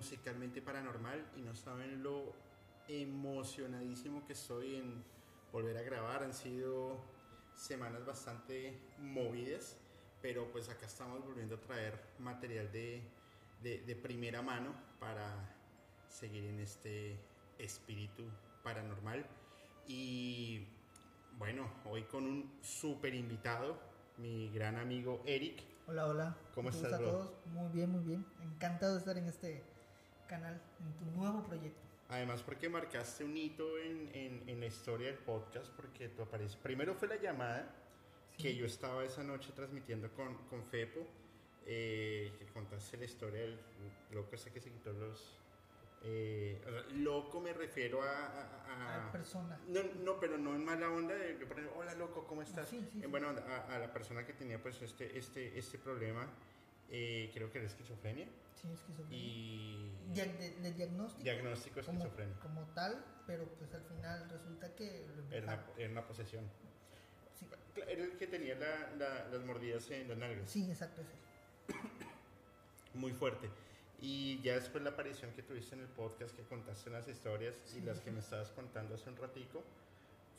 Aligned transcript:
musicalmente 0.00 0.62
paranormal 0.62 1.22
y 1.36 1.42
no 1.42 1.54
saben 1.54 2.02
lo 2.02 2.32
emocionadísimo 2.88 4.24
que 4.24 4.32
estoy 4.32 4.76
en 4.76 5.04
volver 5.52 5.76
a 5.76 5.82
grabar. 5.82 6.22
Han 6.22 6.32
sido 6.32 6.96
semanas 7.54 8.06
bastante 8.06 8.80
movidas, 8.98 9.76
pero 10.22 10.50
pues 10.52 10.70
acá 10.70 10.86
estamos 10.86 11.22
volviendo 11.22 11.56
a 11.56 11.60
traer 11.60 12.00
material 12.18 12.72
de, 12.72 13.02
de, 13.62 13.94
primera 13.94 14.40
mano 14.40 14.72
para 14.98 15.34
seguir 16.08 16.44
en 16.46 16.60
este 16.60 17.18
espíritu 17.58 18.24
paranormal. 18.64 19.26
Y 19.86 20.66
bueno, 21.36 21.70
hoy 21.84 22.04
con 22.04 22.24
un 22.24 22.58
súper 22.62 23.14
invitado, 23.14 23.78
mi 24.16 24.50
gran 24.50 24.76
amigo 24.78 25.22
Eric. 25.26 25.62
Hola, 25.86 26.06
hola. 26.06 26.36
¿Cómo 26.54 26.70
estás, 26.70 26.94
a 26.94 26.98
todos? 26.98 27.34
Muy 27.52 27.70
bien, 27.70 27.90
muy 27.90 28.02
bien. 28.02 28.24
Encantado 28.40 28.94
de 28.94 29.00
estar 29.00 29.18
en 29.18 29.26
este 29.26 29.62
canal, 30.30 30.60
en 30.78 30.92
tu 30.94 31.04
nuevo 31.18 31.42
proyecto. 31.42 31.80
Además, 32.08 32.42
porque 32.42 32.68
marcaste 32.68 33.24
un 33.24 33.36
hito 33.36 33.78
en, 33.78 34.10
en, 34.46 34.60
la 34.60 34.66
historia 34.66 35.08
del 35.08 35.18
podcast, 35.18 35.68
porque 35.72 36.08
tú 36.08 36.22
apareces. 36.22 36.56
Primero 36.56 36.94
fue 36.94 37.08
la 37.08 37.16
llamada 37.16 37.68
que 38.38 38.54
yo 38.54 38.64
estaba 38.64 39.04
esa 39.04 39.22
noche 39.22 39.50
transmitiendo 39.54 40.10
con, 40.12 40.34
con 40.48 40.64
Fepo, 40.64 41.06
eh, 41.66 42.32
que 42.38 42.46
contaste 42.46 42.96
la 42.96 43.04
historia 43.04 43.40
del 43.42 43.58
loco 44.12 44.34
ese 44.34 44.50
que 44.50 44.60
se 44.60 44.70
quitó 44.70 44.92
los. 44.92 45.36
Eh, 46.02 46.58
loco 46.94 47.40
me 47.40 47.52
refiero 47.52 48.02
a. 48.02 49.06
A, 49.06 49.12
persona. 49.12 49.60
No, 49.68 49.80
no, 50.04 50.18
pero 50.18 50.38
no 50.38 50.54
en 50.54 50.64
mala 50.64 50.90
onda 50.90 51.14
de, 51.14 51.38
hola 51.76 51.94
loco, 51.94 52.24
¿cómo 52.26 52.42
estás? 52.42 52.68
Sí, 52.68 52.88
sí, 52.92 53.06
bueno, 53.06 53.28
a, 53.28 53.74
a, 53.74 53.78
la 53.78 53.92
persona 53.92 54.24
que 54.24 54.32
tenía 54.32 54.60
pues 54.60 54.80
este, 54.82 55.16
este, 55.18 55.58
este 55.58 55.78
problema 55.78 56.26
eh, 56.90 57.30
creo 57.32 57.50
que 57.50 57.58
era 57.58 57.66
esquizofrenia. 57.66 58.26
Sí, 58.60 58.68
esquizofrenia. 58.72 59.18
Y... 59.18 59.92
de, 60.14 60.72
diagnóstico. 60.72 61.22
Diagnóstico 61.22 61.80
esquizofrenia. 61.80 62.36
Como, 62.40 62.62
tal, 62.74 63.04
pero 63.26 63.46
pues 63.58 63.72
al 63.74 63.82
final 63.82 64.28
resulta 64.28 64.74
que... 64.74 65.06
Era 65.30 65.44
una, 65.44 65.66
era 65.76 65.90
una, 65.90 66.06
posesión. 66.06 66.44
Sí. 67.38 67.46
Era 67.88 68.04
el 68.04 68.16
que 68.16 68.26
tenía 68.26 68.56
la, 68.56 69.28
las 69.30 69.44
mordidas 69.44 69.90
en 69.90 70.08
las 70.08 70.18
nalgas. 70.18 70.50
Sí, 70.50 70.68
exacto, 70.70 71.02
sí. 71.02 71.74
Muy 72.94 73.12
fuerte. 73.12 73.48
Y 74.02 74.40
ya 74.40 74.54
después 74.54 74.82
la 74.82 74.90
aparición 74.90 75.30
que 75.32 75.42
tuviste 75.42 75.74
en 75.74 75.82
el 75.82 75.88
podcast, 75.88 76.34
que 76.34 76.42
contaste 76.44 76.90
las 76.90 77.06
historias 77.06 77.54
y 77.76 77.82
las 77.82 78.00
que 78.00 78.10
me 78.10 78.20
estabas 78.20 78.50
contando 78.50 78.94
hace 78.94 79.10
un 79.10 79.16
ratico, 79.16 79.62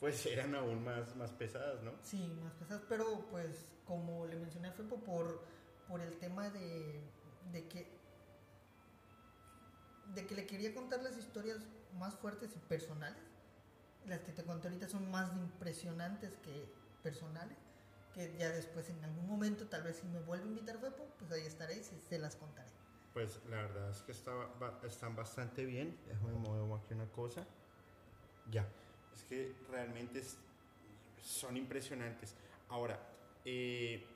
pues 0.00 0.26
eran 0.26 0.54
aún 0.56 0.82
más, 0.84 1.14
más 1.14 1.30
pesadas, 1.30 1.80
¿no? 1.82 1.92
Sí, 2.02 2.36
más 2.42 2.52
pesadas, 2.54 2.82
pero 2.88 3.24
pues 3.30 3.64
como 3.86 4.26
le 4.26 4.34
mencioné 4.36 4.72
fue 4.72 4.84
por 4.98 5.44
por 5.88 6.00
el 6.00 6.16
tema 6.18 6.50
de, 6.50 7.00
de 7.52 7.68
que 7.68 8.02
de 10.14 10.26
que 10.26 10.34
le 10.34 10.46
quería 10.46 10.74
contar 10.74 11.02
las 11.02 11.16
historias 11.16 11.58
más 11.98 12.14
fuertes 12.14 12.50
y 12.56 12.58
personales. 12.58 13.22
Las 14.06 14.20
que 14.20 14.32
te 14.32 14.42
conté 14.42 14.68
ahorita 14.68 14.88
son 14.88 15.10
más 15.10 15.32
impresionantes 15.34 16.36
que 16.38 16.66
personales. 17.02 17.56
Que 18.14 18.34
ya 18.38 18.50
después, 18.50 18.90
en 18.90 19.02
algún 19.04 19.26
momento, 19.26 19.66
tal 19.68 19.84
vez 19.84 19.96
si 19.96 20.06
me 20.08 20.20
vuelve 20.20 20.44
a 20.44 20.48
invitar 20.48 20.78
Fepo, 20.78 21.06
pues 21.18 21.32
ahí 21.32 21.46
estaré 21.46 21.78
y 21.78 21.82
se, 21.82 22.18
las 22.18 22.36
contaré. 22.36 22.68
Pues 23.14 23.40
la 23.48 23.56
verdad 23.56 23.90
es 23.90 24.02
que 24.02 24.12
están 24.12 25.16
bastante 25.16 25.64
bien. 25.64 25.98
Déjame 26.06 26.34
mover 26.34 26.78
aquí 26.78 26.94
una 26.94 27.06
cosa. 27.06 27.46
Ya. 28.50 28.68
Es 29.14 29.22
que 29.24 29.54
realmente 29.70 30.22
son 31.22 31.56
impresionantes. 31.56 32.34
Ahora, 32.68 32.98
eh, 33.44 34.06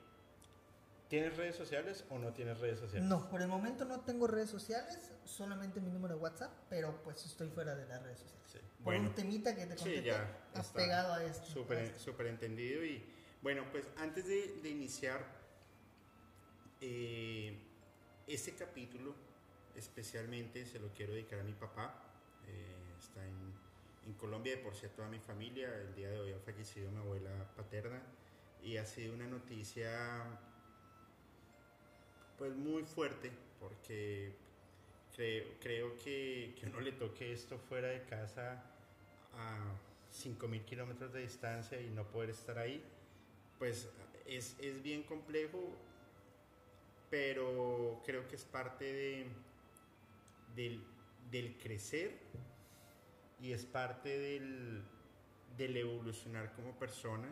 ¿Tienes 1.09 1.37
redes 1.37 1.55
sociales 1.55 2.03
o 2.09 2.19
no 2.19 2.33
tienes 2.33 2.59
redes 2.59 2.79
sociales? 2.79 3.07
No, 3.07 3.29
por 3.29 3.41
el 3.41 3.47
momento 3.47 3.85
no 3.85 4.01
tengo 4.01 4.27
redes 4.27 4.49
sociales, 4.49 5.11
solamente 5.23 5.79
mi 5.79 5.89
número 5.89 6.15
de 6.15 6.21
WhatsApp, 6.21 6.51
pero 6.69 7.01
pues 7.03 7.25
estoy 7.25 7.47
fuera 7.49 7.75
de 7.75 7.85
las 7.85 8.03
redes 8.03 8.19
sociales. 8.19 8.43
Sí. 8.51 8.59
Por 8.83 8.93
un 8.93 9.15
temita 9.15 9.55
que 9.55 9.65
te 9.65 9.75
conté, 9.75 10.03
sí, 10.03 10.09
has 10.53 10.67
pegado 10.71 11.13
a 11.13 11.23
esto. 11.23 11.45
Súper 11.97 12.27
entendido. 12.27 12.83
Y 12.83 13.03
bueno, 13.41 13.63
pues 13.71 13.87
antes 13.97 14.27
de, 14.27 14.69
iniciar 14.69 15.25
eh, 16.81 17.57
este 18.27 18.53
capítulo, 18.55 19.15
especialmente 19.75 20.65
se 20.65 20.79
lo 20.79 20.89
quiero 20.89 21.13
dedicar 21.13 21.39
a 21.39 21.43
mi 21.43 21.53
papá. 21.53 22.03
Eh, 22.47 22.95
está 22.99 23.25
en, 23.25 23.53
en 24.05 24.13
Colombia, 24.15 24.57
de 24.57 24.61
por 24.61 24.75
sí 24.75 24.85
a 24.85 24.89
toda 24.89 25.07
mi 25.07 25.19
familia. 25.19 25.73
El 25.73 25.95
día 25.95 26.09
de 26.09 26.19
hoy 26.19 26.33
ha 26.33 26.39
fallecido 26.39 26.91
mi 26.91 26.97
abuela 26.97 27.49
paterna 27.55 28.01
y 28.61 28.75
ha 28.75 28.85
sido 28.85 29.13
una 29.13 29.27
noticia 29.27 30.37
pues 32.37 32.55
muy 32.55 32.83
fuerte, 32.83 33.31
porque 33.59 34.31
creo, 35.15 35.45
creo 35.59 35.97
que, 35.97 36.55
que 36.59 36.67
uno 36.67 36.79
le 36.79 36.91
toque 36.91 37.31
esto 37.33 37.57
fuera 37.57 37.87
de 37.87 38.03
casa 38.03 38.63
a 39.33 39.73
5.000 40.13 40.63
kilómetros 40.65 41.13
de 41.13 41.21
distancia 41.21 41.81
y 41.81 41.89
no 41.89 42.03
poder 42.05 42.29
estar 42.29 42.57
ahí, 42.57 42.83
pues 43.57 43.89
es, 44.25 44.55
es, 44.59 44.83
bien 44.83 45.03
complejo, 45.03 45.59
pero 47.09 48.01
creo 48.05 48.27
que 48.27 48.35
es 48.35 48.45
parte 48.45 48.85
de, 48.85 49.27
del, 50.55 50.83
del 51.31 51.57
crecer 51.57 52.17
y 53.41 53.53
es 53.53 53.65
parte 53.65 54.17
del, 54.17 54.83
del 55.57 55.77
evolucionar 55.77 56.53
como 56.53 56.77
persona, 56.77 57.27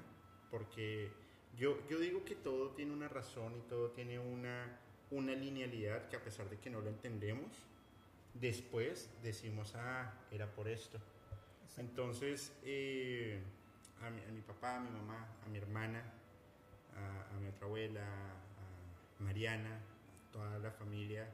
porque 0.49 1.11
yo, 1.57 1.77
yo 1.87 1.99
digo 1.99 2.25
que 2.25 2.35
todo 2.35 2.71
tiene 2.71 2.93
una 2.93 3.07
razón 3.07 3.55
y 3.55 3.61
todo 3.69 3.91
tiene 3.91 4.19
una 4.19 4.79
una 5.15 5.33
linealidad 5.33 6.07
que 6.09 6.17
a 6.17 6.23
pesar 6.23 6.49
de 6.49 6.57
que 6.57 6.69
no 6.69 6.81
lo 6.81 6.89
entendemos, 6.89 7.51
después 8.33 9.09
decimos, 9.23 9.73
ah, 9.75 10.13
era 10.31 10.47
por 10.47 10.67
esto. 10.67 10.99
Entonces, 11.77 12.53
eh, 12.63 13.41
a, 14.01 14.09
mi, 14.09 14.41
papá, 14.41 14.77
a 14.77 14.79
mi 14.81 14.89
mamá, 14.89 15.27
a 15.45 15.49
mi 15.49 15.57
hermana, 15.57 16.03
a, 16.95 17.39
mi 17.39 17.47
otra 17.47 17.65
abuela, 17.65 18.01
a 18.03 19.23
Mariana, 19.23 19.75
a 19.75 20.31
toda 20.31 20.59
la 20.59 20.71
familia, 20.71 21.27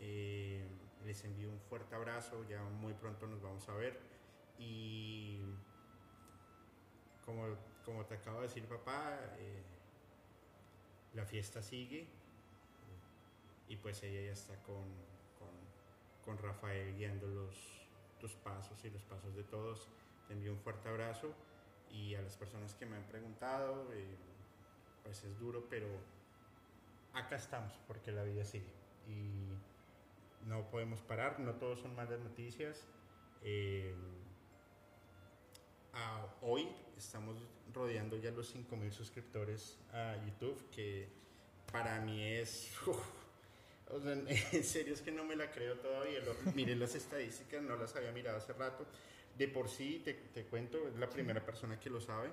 eh, 0.00 0.64
les 1.04 1.24
envío 1.24 1.50
un 1.50 1.60
fuerte 1.60 1.94
abrazo, 1.94 2.44
ya 2.48 2.62
muy 2.62 2.92
pronto 2.94 3.26
nos 3.26 3.42
vamos 3.42 3.68
a 3.68 3.74
ver. 3.74 3.98
Y 4.58 5.40
como, 7.24 7.56
como 7.84 8.04
te 8.04 8.14
acabo 8.14 8.40
de 8.40 8.48
decir, 8.48 8.64
papá, 8.64 9.18
eh, 9.38 9.62
la 11.14 11.24
fiesta 11.24 11.62
sigue 11.62 12.17
y 13.68 13.76
pues 13.76 14.02
ella 14.02 14.20
ya 14.20 14.32
está 14.32 14.54
con, 14.62 14.84
con, 16.24 16.36
Rafael 16.38 16.94
guiando 16.94 17.26
los, 17.26 17.56
tus 18.20 18.34
pasos 18.34 18.84
y 18.84 18.90
los 18.90 19.02
pasos 19.04 19.34
de 19.34 19.44
todos. 19.44 19.88
Te 20.26 20.34
envío 20.34 20.52
un 20.52 20.58
fuerte 20.58 20.88
abrazo 20.88 21.32
y 21.90 22.14
a 22.14 22.20
las 22.20 22.36
personas 22.36 22.74
que 22.74 22.84
me 22.84 22.96
han 22.96 23.04
preguntado, 23.04 23.90
eh, 23.94 24.16
pues 25.02 25.24
es 25.24 25.38
duro, 25.38 25.66
pero 25.70 25.86
acá 27.14 27.36
estamos 27.36 27.72
porque 27.86 28.12
la 28.12 28.24
vida 28.24 28.44
sigue 28.44 28.70
y 29.08 29.48
no 30.46 30.68
podemos 30.70 31.00
parar, 31.00 31.40
no 31.40 31.54
todos 31.54 31.80
son 31.80 31.94
malas 31.96 32.20
noticias. 32.20 32.86
Eh, 33.42 33.94
hoy 36.42 36.68
estamos 36.96 37.36
rodeando 37.72 38.16
ya 38.16 38.30
los 38.30 38.54
5.000 38.54 38.90
suscriptores 38.90 39.78
a 39.92 40.16
YouTube, 40.24 40.68
que 40.70 41.08
para 41.72 42.00
mí 42.00 42.22
es... 42.22 42.70
en 44.52 44.64
serio 44.64 44.92
es 44.92 45.00
que 45.00 45.10
no 45.10 45.24
me 45.24 45.36
la 45.36 45.50
creo 45.50 45.76
todavía. 45.76 46.20
Lo, 46.20 46.34
las 46.76 46.94
estadísticas, 46.94 47.62
no 47.62 47.76
las 47.76 47.94
había 47.96 48.12
mirado 48.12 48.38
hace 48.38 48.52
rato. 48.52 48.86
De 49.36 49.48
por 49.48 49.68
sí, 49.68 50.02
te, 50.04 50.14
te 50.14 50.44
cuento, 50.44 50.88
es 50.88 50.96
la 50.96 51.08
primera 51.08 51.44
persona 51.44 51.78
que 51.78 51.90
lo 51.90 52.00
sabe. 52.00 52.30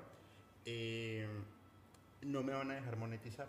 Eh, 0.65 1.27
no 2.21 2.43
me 2.43 2.53
van 2.53 2.71
a 2.71 2.75
dejar 2.75 2.97
monetizar. 2.97 3.47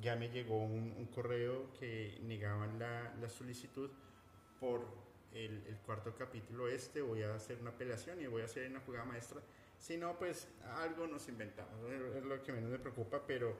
Ya 0.00 0.14
me 0.16 0.30
llegó 0.30 0.62
un, 0.64 1.06
correo 1.12 1.72
que 1.78 2.18
negaban 2.22 2.78
la, 2.78 3.12
la 3.20 3.28
solicitud 3.28 3.90
por 4.60 4.86
el, 5.34 5.64
el, 5.66 5.76
cuarto 5.84 6.14
capítulo 6.16 6.68
este. 6.68 7.02
Voy 7.02 7.24
a 7.24 7.34
hacer 7.34 7.58
una 7.60 7.70
apelación 7.70 8.20
y 8.20 8.26
voy 8.26 8.42
a 8.42 8.44
hacer 8.44 8.70
una 8.70 8.80
jugada 8.80 9.04
maestra. 9.04 9.40
Si 9.76 9.96
no, 9.96 10.16
pues 10.16 10.48
algo 10.76 11.06
nos 11.08 11.28
inventamos. 11.28 11.74
Es 11.90 12.24
lo 12.24 12.42
que 12.42 12.52
menos 12.52 12.70
me 12.70 12.78
preocupa, 12.78 13.22
pero 13.26 13.56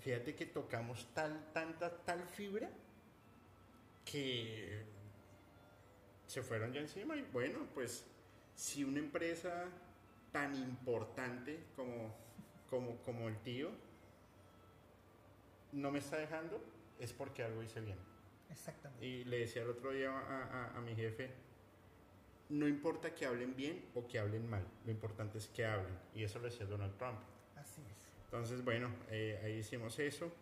fíjate 0.00 0.34
que 0.34 0.46
tocamos 0.46 1.08
tal, 1.14 1.52
tanta, 1.52 2.04
tal 2.04 2.26
fibra 2.26 2.68
que 4.06 4.84
se 6.26 6.42
fueron 6.42 6.72
ya 6.72 6.80
encima 6.80 7.16
y 7.16 7.22
bueno, 7.32 7.58
pues 7.74 8.04
si 8.54 8.84
una 8.84 9.00
empresa 9.00 9.66
tan 10.32 10.54
importante 10.54 11.58
como, 11.74 12.14
como, 12.70 12.96
como 13.02 13.28
el 13.28 13.36
tío 13.38 13.70
no 15.72 15.90
me 15.90 15.98
está 15.98 16.16
dejando, 16.16 16.62
es 16.98 17.12
porque 17.12 17.42
algo 17.42 17.62
hice 17.62 17.80
bien. 17.80 17.98
Exactamente. 18.50 19.04
Y 19.04 19.24
le 19.24 19.40
decía 19.40 19.62
el 19.62 19.70
otro 19.70 19.90
día 19.90 20.10
a, 20.10 20.76
a, 20.76 20.80
mi 20.80 20.94
jefe, 20.94 21.30
no 22.48 22.66
importa 22.66 23.14
que 23.14 23.26
hablen 23.26 23.54
bien 23.54 23.84
o 23.94 24.06
que 24.06 24.18
hablen 24.18 24.48
mal, 24.48 24.64
lo 24.84 24.90
importante 24.90 25.38
es 25.38 25.48
que 25.48 25.66
hablen. 25.66 25.98
Y 26.14 26.22
eso 26.22 26.38
lo 26.38 26.46
decía 26.46 26.64
Donald 26.64 26.96
Trump. 26.96 27.18
Así 27.56 27.82
es. 27.82 28.08
Entonces, 28.24 28.64
bueno, 28.64 28.88
eh, 29.10 29.40
ahí 29.44 29.58
hicimos 29.58 29.98
eso. 29.98 30.32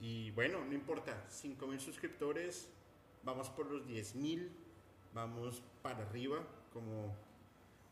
Y 0.00 0.30
bueno, 0.32 0.64
no 0.64 0.74
importa, 0.74 1.24
5 1.28 1.66
mil 1.66 1.80
suscriptores 1.80 2.68
vamos 3.28 3.50
por 3.50 3.70
los 3.70 3.86
10.000, 3.86 4.48
vamos 5.12 5.62
para 5.82 5.98
arriba, 5.98 6.38
como 6.72 7.14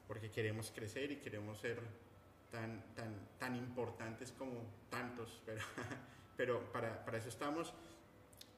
porque 0.09 0.31
queremos 0.31 0.73
crecer 0.75 1.13
y 1.13 1.17
queremos 1.17 1.59
ser 1.59 1.79
tan, 2.51 2.83
tan, 2.95 3.15
tan 3.39 3.55
importantes 3.55 4.33
como 4.33 4.65
tantos, 4.89 5.43
pero, 5.45 5.61
pero 6.39 6.73
para, 6.73 7.05
para 7.05 7.19
eso 7.19 7.29
estamos. 7.29 7.75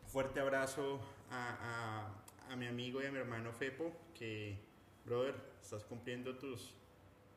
Fuerte 0.06 0.38
abrazo 0.38 1.00
a, 1.30 2.14
a, 2.48 2.56
mi 2.56 2.68
amigo 2.68 3.02
y 3.02 3.06
a 3.06 3.10
mi 3.10 3.18
hermano 3.18 3.52
Fepo, 3.52 3.92
que, 4.14 4.56
brother, 5.04 5.34
estás 5.60 5.84
cumpliendo 5.84 6.36
tus, 6.38 6.74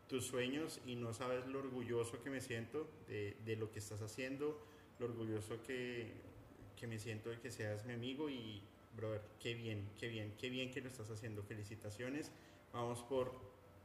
tus 0.07 0.27
sueños 0.27 0.79
y 0.85 0.95
no 0.95 1.15
sabes 1.15 1.47
lo 1.47 1.59
orgulloso 1.59 2.21
que 2.21 2.29
me 2.29 2.41
siento 2.41 2.87
de, 3.07 3.35
de 3.43 3.55
lo 3.55 3.71
que 3.71 3.79
estás 3.79 4.03
haciendo, 4.03 4.63
lo 4.99 5.07
orgulloso 5.07 5.63
que, 5.63 6.13
que 6.75 6.85
me 6.85 6.99
siento 6.99 7.31
de 7.31 7.39
que 7.39 7.49
seas 7.49 7.85
mi 7.85 7.93
amigo 7.93 8.29
y, 8.29 8.61
brother, 8.95 9.21
qué 9.39 9.53
bien, 9.53 9.89
qué 9.99 10.07
bien, 10.07 10.35
qué 10.37 10.49
bien 10.49 10.71
que 10.71 10.81
lo 10.81 10.89
estás 10.89 11.09
haciendo. 11.09 11.43
Felicitaciones. 11.43 12.31
Vamos 12.73 13.01
por 13.03 13.33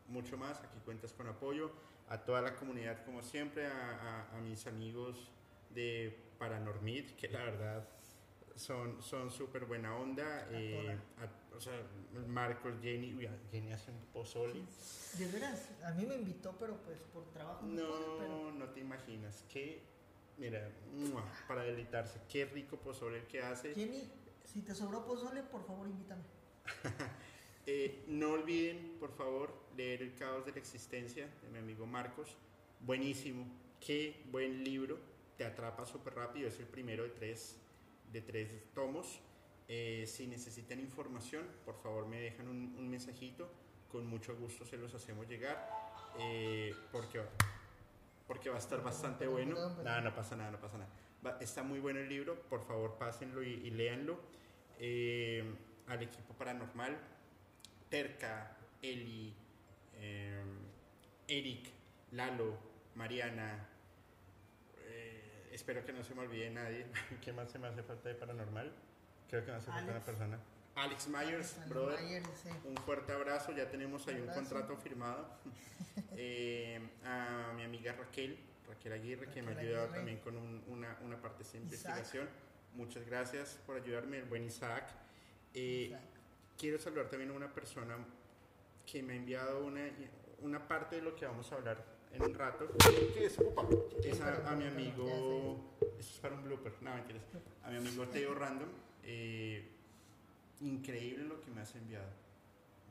mucho 0.09 0.37
más. 0.37 0.61
Aquí 0.63 0.79
cuentas 0.85 1.13
con 1.13 1.27
apoyo. 1.29 1.71
A 2.09 2.19
toda 2.25 2.41
la 2.41 2.55
comunidad, 2.55 3.05
como 3.05 3.23
siempre, 3.23 3.67
a, 3.67 4.29
a, 4.31 4.39
a 4.39 4.41
mis 4.41 4.67
amigos 4.67 5.31
de 5.71 6.17
Paranormid, 6.39 7.11
que 7.17 7.29
la 7.29 7.43
verdad 7.43 7.89
son 8.55 9.03
son 9.03 9.31
súper 9.31 9.65
buena 9.65 9.95
onda. 9.97 10.49
Eh, 10.53 10.97
a, 11.19 11.57
o 11.57 11.61
sea, 11.61 11.75
Marcos, 12.29 12.75
Jenny, 12.81 13.13
uy, 13.15 13.29
Jenny 13.51 13.73
hace 13.73 13.91
un 13.91 14.01
pozole. 14.13 14.63
De 15.19 15.27
veras, 15.29 15.69
a 15.85 15.91
mí 15.93 16.07
me 16.07 16.15
invitó, 16.15 16.55
pero 16.59 16.77
pues 16.85 16.99
por 17.13 17.25
trabajo. 17.33 17.67
No, 17.67 18.19
pero... 18.19 18.53
no 18.53 18.67
te 18.67 18.81
imaginas. 18.81 19.45
Qué, 19.53 19.83
mira, 20.39 20.71
para 21.49 21.63
deleitarse, 21.63 22.21
qué 22.31 22.45
rico 22.45 22.77
pozole 22.77 23.19
el 23.19 23.27
que 23.27 23.43
hace. 23.43 23.75
Jenny, 23.75 24.09
si 24.47 24.63
te 24.63 24.75
sobró 24.75 25.05
pozole, 25.05 25.43
por 25.43 25.67
favor 25.67 25.89
invítame. 25.89 26.23
eh, 27.67 28.05
no 28.09 28.33
olviden, 28.33 28.97
por 28.99 29.13
favor, 29.13 29.53
leer 29.77 30.03
El 30.03 30.15
caos 30.15 30.47
de 30.47 30.53
la 30.53 30.59
existencia 30.59 31.29
de 31.43 31.49
mi 31.51 31.59
amigo 31.59 31.87
Marcos. 31.87 32.37
Buenísimo, 32.81 33.47
qué 33.81 34.25
buen 34.31 34.65
libro. 34.65 34.99
Te 35.37 35.45
atrapa 35.45 35.85
súper 35.85 36.15
rápido, 36.15 36.49
es 36.49 36.59
el 36.59 36.67
primero 36.67 37.03
de 37.03 37.11
tres 37.11 37.57
de 38.13 38.23
tres 38.23 38.73
tomos. 38.73 39.21
Eh, 39.69 40.05
si 40.07 40.27
necesitan 40.27 40.79
información, 40.79 41.45
por 41.65 41.77
favor 41.83 42.07
me 42.07 42.21
dejan 42.21 42.49
un, 42.49 42.77
un, 42.79 42.89
mensajito. 42.89 43.51
Con 43.91 44.07
mucho 44.07 44.37
gusto 44.37 44.65
se 44.65 44.77
los 44.77 44.95
hacemos 44.95 45.29
llegar. 45.29 45.69
Eh, 46.19 46.75
porque, 46.93 47.21
porque 48.27 48.49
va 48.49 48.57
a 48.57 48.61
estar 48.61 48.83
bastante 48.83 49.27
bueno. 49.27 49.57
Nada, 49.83 50.01
no 50.01 50.15
pasa 50.15 50.37
nada, 50.37 50.51
no 50.51 50.61
pasa 50.61 50.79
nada. 50.79 50.91
Va, 51.25 51.39
está 51.41 51.63
muy 51.63 51.79
bueno 51.81 52.01
el 52.01 52.09
libro. 52.09 52.41
Por 52.49 52.67
favor, 52.67 52.97
pásenlo 52.99 53.43
y, 53.43 53.53
y 53.53 53.71
léanlo. 53.71 54.19
Eh, 54.79 55.45
al 55.87 56.03
equipo 56.03 56.35
paranormal, 56.35 56.99
Terca, 57.89 58.57
Eli, 58.83 59.33
Eric, 61.29 61.71
Lalo, 62.11 62.59
Mariana, 62.97 63.69
espero 65.57 65.85
que 65.85 65.93
no 65.93 66.05
se 66.05 66.15
me 66.15 66.23
olvide 66.23 66.51
nadie. 66.51 66.87
¿Qué 67.25 67.33
más 67.33 67.51
se 67.51 67.59
me 67.59 67.67
hace 67.67 67.83
falta 67.83 68.09
de 68.09 68.15
paranormal? 68.15 68.73
Creo 69.29 69.45
que 69.45 69.51
me 69.51 69.57
hace 69.57 69.71
falta 69.71 69.91
una 69.91 70.05
persona. 70.05 70.39
Alex 70.77 71.09
Myers, 71.09 71.57
Alex 71.57 71.69
brother. 71.69 72.01
Myers, 72.03 72.29
sí. 72.43 72.51
Un 72.65 72.77
fuerte 72.77 73.13
abrazo. 73.13 73.53
Ya 73.53 73.69
tenemos 73.71 74.07
ahí 74.07 74.21
un, 74.21 74.29
un 74.29 74.35
contrato 74.35 74.77
firmado. 74.77 75.27
eh, 76.17 76.81
a 77.05 77.53
mi 77.57 77.65
amiga 77.65 77.95
Raquel, 77.95 78.39
Raquel 78.69 78.93
Aguirre, 78.93 79.27
Raquel 79.27 79.35
que 79.35 79.51
me 79.51 79.57
ha 79.57 79.61
ayudado 79.61 79.85
Aguirre. 79.85 79.97
también 79.97 80.19
con 80.21 80.37
un, 80.37 80.65
una, 80.69 80.99
una, 81.03 81.21
parte 81.21 81.39
de 81.39 81.45
esta 81.45 81.57
investigación. 81.59 82.29
Muchas 82.75 83.07
gracias 83.07 83.59
por 83.67 83.77
ayudarme, 83.77 84.19
el 84.19 84.25
buen 84.25 84.45
Isaac. 84.45 84.91
Eh, 85.55 85.87
Isaac. 85.89 86.01
Quiero 86.59 86.79
saludar 86.79 87.09
también 87.09 87.31
a 87.31 87.35
una 87.35 87.53
persona 87.53 87.97
que 88.85 89.03
me 89.03 89.15
ha 89.15 89.17
enviado 89.17 89.65
una, 89.65 89.83
una 90.41 90.67
parte 90.67 90.97
de 90.97 91.03
lo 91.03 91.15
que 91.15 91.27
vamos 91.27 91.51
a 91.53 91.57
hablar 91.57 91.85
en 92.13 92.23
un 92.23 92.35
rato. 92.35 92.69
¿Qué 93.15 93.27
es? 93.27 93.39
Opa. 93.39 93.67
Es 94.03 94.21
a, 94.21 94.51
a, 94.51 94.57
mi 94.57 94.67
amigo. 94.67 95.77
Eso 95.99 96.15
es 96.15 96.21
para 96.21 96.35
un 96.35 96.45
blooper. 96.45 96.73
No, 96.81 96.95
mentiras. 96.95 97.23
A 97.65 97.71
mi 97.71 97.77
amigo 97.77 98.07
Teo 98.09 98.35
Random. 98.39 98.69
Eh, 99.03 99.71
increíble 100.61 101.25
lo 101.25 101.41
que 101.41 101.51
me 101.51 101.61
has 101.61 101.75
enviado. 101.75 102.09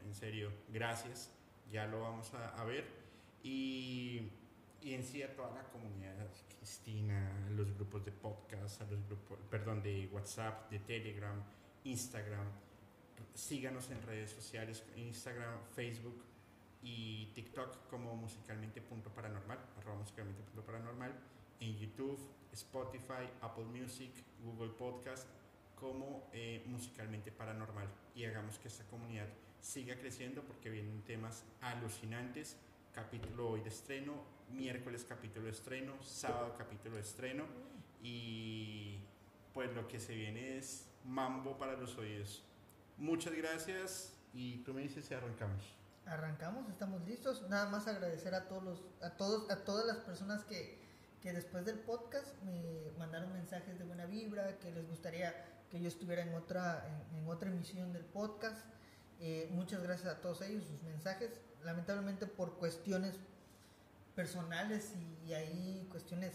En 0.05 0.13
serio, 0.13 0.51
gracias. 0.69 1.31
Ya 1.71 1.87
lo 1.87 2.01
vamos 2.01 2.33
a, 2.33 2.49
a 2.49 2.63
ver. 2.65 2.85
Y, 3.43 4.29
y, 4.85 4.93
en 4.93 5.03
sí 5.03 5.23
a 5.23 5.35
toda 5.35 5.51
la 5.51 5.63
comunidad, 5.63 6.13
Cristina, 6.57 7.49
los 7.49 7.73
grupos 7.75 8.05
de 8.05 8.11
podcast, 8.11 8.81
a 8.81 8.85
los 8.85 9.05
grupos, 9.07 9.39
perdón, 9.49 9.81
de 9.81 10.07
WhatsApp, 10.13 10.69
de 10.69 10.79
Telegram, 10.79 11.41
Instagram. 11.83 12.47
Síganos 13.33 13.89
en 13.89 14.01
redes 14.03 14.31
sociales, 14.31 14.83
Instagram, 14.95 15.59
Facebook, 15.75 16.23
y 16.85 17.31
TikTok 17.33 17.89
como 17.89 18.15
musicalmente.paranormal, 18.15 19.57
arroba 19.79 19.97
musicalmente.paranormal, 19.97 21.11
en 21.59 21.77
YouTube, 21.79 22.19
Spotify, 22.53 23.27
Apple 23.41 23.65
Music, 23.65 24.11
Google 24.43 24.69
Podcast 24.69 25.27
como 25.75 26.29
eh, 26.31 26.63
musicalmente 26.67 27.31
paranormal 27.31 27.87
y 28.15 28.23
hagamos 28.25 28.59
que 28.59 28.67
esta 28.67 28.85
comunidad 28.85 29.27
siga 29.59 29.95
creciendo 29.97 30.41
porque 30.43 30.69
vienen 30.69 31.01
temas 31.01 31.43
alucinantes. 31.61 32.55
Capítulo 32.93 33.49
hoy 33.49 33.61
de 33.61 33.69
estreno, 33.69 34.13
miércoles 34.49 35.05
capítulo 35.07 35.49
estreno, 35.49 35.93
sábado 36.03 36.55
capítulo 36.57 36.97
estreno 36.97 37.45
y 38.01 38.99
pues 39.53 39.73
lo 39.73 39.87
que 39.87 39.99
se 39.99 40.15
viene 40.15 40.57
es 40.57 40.87
mambo 41.03 41.57
para 41.57 41.73
los 41.73 41.97
oídos. 41.97 42.43
Muchas 42.97 43.33
gracias 43.33 44.13
y 44.33 44.57
tú 44.63 44.73
me 44.73 44.81
dices 44.81 45.05
si 45.05 45.13
arrancamos. 45.13 45.63
Arrancamos, 46.05 46.69
estamos 46.69 47.05
listos. 47.07 47.47
Nada 47.49 47.69
más 47.69 47.87
agradecer 47.87 48.35
a 48.35 48.47
todos 48.47 48.63
los, 48.63 48.81
a 49.01 49.11
todos, 49.11 49.49
a 49.49 49.63
todas 49.63 49.85
las 49.85 49.97
personas 49.97 50.43
que, 50.43 50.79
que 51.21 51.33
después 51.33 51.65
del 51.65 51.79
podcast 51.79 52.27
me 52.43 52.91
mandaron 52.97 53.33
mensajes 53.33 53.79
de 53.79 53.85
buena 53.85 54.05
vibra, 54.05 54.59
que 54.59 54.71
les 54.71 54.87
gustaría 54.87 55.33
que 55.69 55.81
yo 55.81 55.87
estuviera 55.87 56.21
en 56.21 56.33
otra, 56.35 56.85
en, 57.11 57.17
en 57.19 57.27
otra 57.27 57.49
emisión 57.49 57.91
del 57.91 58.05
podcast. 58.05 58.65
Eh, 59.19 59.49
muchas 59.51 59.81
gracias 59.81 60.13
a 60.13 60.21
todos 60.21 60.41
ellos, 60.41 60.63
sus 60.65 60.83
mensajes. 60.83 61.31
Lamentablemente 61.63 62.27
por 62.27 62.57
cuestiones 62.57 63.19
personales 64.15 64.93
y, 64.95 65.29
y 65.29 65.33
ahí 65.33 65.87
cuestiones 65.91 66.33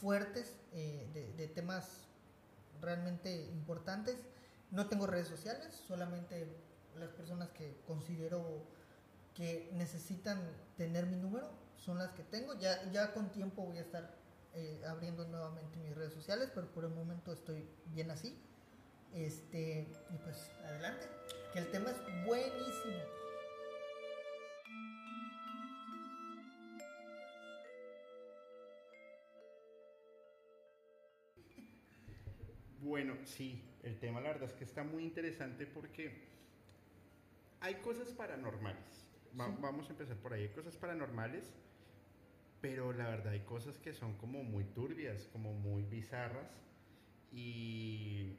fuertes 0.00 0.56
eh, 0.72 1.08
de, 1.14 1.32
de 1.34 1.48
temas 1.48 2.06
realmente 2.80 3.44
importantes. 3.52 4.16
No 4.70 4.88
tengo 4.88 5.06
redes 5.06 5.28
sociales, 5.28 5.74
solamente 5.86 6.46
las 6.98 7.10
personas 7.10 7.48
que 7.50 7.76
considero 7.86 8.66
que 9.34 9.70
necesitan 9.74 10.40
tener 10.76 11.06
mi 11.06 11.16
número 11.16 11.48
son 11.76 11.98
las 11.98 12.12
que 12.12 12.22
tengo. 12.22 12.54
Ya, 12.54 12.90
ya 12.92 13.12
con 13.12 13.30
tiempo 13.30 13.62
voy 13.62 13.78
a 13.78 13.82
estar 13.82 14.14
eh, 14.54 14.82
abriendo 14.88 15.26
nuevamente 15.26 15.78
mis 15.78 15.94
redes 15.94 16.12
sociales, 16.12 16.50
pero 16.54 16.68
por 16.72 16.84
el 16.84 16.90
momento 16.90 17.32
estoy 17.32 17.68
bien 17.86 18.10
así. 18.10 18.38
Este, 19.12 19.86
y 20.10 20.18
pues 20.18 20.50
adelante, 20.64 21.06
que 21.52 21.60
el 21.60 21.70
tema 21.70 21.90
es 21.90 22.26
buenísimo. 22.26 23.23
Bueno, 32.84 33.16
sí, 33.24 33.62
el 33.82 33.98
tema 33.98 34.20
la 34.20 34.28
verdad 34.28 34.50
es 34.50 34.54
que 34.54 34.64
está 34.64 34.84
muy 34.84 35.04
interesante 35.04 35.66
porque 35.66 36.12
hay 37.60 37.76
cosas 37.76 38.08
paranormales 38.12 39.06
Va, 39.40 39.46
sí. 39.46 39.52
Vamos 39.58 39.88
a 39.88 39.92
empezar 39.92 40.16
por 40.18 40.34
ahí. 40.34 40.42
Hay 40.42 40.48
cosas 40.50 40.76
paranormales, 40.76 41.54
pero 42.60 42.92
la 42.92 43.08
verdad 43.08 43.32
hay 43.32 43.40
cosas 43.40 43.78
que 43.78 43.94
son 43.94 44.18
como 44.18 44.44
muy 44.44 44.64
turbias, 44.64 45.26
como 45.32 45.54
muy 45.54 45.82
bizarras 45.82 46.50
y 47.32 48.36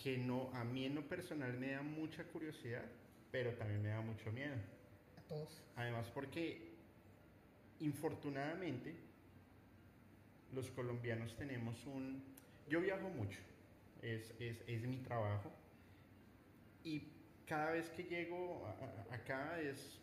que 0.00 0.16
no, 0.16 0.48
a 0.54 0.62
mí 0.62 0.86
en 0.86 0.94
lo 0.94 1.08
personal 1.08 1.52
me 1.58 1.72
da 1.72 1.82
mucha 1.82 2.22
curiosidad, 2.22 2.84
pero 3.32 3.52
también 3.54 3.82
me 3.82 3.88
da 3.88 4.00
mucho 4.00 4.30
miedo. 4.30 4.54
A 5.16 5.22
todos. 5.22 5.60
Además 5.74 6.08
porque, 6.14 6.72
infortunadamente, 7.80 9.07
los 10.52 10.70
colombianos 10.70 11.36
tenemos 11.36 11.86
un... 11.86 12.22
Yo 12.68 12.80
viajo 12.80 13.08
mucho, 13.08 13.40
es, 14.02 14.34
es, 14.38 14.62
es 14.66 14.86
mi 14.86 14.98
trabajo, 14.98 15.50
y 16.84 17.12
cada 17.46 17.70
vez 17.72 17.88
que 17.90 18.04
llego 18.04 18.66
a, 18.66 18.70
a, 18.70 19.14
acá 19.14 19.60
es, 19.60 20.00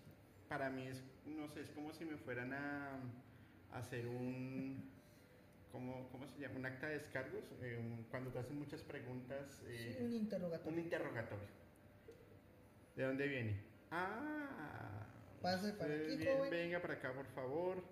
para 0.47 0.69
mí 0.69 0.87
es, 0.87 1.03
no 1.25 1.47
sé, 1.47 1.61
es 1.61 1.69
como 1.71 1.93
si 1.93 2.05
me 2.05 2.17
fueran 2.17 2.53
a, 2.53 2.99
a 3.71 3.77
hacer 3.77 4.07
un, 4.07 4.91
¿cómo, 5.71 6.09
¿cómo, 6.11 6.27
se 6.27 6.39
llama? 6.39 6.55
Un 6.55 6.65
acta 6.65 6.87
de 6.87 6.99
descargos, 6.99 7.43
eh, 7.61 7.77
un, 7.79 8.03
cuando 8.09 8.31
te 8.31 8.39
hacen 8.39 8.57
muchas 8.57 8.81
preguntas. 8.81 9.61
Eh, 9.67 9.95
sí, 9.97 10.03
un 10.03 10.13
interrogatorio. 10.13 10.73
Un 10.73 10.79
interrogatorio. 10.79 11.47
¿De 12.95 13.03
dónde 13.03 13.27
viene? 13.27 13.61
Ah. 13.91 15.05
Pase 15.41 15.73
para 15.73 15.93
aquí, 15.93 16.15
bien, 16.17 16.37
joven. 16.37 16.49
Venga 16.49 16.81
para 16.81 16.93
acá, 16.95 17.13
por 17.13 17.27
favor. 17.27 17.83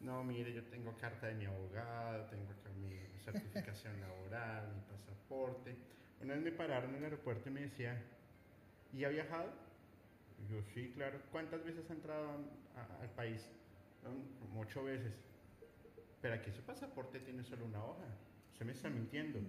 No, 0.00 0.22
mire, 0.24 0.52
yo 0.52 0.62
tengo 0.64 0.96
carta 0.96 1.26
de 1.26 1.34
mi 1.34 1.44
abogado, 1.46 2.24
tengo 2.26 2.50
acá 2.52 2.70
mi 2.78 2.96
certificación 3.24 4.00
laboral, 4.00 4.72
mi 4.74 4.80
pasaporte 4.82 5.76
Una 6.20 6.34
vez 6.34 6.42
me 6.42 6.52
pararon 6.52 6.90
en 6.90 6.96
el 6.96 7.04
aeropuerto 7.04 7.48
y 7.48 7.52
me 7.52 7.60
decía, 7.62 8.00
¿y 8.92 9.04
ha 9.04 9.08
viajado? 9.08 9.50
Y 10.40 10.52
yo, 10.52 10.62
sí, 10.74 10.92
claro. 10.94 11.20
¿Cuántas 11.32 11.64
veces 11.64 11.88
ha 11.90 11.92
entrado 11.94 12.30
a- 12.76 13.02
al 13.02 13.10
país? 13.10 13.48
"No, 14.04 14.10
Como 14.40 14.60
ocho 14.60 14.84
veces. 14.84 15.12
Pero 16.22 16.34
aquí 16.34 16.50
su 16.52 16.62
pasaporte 16.62 17.18
tiene 17.20 17.42
solo 17.44 17.64
una 17.66 17.84
hoja. 17.84 18.04
Usted 18.52 18.66
me 18.66 18.72
está 18.72 18.88
mintiendo. 18.90 19.40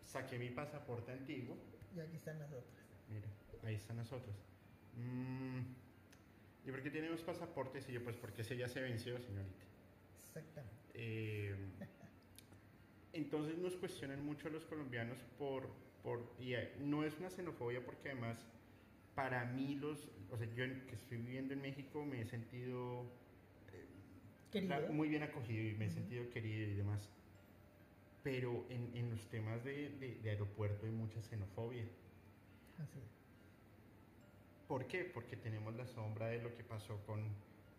Saqué 0.00 0.38
mi 0.38 0.50
pasaporte 0.50 1.12
antiguo. 1.12 1.56
Y 1.94 2.00
aquí 2.00 2.16
están 2.16 2.38
las 2.38 2.50
otras. 2.52 2.84
Mira, 3.08 3.28
ahí 3.64 3.74
están 3.76 3.96
las 3.98 4.12
otras. 4.12 4.36
Mm, 4.96 5.60
¿Y 6.64 6.70
por 6.70 6.82
qué 6.82 6.90
tenemos 6.90 7.20
pasaportes? 7.22 7.88
Y 7.88 7.92
yo, 7.92 8.02
pues 8.02 8.16
porque 8.16 8.42
ese 8.42 8.56
ya 8.56 8.68
se 8.68 8.80
venció, 8.80 9.18
señorita. 9.20 9.64
Exactamente. 10.38 10.76
Eh, 10.94 11.54
entonces 13.12 13.58
nos 13.58 13.76
cuestionan 13.76 14.24
mucho 14.24 14.48
los 14.50 14.64
colombianos 14.64 15.18
por, 15.38 15.68
por 16.02 16.20
y 16.38 16.54
eh, 16.54 16.76
no 16.80 17.04
es 17.04 17.16
una 17.18 17.30
xenofobia 17.30 17.84
porque 17.84 18.10
además 18.10 18.38
para 19.14 19.44
mí 19.46 19.74
los, 19.74 20.08
o 20.30 20.36
sea, 20.36 20.46
yo 20.54 20.64
que 20.86 20.94
estoy 20.94 21.18
viviendo 21.18 21.52
en 21.54 21.60
México 21.62 22.04
me 22.04 22.20
he 22.20 22.24
sentido 22.26 23.02
eh, 23.72 23.86
la- 24.68 24.80
muy 24.92 25.08
bien 25.08 25.22
acogido 25.22 25.64
y 25.68 25.74
me 25.74 25.86
he 25.86 25.90
sentido 25.90 26.28
querido 26.30 26.68
y 26.70 26.74
demás. 26.74 27.08
Pero 28.22 28.66
en, 28.68 28.96
en 28.96 29.10
los 29.10 29.28
temas 29.30 29.64
de, 29.64 29.90
de- 29.98 30.16
de 30.22 30.30
aeropuerto 30.30 30.86
hay 30.86 30.92
mucha 30.92 31.20
xenofobia. 31.22 31.84
Así. 32.78 32.98
¿Por 34.68 34.86
qué? 34.86 35.04
Porque 35.04 35.36
tenemos 35.36 35.74
la 35.74 35.86
sombra 35.86 36.26
de 36.28 36.42
lo 36.42 36.54
que 36.56 36.62
pasó 36.62 36.98
con 37.06 37.24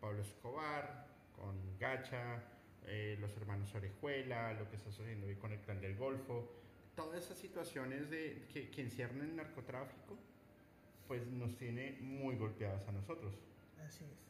Pablo 0.02 0.22
Escobar, 0.24 1.08
con 1.40 1.78
Gacha, 1.80 2.44
eh, 2.86 3.18
los 3.20 3.36
hermanos 3.38 3.74
Orejuela, 3.74 4.54
lo 4.54 4.70
que 4.70 4.76
está 4.76 4.92
sucediendo 4.92 5.28
hoy 5.28 5.36
con 5.36 5.52
el 5.52 5.60
clan 5.60 5.80
del 5.80 5.96
Golfo. 5.96 6.52
Todas 6.96 7.24
esas 7.24 7.38
situaciones 7.38 8.10
de, 8.10 8.46
que, 8.52 8.70
que 8.70 8.82
encierran 8.82 9.22
el 9.22 9.36
narcotráfico, 9.36 10.18
pues 11.08 11.26
nos 11.28 11.56
tiene 11.58 11.98
muy 12.02 12.36
golpeadas 12.36 12.88
a 12.88 12.92
nosotros. 12.92 13.34
Así 13.86 14.04
es. 14.04 14.30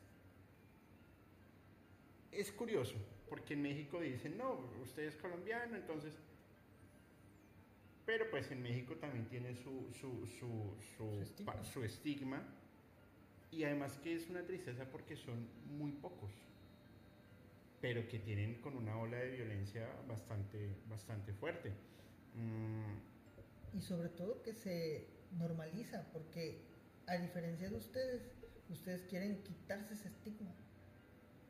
Es 2.40 2.52
curioso, 2.52 2.96
porque 3.28 3.56
en 3.56 3.64
México 3.64 4.00
dicen, 4.00 4.38
no, 4.38 4.60
usted 4.82 5.04
es 5.04 5.16
colombiano, 5.16 5.76
entonces... 5.76 6.14
Pero 8.06 8.30
pues 8.32 8.50
en 8.52 8.62
México 8.64 8.96
también 8.96 9.26
tiene 9.28 9.56
su, 9.56 9.92
su, 9.94 10.28
su, 10.98 11.22
estigma. 11.22 11.64
su 11.64 11.84
estigma. 11.84 12.44
Y 13.52 13.64
además 13.64 13.98
que 13.98 14.16
es 14.16 14.28
una 14.30 14.44
tristeza 14.44 14.86
porque 14.90 15.16
son 15.16 15.48
muy 15.78 15.92
pocos. 15.92 16.32
Pero 17.82 18.08
que 18.08 18.20
tienen 18.20 18.62
con 18.62 18.76
una 18.76 18.98
ola 18.98 19.18
de 19.18 19.32
violencia 19.32 19.88
bastante, 20.08 20.76
bastante 20.90 21.34
fuerte. 21.34 21.74
Mm, 22.34 23.00
Y 23.74 23.82
sobre 23.82 24.10
todo 24.10 24.42
que 24.42 24.54
se 24.54 25.08
normaliza, 25.32 26.12
porque 26.12 26.66
a 27.08 27.18
diferencia 27.18 27.70
de 27.70 27.76
ustedes, 27.78 28.24
ustedes 28.70 29.04
quieren 29.04 29.44
quitarse 29.44 29.94
ese 29.94 30.08
estigma. 30.10 30.54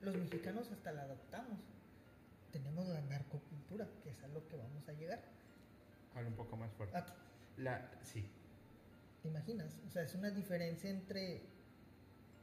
Los 0.01 0.15
mexicanos 0.17 0.71
hasta 0.71 0.91
la 0.91 1.03
adoptamos. 1.03 1.59
Tenemos 2.51 2.87
la 2.87 3.01
narcocultura, 3.01 3.87
que 4.03 4.09
es 4.11 4.23
a 4.23 4.27
lo 4.27 4.47
que 4.47 4.57
vamos 4.57 4.87
a 4.89 4.93
llegar. 4.93 5.23
habla 6.13 6.29
un 6.29 6.35
poco 6.35 6.57
más 6.57 6.71
fuerte. 6.73 6.97
Ah, 6.97 7.05
La, 7.57 7.91
sí, 8.03 8.25
¿Te 9.21 9.27
imaginas? 9.29 9.77
O 9.85 9.89
sea, 9.89 10.03
es 10.03 10.13
una 10.15 10.29
diferencia 10.31 10.89
entre, 10.89 11.41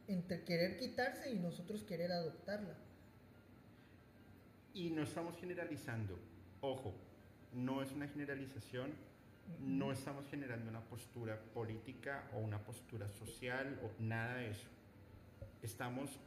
entre 0.06 0.44
querer 0.44 0.76
quitarse 0.78 1.30
y 1.30 1.38
nosotros 1.38 1.82
querer 1.84 2.12
adoptarla. 2.12 2.76
Y 4.76 4.90
no 4.90 5.04
estamos 5.04 5.38
generalizando. 5.38 6.18
Ojo, 6.60 6.92
no 7.54 7.80
es 7.80 7.92
una 7.92 8.06
generalización, 8.08 8.92
no 9.58 9.90
estamos 9.90 10.28
generando 10.28 10.68
una 10.68 10.82
postura 10.82 11.40
política 11.54 12.28
o 12.34 12.40
una 12.40 12.62
postura 12.62 13.08
social 13.08 13.80
o 13.82 14.02
nada 14.02 14.34
de 14.34 14.50
eso. 14.50 14.66
Estamos 15.62 16.18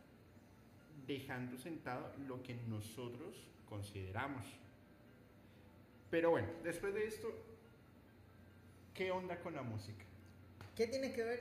dejando 1.05 1.59
sentado 1.59 2.11
lo 2.27 2.41
que 2.41 2.55
nosotros 2.67 3.35
consideramos. 3.69 4.47
Pero 6.09 6.31
bueno, 6.31 6.47
después 6.63 6.91
de 6.95 7.05
esto, 7.05 7.27
¿qué 8.95 9.11
onda 9.11 9.39
con 9.41 9.53
la 9.53 9.61
música? 9.61 10.05
¿Qué 10.75 10.87
tiene 10.87 11.13
que 11.13 11.23
ver 11.23 11.39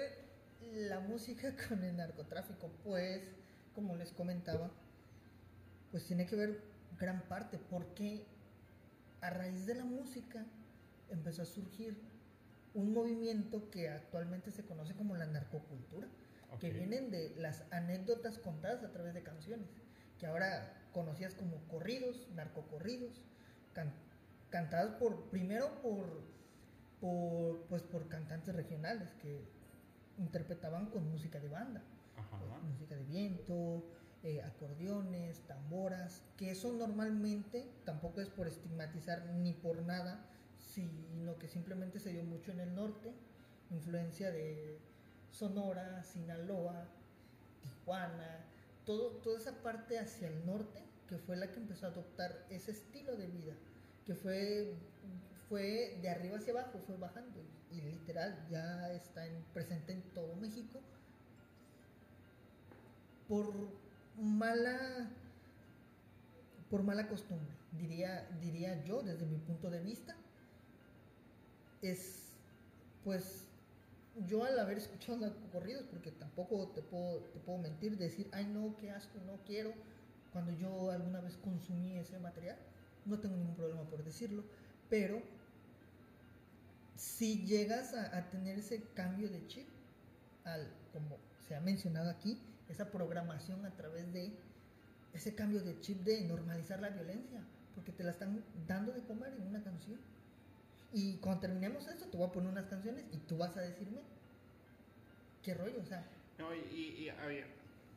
la 0.75 1.01
música 1.01 1.57
con 1.69 1.83
el 1.83 1.97
narcotráfico? 1.97 2.71
Pues, 2.85 3.23
como 3.75 3.97
les 3.97 4.13
comentaba, 4.13 4.71
pues 5.91 6.07
tiene 6.07 6.27
que 6.27 6.37
ver 6.37 6.68
gran 6.99 7.23
parte 7.29 7.59
porque 7.59 8.27
a 9.21 9.31
raíz 9.31 9.67
de 9.67 9.75
la 9.75 9.85
música 9.85 10.45
empezó 11.11 11.43
a 11.43 11.47
surgir 11.47 12.01
un 12.75 12.93
movimiento 12.93 13.71
que 13.71 13.89
actualmente 13.89 14.51
se 14.51 14.65
conoce 14.65 14.95
como 14.95 15.17
la 15.17 15.27
narcocultura, 15.27 16.07
que 16.61 16.71
vienen 16.73 17.11
de 17.11 17.35
las 17.37 17.65
anécdotas 17.73 18.39
contadas 18.39 18.83
a 18.85 18.93
través 18.93 19.15
de 19.15 19.23
canciones, 19.23 19.69
que 20.19 20.27
ahora 20.27 20.75
conocidas 20.93 21.35
como 21.35 21.57
corridos, 21.69 22.29
narcocorridos, 22.35 23.23
can- 23.75 23.93
cantadas 24.51 24.93
por 24.97 25.31
primero 25.31 25.81
por 25.83 26.07
por 27.01 27.61
pues 27.69 27.83
por 27.83 28.09
cantantes 28.09 28.55
regionales 28.57 29.13
que 29.23 29.45
interpretaban 30.19 30.87
con 30.91 31.09
música 31.09 31.39
de 31.39 31.49
banda, 31.49 31.81
pues, 32.31 32.63
música 32.65 32.97
de 32.97 33.05
viento, 33.05 33.85
eh, 34.25 34.43
acordeones, 34.43 35.41
tamboras, 35.47 36.23
que 36.37 36.51
eso 36.51 36.73
normalmente 36.73 37.71
tampoco 37.85 38.21
es 38.21 38.29
por 38.29 38.49
estigmatizar 38.49 39.25
ni 39.37 39.53
por 39.53 39.83
nada, 39.83 40.25
sino 40.59 41.39
que 41.39 41.49
simplemente 41.49 42.01
se 42.01 42.13
dio 42.13 42.25
mucho 42.25 42.53
en 42.53 42.61
el 42.61 42.75
norte, 42.75 43.13
influencia 43.71 44.31
de 44.33 44.79
Sonora, 45.31 46.03
Sinaloa, 46.03 46.89
Tijuana, 47.63 48.45
todo, 48.85 49.11
toda 49.23 49.39
esa 49.39 49.53
parte 49.63 49.99
hacia 49.99 50.29
el 50.29 50.45
norte 50.47 50.83
que 51.09 51.19
fue 51.19 51.37
la 51.37 51.51
que 51.51 51.59
empezó 51.61 51.87
a 51.87 51.91
adoptar 51.91 52.45
ese 52.51 52.73
estilo 52.73 53.17
de 53.17 53.27
vida, 53.29 53.55
que 54.05 54.15
fue, 54.15 54.75
fue 55.49 55.99
de 56.03 56.09
arriba 56.11 56.39
hacia 56.39 56.53
abajo, 56.53 56.79
fue 56.87 56.97
bajando 56.97 57.41
y, 57.71 57.81
literal 57.81 58.47
ya 58.51 58.93
está 58.93 59.27
en- 59.27 59.43
presente 59.55 59.93
en 59.93 60.03
todo 60.13 60.35
México 60.37 60.81
por 63.29 63.53
mala 64.19 65.11
por 66.71 66.83
mala 66.83 67.09
costumbre, 67.09 67.55
diría, 67.73 68.29
diría 68.41 68.83
yo 68.85 69.03
desde 69.03 69.25
mi 69.27 69.39
punto 69.39 69.71
de 69.71 69.81
vista, 69.81 70.15
es 71.81 72.29
pues 73.05 73.45
yo 74.27 74.45
al 74.45 74.59
haber 74.59 74.79
escuchado 74.79 75.33
corridos, 75.53 75.85
porque 75.91 76.11
tampoco 76.11 76.69
te 76.69 76.83
puedo, 76.83 77.21
te 77.21 77.39
puedo 77.39 77.59
mentir, 77.59 77.97
decir, 77.97 78.29
ay 78.33 78.47
no, 78.47 78.77
qué 78.77 78.91
asco, 78.91 79.19
no 79.27 79.39
quiero, 79.47 79.73
cuando 80.33 80.53
yo 80.53 80.91
alguna 80.91 81.21
vez 81.21 81.37
consumí 81.37 81.97
ese 81.97 82.19
material, 82.19 82.57
no 83.07 83.19
tengo 83.19 83.37
ningún 83.37 83.55
problema 83.55 83.83
por 83.85 84.05
decirlo, 84.05 84.45
pero 84.91 85.23
si 86.97 87.47
llegas 87.47 87.95
a, 87.95 88.17
a 88.19 88.29
tener 88.29 88.59
ese 88.59 88.83
cambio 88.95 89.31
de 89.31 89.47
chip, 89.47 89.69
al, 90.45 90.69
como 90.93 91.17
se 91.47 91.55
ha 91.55 91.61
mencionado 91.61 92.11
aquí, 92.11 92.39
esa 92.69 92.91
programación 92.91 93.65
a 93.65 93.71
través 93.77 94.13
de 94.13 94.33
ese 95.15 95.35
cambio 95.35 95.61
de 95.61 95.81
chip 95.81 96.03
de 96.05 96.21
normalizar 96.23 96.81
la 96.81 96.91
violencia, 96.91 97.41
porque 97.75 97.93
te 97.93 98.05
la 98.05 98.11
están 98.11 98.45
dando 98.67 98.93
de 98.93 99.01
comer 99.03 99.33
en 99.35 99.47
una 99.47 99.63
canción. 99.63 99.99
Y 100.93 101.17
cuando 101.17 101.41
terminemos 101.43 101.87
esto, 101.87 102.07
te 102.07 102.17
voy 102.17 102.29
a 102.29 102.33
poner 102.33 102.51
unas 102.51 102.67
canciones 102.67 103.05
y 103.13 103.17
tú 103.19 103.37
vas 103.39 103.57
a 103.57 103.61
decirme 103.61 104.01
qué 105.43 105.55
rollo, 105.55 105.81
o 105.81 105.87
sea, 105.87 106.05
No, 106.39 106.55
y, 106.55 106.59
y- 106.71 107.03
y 107.05 107.09
había- 107.09 107.47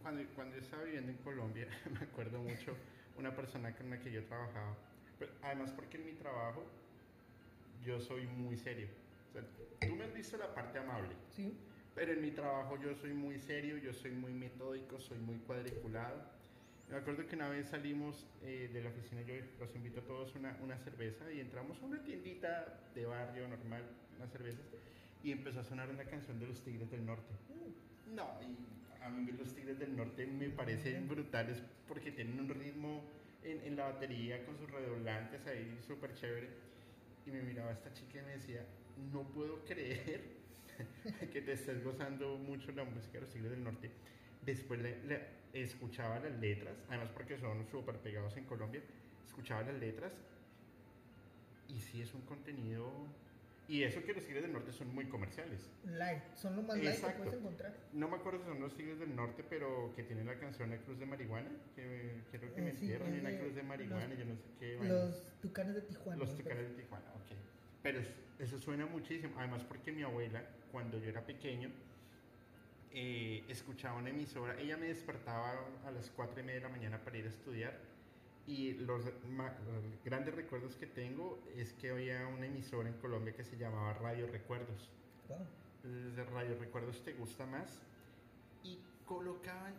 cuando, 0.01 0.23
cuando 0.35 0.55
yo 0.55 0.61
estaba 0.63 0.83
viviendo 0.83 1.11
en 1.11 1.17
Colombia, 1.19 1.67
me 1.91 1.99
acuerdo 1.99 2.39
mucho 2.39 2.75
una 3.17 3.35
persona 3.35 3.75
con 3.75 3.89
la 3.89 3.99
que 3.99 4.11
yo 4.11 4.23
trabajaba. 4.25 4.75
Pero 5.19 5.31
además 5.43 5.71
porque 5.71 5.97
en 5.97 6.05
mi 6.05 6.13
trabajo 6.13 6.63
yo 7.85 7.99
soy 7.99 8.25
muy 8.25 8.57
serio. 8.57 8.87
O 9.29 9.33
sea, 9.33 9.43
tú 9.87 9.95
me 9.95 10.05
has 10.05 10.13
visto 10.13 10.37
la 10.37 10.53
parte 10.55 10.79
amable, 10.79 11.13
¿sí? 11.35 11.55
Pero 11.95 12.13
en 12.13 12.21
mi 12.21 12.31
trabajo 12.31 12.79
yo 12.81 12.95
soy 12.95 13.13
muy 13.13 13.37
serio, 13.39 13.77
yo 13.77 13.93
soy 13.93 14.11
muy 14.11 14.33
metódico, 14.33 14.99
soy 14.99 15.17
muy 15.19 15.37
cuadriculado. 15.39 16.21
Me 16.89 16.97
acuerdo 16.97 17.25
que 17.25 17.35
una 17.35 17.49
vez 17.49 17.69
salimos 17.69 18.27
eh, 18.43 18.69
de 18.71 18.83
la 18.83 18.89
oficina, 18.89 19.21
yo 19.21 19.33
los 19.59 19.73
invito 19.75 20.01
a 20.01 20.03
todos 20.03 20.35
una, 20.35 20.57
una 20.61 20.77
cerveza 20.77 21.31
y 21.31 21.39
entramos 21.39 21.81
a 21.81 21.85
una 21.85 22.03
tiendita 22.03 22.81
de 22.93 23.05
barrio 23.05 23.47
normal, 23.47 23.83
unas 24.17 24.29
cervezas, 24.31 24.65
y 25.23 25.31
empezó 25.31 25.61
a 25.61 25.63
sonar 25.63 25.89
una 25.89 26.03
canción 26.03 26.39
de 26.39 26.47
los 26.47 26.61
Tigres 26.61 26.89
del 26.91 27.05
Norte. 27.05 27.33
No, 28.13 28.27
y 28.41 29.03
a 29.03 29.09
mí 29.09 29.31
los 29.31 29.53
Tigres 29.53 29.79
del 29.79 29.95
Norte 29.95 30.25
me 30.25 30.49
parecen 30.49 31.07
brutales 31.07 31.61
porque 31.87 32.11
tienen 32.11 32.39
un 32.39 32.49
ritmo 32.49 33.03
en, 33.43 33.61
en 33.61 33.75
la 33.75 33.85
batería 33.85 34.45
con 34.45 34.57
sus 34.57 34.69
redoblantes 34.69 35.45
ahí 35.47 35.79
súper 35.87 36.13
chévere. 36.13 36.49
Y 37.25 37.31
me 37.31 37.41
miraba 37.41 37.71
esta 37.71 37.93
chica 37.93 38.19
y 38.19 38.23
me 38.23 38.31
decía, 38.31 38.65
no 39.13 39.23
puedo 39.29 39.63
creer 39.63 40.40
que 41.33 41.41
te 41.41 41.53
estés 41.53 41.83
gozando 41.83 42.37
mucho 42.37 42.71
la 42.71 42.83
música 42.83 43.13
de 43.13 43.21
los 43.21 43.29
Tigres 43.31 43.51
del 43.51 43.63
Norte. 43.63 43.91
Después 44.45 44.79
le, 44.81 45.03
le- 45.05 45.41
escuchaba 45.53 46.19
las 46.19 46.39
letras, 46.39 46.75
además 46.87 47.09
porque 47.13 47.37
son 47.37 47.65
súper 47.69 47.97
pegados 47.97 48.35
en 48.37 48.45
Colombia, 48.45 48.81
escuchaba 49.27 49.63
las 49.63 49.75
letras 49.75 50.13
y 51.67 51.79
sí 51.79 52.01
es 52.01 52.13
un 52.13 52.21
contenido 52.21 52.89
Y 53.67 53.83
eso 53.83 54.03
que 54.03 54.13
los 54.13 54.25
Tigres 54.25 54.43
del 54.43 54.51
Norte 54.51 54.71
son 54.73 54.93
muy 54.93 55.05
comerciales. 55.05 55.69
Light, 55.85 56.21
son 56.35 56.55
lo 56.57 56.61
más 56.63 56.75
light 56.77 56.89
que 56.89 56.95
Exacto. 56.95 57.23
puedes 57.23 57.39
encontrar. 57.39 57.73
No 57.93 58.09
me 58.09 58.15
acuerdo 58.17 58.39
si 58.39 58.45
son 58.45 58.59
los 58.59 58.75
Tigres 58.75 58.99
del 58.99 59.15
Norte, 59.15 59.43
pero 59.49 59.93
que 59.95 60.03
tienen 60.03 60.25
la 60.25 60.37
canción 60.39 60.69
La 60.69 60.77
Cruz 60.77 60.99
de 60.99 61.05
Marihuana, 61.05 61.49
que 61.75 62.21
creo 62.31 62.53
que 62.53 62.59
Eh, 62.61 62.63
me 62.63 62.71
sí, 62.71 62.81
entierran 62.85 63.13
en 63.13 63.23
la 63.23 63.29
de 63.29 63.39
Cruz 63.39 63.55
de 63.55 63.63
Marihuana, 63.63 64.07
los- 64.07 64.17
yo 64.17 64.25
no 64.25 64.35
sé 64.35 64.43
qué. 64.59 64.77
Los 64.81 65.23
tucanes 65.41 65.75
de 65.75 65.81
Tijuana. 65.81 66.19
Los. 66.19 66.35
Tucanes 66.37 66.69
de 66.69 66.75
Tijuana, 66.83 67.05
ok. 67.13 67.31
Pero 67.83 68.01
eso 68.41 68.59
suena 68.59 68.85
muchísimo. 68.85 69.33
Además, 69.37 69.63
porque 69.63 69.91
mi 69.91 70.03
abuela, 70.03 70.43
cuando 70.71 70.97
yo 70.97 71.09
era 71.09 71.21
pequeño, 71.25 71.69
eh, 72.93 73.43
escuchaba 73.47 73.97
una 73.99 74.09
emisora. 74.09 74.59
Ella 74.59 74.77
me 74.77 74.87
despertaba 74.87 75.53
a 75.85 75.91
las 75.91 76.09
4 76.11 76.39
y 76.39 76.43
media 76.43 76.59
de 76.59 76.63
la 76.65 76.69
mañana 76.69 76.97
para 76.99 77.17
ir 77.17 77.25
a 77.25 77.29
estudiar. 77.29 77.77
Y 78.47 78.73
los, 78.73 79.05
ma- 79.29 79.55
los 79.71 80.03
grandes 80.03 80.33
recuerdos 80.35 80.75
que 80.75 80.87
tengo 80.87 81.39
es 81.55 81.73
que 81.73 81.91
había 81.91 82.27
una 82.27 82.47
emisora 82.47 82.89
en 82.89 82.95
Colombia 82.95 83.33
que 83.33 83.43
se 83.43 83.55
llamaba 83.57 83.93
Radio 83.93 84.27
Recuerdos. 84.27 84.89
Wow. 85.29 85.45
Desde 85.83 86.23
Radio 86.25 86.57
Recuerdos 86.59 87.01
te 87.03 87.13
gusta 87.13 87.45
más. 87.45 87.79
Y 88.63 88.79
colocaban 89.05 89.73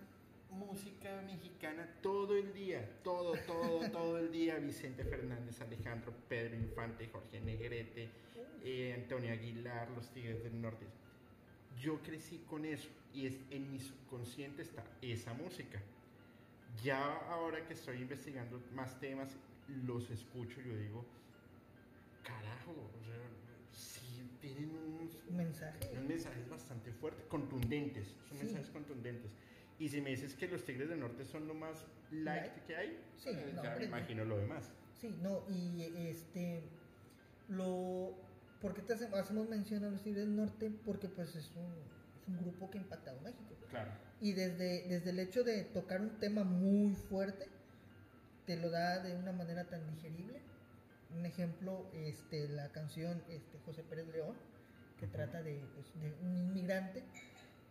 música 0.52 1.22
mexicana 1.22 1.86
todo 2.02 2.36
el 2.36 2.52
día, 2.52 2.88
todo, 3.02 3.34
todo, 3.46 3.80
todo 3.90 4.18
el 4.18 4.30
día. 4.32 4.56
Vicente 4.58 5.04
Fernández, 5.04 5.60
Alejandro, 5.60 6.12
Pedro 6.28 6.56
Infante, 6.56 7.08
Jorge 7.08 7.40
Negrete, 7.40 8.08
eh, 8.64 8.94
Antonio 9.02 9.32
Aguilar, 9.32 9.90
Los 9.90 10.10
Tigres 10.12 10.42
del 10.44 10.60
Norte. 10.60 10.86
Yo 11.80 12.00
crecí 12.02 12.38
con 12.48 12.64
eso 12.64 12.88
y 13.14 13.26
es, 13.26 13.36
en 13.50 13.70
mi 13.70 13.80
subconsciente 13.80 14.62
está 14.62 14.84
esa 15.00 15.32
música. 15.34 15.80
Ya 16.82 17.16
ahora 17.28 17.66
que 17.66 17.74
estoy 17.74 17.98
investigando 17.98 18.60
más 18.74 18.98
temas, 19.00 19.30
los 19.86 20.10
escucho 20.10 20.60
y 20.60 20.68
yo 20.68 20.76
digo, 20.76 21.04
carajo, 22.22 22.72
o 22.72 23.04
sea, 23.04 23.16
sí 23.72 24.22
tienen 24.40 24.70
unos 24.70 25.12
Mensaje. 25.30 25.88
unos 25.92 26.04
mensajes 26.04 26.48
bastante 26.48 26.92
fuertes, 26.92 27.24
contundentes, 27.26 28.06
son 28.28 28.38
Sí. 28.38 28.44
mensajes 28.44 28.70
contundentes. 28.70 29.30
Y 29.78 29.88
si 29.88 30.00
me 30.00 30.10
dices 30.10 30.34
que 30.34 30.46
los 30.48 30.64
Tigres 30.64 30.88
del 30.88 31.00
Norte 31.00 31.24
son 31.24 31.48
lo 31.48 31.54
más 31.54 31.84
light, 32.10 32.52
Light. 32.52 32.66
que 32.66 32.76
hay, 32.76 32.98
Sí, 33.16 33.30
eh, 33.30 33.52
no, 33.54 33.62
ya 33.64 33.76
me 33.76 33.84
imagino 33.84 34.24
lo 34.24 34.38
demás. 34.38 34.70
Sí, 35.00 35.14
no, 35.22 35.42
y 35.50 35.82
este. 36.08 36.62
Lo. 37.48 38.14
¿Por 38.60 38.74
qué 38.74 38.82
te 38.82 38.92
hace- 38.94 39.06
hacemos 39.06 39.48
mención 39.48 39.84
a 39.84 39.90
los 39.90 40.02
Tigres 40.02 40.24
del 40.24 40.36
Norte? 40.36 40.70
Porque, 40.84 41.08
pues, 41.08 41.34
es 41.34 41.50
un, 41.56 41.64
es 42.20 42.28
un 42.28 42.36
grupo 42.38 42.70
que 42.70 42.78
ha 42.78 42.80
impactado 42.82 43.18
a 43.18 43.22
México. 43.22 43.54
Claro. 43.70 43.90
Y 44.20 44.32
desde, 44.34 44.86
desde 44.88 45.10
el 45.10 45.18
hecho 45.18 45.42
de 45.42 45.64
tocar 45.64 46.00
un 46.00 46.10
tema 46.20 46.44
muy 46.44 46.94
fuerte, 46.94 47.48
te 48.46 48.56
lo 48.56 48.70
da 48.70 49.00
de 49.02 49.16
una 49.16 49.32
manera 49.32 49.64
tan 49.64 49.84
digerible. 49.96 50.40
Un 51.18 51.26
ejemplo, 51.26 51.90
este, 51.92 52.48
la 52.50 52.68
canción 52.70 53.20
este, 53.28 53.58
José 53.66 53.82
Pérez 53.82 54.06
León, 54.12 54.36
que 55.00 55.08
trata 55.08 55.42
de, 55.42 55.60
pues, 55.74 55.92
de 56.00 56.12
un 56.24 56.38
inmigrante 56.38 57.02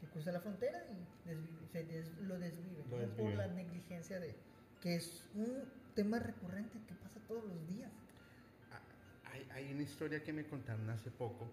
que 0.02 0.08
cruza 0.08 0.32
la 0.32 0.42
frontera 0.42 0.84
y 0.90 1.30
desvive- 1.30 1.68
se 1.72 1.84
des- 1.86 2.18
lo 2.24 2.38
desvive, 2.40 2.84
por 3.18 3.34
la 3.34 3.48
negligencia 3.48 4.20
de 4.20 4.36
que 4.82 4.96
es 4.96 5.24
un 5.36 5.64
tema 5.96 6.18
recurrente 6.20 6.80
que 6.88 6.96
pasa 6.96 7.20
todos 7.28 7.44
los 7.46 7.68
días. 7.70 7.92
Ah, 8.72 8.82
Hay, 9.32 9.48
hay 9.52 9.72
una 9.74 9.84
historia 9.84 10.24
que 10.24 10.34
me 10.34 10.44
contaron 10.46 10.90
hace 10.90 11.12
poco. 11.12 11.48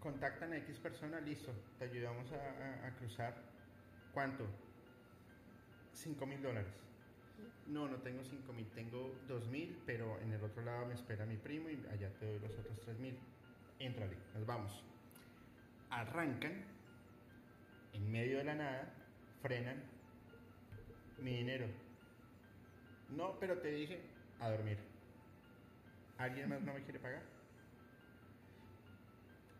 Contactan 0.00 0.52
a 0.52 0.58
X 0.58 0.78
persona, 0.78 1.18
listo, 1.20 1.52
te 1.78 1.86
ayudamos 1.86 2.30
a, 2.32 2.36
a- 2.36 2.86
a 2.88 2.90
cruzar. 2.96 3.34
¿Cuánto? 4.12 4.46
5 5.94 6.26
mil 6.26 6.40
dólares. 6.42 6.72
No, 7.66 7.88
no 7.88 7.96
tengo 7.98 8.22
5 8.24 8.52
mil, 8.52 8.66
tengo 8.70 9.14
2 9.26 9.46
mil, 9.48 9.80
pero 9.86 10.18
en 10.20 10.32
el 10.32 10.42
otro 10.42 10.62
lado 10.62 10.86
me 10.86 10.94
espera 10.94 11.24
mi 11.26 11.36
primo 11.36 11.68
y 11.70 11.76
allá 11.90 12.10
te 12.18 12.26
doy 12.26 12.38
los 12.38 12.50
otros 12.58 12.78
3 12.84 12.98
mil. 12.98 13.18
Éntrale, 13.78 14.16
nos 14.34 14.44
vamos. 14.46 14.82
Arrancan, 15.90 16.64
en 17.92 18.10
medio 18.12 18.38
de 18.38 18.44
la 18.44 18.54
nada, 18.54 18.92
frenan, 19.40 19.82
mi 21.18 21.36
dinero. 21.36 21.66
No, 23.10 23.38
pero 23.38 23.58
te 23.58 23.70
dije 23.70 24.00
a 24.40 24.50
dormir. 24.50 24.78
¿Alguien 26.18 26.48
más 26.48 26.60
no 26.62 26.74
me 26.74 26.82
quiere 26.82 26.98
pagar? 26.98 27.22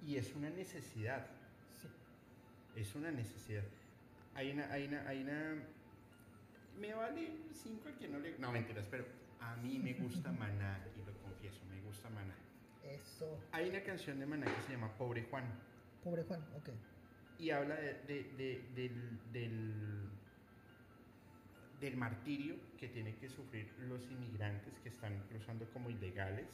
Y 0.04 0.16
es 0.16 0.34
una 0.34 0.50
necesidad, 0.50 1.26
Sí. 1.80 1.88
es 2.76 2.94
una 2.94 3.10
necesidad. 3.10 3.64
Hay 4.34 4.50
una, 4.52 4.70
hay 4.72 4.86
una, 4.86 5.08
hay 5.08 5.22
una... 5.22 5.54
Me 6.80 6.94
vale 6.94 7.30
5 7.52 7.88
el 7.88 7.94
que 7.96 8.08
no 8.08 8.18
le... 8.18 8.38
No, 8.38 8.52
mentiras, 8.52 8.84
pero 8.90 9.04
a 9.40 9.56
mí 9.56 9.78
me 9.78 9.94
gusta 9.94 10.30
Maná, 10.30 10.84
y 10.96 11.04
lo 11.04 11.12
confieso, 11.18 11.60
me 11.70 11.80
gusta 11.82 12.08
Maná. 12.10 12.34
Eso. 12.88 13.38
Hay 13.52 13.68
una 13.70 13.82
canción 13.82 14.18
de 14.18 14.26
Maná 14.26 14.46
que 14.46 14.62
se 14.66 14.72
llama 14.72 14.96
Pobre 14.96 15.24
Juan. 15.30 15.44
Pobre 16.02 16.22
Juan, 16.24 16.40
ok. 16.56 16.70
y 17.38 17.50
habla 17.50 17.76
de, 17.76 17.94
de- 18.04 18.24
de- 18.36 18.68
del, 18.74 19.32
del, 19.32 20.08
del 21.80 21.96
martirio 21.96 22.56
que 22.78 22.88
tienen 22.88 23.14
que 23.16 23.28
sufrir 23.28 23.72
los 23.88 24.10
inmigrantes 24.10 24.78
que 24.80 24.88
están 24.88 25.16
cruzando 25.28 25.68
como 25.72 25.88
ilegales 25.90 26.46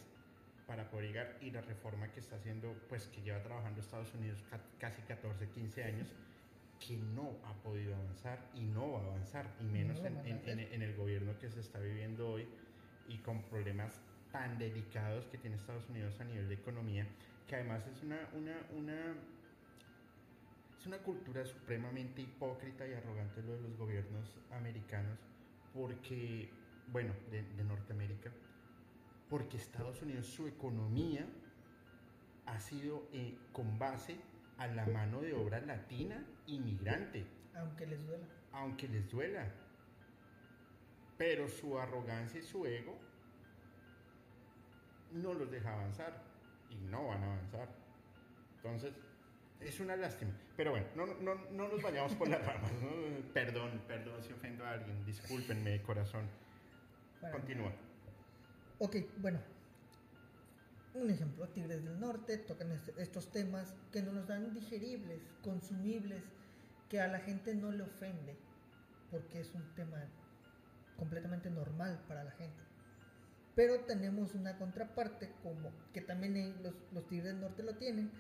para 0.67 0.91
poder 0.91 1.07
llegar 1.09 1.39
y 1.41 1.51
la 1.51 1.61
reforma 1.63 2.11
que 2.13 2.21
está 2.21 2.37
haciendo, 2.37 2.75
pues 2.89 3.07
que 3.09 3.23
lleva 3.23 3.43
trabajando 3.43 3.81
Estados 3.81 4.13
Unidos 4.15 4.43
ca- 4.51 4.61
casi 4.79 5.01
14, 5.03 5.49
15 5.51 5.85
años, 5.85 6.13
que 6.87 6.97
no 6.97 7.39
ha 7.45 7.55
podido 7.63 7.95
avanzar 7.97 8.51
y 8.55 8.61
no 8.65 8.93
va 8.93 9.01
a 9.01 9.05
avanzar, 9.07 9.55
y 9.61 9.65
menos 9.65 10.01
No 10.01 10.07
en 10.07 10.83
el 10.83 10.97
gobierno 10.97 11.39
que 11.39 11.51
se 11.51 11.61
está 11.61 11.79
viviendo 11.81 12.29
hoy 12.29 12.47
y 13.09 13.19
con 13.19 13.43
problemas 13.45 14.01
tan 14.35 14.59
delicados 14.59 15.27
que 15.27 15.39
tiene 15.39 15.55
Estados 15.55 15.89
Unidos 15.89 16.21
a 16.21 16.25
nivel 16.25 16.49
de 16.49 16.55
economía, 16.57 17.07
que 17.47 17.55
además 17.55 17.87
es 17.87 18.03
una, 18.03 18.19
una, 18.33 18.57
una 18.77 19.15
es 20.77 20.87
una 20.87 20.99
cultura 20.99 21.47
supremamente 21.47 22.21
hipócrita 22.21 22.85
y 22.85 22.95
arrogante 22.95 23.41
lo 23.45 23.53
de 23.53 23.61
los 23.61 23.77
gobiernos 23.79 24.29
americanos, 24.51 25.21
porque, 25.73 26.51
bueno, 26.89 27.15
de, 27.31 27.45
de 27.45 27.63
Norteamérica, 27.63 28.33
porque 29.31 29.57
Estados 29.57 30.03
Unidos, 30.03 30.27
su 30.27 30.49
economía 30.49 31.25
ha 32.47 32.59
sido 32.59 33.07
eh, 33.13 33.39
con 33.53 33.79
base 33.79 34.17
a 34.59 34.67
la 34.67 34.85
mano 34.87 35.21
de 35.21 35.33
obra 35.33 35.61
latina 35.61 36.27
inmigrante, 36.49 37.25
Aunque 37.55 37.87
les 37.87 38.05
duela. 38.05 38.27
aunque 38.53 38.89
les 38.89 39.09
duela. 39.09 39.47
Pero 41.17 41.49
su 41.49 41.79
arrogancia 41.79 42.41
y 42.41 42.43
su 42.43 42.67
ego 42.67 42.99
no 45.15 45.33
los 45.35 45.51
deja 45.51 45.73
avanzar 45.73 46.13
y 46.71 46.77
no 46.77 47.07
van 47.09 47.23
a 47.23 47.27
avanzar. 47.35 47.69
Entonces, 48.57 48.93
es 49.61 49.81
una 49.81 49.97
lástima. 49.97 50.33
Pero 50.57 50.71
bueno, 50.73 50.87
no, 50.95 51.07
no, 51.07 51.35
no 51.53 51.69
nos 51.69 51.83
vayamos 51.83 52.15
por 52.15 52.29
las 52.29 52.45
ramas. 52.45 52.71
¿no? 52.83 52.89
Perdón, 53.33 53.81
perdón 53.87 54.23
si 54.23 54.33
ofendo 54.33 54.65
a 54.65 54.73
alguien. 54.73 55.05
Discúlpenme 55.05 55.81
corazón. 55.83 56.27
Continúa. 57.33 57.73
Ok, 58.79 58.97
bueno. 59.19 59.39
Un 60.95 61.11
ejemplo, 61.11 61.49
Tigres 61.49 61.85
del 61.85 61.99
Norte 61.99 62.39
tocan 62.39 62.71
este- 62.71 62.95
estos 63.03 63.31
temas 63.33 63.75
que 63.91 64.03
no 64.03 64.13
nos 64.13 64.29
dan 64.29 64.53
digeribles, 64.55 65.21
consumibles, 65.43 66.23
que 66.89 67.01
a 67.01 67.09
la 67.09 67.19
gente 67.19 67.55
no 67.55 67.73
le 67.73 67.83
ofende, 67.83 68.37
porque 69.11 69.41
es 69.41 69.53
un 69.55 69.63
tema 69.75 70.05
completamente 70.97 71.51
normal 71.51 72.01
para 72.07 72.23
la 72.23 72.31
gente. 72.33 72.63
Pero 73.55 73.81
tenemos 73.81 74.35
una 74.35 74.57
contraparte 74.59 75.31
como 75.43 75.71
que 75.93 76.01
también 76.01 76.61
los, 76.63 76.75
los 76.93 77.07
Tigres 77.07 77.27
del 77.33 77.41
Norte 77.41 77.63
lo 77.63 77.77
tienen, 77.77 78.11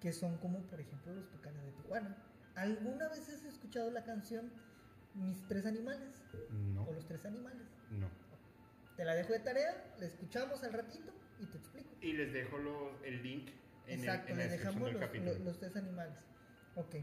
que 0.00 0.12
son 0.12 0.38
como 0.38 0.58
por 0.62 0.80
ejemplo 0.80 1.14
los 1.14 1.30
Tucanes 1.30 1.64
de 1.64 1.72
Tijuana. 1.72 2.16
¿Alguna 2.56 3.08
vez 3.08 3.28
has 3.28 3.44
escuchado 3.44 3.90
la 3.90 4.04
canción 4.04 4.50
Mis 5.14 5.46
tres 5.46 5.66
animales? 5.66 6.08
No, 6.50 6.84
O 6.84 6.92
los 6.92 7.06
tres 7.06 7.24
animales. 7.26 7.66
no. 7.90 8.08
Te 8.96 9.04
la 9.04 9.14
dejo 9.14 9.32
de 9.32 9.38
tarea, 9.40 9.94
la 9.98 10.06
escuchamos 10.06 10.62
al 10.64 10.72
ratito 10.72 11.12
y 11.40 11.46
te 11.46 11.56
explico. 11.58 11.88
Y 12.00 12.12
les 12.14 12.32
dejo 12.32 12.58
los- 12.58 12.92
el 13.04 13.22
link 13.22 13.48
en, 13.86 14.00
el- 14.00 14.04
Exacto, 14.06 14.32
en 14.32 14.38
la 14.38 14.44
le 14.44 14.50
descripción 14.50 14.82
dejamos 14.82 14.86
del 14.86 14.94
los, 15.00 15.02
capítulo. 15.08 15.32
lo- 15.38 15.44
los 15.44 15.58
tres 15.58 15.76
animales. 15.76 16.18
Ok. 16.76 16.94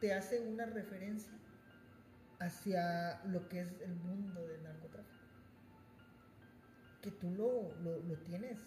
Te 0.00 0.12
hace 0.14 0.40
una 0.40 0.66
referencia 0.66 1.32
hacia 2.40 3.22
lo 3.26 3.48
que 3.48 3.60
es 3.60 3.80
el 3.80 3.94
mundo 3.94 4.46
del 4.46 4.62
narcotráfico. 4.62 5.11
Que 7.02 7.10
tú 7.10 7.30
lo, 7.30 7.74
lo, 7.82 7.98
lo 8.02 8.14
tienes 8.18 8.58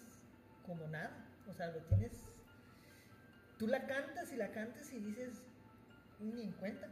como 0.64 0.86
nada. 0.88 1.10
O 1.48 1.54
sea, 1.54 1.68
lo 1.68 1.80
tienes. 1.84 2.12
Tú 3.58 3.66
la 3.66 3.86
cantas 3.86 4.32
y 4.32 4.36
la 4.36 4.52
cantas 4.52 4.92
y 4.92 5.00
dices, 5.00 5.42
ni 6.20 6.42
en 6.42 6.52
cuenta. 6.52 6.88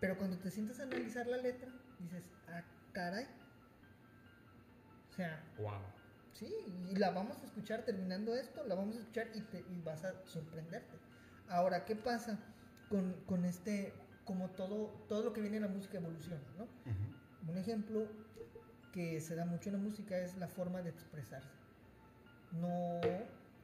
Pero 0.00 0.16
cuando 0.18 0.38
te 0.38 0.50
sientas 0.50 0.80
a 0.80 0.84
analizar 0.84 1.26
la 1.26 1.36
letra, 1.36 1.70
dices, 2.00 2.24
ah, 2.48 2.64
caray. 2.92 3.26
O 5.10 5.14
sea, 5.14 5.44
Wow. 5.58 5.80
Sí, 6.32 6.50
y 6.90 6.96
la 6.96 7.10
vamos 7.10 7.40
a 7.42 7.44
escuchar 7.44 7.84
terminando 7.84 8.34
esto, 8.34 8.64
la 8.64 8.74
vamos 8.74 8.96
a 8.96 9.00
escuchar 9.00 9.28
y, 9.34 9.40
te, 9.42 9.60
y 9.60 9.80
vas 9.84 10.02
a 10.04 10.14
sorprenderte. 10.26 10.96
Ahora, 11.48 11.84
¿qué 11.84 11.94
pasa 11.94 12.38
con, 12.88 13.12
con 13.26 13.44
este, 13.44 13.92
como 14.24 14.48
todo, 14.50 14.88
todo 15.08 15.22
lo 15.22 15.32
que 15.32 15.40
viene 15.42 15.58
en 15.58 15.62
la 15.62 15.68
música 15.68 15.98
evoluciona, 15.98 16.42
¿no? 16.56 16.64
Ujú. 16.64 17.50
Un 17.52 17.58
ejemplo, 17.58 18.08
que 18.92 19.20
se 19.20 19.34
da 19.34 19.44
mucho 19.44 19.70
en 19.70 19.76
la 19.76 19.82
música 19.82 20.18
es 20.18 20.36
la 20.36 20.48
forma 20.48 20.82
de 20.82 20.90
expresarse. 20.90 21.48
No, 22.52 23.00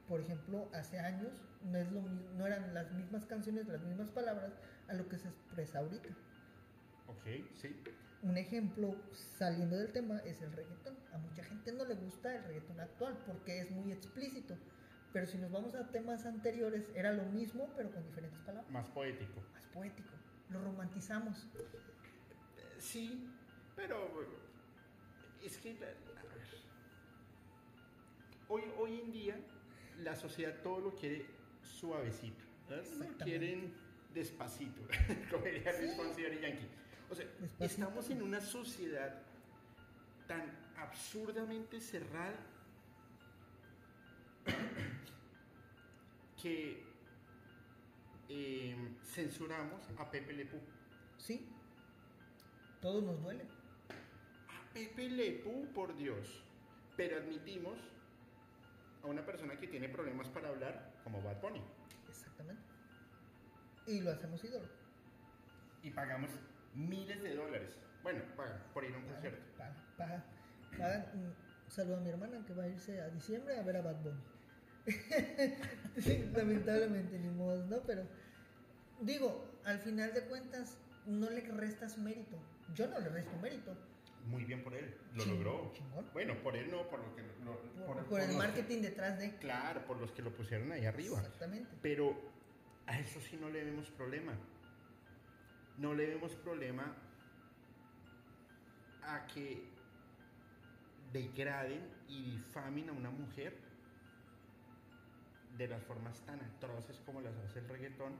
por 0.07 0.19
ejemplo, 0.19 0.67
hace 0.73 0.99
años 0.99 1.31
no, 1.63 1.77
es 1.77 1.91
lo, 1.91 2.01
no 2.01 2.47
eran 2.47 2.73
las 2.73 2.91
mismas 2.91 3.25
canciones, 3.25 3.67
las 3.67 3.81
mismas 3.81 4.09
palabras 4.09 4.51
a 4.87 4.93
lo 4.93 5.07
que 5.07 5.17
se 5.17 5.27
expresa 5.27 5.79
ahorita. 5.79 6.09
Ok, 7.07 7.45
sí. 7.61 7.75
Un 8.21 8.37
ejemplo 8.37 8.95
saliendo 9.13 9.77
del 9.77 9.91
tema 9.91 10.19
es 10.25 10.41
el 10.41 10.51
reggaetón. 10.51 10.97
A 11.13 11.17
mucha 11.19 11.43
gente 11.43 11.71
no 11.71 11.85
le 11.85 11.95
gusta 11.95 12.35
el 12.35 12.43
reggaetón 12.43 12.79
actual 12.79 13.17
porque 13.25 13.59
es 13.59 13.71
muy 13.71 13.91
explícito. 13.91 14.55
Pero 15.13 15.25
si 15.25 15.37
nos 15.37 15.51
vamos 15.51 15.73
a 15.75 15.87
temas 15.89 16.25
anteriores, 16.25 16.85
era 16.95 17.13
lo 17.13 17.23
mismo 17.25 17.69
pero 17.77 17.91
con 17.91 18.05
diferentes 18.05 18.39
palabras. 18.41 18.71
Más 18.71 18.87
poético. 18.89 19.41
Más 19.53 19.65
poético. 19.67 20.09
Lo 20.49 20.61
romantizamos. 20.63 21.47
Sí, 22.77 23.29
pero 23.75 24.09
es 25.43 25.57
que, 25.57 25.71
a 25.71 25.79
ver, 25.79 25.95
hoy, 28.47 28.63
hoy 28.77 28.99
en 29.01 29.11
día 29.11 29.39
la 29.99 30.15
sociedad 30.15 30.55
todo 30.63 30.79
lo 30.79 30.95
quiere 30.95 31.25
suavecito. 31.61 32.43
Exactamente. 32.69 33.23
quieren 33.23 33.73
despacito, 34.13 34.81
como 35.31 35.43
diría 35.43 35.73
Sí. 35.73 35.85
Y 36.33 36.41
Yankee. 36.41 36.67
O 37.09 37.15
sea, 37.15 37.25
Despacito. 37.25 37.65
estamos 37.65 38.09
en 38.11 38.21
una 38.21 38.39
sociedad 38.41 39.21
tan 40.27 40.43
absurdamente 40.77 41.81
cerrada 41.81 42.35
que 46.41 46.83
eh, 48.29 48.75
censuramos 49.03 49.81
a 49.97 50.09
Pepe 50.09 50.33
Le 50.33 50.45
Pew. 50.45 50.59
Sí. 51.17 51.47
Todo 52.81 53.01
nos 53.01 53.21
duele. 53.21 53.43
Pepe 54.73 55.09
Le 55.09 55.31
Pew, 55.43 55.71
por 55.73 55.95
Dios. 55.95 56.43
Pero 56.95 57.17
admitimos 57.17 57.79
a 59.03 59.07
una 59.07 59.25
persona 59.25 59.57
que 59.59 59.67
tiene 59.67 59.89
problemas 59.89 60.27
para 60.29 60.49
hablar 60.49 60.93
como 61.03 61.21
Bad 61.21 61.41
Bunny. 61.41 61.61
Exactamente. 62.07 62.61
Y 63.87 64.01
lo 64.01 64.11
hacemos 64.11 64.43
ídolo. 64.43 64.67
Y 65.83 65.91
pagamos 65.91 66.31
miles 66.75 67.21
de 67.23 67.35
dólares. 67.35 67.77
Bueno, 68.03 68.23
pagan 68.35 68.61
por 68.73 68.83
ir 68.83 68.93
a 68.93 68.97
un 68.97 69.05
concierto. 69.05 69.39
Paga, 69.57 69.75
paga, 69.97 70.25
paga. 70.77 71.11
Un 71.13 71.71
saludo 71.71 71.97
a 71.97 71.99
mi 72.01 72.09
hermana 72.09 72.45
que 72.45 72.53
va 72.53 72.63
a 72.63 72.67
irse 72.67 73.01
a 73.01 73.09
diciembre 73.09 73.57
a 73.57 73.63
ver 73.63 73.77
a 73.77 73.81
Bad 73.81 74.01
Bunny. 74.01 74.21
Sí, 75.99 76.31
lamentablemente, 76.33 77.19
ni 77.19 77.29
modo, 77.29 77.65
¿no? 77.65 77.81
Pero 77.81 78.03
digo, 79.01 79.49
al 79.65 79.79
final 79.79 80.13
de 80.13 80.21
cuentas, 80.23 80.77
no 81.05 81.29
le 81.29 81.41
restas 81.41 81.97
mérito. 81.97 82.37
Yo 82.73 82.87
no 82.87 82.99
le 82.99 83.09
resto 83.09 83.37
mérito. 83.41 83.75
Muy 84.29 84.43
bien 84.45 84.63
por 84.63 84.73
él. 84.75 84.95
Lo 85.15 85.23
Ching- 85.23 85.29
logró. 85.43 85.71
chingón. 85.73 86.05
Bueno, 86.13 86.35
por 86.43 86.55
él 86.55 86.69
no, 86.69 86.87
por 86.87 86.99
lo 86.99 87.15
que... 87.15 87.23
lo- 87.43 87.59
Por, 87.85 87.95
por- 87.97 88.05
por 88.05 88.21
el 88.21 88.35
marketing 88.37 88.81
detrás 88.81 89.17
de. 89.19 89.35
claro, 89.37 89.85
por 89.85 89.97
los 89.99 90.11
que 90.11 90.21
lo 90.21 90.31
pusieron 90.31 90.71
ahí 90.71 90.85
arriba. 90.85 91.17
Exactamente. 91.19 91.69
Pero 91.81 92.15
a 92.85 92.99
eso 92.99 93.19
sí 93.19 93.37
no 93.37 93.49
le 93.49 93.63
vemos 93.63 93.89
problema. 93.91 94.33
No 95.77 95.93
le 95.93 96.05
vemos 96.07 96.33
problema 96.35 96.95
a 99.03 99.25
que 99.27 99.63
degraden 101.11 101.81
y 102.07 102.21
difamen 102.35 102.89
a 102.89 102.91
una 102.91 103.09
mujer 103.09 103.57
de 105.57 105.67
las 105.67 105.81
formas 105.83 106.19
tan 106.25 106.39
atroces 106.41 106.99
como 107.05 107.21
las 107.21 107.35
hace 107.37 107.59
el 107.59 107.67
reggaetón. 107.69 108.13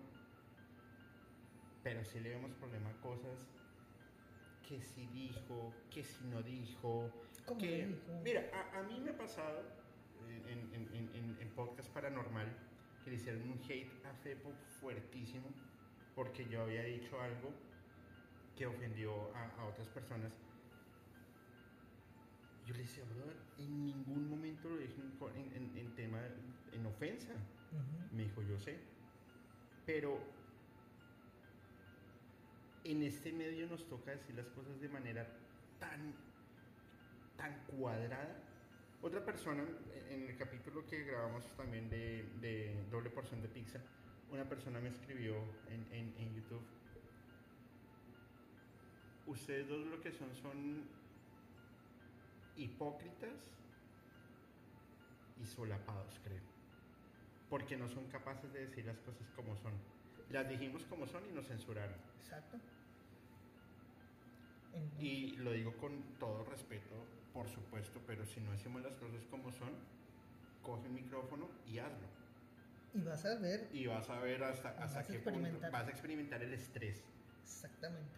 Pero 1.84 2.04
sí 2.04 2.20
le 2.20 2.30
vemos 2.30 2.52
problema 2.54 2.90
a 2.90 3.02
cosas 3.02 3.38
que 4.70 4.80
si 4.84 5.08
dijo, 5.08 5.74
que 5.90 6.04
si 6.04 6.24
no 6.26 6.44
dijo, 6.44 7.12
¿Cómo 7.48 7.60
que, 7.60 7.88
dijo? 7.88 8.22
mira, 8.24 8.52
a, 8.54 8.80
a 8.80 8.84
mí 8.84 9.00
me 9.02 9.10
ha 9.10 9.18
pasado 9.18 9.62
eh, 10.28 10.44
en, 10.48 10.70
en- 10.76 11.16
en- 11.16 11.38
podcast 11.50 11.90
paranormal 11.92 12.48
que 13.04 13.10
le 13.10 13.16
hicieron 13.16 13.42
un 13.50 13.60
hate 13.68 14.06
a 14.06 14.14
Fepo 14.14 14.52
fuertísimo 14.80 15.48
porque 16.14 16.46
yo 16.48 16.62
había 16.62 16.84
dicho 16.84 17.20
algo 17.20 17.50
que 18.56 18.68
ofendió 18.68 19.36
a, 19.36 19.46
a 19.60 19.66
otras 19.66 19.88
personas. 19.88 20.32
Yo 22.68 22.76
le 22.76 22.82
decía, 22.82 23.04
brother, 23.06 23.38
en 23.58 23.86
ningún 23.86 24.30
momento 24.30 24.70
lo 24.70 24.78
dije 24.78 25.02
en, 25.02 25.96
tema, 25.96 26.22
en 26.72 26.86
ofensa. 26.86 27.34
Me 28.14 28.24
dijo, 28.24 28.44
yo 28.44 28.60
sé. 28.60 28.78
Pero 29.86 30.20
en 32.92 33.04
este 33.04 33.32
medio 33.32 33.68
nos 33.68 33.88
toca 33.88 34.12
decir 34.12 34.36
las 34.36 34.48
cosas 34.50 34.80
de 34.80 34.90
manera 34.90 35.28
tan, 35.80 36.14
tan 37.38 37.66
cuadrada. 37.66 38.44
Otra 39.02 39.24
persona, 39.24 39.64
en 40.10 40.30
el 40.30 40.38
capítulo 40.38 40.86
que 40.86 41.04
grabamos 41.04 41.46
también 41.56 41.90
de, 41.90 42.86
doble 42.92 43.10
porción 43.10 43.42
de 43.42 43.48
pizza, 43.48 43.80
una 44.32 44.48
persona 44.48 44.80
me 44.80 44.90
escribió 44.90 45.36
en 45.70 46.36
YouTube. 46.36 46.64
Ustedes 49.28 49.68
dos 49.68 49.86
lo 49.86 50.02
que 50.02 50.12
son 50.12 50.36
son 50.36 50.84
hipócritas 52.58 53.30
y 55.42 55.46
solapados, 55.46 56.20
creo 56.24 56.60
porque 57.50 57.76
no 57.76 57.90
son 57.90 58.06
capaces 58.08 58.52
de 58.54 58.68
decir 58.68 58.86
las 58.86 59.00
cosas 59.00 59.28
como 59.36 59.56
son. 59.58 59.74
Las 60.30 60.48
dijimos 60.48 60.84
como 60.86 61.08
son 61.08 61.26
y 61.28 61.32
nos 61.32 61.48
censuraron. 61.48 61.96
Exacto. 62.22 62.58
Y 65.00 65.32
lo 65.38 65.52
digo 65.52 65.76
con 65.78 66.02
todo 66.20 66.44
respeto, 66.46 66.96
por 67.34 67.48
supuesto, 67.50 68.00
pero 68.06 68.26
si 68.26 68.40
no 68.42 68.52
hacemos 68.52 68.82
las 68.82 68.96
cosas 68.96 69.26
como 69.30 69.52
son, 69.52 69.72
coge 70.62 70.88
el 70.88 70.94
micrófono 70.94 71.50
y 71.68 71.80
hazlo. 71.80 72.08
y 72.94 73.02
vas 73.02 73.24
a 73.26 73.36
ver 73.40 73.70
Y 73.74 73.86
vas 73.88 74.10
a 74.10 74.20
ver 74.20 74.44
hasta, 74.44 74.72
Vas 74.74 74.96
hasta 74.96 75.00
a 75.00 75.08
qué 75.08 75.20
punto 75.20 75.60
vas 75.72 75.88
a 75.88 75.90
experimentar 75.92 76.42
el 76.44 76.54
estrés. 76.54 77.04
exactamente. 77.44 78.10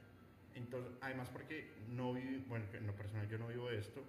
Entonces, 0.56 0.92
además 1.02 1.30
porque 1.30 1.72
no 1.90 2.14
vivo, 2.14 2.44
bueno, 2.48 2.66
en 2.74 2.86
lo 2.88 2.94
personal 2.96 3.28
yo 3.30 3.38
no 3.38 3.48
vivo 3.48 3.70
de 3.70 3.78
esto, 3.80 4.04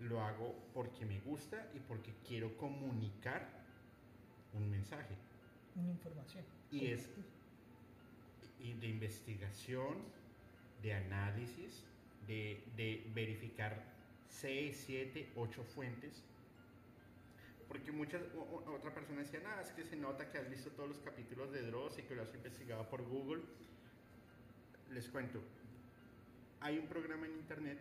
lo 0.00 0.22
hago 0.22 0.54
porque 0.72 1.04
me 1.04 1.20
gusta 1.20 1.70
y 1.74 1.80
porque 1.80 2.14
quiero 2.26 2.56
comunicar 2.56 3.46
un 4.54 4.70
mensaje. 4.70 5.14
Una 5.74 5.90
información. 5.90 6.44
Y 6.70 6.86
es- 6.92 7.10
y 8.60 8.72
de 8.74 8.86
investigación, 8.88 9.98
de 10.82 10.94
análisis, 10.94 11.84
de, 12.26 12.62
de 12.76 13.10
verificar 13.14 13.82
6, 14.28 14.84
7, 14.86 15.32
8 15.36 15.64
fuentes. 15.64 16.22
Porque 17.66 17.92
muchas, 17.92 18.22
otra 18.66 18.94
persona 18.94 19.20
decía, 19.20 19.40
nada, 19.40 19.60
es 19.60 19.70
que 19.72 19.84
se 19.84 19.96
nota 19.96 20.30
que 20.30 20.38
has 20.38 20.48
visto 20.48 20.70
todos 20.70 20.88
los 20.88 20.98
capítulos 21.00 21.52
de 21.52 21.62
Dross 21.62 21.98
y 21.98 22.02
que 22.02 22.14
lo 22.14 22.22
has 22.22 22.34
investigado 22.34 22.88
por 22.88 23.02
Google. 23.02 23.42
Les 24.90 25.06
cuento, 25.08 25.42
hay 26.60 26.78
un 26.78 26.86
programa 26.86 27.26
en 27.26 27.32
internet 27.32 27.78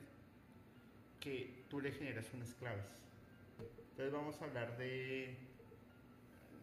que 1.21 1.63
tú 1.69 1.79
le 1.79 1.91
generas 1.91 2.25
unas 2.33 2.53
claves. 2.55 2.85
Entonces 3.91 4.13
vamos 4.13 4.41
a 4.41 4.45
hablar 4.45 4.77
de 4.77 5.35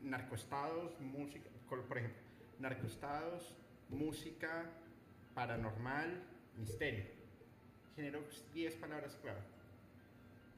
narcoestados, 0.03 1.01
música, 1.01 1.49
por 1.69 1.99
ejemplo, 1.99 2.21
narcoestados, 2.59 3.55
música, 3.89 4.71
paranormal, 5.35 6.23
misterio. 6.57 7.05
Genero 7.97 8.25
10 8.53 8.75
palabras 8.77 9.17
clave. 9.23 9.41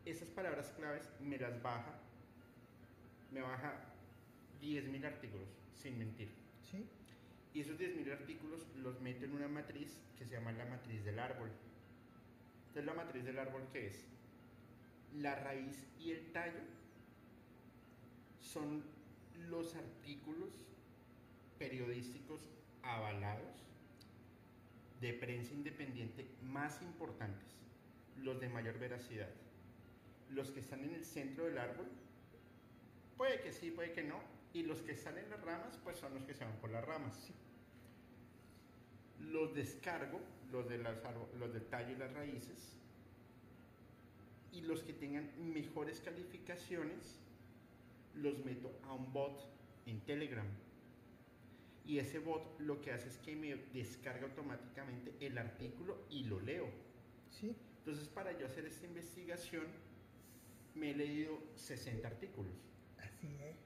Esas 0.04 0.28
palabras 0.28 0.72
claves 0.76 1.08
me 1.20 1.38
las 1.38 1.60
baja, 1.62 1.98
me 3.32 3.40
baja 3.40 3.74
10.000 4.62 5.04
artículos, 5.04 5.48
sin 5.74 5.98
mentir. 5.98 6.28
Sí. 6.70 6.86
Y 7.52 7.60
esos 7.60 7.78
10.000 7.78 8.12
artículos 8.12 8.66
los 8.76 9.00
meto 9.00 9.24
en 9.24 9.34
una 9.34 9.48
matriz 9.48 9.98
que 10.18 10.24
se 10.24 10.34
llama 10.34 10.52
la 10.52 10.66
matriz 10.66 11.04
del 11.04 11.18
árbol. 11.18 11.50
Entonces, 12.68 12.84
la 12.84 12.94
matriz 12.94 13.24
del 13.24 13.38
árbol, 13.38 13.62
¿qué 13.72 13.88
es? 13.88 14.04
La 15.14 15.34
raíz 15.34 15.86
y 15.98 16.12
el 16.12 16.32
tallo 16.32 16.60
son 18.40 18.84
los 19.48 19.74
artículos 19.74 20.50
periodísticos 21.58 22.40
avalados 22.82 23.66
de 25.00 25.12
prensa 25.12 25.52
independiente 25.52 26.26
más 26.42 26.80
importantes, 26.82 27.46
los 28.22 28.40
de 28.40 28.48
mayor 28.48 28.78
veracidad. 28.78 29.28
Los 30.30 30.50
que 30.50 30.60
están 30.60 30.82
en 30.84 30.94
el 30.94 31.04
centro 31.04 31.44
del 31.44 31.58
árbol, 31.58 31.86
puede 33.16 33.40
que 33.40 33.52
sí, 33.52 33.70
puede 33.70 33.92
que 33.92 34.02
no, 34.02 34.20
y 34.52 34.62
los 34.62 34.80
que 34.80 34.92
están 34.92 35.18
en 35.18 35.28
las 35.30 35.40
ramas, 35.42 35.78
pues 35.84 35.98
son 35.98 36.14
los 36.14 36.24
que 36.24 36.34
se 36.34 36.44
van 36.44 36.56
por 36.56 36.70
las 36.70 36.84
ramas. 36.84 37.30
Los 39.20 39.54
descargo, 39.54 40.20
los, 40.50 40.68
de 40.68 40.78
las, 40.78 40.96
los 41.38 41.52
del 41.52 41.66
tallo 41.66 41.92
y 41.92 41.96
las 41.96 42.12
raíces, 42.12 42.76
y 44.52 44.62
los 44.62 44.82
que 44.82 44.94
tengan 44.94 45.30
mejores 45.52 46.00
calificaciones, 46.00 47.18
los 48.14 48.42
meto 48.44 48.72
a 48.84 48.94
un 48.94 49.12
bot 49.12 49.46
en 49.84 50.00
Telegram. 50.00 50.46
Y 51.86 51.98
ese 51.98 52.18
bot 52.18 52.58
lo 52.60 52.80
que 52.80 52.92
hace 52.92 53.08
es 53.08 53.18
que 53.18 53.36
me 53.36 53.54
descarga 53.72 54.26
automáticamente 54.26 55.14
el 55.20 55.38
artículo 55.38 55.98
y 56.10 56.24
lo 56.24 56.40
leo. 56.40 56.68
Sí. 57.30 57.54
Entonces, 57.78 58.08
para 58.08 58.36
yo 58.36 58.46
hacer 58.46 58.64
esta 58.66 58.86
investigación, 58.86 59.64
me 60.74 60.90
he 60.90 60.96
leído 60.96 61.38
60 61.54 62.08
artículos. 62.08 62.52
Así 62.98 63.28
es. 63.40 63.56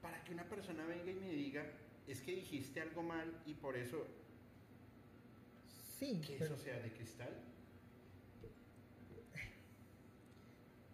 Para 0.00 0.24
que 0.24 0.32
una 0.32 0.48
persona 0.48 0.84
venga 0.86 1.10
y 1.10 1.14
me 1.14 1.30
diga, 1.30 1.64
es 2.08 2.20
que 2.20 2.32
dijiste 2.34 2.80
algo 2.80 3.02
mal 3.04 3.32
y 3.46 3.54
por 3.54 3.76
eso 3.76 4.04
Sí, 5.98 6.20
que 6.26 6.34
pero 6.36 6.54
eso 6.56 6.64
sea 6.64 6.80
de 6.80 6.90
cristal. 6.90 7.30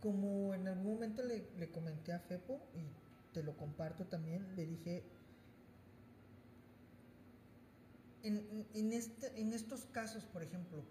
como 0.00 0.54
en 0.54 0.68
algún 0.68 0.94
momento 0.94 1.24
le, 1.24 1.42
le 1.58 1.70
comenté 1.70 2.12
a 2.12 2.20
Fepo 2.20 2.60
y 2.74 2.84
te 3.38 3.44
lo 3.44 3.56
comparto 3.56 4.04
también, 4.04 4.56
le 4.56 4.66
dije, 4.66 5.04
en, 8.24 8.66
en- 8.74 8.92
este, 8.92 9.40
en 9.40 9.52
estos 9.52 9.84
casos, 9.86 10.24
por 10.24 10.42
ejemplo, 10.42 10.82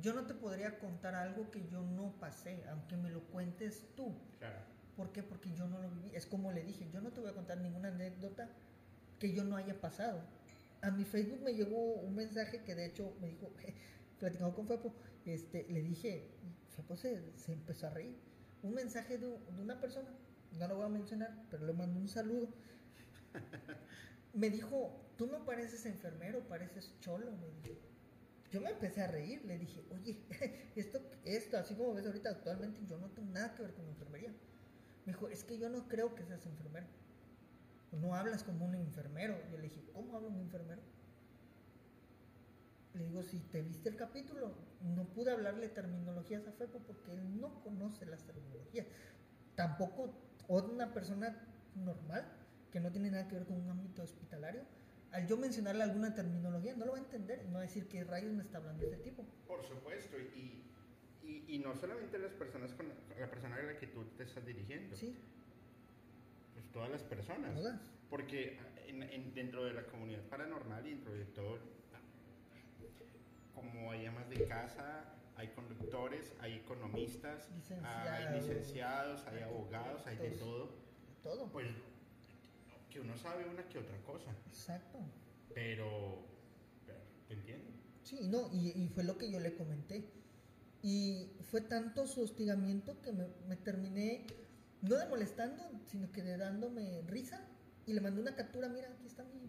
yo 0.00 0.14
no 0.14 0.26
te 0.26 0.34
podría 0.34 0.78
contar 0.78 1.16
algo 1.16 1.50
que 1.50 1.66
yo 1.68 1.82
no 1.82 2.12
pasé, 2.20 2.62
aunque 2.70 2.96
me 2.96 3.10
lo 3.10 3.20
cuentes 3.24 3.82
tú. 3.96 4.14
Claro. 4.38 4.58
¿Por 4.96 5.10
qué? 5.10 5.24
Porque 5.24 5.52
yo 5.54 5.66
no 5.66 5.80
lo 5.82 5.90
viví. 5.90 6.14
Es 6.14 6.24
como 6.26 6.52
le 6.52 6.62
dije, 6.62 6.88
yo 6.92 7.00
no 7.00 7.10
te 7.10 7.20
voy 7.20 7.30
a 7.30 7.34
contar 7.34 7.58
ninguna 7.58 7.88
anécdota 7.88 8.48
que 9.18 9.32
yo 9.32 9.42
no 9.42 9.56
haya 9.56 9.80
pasado. 9.80 10.20
A 10.82 10.92
mi 10.92 11.04
Facebook 11.04 11.40
me 11.42 11.52
llegó 11.54 11.94
un 11.94 12.14
mensaje 12.14 12.62
que 12.62 12.76
de 12.76 12.86
hecho 12.86 13.12
me 13.20 13.28
dijo, 13.28 13.50
platicando 14.20 14.54
con 14.54 14.68
Fepo, 14.68 14.94
este, 15.24 15.66
le 15.68 15.82
dije, 15.82 16.30
Fepo 16.76 16.94
se, 16.94 17.36
se 17.36 17.52
empezó 17.54 17.88
a 17.88 17.90
reír. 17.90 18.16
Un 18.62 18.72
mensaje 18.74 19.18
de, 19.18 19.26
de 19.26 19.60
una 19.60 19.80
persona, 19.80 20.08
no 20.52 20.68
lo 20.68 20.76
voy 20.76 20.86
a 20.86 20.88
mencionar, 20.88 21.46
pero 21.50 21.66
le 21.66 21.72
mandó 21.72 22.00
un 22.00 22.08
saludo. 22.08 22.48
Me 24.32 24.50
dijo, 24.50 25.00
tú 25.16 25.26
no 25.26 25.44
pareces 25.44 25.86
enfermero, 25.86 26.46
pareces 26.48 26.92
cholo. 27.00 27.32
Me 27.32 27.48
dijo. 27.48 27.86
Yo 28.52 28.60
me 28.60 28.70
empecé 28.70 29.02
a 29.02 29.08
reír, 29.08 29.44
le 29.44 29.58
dije, 29.58 29.84
oye, 29.90 30.22
esto, 30.76 31.00
esto, 31.24 31.58
así 31.58 31.74
como 31.74 31.94
ves 31.94 32.06
ahorita 32.06 32.30
actualmente, 32.30 32.80
yo 32.86 32.96
no 32.96 33.08
tengo 33.10 33.32
nada 33.32 33.54
que 33.54 33.62
ver 33.62 33.74
con 33.74 33.86
enfermería. 33.86 34.30
Me 35.04 35.12
dijo, 35.12 35.28
es 35.28 35.44
que 35.44 35.58
yo 35.58 35.68
no 35.68 35.88
creo 35.88 36.14
que 36.14 36.24
seas 36.24 36.46
enfermero. 36.46 36.86
No 37.92 38.14
hablas 38.14 38.42
como 38.44 38.66
un 38.66 38.74
enfermero. 38.74 39.36
Yo 39.50 39.56
le 39.56 39.64
dije, 39.64 39.82
¿cómo 39.92 40.16
habla 40.16 40.28
un 40.28 40.40
enfermero? 40.40 40.82
Le 42.94 43.04
digo, 43.04 43.22
si 43.22 43.38
te 43.40 43.62
viste 43.62 43.88
el 43.88 43.96
capítulo, 43.96 44.54
no 44.80 45.04
pude 45.04 45.30
hablarle 45.30 45.68
terminologías 45.68 46.46
a 46.46 46.52
Fepo 46.52 46.78
porque 46.80 47.12
él 47.12 47.40
no 47.40 47.62
conoce 47.62 48.06
las 48.06 48.24
terminologías. 48.24 48.86
Tampoco 49.54 50.14
una 50.48 50.92
persona 50.92 51.36
normal 51.74 52.24
que 52.72 52.80
no 52.80 52.90
tiene 52.92 53.10
nada 53.10 53.26
que 53.28 53.34
ver 53.34 53.46
con 53.46 53.56
un 53.60 53.70
ámbito 53.70 54.02
hospitalario, 54.02 54.62
al 55.12 55.26
yo 55.26 55.36
mencionarle 55.36 55.82
alguna 55.82 56.14
terminología, 56.14 56.74
no 56.76 56.84
lo 56.84 56.92
va 56.92 56.98
a 56.98 57.00
entender 57.00 57.42
y 57.44 57.48
no 57.48 57.54
va 57.54 57.60
a 57.60 57.62
decir 57.62 57.88
qué 57.88 58.04
rayos 58.04 58.32
me 58.32 58.42
está 58.42 58.58
hablando 58.58 58.82
este 58.84 58.96
tipo. 58.98 59.24
Por 59.46 59.64
supuesto, 59.64 60.16
y, 60.18 60.62
y, 61.22 61.44
y 61.48 61.58
no 61.58 61.74
solamente 61.76 62.18
las 62.18 62.32
personas 62.32 62.72
con 62.74 62.86
la 62.88 63.30
persona 63.30 63.56
a 63.56 63.62
la 63.62 63.78
que 63.78 63.86
tú 63.86 64.04
te 64.16 64.24
estás 64.24 64.44
dirigiendo, 64.44 64.94
Sí, 64.96 65.16
pues 66.54 66.66
todas 66.72 66.90
las 66.90 67.02
personas. 67.02 67.54
todas. 67.54 67.80
Porque 68.10 68.58
en- 68.86 69.02
en- 69.02 69.34
dentro 69.34 69.64
de 69.64 69.72
la 69.74 69.84
comunidad 69.86 70.22
paranormal 70.28 70.86
y 70.86 70.90
dentro 70.90 71.12
de 71.12 71.24
todo, 71.26 71.58
como 73.54 73.90
hay 73.90 74.06
amas 74.06 74.28
de 74.28 74.44
casa, 74.46 75.04
hay 75.36 75.48
conductores, 75.48 76.32
hay 76.40 76.54
economistas, 76.54 77.48
hay 77.84 78.40
Licenciados. 78.40 79.26
hay 79.26 79.42
abogados, 79.42 80.06
hay 80.06 80.16
de 80.16 80.30
todo. 80.32 80.70
Todo. 81.22 81.46
Pues 81.52 81.68
que 82.90 83.00
uno 83.00 83.16
sabe 83.16 83.44
una 83.48 83.68
que 83.68 83.78
otra 83.78 83.98
cosa, 84.04 84.30
Exacto. 84.48 84.98
pero, 85.52 86.24
pero 86.86 86.98
¿te 87.28 87.34
entiendo? 87.34 87.70
Sí, 88.02 88.28
no, 88.28 88.48
y, 88.52 88.70
y 88.70 88.88
fue 88.88 89.04
lo 89.04 89.18
que 89.18 89.30
yo 89.30 89.40
le 89.40 89.54
comenté. 89.54 90.04
Y 90.82 91.32
fue 91.50 91.60
tanto 91.62 92.06
su 92.06 92.22
hostigamiento 92.22 93.00
que 93.02 93.10
me, 93.12 93.26
me 93.48 93.56
terminé, 93.56 94.24
no 94.82 94.94
de 94.96 95.06
molestando, 95.06 95.62
sino 95.86 96.12
que 96.12 96.22
de 96.22 96.36
dándome 96.36 97.02
risa. 97.08 97.44
Y 97.86 97.92
le 97.92 98.00
mandé 98.00 98.20
una 98.20 98.34
captura, 98.36 98.68
mira, 98.68 98.88
aquí 98.88 99.06
está 99.06 99.24
mi, 99.24 99.40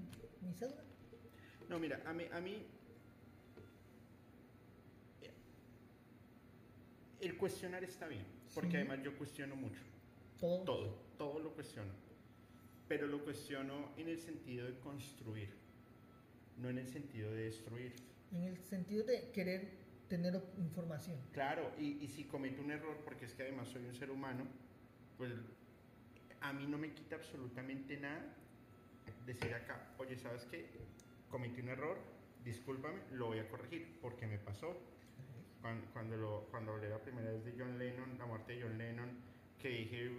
mi 0.42 0.54
cédula. 0.54 0.84
No, 1.70 1.80
mira, 1.80 2.02
a 2.06 2.14
mí, 2.14 2.24
a 2.32 2.40
mí 2.42 2.66
eh, 5.22 5.34
el 7.28 7.38
cuestionar 7.38 7.84
está 7.84 8.08
bien, 8.08 8.26
porque 8.56 8.72
Sí. 8.72 8.76
además 8.78 9.00
yo 9.04 9.18
cuestiono 9.18 9.56
mucho, 9.56 9.82
Todo. 10.40 10.64
todo, 10.64 10.88
todo 11.18 11.40
lo 11.40 11.54
cuestiono, 11.54 11.92
pero 12.88 13.08
lo 13.08 13.24
cuestiono 13.24 13.92
en 13.98 14.08
el 14.10 14.18
sentido 14.20 14.66
de 14.66 14.80
construir, 14.80 15.50
no 16.58 16.70
en 16.70 16.78
el 16.80 16.88
sentido 16.88 17.32
de 17.32 17.44
destruir. 17.46 17.94
En 18.32 18.44
el 18.44 18.58
sentido 18.58 19.06
de 19.06 19.32
querer 19.32 19.70
tener 20.08 20.42
información. 20.58 21.18
Claro, 21.34 21.72
y, 21.78 22.04
y 22.04 22.08
si 22.08 22.24
cometo 22.26 22.62
un 22.62 22.72
error, 22.72 22.98
porque 23.04 23.26
es 23.26 23.34
que 23.34 23.44
además 23.44 23.68
soy 23.68 23.86
un 23.86 23.94
ser 23.94 24.10
humano, 24.10 24.46
pues 25.18 25.34
a 26.42 26.54
mí 26.54 26.66
no 26.68 26.78
me 26.78 26.94
quita 26.94 27.16
absolutamente 27.16 27.98
nada 27.98 28.34
decir 29.26 29.54
acá, 29.54 29.94
oye, 29.98 30.16
¿sabes 30.18 30.46
qué? 30.46 30.70
Cometí 31.30 31.60
un 31.62 31.70
error, 31.70 31.98
discúlpame, 32.46 33.02
lo 33.12 33.28
voy 33.28 33.40
a 33.40 33.50
corregir, 33.50 33.98
porque 34.02 34.28
me 34.28 34.38
pasó. 34.38 34.78
Cuando, 35.62 35.88
cuando, 35.92 36.18
lo, 36.18 36.48
cuando 36.52 36.74
hablé 36.74 36.90
la 36.90 37.00
primera 37.00 37.32
vez 37.32 37.44
de 37.44 37.56
John 37.58 37.78
Lennon, 37.78 38.18
la 38.18 38.26
muerte 38.26 38.54
de 38.56 38.62
John 38.64 38.78
Lennon, 38.78 39.10
que 39.60 39.70
dije 39.70 40.12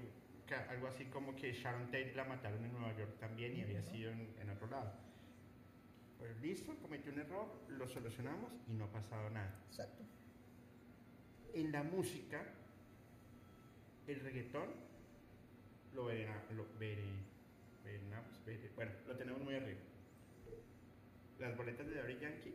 que 0.47 0.55
algo 0.55 0.89
así 0.89 1.05
como 1.07 1.35
que 1.37 1.53
Sharon 1.53 1.87
Tate 1.87 2.13
la 2.15 2.25
mataron 2.25 2.65
en 2.65 2.73
Nueva 2.73 2.97
York 2.97 3.19
también 3.21 3.57
y 3.57 3.63
había 3.63 3.83
sido 3.83 4.11
en, 4.13 4.35
en 4.41 4.51
otro 4.51 4.67
lado. 4.69 4.93
Pues 6.19 6.37
listo, 6.41 6.75
cometí 6.83 7.09
un 7.11 7.21
error, 7.21 7.47
lo 7.69 7.87
solucionamos 7.87 8.51
y 8.69 8.73
no 8.73 8.87
ha 8.87 8.93
pasado 8.93 9.31
nada 9.31 9.55
Exacto. 9.69 10.03
en 11.55 11.71
la 11.71 11.83
música, 11.85 12.43
el 14.09 14.21
reggaetón 14.21 14.69
lo 15.95 16.03
lo 16.03 16.07
verenamos, 16.07 16.43
vere- 18.47 18.71
bueno, 18.75 18.93
lo 19.07 19.17
tenemos 19.17 19.41
muy 19.43 19.55
arriba. 19.55 19.79
Las 21.39 21.57
boletas 21.57 21.87
de 21.87 21.95
Daddy 21.95 22.19
Yankee, 22.19 22.55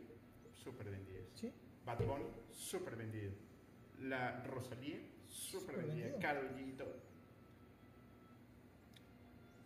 súper 0.62 0.90
vendidas. 0.90 1.24
Sí. 1.34 1.50
Bad 1.84 2.04
Bunny, 2.04 2.26
súper 2.50 2.96
vendido. 2.96 3.32
La 4.00 4.42
Rosalía, 4.44 4.98
súper 5.28 5.76
vendida. 5.76 6.18
Karol 6.18 6.50
G 6.56 6.68
y 6.68 6.72
todo. 6.72 6.96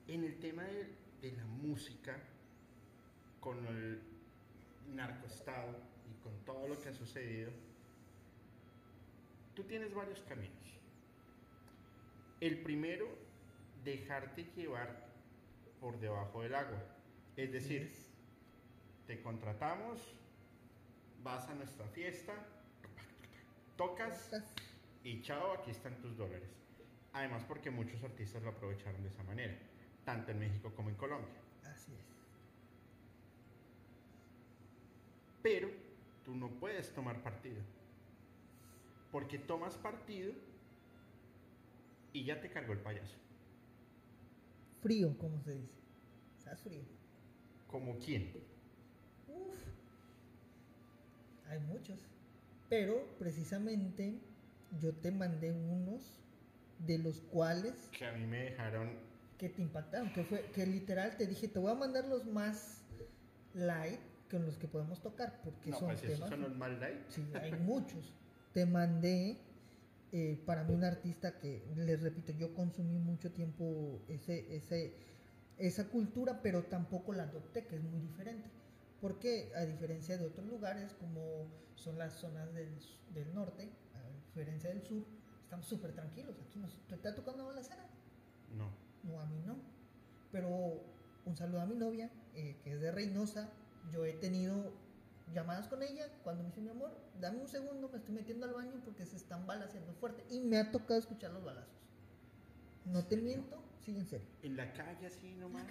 En 0.06 0.24
el 0.24 0.38
tema 0.38 0.64
de, 0.64 0.94
de 1.20 1.32
la 1.32 1.44
música, 1.44 2.18
con 3.40 3.64
el 3.66 4.00
narcoestado 4.94 5.76
y 6.10 6.22
con 6.22 6.32
todo 6.44 6.66
lo 6.68 6.78
que 6.78 6.88
ha 6.88 6.94
sucedido, 6.94 7.50
tú 9.54 9.64
tienes 9.64 9.92
varios 9.94 10.20
caminos. 10.22 10.56
El 12.40 12.62
primero, 12.62 13.06
dejarte 13.84 14.44
llevar 14.56 15.08
por 15.80 15.98
debajo 15.98 16.42
del 16.42 16.54
agua. 16.54 16.82
Es 17.36 17.52
decir, 17.52 17.92
te 19.06 19.20
contratamos, 19.20 20.00
vas 21.28 21.46
a 21.50 21.54
nuestra 21.54 21.86
fiesta, 21.88 22.32
tocas 23.76 24.30
y 25.04 25.20
chao, 25.20 25.52
aquí 25.52 25.70
están 25.70 26.00
tus 26.00 26.16
dólares. 26.16 26.48
Además 27.12 27.44
porque 27.46 27.70
muchos 27.70 28.02
artistas 28.02 28.42
lo 28.42 28.48
aprovecharon 28.48 29.02
de 29.02 29.08
esa 29.10 29.22
manera, 29.24 29.54
tanto 30.06 30.30
en 30.30 30.38
México 30.38 30.72
como 30.74 30.88
en 30.88 30.96
Colombia. 30.96 31.34
Así 31.64 31.92
es. 31.92 32.06
Pero 35.42 35.68
tú 36.24 36.34
no 36.34 36.48
puedes 36.48 36.94
tomar 36.94 37.22
partido. 37.22 37.60
Porque 39.12 39.38
tomas 39.38 39.76
partido 39.76 40.32
y 42.14 42.24
ya 42.24 42.40
te 42.40 42.50
cargó 42.50 42.72
el 42.72 42.80
payaso. 42.80 43.16
Frío, 44.80 45.16
como 45.18 45.42
se 45.42 45.56
dice. 45.56 45.78
Estás 46.38 46.62
frío. 46.62 46.82
¿Como 47.66 47.98
quién? 47.98 48.32
Uf. 49.26 49.67
Hay 51.48 51.58
muchos. 51.60 51.98
Pero 52.68 53.02
precisamente 53.18 54.20
yo 54.80 54.92
te 54.94 55.10
mandé 55.10 55.52
unos 55.52 56.20
de 56.86 56.98
los 56.98 57.20
cuales 57.22 57.74
Que 57.98 58.06
a 58.06 58.12
mí 58.12 58.26
me 58.26 58.44
dejaron... 58.44 58.90
que 59.38 59.48
te 59.48 59.62
impactaron, 59.62 60.12
que 60.12 60.24
fue 60.24 60.42
que 60.54 60.66
literal 60.66 61.16
te 61.16 61.26
dije, 61.26 61.48
te 61.48 61.58
voy 61.58 61.72
a 61.72 61.74
mandar 61.74 62.06
los 62.06 62.26
más 62.26 62.82
light 63.54 64.00
con 64.30 64.44
los 64.44 64.58
que 64.58 64.68
podemos 64.68 65.00
tocar, 65.00 65.40
porque 65.42 65.70
No, 65.70 65.78
son 65.78 65.88
pues 65.88 66.02
esos 66.04 66.14
temas. 66.16 66.30
son 66.30 66.40
los 66.42 66.78
light. 66.78 66.98
Sí, 67.08 67.24
hay 67.34 67.52
muchos. 67.52 68.12
Te 68.52 68.66
mandé 68.66 69.38
eh, 70.12 70.38
para 70.44 70.64
mí 70.64 70.74
un 70.74 70.84
artista 70.84 71.38
que 71.38 71.62
les 71.76 72.02
repito, 72.02 72.32
yo 72.32 72.54
consumí 72.54 72.98
mucho 72.98 73.30
tiempo 73.32 74.00
ese, 74.08 74.54
ese, 74.56 74.92
esa 75.58 75.88
cultura, 75.88 76.40
pero 76.42 76.64
tampoco 76.64 77.12
la 77.12 77.24
adopté, 77.24 77.64
que 77.66 77.76
es 77.76 77.82
muy 77.82 78.00
diferente. 78.00 78.48
Porque 79.00 79.52
a 79.54 79.64
diferencia 79.64 80.18
de 80.18 80.26
otros 80.26 80.46
lugares, 80.46 80.92
como 80.94 81.46
son 81.76 81.98
las 81.98 82.14
zonas 82.14 82.52
del, 82.52 82.68
del 83.14 83.32
norte, 83.34 83.70
a 83.94 84.26
diferencia 84.26 84.70
del 84.70 84.82
sur, 84.82 85.04
estamos 85.44 85.66
súper 85.66 85.92
tranquilos. 85.92 86.36
Aquí 86.46 86.58
nos 86.58 86.72
¿te 86.88 86.94
está 86.94 87.14
tocando 87.14 87.50
la 87.52 87.62
cena. 87.62 87.86
No. 88.56 88.70
No, 89.04 89.20
a 89.20 89.26
mí 89.26 89.40
no. 89.46 89.56
Pero 90.32 90.82
un 91.24 91.36
saludo 91.36 91.60
a 91.60 91.66
mi 91.66 91.76
novia, 91.76 92.10
eh, 92.34 92.56
que 92.62 92.72
es 92.72 92.80
de 92.80 92.90
Reynosa. 92.90 93.48
Yo 93.92 94.04
he 94.04 94.12
tenido 94.12 94.72
llamadas 95.32 95.68
con 95.68 95.82
ella 95.82 96.08
cuando 96.22 96.42
me 96.42 96.48
dice 96.50 96.60
mi 96.60 96.70
amor, 96.70 96.90
dame 97.20 97.40
un 97.40 97.48
segundo, 97.48 97.88
me 97.88 97.98
estoy 97.98 98.14
metiendo 98.14 98.46
al 98.46 98.54
baño 98.54 98.80
porque 98.84 99.06
se 99.06 99.16
están 99.16 99.46
balaseando 99.46 99.94
fuerte. 99.94 100.24
Y 100.30 100.40
me 100.40 100.58
ha 100.58 100.70
tocado 100.70 100.98
escuchar 100.98 101.32
los 101.32 101.44
balazos. 101.44 101.72
No 102.84 103.04
te 103.04 103.16
miento, 103.16 103.62
sí, 103.84 103.96
en 103.96 104.06
serio. 104.06 104.26
En 104.42 104.56
la 104.56 104.72
calle 104.72 105.06
así 105.06 105.34
nomás. 105.34 105.66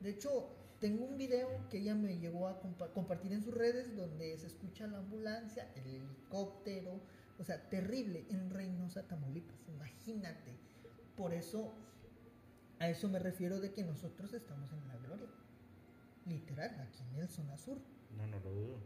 De 0.00 0.10
hecho, 0.10 0.48
tengo 0.80 1.04
un 1.04 1.16
video 1.16 1.48
que 1.70 1.78
ella 1.78 1.94
me 1.94 2.18
llegó 2.18 2.46
a 2.48 2.60
compa- 2.62 2.92
compartir 2.92 3.32
en 3.32 3.42
sus 3.42 3.54
redes 3.54 3.96
donde 3.96 4.36
se 4.38 4.46
escucha 4.46 4.86
la 4.86 4.98
ambulancia, 4.98 5.70
el 5.74 5.86
helicóptero, 5.86 7.00
o 7.38 7.44
sea, 7.44 7.68
terrible 7.68 8.26
en 8.30 8.50
Reynosa, 8.50 9.02
Tamaulipas, 9.06 9.56
imagínate. 9.68 10.52
Por 11.16 11.32
eso, 11.34 11.72
a 12.78 12.88
eso 12.88 13.08
me 13.08 13.18
refiero 13.18 13.60
de 13.60 13.72
que 13.72 13.82
nosotros 13.82 14.32
estamos 14.32 14.72
en 14.72 14.86
la 14.88 14.96
gloria, 14.98 15.26
literal, 16.26 16.70
aquí 16.80 17.02
en 17.14 17.20
el 17.22 17.28
zona 17.28 17.56
sur, 17.56 17.78
No, 18.16 18.26
no 18.26 18.38
lo 18.40 18.50
dudo. 18.50 18.78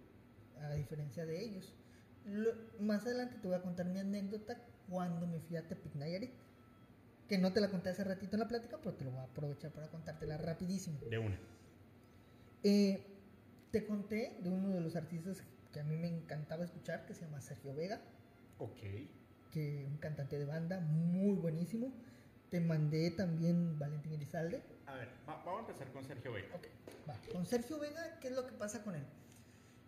a 0.60 0.72
diferencia 0.74 1.26
de 1.26 1.42
ellos. 1.42 1.72
Lo- 2.24 2.54
más 2.80 3.04
adelante 3.04 3.36
te 3.40 3.48
voy 3.48 3.56
a 3.56 3.62
contar 3.62 3.86
mi 3.86 3.98
anécdota 3.98 4.56
cuando 4.88 5.26
me 5.26 5.40
fui 5.40 5.56
a 5.56 5.66
Tepic 5.66 5.94
Nayarit, 5.96 6.30
que 7.28 7.38
no 7.38 7.52
te 7.52 7.60
la 7.60 7.70
conté 7.70 7.88
hace 7.90 8.04
ratito 8.04 8.36
en 8.36 8.40
la 8.40 8.48
plática, 8.48 8.78
pero 8.78 8.94
te 8.94 9.04
lo 9.04 9.10
voy 9.10 9.20
a 9.20 9.24
aprovechar 9.24 9.72
para 9.72 9.88
contártela 9.88 10.36
rapidísimo. 10.38 10.98
De 11.10 11.18
una. 11.18 11.38
Eh, 12.64 13.04
te 13.70 13.86
conté 13.86 14.38
de 14.42 14.50
uno 14.50 14.68
de 14.70 14.80
los 14.80 14.96
artistas 14.96 15.42
que 15.72 15.80
a 15.80 15.84
mí 15.84 15.96
me 15.96 16.08
encantaba 16.08 16.64
escuchar, 16.64 17.06
que 17.06 17.14
se 17.14 17.22
llama 17.22 17.40
Sergio 17.40 17.74
Vega, 17.74 18.00
Ok. 18.58 18.78
que 19.50 19.86
un 19.88 19.96
cantante 19.98 20.38
de 20.38 20.44
banda 20.44 20.80
muy 20.80 21.34
buenísimo. 21.36 21.92
Te 22.50 22.60
mandé 22.60 23.10
también 23.12 23.78
Valentín 23.78 24.12
Elizalde. 24.12 24.62
A 24.86 24.94
ver, 24.94 25.08
va- 25.28 25.42
vamos 25.44 25.66
a 25.68 25.72
empezar 25.72 25.90
con 25.92 26.04
Sergio 26.04 26.32
Vega. 26.32 26.48
Ok, 26.54 26.66
va. 27.08 27.16
Con 27.32 27.46
Sergio 27.46 27.78
Vega, 27.78 28.18
¿qué 28.20 28.28
es 28.28 28.34
lo 28.34 28.46
que 28.46 28.52
pasa 28.52 28.82
con 28.84 28.94
él? 28.94 29.02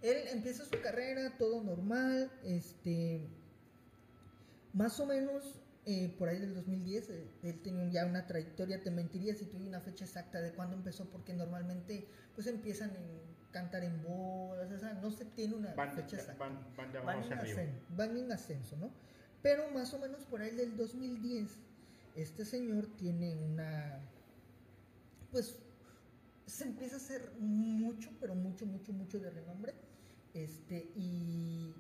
Él 0.00 0.28
empieza 0.32 0.64
su 0.64 0.80
carrera, 0.82 1.36
todo 1.38 1.62
normal, 1.62 2.30
este, 2.42 3.26
más 4.72 4.98
o 5.00 5.06
menos 5.06 5.60
eh, 5.86 6.14
por 6.18 6.28
ahí 6.28 6.38
del 6.38 6.54
2010, 6.54 7.10
eh, 7.10 7.30
él 7.42 7.60
tenía 7.62 7.86
ya 7.90 8.06
una 8.06 8.26
trayectoria, 8.26 8.82
te 8.82 8.90
mentiría 8.90 9.34
si 9.34 9.44
tuviera 9.44 9.68
una 9.68 9.80
fecha 9.80 10.04
exacta 10.04 10.40
de 10.40 10.52
cuándo 10.52 10.76
empezó, 10.76 11.10
porque 11.10 11.34
normalmente 11.34 12.08
pues 12.34 12.46
empiezan 12.46 12.90
en 12.90 13.04
cantar 13.50 13.84
en 13.84 14.02
bodas, 14.02 14.72
o 14.72 14.78
sea, 14.78 14.94
no 14.94 15.10
se 15.10 15.26
tiene 15.26 15.54
una 15.54 15.74
Van, 15.74 15.92
fecha 15.92 16.16
exacta. 16.16 16.44
van, 16.44 16.58
van 16.76 16.92
de 16.92 16.98
Van 16.98 17.16
abajo 17.18 17.32
en, 17.32 17.38
ascenso, 17.38 17.80
van 17.90 18.16
en 18.16 18.32
ascenso, 18.32 18.76
¿no? 18.78 18.90
Pero 19.42 19.70
más 19.70 19.92
o 19.92 19.98
menos 19.98 20.24
por 20.24 20.40
ahí 20.40 20.54
del 20.56 20.76
2010, 20.76 21.50
este 22.16 22.44
señor 22.44 22.86
tiene 22.96 23.36
una, 23.36 24.00
pues, 25.30 25.58
se 26.46 26.64
empieza 26.64 26.96
a 26.96 26.98
hacer 26.98 27.30
mucho, 27.38 28.10
pero 28.20 28.34
mucho, 28.34 28.64
mucho, 28.66 28.92
mucho 28.92 29.20
de 29.20 29.30
renombre, 29.30 29.74
este, 30.32 30.90
y 30.96 31.74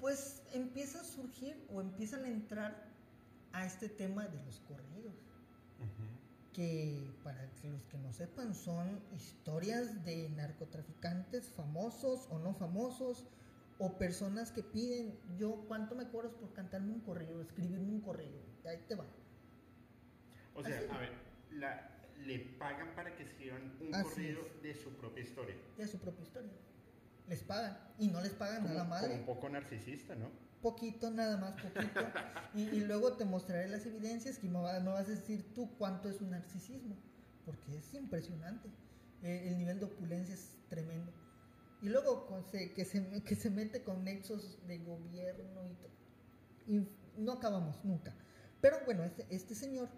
pues 0.00 0.42
empieza 0.52 1.00
a 1.00 1.04
surgir 1.04 1.56
o 1.70 1.80
empiezan 1.80 2.24
a 2.24 2.28
entrar 2.28 2.88
a 3.52 3.66
este 3.66 3.88
tema 3.88 4.26
de 4.26 4.42
los 4.44 4.60
corridos 4.60 5.14
que 6.52 7.10
para 7.22 7.48
los 7.64 7.84
que 7.86 7.98
no 7.98 8.12
sepan 8.12 8.54
son 8.54 9.00
historias 9.14 10.04
de 10.04 10.28
narcotraficantes 10.30 11.50
famosos 11.50 12.26
o 12.30 12.38
no 12.40 12.52
famosos 12.54 13.28
o 13.78 13.96
personas 13.96 14.50
que 14.50 14.62
piden 14.62 15.16
yo 15.38 15.64
cuánto 15.68 15.94
me 15.94 16.08
cobras 16.08 16.32
por 16.32 16.52
cantarme 16.52 16.92
un 16.92 17.00
corrido, 17.00 17.40
escribirme 17.40 17.92
un 17.92 18.00
corrido, 18.00 18.40
y 18.64 18.68
ahí 18.68 18.84
te 18.88 18.96
va. 18.96 19.06
O 20.54 20.64
sea, 20.64 20.78
Así. 20.78 20.88
a 20.90 20.98
ver, 20.98 21.12
la, 21.52 21.90
le 22.26 22.40
pagan 22.58 22.94
para 22.96 23.14
que 23.14 23.22
escriban 23.22 23.72
un 23.80 23.94
Así 23.94 24.10
corrido 24.10 24.40
es. 24.56 24.62
de 24.62 24.74
su 24.74 24.90
propia 24.96 25.22
historia. 25.22 25.54
De 25.76 25.86
su 25.86 25.98
propia 25.98 26.22
historia. 26.24 26.50
Les 27.28 27.42
pagan 27.42 27.76
y 27.98 28.08
no 28.08 28.20
les 28.20 28.32
pagan 28.32 28.62
Como, 28.62 28.84
madre. 28.86 29.14
un 29.14 29.26
poco 29.26 29.48
narcisista, 29.48 30.14
¿no? 30.14 30.30
Poquito, 30.62 31.10
nada 31.10 31.36
más 31.36 31.52
poquito. 31.60 32.00
y, 32.54 32.62
y 32.62 32.80
luego 32.84 33.12
te 33.16 33.24
mostraré 33.24 33.68
las 33.68 33.84
evidencias 33.86 34.38
que 34.38 34.48
me, 34.48 34.58
va- 34.60 34.80
me 34.80 34.90
vas 34.90 35.06
a 35.06 35.10
decir 35.10 35.52
tú 35.54 35.70
cuánto 35.76 36.08
es 36.08 36.20
un 36.20 36.30
narcisismo. 36.30 36.96
Porque 37.44 37.76
es 37.78 37.92
impresionante. 37.94 38.68
Eh, 39.22 39.48
el 39.48 39.58
nivel 39.58 39.78
de 39.78 39.86
opulencia 39.86 40.34
es 40.34 40.56
tremendo. 40.68 41.12
Y 41.82 41.88
luego 41.90 42.26
con- 42.26 42.44
se- 42.44 42.72
que, 42.72 42.84
se, 42.84 43.22
que 43.22 43.34
se 43.36 43.50
mete 43.50 43.82
con 43.84 44.04
nexos 44.04 44.58
de 44.66 44.78
gobierno 44.78 45.66
y 45.70 45.74
todo. 45.74 45.90
Y 46.66 46.88
no 47.20 47.32
acabamos 47.32 47.84
nunca. 47.84 48.14
Pero 48.60 48.78
bueno, 48.84 49.04
este, 49.04 49.26
este 49.30 49.54
señor 49.54 49.88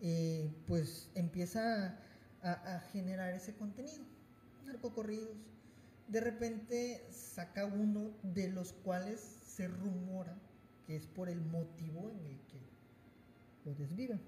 eh, 0.00 0.50
pues 0.66 1.10
empieza 1.14 1.98
a, 2.42 2.52
a 2.76 2.80
generar 2.92 3.32
ese 3.34 3.54
contenido. 3.54 4.04
Narcocorridos. 4.64 5.36
De 6.08 6.20
repente 6.20 7.06
saca 7.10 7.64
uno 7.64 8.10
de 8.22 8.48
los 8.48 8.72
cuales 8.72 9.20
se 9.20 9.68
rumora 9.68 10.36
que 10.86 10.96
es 10.96 11.06
por 11.06 11.28
el 11.28 11.40
motivo 11.40 12.10
en 12.10 12.26
el 12.26 12.38
que 12.46 12.60
lo 13.64 13.74
desviven. 13.74 14.20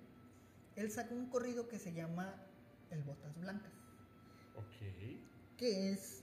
Él 0.77 0.91
saca 0.91 1.15
un 1.15 1.27
corrido 1.29 1.69
que 1.69 1.79
se 1.79 1.93
llama 1.93 2.35
El 2.91 3.03
Botas 3.03 3.39
Blancas 3.41 3.73
Ok. 4.57 5.19
que 5.57 5.91
es 5.93 6.23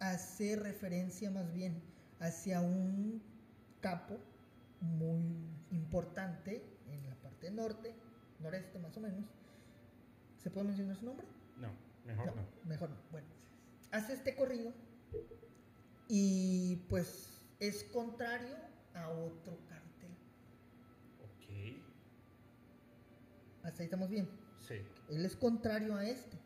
hacer 0.00 0.62
referencia 0.62 1.30
más 1.30 1.52
bien 1.52 1.80
hacia 2.20 2.60
un 2.60 3.22
capo 3.80 4.18
muy 4.80 5.20
importante 5.70 6.62
en 6.86 7.08
la 7.08 7.14
parte 7.16 7.50
norte, 7.50 7.94
noreste 8.40 8.78
más 8.78 8.96
o 8.96 9.00
menos. 9.00 9.24
¿Se 10.38 10.50
puede 10.50 10.66
mencionar 10.66 10.96
su 10.96 11.06
nombre? 11.06 11.26
No, 11.56 11.70
mejor 12.04 12.36
no. 12.36 12.42
Mejor 12.64 12.90
no. 12.90 12.96
Bueno, 13.10 13.26
hace 13.90 14.12
este 14.12 14.34
corrido 14.36 14.72
y 16.08 16.76
pues 16.88 17.40
es 17.60 17.84
contrario 17.84 18.56
a 18.94 19.08
otro 19.10 19.58
cartel. 19.68 20.10
Ok. 21.22 21.76
Hasta 23.64 23.82
ahí 23.82 23.84
estamos 23.84 24.08
bien. 24.08 24.28
Sí. 24.66 24.76
Él 25.10 25.24
es 25.24 25.36
contrario 25.36 25.96
a 25.96 26.06
este. 26.06 26.38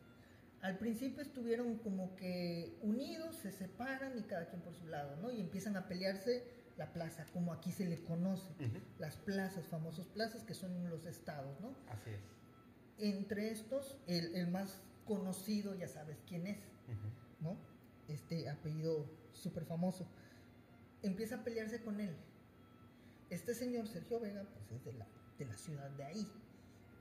Al 0.61 0.77
principio 0.77 1.21
estuvieron 1.21 1.77
como 1.77 2.15
que 2.15 2.77
unidos, 2.81 3.35
se 3.35 3.51
separan 3.51 4.17
y 4.17 4.23
cada 4.23 4.47
quien 4.47 4.61
por 4.61 4.73
su 4.73 4.87
lado, 4.87 5.17
¿no? 5.17 5.29
Y 5.31 5.41
empiezan 5.41 5.75
a 5.75 5.87
pelearse 5.87 6.43
la 6.77 6.91
plaza, 6.93 7.25
como 7.33 7.53
aquí 7.53 7.71
se 7.71 7.85
le 7.85 8.01
conoce. 8.03 8.53
Las 8.97 9.17
plazas, 9.17 9.67
famosos 9.67 10.07
plazas 10.07 10.43
que 10.43 10.53
son 10.53 10.89
los 10.89 11.05
estados, 11.05 11.59
¿no? 11.59 11.75
Así 11.89 12.11
es. 12.11 12.21
Entre 12.97 13.51
estos, 13.51 13.97
el, 14.07 14.35
el 14.35 14.47
más 14.47 14.79
conocido, 15.05 15.75
ya 15.75 15.87
sabes 15.87 16.17
quién 16.27 16.47
es. 16.47 16.59
¿no? 17.41 17.57
Este 18.07 18.49
apellido 18.49 19.05
súper 19.33 19.65
famoso. 19.65 20.07
Empieza 21.01 21.35
a 21.35 21.43
pelearse 21.43 21.81
con 21.81 21.99
él. 21.99 22.15
Este 23.29 23.53
señor, 23.55 23.87
Sergio 23.87 24.19
Vega, 24.19 24.43
pues 24.43 24.71
es 24.71 24.85
de 24.85 24.93
la, 24.93 25.07
de 25.39 25.45
la 25.45 25.57
ciudad 25.57 25.89
de 25.91 26.03
ahí. 26.03 26.27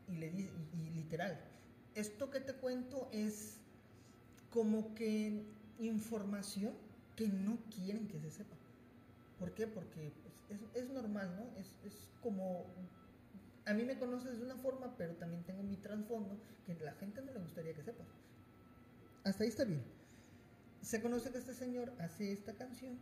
Y 0.09 0.17
le 0.17 0.31
dice, 0.31 0.51
literal, 0.95 1.39
esto 1.95 2.31
que 2.31 2.41
te 2.41 2.55
cuento 2.55 3.09
es 3.13 3.59
como 4.51 4.95
que 4.95 5.45
información 5.79 6.75
que 7.17 7.29
no 7.29 7.59
quieren 7.75 8.09
que 8.09 8.21
se 8.21 8.31
sepa. 8.31 8.57
¿Por 9.39 9.53
qué? 9.55 9.67
Porque 9.67 10.13
pues, 10.23 10.61
es, 10.61 10.85
es 10.85 10.91
normal, 10.91 11.35
¿no? 11.37 11.61
Es, 11.61 11.75
es 11.85 12.09
como... 12.23 12.67
A 13.65 13.75
mí 13.75 13.85
me 13.85 13.99
conoces 13.99 14.39
de 14.39 14.45
una 14.45 14.57
forma, 14.57 14.97
pero 14.97 15.15
también 15.15 15.45
tengo 15.45 15.63
mi 15.63 15.77
trasfondo 15.77 16.37
que 16.67 16.75
la 16.75 16.93
gente 16.95 17.23
no 17.23 17.33
le 17.33 17.39
gustaría 17.39 17.75
que 17.75 17.83
sepas. 17.83 18.07
Hasta 19.25 19.45
ahí 19.45 19.51
está 19.51 19.65
bien. 19.65 19.83
Se 20.83 21.01
conoce 21.01 21.31
que 21.31 21.39
este 21.39 21.55
señor 21.55 21.93
hace 22.01 22.33
esta 22.33 22.55
canción, 22.55 22.99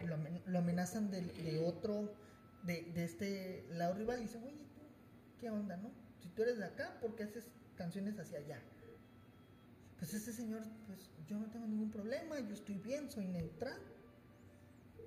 lo, 0.00 0.14
amen- 0.16 0.42
lo 0.46 0.58
amenazan 0.58 1.10
de, 1.10 1.62
otro, 1.64 2.14
de, 2.62 2.82
de 2.94 3.04
este 3.04 3.66
lado 3.70 3.94
rival, 3.94 4.18
y 4.20 4.22
dicen, 4.22 4.42
oye, 4.44 4.64
tú, 4.74 4.80
¿qué 5.38 5.50
onda, 5.50 5.76
no? 5.76 5.90
Si 6.22 6.28
tú 6.30 6.42
eres 6.42 6.58
de 6.58 6.64
acá, 6.64 6.98
¿por 7.00 7.14
qué 7.16 7.24
haces 7.24 7.44
canciones 7.76 8.18
hacia 8.18 8.38
allá? 8.38 8.60
Pues 9.98 10.14
este 10.14 10.32
señor, 10.32 10.62
pues 10.86 11.10
yo 11.28 11.38
no 11.38 11.46
tengo 11.50 11.66
ningún 11.66 11.90
problema, 11.90 12.40
yo 12.40 12.54
estoy 12.54 12.76
bien, 12.78 13.10
soy 13.10 13.26
neutral, 13.26 13.78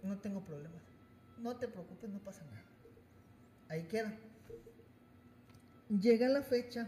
no 0.03 0.19
tengo 0.19 0.43
problemas. 0.43 0.83
No 1.39 1.57
te 1.57 1.67
preocupes, 1.67 2.09
no 2.11 2.19
pasa 2.19 2.43
nada. 2.45 2.63
Ahí 3.69 3.83
queda. 3.87 4.13
Llega 5.89 6.29
la 6.29 6.43
fecha, 6.43 6.87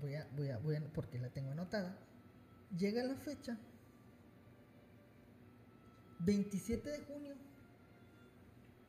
voy 0.00 0.14
a, 0.14 0.28
voy 0.36 0.50
a, 0.50 0.58
voy 0.58 0.76
a, 0.76 0.80
porque 0.92 1.18
la 1.18 1.30
tengo 1.30 1.50
anotada. 1.50 1.98
Llega 2.74 3.02
la 3.04 3.14
fecha, 3.14 3.56
27 6.20 6.90
de 6.90 6.98
junio 7.00 7.34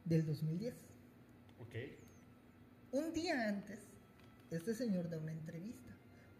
del 0.06 0.26
2010. 0.26 0.74
Ok. 1.60 1.76
Un 2.92 3.14
día 3.14 3.48
antes, 3.48 3.80
este 4.52 4.74
señor 4.74 5.10
da 5.10 5.18
una 5.20 5.32
entrevista, 5.32 5.92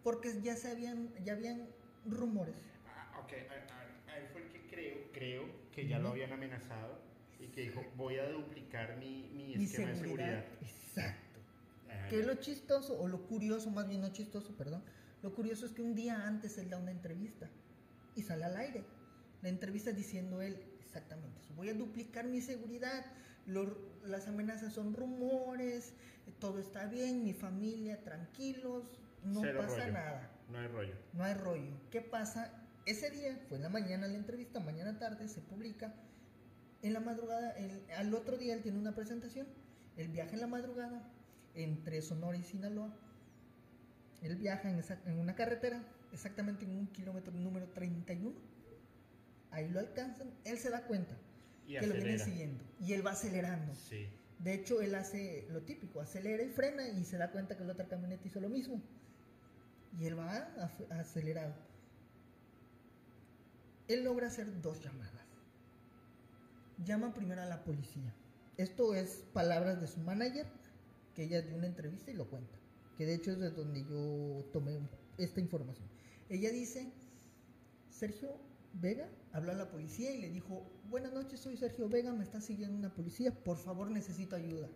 porque 0.02 0.40
ya 0.42 0.56
se 0.56 0.70
habían, 0.70 1.10
ya 1.24 1.34
habían 1.34 1.68
rumores. 2.06 2.54
Ah, 2.86 3.20
ok. 3.22 3.32
A, 3.32 3.74
a- 4.10 4.12
a 4.14 4.18
él 4.18 4.26
fue 4.32 4.42
el 4.42 4.48
que 4.50 4.66
creo, 4.68 4.96
creo 5.12 5.44
que 5.72 5.86
ya 5.86 5.98
lo 5.98 6.08
habían 6.08 6.32
amenazado 6.32 6.98
y 7.40 7.46
que 7.48 7.62
dijo, 7.62 7.84
voy 7.96 8.16
a 8.18 8.28
duplicar 8.28 8.96
mi, 8.98 9.28
mi 9.34 9.56
Mi 9.56 9.64
esquema 9.64 9.90
de 9.90 9.96
seguridad. 9.96 10.44
Exacto. 10.60 11.38
Ah, 11.88 12.08
Que 12.10 12.20
es 12.20 12.26
lo 12.26 12.34
chistoso, 12.34 12.98
o 13.00 13.06
lo 13.08 13.22
curioso, 13.26 13.70
más 13.70 13.88
bien 13.88 14.00
no 14.00 14.08
chistoso, 14.12 14.54
perdón. 14.56 14.82
Lo 15.22 15.34
curioso 15.34 15.66
es 15.66 15.72
que 15.72 15.82
un 15.82 15.94
día 15.94 16.26
antes 16.26 16.58
él 16.58 16.70
da 16.70 16.78
una 16.78 16.90
entrevista. 16.90 17.48
y 18.14 18.22
sale 18.22 18.44
al 18.44 18.56
aire. 18.56 18.84
La 19.42 19.48
entrevista 19.48 19.92
diciendo 19.92 20.42
él 20.42 20.60
exactamente 20.80 21.40
eso. 21.40 21.54
Voy 21.54 21.68
a 21.68 21.74
duplicar 21.74 22.26
mi 22.26 22.40
seguridad. 22.40 23.04
las 24.04 24.26
amenazas 24.26 24.72
son 24.72 24.94
rumores. 24.94 25.92
Todo 26.40 26.58
está 26.58 26.86
bien. 26.86 27.22
Mi 27.24 27.34
familia 27.34 28.02
tranquilos. 28.02 28.84
No 29.24 29.42
pasa 29.56 29.88
nada. 29.88 30.30
No 30.50 30.58
hay 30.58 30.68
rollo. 30.68 30.94
No 31.12 31.24
hay 31.24 31.34
rollo. 31.34 31.72
¿Qué 31.90 32.00
pasa? 32.00 32.52
Ese 32.86 33.10
día, 33.10 33.38
fue 33.48 33.58
en 33.58 33.64
la 33.64 33.68
mañana 33.68 34.08
la 34.08 34.16
entrevista, 34.16 34.60
mañana 34.60 34.98
tarde 34.98 35.28
se 35.28 35.42
publica. 35.42 35.94
En 36.80 36.94
la 36.94 37.00
madrugada, 37.00 37.54
al 37.98 38.14
otro 38.14 38.38
día 38.38 38.54
él 38.54 38.62
tiene 38.62 38.78
una 38.78 38.94
presentación. 38.94 39.46
El 39.96 40.08
viaja 40.08 40.32
en 40.32 40.40
la 40.40 40.46
madrugada 40.46 41.02
entre 41.54 42.00
Sonora 42.00 42.38
y 42.38 42.44
Sinaloa. 42.44 42.96
Él 44.22 44.36
viaja 44.36 44.70
en, 44.70 44.82
en 45.06 45.18
una 45.18 45.34
carretera, 45.34 45.82
exactamente 46.12 46.64
en 46.64 46.72
un 46.72 46.86
kilómetro 46.88 47.32
número 47.32 47.68
31 47.68 48.34
ahí 49.50 49.68
lo 49.68 49.80
alcanzan, 49.80 50.30
él 50.44 50.58
se 50.58 50.70
da 50.70 50.82
cuenta 50.86 51.16
que 51.66 51.86
lo 51.86 51.94
vienen 51.94 52.18
siguiendo 52.18 52.64
y 52.80 52.92
él 52.92 53.06
va 53.06 53.12
acelerando. 53.12 53.72
De 54.38 54.54
hecho, 54.54 54.80
él 54.80 54.94
hace 54.94 55.46
lo 55.50 55.62
típico, 55.62 56.00
acelera 56.00 56.42
y 56.42 56.48
frena 56.48 56.86
y 56.88 57.04
se 57.04 57.18
da 57.18 57.30
cuenta 57.32 57.56
que 57.56 57.64
la 57.64 57.72
otra 57.72 57.88
camioneta 57.88 58.26
hizo 58.26 58.40
lo 58.40 58.48
mismo. 58.48 58.80
Y 59.98 60.06
él 60.06 60.18
va 60.18 60.48
acelerado. 60.90 61.54
Él 63.88 64.04
logra 64.04 64.28
hacer 64.28 64.60
dos 64.60 64.80
llamadas. 64.80 65.12
Llama 66.84 67.12
primero 67.14 67.42
a 67.42 67.46
la 67.46 67.64
policía. 67.64 68.14
Esto 68.56 68.94
es 68.94 69.24
palabras 69.32 69.80
de 69.80 69.88
su 69.88 70.00
manager, 70.00 70.46
que 71.14 71.24
ella 71.24 71.42
dio 71.42 71.56
una 71.56 71.66
entrevista 71.66 72.10
y 72.12 72.14
lo 72.14 72.28
cuenta. 72.28 72.57
Que 72.98 73.06
de 73.06 73.14
hecho 73.14 73.30
es 73.30 73.38
de 73.38 73.50
donde 73.50 73.84
yo 73.84 74.44
tomé 74.52 74.76
esta 75.18 75.40
información. 75.40 75.86
Ella 76.28 76.50
dice, 76.50 76.92
Sergio, 77.90 78.28
Vega 78.74 79.08
habló 79.32 79.52
a 79.52 79.54
la 79.54 79.70
policía 79.70 80.12
y 80.12 80.20
le 80.20 80.30
dijo, 80.30 80.68
buenas 80.90 81.12
noches, 81.12 81.38
soy 81.38 81.56
Sergio 81.56 81.88
Vega, 81.88 82.12
me 82.12 82.24
está 82.24 82.40
siguiendo 82.40 82.76
una 82.76 82.92
policía, 82.92 83.32
por 83.32 83.56
favor 83.56 83.88
necesito 83.88 84.34
ayuda. 84.34 84.68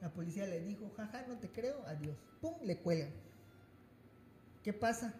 La 0.00 0.12
policía 0.12 0.46
le 0.46 0.60
dijo, 0.60 0.88
jaja, 0.96 1.26
no 1.26 1.36
te 1.38 1.50
creo, 1.50 1.82
adiós. 1.86 2.16
¡Pum! 2.40 2.54
Le 2.62 2.78
cuelgan. 2.78 3.10
¿Qué 4.62 4.72
pasa? 4.72 5.12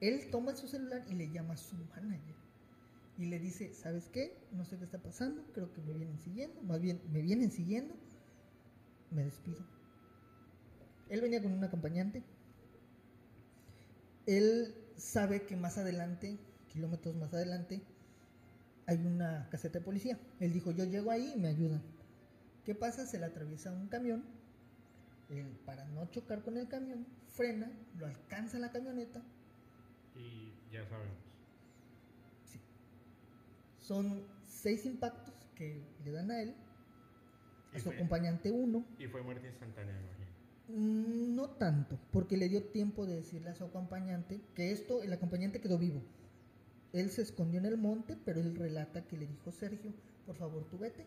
Él 0.00 0.30
toma 0.32 0.56
su 0.56 0.66
celular 0.66 1.04
y 1.08 1.14
le 1.14 1.30
llama 1.30 1.54
a 1.54 1.56
su 1.56 1.76
manager. 1.76 2.34
Y 3.18 3.26
le 3.26 3.38
dice, 3.38 3.72
¿sabes 3.72 4.08
qué? 4.08 4.36
No 4.50 4.64
sé 4.64 4.76
qué 4.78 4.84
está 4.84 4.98
pasando, 4.98 5.44
creo 5.54 5.72
que 5.72 5.80
me 5.82 5.92
vienen 5.92 6.18
siguiendo, 6.18 6.60
más 6.62 6.80
bien 6.80 7.00
me 7.12 7.22
vienen 7.22 7.52
siguiendo, 7.52 7.94
me 9.12 9.24
despido. 9.24 9.64
Él 11.08 11.20
venía 11.20 11.42
con 11.42 11.52
un 11.52 11.64
acompañante. 11.64 12.22
Él 14.26 14.74
sabe 14.96 15.44
que 15.46 15.56
más 15.56 15.78
adelante 15.78 16.38
kilómetros 16.74 17.14
más 17.14 17.32
adelante 17.32 17.80
hay 18.86 18.98
una 19.06 19.48
caseta 19.50 19.78
de 19.78 19.84
policía. 19.84 20.18
Él 20.40 20.52
dijo, 20.52 20.72
yo 20.72 20.84
llego 20.84 21.10
ahí 21.10 21.32
y 21.34 21.38
me 21.38 21.48
ayudan. 21.48 21.80
¿Qué 22.64 22.74
pasa? 22.74 23.06
Se 23.06 23.18
le 23.18 23.26
atraviesa 23.26 23.72
un 23.72 23.88
camión. 23.88 24.24
Él, 25.30 25.46
para 25.64 25.86
no 25.86 26.04
chocar 26.10 26.42
con 26.42 26.58
el 26.58 26.68
camión, 26.68 27.06
frena, 27.28 27.70
lo 27.98 28.06
alcanza 28.06 28.58
la 28.58 28.72
camioneta. 28.72 29.22
Y 30.16 30.52
ya 30.70 30.84
sabemos. 30.86 31.16
Sí. 32.44 32.60
Son 33.78 34.26
seis 34.46 34.84
impactos 34.84 35.34
que 35.54 35.82
le 36.04 36.10
dan 36.10 36.30
a 36.30 36.42
él. 36.42 36.54
A 37.72 37.78
su 37.80 37.90
acompañante 37.90 38.50
uno. 38.50 38.84
Y 38.98 39.06
fue 39.06 39.22
muerte 39.22 39.48
instantánea, 39.48 39.94
No 40.68 41.50
tanto, 41.50 41.98
porque 42.10 42.36
le 42.36 42.48
dio 42.48 42.64
tiempo 42.64 43.06
de 43.06 43.16
decirle 43.16 43.50
a 43.50 43.54
su 43.54 43.64
acompañante 43.64 44.40
que 44.54 44.72
esto, 44.72 45.02
el 45.02 45.12
acompañante 45.12 45.60
quedó 45.60 45.78
vivo. 45.78 46.02
Él 46.92 47.10
se 47.10 47.22
escondió 47.22 47.60
en 47.60 47.66
el 47.66 47.76
monte, 47.76 48.16
pero 48.24 48.40
él 48.40 48.56
relata 48.56 49.06
que 49.06 49.18
le 49.18 49.26
dijo 49.26 49.52
Sergio, 49.52 49.92
por 50.24 50.36
favor 50.36 50.64
tú 50.70 50.78
vete, 50.78 51.06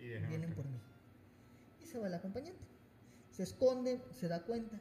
y 0.00 0.08
vienen 0.26 0.54
por 0.54 0.64
mí. 0.64 0.78
Y 1.82 1.86
se 1.86 1.98
va 1.98 2.08
el 2.08 2.14
acompañante. 2.14 2.64
Se 3.30 3.44
esconde, 3.44 4.00
se 4.12 4.28
da 4.28 4.42
cuenta. 4.42 4.80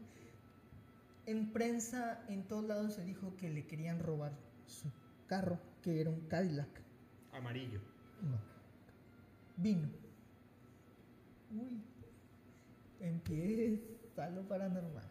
En 1.25 1.51
prensa, 1.51 2.23
en 2.29 2.43
todos 2.47 2.65
lados 2.65 2.95
se 2.95 3.03
dijo 3.03 3.35
que 3.37 3.49
le 3.49 3.65
querían 3.67 3.99
robar 3.99 4.33
su 4.65 4.89
carro, 5.27 5.59
que 5.81 6.01
era 6.01 6.09
un 6.09 6.21
Cadillac. 6.27 6.81
Amarillo. 7.31 7.79
No. 8.21 8.37
Vino. 9.57 9.89
Uy. 11.51 11.92
Empieza 13.03 14.29
lo 14.29 14.47
paranormal. 14.47 15.03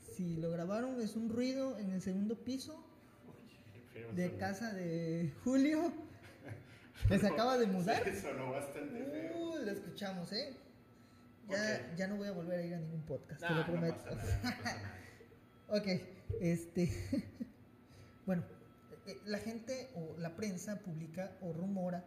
Si 0.00 0.36
lo 0.38 0.50
grabaron 0.50 1.00
es 1.00 1.14
un 1.14 1.28
ruido 1.28 1.78
en 1.78 1.92
el 1.92 2.02
segundo 2.02 2.34
piso 2.36 2.84
de 4.12 4.36
casa 4.36 4.72
de 4.72 5.32
Julio, 5.44 5.92
que 7.06 7.20
se 7.20 7.28
acaba 7.28 7.56
de 7.58 7.66
mudar. 7.66 8.02
sonó 8.16 8.50
bastante 8.50 9.04
feo. 9.04 9.38
Uh, 9.38 9.64
lo 9.64 9.70
escuchamos, 9.70 10.32
¿eh? 10.32 10.56
Ya, 11.48 11.94
ya 11.94 12.08
no 12.08 12.16
voy 12.16 12.26
a 12.26 12.32
volver 12.32 12.58
a 12.58 12.64
ir 12.64 12.74
a 12.74 12.80
ningún 12.80 13.02
podcast, 13.02 13.40
te 13.46 13.54
lo 13.54 13.64
prometo. 13.64 14.02
ok, 15.68 15.86
este. 16.40 16.90
bueno, 18.26 18.42
eh, 19.06 19.16
la 19.26 19.38
gente 19.38 19.90
o 19.94 20.18
la 20.18 20.34
prensa 20.34 20.80
publica 20.80 21.36
o 21.40 21.52
rumora 21.52 22.04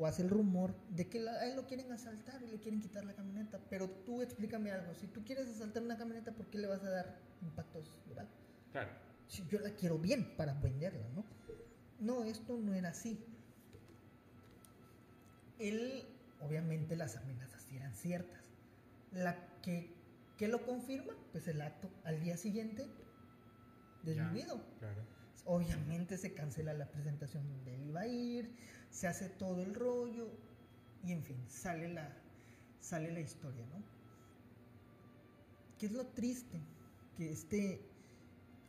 o 0.00 0.06
hace 0.06 0.22
el 0.22 0.30
rumor 0.30 0.74
de 0.88 1.08
que 1.08 1.20
a 1.28 1.46
él 1.46 1.54
lo 1.54 1.66
quieren 1.66 1.92
asaltar 1.92 2.42
y 2.42 2.48
le 2.48 2.58
quieren 2.58 2.80
quitar 2.80 3.04
la 3.04 3.14
camioneta. 3.14 3.60
Pero 3.70 3.88
tú 3.88 4.22
explícame 4.22 4.72
algo. 4.72 4.94
Si 4.94 5.06
tú 5.06 5.22
quieres 5.24 5.46
asaltar 5.48 5.82
una 5.82 5.96
camioneta, 5.96 6.32
¿por 6.32 6.46
qué 6.46 6.58
le 6.58 6.66
vas 6.66 6.82
a 6.82 6.90
dar 6.90 7.18
impactos, 7.42 7.92
verdad? 8.08 8.26
Claro 8.72 9.10
yo 9.48 9.60
la 9.60 9.70
quiero 9.70 9.98
bien 9.98 10.34
para 10.36 10.54
venderla, 10.54 11.06
¿no? 11.14 11.24
No, 12.00 12.24
esto 12.24 12.58
no 12.58 12.74
era 12.74 12.90
así. 12.90 13.18
Él, 15.58 16.04
obviamente 16.40 16.96
las 16.96 17.16
amenazas 17.16 17.70
eran 17.72 17.94
ciertas. 17.94 18.42
La 19.12 19.36
que, 19.62 19.92
que 20.38 20.48
lo 20.48 20.64
confirma, 20.64 21.12
pues 21.32 21.46
el 21.48 21.60
acto 21.60 21.90
al 22.04 22.20
día 22.22 22.36
siguiente 22.36 22.88
desvivido. 24.02 24.60
Claro. 24.78 25.02
Obviamente 25.44 26.16
se 26.16 26.32
cancela 26.32 26.72
la 26.72 26.90
presentación 26.90 27.48
donde 27.48 27.74
él 27.74 27.86
iba 27.86 28.00
a 28.00 28.06
ir, 28.06 28.56
se 28.90 29.06
hace 29.06 29.28
todo 29.28 29.62
el 29.62 29.74
rollo 29.74 30.28
y 31.04 31.12
en 31.12 31.22
fin, 31.22 31.36
sale 31.48 31.88
la, 31.88 32.16
sale 32.80 33.10
la 33.12 33.20
historia, 33.20 33.64
¿no? 33.66 33.82
¿Qué 35.78 35.86
es 35.86 35.92
lo 35.92 36.06
triste? 36.06 36.60
Que 37.16 37.30
este 37.30 37.90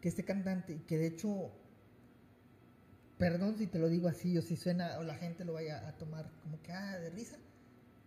que 0.01 0.09
este 0.09 0.25
cantante, 0.25 0.81
que 0.87 0.97
de 0.97 1.07
hecho, 1.07 1.51
perdón 3.19 3.55
si 3.57 3.67
te 3.67 3.77
lo 3.77 3.87
digo 3.87 4.07
así 4.07 4.35
o 4.37 4.41
si 4.41 4.57
suena 4.57 4.97
o 4.97 5.03
la 5.03 5.15
gente 5.15 5.45
lo 5.45 5.53
vaya 5.53 5.87
a 5.87 5.95
tomar 5.97 6.29
como 6.41 6.61
que, 6.63 6.71
ah, 6.71 6.99
de 6.99 7.11
risa, 7.11 7.37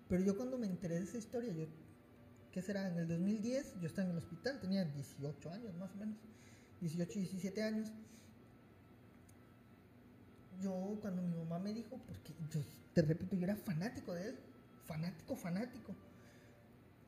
pero 0.08 0.22
yo 0.24 0.36
cuando 0.36 0.58
me 0.58 0.66
enteré 0.66 0.96
de 0.96 1.04
esa 1.04 1.18
historia, 1.18 1.52
yo, 1.52 1.66
¿qué 2.52 2.62
será? 2.62 2.88
En 2.88 2.98
el 2.98 3.06
2010 3.06 3.80
yo 3.80 3.86
estaba 3.86 4.08
en 4.08 4.12
el 4.12 4.18
hospital, 4.18 4.60
tenía 4.60 4.84
18 4.84 5.50
años 5.50 5.74
más 5.76 5.92
o 5.92 5.96
menos, 5.96 6.16
18, 6.80 7.20
17 7.20 7.62
años. 7.62 7.92
Yo 10.60 10.98
cuando 11.00 11.22
mi 11.22 11.34
mamá 11.36 11.58
me 11.58 11.72
dijo, 11.72 11.98
porque 12.06 12.32
yo 12.50 12.60
te 12.92 13.02
repito, 13.02 13.36
yo 13.36 13.44
era 13.44 13.56
fanático 13.56 14.14
de 14.14 14.30
él, 14.30 14.38
fanático, 14.86 15.36
fanático 15.36 15.94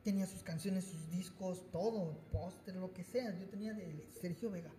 tenía 0.07 0.25
sus 0.25 0.41
canciones, 0.41 0.85
sus 0.85 1.09
discos, 1.09 1.69
todo, 1.69 2.17
póster, 2.31 2.77
lo 2.77 2.93
que 2.93 3.03
sea. 3.03 3.37
Yo 3.37 3.45
tenía 3.49 3.73
de 3.73 4.07
Sergio 4.21 4.49
Vega. 4.49 4.71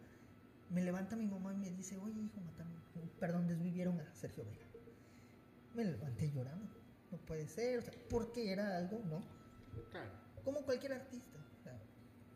Me 0.71 0.83
levanta 0.83 1.17
mi 1.17 1.27
mamá 1.27 1.53
y 1.53 1.59
me 1.59 1.71
dice, 1.71 1.99
oye 1.99 2.19
hijo, 2.19 2.41
mataron, 2.41 2.73
perdón, 3.21 3.47
desvivieron 3.47 4.01
a 4.01 4.15
Sergio 4.15 4.47
Vega. 4.47 4.65
Me 5.75 5.85
levanté 5.85 6.31
llorando. 6.31 6.67
No 7.11 7.19
puede 7.19 7.47
ser, 7.47 7.81
o 7.81 7.83
sea, 7.83 7.93
porque 8.09 8.51
era 8.51 8.79
algo, 8.79 9.03
¿no? 9.05 9.23
Claro. 9.91 10.13
Como 10.47 10.63
cualquier 10.63 10.95
artista. 10.95 11.39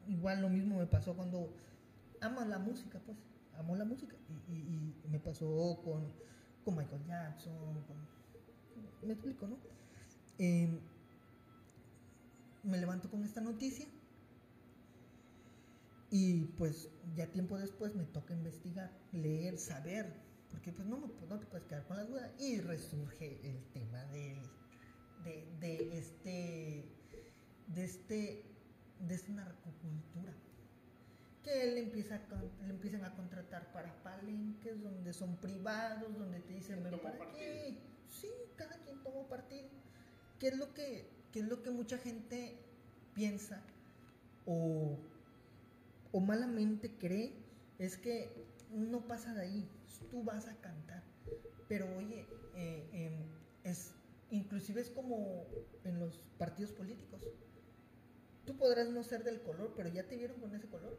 igual 0.06 0.42
lo 0.42 0.50
mismo 0.50 0.76
me 0.76 0.86
pasó 0.86 1.16
cuando 1.16 1.50
amo 2.20 2.42
la 2.42 2.58
música, 2.58 3.00
pues. 3.06 3.16
Amo 3.58 3.76
la 3.76 3.84
música. 3.84 4.16
Y, 4.48 4.94
me 5.08 5.18
pasó 5.20 5.78
con, 5.84 6.10
con 6.64 6.76
Michael 6.76 7.04
Jackson, 7.06 7.84
me 9.02 9.12
explico, 9.12 9.46
¿no? 9.46 9.58
Eh, 10.38 10.68
me 12.62 12.78
levanto 12.78 13.10
con 13.10 13.24
esta 13.24 13.40
noticia 13.40 13.86
y 16.10 16.44
pues 16.58 16.88
ya 17.16 17.26
tiempo 17.26 17.58
después 17.58 17.94
me 17.94 18.04
toca 18.04 18.34
investigar, 18.34 18.90
leer, 19.12 19.58
saber, 19.58 20.12
porque 20.50 20.72
pues 20.72 20.86
no, 20.86 20.98
no 21.28 21.38
te 21.38 21.46
puedes 21.46 21.66
quedar 21.66 21.86
con 21.86 21.96
la 21.96 22.04
duda 22.04 22.32
y 22.38 22.60
resurge 22.60 23.40
el 23.48 23.64
tema 23.72 24.04
de, 24.06 24.36
de, 25.58 25.98
este 25.98 26.84
de 27.68 27.84
este 27.84 28.44
de 29.00 29.14
esta 29.14 29.32
narcocultura 29.32 30.34
que 31.42 31.62
él 31.64 31.78
empieza 31.78 32.20
le 32.64 32.70
empiezan 32.70 33.04
a 33.04 33.14
contratar 33.14 33.72
para 33.72 33.92
palenques 34.02 34.82
donde 34.82 35.12
son 35.12 35.36
privados 35.36 36.16
donde 36.16 36.40
te 36.40 36.54
dicen 36.54 36.80
pero 36.82 37.00
para 37.02 37.18
qué 37.32 37.78
sí 38.08 38.28
cada 38.56 38.76
quien 38.78 39.02
toma 39.02 39.28
partido 39.28 39.68
qué 40.38 40.48
es 40.48 40.56
lo 40.56 40.72
que 40.74 41.22
¿Qué 41.32 41.40
es 41.40 41.48
lo 41.48 41.62
que 41.62 41.70
mucha 41.70 41.96
gente 41.96 42.54
piensa 43.14 43.62
o, 44.44 44.98
malamente 46.20 46.90
cree, 46.98 47.32
es 47.78 47.96
que 47.96 48.28
no 48.70 49.06
pasa 49.08 49.32
de 49.32 49.40
ahí, 49.40 49.68
tú 50.10 50.22
vas 50.22 50.46
a 50.46 50.54
cantar. 50.56 51.02
Pero 51.68 51.86
oye, 51.96 52.26
eh, 52.54 52.86
em, 52.92 53.12
es, 53.64 53.92
inclusive 54.30 54.82
es 54.82 54.90
como 54.90 55.46
en 55.84 55.98
los 55.98 56.18
partidos 56.38 56.72
políticos. 56.72 57.22
Tú 58.44 58.56
podrás 58.58 58.90
no 58.90 59.02
ser 59.02 59.24
del 59.24 59.40
color, 59.40 59.72
pero 59.74 59.88
ya 59.88 60.02
te 60.04 60.16
vieron 60.16 60.38
con 60.38 60.54
ese 60.54 60.68
color. 60.68 60.98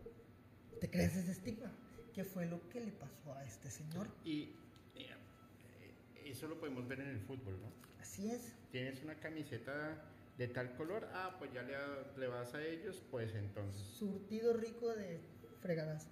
Te 0.80 0.90
creas 0.90 1.16
ese 1.16 1.32
estigma. 1.32 1.72
¿Qué 2.14 2.24
fue 2.24 2.46
lo 2.46 2.70
que 2.70 2.82
le 2.82 2.92
pasó 2.92 3.34
a 3.34 3.44
este 3.44 3.72
señor? 3.72 4.08
Y 4.24 4.56
eh, 4.96 5.16
eso 6.26 6.48
lo 6.48 6.60
podemos 6.60 6.88
ver 6.88 7.02
en 7.02 7.10
el 7.10 7.20
fútbol, 7.20 7.60
¿no? 7.60 7.72
Así 8.00 8.30
es. 8.30 8.54
Tienes 8.72 9.02
una 9.04 9.16
camiseta 9.16 10.04
de 10.38 10.48
tal 10.48 10.76
color, 10.76 11.08
ah, 11.14 11.36
pues 11.40 11.52
ya 11.54 11.64
le, 11.64 11.74
le 12.18 12.28
vas 12.28 12.54
a 12.54 12.64
ellos, 12.64 13.02
pues 13.10 13.34
entonces. 13.36 13.82
Surtido 13.82 14.54
rico 14.54 14.94
de 14.94 15.20
fregadazos. 15.62 16.12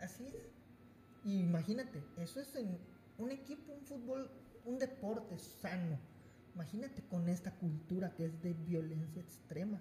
Así 0.00 0.26
es. 0.28 0.50
Y 1.24 1.40
imagínate, 1.40 2.02
eso 2.18 2.40
es 2.40 2.54
en 2.56 2.78
un 3.18 3.30
equipo, 3.30 3.72
un 3.72 3.82
fútbol, 3.82 4.30
un 4.64 4.78
deporte 4.78 5.38
sano. 5.38 5.98
Imagínate 6.54 7.02
con 7.02 7.28
esta 7.28 7.52
cultura 7.52 8.14
que 8.14 8.26
es 8.26 8.42
de 8.42 8.54
violencia 8.54 9.22
extrema. 9.22 9.80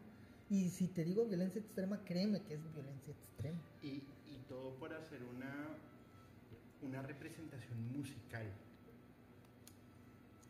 Y 0.50 0.70
si 0.70 0.88
te 0.88 1.04
digo 1.04 1.26
violencia 1.26 1.62
extrema, 1.62 2.04
créeme 2.04 2.42
que 2.42 2.56
es 2.56 2.74
violencia 2.74 3.14
extrema. 3.14 3.60
Y, 3.84 3.88
y 4.28 4.44
todo 4.48 4.74
por 4.76 4.94
hacer 4.94 5.22
una, 5.24 5.78
una 6.82 7.02
representación 7.04 7.92
musical. 7.92 8.48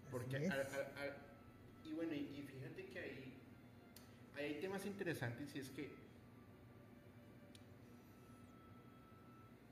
Porque 0.09 0.37
Así 0.37 0.77
y 1.85 1.93
bueno, 1.93 2.13
y, 2.13 2.17
y 2.17 2.43
fíjate 2.43 2.85
que 2.85 2.99
ahí 2.99 3.33
hay 4.37 4.59
temas 4.61 4.85
interesantes 4.85 5.55
y 5.55 5.59
es 5.59 5.69
que 5.69 5.89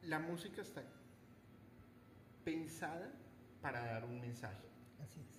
la 0.04 0.20
música 0.20 0.62
está 0.62 0.84
pensada 2.44 3.12
para 3.62 3.86
dar 3.86 4.06
un 4.06 4.22
mensaje, 4.22 4.68
Así 5.04 5.20
es. 5.20 5.37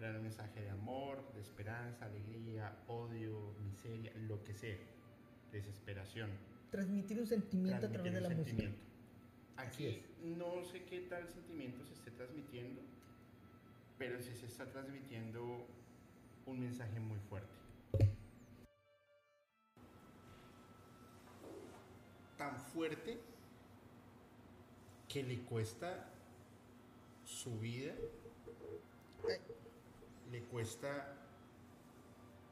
Dar 0.00 0.16
un 0.16 0.22
mensaje 0.22 0.60
de 0.60 0.70
amor, 0.70 1.32
de 1.34 1.40
esperanza, 1.40 2.06
alegría, 2.06 2.76
odio, 2.88 3.54
miseria, 3.64 4.12
lo 4.28 4.42
que 4.42 4.54
sea, 4.54 4.78
desesperación. 5.52 6.30
Transmitir 6.70 7.20
un 7.20 7.26
sentimiento 7.26 7.86
a 7.86 7.90
través 7.90 8.12
de 8.12 8.20
la 8.20 8.28
música. 8.28 8.44
sentimiento. 8.44 8.78
Así 9.56 9.86
Aquí 9.86 10.02
no 10.36 10.64
sé 10.64 10.84
qué 10.84 11.00
tal 11.02 11.28
sentimiento 11.28 11.84
se 11.84 11.94
esté 11.94 12.10
transmitiendo, 12.10 12.82
pero 13.98 14.20
sí 14.20 14.34
se 14.34 14.46
está 14.46 14.66
transmitiendo 14.66 15.66
un 16.46 16.60
mensaje 16.60 16.98
muy 16.98 17.18
fuerte. 17.20 17.54
Tan 22.36 22.58
fuerte 22.58 23.20
que 25.08 25.22
le 25.22 25.38
cuesta 25.42 26.10
su 27.24 27.58
vida, 27.60 27.92
Eh, 29.26 29.40
le 30.30 30.42
cuesta 30.44 31.16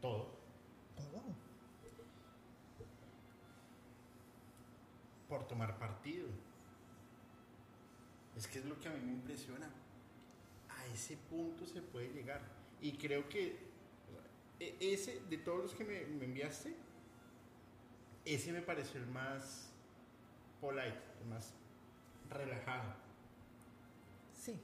todo. 0.01 0.31
todo. 0.97 1.43
por 5.33 5.49
tomar 5.49 5.79
partido. 5.79 6.29
Es 8.37 8.47
que 8.47 8.59
es 8.59 8.67
lo 8.67 8.79
que 8.79 8.89
a 8.89 8.91
mí 8.91 9.01
me 9.01 9.13
impresiona. 9.13 9.67
A 10.69 10.87
ese 10.93 11.17
punto 11.17 11.65
se 11.65 11.81
puede 11.81 12.13
llegar. 12.13 12.43
Y 12.83 12.93
creo 12.99 13.27
que 13.31 13.57
e- 14.61 14.77
ese, 14.79 15.21
de 15.31 15.39
todos 15.39 15.63
los 15.63 15.75
que 15.75 15.85
me, 15.85 16.05
me 16.05 16.27
enviaste, 16.27 16.77
ese 18.27 18.53
me 18.53 18.61
pareció 18.61 19.01
el 19.01 19.07
más 19.07 19.73
polite, 20.61 21.01
el 21.23 21.29
más 21.29 21.55
relajado. 22.29 22.93
Sí. 24.39 24.61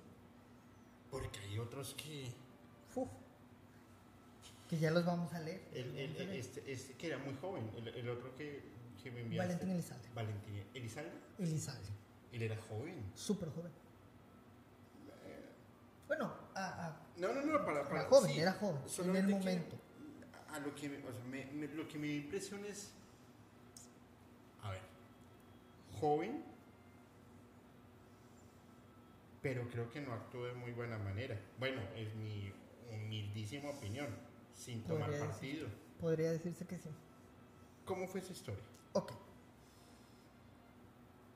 Porque 1.10 1.38
hay 1.40 1.58
otros 1.58 1.94
que... 1.94 2.30
Uf. 2.94 3.08
Que 4.68 4.78
ya 4.78 4.90
los 4.90 5.04
vamos 5.04 5.32
a 5.32 5.40
leer. 5.40 5.62
El, 5.72 5.96
el- 5.96 6.08
Vamos 6.08 6.20
a 6.20 6.24
leer. 6.24 6.40
este, 6.40 6.72
este 6.72 6.94
que 6.94 7.06
era 7.06 7.18
muy 7.18 7.34
joven, 7.40 7.70
el, 7.94 8.08
otro 8.10 8.34
que, 8.36 8.62
que 9.02 9.10
me 9.10 9.20
enviaste. 9.22 9.54
Valentín 9.54 9.70
Elizalde. 9.70 10.08
Valentín 10.14 10.64
Elizalde. 10.74 11.12
Elizalde. 11.38 11.88
Él 12.32 12.42
era 12.42 12.56
joven. 12.68 12.94
Súper 13.14 13.48
joven. 13.50 13.72
Bueno, 16.06 16.32
a, 16.54 16.86
a- 16.86 16.96
No, 17.16 17.32
no, 17.32 17.42
no, 17.42 17.64
para... 17.64 17.84
para 17.84 18.00
era 18.00 18.08
joven, 18.08 18.30
sí, 18.32 18.40
era 18.40 18.52
joven. 18.52 18.82
En 19.04 19.16
el 19.16 19.26
que 19.26 19.32
momento. 19.32 19.76
a- 20.50 20.56
a 20.56 20.60
lo 20.60 20.74
que, 20.74 20.88
me- 20.88 20.98
o 20.98 21.12
sea, 21.12 21.24
me- 21.24 21.46
me- 21.46 21.68
lo 21.68 21.86
que 21.88 21.98
me 21.98 22.08
impresiona 22.08 22.66
es, 22.68 22.90
a 24.62 24.70
ver, 24.70 24.80
joven, 26.00 26.42
pero 29.42 29.68
creo 29.70 29.90
que 29.90 30.00
no 30.00 30.12
actuó 30.12 30.44
de 30.46 30.54
muy 30.54 30.72
buena 30.72 30.98
manera. 30.98 31.38
Bueno, 31.58 31.80
es 31.96 32.14
mi 32.16 32.52
humildísima 32.92 33.70
opinión, 33.70 34.08
sin 34.54 34.82
tomar 34.84 35.08
Podría 35.10 35.26
partido. 35.26 35.68
Podría 36.00 36.30
decirse 36.32 36.66
que 36.66 36.78
sí. 36.78 36.88
¿Cómo 37.84 38.06
fue 38.06 38.20
esa 38.20 38.32
historia? 38.32 38.62
Ok. 38.92 39.12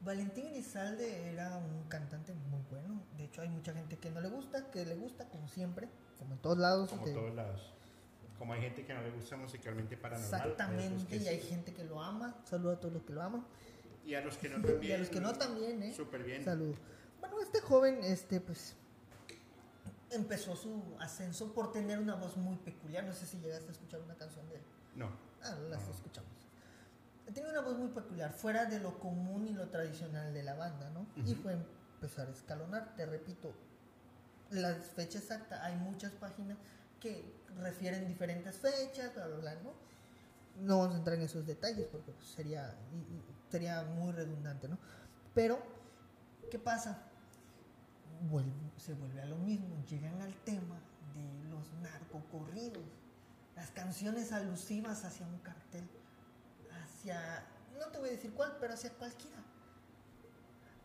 Valentín 0.05 0.47
Elizalde 0.47 1.31
era 1.33 1.57
un 1.59 1.85
cantante 1.89 2.33
muy 2.51 2.61
bueno. 2.71 3.03
De 3.17 3.25
hecho, 3.25 3.43
hay 3.43 3.49
mucha 3.49 3.73
gente 3.73 3.97
que 3.99 4.11
no 4.11 4.21
le 4.21 4.29
gusta, 4.29 4.71
que 4.71 4.85
le 4.85 4.97
gusta, 4.97 5.29
como 5.29 5.47
siempre, 5.49 5.89
como 6.19 6.35
en 6.35 6.41
todos 6.41 6.59
lados. 6.59 6.91
Como 6.91 7.07
de- 7.07 7.15
todos 7.15 7.35
lados. 7.35 7.73
Como 8.39 8.53
hay 8.55 8.61
gente 8.63 8.85
que 8.85 8.93
no 8.93 9.03
le 9.03 9.11
gusta 9.11 9.37
musicalmente 9.37 9.97
paranormal. 9.97 10.41
hay 10.41 10.51
Exactamente, 10.51 11.07
que 11.07 11.17
y 11.23 11.29
hay 11.29 11.41
sí. 11.41 11.47
gente 11.49 11.73
que 11.73 11.85
lo 11.85 12.03
ama. 12.03 12.35
Saludo 12.45 12.73
a 12.73 12.81
todos 12.81 12.95
los 12.95 13.05
que 13.05 13.13
lo 13.13 13.23
aman. 13.23 13.47
Y 14.05 14.15
a 14.15 14.21
los 14.21 14.37
que 14.37 14.49
no 14.49 14.57
también. 14.57 14.83
Y 14.91 14.93
a 14.93 14.99
los 14.99 15.09
que 15.09 15.21
no 15.21 15.33
también, 15.35 15.83
¿eh? 15.85 15.95
Súper 15.95 16.25
bien. 16.25 16.45
Saludo. 16.45 16.75
Bueno, 17.21 17.41
este 17.41 17.61
joven, 17.61 18.03
este, 18.03 18.41
pues, 18.41 18.75
empezó 20.13 20.57
su 20.57 20.97
ascenso 21.01 21.53
por 21.53 21.73
tener 21.73 21.99
una 21.99 22.15
voz 22.15 22.37
muy 22.37 22.57
peculiar. 22.57 23.05
No 23.05 23.13
sé 23.13 23.27
si 23.27 23.39
llegaste 23.39 23.69
a 23.69 23.73
escuchar 23.73 24.01
una 24.01 24.15
canción 24.15 24.49
de 24.49 24.57
él. 24.57 24.63
No. 24.95 25.07
Ah, 25.43 25.57
las 25.69 25.83
No. 25.87 25.91
escuchamos. 25.93 26.31
Tiene 27.33 27.49
una 27.51 27.61
voz 27.61 27.79
muy 27.79 27.89
peculiar, 27.89 28.33
fuera 28.33 28.67
de 28.67 28.79
lo 28.81 28.99
común 28.99 29.47
y 29.47 29.53
lo 29.55 29.69
tradicional 29.69 30.35
de 30.35 30.43
la 30.43 30.55
banda, 30.55 30.91
¿no? 30.91 31.07
Y 31.25 31.35
fue 31.35 31.53
empezar 31.53 32.29
a 32.29 32.33
escalonar, 32.33 32.95
te 32.97 33.07
repito, 33.07 33.55
la 34.51 34.75
fecha 34.75 35.19
exacta, 35.19 35.65
hay 35.65 35.77
muchas 35.77 36.13
páginas 36.13 36.59
que 37.01 37.25
refieren 37.61 38.07
diferentes 38.07 38.57
fechas, 38.57 39.15
bla, 39.15 39.29
bla, 39.29 39.37
bla, 39.39 39.55
¿no? 39.63 39.73
No 40.61 40.79
vamos 40.81 40.95
a 40.95 40.99
entrar 40.99 41.17
en 41.17 41.23
esos 41.23 41.47
detalles 41.47 41.87
porque 41.91 42.13
sería, 42.35 42.75
sería 43.51 43.83
muy 43.85 44.13
redundante, 44.13 44.69
¿no? 44.69 44.77
Pero, 45.35 45.59
¿qué 46.51 46.59
pasa? 46.59 47.03
Vuelve- 48.31 48.73
se 48.79 48.95
vuelve 48.95 49.21
a 49.21 49.27
lo 49.27 49.37
mismo, 49.39 49.85
llegan 49.91 50.21
al 50.23 50.35
tema 50.45 50.79
de 51.15 51.51
los 51.51 51.73
narcocorridos, 51.83 52.85
las 53.57 53.71
canciones 53.71 54.33
alusivas 54.33 55.05
hacia 55.05 55.27
un 55.27 55.39
cartel, 55.39 55.89
hacia, 56.71 57.45
no 57.79 57.87
te 57.89 57.99
voy 57.99 58.11
a 58.11 58.13
decir 58.13 58.33
cuál, 58.33 58.57
pero 58.61 58.75
hacia 58.75 58.91
cualquiera. 58.91 59.43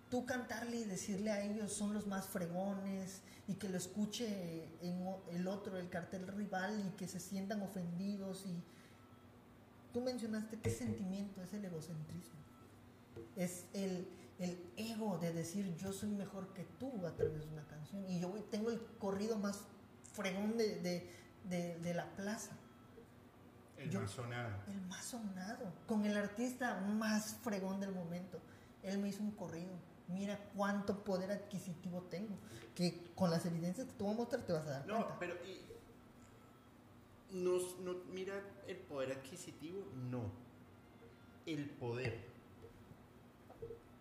Tú 0.10 0.26
cantarle 0.26 0.78
y 0.78 0.84
decirle 0.86 1.32
a 1.32 1.42
ellos 1.44 1.74
son 1.74 1.94
los 1.94 2.08
más 2.08 2.26
fregones 2.26 3.22
y 3.48 3.56
que 3.56 3.70
lo 3.70 3.78
escuche 3.78 4.64
en 4.82 5.06
el 5.32 5.48
otro, 5.48 5.78
el 5.78 5.90
cartel 5.90 6.28
rival 6.28 6.80
y 6.88 6.98
que 6.98 7.08
se 7.08 7.20
sientan 7.20 7.62
ofendidos 7.62 8.46
y 8.46 8.64
tú 9.94 10.02
mencionaste 10.02 10.60
qué 10.60 10.70
sentimiento 10.70 11.42
es 11.44 11.54
el 11.54 11.66
egocentrismo. 11.66 12.38
Es 13.36 13.66
el, 13.74 14.08
el 14.40 14.72
ego 14.78 15.18
de 15.18 15.34
decir 15.34 15.76
yo 15.78 15.92
soy 15.94 16.10
mejor 16.10 16.54
que 16.54 16.64
tú 16.80 17.06
a 17.08 17.16
través 17.16 17.46
de 17.46 17.52
una 17.54 17.66
canción 17.68 18.08
y 18.10 18.20
yo 18.20 18.30
tengo 18.52 18.70
el 18.70 18.80
corrido 19.00 19.38
más 19.40 19.64
fregón 20.14 20.58
de, 20.58 20.80
de- 20.82 21.10
de- 21.46 21.80
de 21.80 21.94
la 21.94 22.06
plaza 22.16 22.56
El 23.78 23.90
Yo- 23.92 24.02
más 24.02 24.12
sonado. 24.12 24.64
el 24.68 24.82
más 24.88 25.06
sonado, 25.06 25.72
con 25.88 26.06
el 26.06 26.18
artista 26.18 26.80
más 26.82 27.36
fregón 27.44 27.80
del 27.80 27.92
momento. 27.94 28.40
Él 28.84 28.98
me 29.00 29.10
hizo 29.10 29.22
un 29.22 29.32
corrido. 29.32 29.72
Mira 30.08 30.40
cuánto 30.56 31.04
poder 31.04 31.32
adquisitivo 31.32 32.02
tengo. 32.04 32.38
Que 32.74 33.12
con 33.16 33.30
las 33.30 33.46
evidencias 33.46 33.86
que 33.88 33.94
te 33.94 34.04
voy 34.04 34.14
a 34.14 34.18
mostrar 34.18 34.42
te 34.44 34.54
vas 34.54 34.66
a 34.68 34.70
dar 34.72 34.88
No, 34.88 34.96
cuenta. 34.96 35.20
pero 35.20 35.36
y, 35.46 35.62
nos, 37.36 37.78
no, 37.80 37.94
mira 38.12 38.34
el 38.68 38.78
poder 38.78 39.12
adquisitivo, 39.12 39.84
no. 40.10 40.32
El 41.46 41.70
poder. 41.72 42.26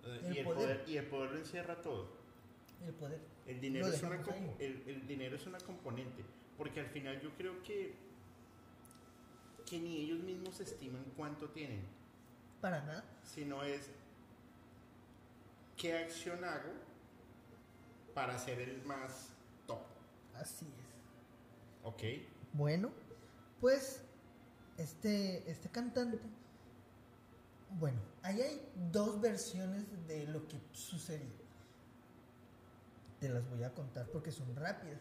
Eh, 0.06 0.20
El 0.24 0.34
y, 0.34 0.38
el 0.38 0.44
poder. 0.44 0.58
poder. 0.78 0.84
y 0.88 0.96
el 0.96 1.06
poder 1.06 1.30
lo 1.32 1.38
encierra 1.38 1.82
todo. 1.82 2.08
El 2.86 2.94
poder. 2.94 3.20
El 3.46 3.60
dinero, 3.60 3.86
es 3.88 4.02
una, 4.02 4.20
el 4.58 5.06
dinero 5.06 5.36
es 5.36 5.46
una 5.46 5.58
componente. 5.58 6.24
Porque 6.56 6.80
al 6.80 6.86
final 6.86 7.20
yo 7.20 7.30
creo 7.36 7.62
que, 7.62 7.94
que 9.66 9.78
ni 9.78 10.02
ellos 10.02 10.20
mismos 10.20 10.58
estiman 10.60 11.04
cuánto 11.16 11.50
tienen. 11.50 11.82
Para 12.60 12.82
nada. 12.84 13.04
Sino 13.22 13.62
es 13.62 13.90
qué 15.76 15.98
acción 15.98 16.42
hago 16.44 16.72
para 18.14 18.38
ser 18.38 18.60
el 18.60 18.82
más 18.84 19.28
top. 19.66 19.82
Así 20.34 20.64
es. 20.66 21.84
¿Ok? 21.84 22.02
Bueno, 22.54 22.90
pues 23.60 24.02
este, 24.78 25.48
este 25.50 25.68
cantante 25.68 26.18
Bueno, 27.70 27.98
ahí 28.22 28.40
hay 28.40 28.72
dos 28.92 29.20
versiones 29.20 29.84
de 30.06 30.26
lo 30.28 30.46
que 30.48 30.58
sucedió. 30.72 31.30
Te 33.20 33.28
las 33.28 33.48
voy 33.50 33.64
a 33.64 33.72
contar 33.74 34.06
porque 34.06 34.30
son 34.32 34.54
rápidas. 34.56 35.00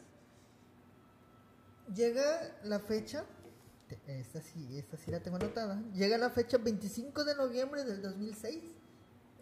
Llega 1.93 2.57
la 2.63 2.79
fecha, 2.79 3.23
esta 4.07 4.41
sí, 4.41 4.77
esta 4.77 4.97
sí 4.97 5.11
la 5.11 5.19
tengo 5.21 5.37
anotada. 5.37 5.79
Llega 5.93 6.17
la 6.17 6.29
fecha 6.31 6.57
25 6.57 7.23
de 7.23 7.35
noviembre 7.35 7.83
del 7.83 8.01
2006 8.01 8.63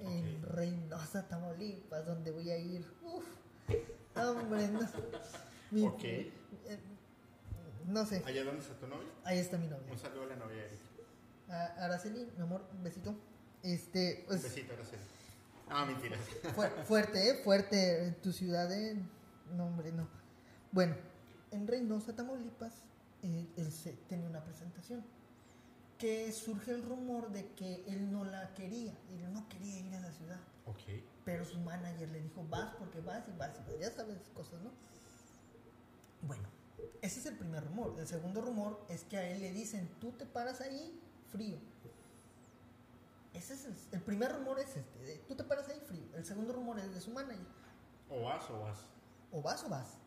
en 0.01 0.43
Ok. 0.43 0.49
Reynosa, 0.51 1.28
Tamaulipas, 1.28 2.05
donde 2.05 2.32
voy 2.32 2.49
a 2.51 2.57
ir. 2.57 2.86
Uf, 3.03 3.24
hombre, 4.17 4.67
no. 4.67 4.82
Mi- 5.71 5.86
Ok. 5.88 6.03
eh, 6.03 6.30
no 7.88 8.05
sé, 8.05 8.21
¿Allá 8.26 8.43
donde 8.43 8.61
está 8.61 8.74
tu 8.76 8.88
novia? 8.88 9.07
ahí 9.24 9.39
está 9.39 9.57
mi 9.57 9.67
novia. 9.67 9.91
Un 9.91 9.97
saludo 9.97 10.24
a 10.24 10.28
la 10.28 10.36
novia 10.36 10.57
de 10.57 10.65
Eric. 10.67 10.80
A- 11.54 11.86
Araceli, 11.86 12.28
mi 12.36 12.41
amor, 12.43 12.66
un 12.74 12.84
besito. 12.84 13.16
Este, 13.62 14.20
Un 14.22 14.28
pues, 14.28 14.43
besito, 14.43 14.74
Araceli. 14.74 15.01
Ah, 15.70 15.86
mentiras. 15.86 16.20
Fu- 16.56 16.62
fuerte, 16.86 17.30
¿eh? 17.30 17.36
Fuerte. 17.43 18.06
En 18.08 18.16
tu 18.22 18.32
ciudad, 18.34 18.72
¿eh? 18.72 18.97
No, 19.56 19.66
hombre, 19.68 19.91
no. 19.91 20.08
Bueno, 20.72 20.95
en 21.51 21.68
Reynosa, 21.68 22.16
Tamaulipas, 22.16 22.74
eh, 23.22 23.47
él 23.58 23.72
se, 23.72 23.93
tenía 24.10 24.28
una 24.28 24.43
presentación. 24.43 25.04
Que 25.97 26.32
surge 26.34 26.72
el 26.72 26.84
rumor 26.84 27.32
de 27.32 27.47
que 27.54 27.86
él 27.88 28.12
no 28.12 28.26
la 28.26 28.54
quería. 28.56 28.93
Él 29.12 29.32
no 29.34 29.47
quería 29.47 29.80
ir 29.80 29.95
a 29.95 30.01
la 30.01 30.12
ciudad. 30.12 30.39
Ok. 30.66 30.80
Pero 31.24 31.45
su 31.45 31.60
manager 31.60 32.10
le 32.10 32.20
dijo, 32.22 32.43
vas 32.49 32.74
porque 32.78 32.99
vas 32.99 33.24
y 33.30 33.38
vas 33.38 33.51
y 33.58 33.70
vas. 33.72 33.80
Ya 33.80 33.91
sabes 33.91 34.18
cosas, 34.34 34.62
¿no? 34.62 34.72
Bueno, 36.24 36.43
ese 37.01 37.20
es 37.20 37.26
el 37.28 37.38
primer 37.38 37.64
rumor. 37.66 37.95
El 37.99 38.08
segundo 38.08 38.41
rumor 38.41 38.86
es 38.89 39.04
que 39.04 39.18
a 39.18 39.30
él 39.30 39.41
le 39.41 39.51
dicen, 39.51 39.89
tú 40.01 40.12
te 40.12 40.26
paras 40.26 40.60
ahí, 40.62 40.99
frío. 41.34 41.57
Ese 43.34 43.55
es 43.55 43.65
el, 43.65 43.73
el 43.93 44.01
primer 44.01 44.31
rumor 44.31 44.59
es 44.59 44.77
este, 44.77 44.99
de, 44.99 45.17
tú 45.27 45.36
te 45.36 45.43
paras 45.43 45.67
ahí, 45.69 45.79
frío. 45.88 46.03
El 46.15 46.23
segundo 46.23 46.53
rumor 46.53 46.79
es 46.79 46.93
de 46.93 47.01
su 47.01 47.11
manager. 47.11 47.45
O 48.09 48.21
vas 48.23 48.47
o 48.49 48.59
vas. 48.59 48.77
O 49.31 49.41
vas 49.41 49.63
o 49.63 49.69
vas. 49.69 49.97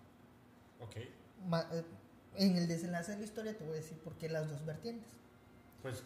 Ok. 0.81 0.97
Ma- 1.49 1.69
eh, 1.73 1.85
en 2.37 2.57
el 2.57 2.69
desenlace 2.69 3.13
de 3.13 3.19
la 3.19 3.25
historia 3.25 3.57
te 3.59 3.65
voy 3.65 3.75
a 3.75 3.77
decir 3.77 3.99
por 3.99 4.15
qué 4.17 4.29
las 4.29 4.49
dos 4.49 4.65
vertientes. 4.65 5.11
Pues, 5.83 6.03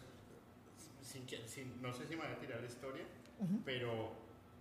sin 1.03 1.27
que, 1.27 1.47
sin- 1.47 1.81
no 1.83 1.93
sé 1.93 2.07
si 2.07 2.17
me 2.17 2.23
voy 2.27 2.33
a 2.35 2.39
tirar 2.41 2.61
la 2.61 2.67
historia, 2.67 3.05
pero 3.65 4.13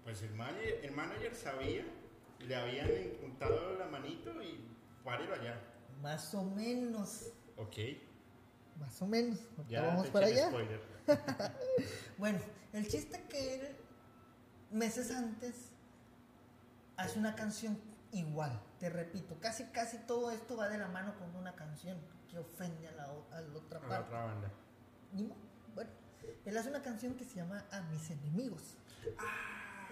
pues 0.04 0.22
el 0.24 0.34
manager, 0.34 0.80
el 0.84 0.92
manager 0.92 1.36
sabía, 1.36 1.86
le 2.40 2.56
habían 2.56 2.90
untado 3.24 3.76
la 3.78 3.86
manito 3.88 4.42
y 4.44 4.66
párelo 5.04 5.34
allá. 5.36 5.62
Más 6.02 6.34
o 6.34 6.44
menos. 6.44 7.28
Ok. 7.58 7.76
Más 8.80 9.02
o 9.02 9.08
menos. 9.08 9.40
Ya 9.68 9.82
vamos 9.84 10.08
para 10.08 10.28
allá. 10.28 10.50
Bueno, 12.18 12.40
el 12.74 12.88
chiste 12.88 13.24
que 13.30 13.56
él, 13.56 13.76
meses 14.72 15.12
antes, 15.12 15.56
hace 16.98 17.18
una 17.18 17.34
canción 17.36 17.80
igual, 18.12 18.62
te 18.80 18.90
repito, 18.90 19.38
casi 19.40 19.64
casi 19.66 19.98
todo 20.00 20.30
esto 20.32 20.58
va 20.58 20.68
de 20.70 20.78
la 20.78 20.88
mano 20.88 21.16
con 21.18 21.34
una 21.36 21.56
canción 21.56 21.98
que 22.30 22.38
ofende 22.38 22.88
a 22.90 22.92
la, 22.92 23.04
a 23.06 23.42
la 23.42 23.58
otra 23.58 23.80
A 23.80 23.88
la 23.88 24.00
otra 24.02 24.26
banda. 24.26 24.52
Bueno, 25.74 25.90
él 26.46 26.58
hace 26.58 26.70
una 26.70 26.82
canción 26.82 27.16
que 27.16 27.24
se 27.26 27.36
llama 27.38 27.66
A 27.72 27.82
mis 27.84 28.10
enemigos. 28.12 28.62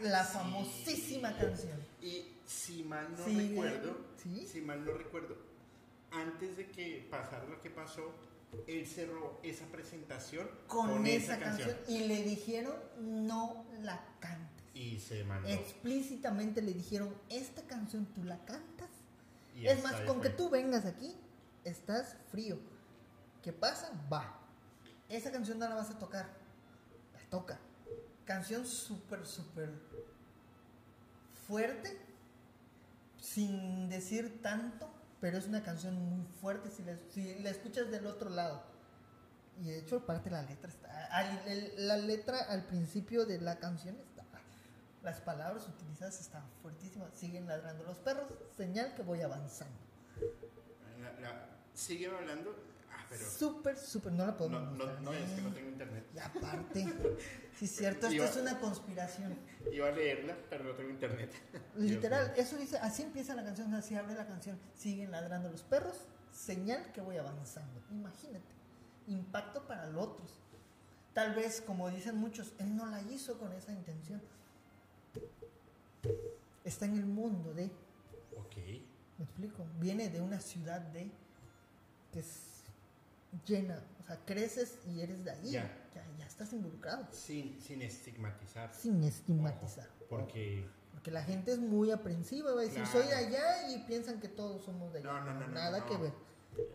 la 0.01 0.23
sí. 0.23 0.33
famosísima 0.37 1.35
canción. 1.35 1.79
Y 2.01 2.35
si 2.45 2.83
mal 2.83 3.11
no 3.17 3.25
Sí, 3.25 3.49
recuerdo, 3.49 3.97
¿sí? 4.21 4.45
si 4.47 4.61
mal 4.61 4.85
no 4.85 4.91
recuerdo, 4.93 5.35
antes 6.11 6.57
de 6.57 6.67
que 6.69 7.07
pasara 7.09 7.45
lo 7.45 7.59
que 7.61 7.69
pasó, 7.71 8.13
él 8.67 8.85
cerró 8.85 9.39
esa 9.43 9.65
presentación 9.65 10.49
Con, 10.67 11.05
esa, 11.05 11.39
canción. 11.39 11.75
Y 11.87 11.99
le 11.99 12.23
dijeron, 12.23 12.75
no 12.99 13.65
la 13.81 14.03
cantes. 14.19 14.65
Y 14.73 14.99
se 14.99 15.23
mandó. 15.23 15.47
Explícitamente 15.47 16.61
le 16.61 16.73
dijeron, 16.73 17.13
esta 17.29 17.63
canción 17.63 18.05
tú 18.07 18.23
la 18.23 18.43
cantas. 18.45 18.89
Y 19.55 19.67
es 19.67 19.81
más, 19.83 20.01
con 20.01 20.19
fue. 20.19 20.29
que 20.29 20.37
tú 20.37 20.49
vengas 20.49 20.85
aquí, 20.85 21.15
estás 21.63 22.15
frío. 22.31 22.59
¿Qué 23.41 23.53
pasa? 23.53 23.91
Va. 24.11 24.39
Esa 25.09 25.31
canción 25.31 25.57
no 25.57 25.67
la 25.67 25.75
vas 25.75 25.89
a 25.89 25.97
tocar. 25.97 26.29
La 27.13 27.21
toca. 27.29 27.59
Canción 28.25 28.65
súper, 28.65 29.25
súper 29.25 29.71
fuerte, 31.47 31.97
sin 33.21 33.89
decir 33.89 34.41
tanto, 34.41 34.89
pero 35.21 35.37
es 35.37 35.47
una 35.47 35.63
canción 35.63 35.95
muy 35.95 36.25
fuerte 36.41 36.69
si 36.69 36.83
la, 36.83 36.97
si 37.09 37.39
la 37.39 37.49
escuchas 37.49 37.89
del 37.91 38.05
otro 38.07 38.29
lado. 38.29 38.61
Y 39.59 39.65
de 39.69 39.79
hecho, 39.79 40.05
parte 40.05 40.29
de 40.29 40.35
la 40.35 40.43
letra 40.43 40.69
está. 40.69 41.05
al- 41.07 41.87
la 41.87 41.97
letra 41.97 42.37
al 42.49 42.63
principio 42.65 43.25
de 43.25 43.39
la 43.41 43.57
canción 43.57 43.95
está. 43.97 44.23
Las 45.03 45.19
palabras 45.21 45.67
utilizadas 45.67 46.19
están 46.19 46.43
fuertísimas. 46.61 47.09
Siguen 47.15 47.47
ladrando 47.47 47.83
los 47.83 47.97
perros, 47.97 48.27
señal 48.55 48.93
que 48.95 49.01
voy 49.01 49.21
avanzando. 49.21 49.75
La- 51.21 51.45
sigue 51.73 52.07
hablando. 52.07 52.55
Ah. 52.89 53.05
Súper, 53.37 53.77
súper. 53.77 54.11
No 54.13 54.25
la 54.25 54.31
No, 54.31 54.37
podemos 54.37 54.61
no, 54.63 54.69
mostrar. 54.71 55.01
no, 55.01 55.13
es 55.13 55.29
que 55.31 55.41
no 55.41 55.53
tengo 55.53 55.69
internet. 55.69 56.05
y 56.13 56.19
aparte, 56.19 56.85
sí 57.57 57.65
es 57.65 57.71
cierto, 57.75 58.07
esto 58.07 58.15
Iba- 58.15 58.25
es 58.25 58.35
una 58.37 58.59
conspiración. 58.59 59.37
Iba 59.71 59.87
a 59.87 59.91
leerla, 59.91 60.35
pero 60.49 60.63
no 60.65 60.71
tengo 60.73 60.89
internet. 60.89 61.31
Literal, 61.75 62.33
eso 62.37 62.57
dice, 62.57 62.77
así 62.79 63.03
empieza 63.03 63.33
la 63.35 63.43
canción, 63.43 63.73
así 63.73 63.95
abre 63.95 64.13
la 64.15 64.25
canción. 64.27 64.59
Siguen 64.75 65.11
ladrando 65.11 65.49
los 65.49 65.63
perros, 65.63 66.07
señal 66.31 66.91
que 66.91 67.01
voy 67.01 67.17
avanzando. 67.17 67.81
Imagínate, 67.91 68.45
impacto 69.07 69.65
para 69.67 69.87
los 69.87 70.03
otros. 70.07 70.39
Tal 71.13 71.33
vez, 71.33 71.61
como 71.61 71.89
dicen 71.89 72.15
muchos, 72.17 72.53
él 72.59 72.75
no 72.75 72.85
la 72.87 73.01
hizo 73.03 73.37
con 73.39 73.51
esa 73.53 73.71
intención. 73.71 74.21
Está 76.63 76.85
en 76.85 76.97
el 76.97 77.05
mundo 77.05 77.53
de. 77.53 77.65
Ok. 78.35 78.55
¿me 79.17 79.23
explico? 79.25 79.65
Viene 79.79 80.09
de 80.09 80.21
una 80.21 80.39
ciudad 80.39 80.79
de, 80.79 81.09
que 82.11 82.19
es 82.19 82.46
llena, 83.45 83.81
o 83.99 84.03
sea, 84.03 84.17
creces 84.25 84.79
y 84.87 85.01
eres 85.01 85.23
de 85.23 85.31
ahí. 85.31 85.51
Ya. 85.51 85.83
Ya, 85.93 86.05
ya 86.19 86.25
estás 86.25 86.53
involucrado, 86.53 87.07
Sin, 87.11 87.59
sin 87.61 87.81
estigmatizar. 87.81 88.73
sin 88.73 89.03
estigmatizar. 89.03 89.87
Ojo, 89.97 90.05
porque. 90.09 90.65
Porque 90.93 91.11
la 91.11 91.23
gente 91.23 91.51
es 91.51 91.59
muy 91.59 91.91
aprensiva, 91.91 92.53
va 92.53 92.61
a 92.61 92.63
decir, 92.63 92.81
Claro. 92.83 92.99
soy 92.99 93.07
de 93.07 93.13
allá 93.15 93.69
y 93.71 93.79
piensan 93.87 94.19
que 94.19 94.27
todos 94.27 94.63
somos 94.65 94.91
de 94.93 94.99
allá. 94.99 95.11
No, 95.11 95.25
no, 95.25 95.39
no, 95.39 95.47
Nada 95.49 95.85
que 95.85 95.97
ver. 95.97 96.13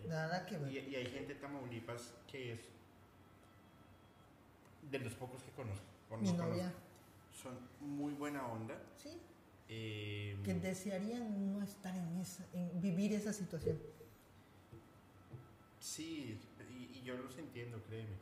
Nada 0.09 0.47
que 0.47 0.59
ver. 0.59 0.73
y 0.73 0.95
hay 0.95 1.07
gente 1.07 1.35
de 1.35 1.41
Tamaulipas 1.41 2.15
que 2.31 2.53
es. 2.55 2.61
De 4.91 4.99
los 5.01 5.15
pocos 5.15 5.43
que 5.43 5.51
conozco. 5.53 5.85
Mi 6.21 6.33
novia, 6.33 6.73
Son 7.43 7.59
muy 7.81 8.13
buena 8.13 8.47
onda. 8.47 8.79
sí, 8.97 9.19
eh, 9.69 10.39
que 10.45 10.53
desearían 10.55 11.53
no 11.53 11.63
estar 11.63 11.97
en 11.97 12.17
esa, 12.19 12.45
en 12.53 12.81
vivir 12.81 13.13
esa 13.15 13.33
situación. 13.33 13.79
Sí, 15.81 16.39
y, 17.03 17.07
yo 17.07 17.17
los 17.17 17.37
entiendo, 17.39 17.83
créeme. 17.89 18.17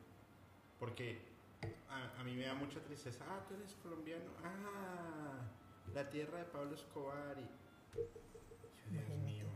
Porque 0.79 1.19
a, 1.89 2.21
a 2.21 2.25
mí 2.25 2.35
me 2.35 2.47
da 2.47 2.55
mucha 2.55 2.81
tristeza. 2.81 3.25
Ah, 3.29 3.45
tú 3.49 3.55
eres 3.55 3.75
colombiano. 3.83 4.31
Ah, 4.43 5.41
la 5.95 6.09
tierra 6.09 6.39
de 6.39 6.45
Pablo 6.45 6.75
Escobar. 6.75 7.37
Y... 7.39 8.93
Dios 8.93 9.09
mío. 9.25 9.47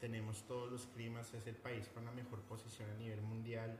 Tenemos 0.00 0.42
todos 0.46 0.70
los 0.70 0.86
climas. 0.86 1.32
Es 1.34 1.46
el 1.46 1.56
país 1.56 1.88
con 1.88 2.04
la 2.04 2.12
mejor 2.12 2.40
posición 2.40 2.90
a 2.90 2.94
nivel 2.94 3.22
mundial. 3.22 3.78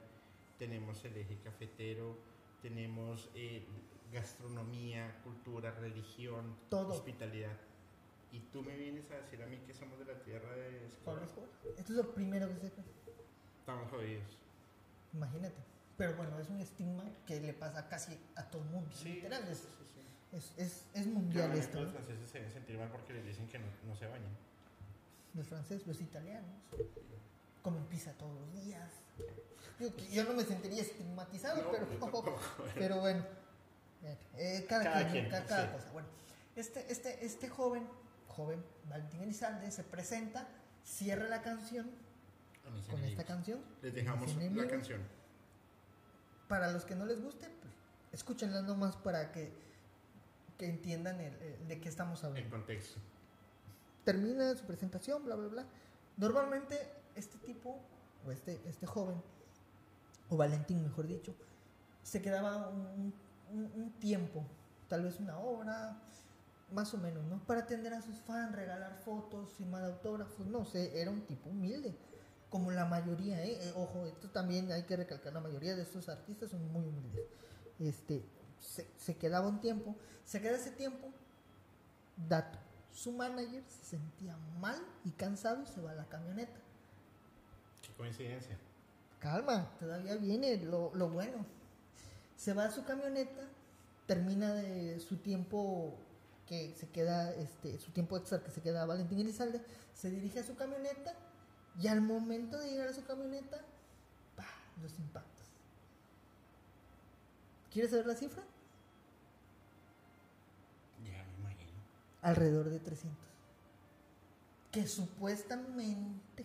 Tenemos 0.58 1.04
el 1.04 1.16
eje 1.16 1.38
cafetero. 1.42 2.16
Tenemos 2.62 3.28
eh, 3.34 3.66
gastronomía, 4.12 5.20
cultura, 5.24 5.72
religión, 5.72 6.54
Todo. 6.68 6.92
hospitalidad. 6.92 7.56
Y 8.30 8.38
tú 8.52 8.62
me 8.62 8.76
vienes 8.76 9.10
a 9.10 9.16
decir 9.16 9.42
a 9.42 9.46
mí 9.46 9.58
que 9.66 9.74
somos 9.74 9.98
de 9.98 10.04
la 10.04 10.22
tierra 10.22 10.54
de 10.54 10.86
Escobar. 10.86 11.16
Pablo 11.16 11.24
Escobar. 11.24 11.50
Esto 11.76 11.92
es 11.92 11.98
lo 11.98 12.14
primero 12.14 12.48
que 12.48 12.56
se 12.56 12.72
Estamos 13.58 13.90
jodidos. 13.90 14.41
Imagínate. 15.12 15.56
Pero 15.96 16.14
bueno, 16.16 16.38
es 16.38 16.48
un 16.48 16.60
estigma 16.60 17.04
que 17.26 17.40
le 17.40 17.52
pasa 17.52 17.88
casi 17.88 18.18
a 18.36 18.42
todo 18.44 18.62
el 18.62 18.68
mundo. 18.70 18.90
Literal, 19.04 19.46
es, 19.48 19.58
sí, 19.58 19.66
sí, 19.78 19.84
sí. 19.94 20.36
es, 20.36 20.52
es, 20.66 20.84
es 20.94 21.06
mundial 21.06 21.52
esto. 21.52 21.82
Los 21.82 21.92
franceses 21.92 22.30
se 22.30 22.38
deben 22.38 22.52
sentir 22.52 22.78
mal 22.78 22.88
porque 22.90 23.12
les 23.12 23.24
dicen 23.26 23.46
que 23.48 23.58
no, 23.58 23.66
no 23.86 23.94
se 23.96 24.06
bañan. 24.06 24.30
Los 25.34 25.46
franceses, 25.46 25.86
los 25.86 26.00
italianos, 26.00 26.50
comen 27.62 27.84
pizza 27.84 28.12
todos 28.12 28.34
los 28.34 28.64
días. 28.64 28.90
Yo, 29.78 29.88
yo 30.10 30.24
no 30.24 30.34
me 30.34 30.44
sentiría 30.44 30.82
estigmatizado, 30.82 31.62
No, 31.62 31.70
pero, 31.70 31.86
tampoco. 32.00 32.38
pero 32.74 33.00
bueno, 33.00 33.24
eh, 34.36 34.66
cada, 34.68 34.84
Cada 34.84 35.10
quien, 35.10 35.28
quien, 35.28 35.44
cada, 35.46 35.66
sí. 35.66 35.72
cosa. 35.72 35.90
Bueno, 35.92 36.08
este, 36.56 36.90
este, 36.90 37.24
este 37.24 37.48
joven, 37.48 37.86
joven, 38.28 38.62
Valentín 38.88 39.22
Elizalde, 39.22 39.70
se 39.70 39.84
presenta, 39.84 40.46
cierra 40.84 41.28
la 41.28 41.42
canción 41.42 41.90
con 42.90 43.04
esta 43.04 43.24
canción. 43.24 43.60
Les 43.82 43.94
dejamos 43.94 44.28
la 44.36 44.42
enemigos. 44.42 44.66
canción. 44.70 45.00
Para 46.48 46.70
los 46.70 46.84
que 46.84 46.94
no 46.94 47.06
les 47.06 47.20
guste, 47.22 47.48
pues, 47.60 47.72
escúchenla 48.12 48.62
nomás 48.62 48.96
para 48.96 49.32
que, 49.32 49.52
que 50.58 50.66
entiendan 50.66 51.20
el- 51.20 51.34
el- 51.42 51.68
de 51.68 51.80
qué 51.80 51.88
estamos 51.88 52.20
En 52.22 52.30
hablando. 52.30 52.50
contexto. 52.50 53.00
termina 54.04 54.52
su 54.56 54.64
presentación, 54.64 55.24
bla, 55.24 55.36
bla, 55.36 55.46
bla. 55.46 55.64
Normalmente 56.16 56.76
este 57.14 57.38
tipo, 57.38 57.78
o 58.26 58.32
este, 58.32 58.60
este 58.66 58.84
joven, 58.84 59.22
o 60.28 60.36
Valentín 60.36 60.82
mejor 60.82 61.06
dicho, 61.06 61.32
se 62.02 62.20
quedaba 62.20 62.68
un, 62.68 63.14
un, 63.52 63.72
un 63.76 63.90
tiempo, 64.00 64.44
tal 64.88 65.04
vez 65.04 65.20
una 65.20 65.38
hora, 65.38 66.02
más 66.72 66.92
o 66.94 66.98
menos, 66.98 67.22
¿no? 67.26 67.38
Para 67.46 67.60
atender 67.60 67.94
a 67.94 68.02
sus 68.02 68.16
fans, 68.22 68.56
regalar 68.56 68.96
fotos, 69.04 69.52
firmar 69.52 69.84
autógrafos, 69.84 70.46
no 70.46 70.64
sé, 70.64 71.00
era 71.00 71.12
un 71.12 71.20
tipo 71.24 71.48
humilde, 71.50 71.94
como 72.52 72.70
la 72.70 72.84
mayoría, 72.84 73.42
¿eh? 73.42 73.58
Eh, 73.62 73.72
Ojo, 73.76 74.04
esto 74.04 74.28
también 74.28 74.70
hay 74.70 74.82
que 74.82 74.94
recalcar, 74.94 75.32
la 75.32 75.40
mayoría 75.40 75.74
de 75.74 75.82
estos 75.82 76.10
artistas 76.10 76.50
son 76.50 76.70
muy 76.70 76.84
humildes. 76.86 77.24
Este, 77.80 78.22
se, 78.60 78.86
se 78.98 79.16
quedaba 79.16 79.48
un 79.48 79.58
tiempo, 79.62 79.96
se 80.26 80.42
queda 80.42 80.58
ese 80.58 80.70
tiempo, 80.70 81.08
dato, 82.28 82.58
su 82.92 83.10
manager 83.12 83.64
se 83.66 83.96
sentía 83.96 84.36
mal 84.60 84.78
y 85.02 85.12
cansado, 85.12 85.64
se 85.64 85.80
va 85.80 85.92
a 85.92 85.94
la 85.94 86.04
camioneta. 86.04 86.60
Qué 87.80 87.90
coincidencia. 87.94 88.58
Calma, 89.18 89.70
todavía 89.80 90.16
viene 90.16 90.58
lo, 90.58 90.94
lo 90.94 91.08
bueno. 91.08 91.46
Se 92.36 92.52
va 92.52 92.66
a 92.66 92.70
su 92.70 92.84
camioneta, 92.84 93.48
termina 94.06 94.52
de 94.52 95.00
su 95.00 95.16
tiempo 95.16 95.94
que 96.46 96.74
se 96.74 96.90
queda, 96.90 97.32
este, 97.32 97.78
su 97.78 97.92
tiempo 97.92 98.18
extra 98.18 98.42
que 98.42 98.50
se 98.50 98.60
queda 98.60 98.84
Valentín 98.84 99.20
Elizalde, 99.20 99.62
se 99.94 100.10
dirige 100.10 100.40
a 100.40 100.44
su 100.44 100.54
camioneta 100.54 101.14
y 101.80 101.88
al 101.88 102.00
momento 102.00 102.58
de 102.58 102.70
llegar 102.70 102.88
a 102.88 102.92
su 102.92 103.04
camioneta, 103.04 103.58
¡pah! 104.36 104.44
los 104.82 104.98
impactos. 104.98 105.46
¿Quieres 107.72 107.90
saber 107.90 108.06
la 108.06 108.14
cifra? 108.14 108.42
Ya 111.04 111.24
me 111.24 111.40
imagino. 111.40 111.72
Alrededor 112.20 112.68
de 112.68 112.78
300. 112.78 113.18
Que 114.70 114.86
supuestamente, 114.86 116.44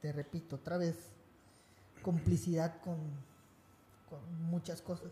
te 0.00 0.12
repito 0.12 0.56
otra 0.56 0.78
vez, 0.78 0.96
complicidad 2.02 2.80
con, 2.80 2.96
con 4.08 4.42
muchas 4.44 4.80
cosas. 4.80 5.10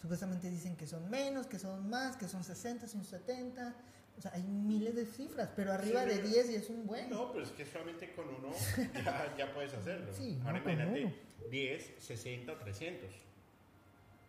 Supuestamente 0.00 0.48
dicen 0.48 0.76
que 0.76 0.86
son 0.86 1.10
menos, 1.10 1.46
que 1.48 1.58
son 1.58 1.88
más, 1.90 2.16
que 2.16 2.28
son 2.28 2.44
60, 2.44 2.86
son 2.86 3.04
70. 3.04 3.74
O 4.18 4.20
sea, 4.20 4.32
hay 4.34 4.42
miles 4.42 4.96
de 4.96 5.06
cifras, 5.06 5.48
pero 5.54 5.72
arriba 5.72 6.02
Sí, 6.02 6.08
de 6.08 6.16
pero- 6.16 6.28
10 6.28 6.50
y 6.50 6.54
es 6.56 6.68
un 6.70 6.86
buen. 6.86 7.08
No, 7.08 7.30
pero 7.32 7.44
es 7.44 7.50
que 7.52 7.64
solamente 7.64 8.12
con 8.14 8.28
uno 8.28 8.50
ya, 9.04 9.34
ya 9.36 9.54
puedes 9.54 9.72
hacerlo. 9.74 10.12
Sí, 10.12 10.38
Ahora 10.44 10.58
no 10.58 10.70
imagínate 10.70 11.04
uno. 11.04 11.14
10, 11.50 11.94
60 11.98 12.52
o 12.52 12.56
300. 12.56 13.10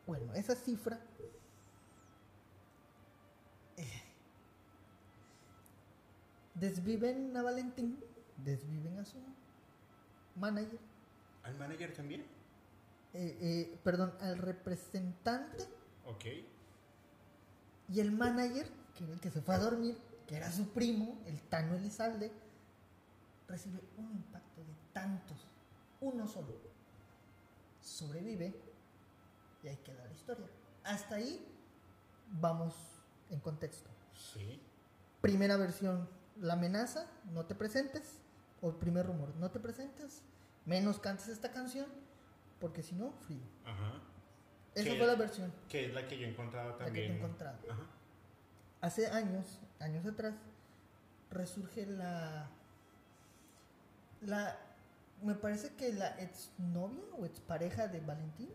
Bueno, 0.06 0.34
esa 0.36 0.56
cifra 0.56 1.00
eh, 3.78 4.02
desviven 6.56 7.36
a 7.36 7.42
Valentín, 7.44 8.00
desviven 8.38 8.98
a 9.00 9.06
su 9.06 9.18
manager, 10.36 10.80
¿Al 11.44 11.56
manager 11.58 11.94
también? 11.94 12.22
eh, 13.14 13.38
eh, 13.42 13.78
perdón, 13.84 14.14
al 14.22 14.38
representante 14.38 15.64
Ok. 16.06 16.26
y 17.90 18.00
el 18.00 18.12
manager, 18.12 18.68
que 19.00 19.06
era 19.06 19.14
el 19.14 19.20
que 19.22 19.32
se 19.32 19.42
fue 19.42 19.56
a 19.56 19.60
dormir, 19.60 19.98
que 20.28 20.36
era 20.36 20.52
su 20.52 20.70
primo, 20.74 21.18
el 21.26 21.42
Tano 21.44 21.76
Elizalde, 21.76 22.32
recibe 23.48 23.80
un 23.98 24.12
impacto 24.12 24.62
de 24.62 24.74
tantos, 24.94 25.38
uno 26.02 26.28
solo. 26.28 26.54
Sobrevive 27.82 28.54
y 29.64 29.68
ahí 29.70 29.78
queda 29.78 30.04
la 30.06 30.12
historia. 30.12 30.46
Hasta 30.84 31.16
ahí 31.16 31.46
vamos 32.42 32.76
en 33.30 33.40
contexto. 33.40 33.90
Sí. 34.14 34.62
Primera 35.22 35.56
versión, 35.56 36.10
la 36.42 36.54
amenaza, 36.54 37.08
no 37.34 37.46
te 37.46 37.56
presentes. 37.56 38.20
O 38.62 38.74
primer 38.74 39.06
rumor, 39.06 39.34
no 39.38 39.50
te 39.52 39.60
presentes, 39.62 40.22
menos 40.66 41.00
cantes 41.00 41.30
esta 41.30 41.54
canción, 41.54 41.88
porque 42.60 42.84
si 42.84 42.94
no, 42.94 43.14
frío. 43.26 43.40
Ajá. 43.64 44.02
Esa 44.76 44.96
fue 44.98 45.08
la 45.08 45.16
versión 45.16 45.54
Que 45.70 45.86
es 45.86 45.94
la 45.94 46.06
que 46.10 46.20
yo 46.20 46.28
he 46.28 46.30
encontrado 46.30 46.72
la 46.72 46.78
que 46.78 46.84
también. 46.84 47.12
he 47.14 47.16
encontrado. 47.16 47.58
Ajá. 47.70 47.84
Hace 48.82 49.08
años, 49.08 49.60
años 49.80 50.06
atrás, 50.06 50.34
resurge 51.32 51.86
la. 51.86 52.50
La. 54.22 54.58
Me 55.22 55.36
parece 55.36 55.74
que 55.76 55.92
la 55.94 56.08
exnovia 56.20 57.04
o 57.18 57.26
expareja 57.26 57.88
de 57.88 58.00
Valentín. 58.00 58.50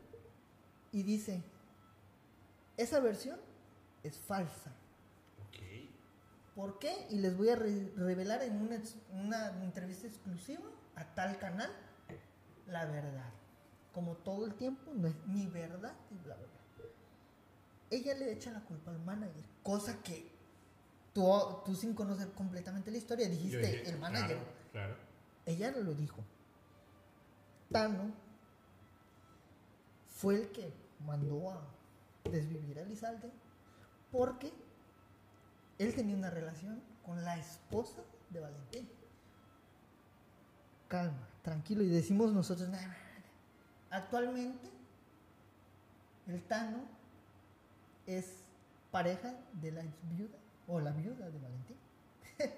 Y 0.93 1.03
dice: 1.03 1.43
Esa 2.77 3.01
versión 3.01 3.39
es 4.03 4.17
falsa. 4.19 4.71
Ok. 5.49 5.59
¿Por 6.55 6.79
qué? 6.79 7.07
Y 7.11 7.17
les 7.19 7.37
voy 7.37 7.51
a 7.51 7.57
re- 7.57 7.93
revelar 7.97 8.43
en 8.43 8.57
una 9.13 9.49
entrevista 9.63 10.07
exclusiva 10.07 10.65
a 10.97 11.05
tal 11.15 11.39
canal 11.39 11.71
la 12.69 12.87
verdad. 12.87 13.31
Como 13.93 14.15
todo 14.17 14.47
el 14.47 14.55
tiempo, 14.55 14.91
no 14.95 15.09
es 15.09 15.15
mi 15.27 15.47
verdad 15.47 15.95
y 16.11 16.15
bla, 16.25 16.35
bla, 16.37 16.47
bla. 16.47 16.87
Ella 17.91 18.15
le 18.15 18.33
echa 18.33 18.51
la 18.51 18.61
culpa 18.61 18.91
al 18.91 18.99
manager, 19.01 19.45
cosa 19.65 20.01
que 20.03 20.31
tú, 21.13 21.29
tú 21.65 21.75
sin 21.75 21.95
conocer 21.95 22.31
completamente 22.33 22.93
la 22.93 22.99
historia 22.99 23.29
dijiste 23.29 23.59
dije, 23.59 23.91
el 23.91 23.99
manager. 23.99 24.37
Claro, 24.37 24.53
claro. 24.71 24.97
Ella 25.47 25.73
lo 25.73 25.95
dijo. 25.95 26.23
Tano 27.73 28.13
fue 30.07 30.37
el 30.37 30.49
que 30.53 30.73
mandó 31.05 31.51
a 31.51 31.61
desvivir 32.31 32.79
a 32.79 32.85
Lizalde 32.85 33.31
porque 34.13 34.53
él 35.79 35.95
tenía 35.95 36.15
una 36.15 36.31
relación 36.31 36.81
con 37.05 37.25
la 37.25 37.37
esposa 37.37 38.03
de 38.31 38.41
Valentín. 38.41 38.89
Calma, 40.89 41.27
tranquilo, 41.43 41.83
y 41.83 41.89
decimos 41.89 42.33
nosotros, 42.33 42.69
"Nah, 42.69 42.81
nah, 42.81 42.87
nah". 42.89 42.95
actualmente 43.91 44.71
el 46.29 46.43
Tano 46.45 46.85
es 48.07 48.44
pareja 48.95 49.35
de 49.61 49.73
la 49.73 49.83
ex 49.83 49.93
viuda 50.09 50.39
o 50.69 50.79
la 50.79 50.93
viuda 50.93 51.29
de 51.29 51.39
Valentín. 51.41 51.77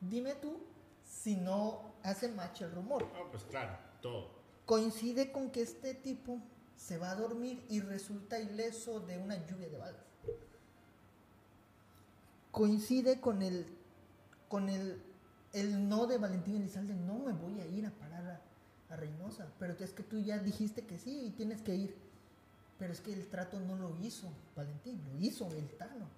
Dime 0.00 0.34
tú 0.34 0.58
si 1.04 1.36
no 1.36 1.92
hace 2.02 2.26
match 2.26 2.62
el 2.62 2.72
rumor. 2.72 3.06
No, 3.12 3.30
pues 3.30 3.44
claro, 3.44 3.78
todo. 4.02 4.32
Coincide 4.66 5.30
con 5.30 5.52
que 5.52 5.62
este 5.62 5.94
tipo 5.94 6.40
se 6.74 6.98
va 6.98 7.12
a 7.12 7.14
dormir 7.14 7.64
y 7.68 7.78
resulta 7.78 8.40
ileso 8.40 8.98
de 8.98 9.18
una 9.18 9.36
lluvia 9.46 9.68
de 9.68 9.78
balas. 9.78 10.04
Coincide 12.50 13.20
con 13.20 13.42
el 13.42 13.72
con 14.48 14.68
el, 14.68 15.00
el 15.52 15.88
no 15.88 16.08
de 16.08 16.18
Valentín 16.18 16.56
Elizalde, 16.56 16.96
no 16.96 17.20
me 17.20 17.32
voy 17.32 17.60
a 17.60 17.66
ir 17.66 17.86
a 17.86 17.92
parar 17.92 18.26
a, 18.88 18.92
a 18.92 18.96
Reynosa, 18.96 19.52
pero 19.60 19.74
es 19.78 19.92
que 19.92 20.02
tú 20.02 20.18
ya 20.18 20.38
dijiste 20.38 20.84
que 20.84 20.98
sí 20.98 21.26
y 21.26 21.30
tienes 21.30 21.62
que 21.62 21.76
ir. 21.76 22.09
Pero 22.80 22.92
es 22.92 23.00
que 23.00 23.12
el 23.12 23.28
trato 23.28 23.60
no 23.60 23.76
lo 23.76 23.94
hizo 24.02 24.32
Valentín, 24.56 25.00
lo 25.12 25.20
hizo 25.20 25.46
el 25.52 25.68
Tano. 25.76 26.08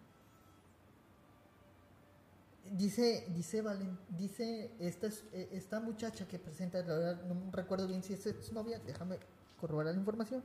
Dice, 2.70 3.26
dice, 3.34 3.60
Valen, 3.60 3.98
dice 4.16 4.70
esta, 4.78 5.08
es- 5.08 5.24
eh, 5.32 5.48
esta 5.52 5.80
muchacha 5.80 6.26
que 6.26 6.38
presenta, 6.38 6.78
la 6.78 6.94
verdad 6.94 7.22
no 7.24 7.50
recuerdo 7.50 7.86
bien 7.88 8.02
si 8.02 8.14
es 8.14 8.24
ex 8.26 8.52
novia, 8.52 8.78
déjame 8.86 9.18
corroborar 9.60 9.92
la 9.92 9.98
información. 10.00 10.42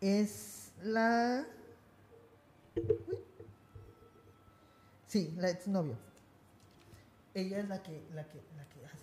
Es 0.00 0.70
la. 0.82 1.46
Sí, 5.06 5.34
la 5.38 5.50
exnovia. 5.50 5.96
Ella 7.34 7.58
es 7.60 7.68
la 7.68 7.82
que, 7.82 8.02
la 8.14 8.24
que, 8.28 8.40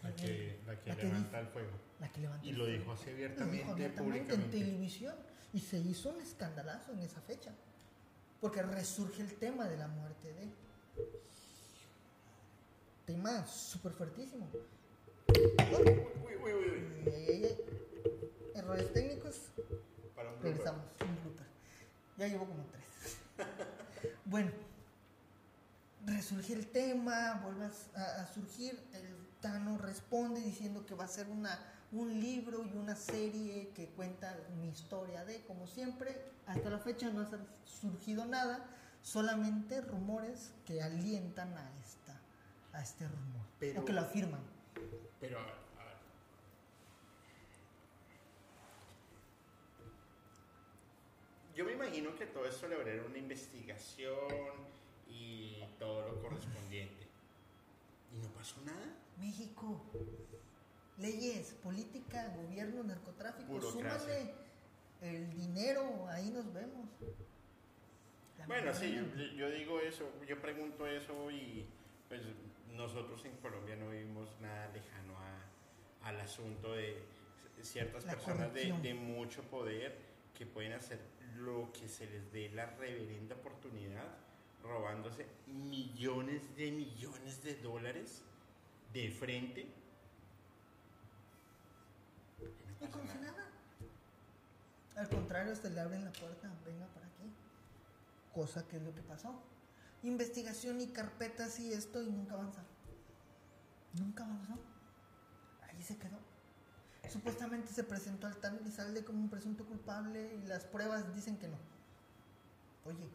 La 0.09 0.15
que, 0.15 0.59
la 0.65 0.79
que 0.79 0.89
la 0.89 0.95
que 0.95 1.03
levanta 1.03 1.39
el 1.39 1.47
fuego. 1.47 1.71
la 1.99 2.11
que 2.11 2.21
levanta 2.21 2.45
Y 2.45 2.49
el 2.49 2.57
lo 2.57 2.63
fuego. 2.65 2.79
dijo 2.79 2.91
así 2.93 3.09
abiertamente, 3.09 3.57
dijo 3.57 3.71
abiertamente 3.71 4.33
en 4.35 4.51
televisión 4.51 5.15
y 5.53 5.59
se 5.59 5.77
hizo 5.79 6.09
un 6.09 6.21
escandalazo 6.21 6.91
en 6.93 6.99
esa 6.99 7.21
fecha 7.21 7.51
porque 8.39 8.61
resurge 8.61 9.21
el 9.21 9.33
tema 9.35 9.67
de 9.67 9.77
la 9.77 9.87
muerte 9.87 10.31
de 10.33 10.47
tema 13.05 13.45
súper 13.47 13.93
fuertísimo 13.93 14.47
Uy, 15.29 16.35
uy, 16.43 16.53
uy, 16.53 17.13
ey. 17.13 17.57
errores 18.55 18.91
técnicos 18.93 19.35
Para 20.15 20.31
un 20.31 20.41
regresamos 20.41 20.83
un 21.01 21.21
blooper. 21.23 21.47
ya 22.17 22.27
llevo 22.27 22.45
como 22.47 22.63
tres 22.65 23.17
bueno 24.25 24.51
resurge 26.05 26.53
el 26.53 26.67
tema 26.67 27.41
vuelve 27.43 27.65
a- 27.95 28.21
a 28.21 28.27
surgir 28.33 28.79
el 28.93 29.26
Tano 29.41 29.77
responde 29.77 30.41
diciendo 30.41 30.85
que 30.85 30.95
va 30.95 31.05
a 31.05 31.07
ser 31.07 31.27
una 31.29 31.57
un 31.93 32.19
libro 32.19 32.65
y 32.65 32.75
una 32.75 32.95
serie 32.97 33.69
que 33.73 33.87
cuenta 33.87 34.37
mi 34.59 34.67
historia 34.69 35.23
de 35.23 35.41
como 35.45 35.67
siempre 35.67 36.21
hasta 36.45 36.69
la 36.69 36.79
fecha 36.79 37.09
no 37.09 37.21
ha 37.21 37.25
sur- 37.29 37.39
surgido 37.65 38.25
nada 38.25 38.65
solamente 39.01 39.79
rumores 39.79 40.51
que 40.65 40.81
alientan 40.81 41.53
a 41.57 41.69
esta 41.79 42.19
a 42.73 42.81
este 42.81 43.07
rumor 43.07 43.45
Pero- 43.59 43.81
o 43.81 43.85
que 43.85 43.93
lo 43.93 44.01
afirman 44.01 44.41
Pero, 45.21 45.39
a 45.39 45.43
ver, 45.43 45.53
a 45.79 45.83
ver. 45.85 45.97
Yo 51.55 51.65
me 51.65 51.71
imagino 51.73 52.15
que 52.15 52.25
todo 52.27 52.45
esto 52.45 52.67
le 52.67 52.75
habría 52.75 53.01
una 53.03 53.17
investigación 53.17 54.53
y 55.07 55.63
todo 55.79 56.07
lo 56.07 56.21
correspondiente. 56.21 57.07
¿Y 58.13 58.17
no 58.19 58.27
pasó 58.29 58.61
nada? 58.65 58.93
México. 59.19 59.81
Leyes, 60.97 61.53
política, 61.63 62.33
gobierno, 62.35 62.83
narcotráfico. 62.83 63.61
Súmale 63.61 64.33
el 65.01 65.31
dinero, 65.35 66.07
ahí 66.09 66.31
nos 66.31 66.51
vemos. 66.53 66.89
Bueno, 68.47 68.73
sí, 68.73 68.93
yo, 68.93 69.23
yo 69.35 69.49
digo 69.51 69.79
eso, 69.79 70.09
yo 70.27 70.39
pregunto 70.41 70.87
eso 70.87 71.29
y 71.29 71.65
pues 72.07 72.21
nosotros 72.75 73.23
en 73.25 73.35
Colombia 73.37 73.75
no 73.75 73.89
vivimos 73.89 74.29
nada 74.39 74.67
lejano 74.69 75.13
a, 75.17 76.07
al 76.07 76.19
asunto 76.21 76.73
de 76.73 77.03
ciertas 77.61 78.05
La 78.05 78.13
personas 78.13 78.53
de 78.53 78.93
mucho 78.93 79.41
poder 79.43 79.97
que 80.33 80.45
pueden 80.45 80.73
hacer 80.73 80.99
lo 81.35 81.71
que 81.73 81.89
se 81.89 82.05
les 82.07 82.31
dé 82.31 82.49
la 82.49 82.67
reverenda 82.67 83.35
oportunidad, 83.35 84.07
robándose 84.63 85.25
millones 85.47 86.55
de 86.55 86.71
millones 86.71 87.43
de 87.43 87.55
dólares 87.55 88.23
de 89.01 89.11
frente. 89.11 89.61
Y 92.39 92.43
no 92.81 92.87
Y 92.87 92.91
como 92.91 93.07
si 93.07 93.17
nada. 93.19 93.45
Al 94.95 95.09
contrario, 95.09 95.53
hasta 95.53 95.69
le 95.69 95.79
abren 95.79 96.03
la 96.03 96.11
puerta, 96.11 96.51
venga 96.65 96.87
para 96.87 97.05
aquí. 97.05 97.31
Cosa 98.33 98.67
que 98.67 98.77
es 98.77 98.83
lo 98.83 98.93
que 98.95 99.01
pasó. 99.01 99.39
Investigación 100.03 100.81
y 100.81 100.87
carpetas 100.87 101.59
y 101.59 101.73
esto 101.73 102.01
y 102.01 102.09
nunca 102.09 102.33
avanza. 102.33 102.63
Nunca 103.93 104.23
avanzó. 104.23 104.53
Ahí 105.63 105.81
se 105.83 105.97
quedó. 105.97 106.17
Supuestamente 107.09 107.71
se 107.71 107.83
presentó 107.83 108.27
al 108.27 108.37
tal 108.37 108.57
Elizalde 108.57 109.05
como 109.05 109.19
un 109.19 109.29
presunto 109.29 109.65
culpable 109.65 110.35
y 110.35 110.47
las 110.47 110.65
pruebas 110.65 111.13
dicen 111.15 111.37
que 111.37 111.47
no. 111.47 111.57
Oye, 112.85 113.07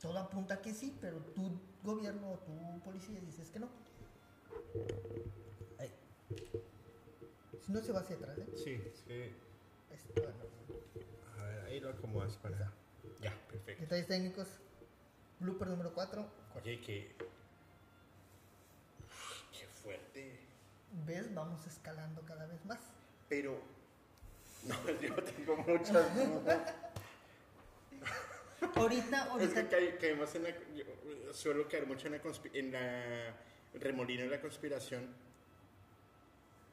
todo 0.00 0.18
apunta 0.18 0.60
que 0.62 0.72
sí, 0.72 0.96
pero 1.00 1.18
tu 1.18 1.58
gobierno 1.82 2.32
o 2.32 2.38
tu 2.38 2.80
policía 2.84 3.20
dices 3.20 3.50
que 3.50 3.60
no. 3.60 3.68
Ahí. 5.78 5.92
Si 7.64 7.72
no 7.72 7.80
se 7.80 7.92
va 7.92 8.00
hacia 8.00 8.16
atrás, 8.16 8.38
¿eh? 8.38 8.46
Sí, 8.56 8.82
sí. 9.06 9.32
Esto, 9.92 10.22
bueno. 10.22 10.38
A 11.38 11.44
ver, 11.44 11.60
ahí 11.66 11.80
lo 11.80 11.90
acomodas 11.90 12.36
para. 12.36 12.72
Ya, 13.20 13.34
perfecto. 13.50 13.82
Detalles 13.82 14.06
técnicos. 14.06 14.48
Blooper 15.40 15.68
número 15.68 15.92
4. 15.94 16.26
Oye, 16.56 16.80
que. 16.80 17.14
Qué 19.52 19.66
fuerte. 19.82 20.40
¿Ves? 21.06 21.32
Vamos 21.34 21.66
escalando 21.66 22.22
cada 22.22 22.46
vez 22.46 22.64
más. 22.64 22.80
Pero. 23.28 23.58
No, 24.64 24.74
yo 25.00 25.14
tengo 25.14 25.56
muchas 25.56 26.16
dudas. 26.16 26.74
Ahorita, 28.74 29.22
Es 29.24 29.28
ahorita. 29.30 29.68
que 29.68 29.76
caí- 29.76 29.98
caímos 29.98 30.34
en 30.34 30.42
la. 30.44 30.50
Yo 30.74 31.32
suelo 31.32 31.68
caer 31.68 31.86
mucho 31.86 32.06
en 32.08 32.12
la, 32.14 32.20
en 32.54 32.72
la 32.72 33.34
remolino 33.80 34.22
de 34.24 34.30
la 34.30 34.40
conspiración. 34.40 35.06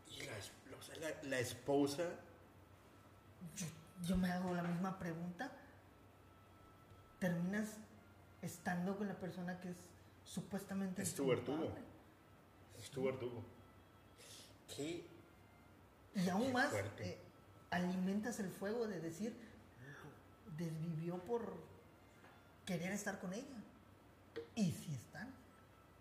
Y 0.09 0.23
la, 0.25 0.38
es- 0.38 0.51
la, 0.99 1.23
la 1.29 1.39
esposa. 1.39 2.09
Yo, 3.55 3.65
yo 4.07 4.17
me 4.17 4.31
hago 4.31 4.53
la 4.53 4.63
misma 4.63 4.97
pregunta. 4.97 5.51
Terminas 7.19 7.77
estando 8.41 8.97
con 8.97 9.07
la 9.07 9.15
persona 9.15 9.59
que 9.59 9.69
es 9.69 9.77
supuestamente. 10.23 11.01
Es 11.01 11.13
tu 11.15 11.27
verdugo. 11.27 11.73
Es 12.79 12.89
tu 12.89 13.03
verdugo. 13.03 13.43
¿Qué? 14.75 15.05
Y 16.15 16.29
aún 16.29 16.47
Qué 16.47 16.53
más, 16.53 16.73
eh, 16.99 17.17
alimentas 17.71 18.39
el 18.39 18.49
fuego 18.49 18.88
de 18.88 18.99
decir, 18.99 19.36
desvivió 20.57 21.17
por 21.19 21.53
querer 22.66 22.91
estar 22.91 23.20
con 23.20 23.34
ella. 23.34 23.45
Y 24.55 24.72
si 24.72 24.93
están. 24.93 25.34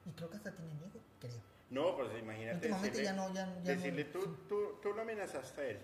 Y 0.06 0.10
creo 0.12 0.30
que 0.30 0.36
hasta 0.36 0.52
tienen 0.52 0.76
hijos, 0.78 1.02
creo. 1.20 1.40
No, 1.70 1.96
pues 1.96 2.08
imagínate. 2.18 2.56
Últimamente 2.56 2.98
decirle- 2.98 3.04
ya 3.04 3.12
no, 3.14 3.32
ya, 3.34 3.46
ya 3.62 3.74
decirle, 3.74 4.04
no. 4.04 4.10
tú, 4.12 4.36
tú, 4.48 4.78
tú 4.82 4.92
lo 4.92 5.02
amenazaste 5.02 5.60
a 5.60 5.66
él. 5.66 5.78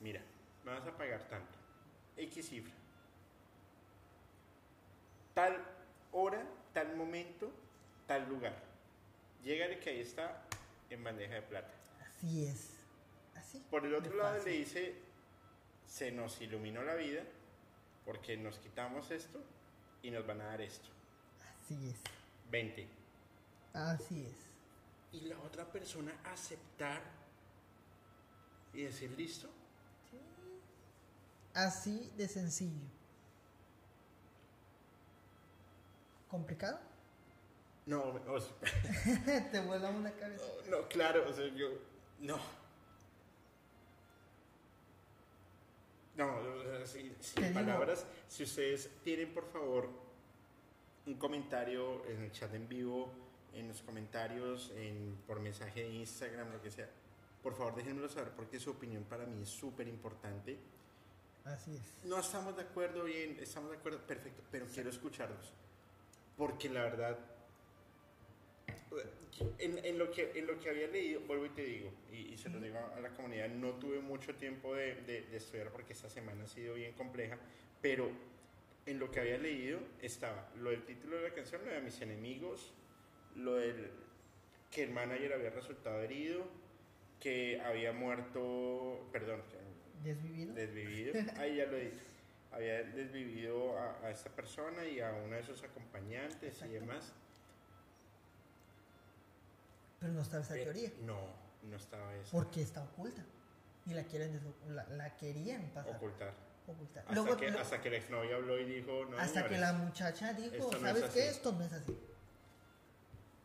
Mira, 0.00 0.20
me 0.64 0.72
vas 0.72 0.86
a 0.86 0.96
pagar 0.96 1.22
tanto. 1.28 1.58
X 2.16 2.48
cifra. 2.48 2.72
Tal 5.34 5.56
hora, 6.12 6.46
tal 6.72 6.96
momento, 6.96 7.50
tal 8.06 8.28
lugar. 8.28 8.54
Llegale 9.42 9.80
que 9.80 9.90
ahí 9.90 10.00
está 10.00 10.42
en 10.90 11.02
bandeja 11.02 11.34
de 11.34 11.42
plata. 11.42 11.72
Así 12.06 12.46
es. 12.46 12.70
Así. 13.34 13.62
Por 13.70 13.84
el 13.84 13.94
otro 13.94 14.14
lado 14.16 14.42
le 14.44 14.50
dice, 14.52 14.94
se 15.86 16.12
nos 16.12 16.40
iluminó 16.40 16.82
la 16.82 16.94
vida 16.94 17.22
porque 18.04 18.36
nos 18.36 18.58
quitamos 18.58 19.10
esto 19.10 19.40
y 20.02 20.10
nos 20.10 20.26
van 20.26 20.40
a 20.40 20.46
dar 20.46 20.60
esto. 20.60 20.88
Así 21.64 21.88
es. 21.88 21.96
20. 22.50 22.86
Así 23.72 24.26
es. 24.26 24.36
Y 25.12 25.22
la 25.22 25.38
otra 25.40 25.64
persona 25.64 26.12
aceptar 26.24 27.00
y 28.72 28.82
decir, 28.82 29.10
listo. 29.12 29.48
Así 31.54 32.10
de 32.16 32.26
sencillo. 32.28 32.88
¿Complicado? 36.28 36.80
No, 37.86 38.02
o 38.26 38.40
sea, 38.40 38.52
Te 39.52 39.60
vuela 39.60 39.90
una 39.90 40.10
cabeza. 40.12 40.44
no, 40.68 40.78
no, 40.78 40.88
claro, 40.88 41.28
o 41.28 41.32
sea, 41.32 41.46
yo, 41.54 41.68
no. 42.20 42.38
No, 46.16 46.38
sin, 46.86 47.14
sin 47.20 47.34
Te 47.34 47.42
digo- 47.48 47.54
palabras, 47.54 48.06
si 48.28 48.44
ustedes 48.44 48.88
tienen, 49.02 49.32
por 49.34 49.50
favor, 49.50 49.88
un 51.06 51.14
comentario 51.14 52.04
en 52.06 52.22
el 52.22 52.32
chat 52.32 52.54
en 52.54 52.68
vivo, 52.68 53.12
en 53.52 53.68
los 53.68 53.82
comentarios, 53.82 54.72
en, 54.76 55.16
por 55.26 55.40
mensaje 55.40 55.82
de 55.82 55.88
Instagram, 55.90 56.52
lo 56.52 56.62
que 56.62 56.70
sea, 56.70 56.88
por 57.42 57.54
favor 57.56 57.74
déjenmelo 57.74 58.08
saber 58.08 58.30
porque 58.30 58.58
su 58.58 58.70
opinión 58.70 59.04
para 59.04 59.26
mí 59.26 59.42
es 59.42 59.48
súper 59.48 59.86
importante. 59.88 60.56
Así 61.44 61.76
es. 61.76 62.04
No 62.06 62.18
estamos 62.20 62.56
de 62.56 62.62
acuerdo, 62.62 63.04
bien, 63.04 63.36
estamos 63.40 63.70
de 63.70 63.76
acuerdo, 63.76 63.98
perfecto, 64.06 64.42
pero 64.50 64.66
quiero 64.72 64.88
escucharlos. 64.90 65.52
Porque 66.38 66.68
la 66.70 66.82
verdad, 66.84 67.18
en, 69.58 69.84
en 69.84 69.98
lo, 69.98 70.10
que, 70.10 70.32
en 70.38 70.46
lo 70.46 70.58
que 70.60 70.70
había 70.70 70.86
leído, 70.88 71.20
vuelvo 71.22 71.46
y 71.46 71.50
te 71.50 71.64
digo, 71.64 71.90
y, 72.12 72.32
y 72.32 72.36
se 72.36 72.48
lo 72.48 72.60
digo 72.60 72.78
a 72.78 73.00
la 73.00 73.10
comunidad, 73.10 73.48
no 73.48 73.72
tuve 73.74 73.98
mucho 74.00 74.34
tiempo 74.36 74.74
de, 74.74 74.94
de- 75.02 75.22
de 75.22 75.36
estudiar 75.36 75.70
porque 75.70 75.92
esta 75.92 76.08
semana 76.08 76.44
ha 76.44 76.46
sido 76.46 76.74
bien 76.74 76.92
compleja, 76.92 77.36
pero 77.82 78.08
en 78.86 78.98
lo 78.98 79.10
que 79.10 79.20
había 79.20 79.38
leído 79.38 79.80
estaba 80.00 80.48
lo 80.60 80.70
del 80.70 80.84
título 80.84 81.16
de 81.16 81.28
la 81.30 81.34
canción, 81.34 81.64
lo 81.64 81.70
de 81.72 81.80
mis 81.80 82.00
enemigos, 82.00 82.72
lo 83.36 83.54
del 83.56 83.90
que 84.70 84.82
el 84.84 84.90
manager 84.90 85.32
había 85.32 85.50
resultado 85.50 86.00
herido, 86.02 86.44
que 87.20 87.60
había 87.60 87.92
muerto, 87.92 89.08
perdón, 89.12 89.40
¿Desvivido? 90.02 90.52
desvivido, 90.54 91.14
ahí 91.38 91.56
ya 91.56 91.66
lo 91.66 91.76
he 91.78 91.86
dicho, 91.86 92.00
había 92.52 92.82
desvivido 92.82 93.78
a, 93.78 93.98
a 94.06 94.10
esta 94.10 94.30
persona 94.30 94.84
y 94.86 95.00
a 95.00 95.12
uno 95.12 95.34
de 95.36 95.42
sus 95.42 95.62
acompañantes 95.62 96.42
y 96.42 96.46
Exacto. 96.48 96.72
demás. 96.74 97.12
Pero 100.04 100.12
no 100.16 100.20
está 100.20 100.38
esa 100.38 100.54
Eh, 100.58 100.64
teoría. 100.64 100.90
No, 101.00 101.18
no 101.62 101.76
estaba 101.76 102.14
eso. 102.14 102.28
Porque 102.30 102.60
está 102.60 102.82
oculta. 102.82 103.24
Y 103.86 103.94
la 103.94 104.04
quieren 104.04 104.38
la, 104.68 104.86
la 104.90 105.16
querían 105.16 105.62
pasar. 105.70 105.96
Ocultar. 105.96 106.34
ocultar. 106.66 107.04
Hasta, 107.04 107.14
Luego- 107.14 107.36
que, 107.38 107.50
lo- 107.50 107.58
hasta 107.58 107.80
que 107.80 107.88
el 107.88 107.94
exnovio 107.94 108.36
habló 108.36 108.58
y 108.58 108.64
dijo, 108.66 109.06
no, 109.06 109.16
hasta 109.18 109.48
que 109.48 109.56
la 109.56 109.72
muchacha 109.72 110.34
dijo, 110.34 110.70
no 110.72 110.78
¿sabes 110.78 111.04
así". 111.04 111.14
qué? 111.14 111.28
Esto 111.30 111.52
no 111.52 111.62
es 111.64 111.72
así. 111.72 111.98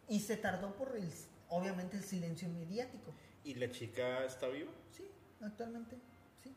Y 0.10 0.20
se 0.20 0.36
tardó 0.36 0.76
por 0.76 0.97
el, 0.97 1.10
obviamente 1.47 1.95
el 1.95 2.03
silencio 2.03 2.49
mediático. 2.49 3.14
¿Y 3.45 3.55
la 3.55 3.72
chica 3.72 4.26
está 4.26 4.47
viva? 4.49 4.72
Sí, 4.91 5.10
actualmente, 5.41 5.97
sí. 6.43 6.53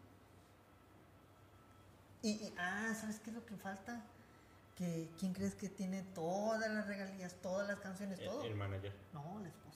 Y, 2.23 2.31
y- 2.31 2.55
ah, 2.59 2.93
¿sabes 3.01 3.21
qué 3.21 3.31
es 3.31 3.37
lo 3.37 3.47
que 3.47 3.57
falta? 3.57 4.03
Que, 4.75 5.11
¿Quién 5.17 5.33
crees 5.33 5.55
que 5.55 5.69
tiene 5.69 6.03
todas 6.13 6.69
las 6.73 6.89
regalías, 6.89 7.35
todas 7.41 7.69
las 7.69 7.79
canciones, 7.79 8.19
El, 8.19 8.27
todo? 8.27 8.43
el 8.45 8.57
manager. 8.57 8.93
No, 9.13 9.39
la 9.41 9.49
esposa. 9.49 9.72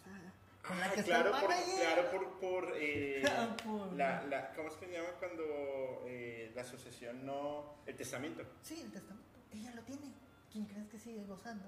Con 0.66 0.76
Ah, 0.78 0.88
la 0.88 0.92
que 0.92 1.02
claro, 1.04 1.30
está 1.34 1.40
el 1.40 1.64
por, 1.64 1.76
claro, 1.80 2.10
por, 2.10 2.40
por, 2.40 2.72
eh, 2.76 3.22
Por- 3.64 3.92
la, 3.92 4.22
la, 4.26 4.52
¿cómo 4.54 4.68
es 4.68 4.74
que 4.74 4.86
se 4.86 4.92
llama 4.92 5.10
cuando 5.18 6.04
eh, 6.06 6.50
la 6.54 6.64
sucesión 6.64 7.24
no, 7.24 7.76
el 7.86 7.94
testamento? 7.94 8.42
Sí, 8.62 8.80
el 8.82 8.90
testamento. 8.90 9.26
Ella 9.52 9.72
lo 9.74 9.82
tiene. 9.82 10.12
¿Quién 10.52 10.64
crees 10.66 10.88
que 10.88 10.98
sigue 10.98 11.24
gozando? 11.24 11.66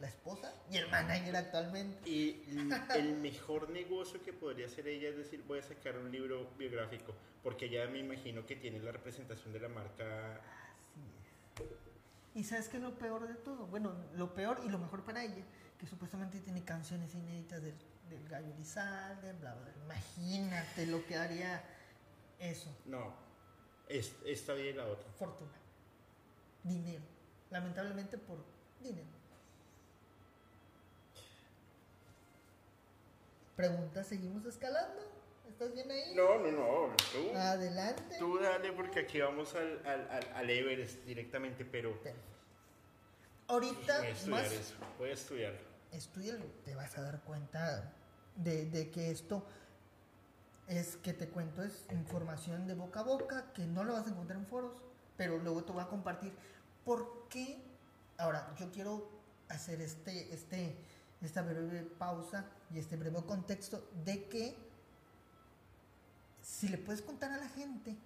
La 0.00 0.08
esposa 0.08 0.52
y 0.70 0.76
el 0.76 0.90
manager 0.90 1.34
actualmente. 1.36 2.08
Y 2.08 2.44
el 2.94 3.16
mejor 3.16 3.70
negocio 3.70 4.22
que 4.22 4.34
podría 4.34 4.66
hacer 4.66 4.86
ella 4.88 5.08
es 5.08 5.16
decir, 5.16 5.42
voy 5.48 5.60
a 5.60 5.62
sacar 5.62 5.96
un 5.96 6.12
libro 6.12 6.50
biográfico, 6.58 7.14
porque 7.42 7.70
ya 7.70 7.86
me 7.86 8.00
imagino 8.00 8.44
que 8.44 8.56
tiene 8.56 8.78
la 8.80 8.92
representación 8.92 9.54
de 9.54 9.60
la 9.60 9.68
marca. 9.68 10.34
Así 10.34 11.00
es. 11.64 11.70
¿Y 12.34 12.44
sabes 12.44 12.68
qué 12.68 12.76
es 12.76 12.82
lo 12.82 12.98
peor 12.98 13.26
de 13.26 13.34
todo? 13.36 13.66
Bueno, 13.68 13.94
lo 14.14 14.34
peor 14.34 14.60
y 14.66 14.68
lo 14.68 14.78
mejor 14.78 15.02
para 15.04 15.24
ella, 15.24 15.42
que 15.80 15.86
supuestamente 15.86 16.38
tiene 16.40 16.62
canciones 16.62 17.14
inéditas 17.14 17.62
del, 17.62 17.74
del 18.08 18.28
Gallo 18.28 18.52
Elizalde, 18.54 19.32
bla, 19.34 19.54
bla, 19.54 19.64
bla. 19.64 19.84
Imagínate 19.84 20.86
lo 20.86 21.04
que 21.06 21.16
haría 21.16 21.62
eso. 22.38 22.74
No, 22.86 23.14
es, 23.88 24.14
esta 24.24 24.54
vida 24.54 24.70
y 24.70 24.72
la 24.74 24.86
otra. 24.86 25.10
Fortuna. 25.12 25.52
Dinero. 26.62 27.02
Lamentablemente 27.50 28.18
por 28.18 28.38
dinero. 28.80 29.08
Pregunta, 33.54 34.04
¿seguimos 34.04 34.44
escalando 34.44 35.00
¿Estás 35.48 35.72
bien 35.72 35.90
ahí? 35.90 36.14
No, 36.14 36.38
no, 36.38 36.50
no. 36.50 36.96
Tú, 37.12 37.34
Adelante. 37.34 38.16
tú 38.18 38.38
dale 38.38 38.72
porque 38.72 39.00
aquí 39.00 39.20
vamos 39.20 39.54
al, 39.54 39.80
al, 39.86 40.10
al, 40.10 40.32
al 40.34 40.50
Everest 40.50 41.02
directamente, 41.04 41.64
pero 41.64 41.92
Perfecto. 41.92 42.36
Ahorita 43.48 43.98
voy 43.98 44.06
a 44.06 44.10
estudiar 44.10 44.42
más 44.42 44.52
eso. 44.52 44.74
Voy 44.98 45.10
a 45.10 45.12
estudiarlo. 45.12 45.60
estudialo, 45.92 46.44
te 46.64 46.74
vas 46.74 46.98
a 46.98 47.02
dar 47.02 47.22
cuenta 47.22 47.95
de, 48.36 48.90
que 48.90 49.10
esto 49.10 49.44
es 50.68 50.96
que 50.96 51.12
te 51.12 51.28
cuento 51.28 51.62
es 51.62 51.86
información 51.90 52.66
de 52.66 52.74
boca 52.74 53.00
a 53.00 53.04
boca 53.04 53.52
que 53.52 53.66
no 53.66 53.84
lo 53.84 53.94
vas 53.94 54.06
a 54.06 54.10
encontrar 54.10 54.38
en 54.38 54.46
foros, 54.46 54.82
pero 55.16 55.38
luego 55.38 55.64
te 55.64 55.72
voy 55.72 55.82
a 55.82 55.88
compartir 55.88 56.32
por 56.84 57.28
qué. 57.28 57.62
Ahora, 58.18 58.54
yo 58.58 58.70
quiero 58.72 59.08
hacer 59.48 59.80
este, 59.80 60.34
este, 60.34 60.76
esta 61.22 61.42
breve 61.42 61.82
pausa 61.82 62.46
y 62.70 62.78
este 62.78 62.96
breve 62.96 63.22
contexto 63.24 63.88
de 64.04 64.28
que 64.28 64.56
si 66.42 66.68
le 66.68 66.78
puedes 66.78 67.02
contar 67.02 67.32
a 67.32 67.38
la 67.38 67.48
gente 67.48 67.96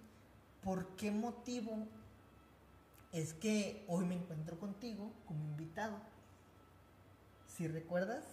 por 0.63 0.95
qué 0.95 1.11
motivo 1.11 1.87
es 3.11 3.33
que 3.33 3.83
hoy 3.87 4.05
me 4.05 4.15
encuentro 4.15 4.57
contigo 4.59 5.11
como 5.25 5.43
invitado. 5.43 5.99
Si 7.47 7.67
recuerdas, 7.67 8.23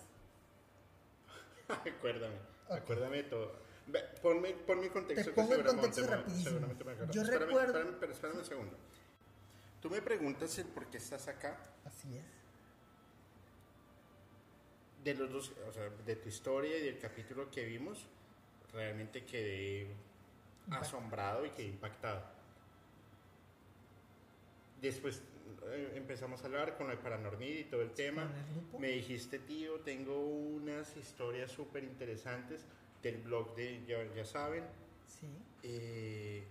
Acuérdame. 1.97 2.37
Ok. 2.69 2.77
Acuérdame 2.77 3.16
de 3.19 3.23
todo. 3.25 3.53
Ve, 3.87 4.01
Ponme, 4.23 4.53
ponme 4.53 4.87
en 4.87 4.93
contexto. 4.93 5.25
Te 5.25 5.31
que 5.31 5.35
pongo 5.35 5.55
en 5.55 5.62
contexto 5.64 6.07
rapidísimo. 6.07 6.61
me 6.61 6.73
acuerdo. 6.93 7.12
Yo 7.12 7.23
espérame, 7.23 7.47
recuerdo- 7.47 7.66
Espérame, 7.79 7.97
pero 8.01 8.12
espérame 8.12 8.39
un 8.39 8.45
segundo. 8.45 8.77
Tú 9.81 9.91
me 9.91 10.03
preguntas 10.03 10.59
el 10.59 10.66
por 10.66 10.87
qué 10.87 10.99
estás 10.99 11.29
acá. 11.29 11.59
así 11.85 12.16
es. 12.16 12.25
De 15.05 15.14
los 15.14 15.31
dos, 15.33 15.53
o 15.69 15.73
sea, 15.73 15.89
de 15.89 16.16
tu 16.16 16.29
historia 16.29 16.77
y 16.77 16.83
del 16.83 16.99
capítulo 16.99 17.51
que 17.51 17.64
vimos, 17.64 18.05
realmente 18.73 19.25
quedé 19.25 19.87
asombrado 20.71 21.47
y 21.47 21.51
quedé 21.51 21.69
impactado. 21.69 22.23
Después 24.83 25.23
empezamos 25.95 26.43
a 26.43 26.47
hablar 26.47 26.77
con 26.77 26.91
el 26.91 26.99
paranormal 26.99 27.43
y 27.49 27.65
todo 27.65 27.83
el 27.83 27.91
tema. 27.93 28.31
Me 28.79 28.89
dijiste, 28.89 29.39
tío, 29.39 29.81
tengo 29.81 30.19
unas 30.27 30.97
historias 30.97 31.51
súper 31.51 31.85
interesantes 31.85 32.65
del 33.03 33.19
blog 33.19 33.55
de, 33.55 33.85
ya, 33.87 34.03
ya 34.15 34.25
saben. 34.25 34.65
Sí. 35.07 35.27
Eh. 35.63 36.45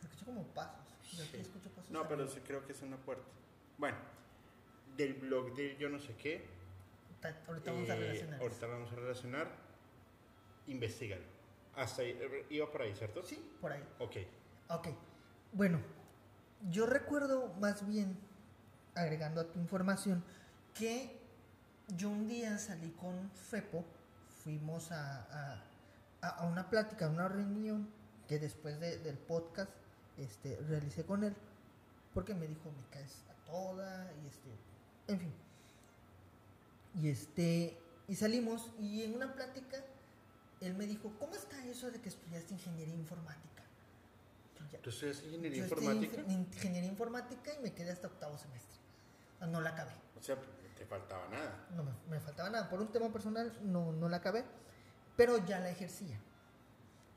Se 0.00 0.06
escucha 0.06 0.24
como 0.24 0.42
pasos. 0.48 0.76
Yo 1.16 1.22
aquí 1.24 1.32
Sí. 1.36 1.40
escucho 1.42 1.70
pasos. 1.70 1.90
no, 1.90 2.08
pero 2.08 2.26
sí 2.26 2.40
creo 2.40 2.64
que 2.66 2.72
es 2.72 2.82
una 2.82 2.96
puerta. 2.96 3.24
Bueno, 3.78 3.96
del 4.96 5.14
blog 5.14 5.54
de 5.54 5.76
yo 5.76 5.88
no 5.88 5.98
sé 5.98 6.14
qué. 6.16 6.44
Ta- 7.20 7.42
Ahorita 7.46 7.72
vamos 7.72 7.90
a 7.90 7.96
eh, 7.96 8.00
relacionar. 8.00 8.40
ahorita 8.40 8.66
vamos 8.66 8.92
a 8.92 8.94
relacionar. 8.96 9.48
Investígalo. 10.66 11.22
Hasta 11.76 12.02
ahí, 12.02 12.10
eh, 12.10 12.46
iba 12.50 12.70
por 12.70 12.82
ahí, 12.82 12.94
¿cierto? 12.94 13.22
Sí, 13.22 13.42
por 13.60 13.72
ahí. 13.72 13.82
Ok. 13.98 14.16
Ok. 14.68 14.88
Bueno, 15.52 15.80
yo 16.70 16.86
recuerdo 16.86 17.52
más 17.60 17.86
bien, 17.86 18.18
agregando 18.94 19.40
a 19.40 19.44
tu 19.44 19.58
información, 19.58 20.22
que 20.74 21.18
yo 21.96 22.10
un 22.10 22.28
día 22.28 22.58
salí 22.58 22.90
con 22.92 23.30
Fepo, 23.30 23.84
fuimos 24.44 24.92
a, 24.92 25.22
a- 25.22 25.62
a- 26.22 26.28
a 26.28 26.46
una 26.46 26.68
plática, 26.68 27.06
a 27.06 27.08
una 27.08 27.28
reunión 27.28 27.88
que 28.28 28.38
después 28.38 28.78
de- 28.80 28.98
del 28.98 29.16
podcast 29.18 29.70
este, 30.18 30.56
realicé 30.68 31.04
con 31.04 31.24
él, 31.24 31.34
porque 32.14 32.34
me 32.34 32.46
dijo, 32.46 32.70
me 32.70 32.86
caes 32.90 33.24
a 33.30 33.46
toda, 33.50 34.12
y 34.22 34.26
este, 34.28 34.48
en 35.08 35.20
fin. 35.20 35.32
Y 37.02 37.08
este, 37.08 37.78
y 38.08 38.14
salimos, 38.14 38.70
y 38.78 39.02
en 39.04 39.14
una 39.14 39.34
plática, 39.34 39.78
él 40.66 40.74
me 40.74 40.86
dijo, 40.86 41.12
¿cómo 41.18 41.34
está 41.34 41.64
eso 41.66 41.90
de 41.90 42.00
que 42.00 42.08
estudiaste 42.08 42.54
ingeniería 42.54 42.94
informática? 42.94 43.62
Ya, 44.70 44.78
¿Tú 44.80 44.90
estudias 44.90 45.22
ingeniería 45.24 45.58
yo 45.58 45.64
estudié 45.64 45.90
informática? 45.92 46.22
inf- 46.32 46.54
ingeniería 46.54 46.90
informática 46.90 47.54
y 47.58 47.62
me 47.62 47.72
quedé 47.74 47.90
hasta 47.90 48.06
octavo 48.08 48.38
semestre. 48.38 48.78
Ah, 49.40 49.46
No 49.46 49.60
la 49.60 49.70
acabé. 49.70 49.92
O 50.18 50.22
sea, 50.22 50.36
te 50.76 50.86
faltaba 50.86 51.28
nada. 51.28 51.66
No 51.74 51.82
me, 51.84 51.92
me 52.08 52.20
faltaba 52.20 52.48
nada. 52.50 52.68
Por 52.70 52.80
un 52.80 52.90
tema 52.92 53.12
personal 53.12 53.52
no, 53.62 53.92
no 53.92 54.08
la 54.08 54.18
acabé. 54.18 54.44
Pero 55.16 55.44
ya 55.44 55.58
la 55.60 55.70
ejercía. 55.70 56.18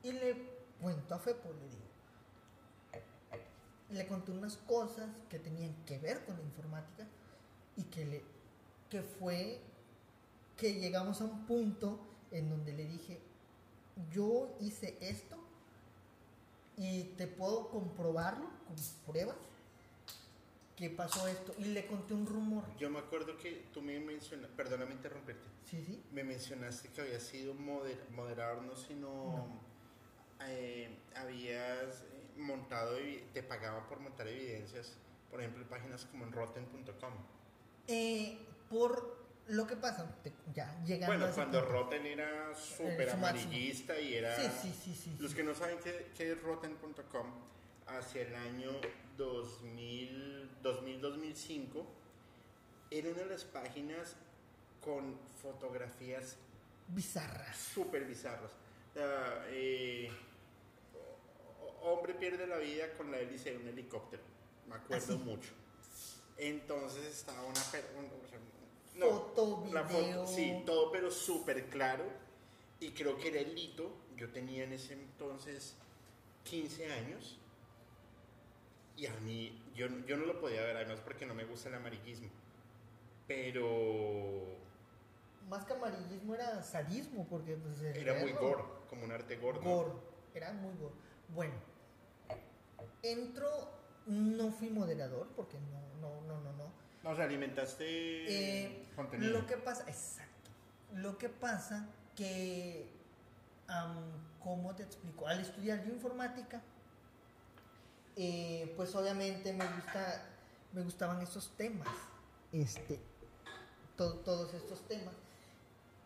Y 0.03 0.11
le 0.11 0.49
cuento 0.81 1.15
a 1.15 1.19
Fepo, 1.19 1.53
le 1.53 1.69
digo. 1.69 1.85
Le 3.91 4.07
conté 4.07 4.31
unas 4.31 4.57
cosas 4.57 5.09
que 5.29 5.37
tenían 5.39 5.73
que 5.85 5.99
ver 5.99 6.25
con 6.25 6.35
la 6.35 6.41
informática 6.43 7.05
y 7.77 7.83
que, 7.83 8.05
le, 8.05 8.23
que 8.89 9.03
fue 9.03 9.61
que 10.57 10.73
llegamos 10.73 11.21
a 11.21 11.25
un 11.25 11.45
punto 11.45 11.99
en 12.31 12.49
donde 12.49 12.73
le 12.73 12.85
dije, 12.87 13.21
yo 14.11 14.49
hice 14.59 14.97
esto 15.01 15.37
y 16.77 17.03
te 17.17 17.27
puedo 17.27 17.69
comprobarlo 17.69 18.45
con 18.67 18.75
pruebas 19.05 19.37
que 20.75 20.89
pasó 20.89 21.27
esto. 21.27 21.53
Y 21.57 21.65
le 21.65 21.87
conté 21.87 22.13
un 22.13 22.25
rumor. 22.25 22.63
Yo 22.77 22.89
me 22.89 22.99
acuerdo 22.99 23.37
que 23.37 23.65
tú 23.73 23.81
me 23.81 23.97
mencionaste, 23.99 24.55
perdóname 24.57 24.91
interrumpirte, 24.93 25.41
Sí, 25.69 25.83
sí. 25.85 26.03
me 26.11 26.23
mencionaste 26.23 26.89
que 26.89 27.01
habías 27.01 27.23
sido 27.23 27.53
moder- 27.53 28.09
moderador, 28.11 28.61
no, 28.63 28.75
sino 28.75 29.07
No. 29.07 29.47
eh, 30.47 30.93
habías 31.15 32.01
eh, 32.01 32.23
montado, 32.37 32.97
te 33.33 33.41
pagaba 33.41 33.87
por 33.87 33.99
montar 34.01 34.27
evidencias, 34.27 34.91
por 35.31 35.39
ejemplo, 35.39 35.63
en 35.63 35.69
páginas 35.69 36.03
como 36.05 36.25
en 36.25 36.33
rotten.com. 36.33 37.13
Eh, 37.87 38.37
por 38.69 39.24
lo 39.47 39.67
que 39.67 39.75
pasa, 39.75 40.05
te- 40.23 40.33
ya 40.53 40.73
llegando 40.85 41.07
Bueno, 41.15 41.25
a 41.25 41.35
cuando 41.35 41.59
punto. 41.59 41.71
Rotten 41.73 42.05
era 42.05 42.53
súper 42.55 43.09
su 43.11 43.17
máximo. 43.17 43.27
amarillista 43.51 43.99
y 43.99 44.15
era... 44.15 44.35
Sí, 44.35 44.49
sí, 44.61 44.73
sí, 44.83 44.95
sí. 44.95 45.15
Los 45.19 45.33
que 45.35 45.43
no 45.43 45.53
saben 45.53 45.77
qué, 45.83 46.11
qué 46.17 46.31
es 46.31 46.41
rotten.com, 46.41 47.27
hacia 47.87 48.21
el 48.23 48.35
año 48.35 48.71
2000, 49.17 50.49
2000-2005, 50.63 51.85
era 52.91 53.09
una 53.09 53.19
de 53.19 53.25
las 53.25 53.43
páginas 53.43 54.15
con 54.81 55.17
fotografías 55.41 56.37
Bizarras. 56.87 57.57
súper 57.57 58.05
bizarras. 58.05 58.51
Ah, 58.97 59.43
eh, 59.49 60.09
hombre 61.81 62.13
pierde 62.15 62.47
la 62.47 62.57
vida 62.57 62.85
con 62.97 63.11
la 63.11 63.17
hélice 63.19 63.51
de 63.51 63.57
un 63.57 63.67
helicóptero, 63.67 64.23
me 64.67 64.75
acuerdo 64.75 65.15
Así. 65.15 65.23
mucho. 65.23 65.51
Entonces 66.37 67.05
estaba 67.05 67.41
una... 67.43 67.59
no, 68.97 69.09
Foto, 69.09 69.67
la 69.73 69.83
foto, 69.83 70.27
sí, 70.27 70.63
todo 70.65 70.91
pero 70.91 71.11
súper 71.11 71.69
claro. 71.69 72.05
Y 72.79 72.91
creo 72.91 73.17
que 73.17 73.29
era 73.29 73.39
el 73.39 73.57
hito. 73.57 73.91
Yo 74.15 74.29
tenía 74.31 74.63
en 74.63 74.73
ese 74.73 74.93
entonces 74.93 75.75
15 76.43 76.91
años. 76.91 77.37
Y 78.97 79.07
a 79.07 79.13
mí, 79.21 79.61
yo, 79.75 79.87
yo 80.07 80.15
no 80.15 80.25
lo 80.25 80.39
podía 80.39 80.61
ver, 80.61 80.77
además 80.77 81.01
porque 81.03 81.25
no 81.25 81.33
me 81.33 81.43
gusta 81.43 81.67
el 81.69 81.75
amarillismo. 81.75 82.29
Pero 83.27 84.43
Más 85.49 85.65
que 85.65 85.73
amarillismo 85.73 86.35
era 86.35 86.63
sadismo, 86.63 87.27
porque 87.29 87.55
pues, 87.55 87.81
era 87.81 88.19
muy 88.19 88.31
gore, 88.33 88.63
como 88.89 89.03
un 89.03 89.11
arte 89.11 89.35
gore. 89.37 89.59
¿no? 89.59 89.69
Gore. 89.69 89.91
Era 90.33 90.53
muy 90.53 90.73
gore. 90.77 90.95
Bueno, 91.29 91.55
entro, 93.01 93.49
no 94.05 94.51
fui 94.51 94.69
moderador, 94.69 95.27
porque 95.35 95.57
no, 95.59 95.81
no, 95.99 96.21
no, 96.21 96.41
no, 96.41 96.53
no. 96.53 96.84
O 97.05 97.15
sea, 97.15 97.25
alimentaste 97.25 97.85
Eh, 97.87 98.87
contenido. 98.95 99.39
Lo 99.39 99.45
que 99.47 99.57
pasa, 99.57 99.83
exacto. 99.87 100.49
Lo 100.93 101.17
que 101.17 101.29
pasa 101.29 101.87
que, 102.15 102.89
am, 103.67 103.95
¿cómo 104.43 104.75
te 104.75 104.83
explico? 104.83 105.27
Al 105.27 105.39
estudiar 105.39 105.83
yo 105.85 105.93
informática, 105.93 106.61
eh, 108.15 108.73
pues 108.77 108.95
obviamente 108.95 109.53
me 109.53 109.65
gusta, 109.67 110.23
me 110.73 110.81
gustaban 110.81 111.21
estos 111.21 111.49
temas, 111.57 111.87
este, 112.51 112.99
to- 113.97 114.19
todos 114.19 114.53
estos 114.53 114.87
temas. 114.87 115.13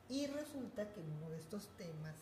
Y 0.09 0.25
resulta 0.27 0.91
que 0.91 0.99
uno 1.01 1.29
de 1.29 1.37
estos 1.37 1.67
temas, 1.77 2.15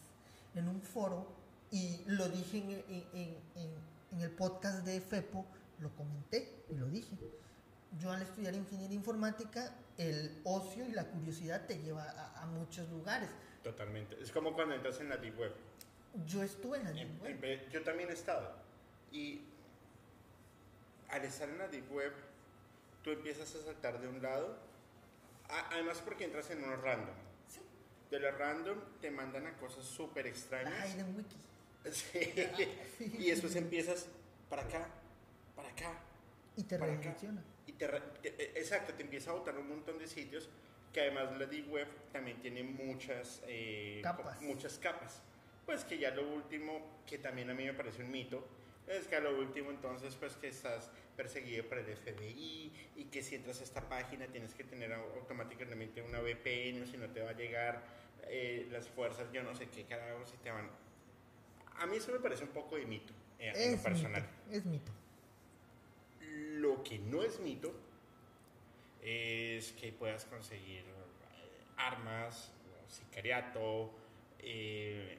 en 0.55 0.67
un 0.67 0.81
foro, 0.81 1.25
y 1.71 2.01
lo 2.05 2.27
dije 2.29 2.57
en, 2.59 2.71
en- 2.71 3.07
en- 3.13 3.37
en- 3.55 3.77
en 4.11 4.21
el 4.21 4.31
podcast 4.31 4.85
de 4.85 4.99
FEPO, 5.01 5.45
lo 5.79 5.89
comenté 5.95 6.53
y 6.69 6.75
lo 6.75 6.85
dije. 6.87 7.15
Yo 7.99 8.11
al 8.11 8.21
estudiar 8.21 8.53
ingeniería 8.53 8.95
informática, 8.95 9.73
el 9.97 10.41
ocio 10.43 10.85
y 10.85 10.91
la 10.91 11.05
curiosidad 11.05 11.65
te 11.65 11.79
lleva 11.79 12.03
a, 12.03 12.43
a 12.43 12.45
muchos 12.47 12.87
lugares. 12.89 13.29
Totalmente. 13.63 14.21
Es 14.21 14.31
como 14.31 14.53
cuando 14.53 14.75
entras 14.75 14.99
en 14.99 15.09
la 15.09 15.17
Deep 15.17 15.39
Web. 15.39 15.53
Yo 16.25 16.43
estuve 16.43 16.77
en 16.77 16.83
la 16.85 16.91
Deep 16.91 17.21
Web. 17.21 17.43
en 17.43 17.69
yo 17.71 17.83
también 17.83 18.09
he 18.09 18.13
estado. 18.13 18.53
Y 19.11 19.41
al 21.09 21.23
estar 21.25 21.49
en 21.49 21.57
la 21.57 21.67
Deep 21.67 21.91
Web, 21.91 22.11
tú 23.03 23.11
empiezas 23.11 23.53
a 23.55 23.63
saltar 23.63 23.99
de 23.99 24.07
un 24.07 24.21
lado. 24.21 24.57
a- 25.49 25.69
además 25.73 26.01
porque 26.03 26.25
entras 26.25 26.49
en 26.51 26.61
unos 26.61 26.81
random. 26.81 27.15
Sí, 27.47 27.61
De 28.11 28.19
los 28.19 28.37
random 28.37 28.77
te 28.99 29.09
mandan 29.11 29.47
a 29.47 29.53
cosas 29.57 29.85
súper 29.85 30.25
la 30.25 30.31
extrañas. 30.31 30.73
Hayden 30.81 31.15
Wiki. 31.15 31.37
Sí. 32.97 33.15
Y 33.17 33.29
después 33.29 33.55
empiezas 33.55 34.07
para 34.49 34.63
acá, 34.63 34.89
para 35.55 35.69
acá, 35.69 35.93
Y 36.57 36.63
te 36.63 36.77
redirecciona. 36.77 37.41
Y 37.67 37.73
te, 37.73 37.87
te- 37.87 38.29
eh, 38.43 38.51
exacto, 38.55 38.93
te 38.93 39.03
empieza 39.03 39.29
a 39.31 39.33
botar 39.33 39.57
un 39.57 39.67
montón 39.69 39.99
de 39.99 40.07
sitios 40.07 40.49
que 40.93 41.01
además 41.01 41.37
la 41.37 41.45
Deep 41.45 41.69
Web 41.71 41.87
también 42.11 42.39
tiene 42.41 42.63
muchas, 42.63 43.43
eh, 43.47 43.99
Capas. 44.01 44.41
muchas 44.41 44.79
capas. 44.79 45.21
Pues 45.65 45.83
que 45.83 45.97
ya 45.99 46.11
lo 46.11 46.27
último, 46.27 47.01
que 47.05 47.17
también 47.17 47.49
a 47.49 47.53
mí 47.53 47.65
me 47.65 47.73
parece 47.73 48.01
un 48.03 48.09
mito, 48.09 48.47
es 48.87 49.05
que 49.05 49.17
a 49.17 49.19
lo 49.19 49.37
último 49.37 49.69
entonces 49.69 50.15
pues 50.15 50.33
que 50.37 50.47
estás 50.47 50.89
perseguido 51.17 51.65
por 51.65 51.77
el 51.77 51.85
FBI 51.93 52.71
y 52.95 53.03
que 53.11 53.21
si 53.21 53.35
entras 53.35 53.59
a 53.59 53.63
esta 53.65 53.81
página 53.89 54.27
tienes 54.27 54.53
que 54.53 54.63
tener 54.63 54.91
au- 54.93 55.13
automáticamente 55.19 56.01
una 56.01 56.19
VPN 56.21 56.81
o 56.83 56.85
si 56.87 56.95
no 56.97 57.09
te 57.09 57.21
va 57.21 57.31
a 57.31 57.33
llegar 57.33 57.83
eh, 58.29 58.65
las 58.71 58.87
fuerzas, 58.87 59.29
yo 59.33 59.43
no 59.43 59.53
sé 59.55 59.67
qué 59.67 59.83
carajo 59.83 60.25
si 60.25 60.37
te 60.37 60.51
van... 60.51 60.69
A 61.79 61.85
mí 61.85 61.97
eso 61.97 62.11
me 62.13 62.19
parece 62.19 62.43
un 62.45 62.51
poco 62.51 62.77
de 62.77 62.85
mito, 62.85 63.13
eh, 63.39 63.51
en 63.53 63.71
lo 63.71 63.77
Es 63.77 63.83
personal. 63.83 64.21
mito, 64.21 64.57
es 64.57 64.65
mito. 64.65 64.91
Lo 66.57 66.83
que 66.83 66.97
no 66.99 67.23
es 67.23 67.39
mito 67.39 67.71
es 69.01 69.73
que 69.73 69.91
puedas 69.91 70.25
conseguir 70.25 70.81
eh, 70.81 71.63
armas, 71.77 72.51
sicariato, 72.87 73.91
eh, 74.39 75.17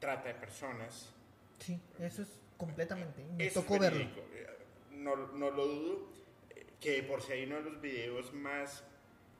trata 0.00 0.28
de 0.28 0.34
personas. 0.34 1.12
Sí, 1.58 1.78
eso 2.00 2.22
es 2.22 2.28
completamente. 2.56 3.22
Me 3.36 3.46
Eso 3.46 3.60
es 3.60 3.66
tocó 3.66 3.78
verlo. 3.78 4.00
eh, 4.00 4.46
No, 4.92 5.16
no 5.16 5.50
lo 5.50 5.66
dudo. 5.66 6.08
eh, 6.50 6.66
Que 6.80 7.02
por 7.04 7.22
si 7.22 7.32
hay 7.32 7.44
uno 7.44 7.56
de 7.62 7.70
los 7.70 7.80
videos 7.80 8.32
más 8.32 8.84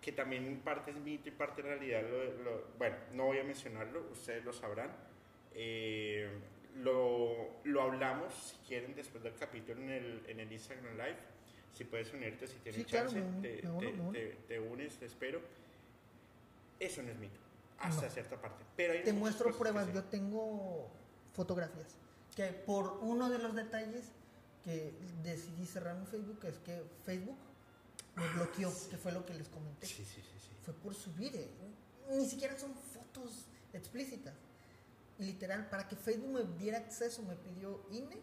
que 0.01 0.13
también 0.13 0.61
parte 0.65 0.91
es 0.91 0.97
mito 0.97 1.29
y 1.29 1.33
parte 1.33 1.63
realidad, 1.63 2.03
lo- 2.03 2.43
lo- 2.43 2.65
bueno, 2.79 2.97
no 3.13 3.27
voy 3.27 3.39
a 3.39 3.45
mencionarlo, 3.45 4.01
ustedes 4.11 4.45
lo 4.45 4.53
sabrán. 4.53 4.91
Eh, 5.55 6.29
lo, 6.77 7.35
lo 7.65 7.83
hablamos, 7.83 8.33
si 8.35 8.57
quieren, 8.69 8.95
después 8.95 9.23
del 9.23 9.35
capítulo 9.35 9.81
en 9.83 9.91
el, 9.91 10.23
en 10.29 10.41
el 10.41 10.53
Instagram 10.53 10.93
Live. 10.97 11.19
Si 11.75 11.85
puedes 11.85 12.13
unirte, 12.13 12.47
si 12.47 12.55
tienes 12.59 12.81
Sí, 12.83 12.85
claro, 12.85 13.11
chance, 13.11 13.21
me 13.21 13.27
uno, 13.29 13.41
te, 13.43 13.63
me 13.63 13.71
uno, 14.01 14.13
te- 14.13 14.19
te- 14.21 14.35
te 14.49 14.61
unes, 14.61 14.95
te 14.97 15.07
espero. 15.07 15.41
Eso 16.79 17.03
no 17.03 17.11
es 17.11 17.19
mito, 17.19 17.39
hasta 17.79 18.07
No. 18.07 18.11
cierta 18.11 18.41
parte. 18.41 18.65
Pero 18.77 18.93
hay 18.93 19.03
Te 19.05 19.13
muestro 19.13 19.57
pruebas, 19.57 19.87
sí. 19.87 19.93
yo 19.95 20.05
tengo 20.05 20.89
fotografías. 21.35 21.95
Que 22.37 22.47
por 22.49 22.99
uno 23.03 23.31
de 23.31 23.39
los 23.39 23.55
detalles 23.55 24.05
que 24.65 24.93
decidí 25.23 25.67
cerrar 25.67 25.97
mi 25.97 26.07
Facebook 26.07 26.39
es 26.45 26.59
que 26.59 26.83
Facebook 27.05 27.37
me 28.17 28.29
bloqueó, 28.35 28.71
que 28.91 28.97
fue 28.97 29.13
lo 29.13 29.25
que 29.25 29.35
les 29.35 29.49
comenté. 29.49 29.87
Ah, 29.87 29.89
Sí, 29.89 30.05
sí, 30.05 30.21
sí, 30.21 30.39
sí. 30.41 30.51
Fue 30.65 30.75
por 30.75 30.95
subir, 30.95 31.35
eh. 31.35 31.49
ni 32.11 32.27
siquiera 32.27 32.57
son 32.59 32.75
fotos 32.75 33.47
explícitas. 33.73 34.35
Literal, 35.19 35.69
para 35.69 35.87
que 35.89 35.97
Facebook 35.97 36.31
me 36.33 36.45
diera 36.59 36.79
acceso, 36.79 37.23
me 37.23 37.37
pidió 37.37 37.85
INE, 37.91 38.19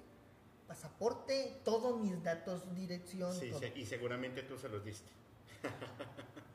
pasaporte, 0.67 1.59
todos 1.63 1.99
mis 2.01 2.21
datos, 2.23 2.63
dirección, 2.75 3.33
Sí, 3.39 3.51
todo. 3.51 3.61
y 3.75 3.85
seguramente 3.85 4.43
tú 4.43 4.57
se 4.57 4.69
los 4.69 4.83
diste. 4.83 5.09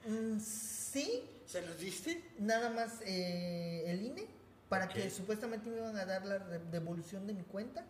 Mm, 0.07 0.39
sí, 0.41 1.25
¿Se 1.47 1.63
los 1.67 1.79
diste? 1.79 2.23
nada 2.39 2.71
más 2.71 3.01
eh, 3.07 3.85
el 3.87 4.03
INE 4.03 4.27
para 4.69 4.87
Ok. 4.87 4.93
que 4.93 5.11
supuestamente 5.11 5.71
me 5.71 5.77
iban 5.79 5.97
a 5.97 6.05
dar 6.05 6.25
la 6.27 6.39
devolución 6.39 7.27
de 7.27 7.35
mi 7.35 7.43
cuenta. 7.43 7.85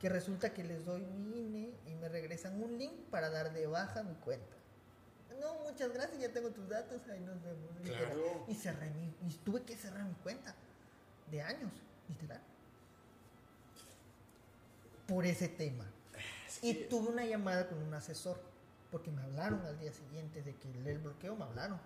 Que 0.00 0.08
resulta 0.10 0.52
que 0.52 0.62
les 0.62 0.84
doy 0.84 1.00
mi 1.02 1.40
INE 1.46 1.70
y 1.86 1.94
me 1.94 2.08
regresan 2.10 2.62
un 2.62 2.76
link 2.78 2.92
para 3.10 3.30
dar 3.30 3.52
de 3.54 3.66
baja 3.66 4.02
mi 4.02 4.14
cuenta. 4.16 4.54
No, 5.40 5.54
muchas 5.70 5.92
gracias, 5.92 6.20
ya 6.20 6.30
tengo 6.32 6.50
tus 6.50 6.68
datos, 6.68 7.00
ahí 7.08 7.20
nos 7.20 7.42
vemos. 7.42 7.70
Claro. 7.82 8.44
Y 8.48 8.54
cerré 8.54 8.90
mi, 8.90 9.06
y 9.26 9.34
tuve 9.44 9.62
que 9.62 9.74
cerrar 9.76 10.04
mi 10.04 10.14
cuenta 10.16 10.54
de 11.30 11.42
años, 11.42 11.70
literal. 12.08 12.40
Por 15.06 15.24
ese 15.26 15.48
tema. 15.48 15.84
Y 16.62 16.74
tuve 16.84 17.08
una 17.08 17.24
llamada 17.24 17.68
con 17.68 17.78
un 17.82 17.94
asesor, 17.94 18.40
porque 18.90 19.10
me 19.10 19.22
hablaron 19.22 19.60
al 19.66 19.78
día 19.78 19.92
siguiente 19.92 20.42
de 20.42 20.54
que 20.54 20.68
el 20.88 20.98
bloqueo, 20.98 21.36
me 21.36 21.44
hablaron. 21.44 21.78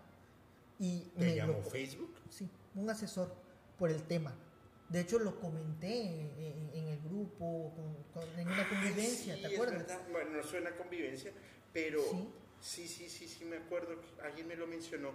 Y 0.79 1.01
¿Te 1.19 1.25
me 1.27 1.37
llamó 1.37 1.63
Facebook? 1.63 2.15
Sí, 2.31 2.49
un 2.75 2.89
asesor 2.89 3.35
por 3.79 3.91
el 3.91 4.03
tema. 4.05 4.33
De 4.89 5.01
hecho, 5.01 5.19
lo 5.19 5.39
comenté 5.41 6.03
en, 6.03 6.31
en- 6.39 6.71
en 6.75 6.89
el 6.89 7.01
grupo, 7.03 7.73
con- 7.77 8.23
con- 8.25 8.39
en 8.39 8.49
una 8.49 8.69
convivencia, 8.69 9.35
Sí, 9.37 9.43
¿te 9.43 9.55
acuerdas? 9.55 9.87
Bueno, 10.11 10.31
no 10.39 10.43
suena 10.43 10.71
a 10.71 10.77
convivencia, 10.77 11.33
pero 11.73 12.01
Sí. 12.11 12.29
sí, 12.61 12.89
sí, 12.89 13.09
sí, 13.09 13.29
sí, 13.29 13.45
me 13.45 13.59
acuerdo. 13.59 14.01
Alguien 14.25 14.49
me 14.49 14.57
lo 14.57 14.67
mencionó. 14.67 15.11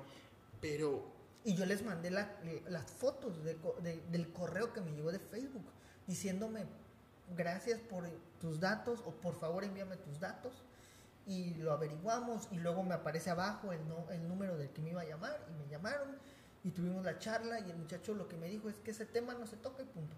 Pero 0.61 1.11
Y 1.45 1.53
yo 1.55 1.65
les 1.65 1.83
mandé 1.83 2.09
la- 2.11 2.35
las 2.67 2.91
fotos 2.91 3.43
de 3.43 3.55
co- 3.57 3.77
de- 3.81 4.01
del 4.11 4.33
correo 4.33 4.73
que 4.73 4.81
me 4.81 4.91
llegó 4.91 5.11
de 5.11 5.19
Facebook, 5.19 5.63
diciéndome 6.07 6.65
gracias 7.35 7.79
por 7.79 8.09
tus 8.41 8.59
datos 8.59 9.01
o 9.05 9.11
por 9.11 9.35
favor 9.35 9.63
envíame 9.63 9.95
tus 9.97 10.19
datos. 10.19 10.63
Y 11.27 11.53
lo 11.55 11.71
averiguamos 11.71 12.47
y 12.51 12.57
luego 12.57 12.83
me 12.83 12.93
aparece 12.95 13.29
abajo 13.29 13.71
el, 13.71 13.87
no- 13.87 14.09
el 14.11 14.27
número 14.27 14.57
del 14.57 14.69
que 14.71 14.81
me 14.81 14.89
iba 14.91 15.01
a 15.01 15.05
llamar 15.05 15.39
y 15.49 15.53
me 15.63 15.67
llamaron 15.69 16.17
y 16.63 16.71
tuvimos 16.71 17.03
la 17.05 17.17
charla 17.19 17.59
y 17.59 17.69
el 17.71 17.77
muchacho 17.77 18.13
lo 18.15 18.27
que 18.27 18.37
me 18.37 18.47
dijo 18.49 18.67
es 18.69 18.75
que 18.79 18.91
ese 18.91 19.05
tema 19.05 19.33
no 19.35 19.45
se 19.45 19.55
toca 19.57 19.81
y 19.83 19.85
punto. 19.85 20.15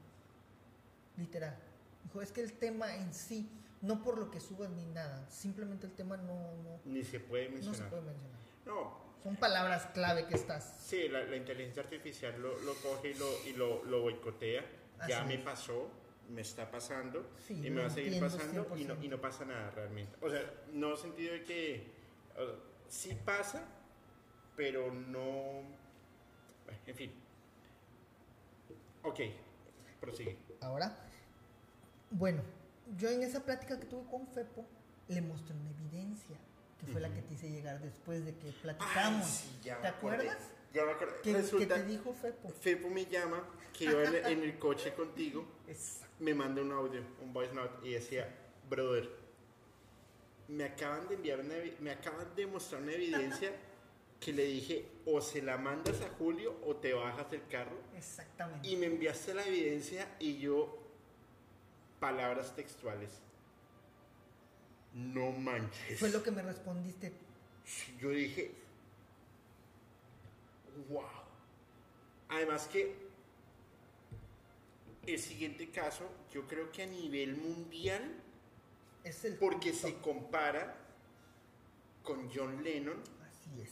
Literal. 1.18 1.56
Dijo, 2.04 2.22
es 2.22 2.32
que 2.32 2.42
el 2.42 2.54
tema 2.54 2.96
en 2.96 3.14
sí, 3.14 3.50
no 3.82 4.02
por 4.04 4.18
lo 4.18 4.32
que 4.32 4.40
subas 4.40 4.70
ni 4.70 4.86
nada, 4.86 5.26
simplemente 5.30 5.88
el 5.88 5.94
tema 5.94 6.16
no, 6.18 6.34
no, 6.64 6.80
ni 6.86 7.04
se 7.04 7.20
puede 7.20 7.50
no 7.50 7.58
se 7.58 7.64
mencionar. 7.66 7.90
puede 7.90 8.02
mencionar. 8.04 8.38
No, 8.66 9.07
Son 9.24 9.36
palabras 9.36 9.88
clave 9.94 10.26
que 10.28 10.36
estás... 10.36 10.76
sí, 10.86 11.08
la, 11.10 11.24
la 11.24 11.36
inteligencia 11.36 11.84
artificial 11.84 12.40
lo, 12.42 12.58
lo 12.60 12.74
coge 12.76 13.12
y 13.12 13.14
lo, 13.16 13.26
y 13.48 13.54
lo, 13.54 13.84
lo 13.86 14.02
boicotea. 14.02 14.64
ya 15.08 15.20
Así 15.20 15.28
me 15.28 15.36
es. 15.36 15.42
pasó, 15.42 15.90
me 16.30 16.42
está 16.42 16.70
pasando 16.72 17.26
Sí, 17.46 17.54
y 17.66 17.70
me 17.70 17.82
va 17.82 17.88
a 17.88 17.90
seguir 17.90 18.20
pasando 18.20 18.68
y 18.78 18.86
no, 18.86 18.96
100%. 18.96 19.04
y 19.04 19.08
no 19.10 19.20
pasa 19.22 19.46
nada 19.46 19.72
realmente. 19.72 20.16
O 20.22 20.30
sea, 20.30 20.42
no 20.74 20.96
sentido 20.96 21.34
de 21.34 21.44
que 21.44 21.92
o 22.38 22.46
sea, 22.46 22.56
sí 22.88 23.18
pasa, 23.26 23.66
pero 24.56 24.94
no... 24.94 25.62
En 26.86 26.96
fin. 26.96 27.12
Ok, 29.04 29.20
prosigue. 30.00 30.38
Ahora, 30.62 30.96
bueno, 32.12 32.42
yo 32.98 33.10
en 33.10 33.24
esa 33.24 33.44
plática 33.44 33.80
que 33.80 33.86
tuve 33.86 34.10
con 34.10 34.28
Fepo 34.28 34.66
le 35.08 35.22
mostré 35.22 35.56
una 35.56 35.70
evidencia, 35.72 36.38
que 36.80 36.92
fue 36.92 37.02
la 37.02 37.10
que 37.14 37.22
te 37.22 37.34
hice 37.34 37.50
llegar 37.50 37.80
después 37.82 38.26
de 38.26 38.36
que 38.36 38.52
platicamos. 38.62 39.26
Ay, 39.26 39.32
sí, 39.32 39.60
ya 39.64 39.82
¿Te 39.82 39.88
acuerdas? 39.88 40.38
Ya 40.74 40.86
me 40.86 40.92
acordé. 40.92 41.14
¿Qué, 41.24 41.32
qué 41.32 41.38
Resulta, 41.38 41.76
te 41.76 41.86
dijo 41.86 42.14
Fepo? 42.14 42.50
Fepo 42.50 42.90
me 42.90 43.06
llama, 43.06 43.44
que 43.74 43.86
iba 43.86 44.04
en, 44.04 44.16
en 44.16 44.44
el 44.44 44.60
coche 44.60 44.94
contigo, 44.94 45.46
Exacto. 45.68 46.16
me 46.20 46.34
manda 46.34 46.62
un 46.62 46.72
audio, 46.72 47.02
un 47.22 47.34
voice 47.34 47.54
note, 47.54 47.88
y 47.88 47.94
decía, 47.94 48.28
brother, 48.70 49.10
me 50.48 50.64
acaban 50.66 51.08
de 51.08 51.16
enviar 51.16 51.40
una, 51.40 51.56
me 51.80 51.92
acaban 51.92 52.36
de 52.36 52.46
mostrar 52.48 52.82
una 52.82 52.94
evidencia 52.94 53.52
que 54.20 54.34
le 54.34 54.46
dije, 54.46 54.86
o 55.06 55.22
se 55.22 55.42
la 55.42 55.58
mandas 55.58 56.02
a 56.02 56.10
Julio 56.18 56.56
o 56.66 56.76
te 56.76 56.94
bajas 56.94 57.30
del 57.32 57.46
carro, 57.48 57.78
Exactamente. 57.96 58.68
y 58.68 58.76
me 58.76 58.88
enviaste 58.88 59.34
la 59.34 59.46
evidencia 59.46 60.08
y 60.20 60.38
yo, 60.38 60.78
palabras 62.00 62.56
textuales, 62.56 63.10
no 64.94 65.32
manches. 65.32 66.00
Fue 66.00 66.10
lo 66.10 66.24
que 66.24 66.32
me 66.32 66.42
respondiste. 66.42 67.12
Yo 68.00 68.10
dije, 68.10 68.52
wow. 70.90 71.04
Además 72.30 72.68
que 72.68 72.96
el 75.06 75.20
siguiente 75.20 75.70
caso, 75.70 76.10
yo 76.34 76.46
creo 76.48 76.72
que 76.72 76.84
a 76.84 76.86
nivel 76.88 77.36
mundial, 77.38 78.04
Es 79.04 79.24
el 79.24 79.36
porque 79.36 79.72
se 79.74 79.96
compara 80.00 80.76
con 82.04 82.30
John 82.34 82.64
Lennon, 82.64 82.98
Así 83.26 83.62
es. 83.62 83.70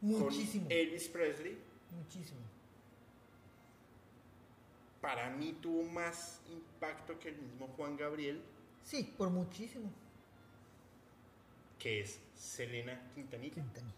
Muchísimo. 0.00 0.64
con 0.64 0.72
Elvis 0.72 1.08
Presley, 1.08 1.58
Muchísimo. 1.90 2.40
para 5.00 5.30
mí 5.30 5.56
tuvo 5.60 5.82
más 5.84 6.40
impacto 6.50 7.18
que 7.18 7.30
el 7.30 7.36
mismo 7.38 7.68
Juan 7.76 7.96
Gabriel, 7.96 8.40
Sí, 8.84 9.14
por 9.16 9.30
muchísimo. 9.30 9.90
Que 11.84 12.00
es 12.00 12.18
Selena 12.34 12.98
Quintanilla. 13.14 13.52
Quintanilla. 13.56 13.92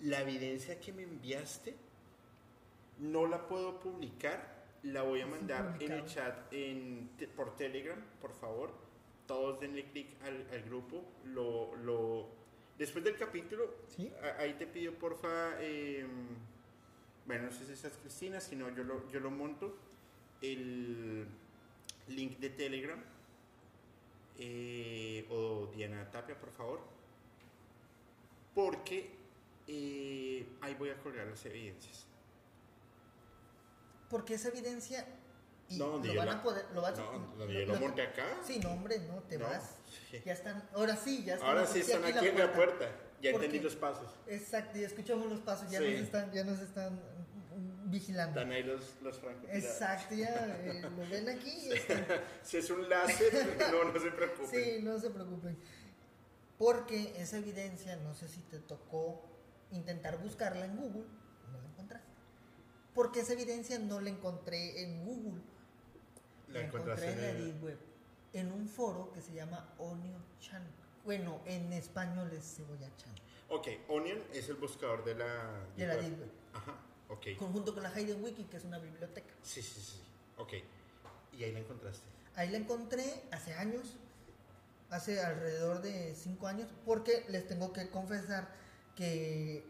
La 0.00 0.22
evidencia 0.22 0.80
que 0.80 0.90
me 0.94 1.02
enviaste 1.02 1.74
no 2.98 3.26
la 3.26 3.46
puedo 3.46 3.78
publicar, 3.78 4.64
la 4.84 5.02
voy 5.02 5.20
a 5.20 5.26
mandar 5.26 5.76
en 5.80 5.92
el 5.92 6.06
chat 6.06 6.50
en, 6.50 7.10
por 7.36 7.56
Telegram, 7.56 7.98
por 8.22 8.32
favor. 8.32 8.72
Todos 9.26 9.60
denle 9.60 9.84
clic 9.90 10.08
al, 10.22 10.46
al 10.50 10.62
grupo. 10.62 11.04
Lo, 11.26 11.76
lo, 11.76 12.26
después 12.78 13.04
del 13.04 13.18
capítulo, 13.18 13.74
¿Sí? 13.94 14.10
a- 14.22 14.40
ahí 14.40 14.54
te 14.54 14.66
pido 14.66 14.94
porfa, 14.94 15.60
eh, 15.60 16.06
bueno, 17.26 17.44
no 17.44 17.52
sé 17.52 17.66
si 17.66 17.72
estás 17.74 17.92
Cristina, 17.98 18.40
si 18.40 18.56
no 18.56 18.74
yo 18.74 18.82
lo, 18.82 19.10
yo 19.10 19.20
lo 19.20 19.30
monto, 19.30 19.76
el 20.40 21.26
link 22.08 22.38
de 22.38 22.48
Telegram 22.48 22.98
eh, 24.38 25.26
o 25.30 25.66
Diana 25.74 26.10
Tapia, 26.10 26.38
por 26.38 26.50
favor, 26.52 26.80
porque 28.54 29.10
eh, 29.66 30.46
ahí 30.60 30.74
voy 30.74 30.90
a 30.90 30.96
colgar 30.98 31.26
las 31.26 31.44
evidencias. 31.46 32.06
Porque 34.08 34.34
esa 34.34 34.48
evidencia 34.48 35.06
Y 35.72 35.78
No, 35.78 35.98
lo 35.98 36.14
van 36.16 36.26
la- 36.26 36.32
a 36.32 36.42
poder, 36.42 36.66
lo 36.74 36.82
vas 36.82 36.98
No, 36.98 37.12
lo- 37.38 37.46
lo- 37.46 37.66
lo 37.66 37.74
monté 37.78 38.02
acá. 38.02 38.24
Sí, 38.42 38.58
no, 38.58 38.72
hombre, 38.72 38.98
no, 39.06 39.20
te 39.28 39.38
No, 39.38 39.44
vas. 39.46 39.76
sí. 40.10 40.20
Ya 40.26 40.32
están, 40.32 40.68
ahora 40.74 40.96
sí, 40.96 41.22
ya 41.24 41.34
están. 41.34 41.48
Ahora 41.48 41.64
sí 41.64 41.78
están 41.78 42.04
aquí 42.04 42.26
en 42.26 42.38
la 42.40 42.52
puerta. 42.52 42.90
Ya 43.22 43.30
¿Por 43.30 43.44
entendí 43.44 43.62
los 43.62 43.76
pasos. 43.76 44.10
Exacto, 44.26 44.76
ya 44.80 44.88
escuchamos 44.88 45.28
los 45.30 45.38
pasos, 45.42 45.70
ya 45.70 45.78
Sí. 45.78 45.84
nos 45.84 45.94
están, 46.00 46.32
ya 46.32 46.42
nos 46.42 46.58
están 46.58 47.00
vigilando. 47.90 48.38
Están 48.40 48.52
ahí 48.52 48.62
los, 48.62 48.96
los 49.02 49.18
francotiradores. 49.18 49.64
Exacto, 49.64 50.14
ya 50.14 50.56
eh, 50.64 50.82
lo 50.82 51.08
ven 51.08 51.28
aquí. 51.28 51.50
y 51.68 51.72
están- 51.72 52.06
Si 52.42 52.56
es 52.58 52.70
un 52.70 52.88
láser, 52.88 53.56
no, 53.72 53.92
no 53.92 54.00
se 54.00 54.10
preocupen. 54.10 54.64
Sí, 54.64 54.80
no 54.82 54.98
se 54.98 55.10
preocupen. 55.10 55.58
Porque 56.58 57.14
esa 57.16 57.38
evidencia, 57.38 57.96
no 57.96 58.14
sé 58.14 58.28
si 58.28 58.40
te 58.42 58.58
tocó 58.58 59.22
intentar 59.70 60.18
buscarla 60.18 60.64
en 60.66 60.76
Google, 60.76 61.06
no 61.52 61.60
la 61.60 61.68
encontraste. 61.68 62.08
Porque 62.94 63.20
esa 63.20 63.32
evidencia 63.32 63.78
no 63.78 64.00
la 64.00 64.10
encontré 64.10 64.82
en 64.82 65.04
Google, 65.04 65.40
La 66.48 66.60
la 66.60 66.66
encontraste 66.66 67.06
encontré 67.06 67.30
en 67.30 67.38
la 67.38 67.44
Deep 67.44 67.62
Web, 67.64 67.78
en 68.34 68.52
un 68.52 68.68
foro 68.68 69.10
que 69.12 69.22
se 69.22 69.32
llama 69.32 69.74
Onio 69.78 70.18
Chan. 70.40 70.62
Bueno, 71.04 71.40
en 71.46 71.72
español 71.72 72.30
es 72.32 72.56
Cebolla 72.56 72.94
Chan. 72.96 73.14
Ok, 73.48 73.66
Onion 73.88 74.22
es 74.32 74.48
el 74.48 74.56
buscador 74.56 75.02
de 75.04 75.14
la... 75.14 75.64
De 75.76 75.86
la 75.86 75.94
web. 75.94 76.02
Deep 76.04 76.20
Web. 76.20 76.30
Ajá, 76.52 76.74
ok. 77.10 77.36
Conjunto 77.38 77.74
con 77.74 77.82
la 77.82 77.90
Hayden 77.90 78.22
Wiki, 78.24 78.44
que 78.44 78.56
es 78.56 78.64
una 78.64 78.78
biblioteca. 78.78 79.34
Sí, 79.42 79.60
sí, 79.62 79.80
sí. 79.80 80.00
Ok. 80.38 80.54
Y 81.38 81.44
ahí 81.44 81.52
la 81.52 81.58
encontraste. 81.60 82.04
Ahí 82.36 82.48
la 82.50 82.56
encontré 82.58 83.22
hace 83.32 83.52
años, 83.54 83.96
hace 84.88 85.20
alrededor 85.20 85.82
de 85.82 86.14
5 86.14 86.46
años, 86.46 86.68
porque 86.86 87.24
les 87.28 87.46
tengo 87.46 87.72
que 87.72 87.88
confesar 87.90 88.48
que 88.96 89.64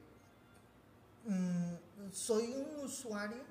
mm, 1.26 1.74
soy 2.12 2.52
un 2.52 2.84
usuario 2.84 3.42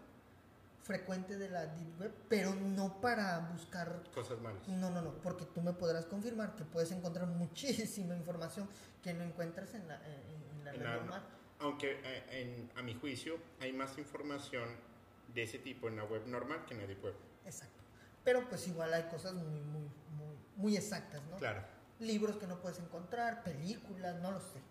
frecuente 0.84 1.38
de 1.38 1.50
la 1.50 1.68
Deep 1.68 2.00
Web, 2.02 2.14
pero 2.30 2.56
no 2.56 3.00
para 3.00 3.40
buscar... 3.52 4.02
Cosas 4.14 4.40
malas. 4.42 4.68
No, 4.68 4.90
no, 4.90 5.02
no, 5.02 5.12
porque 5.22 5.46
tú 5.46 5.62
me 5.62 5.74
podrás 5.74 6.06
confirmar 6.06 6.56
que 6.56 6.64
puedes 6.66 6.92
encontrar 6.92 7.28
muchísima 7.44 8.16
información 8.16 8.68
que 9.04 9.14
no 9.14 9.24
encuentras 9.24 9.74
en 9.76 9.88
la, 9.88 9.96
en, 10.06 10.14
en 10.60 10.66
la 10.66 10.72
En 10.72 10.80
red 10.80 10.86
la- 10.86 10.96
normal. 10.96 11.24
Aunque 11.60 12.00
eh, 12.04 12.26
en- 12.32 12.72
a 12.78 12.82
mi 12.82 12.94
juicio 12.96 13.38
hay 13.60 13.74
más 13.74 13.98
información 13.98 14.70
de 15.34 15.44
ese 15.44 15.60
tipo 15.60 15.88
en 15.88 15.98
la 15.98 16.04
web 16.06 16.26
normal 16.28 16.66
que 16.66 16.74
en 16.74 16.82
la 16.82 16.88
deep 16.88 17.04
web. 17.04 17.16
Exacto. 17.46 17.84
Pero 18.24 18.48
pues 18.50 18.68
igual 18.68 18.94
hay 18.94 19.04
cosas 19.04 19.34
muy, 19.34 19.60
muy, 19.60 19.82
muy, 20.18 20.36
muy 20.56 20.78
exactas, 20.78 21.22
¿no? 21.30 21.38
Claro. 21.38 21.64
libros 22.00 22.38
que 22.38 22.48
no 22.48 22.62
puedes 22.62 22.80
encontrar, 22.80 23.44
películas, 23.44 24.16
no 24.22 24.32
lo 24.32 24.40
sé. 24.40 24.62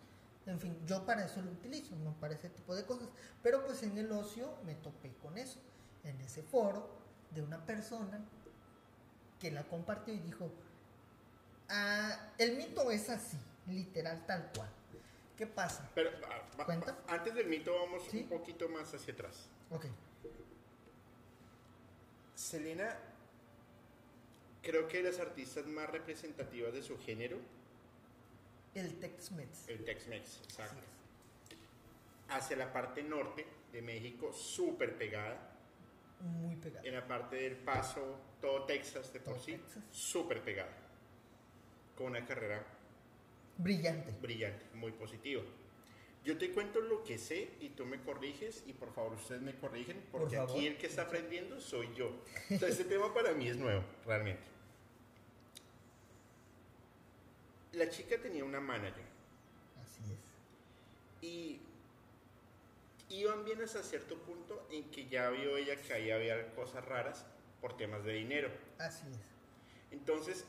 En 0.47 0.59
fin, 0.59 0.74
yo 0.86 1.05
para 1.05 1.27
eso 1.27 1.43
lo 1.43 1.51
utilizo, 1.51 1.94
no 1.97 2.15
para 2.15 2.32
ese 2.35 2.48
tipo 2.48 2.74
de 2.74 2.86
cosas. 2.86 3.09
Pero 3.43 3.66
pues 3.66 3.82
en 3.82 3.98
el 3.98 4.10
ocio 4.12 4.51
me 4.65 4.74
topé 4.77 5.12
con 5.23 5.36
eso, 5.36 5.59
en 6.05 6.19
ese 6.23 6.43
foro 6.43 6.89
de 7.32 7.43
una 7.43 7.59
persona 7.66 8.19
que 9.39 9.51
la 9.51 9.62
compartió 9.65 10.15
y 10.15 10.19
dijo, 10.20 10.51
"Ah, 11.69 12.31
el 12.39 12.56
mito 12.56 12.90
es 12.90 13.10
así, 13.10 13.36
literal 13.66 14.24
tal 14.27 14.51
cual. 14.56 14.70
¿Qué 15.39 15.47
pasa? 15.47 15.89
Pero 15.94 16.10
ah, 16.28 16.43
antes 17.06 17.32
del 17.35 17.47
mito 17.47 17.73
vamos 17.73 18.02
Sí. 18.10 18.19
un 18.23 18.28
poquito 18.28 18.69
más 18.69 18.93
hacia 18.93 19.15
atrás. 19.15 19.48
Ok, 19.70 19.86
Selena, 22.35 22.97
creo 24.62 24.89
que 24.89 25.02
las 25.02 25.19
artistas 25.19 25.66
más 25.66 25.89
representativas 25.90 26.73
de 26.73 26.82
su 26.82 26.98
género, 26.98 27.39
el 28.74 28.98
Tex-Mex. 29.01 29.69
el 29.69 29.85
Tex-Mex, 29.85 30.40
exacto. 30.44 30.81
Hacia 32.31 32.56
la 32.56 32.73
parte 32.73 33.02
norte 33.02 33.47
de 33.73 33.82
México, 33.82 34.32
súper 34.32 34.97
pegada. 34.98 35.55
Muy 36.20 36.56
pegado. 36.56 36.85
En 36.86 36.94
la 36.94 37.06
parte 37.06 37.36
del 37.36 37.56
Paso, 37.56 38.19
todo 38.40 38.65
Texas 38.65 39.12
de 39.12 39.20
por 39.20 39.35
Todo 39.35 39.44
sí, 39.44 39.52
Texas. 39.52 39.82
súper 39.93 40.43
pegada. 40.43 40.73
Con 41.97 42.09
una 42.09 42.24
carrera 42.27 42.65
Brillante. 43.59 44.12
brillante, 44.22 44.64
muy 44.74 44.93
positiva. 44.93 45.43
Yo 46.24 46.36
te 46.36 46.51
cuento 46.52 46.80
lo 46.80 47.05
que 47.05 47.18
sé 47.18 47.48
y 47.60 47.70
tú 47.70 47.86
me 47.86 48.01
corriges 48.02 48.62
y 48.66 48.72
por 48.72 48.93
favor 48.93 49.14
ustedes 49.14 49.40
me 49.40 49.55
corrigen 49.55 50.01
porque 50.12 50.36
aquí 50.39 50.66
el 50.66 50.76
que 50.76 50.86
está 50.86 51.02
aprendiendo 51.02 51.60
soy 51.60 51.89
yo. 51.94 52.10
O 52.55 52.59
sea, 52.59 52.68
este 52.68 52.85
tema 52.85 53.12
para 53.14 53.32
mí 53.32 53.48
es 53.48 53.56
nuevo, 53.56 53.82
realmente. 54.05 54.43
La 57.72 57.89
chica 57.90 58.16
tenía 58.20 58.44
una 58.44 58.60
manager 58.60 59.05
Así 59.80 60.01
es. 60.12 61.24
y 61.28 61.60
iban 63.10 63.44
bien 63.44 63.62
hasta 63.62 63.82
cierto 63.82 64.16
punto 64.18 64.66
en 64.70 64.90
que 64.90 65.06
ya 65.09 65.30
vio 65.30 65.56
ella 65.56 65.76
que 65.76 65.93
ahí 65.93 66.10
había 66.10 66.52
cosas 66.55 66.85
raras 66.85 67.24
por 67.60 67.76
temas 67.76 68.05
de 68.05 68.12
dinero. 68.14 68.51
Así 68.78 69.05
es. 69.10 69.18
Entonces, 69.93 70.44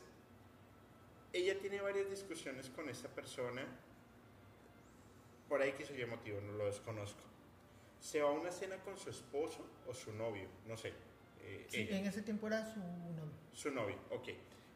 ella 1.32 1.58
tiene 1.58 1.80
varias 1.80 2.10
discusiones 2.10 2.68
con 2.70 2.88
esta 2.88 3.08
persona, 3.08 3.64
por 5.48 5.60
ahí 5.62 5.72
que 5.72 5.84
se 5.84 6.06
motivo, 6.06 6.40
no 6.40 6.52
lo 6.52 6.66
desconozco. 6.66 7.20
Se 8.00 8.22
va 8.22 8.30
a 8.30 8.32
una 8.32 8.50
cena 8.50 8.76
con 8.78 8.96
su 8.96 9.10
esposo 9.10 9.66
o 9.86 9.92
su 9.94 10.12
novio, 10.12 10.48
no 10.66 10.76
sé. 10.76 10.92
eh, 11.42 11.66
Sí, 11.68 11.80
ella. 11.82 11.98
en 11.98 12.06
ese 12.06 12.22
tiempo 12.22 12.46
era 12.46 12.64
su 12.72 12.78
novio. 12.80 13.24
Su 13.52 13.70
novio, 13.70 13.96
ok. 14.10 14.28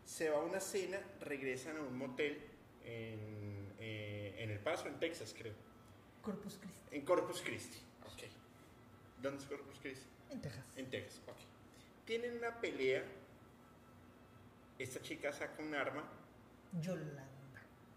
Se 0.05 0.29
va 0.31 0.39
a 0.39 0.43
una 0.43 0.61
cena, 0.61 1.01
regresan 1.21 1.77
a 1.77 1.81
un 1.81 1.97
motel 1.97 2.39
en, 2.85 3.73
eh, 3.79 4.35
en 4.39 4.51
El 4.51 4.59
Paso, 4.61 4.89
en 4.89 4.99
Texas, 5.01 5.35
creo. 5.37 5.55
Corpus 6.23 6.59
Christi, 6.59 6.97
En 6.97 7.05
Corpus 7.05 7.41
Christi, 7.41 7.79
ok. 8.05 8.23
¿Dónde 9.23 9.43
es 9.43 9.49
Corpus 9.49 9.79
Christi? 9.81 10.07
en 10.31 10.41
Texas. 10.43 10.65
En 10.77 10.91
Texas, 10.91 11.21
ok. 11.29 11.37
Tienen 12.05 12.37
una 12.37 12.61
pelea. 12.61 13.05
Esta 14.79 15.01
chica 15.01 15.33
saca 15.33 15.63
un 15.63 15.75
arma 15.75 16.03
Yolanda. 16.81 17.25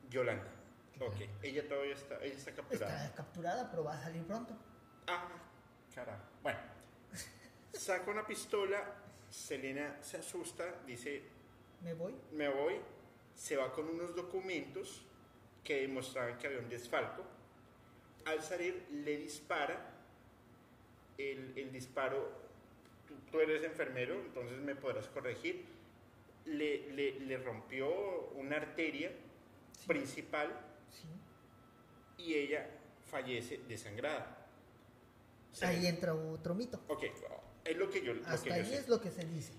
Yolanda. 0.09 0.51
Ok, 0.99 1.15
ella 1.43 1.67
todavía 1.67 1.93
está, 1.93 2.15
ella 2.23 2.33
está 2.35 2.51
capturada. 2.53 3.03
Está 3.05 3.15
capturada, 3.15 3.69
pero 3.69 3.83
va 3.83 3.93
a 3.93 4.01
salir 4.01 4.23
pronto. 4.23 4.55
Ah, 5.07 5.27
carajo. 5.93 6.23
Bueno, 6.41 6.59
saca 7.73 8.09
una 8.09 8.25
pistola, 8.25 8.83
Selena 9.29 9.97
se 10.01 10.17
asusta, 10.17 10.63
dice, 10.85 11.21
Me 11.83 11.93
voy. 11.93 12.15
me 12.31 12.49
voy, 12.49 12.79
se 13.35 13.55
va 13.57 13.71
con 13.71 13.87
unos 13.87 14.15
documentos 14.15 15.03
que 15.63 15.81
demostraban 15.81 16.37
que 16.37 16.47
había 16.47 16.59
un 16.59 16.69
desfalco. 16.69 17.23
Al 18.25 18.41
salir 18.41 18.87
le 18.91 19.17
dispara, 19.17 19.79
el, 21.17 21.53
el 21.57 21.71
disparo, 21.71 22.27
tú, 23.07 23.13
tú 23.31 23.39
eres 23.39 23.63
enfermero, 23.63 24.15
entonces 24.15 24.57
me 24.59 24.75
podrás 24.75 25.07
corregir, 25.07 25.65
le, 26.47 26.91
le- 26.91 27.19
le 27.19 27.37
rompió 27.37 27.89
una 28.35 28.57
arteria 28.57 29.11
Sí. 29.77 29.87
principal 29.87 30.49
Sí. 30.89 31.07
y 32.23 32.33
ella 32.35 32.67
fallece 33.09 33.59
desangrada. 33.67 34.47
Ahí 35.61 35.87
entra 35.87 36.13
otro 36.13 36.53
mito. 36.55 36.81
Ok, 36.87 37.03
es 37.63 37.77
lo 37.77 37.89
que 37.89 38.01
yo, 38.03 38.13
lo 38.13 38.21
que 38.23 38.27
Hasta 38.29 38.47
yo 38.49 38.53
ahí 38.55 38.65
sé. 38.65 38.77
es 38.77 38.87
lo 38.87 39.01
que 39.01 39.11
se 39.11 39.25
dice. 39.25 39.53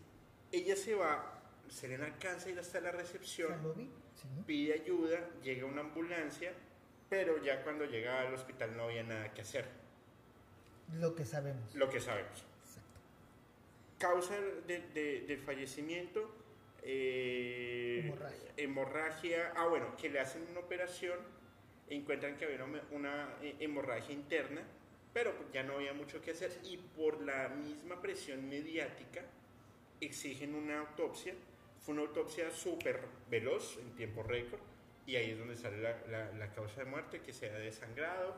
Ella 0.52 0.76
se 0.76 0.94
va, 0.94 1.40
Selena 1.68 2.06
alcanza 2.06 2.48
a 2.48 2.50
ir 2.52 2.58
hasta 2.58 2.80
la 2.80 2.90
recepción, 2.92 3.74
vi. 3.76 3.90
Sí. 4.14 4.28
pide 4.46 4.72
ayuda, 4.74 5.28
llega 5.42 5.66
una 5.66 5.82
ambulancia, 5.82 6.52
pero 7.10 7.42
ya 7.42 7.62
cuando 7.62 7.84
llega 7.84 8.20
al 8.22 8.34
hospital 8.34 8.76
no 8.76 8.84
había 8.84 9.02
nada 9.02 9.32
que 9.34 9.42
hacer, 9.42 9.66
Lo 10.94 11.14
que 11.14 11.24
sabemos. 11.24 11.74
lo 11.74 11.88
que 11.90 12.00
sabemos. 12.00 12.44
Exacto. 12.64 13.00
Causa 13.98 14.34
de- 14.66 14.88
de- 14.94 15.20
del 15.26 15.40
fallecimiento, 15.42 16.34
eh, 16.90 18.00
Hemorragia. 18.04 18.52
hemorragia, 18.56 19.52
ah 19.56 19.66
bueno, 19.68 19.94
que 19.96 20.08
le 20.08 20.20
hacen 20.20 20.42
una 20.50 20.60
operación, 20.60 21.18
encuentran 21.90 22.36
que 22.36 22.46
había 22.46 22.64
una, 22.64 22.82
una, 22.92 23.28
eh, 23.42 23.56
hemorragia 23.60 24.14
interna, 24.14 24.62
pero 25.12 25.34
pues 25.36 25.52
ya 25.52 25.62
no 25.62 25.74
había 25.74 25.92
mucho 25.92 26.20
que 26.22 26.30
hacer 26.30 26.50
y 26.64 26.78
por 26.78 27.20
la 27.22 27.48
misma 27.50 28.00
presión 28.00 28.48
mediática 28.48 29.22
exigen 30.00 30.54
una 30.54 30.80
autopsia. 30.80 31.34
Fue 31.80 31.92
una 31.94 32.02
autopsia 32.02 32.50
súper 32.50 33.00
veloz, 33.30 33.78
en 33.78 33.94
tiempo 33.94 34.22
récord, 34.22 34.60
y 35.06 35.16
ahí 35.16 35.30
es 35.32 35.38
donde 35.38 35.56
sale 35.56 35.78
la, 35.78 35.94
la- 36.10 36.32
la 36.32 36.52
causa 36.52 36.84
de 36.84 36.90
muerte, 36.90 37.20
que 37.20 37.32
sea 37.32 37.52
desangrado, 37.52 38.34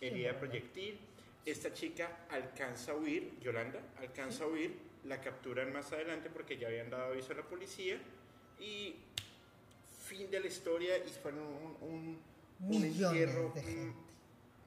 Sí, 0.00 0.06
herida 0.08 0.36
proyectil. 0.38 0.98
Esta 1.46 1.72
chica 1.72 2.26
alcanza 2.30 2.92
a 2.92 2.96
huir, 2.96 3.38
Yolanda, 3.40 3.80
alcanza 3.98 4.44
a 4.44 4.48
huir, 4.48 4.74
la 5.04 5.20
capturan 5.20 5.72
más 5.72 5.92
adelante 5.92 6.30
porque 6.30 6.56
ya 6.58 6.68
habían 6.68 6.90
dado 6.90 7.12
aviso 7.12 7.32
a 7.32 7.36
la 7.36 7.42
policía 7.42 7.98
y 8.60 8.96
fin 10.04 10.30
de 10.30 10.40
la 10.40 10.46
historia 10.46 10.98
y 10.98 11.08
fueron 11.10 11.40
un, 11.42 11.76
un, 11.80 12.22
un 12.60 12.84
entierro 12.84 13.52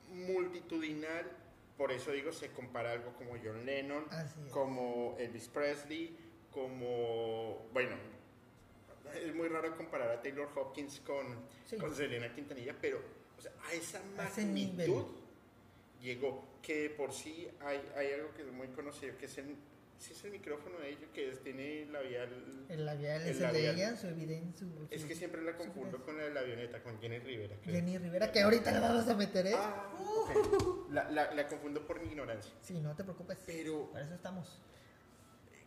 multitudinal, 0.09 1.25
por 1.77 1.91
eso 1.91 2.11
digo, 2.11 2.31
se 2.31 2.51
compara 2.51 2.91
algo 2.91 3.13
como 3.13 3.31
John 3.43 3.65
Lennon, 3.65 4.05
como 4.51 5.15
Elvis 5.19 5.47
Presley, 5.47 6.15
como, 6.51 7.67
bueno, 7.73 7.95
es 9.13 9.33
muy 9.35 9.47
raro 9.49 9.75
comparar 9.75 10.09
a 10.11 10.21
Taylor 10.21 10.49
Hopkins 10.55 10.99
con, 11.01 11.25
Sí. 11.65 11.77
con 11.77 11.93
Selena 11.95 12.33
Quintanilla, 12.33 12.75
pero 12.79 13.01
o 13.37 13.41
sea, 13.41 13.51
a 13.67 13.73
esa 13.73 14.01
magnitud 14.15 15.05
llegó, 16.01 16.45
que 16.61 16.89
por 16.91 17.11
sí 17.11 17.47
hay, 17.61 17.81
hay 17.97 18.13
algo 18.13 18.33
que 18.33 18.43
es 18.43 18.51
muy 18.51 18.67
conocido, 18.69 19.17
que 19.17 19.25
es 19.25 19.37
el 19.37 19.55
Sí, 19.97 20.11
es 20.13 20.23
el 20.25 20.31
micrófono 20.31 20.77
de 20.79 20.89
ella 20.89 21.07
que 21.13 21.29
es- 21.31 21.41
tiene 21.41 21.85
labial. 21.87 22.65
El 22.69 22.85
labial 22.85 23.21
El 23.21 23.27
es 23.29 23.41
el 23.41 23.53
de 23.53 23.69
ella, 23.71 23.95
su 23.95 24.07
evidencia. 24.07 24.67
su- 24.67 24.87
Es 24.91 25.05
que 25.05 25.15
siempre 25.15 25.41
la 25.41 25.55
confundo 25.55 26.03
con 26.03 26.17
la 26.17 26.23
de 26.25 26.33
la 26.33 26.41
avioneta, 26.41 26.83
con 26.83 26.99
Jenny 26.99 27.19
Rivera. 27.19 27.55
creo. 27.63 27.75
Jenny 27.75 27.97
Rivera, 27.97 28.31
que 28.31 28.41
ahorita 28.41 28.71
la 28.71 28.81
vamos 28.81 29.07
a 29.07 29.15
meter, 29.15 29.47
¿eh? 29.47 29.53
Ah, 29.55 29.93
ok. 29.97 30.91
la, 30.91 31.09
la, 31.11 31.33
la 31.33 31.47
confundo 31.47 31.85
por 31.87 31.99
mi 32.01 32.07
ignorancia. 32.07 32.53
Sí, 32.61 32.79
no 32.81 32.95
te 32.95 33.03
preocupes. 33.03 33.37
Pero 33.45 33.89
Para 33.91 34.05
eso 34.05 34.15
estamos. 34.15 34.61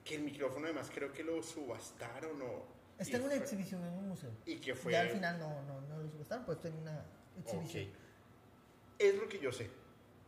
que 0.04 0.14
el 0.14 0.22
micrófono 0.22 0.66
además 0.66 0.90
creo 0.94 1.12
que 1.12 1.22
lo 1.24 1.42
subastaron 1.42 2.40
o... 2.42 2.66
Está 2.98 3.16
en 3.18 3.22
una 3.24 3.32
fue- 3.34 3.42
exhibición 3.42 3.82
en 3.84 3.92
un 3.92 4.08
museo. 4.08 4.30
Y 4.46 4.56
que 4.56 4.74
fue... 4.74 4.92
Ya 4.92 5.00
al 5.02 5.10
final 5.10 5.38
no, 5.38 5.62
no, 5.62 5.80
no 5.82 5.98
lo 6.02 6.08
subestaron, 6.10 6.44
pues 6.46 6.56
está 6.58 6.68
en 6.68 6.76
una 6.76 7.04
exhibición. 7.38 7.88
Ok. 7.88 7.94
Es 8.98 9.14
lo 9.16 9.28
que 9.28 9.38
yo 9.38 9.52
sé. 9.52 9.68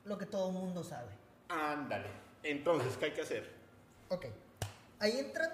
Lo 0.05 0.17
que 0.19 0.27
todo 0.27 0.51
mundo 0.53 0.83
sabe. 0.85 1.11
Ándale. 1.49 2.09
Entonces, 2.43 2.97
¿qué 2.97 3.07
hay 3.07 3.13
que 3.13 3.23
hacer? 3.23 3.60
Ok. 4.11 4.27
Ahí 4.99 5.19
entran 5.19 5.51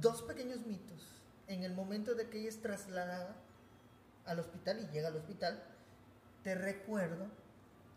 dos 0.00 0.22
pequeños 0.22 0.64
mitos. 0.66 1.06
En 1.48 1.62
el 1.64 1.74
momento 1.74 2.14
de 2.14 2.28
que 2.28 2.38
ella 2.40 2.48
es 2.48 2.60
trasladada 2.60 3.36
al 4.24 4.40
hospital 4.40 4.80
y 4.80 4.92
llega 4.92 5.08
al 5.08 5.16
hospital, 5.16 5.62
te 6.42 6.54
recuerdo 6.54 7.26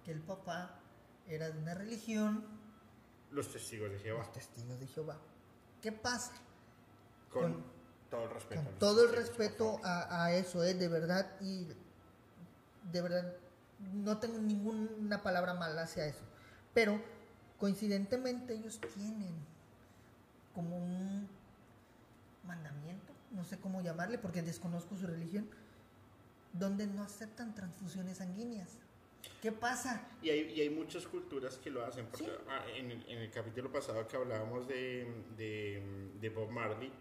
que 0.04 0.12
el 0.12 0.20
papá 0.22 0.80
era 1.28 1.50
de 1.50 1.58
una 1.60 1.74
religión, 1.74 2.44
Los 3.32 3.52
testigos 3.52 3.92
de 3.92 4.00
Jehová. 4.00 4.20
los 4.24 4.34
testigos 4.34 4.80
de 4.80 4.88
Jehová. 4.88 5.18
¿Qué 5.82 5.92
pasa? 5.92 6.34
Con, 7.32 7.54
con- 7.54 7.64
todo 8.10 8.24
el 8.26 8.30
respeto. 8.32 8.64
Con 8.64 8.80
todo 8.80 9.04
el 9.10 9.16
respeto 9.16 9.80
a, 9.84 10.26
a 10.26 10.34
eso, 10.34 10.64
¿eh? 10.64 10.74
de 10.74 10.88
verdad, 10.88 11.40
y 11.42 11.68
de 12.92 13.02
verdad 13.02 13.34
no 13.94 14.18
tengo 14.18 14.40
ninguna 14.40 15.22
palabra 15.22 15.54
mala 15.54 15.84
hacia 15.84 16.06
eso. 16.08 16.24
Pero 16.74 17.00
coincidentemente 17.60 18.54
ellos 18.56 18.80
tienen 18.96 19.36
como 20.54 20.78
un 20.78 21.28
mandamiento, 22.46 23.14
no 23.32 23.44
sé 23.44 23.58
cómo 23.60 23.82
llamarle 23.82 24.18
porque 24.18 24.42
desconozco 24.42 24.96
su 24.96 25.08
religión, 25.08 25.48
donde 26.54 26.88
no 26.88 27.04
aceptan 27.04 27.54
transfusiones 27.54 28.18
sanguíneas. 28.18 28.78
¿Qué 29.42 29.52
pasa? 29.52 30.02
Y 30.22 30.30
hay, 30.30 30.52
y 30.54 30.62
hay 30.62 30.70
muchas 30.70 31.06
culturas 31.06 31.58
que 31.58 31.70
lo 31.70 31.86
hacen. 31.86 32.06
Porque 32.08 32.26
Sí. 32.26 32.32
ah, 32.48 32.64
en, 32.76 32.92
el, 32.92 33.10
en 33.10 33.18
el 33.20 33.32
capítulo 33.32 33.72
pasado 33.72 34.08
que 34.08 34.16
hablábamos 34.18 34.68
de, 34.68 35.06
de, 35.38 36.12
de 36.20 36.30
Bob 36.30 36.50
Marley, 36.50 36.92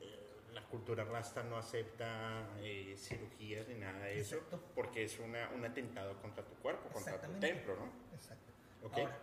eh, 0.00 0.26
la 0.52 0.62
cultura 0.66 1.04
rasta 1.04 1.42
no 1.42 1.56
acepta 1.56 2.46
eh, 2.58 2.94
cirugías 2.98 3.66
ni 3.68 3.74
nada 3.76 3.98
de 4.04 4.20
eso 4.20 4.38
porque 4.74 5.04
es 5.04 5.18
una, 5.18 5.48
un 5.50 5.64
atentado 5.64 6.20
contra 6.20 6.44
tu 6.44 6.54
cuerpo, 6.56 6.88
contra 6.90 7.20
tu 7.20 7.32
templo, 7.40 7.76
¿no? 7.76 8.14
Exacto. 8.14 8.52
Ok. 8.84 8.98
Ahora, 8.98 9.18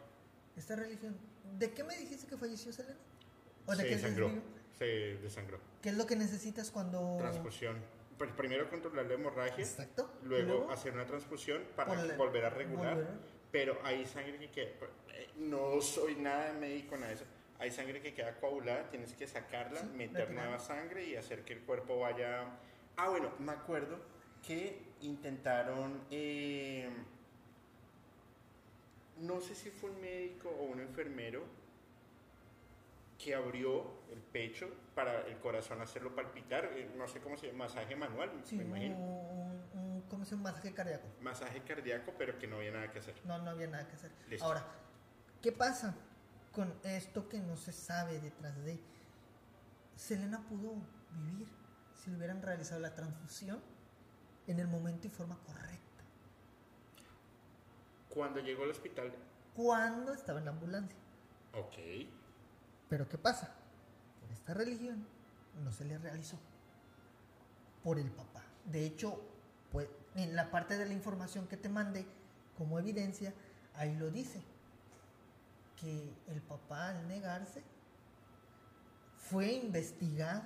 esta 0.57 0.75
religión, 0.75 1.15
¿de 1.59 1.71
qué 1.73 1.83
me 1.83 1.95
dijiste 1.95 2.27
que 2.27 2.37
falleció 2.37 2.73
Selena? 2.73 2.99
¿O 3.65 3.71
de 3.71 3.77
se 3.83 3.89
desangró. 3.89 4.31
Se 4.77 4.85
desangró. 5.21 5.59
¿Qué 5.81 5.89
es 5.89 5.95
lo 5.95 6.05
que 6.05 6.15
necesitas 6.15 6.71
cuando... 6.71 7.17
Transfusión. 7.19 7.77
Pues 8.17 8.31
primero 8.33 8.69
controlar 8.69 9.05
la 9.07 9.13
hemorragia, 9.15 9.63
Exacto. 9.63 10.11
luego, 10.23 10.69
hacer 10.71 10.93
una 10.93 11.05
transfusión 11.05 11.63
para 11.75 11.93
volver 12.15 12.45
a 12.45 12.49
regular. 12.51 12.95
volver. 12.95 13.11
Pero 13.51 13.79
hay 13.83 14.05
sangre 14.05 14.37
que 14.37 14.49
queda. 14.51 14.69
eh, 15.13 15.29
No 15.37 15.81
soy 15.81 16.15
nada 16.15 16.53
médico, 16.53 16.95
nada 16.95 17.07
de 17.09 17.13
eso. 17.15 17.25
Hay 17.59 17.71
sangre 17.71 18.01
que 18.01 18.13
queda 18.13 18.35
coagulada, 18.39 18.89
tienes 18.89 19.13
que 19.13 19.27
sacarla, 19.27 19.81
Sí, 19.81 19.87
meter 19.95 20.31
nueva 20.31 20.57
sangre 20.59 21.03
y 21.05 21.15
hacer 21.15 21.43
que 21.43 21.53
el 21.53 21.61
cuerpo 21.61 21.99
vaya. 21.99 22.45
Ah, 22.95 23.09
bueno, 23.09 23.31
me 23.39 23.51
acuerdo 23.51 23.97
que 24.45 24.79
intentaron. 25.01 26.01
eh, 26.11 26.89
no 29.19 29.39
sé 29.41 29.53
si 29.55 29.69
fue 29.69 29.91
un 29.91 30.01
médico 30.01 30.49
o 30.49 30.63
un 30.63 30.79
enfermero 30.79 31.43
que 33.23 33.35
abrió 33.35 34.01
el 34.11 34.19
pecho 34.19 34.67
para 34.95 35.27
el 35.27 35.37
corazón 35.39 35.81
hacerlo 35.81 36.15
palpitar. 36.15 36.65
eh, 36.65 36.91
No 36.97 37.07
sé 37.07 37.19
cómo 37.19 37.37
se 37.37 37.47
llama, 37.47 37.65
masaje 37.65 37.95
manual, 37.95 38.31
Sí, 38.43 38.55
me 38.55 38.63
imagino. 38.63 38.95
un, 38.97 39.79
un- 39.79 40.01
¿cómo 40.09 40.25
se 40.25 40.31
llama? 40.35 40.51
Masaje 40.51 40.73
cardíaco. 40.73 41.07
Masaje 41.21 41.61
cardíaco, 41.63 42.13
pero 42.17 42.37
que 42.39 42.47
no 42.47 42.57
había 42.57 42.71
nada 42.71 42.91
que 42.91 42.99
hacer. 42.99 43.15
No, 43.25 43.37
no 43.39 43.51
había 43.51 43.67
nada 43.67 43.87
que 43.87 43.95
hacer. 43.95 44.11
Listo. 44.29 44.45
Ahora, 44.45 44.65
¿qué 45.41 45.51
pasa 45.51 45.95
con 46.51 46.73
esto 46.83 47.29
que 47.29 47.39
no 47.39 47.55
se 47.57 47.71
sabe 47.71 48.19
detrás 48.19 48.55
de? 48.65 48.79
Selena 49.95 50.41
pudo 50.47 50.73
vivir 51.11 51.47
si 51.93 52.09
le 52.09 52.17
hubieran 52.17 52.41
realizado 52.41 52.81
la 52.81 52.95
transfusión 52.95 53.61
en 54.47 54.59
el 54.59 54.67
momento 54.67 55.05
y 55.07 55.11
forma 55.11 55.37
correcta. 55.45 55.79
Cuando 58.09 58.39
llegó 58.39 58.63
al 58.63 58.71
hospital, 58.71 59.13
Cuando 59.55 60.13
estaba 60.13 60.39
en 60.39 60.45
la 60.45 60.51
ambulancia. 60.51 60.97
ok. 61.53 61.77
Pero 62.91 63.07
¿qué 63.07 63.17
pasa? 63.17 63.49
Por 64.19 64.29
esta 64.33 64.53
religión 64.53 65.07
no 65.63 65.71
se 65.71 65.85
le 65.85 65.97
realizó. 65.97 66.37
Por 67.85 67.97
el 67.97 68.11
papá. 68.11 68.43
De 68.65 68.85
hecho, 68.85 69.17
pues 69.71 69.87
en 70.15 70.35
la 70.35 70.51
parte 70.51 70.77
de 70.77 70.85
la 70.85 70.93
información 70.93 71.47
que 71.47 71.55
te 71.55 71.69
mandé 71.69 72.05
como 72.57 72.77
evidencia, 72.79 73.33
ahí 73.75 73.95
lo 73.95 74.11
dice. 74.11 74.43
Que 75.79 76.13
el 76.27 76.41
papá 76.41 76.89
al 76.89 77.07
negarse 77.07 77.63
fue 79.15 79.53
investigado. 79.53 80.43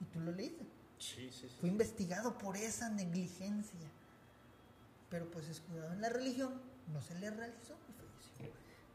Y 0.00 0.06
tú 0.06 0.18
lo 0.18 0.32
leíste. 0.32 0.66
Sí, 0.98 1.30
sí, 1.30 1.48
sí. 1.48 1.56
Fue 1.60 1.68
investigado 1.68 2.36
por 2.36 2.56
esa 2.56 2.90
negligencia. 2.90 3.88
Pero 5.08 5.30
pues 5.30 5.46
escudado 5.46 5.92
en 5.92 6.00
la 6.00 6.08
religión, 6.08 6.60
no 6.92 7.00
se 7.00 7.14
le 7.14 7.30
realizó. 7.30 7.76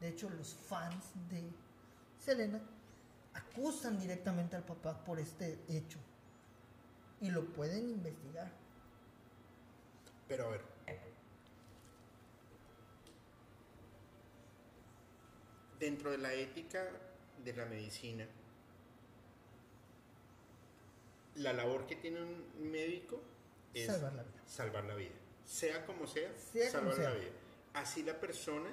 De 0.02 0.10
hecho, 0.10 0.30
los 0.30 0.54
fans 0.54 1.06
de 1.30 1.50
Selena 2.24 2.62
acusan 3.34 4.00
directamente 4.00 4.56
al 4.56 4.64
papá 4.64 5.04
por 5.04 5.20
este 5.20 5.60
hecho. 5.68 5.98
Y 7.22 7.32
lo 7.32 7.46
pueden 7.54 7.90
investigar. 7.90 8.52
Pero 10.28 10.48
a 10.48 10.50
ver. 10.52 10.62
Dentro 15.80 16.12
de 16.12 16.18
la 16.18 16.34
ética 16.34 16.82
de 17.44 17.54
la 17.54 17.66
medicina, 17.66 18.26
la 21.36 21.52
labor 21.52 21.86
que 21.88 21.96
tiene 21.98 22.22
un 22.22 22.72
médico 22.72 23.20
es 23.74 23.88
Salvar 23.88 24.14
la 24.14 24.24
vida. 24.24 24.42
salvar 24.46 24.84
la 24.86 24.96
vida. 24.96 25.12
Sea 25.46 25.86
como 25.86 26.08
sea, 26.08 26.32
Sea 26.38 26.72
como 26.72 26.92
salvar 26.92 26.98
la 27.00 27.12
sea. 27.12 27.20
vida. 27.20 27.32
Así 27.74 28.04
la 28.04 28.18
persona 28.20 28.70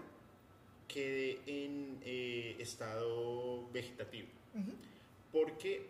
quede 0.93 1.41
en 1.47 2.01
eh, 2.05 2.57
estado 2.59 3.69
vegetativo. 3.71 4.29
Ujú. 4.55 4.73
Porque 5.33 5.89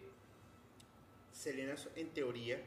Selena, 1.32 1.74
en 1.96 2.08
teoría, 2.10 2.60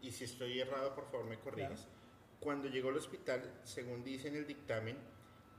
y 0.00 0.10
si 0.12 0.24
estoy 0.24 0.60
errado, 0.60 0.94
por 0.94 1.04
favor 1.10 1.26
me 1.26 1.38
corriges, 1.38 1.80
Claro. 1.80 1.94
cuando 2.40 2.68
llegó 2.68 2.88
al 2.90 2.96
hospital, 2.96 3.60
según 3.64 4.04
dice 4.04 4.28
en 4.28 4.36
el 4.36 4.46
dictamen, 4.46 4.96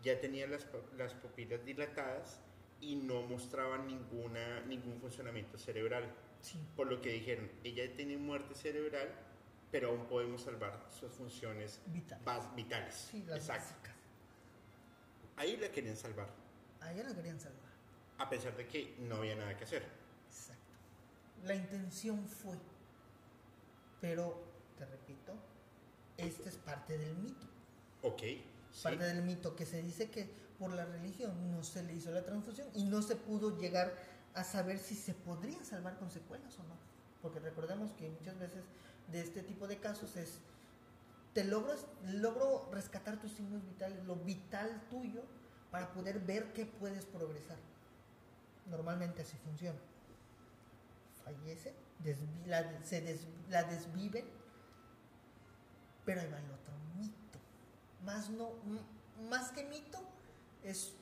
ya 0.04 0.20
tenía 0.20 0.48
las, 0.48 0.68
las 0.98 1.14
pupilas 1.14 1.64
dilatadas 1.66 2.40
y 2.82 2.96
no 2.96 3.22
mostraban 3.24 3.88
ninguna, 3.88 4.62
ningún 4.62 5.00
funcionamiento 5.00 5.58
cerebral. 5.58 6.12
Sí. 6.42 6.60
Por 6.76 6.88
lo 6.92 7.02
que 7.02 7.10
dijeron, 7.12 7.50
ella 7.64 7.92
tiene 7.96 8.18
muerte 8.18 8.54
cerebral, 8.56 9.10
pero 9.72 9.90
aún 9.90 10.06
podemos 10.06 10.42
salvar 10.42 10.86
sus 10.90 11.12
funciones 11.12 11.82
Vital. 11.88 12.20
bas- 12.24 12.54
vitales. 12.56 12.94
Sí, 13.12 13.24
las 13.28 13.38
Exacto. 13.40 13.64
básicas. 13.74 13.95
Ahí 15.38 15.58
la 15.58 15.70
querían 15.72 15.98
salvar, 15.98 16.30
A 16.82 16.92
ella 16.92 17.04
la 17.04 17.16
querían 17.16 17.40
salvar. 17.40 17.72
a 18.18 18.30
pesar 18.30 18.56
de 18.56 18.68
que 18.68 18.96
no 19.00 19.18
había 19.18 19.36
nada 19.36 19.58
que 19.58 19.64
hacer. 19.66 19.84
Exacto. 20.30 20.62
La 21.44 21.56
intención 21.56 22.26
fue. 22.28 22.58
Pero, 24.02 24.42
te 24.78 24.86
repito, 24.86 25.34
este 26.18 26.50
es 26.50 26.56
parte 26.58 26.98
del 26.98 27.16
mito. 27.18 27.48
Ok, 28.04 28.22
sí. 28.22 28.44
Parte 28.84 29.04
del 29.04 29.22
mito 29.24 29.56
que 29.56 29.66
se 29.66 29.82
dice 29.82 30.10
que 30.10 30.30
por 30.60 30.72
la 30.72 30.86
religión 30.86 31.52
no 31.52 31.64
se 31.64 31.84
le 31.84 31.94
hizo 31.94 32.12
la 32.12 32.24
transfusión 32.24 32.68
y 32.74 32.84
no 32.84 33.02
se 33.02 33.16
pudo 33.16 33.58
llegar 33.60 33.94
a 34.34 34.44
saber 34.44 34.80
si 34.80 34.96
se 34.96 35.14
podría 35.14 35.64
salvar 35.66 35.98
con 35.98 36.10
secuelas 36.12 36.58
o 36.60 36.64
no. 36.64 36.76
Porque 37.22 37.40
recordemos 37.40 37.92
que 37.94 38.10
muchas 38.10 38.38
veces 38.38 38.64
de 39.12 39.22
este 39.22 39.42
tipo 39.44 39.68
de 39.68 39.78
casos 39.78 40.16
es, 40.16 40.40
te 41.36 41.44
logras, 41.44 41.86
logro 42.06 42.70
rescatar 42.72 43.20
tus 43.20 43.34
signos 43.34 43.62
vitales, 43.66 44.02
lo 44.06 44.16
vital 44.16 44.82
tuyo, 44.90 45.22
para 45.70 45.92
poder 45.92 46.22
ver 46.22 46.54
qué 46.54 46.66
puedes 46.66 47.06
progresar. 47.06 47.58
Normalmente 48.68 49.22
así 49.22 49.36
funciona. 49.44 49.78
Fallece, 51.26 51.74
la, 52.46 52.82
se 52.86 53.20
la 53.50 53.64
desviven, 53.64 54.24
pero 56.06 56.22
ahí 56.22 56.32
va 56.32 56.40
el 56.40 56.52
otro 56.52 56.74
mito. 56.98 57.40
Más, 58.06 58.30
no, 58.30 58.52
más 59.30 59.52
que 59.52 59.66
mito, 59.66 60.00
es 60.64 60.94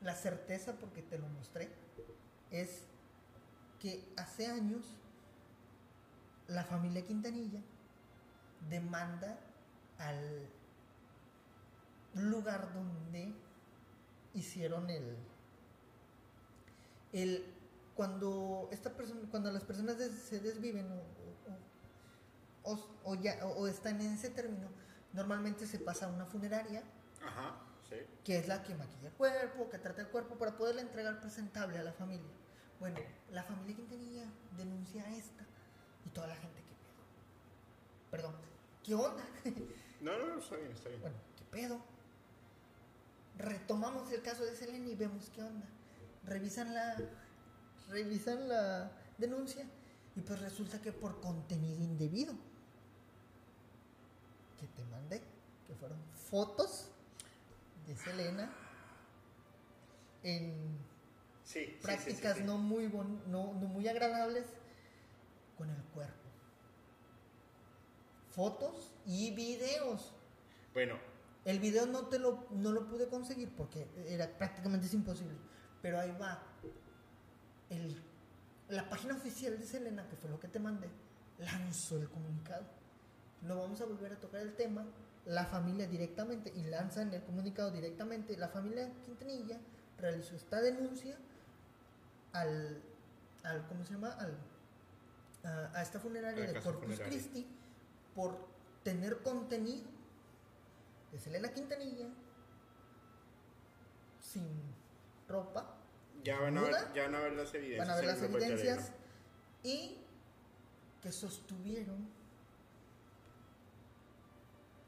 la 0.00 0.14
certeza, 0.14 0.72
porque 0.72 1.02
te 1.02 1.18
lo 1.18 1.28
mostré, 1.28 1.68
es 2.50 2.84
que 3.78 4.02
hace 4.16 4.46
años 4.46 4.86
la 6.48 6.64
familia 6.64 7.04
Quintanilla 7.04 7.60
demanda 8.70 9.38
al 9.98 10.48
lugar 12.14 12.72
donde 12.74 13.32
hicieron 14.34 14.88
el 14.90 15.16
El, 17.12 17.44
cuando, 17.94 18.68
esta 18.72 18.90
persona, 18.96 19.20
cuando 19.30 19.52
las 19.52 19.64
personas 19.64 19.98
des- 19.98 20.12
se 20.22 20.40
desviven 20.40 20.90
o, 20.90 21.02
o- 22.70 22.72
o- 22.72 22.88
o 23.04 23.14
ya, 23.16 23.44
o, 23.46 23.66
están 23.66 24.00
en 24.00 24.12
ese 24.12 24.30
término, 24.30 24.68
normalmente 25.12 25.66
se 25.66 25.78
pasa 25.78 26.06
a 26.06 26.08
una 26.08 26.24
funeraria, 26.24 26.82
Ajá, 27.22 27.54
sí. 27.90 27.96
que 28.24 28.38
es 28.38 28.48
la 28.48 28.62
que 28.62 28.74
maquilla 28.74 29.08
el 29.08 29.14
cuerpo, 29.14 29.68
que 29.68 29.76
trata 29.78 30.00
el 30.00 30.08
cuerpo 30.08 30.36
para 30.36 30.56
poderle 30.56 30.80
entregar 30.80 31.20
presentable 31.20 31.76
a 31.78 31.82
la 31.82 31.92
familia. 31.92 32.30
Bueno, 32.80 32.98
la 33.30 33.42
familia 33.44 33.76
Quintanilla 33.76 34.24
denuncia 34.56 35.04
a 35.04 35.10
esta 35.14 35.44
y 36.06 36.08
toda 36.10 36.28
la 36.28 36.36
gente 36.36 36.62
que. 36.62 36.72
Perdón, 38.10 38.34
¿qué 38.82 38.94
onda? 38.94 39.22
No, 40.02 40.18
no, 40.18 40.26
no, 40.34 40.38
está 40.40 40.56
bien, 40.56 40.72
está 40.72 40.88
bien. 40.88 41.00
Bueno, 41.00 41.16
¿qué 41.36 41.44
pedo? 41.44 41.80
Retomamos 43.38 44.10
el 44.12 44.22
caso 44.22 44.44
de 44.44 44.54
Selena 44.54 44.88
y 44.88 44.94
vemos 44.96 45.30
qué 45.34 45.42
onda. 45.42 45.66
Revisan 46.24 46.74
la, 46.74 46.96
revisan 47.88 48.48
la 48.48 48.92
denuncia 49.18 49.64
y 50.14 50.20
pues 50.20 50.40
resulta 50.40 50.80
que 50.80 50.92
por 50.92 51.20
contenido 51.20 51.80
indebido 51.82 52.34
que 54.60 54.66
te 54.68 54.84
mandé, 54.84 55.20
que 55.66 55.74
fueron 55.74 55.98
fotos 56.30 56.88
de 57.86 57.96
Selena 57.96 58.52
en 60.22 60.78
Sí, 61.44 61.64
sí, 61.66 61.78
prácticas 61.82 62.38
sí. 62.38 62.44
no 62.44 62.56
muy 62.58 62.86
bon- 62.86 63.20
no, 63.26 63.52
no 63.54 63.66
muy 63.68 63.88
agradables 63.88 64.46
con 65.58 65.68
el 65.70 65.82
cuerpo. 65.94 66.21
Fotos 68.34 68.92
y 69.06 69.30
videos. 69.34 70.14
Bueno, 70.74 70.98
El 71.44 71.58
video 71.58 71.86
no 71.86 72.06
te 72.06 72.18
lo, 72.18 72.46
no 72.50 72.72
lo 72.72 72.86
pude 72.86 73.08
conseguir 73.08 73.50
porque 73.56 73.88
era 74.06 74.26
prácticamente 74.38 74.86
es 74.86 74.94
imposible. 74.94 75.36
Pero 75.80 75.98
ahí 75.98 76.16
va. 76.20 76.42
El, 77.68 78.00
la 78.68 78.88
página 78.88 79.14
oficial 79.14 79.58
de 79.58 79.66
Selena, 79.66 80.08
que 80.08 80.16
fue 80.16 80.30
lo 80.30 80.38
que 80.38 80.48
te 80.48 80.60
mandé, 80.60 80.88
lanzó 81.38 81.96
el 81.96 82.08
comunicado. 82.08 82.64
No 83.42 83.56
vamos 83.56 83.80
a 83.80 83.86
volver 83.86 84.12
a 84.12 84.20
tocar 84.20 84.40
el 84.40 84.54
tema. 84.54 84.86
La 85.24 85.46
familia 85.46 85.86
directamente, 85.86 86.52
y 86.54 86.64
lanzan 86.64 87.12
el 87.14 87.22
comunicado 87.22 87.70
directamente. 87.70 88.36
La 88.36 88.48
familia 88.48 88.90
Quintanilla 89.04 89.58
realizó 89.98 90.34
esta 90.34 90.60
denuncia 90.60 91.16
al, 92.32 92.82
al 93.44 93.66
¿cómo 93.68 93.84
se 93.84 93.92
llama? 93.94 94.10
Al, 94.14 94.36
a, 95.44 95.78
a 95.78 95.82
esta 95.82 96.00
funeraria 96.00 96.46
de 96.46 96.60
Corpus 96.60 96.82
funeraria. 96.82 97.06
Christi 97.06 97.46
por 98.14 98.36
tener 98.82 99.22
contenido 99.22 99.88
de 101.12 101.18
Selena 101.18 101.52
Quintanilla 101.52 102.08
sin 104.20 104.46
ropa, 105.28 105.76
ya 106.22 106.38
van, 106.40 106.56
a 106.56 106.62
ver, 106.62 106.92
ya 106.94 107.02
van 107.04 107.14
a 107.16 107.20
ver 107.20 107.32
las 107.32 107.52
evidencias. 107.54 107.86
van 107.86 107.90
a 107.90 107.96
ver 107.96 108.04
las 108.06 108.22
evidencias 108.22 108.92
y 109.62 109.98
que 111.02 111.10
sostuvieron 111.10 112.08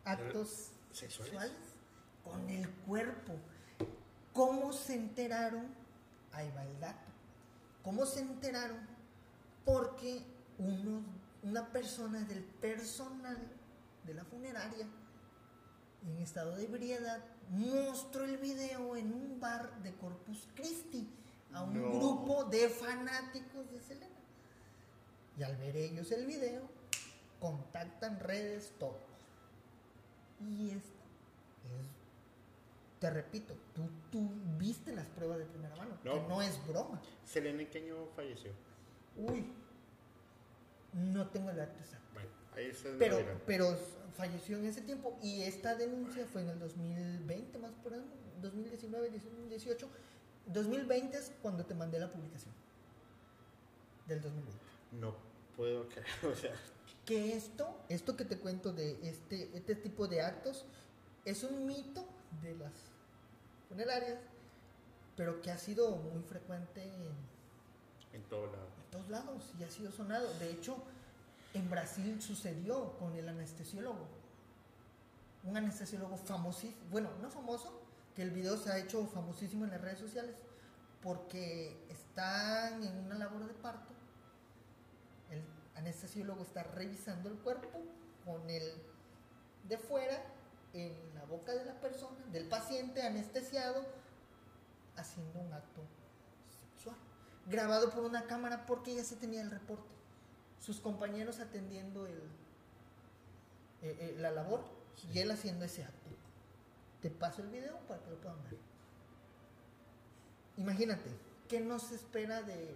actos 0.04 0.70
¿Sexuales? 0.92 1.32
sexuales 1.32 1.52
con 2.22 2.48
el 2.50 2.68
cuerpo. 2.70 3.34
¿Cómo 4.32 4.72
se 4.72 4.94
enteraron? 4.94 5.66
Ahí 6.32 6.50
va 6.56 6.64
el 6.64 6.80
dato. 6.80 7.10
¿Cómo 7.82 8.06
se 8.06 8.20
enteraron? 8.20 8.78
Porque 9.64 10.22
uno, 10.58 11.02
una 11.44 11.68
persona 11.70 12.20
del 12.22 12.42
personal 12.42 13.38
de 14.04 14.14
la 14.14 14.24
funeraria, 14.24 14.86
en 16.06 16.18
estado 16.18 16.56
de 16.56 16.64
ebriedad, 16.64 17.22
mostró 17.50 18.24
el 18.24 18.36
video 18.38 18.96
en 18.96 19.12
un 19.12 19.40
bar 19.40 19.82
de 19.82 19.94
Corpus 19.94 20.46
Christi 20.54 21.08
a 21.52 21.62
un 21.62 21.80
No. 21.80 21.90
grupo 21.98 22.44
de 22.44 22.68
fanáticos 22.68 23.70
de 23.70 23.80
Selena. 23.80 24.14
Y 25.38 25.42
al 25.42 25.56
ver 25.56 25.76
ellos 25.76 26.10
el 26.12 26.26
video, 26.26 26.62
contactan 27.40 28.20
redes, 28.20 28.72
todo. 28.78 28.98
Y 30.40 30.70
esto 30.70 30.88
es, 31.80 31.86
te 33.00 33.10
repito, 33.10 33.54
tú, 33.74 33.88
tú 34.10 34.30
viste 34.58 34.94
las 34.94 35.06
pruebas 35.08 35.38
de 35.38 35.44
primera 35.46 35.74
mano, 35.76 35.96
No. 36.04 36.12
que 36.14 36.20
no 36.28 36.42
es 36.42 36.66
broma. 36.66 37.00
¿Selena 37.24 37.62
en 37.62 37.70
qué 37.70 37.78
año 37.78 38.06
falleció? 38.16 38.52
Uy, 39.16 39.52
no 40.94 41.28
tengo 41.28 41.50
el 41.50 41.56
dato 41.56 41.78
exacto. 41.78 42.06
Bueno, 42.14 42.28
ahí 42.54 42.72
me 42.84 42.98
Pero, 42.98 43.40
pero 43.46 43.78
falleció 44.16 44.58
en 44.58 44.66
ese 44.66 44.80
tiempo 44.80 45.18
y 45.22 45.42
esta 45.42 45.74
denuncia 45.74 46.26
fue 46.26 46.42
en 46.42 46.50
el 46.50 46.58
2020 46.58 47.58
más 47.58 47.72
por 47.82 47.94
ahí, 47.94 48.04
2019, 48.40 49.10
2018. 49.10 49.88
2020 50.46 51.16
es 51.16 51.32
cuando 51.42 51.64
te 51.64 51.74
mandé 51.74 51.98
la 51.98 52.12
publicación 52.12 52.52
del 54.06 54.20
2020. 54.20 54.60
No 54.92 55.14
puedo 55.56 55.88
creer, 55.88 56.06
o 56.30 56.34
sea, 56.34 56.54
que 57.04 57.34
esto, 57.34 57.76
esto 57.88 58.16
que 58.16 58.24
te 58.24 58.38
cuento 58.38 58.72
de 58.72 58.98
este, 59.08 59.50
este 59.54 59.74
tipo 59.74 60.06
de 60.06 60.22
actos, 60.22 60.64
es 61.24 61.42
un 61.42 61.66
mito 61.66 62.06
de 62.42 62.54
las 62.56 62.72
funerarias, 63.68 64.18
pero 65.16 65.40
que 65.40 65.50
ha 65.50 65.58
sido 65.58 65.96
muy 65.96 66.22
frecuente 66.22 66.82
en, 66.82 67.12
en 68.12 68.22
todo 68.28 68.46
lado. 68.46 68.73
Todos 68.94 69.08
lados 69.08 69.52
y 69.58 69.64
ha 69.64 69.70
sido 69.70 69.90
sonado. 69.90 70.32
De 70.38 70.50
hecho, 70.50 70.76
en 71.52 71.68
Brasil 71.68 72.22
sucedió 72.22 72.96
con 72.98 73.12
el 73.16 73.28
anestesiólogo. 73.28 74.06
Un 75.42 75.56
anestesiólogo 75.56 76.16
famosísimo, 76.16 76.80
bueno, 76.90 77.10
no 77.20 77.28
famoso, 77.28 77.82
que 78.14 78.22
el 78.22 78.30
video 78.30 78.56
se 78.56 78.70
ha 78.70 78.78
hecho 78.78 79.04
famosísimo 79.08 79.64
en 79.64 79.72
las 79.72 79.80
redes 79.80 79.98
sociales, 79.98 80.36
porque 81.02 81.76
están 81.90 82.84
en 82.84 82.96
una 83.04 83.16
labor 83.16 83.46
de 83.48 83.54
parto. 83.54 83.92
El 85.30 85.42
anestesiólogo 85.74 86.44
está 86.44 86.62
revisando 86.62 87.28
el 87.28 87.36
cuerpo 87.38 87.80
con 88.24 88.48
el 88.48 88.62
de 89.68 89.76
fuera 89.76 90.22
en 90.72 90.94
la 91.14 91.24
boca 91.24 91.52
de 91.52 91.64
la 91.64 91.80
persona, 91.80 92.24
del 92.30 92.46
paciente 92.48 93.02
anestesiado, 93.02 93.84
haciendo 94.96 95.40
un 95.40 95.52
acto. 95.52 95.82
Grabado 97.46 97.90
por 97.90 98.04
una 98.04 98.26
cámara 98.26 98.66
porque 98.66 98.94
ya 98.94 99.04
se 99.04 99.16
tenía 99.16 99.42
el 99.42 99.50
reporte. 99.50 99.84
Sus 100.60 100.80
compañeros 100.80 101.40
atendiendo 101.40 102.06
el, 102.06 102.18
eh, 103.82 103.96
eh, 104.00 104.16
la 104.18 104.30
labor 104.30 104.64
y 105.12 105.18
él 105.18 105.30
haciendo 105.30 105.64
ese 105.66 105.84
acto. 105.84 106.10
Te 107.02 107.10
paso 107.10 107.42
el 107.42 107.48
video 107.48 107.78
para 107.86 108.02
que 108.02 108.10
lo 108.10 108.16
puedan 108.16 108.42
ver. 108.44 108.56
Imagínate, 110.56 111.10
¿qué 111.48 111.60
nos 111.60 111.92
espera 111.92 112.42
de 112.42 112.74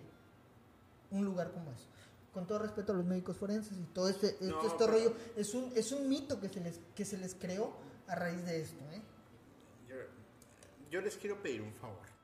un 1.10 1.24
lugar 1.24 1.52
como 1.52 1.70
eso? 1.72 1.86
Con 2.34 2.46
todo 2.46 2.58
respeto 2.58 2.92
a 2.92 2.96
los 2.96 3.06
médicos 3.06 3.38
forenses 3.38 3.78
y 3.78 3.84
todo 3.94 4.10
este, 4.10 4.28
este, 4.28 4.46
No, 4.48 4.66
este 4.66 4.86
rollo, 4.86 5.14
es 5.34 5.54
un, 5.54 5.72
es 5.74 5.92
un 5.92 6.08
mito 6.10 6.40
que 6.40 6.50
se, 6.50 6.60
les, 6.60 6.78
que 6.94 7.06
se 7.06 7.16
les 7.16 7.34
creó 7.34 7.72
a 8.06 8.14
raíz 8.14 8.44
de 8.44 8.60
esto. 8.60 8.84
¿eh? 8.92 9.00
Yo, 9.88 9.96
yo 10.90 11.00
les 11.00 11.16
quiero 11.16 11.40
pedir 11.40 11.62
un 11.62 11.72
favor. 11.72 12.17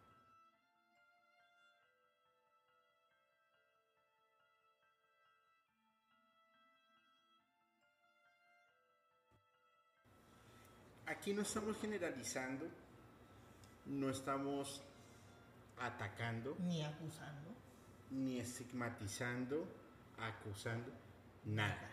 Aquí 11.07 11.35
no 11.35 11.43
estamos 11.43 11.77
generalizando, 11.79 12.67
no 13.87 14.09
estamos 14.11 14.83
atacando, 15.79 16.57
Ni 16.61 16.83
acusando. 16.83 17.51
ni 18.11 18.39
estigmatizando, 18.41 19.67
acusando, 20.19 20.91
nada. 21.45 21.91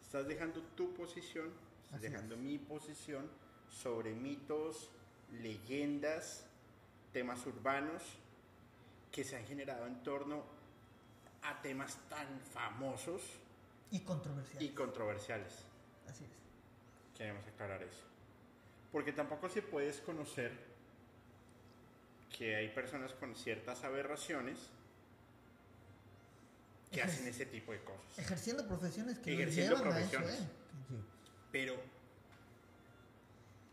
Estás 0.00 0.26
dejando 0.26 0.62
tu 0.76 0.94
posición, 0.94 1.48
estás 1.84 1.98
Así 2.00 2.08
dejando 2.08 2.34
es. 2.36 2.40
mi 2.40 2.58
posición 2.58 3.28
sobre 3.68 4.14
mitos, 4.14 4.90
leyendas, 5.32 6.46
temas 7.12 7.44
urbanos 7.46 8.02
que 9.10 9.24
se 9.24 9.36
han 9.36 9.44
generado 9.46 9.86
en 9.86 10.02
torno 10.02 10.42
a 11.42 11.60
temas 11.60 11.96
tan 12.08 12.40
famosos 12.40 13.20
Y 13.90 14.00
controversial. 14.00 14.62
y 14.62 14.70
controversiales. 14.70 15.52
Así 16.08 16.24
es. 16.24 16.30
Queremos 17.22 17.46
aclarar 17.46 17.80
eso. 17.84 18.04
Porque 18.90 19.12
tampoco 19.12 19.48
se 19.48 19.62
puede 19.62 19.86
desconocer 19.86 20.50
que 22.36 22.56
hay 22.56 22.68
personas 22.70 23.12
con 23.12 23.36
ciertas 23.36 23.84
aberraciones 23.84 24.58
que 26.90 27.00
hacen 27.00 27.28
ese 27.28 27.46
tipo 27.46 27.70
de 27.70 27.78
cosas. 27.84 28.18
Ejerciendo 28.18 28.66
profesiones 28.66 29.20
que 29.20 29.34
Ejerciendo 29.34 29.76
llevan 29.76 29.92
a 29.92 30.00
eso, 30.00 30.10
profesiones. 30.10 30.40
¿eh? 30.40 30.48
Pero, 31.52 31.76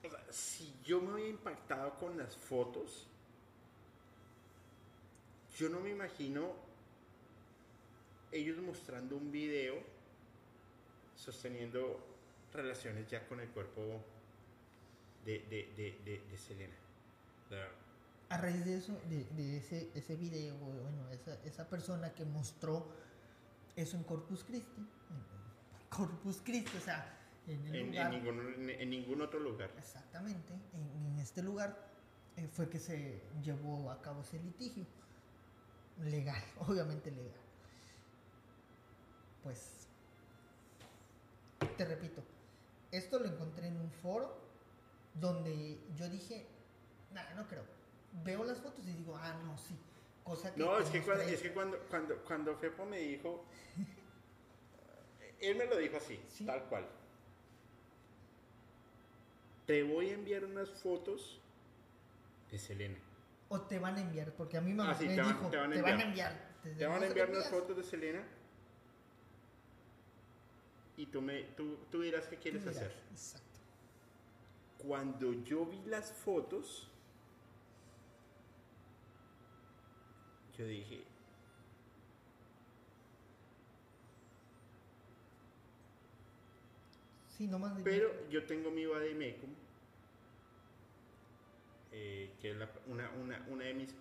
o 0.03 0.09
sea, 0.11 0.23
si 0.29 0.75
yo 0.83 1.01
me 1.01 1.13
había 1.13 1.29
impactado 1.29 1.95
con 1.95 2.19
las 2.19 2.37
fotos, 2.37 3.07
yo 5.57 5.69
no 5.69 5.79
me 5.79 5.89
imagino 5.89 6.53
ellos 8.31 8.59
mostrando 8.59 9.17
un 9.17 9.31
video 9.31 9.81
sosteniendo 11.15 12.08
relaciones 12.53 13.07
ya 13.09 13.27
con 13.27 13.39
el 13.39 13.47
cuerpo 13.49 13.81
de, 15.25 15.39
de, 15.49 15.73
de, 16.05 16.21
de, 16.29 16.37
Selena. 16.37 16.75
A 18.29 18.37
raíz 18.37 18.63
de 18.65 18.77
eso, 18.77 18.99
de, 19.09 19.57
ese, 19.57 19.89
ese 19.95 20.15
video, 20.15 20.55
bueno, 20.57 21.09
esa, 21.11 21.33
esa 21.43 21.67
persona 21.69 22.13
que 22.13 22.25
mostró 22.25 22.87
eso 23.75 23.97
en 23.97 24.03
Corpus 24.03 24.43
Christi, 24.43 24.81
en 24.81 25.89
Corpus 25.89 26.41
Christi, 26.43 26.77
o 26.77 26.81
sea, 26.81 27.17
en 27.47 27.65
el 27.67 27.75
En, 27.95 28.11
ningún, 28.11 28.69
en- 28.69 28.89
ningún 28.89 29.21
otro 29.21 29.39
lugar. 29.39 29.71
exactamente, 29.77 30.53
en, 30.73 31.05
en 31.13 31.19
este 31.19 31.41
lugar 31.41 31.75
eh, 32.37 32.47
fue 32.53 32.69
que 32.69 32.79
se 32.79 33.19
llevó 33.43 33.89
a 33.89 33.99
cabo 34.01 34.21
ese 34.21 34.39
litigio, 34.39 34.85
legal, 36.03 36.41
obviamente 36.59 37.09
legal. 37.09 37.33
Pues, 39.43 39.87
te 41.77 41.85
repito, 41.85 42.21
esto 42.91 43.19
lo 43.19 43.25
encontré 43.25 43.67
en 43.67 43.77
un 43.77 43.91
foro 43.91 44.37
donde 45.13 45.79
yo 45.95 46.09
dije, 46.09 46.45
nada, 47.11 47.33
no 47.35 47.47
creo. 47.47 47.63
Veo 48.23 48.43
las 48.43 48.59
fotos 48.59 48.85
y 48.87 48.91
digo, 48.93 49.15
ah, 49.17 49.33
no, 49.43 49.57
sí. 49.57 49.75
Cosa 50.23 50.53
que 50.53 50.59
No, 50.59 50.77
es 50.77 50.89
que, 50.89 51.01
cuando, 51.01 51.23
es 51.23 51.41
que 51.41 51.51
cuando, 51.53 51.77
cuando, 51.89 52.15
cuando 52.23 52.55
Fepo 52.57 52.85
me 52.85 52.99
dijo, 52.99 53.45
él 55.39 55.55
me 55.57 55.65
lo 55.65 55.77
dijo 55.77 55.97
así, 55.97 56.19
Sí. 56.29 56.45
tal 56.45 56.63
cual. 56.65 56.87
Te 59.65 59.83
voy 59.83 60.09
a 60.09 60.13
enviar 60.13 60.45
unas 60.45 60.69
fotos 60.69 61.39
de 62.51 62.57
Selena. 62.57 62.97
O 63.49 63.61
te 63.61 63.79
van 63.79 63.95
a 63.95 64.01
enviar, 64.01 64.31
porque 64.33 64.57
a 64.57 64.61
mí 64.61 64.73
me, 64.73 64.83
Ah, 64.83 64.95
sí, 64.95 65.05
me 65.07 65.15
te 65.15 65.21
van- 65.21 65.33
dijo, 65.37 65.49
te 65.49 65.57
van 65.57 65.71
a 65.71 65.75
te 65.75 65.81
van 65.81 65.99
a 65.99 66.03
enviar. 66.03 66.49
Te 66.77 66.85
van 66.87 67.03
a 67.03 67.07
enviar 67.07 67.29
unas 67.29 67.47
fotos 67.49 67.77
de 67.77 67.83
Selena 67.83 68.23
y 70.99 71.05
tú, 71.05 71.21
me, 71.21 71.43
tú, 71.55 71.77
tú 71.89 72.01
dirás 72.01 72.27
qué 72.27 72.35
quieres 72.37 72.67
hacer. 72.67 72.91
Exacto. 73.11 73.47
Cuando 74.79 75.31
yo 75.43 75.65
vi 75.65 75.81
las 75.85 76.11
fotos, 76.11 76.89
yo 80.57 80.65
dije, 80.65 81.03
Sí, 87.37 87.47
nomás 87.47 87.75
de- 87.77 87.83
Pero 87.83 88.11
yo 88.29 88.43
tengo 88.45 88.69
mi 88.71 88.85
Vademecum, 88.85 89.49
eh, 91.91 92.31
que 92.41 92.51
es 92.51 92.57
la- 92.57 92.69
una, 92.87 93.09
una, 93.11 93.45
una 93.49 93.65
de 93.65 93.73
mis 93.73 93.95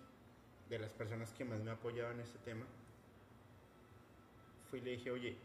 de 0.69 0.77
las 0.77 0.91
personas 0.91 1.31
que 1.33 1.43
más 1.45 1.59
me 1.61 1.71
ha 1.71 1.73
apoyado 1.73 2.11
en 2.11 2.19
este 2.19 2.37
tema. 2.39 2.63
Fui 4.69 4.79
y 4.79 4.81
le 4.83 4.91
dije, 4.91 5.09
oye, 5.09 5.35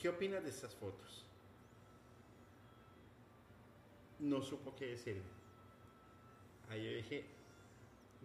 ¿qué 0.00 0.08
opinas 0.08 0.42
de 0.42 0.50
estas 0.50 0.74
fotos? 0.74 1.24
No 4.18 4.42
supo 4.42 4.74
qué 4.76 4.86
decirme. 4.86 5.22
Ahí 6.68 6.84
yo 6.84 6.96
dije, 6.96 7.24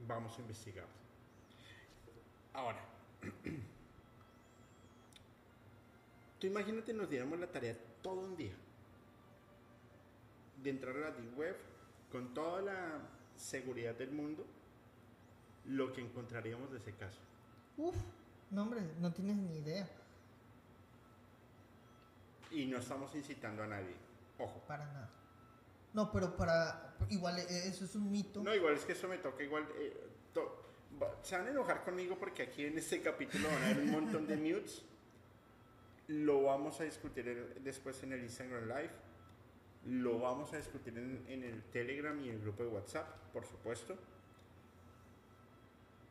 vamos 0.07 0.37
a 0.37 0.41
investigar. 0.41 0.87
Ahora, 2.53 2.83
Tú 6.39 6.47
imagínate 6.47 6.93
nos 6.93 7.09
diéramos 7.09 7.39
la 7.39 7.47
tarea 7.47 7.75
todo 8.01 8.19
un 8.19 8.35
día 8.35 8.53
de 10.61 10.69
entrar 10.69 10.95
a 10.97 10.99
la 10.99 11.11
deep 11.11 11.37
web 11.37 11.55
con 12.11 12.33
toda 12.33 12.61
la 12.61 12.99
seguridad 13.35 13.95
del 13.95 14.11
mundo, 14.11 14.45
lo 15.65 15.93
que 15.93 16.01
encontraríamos 16.01 16.71
de 16.71 16.77
ese 16.77 16.93
caso. 16.93 17.19
Uf, 17.77 17.95
no 18.51 18.63
hombre, 18.63 18.81
no 18.99 19.11
tienes 19.11 19.37
ni 19.37 19.57
idea. 19.57 19.87
Y 22.51 22.65
no 22.65 22.77
estamos 22.77 23.13
incitando 23.15 23.63
a 23.63 23.67
nadie. 23.67 23.95
Ojo. 24.39 24.59
Para 24.67 24.85
nada. 24.85 25.09
No, 25.93 26.11
pero 26.11 26.35
para. 26.35 26.95
Igual 27.09 27.39
eh, 27.39 27.67
eso 27.67 27.85
es 27.85 27.95
un 27.95 28.11
mito. 28.11 28.43
No, 28.43 28.53
igual 28.53 28.73
es 28.75 28.85
que 28.85 28.93
eso 28.93 29.07
me 29.07 29.17
toca 29.17 29.43
igual. 29.43 29.65
eh, 29.77 30.07
to- 30.33 30.61
se 31.23 31.37
van 31.37 31.47
a 31.47 31.49
enojar 31.51 31.83
conmigo 31.83 32.17
porque 32.17 32.43
aquí 32.43 32.65
en 32.65 32.77
este 32.77 33.01
capítulo 33.01 33.47
van 33.49 33.63
a 33.63 33.65
haber 33.65 33.79
un 33.79 33.91
montón 33.91 34.27
de 34.27 34.37
mutes. 34.37 34.81
Lo 36.07 36.43
vamos 36.43 36.79
a 36.79 36.83
discutir 36.83 37.25
después 37.63 38.01
en 38.03 38.13
el 38.13 38.23
Instagram 38.23 38.67
Live. 38.67 38.91
Lo 39.87 40.19
vamos 40.19 40.53
a 40.53 40.57
discutir 40.57 40.97
en, 40.97 41.25
en 41.27 41.43
el 41.43 41.63
Telegram 41.63 42.17
y 42.21 42.29
en 42.29 42.35
el 42.35 42.41
grupo 42.41 42.63
de 42.63 42.69
WhatsApp, 42.69 43.07
por 43.33 43.45
supuesto. 43.45 43.97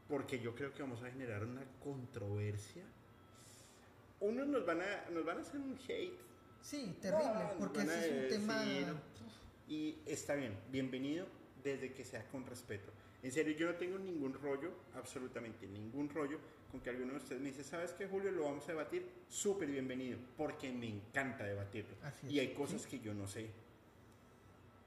Porque 0.09 0.39
yo 0.39 0.55
creo 0.55 0.73
que 0.73 0.83
vamos 0.83 1.03
a 1.03 1.11
generar 1.11 1.45
una 1.45 1.63
controversia. 1.83 2.85
Unos 4.21 4.47
nos 4.47 4.65
van 4.65 4.81
a, 4.81 5.11
nos 5.11 5.25
van 5.25 5.39
a 5.39 5.41
hacer 5.41 5.61
un 5.61 5.79
hate 5.89 6.19
Sí, 6.63 6.97
terrible, 7.01 7.27
No, 7.29 7.59
porque 7.59 7.83
ese 7.83 7.99
es 8.07 8.11
un 8.13 8.23
decir, 8.23 8.39
tema. 8.41 9.03
Y 9.69 9.99
está 10.07 10.35
bien, 10.35 10.59
bienvenido 10.71 11.27
desde 11.63 11.93
que 11.93 12.05
sea 12.05 12.27
con 12.31 12.47
respeto. 12.47 12.91
En 13.23 13.33
serio, 13.33 13.55
yo 13.55 13.67
no 13.67 13.75
tengo 13.77 13.99
ningún 13.99 14.33
rollo, 14.35 14.71
absolutamente 14.95 15.67
ningún 15.67 16.09
rollo, 16.11 16.39
con 16.71 16.81
que 16.81 16.91
alguno 16.91 17.13
de 17.13 17.19
ustedes 17.19 17.41
me 17.41 17.49
dice, 17.49 17.65
¿sabes 17.65 17.93
qué, 17.93 18.07
Julio? 18.07 18.31
Lo 18.31 18.45
vamos 18.45 18.65
a 18.65 18.69
debatir. 18.73 19.07
Súper 19.29 19.71
bienvenido, 19.71 20.19
porque 20.37 20.71
me 20.73 20.89
encanta 20.89 21.45
debatirlo. 21.45 21.97
Así 22.03 22.29
Y 22.29 22.39
es, 22.41 22.49
hay 22.49 22.55
cosas 22.55 22.83
sí. 22.83 22.89
que 22.91 23.01
yo 23.01 23.13
no 23.15 23.27
sé. 23.27 23.49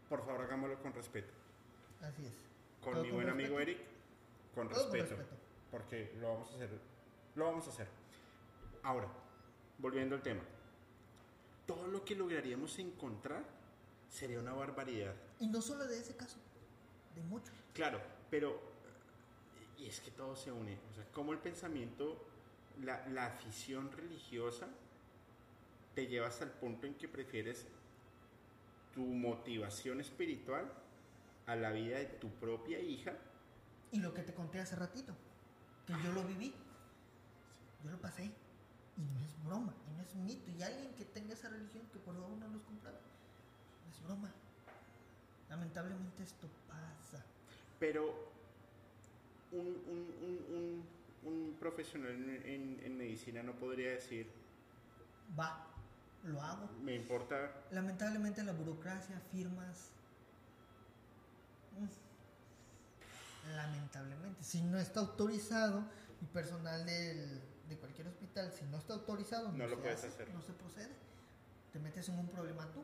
Por 0.10 0.26
favor, 0.26 0.42
hagámoslo 0.42 0.80
con 0.82 0.94
respeto. 0.94 1.34
Así 2.02 2.26
es. 2.26 2.34
Con 2.84 3.02
mi 3.02 3.12
buen 3.12 3.30
amigo 3.30 3.58
respeto. 3.58 3.72
Eric, 3.80 3.88
con 4.56 4.70
Todo 4.70 4.84
con 4.84 4.92
respeto. 4.94 5.16
respeto. 5.16 5.38
Porque 5.72 6.12
lo 6.22 6.30
vamos 6.34 6.52
a 6.52 6.56
hacer. 6.56 6.70
Lo 7.36 7.46
vamos 7.46 7.68
a 7.68 7.70
hacer. 7.70 7.88
Ahora, 8.88 9.10
volviendo 9.80 10.16
al 10.16 10.22
tema. 10.22 10.40
Todo 11.66 11.88
lo 11.88 12.06
que 12.06 12.16
lograríamos 12.16 12.80
encontrar 12.80 13.44
sería 14.10 14.40
una 14.40 14.54
barbaridad. 14.54 15.14
Y 15.42 15.48
no 15.48 15.62
solo 15.62 15.86
de 15.86 16.00
ese 16.00 16.16
caso, 16.16 16.38
de 17.14 17.22
muchos. 17.24 17.54
Claro, 17.74 18.00
pero. 18.32 18.58
Y 19.78 19.88
es 19.88 20.00
que 20.00 20.10
todo 20.12 20.38
se 20.38 20.54
une. 20.54 20.80
O 20.90 20.96
sea, 20.96 21.04
como 21.12 21.34
el 21.34 21.40
pensamiento, 21.40 22.26
la, 22.82 23.06
la 23.10 23.26
afición 23.26 23.92
religiosa 23.92 24.70
te 25.94 26.08
lleva 26.08 26.28
hasta 26.28 26.46
el 26.46 26.52
punto 26.52 26.88
en 26.88 26.94
que 26.94 27.10
prefieres 27.10 27.66
tu 28.94 29.02
motivación 29.02 30.00
espiritual 30.00 30.66
a 31.46 31.58
la 31.58 31.72
vida 31.72 31.98
de 31.98 32.06
tu 32.06 32.30
propia 32.36 32.80
hija. 32.80 33.18
Y 33.92 34.00
lo 34.00 34.14
que 34.14 34.22
te 34.22 34.34
conté 34.34 34.62
hace 34.62 34.78
ratito, 34.78 35.14
que 35.86 35.92
yo 36.06 36.14
lo 36.14 36.24
viví, 36.24 36.54
yo 37.84 37.92
lo 37.92 38.00
pasé. 38.00 38.32
Y 38.98 39.02
no 39.02 39.20
es 39.22 39.44
broma, 39.46 39.74
y 39.88 39.96
no 39.96 40.02
es 40.04 40.16
mito. 40.16 40.50
Y 40.52 40.62
alguien 40.64 40.94
que 40.96 41.06
tenga 41.06 41.34
esa 41.34 41.50
religión, 41.50 41.84
que 41.94 42.00
por 42.00 42.16
favor 42.16 42.38
no 42.38 42.48
los 42.48 42.62
comprara, 42.64 42.98
no 43.00 43.92
es 43.96 44.04
broma. 44.04 44.32
Lamentablemente 45.50 46.24
esto 46.24 46.48
pasa. 46.68 47.24
Pero 47.80 48.14
un, 49.52 49.60
un- 49.60 50.16
un- 50.24 50.84
un- 51.24 51.56
profesional 51.60 52.12
en, 52.12 52.30
en- 52.46 52.80
en 52.84 52.98
medicina 52.98 53.44
no 53.44 53.54
podría 53.54 53.92
decir, 53.92 54.30
Va, 55.40 55.68
lo 56.24 56.42
hago. 56.42 56.70
me 56.84 56.96
importa, 56.96 57.52
Lamentablemente 57.72 58.44
la 58.44 58.54
burocracia, 58.54 59.20
firmas. 59.32 59.90
mm, 61.80 61.88
Lamentablemente, 63.56 64.44
si 64.44 64.62
no 64.62 64.78
está 64.78 65.00
autorizado 65.00 65.84
y 66.22 66.26
personal 66.26 66.86
del- 66.86 67.42
de 67.70 67.78
cualquier 67.78 68.08
hospital, 68.08 68.52
si 68.52 68.66
no 68.66 68.78
está 68.78 68.94
autorizado, 68.94 69.52
No 69.52 69.68
lo 69.68 69.76
se 69.76 69.82
puedes 69.82 69.98
hace, 70.00 70.08
hacer. 70.08 70.34
No 70.34 70.42
se 70.42 70.54
procede. 70.54 70.92
Te 71.74 71.80
metes 71.80 72.08
en 72.10 72.20
un 72.20 72.28
problema 72.30 72.66
tú, 72.72 72.84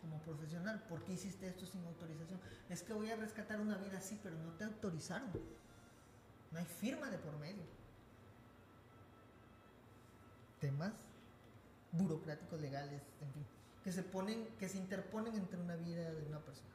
como 0.00 0.18
profesional. 0.22 0.82
¿Por 0.88 1.04
qué 1.04 1.12
hiciste 1.12 1.46
esto 1.46 1.66
sin 1.66 1.84
autorización? 1.84 2.40
Es 2.68 2.82
que 2.82 2.92
voy 2.92 3.10
a 3.10 3.16
rescatar 3.16 3.60
una 3.60 3.76
vida 3.76 3.98
así, 3.98 4.18
pero 4.22 4.36
no 4.38 4.52
te 4.52 4.64
autorizaron. 4.64 5.30
No 6.50 6.58
hay 6.58 6.64
firma 6.64 7.10
de 7.10 7.18
por 7.18 7.36
medio. 7.38 7.62
Temas 10.60 10.92
burocráticos 11.92 12.60
legales, 12.60 13.02
en 13.20 13.32
fin, 13.32 13.46
que 13.82 13.92
se 13.92 14.02
ponen, 14.02 14.46
que 14.58 14.68
se 14.68 14.78
interponen 14.78 15.34
entre 15.34 15.60
una 15.60 15.76
vida 15.76 16.10
de 16.10 16.22
una 16.26 16.38
persona. 16.40 16.70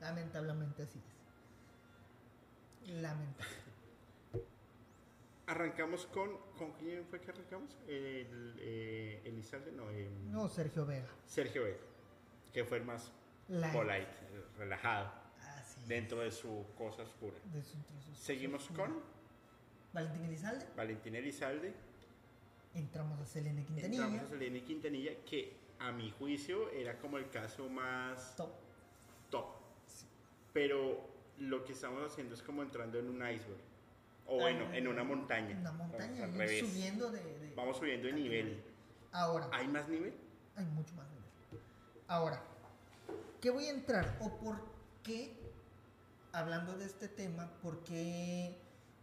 Lamentablemente 0.00 0.82
así 0.82 1.00
es. 2.84 2.90
Lamentable. 2.90 3.67
Arrancamos 5.48 6.06
con, 6.06 6.30
¿con 6.56 6.72
quién 6.72 7.04
fue 7.06 7.20
que 7.20 7.30
arrancamos? 7.30 7.76
El, 7.88 8.54
eh, 8.58 9.22
Elizalde, 9.24 9.72
no, 9.72 9.90
eh, 9.90 10.08
No, 10.26 10.48
Sergio 10.48 10.86
Vega. 10.86 11.08
Sergio 11.26 11.64
Vega, 11.64 11.78
que 12.52 12.64
fue 12.64 12.78
el 12.78 12.84
más 12.84 13.10
polite, 13.72 14.08
el 14.32 14.44
relajado, 14.58 15.10
Así 15.40 15.80
es. 15.82 15.88
dentro 15.88 16.20
de 16.20 16.30
su 16.30 16.66
cosa 16.76 17.02
oscura. 17.02 17.36
De 17.52 17.62
su- 17.62 17.76
sus 18.06 18.16
Seguimos 18.18 18.68
con. 18.68 19.00
Valentín 19.92 20.24
Elizalde. 20.24 20.66
Valentina 20.76 21.18
Elizalde, 21.18 21.72
Entramos 22.74 23.18
a 23.20 23.24
Selene 23.26 23.64
Quintanilla. 23.64 24.04
entramos 24.04 24.26
a 24.26 24.28
Selene 24.28 24.62
Quintanilla, 24.62 25.12
que 25.24 25.56
a 25.78 25.90
mi 25.92 26.10
juicio 26.10 26.70
era 26.70 26.98
como 26.98 27.16
el 27.18 27.30
caso 27.30 27.68
más 27.70 28.36
Top. 28.36 28.50
top. 29.30 29.46
Pero 30.52 31.00
lo 31.38 31.64
que 31.64 31.72
estamos 31.72 32.04
haciendo 32.12 32.34
es 32.34 32.42
como 32.42 32.62
entrando 32.62 32.98
en 32.98 33.08
un 33.08 33.16
iceberg. 33.16 33.60
O 34.28 34.36
bueno, 34.40 34.66
Ah, 34.70 34.76
en 34.76 34.88
una 34.88 35.04
montaña. 35.04 35.56
Una 35.58 35.70
Vamos 35.70 35.88
montaña. 35.88 36.24
al 36.24 36.32
revés. 36.34 36.60
subiendo 36.68 37.10
de, 37.10 37.20
de- 37.22 37.54
Vamos 37.56 37.76
subiendo 37.78 38.06
de 38.08 38.12
nivel. 38.12 38.62
Ahora. 39.12 39.48
¿Hay 39.52 39.66
más 39.68 39.88
nivel? 39.88 40.14
Hay 40.56 40.64
mucho 40.66 40.94
más 40.94 41.06
nivel. 41.08 41.62
Ahora, 42.06 42.42
¿qué 43.40 43.50
voy 43.50 43.64
a 43.66 43.70
entrar 43.70 44.16
o 44.20 44.36
por 44.38 44.60
qué 45.02 45.34
hablando 46.32 46.76
de 46.76 46.84
este 46.84 47.08
tema, 47.08 47.50
¿por 47.62 47.82
qué, 47.84 48.54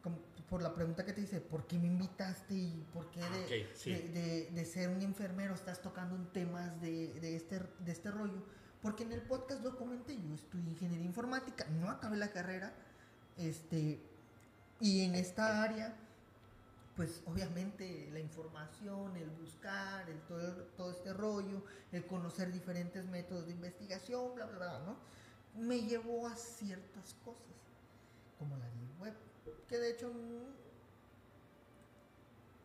como 0.04 0.18
por 0.48 0.62
la 0.62 0.74
pregunta 0.76 1.04
que 1.06 1.12
te 1.14 1.22
hice, 1.22 1.42
¿por 1.42 1.66
qué 1.66 1.80
me 1.80 1.88
invitaste 1.88 2.54
y 2.54 2.86
por 2.94 3.10
qué 3.10 3.20
de, 3.22 3.64
Ah, 3.66 3.70
sí. 3.74 3.92
de, 3.92 4.00
de- 4.10 4.52
de 4.52 4.66
ser 4.66 4.90
un 4.90 5.02
enfermero 5.02 5.56
estás 5.56 5.82
tocando 5.82 6.16
en 6.16 6.28
temas 6.28 6.80
de, 6.82 7.14
de 7.20 7.36
este, 7.36 7.60
de 7.80 7.92
este 7.92 8.12
rollo? 8.12 8.44
Porque 8.82 9.04
en 9.04 9.12
el 9.12 9.22
podcast 9.24 9.64
lo 9.64 9.76
comenté, 9.76 10.16
yo 10.22 10.36
estudié 10.36 10.70
ingeniería 10.70 11.06
informática, 11.08 11.66
no 11.82 11.90
acabé 11.90 12.18
la 12.18 12.32
carrera, 12.32 12.74
este, 13.38 14.00
y 14.80 15.02
en 15.02 15.16
esta 15.16 15.64
área, 15.64 15.94
pues 16.96 17.22
obviamente 17.26 18.10
la 18.12 18.20
información, 18.20 19.16
el 19.16 19.30
buscar, 19.30 20.10
el 20.10 20.20
todo, 20.22 20.64
todo 20.78 20.92
este 20.92 21.14
rollo, 21.14 21.64
el 21.92 22.06
conocer 22.06 22.52
diferentes 22.52 23.06
métodos 23.06 23.46
de 23.46 23.52
investigación, 23.54 24.36
bla, 24.36 24.46
bla, 24.46 24.58
bla, 24.58 24.80
¿no? 24.80 24.98
Me 25.62 25.82
llevó 25.82 26.28
a 26.28 26.36
ciertas 26.36 27.16
cosas, 27.24 27.42
como 28.38 28.58
la 28.58 28.66
Deep 28.66 29.02
Web, 29.02 29.14
que 29.68 29.78
de 29.80 29.92
hecho 29.92 30.10
mm, 30.10 30.54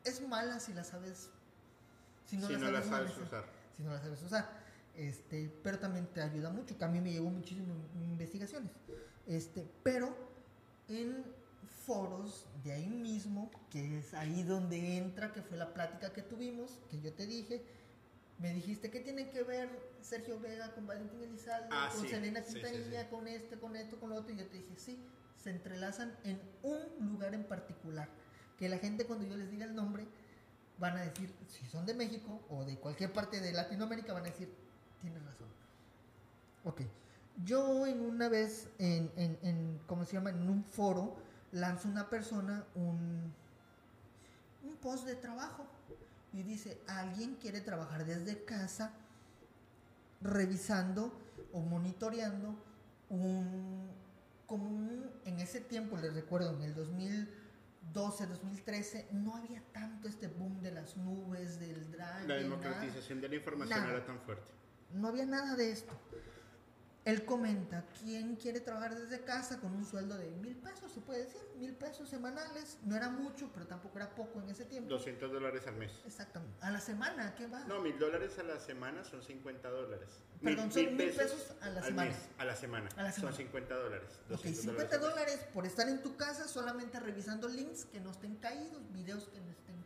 es 0.05 0.27
mala 0.27 0.59
si 0.59 0.73
la 0.73 0.85
sabes, 0.85 1.31
si 2.27 2.37
no, 2.37 2.47
si 2.47 2.55
la, 2.55 2.59
no 2.59 2.71
la 2.73 2.83
sabes 2.83 2.91
sabes 2.91 3.17
manejar 3.17 3.27
usar. 3.27 3.45
si 3.77 3.83
no 3.83 3.93
la 3.93 4.01
sabes 4.01 4.23
usar. 4.23 4.61
Este, 4.97 5.51
pero 5.63 5.79
también 5.79 6.07
te 6.07 6.21
ayuda 6.21 6.51
mucho, 6.51 6.77
que 6.77 6.85
a 6.85 6.89
mí 6.89 7.01
me 7.01 7.13
llegó 7.13 7.31
muchísimo 7.31 7.73
en 7.95 8.11
investigaciones. 8.11 8.73
Este, 9.27 9.65
pero 9.85 10.15
en 10.89 11.25
foros 11.71 12.47
de 12.63 12.73
ahí 12.73 12.89
mismo, 12.89 13.51
que 13.71 13.99
es 13.99 14.15
ahí 14.15 14.43
donde 14.43 14.99
entra, 14.99 15.33
que 15.33 15.43
fue 15.43 15.57
la 15.57 15.73
plática 15.73 16.13
que 16.13 16.23
tuvimos, 16.23 16.79
que 16.91 17.01
yo 17.01 17.13
te 17.13 17.27
dije, 17.27 17.65
me 18.39 18.53
dijiste 18.53 18.91
que 18.91 19.01
tiene 19.01 19.31
que 19.31 19.43
ver 19.43 19.69
Sergio 20.01 20.39
Vega 20.41 20.73
con 20.75 20.87
Valentín 20.87 21.23
Elizalde, 21.23 21.69
Ah, 21.71 21.91
con 21.93 22.03
sí, 22.03 22.09
Selena 22.09 22.43
sí, 22.43 22.55
Quintanilla, 22.55 23.03
sí. 23.03 23.09
con 23.11 23.27
este, 23.29 23.59
con 23.59 23.77
esto, 23.77 23.99
con 23.99 24.11
lo 24.11 24.17
otro, 24.17 24.33
y 24.33 24.39
yo 24.39 24.47
te 24.47 24.59
dije, 24.59 24.75
sí, 24.77 24.99
se 25.37 25.51
entrelazan 25.51 26.15
en 26.25 26.41
un 26.63 27.09
lugar 27.11 27.35
en 27.35 27.45
particular, 27.45 28.09
que 28.59 28.69
la 28.69 28.79
gente 28.79 29.07
cuando 29.07 29.27
yo 29.27 29.37
les 29.37 29.51
diga 29.51 29.65
el 29.65 29.75
nombre, 29.75 30.07
van 30.79 30.97
a 30.97 31.03
decir, 31.03 31.35
si 31.49 31.67
son 31.67 31.85
de 31.87 31.95
México 31.95 32.41
o 32.49 32.65
de 32.65 32.77
cualquier 32.79 33.13
parte 33.13 33.41
de 33.41 33.53
Latinoamérica, 33.53 34.13
van 34.15 34.23
a 34.23 34.31
decir, 34.31 34.53
tienes 35.01 35.23
razón. 35.25 35.49
Ok. 36.65 36.83
Yo 37.45 37.87
en 37.87 38.01
una 38.01 38.29
vez, 38.29 38.69
en, 38.79 39.11
en, 39.17 39.39
en, 39.43 39.81
¿cómo 39.87 40.05
se 40.05 40.15
llama? 40.15 40.31
En 40.31 40.49
un 40.49 40.65
foro, 40.65 41.17
lanza 41.53 41.89
una 41.89 42.09
persona 42.09 42.65
un, 42.75 43.33
un 44.63 44.77
post 44.77 45.07
de 45.07 45.15
trabajo 45.17 45.67
y 46.33 46.43
dice, 46.43 46.81
alguien 46.87 47.37
quiere 47.37 47.61
trabajar 47.61 48.05
desde 48.05 48.45
casa 48.45 48.93
revisando 50.21 51.13
o 51.53 51.61
monitoreando 51.61 52.55
un, 53.09 53.89
como 54.47 54.69
un, 54.69 55.11
en 55.25 55.41
ese 55.41 55.61
tiempo, 55.61 55.97
les 55.97 56.15
recuerdo, 56.15 56.55
en 56.57 56.63
el 56.63 56.75
2012, 56.75 58.27
2013, 58.27 59.09
no 59.13 59.37
había 59.37 59.61
tanto 59.73 60.09
este 60.09 60.29
boom 60.29 60.61
de 60.61 60.73
las 60.73 60.97
nubes, 60.97 61.59
del 61.59 61.91
drive. 61.91 62.29
La 62.29 62.35
nada 62.35 62.37
democratización 62.37 63.21
de 63.21 63.29
la 63.29 63.35
información 63.37 63.81
Nada. 63.81 63.93
era 63.93 64.07
tan 64.07 64.21
fuerte. 64.21 64.53
no 64.93 65.09
había 65.09 65.27
nada 65.27 65.57
de 65.57 65.73
esto. 65.73 65.93
Él 67.07 67.25
comenta, 67.25 67.87
¿quién 67.99 68.37
quiere 68.37 68.61
trabajar 68.61 68.95
desde 68.95 69.25
casa 69.25 69.59
con 69.59 69.75
un 69.75 69.87
sueldo 69.87 70.19
de 70.19 70.31
mil 70.33 70.55
pesos? 70.57 70.93
Se 70.93 71.01
puede 71.01 71.25
decir, 71.25 71.41
mil 71.59 71.73
pesos 71.75 72.11
semanales. 72.11 72.77
No 72.85 72.95
era 72.95 73.09
mucho, 73.09 73.51
pero 73.55 73.67
tampoco 73.67 73.97
era 73.97 74.15
poco 74.15 74.41
en 74.43 74.51
ese 74.51 74.67
tiempo. 74.67 74.91
200 74.91 75.33
dólares 75.33 75.67
al 75.67 75.77
mes. 75.77 75.93
Exactamente. 76.05 76.59
A 76.61 76.71
la 76.71 76.81
semana, 76.81 77.35
¿qué 77.37 77.47
va? 77.47 77.65
No, 77.65 77.81
mil 77.81 77.99
dólares 77.99 78.39
a 78.39 78.43
la 78.43 78.61
semana 78.61 79.03
son 79.05 79.23
50 79.23 79.71
dólares. 79.71 80.11
Perdón, 80.43 80.71
son 80.71 80.97
mil 80.97 81.11
pesos 81.11 81.55
a 81.63 81.71
la 81.71 81.81
al 81.81 81.95
mes, 81.95 82.17
a 82.37 82.45
la 82.45 82.55
semana. 82.55 82.89
A 82.97 83.03
la 83.03 83.13
semana. 83.13 83.33
Son 83.33 83.47
50 83.47 83.75
dólares. 83.75 84.11
ok, 84.25 84.31
200 84.31 84.63
50 84.63 84.95
al 84.95 85.01
mes. 85.01 85.11
dólares 85.11 85.47
por 85.55 85.67
estar 85.67 85.89
en 85.89 86.03
tu 86.03 86.17
casa 86.17 86.47
solamente 86.49 87.01
revisando 87.01 87.49
links 87.49 87.87
que 87.87 88.01
no 88.01 88.11
estén 88.11 88.37
caídos, 88.37 88.83
videos 88.93 89.25
que 89.29 89.41
no 89.41 89.51
estén 89.51 89.77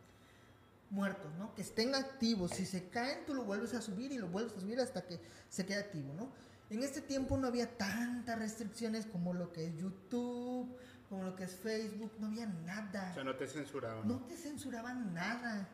muertos, 0.89 1.33
¿no? 1.35 1.55
Que 1.55 1.61
estén 1.61 1.95
activos. 1.95 2.51
Si 2.51 2.65
se 2.65 2.89
caen, 2.89 3.25
tú 3.25 3.33
lo 3.33 3.43
vuelves 3.45 3.73
a 3.73 3.81
subir 3.81 4.11
y 4.11 4.17
lo 4.17 4.27
vuelves 4.27 4.57
a 4.57 4.59
subir 4.59 4.79
hasta 4.81 5.05
que 5.05 5.19
se 5.49 5.65
quede 5.65 5.79
activo, 5.79 6.13
¿no? 6.13 6.31
En 6.69 6.83
este 6.83 7.01
tiempo 7.01 7.37
no 7.37 7.47
había 7.47 7.77
tantas 7.77 8.39
restricciones 8.39 9.05
como 9.05 9.33
lo 9.33 9.51
que 9.51 9.67
es 9.67 9.77
YouTube, 9.77 10.75
como 11.09 11.23
lo 11.23 11.35
que 11.35 11.43
es 11.43 11.55
Facebook, 11.55 12.11
no 12.19 12.27
había 12.27 12.47
nada. 12.47 13.11
O 13.11 13.13
sea, 13.13 13.23
no 13.23 13.35
te 13.35 13.47
censuraban. 13.47 14.07
No 14.07 14.19
te 14.21 14.35
censuraban 14.35 15.13
nada, 15.13 15.67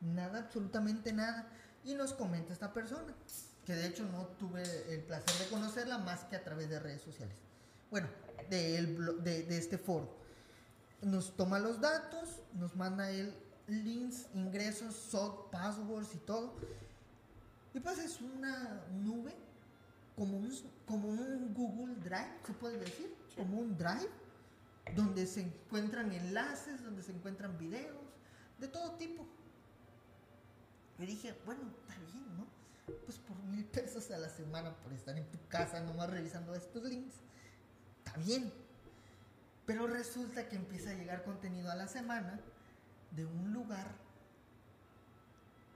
nada, 0.00 0.40
absolutamente 0.40 1.12
nada. 1.12 1.46
Y 1.84 1.94
nos 1.94 2.12
comenta 2.12 2.52
esta 2.52 2.72
persona, 2.72 3.14
que 3.64 3.74
de 3.74 3.86
hecho 3.86 4.04
no 4.06 4.26
tuve 4.38 4.62
el 4.92 5.02
placer 5.02 5.44
de 5.44 5.50
conocerla 5.50 5.98
más 5.98 6.24
que 6.24 6.36
a 6.36 6.44
través 6.44 6.68
de 6.68 6.80
redes 6.80 7.02
sociales. 7.02 7.34
Bueno, 7.90 8.08
de, 8.50 8.76
el 8.76 9.24
de, 9.24 9.44
de 9.44 9.58
este 9.58 9.78
foro. 9.78 10.14
Nos 11.02 11.36
toma 11.36 11.58
los 11.58 11.80
datos, 11.80 12.40
nos 12.54 12.74
manda 12.76 13.10
el 13.10 13.34
links, 13.68 14.26
ingresos, 14.34 14.94
SOC, 14.94 15.50
passwords 15.50 16.14
y 16.14 16.18
todo. 16.18 16.54
Y 17.74 17.80
pues 17.80 17.98
es 17.98 18.20
una 18.20 18.84
nube, 19.02 19.34
como 20.16 20.38
un, 20.38 20.52
como 20.86 21.08
un 21.08 21.54
Google 21.54 21.94
Drive, 21.96 22.40
se 22.46 22.52
puede 22.54 22.78
decir, 22.78 23.14
Sí. 23.28 23.36
como 23.36 23.58
un 23.58 23.76
Drive, 23.76 24.10
donde 24.94 25.26
se 25.26 25.42
encuentran 25.42 26.12
enlaces, 26.12 26.82
donde 26.82 27.02
se 27.02 27.12
encuentran 27.12 27.58
videos, 27.58 27.96
de 28.58 28.68
todo 28.68 28.92
tipo. 28.92 29.26
Y 30.98 31.06
dije, 31.06 31.38
bueno, 31.44 31.60
está 31.82 31.98
bien, 32.00 32.36
¿no? 32.36 32.46
Pues 33.04 33.18
por 33.18 33.36
mil 33.44 33.64
pesos 33.66 34.10
a 34.10 34.18
la 34.18 34.30
semana 34.30 34.74
por 34.76 34.92
estar 34.92 35.16
en 35.18 35.26
tu 35.30 35.38
casa 35.48 35.80
nomás 35.80 36.08
revisando 36.08 36.54
estos 36.54 36.84
links, 36.84 37.16
está 37.98 38.16
bien. 38.18 38.50
Pero 39.66 39.86
resulta 39.88 40.48
que 40.48 40.56
empieza 40.56 40.90
a 40.90 40.94
llegar 40.94 41.24
contenido 41.24 41.70
a 41.70 41.74
la 41.74 41.88
semana 41.88 42.40
de 43.10 43.26
un 43.26 43.52
lugar 43.52 43.88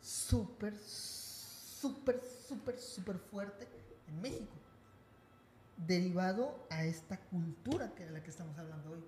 súper, 0.00 0.78
súper, 0.78 2.22
súper, 2.48 2.78
súper 2.78 3.18
fuerte 3.18 3.79
en 4.10 4.20
México. 4.20 4.56
Derivado 5.76 6.66
a 6.70 6.84
esta 6.84 7.18
cultura 7.18 7.94
que 7.94 8.04
de 8.04 8.10
la 8.10 8.22
que 8.22 8.30
estamos 8.30 8.58
hablando 8.58 8.90
hoy. 8.90 9.04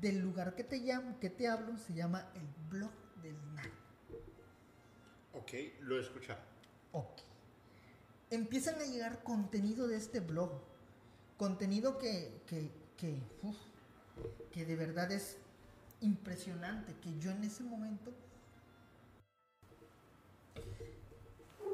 Del 0.00 0.20
lugar 0.20 0.54
que 0.54 0.64
te 0.64 0.78
llamo, 0.78 1.18
que 1.20 1.30
te 1.30 1.48
hablo, 1.48 1.76
se 1.78 1.94
llama 1.94 2.28
el 2.34 2.46
blog 2.70 2.92
del 3.22 3.36
narco. 3.54 3.76
Ok, 5.34 5.52
lo 5.82 5.96
he 5.96 6.00
escuchado. 6.00 6.40
Ok. 6.92 7.20
Empiezan 8.30 8.80
a 8.80 8.84
llegar 8.84 9.22
contenido 9.22 9.86
de 9.86 9.96
este 9.96 10.20
blog. 10.20 10.50
Contenido 11.36 11.98
que, 11.98 12.42
que, 12.46 12.70
que, 12.96 13.20
uf, 13.42 13.56
que 14.50 14.64
de 14.64 14.76
verdad 14.76 15.12
es 15.12 15.36
impresionante. 16.00 16.94
Que 17.00 17.18
yo 17.18 17.30
en 17.30 17.44
ese 17.44 17.62
momento. 17.62 18.12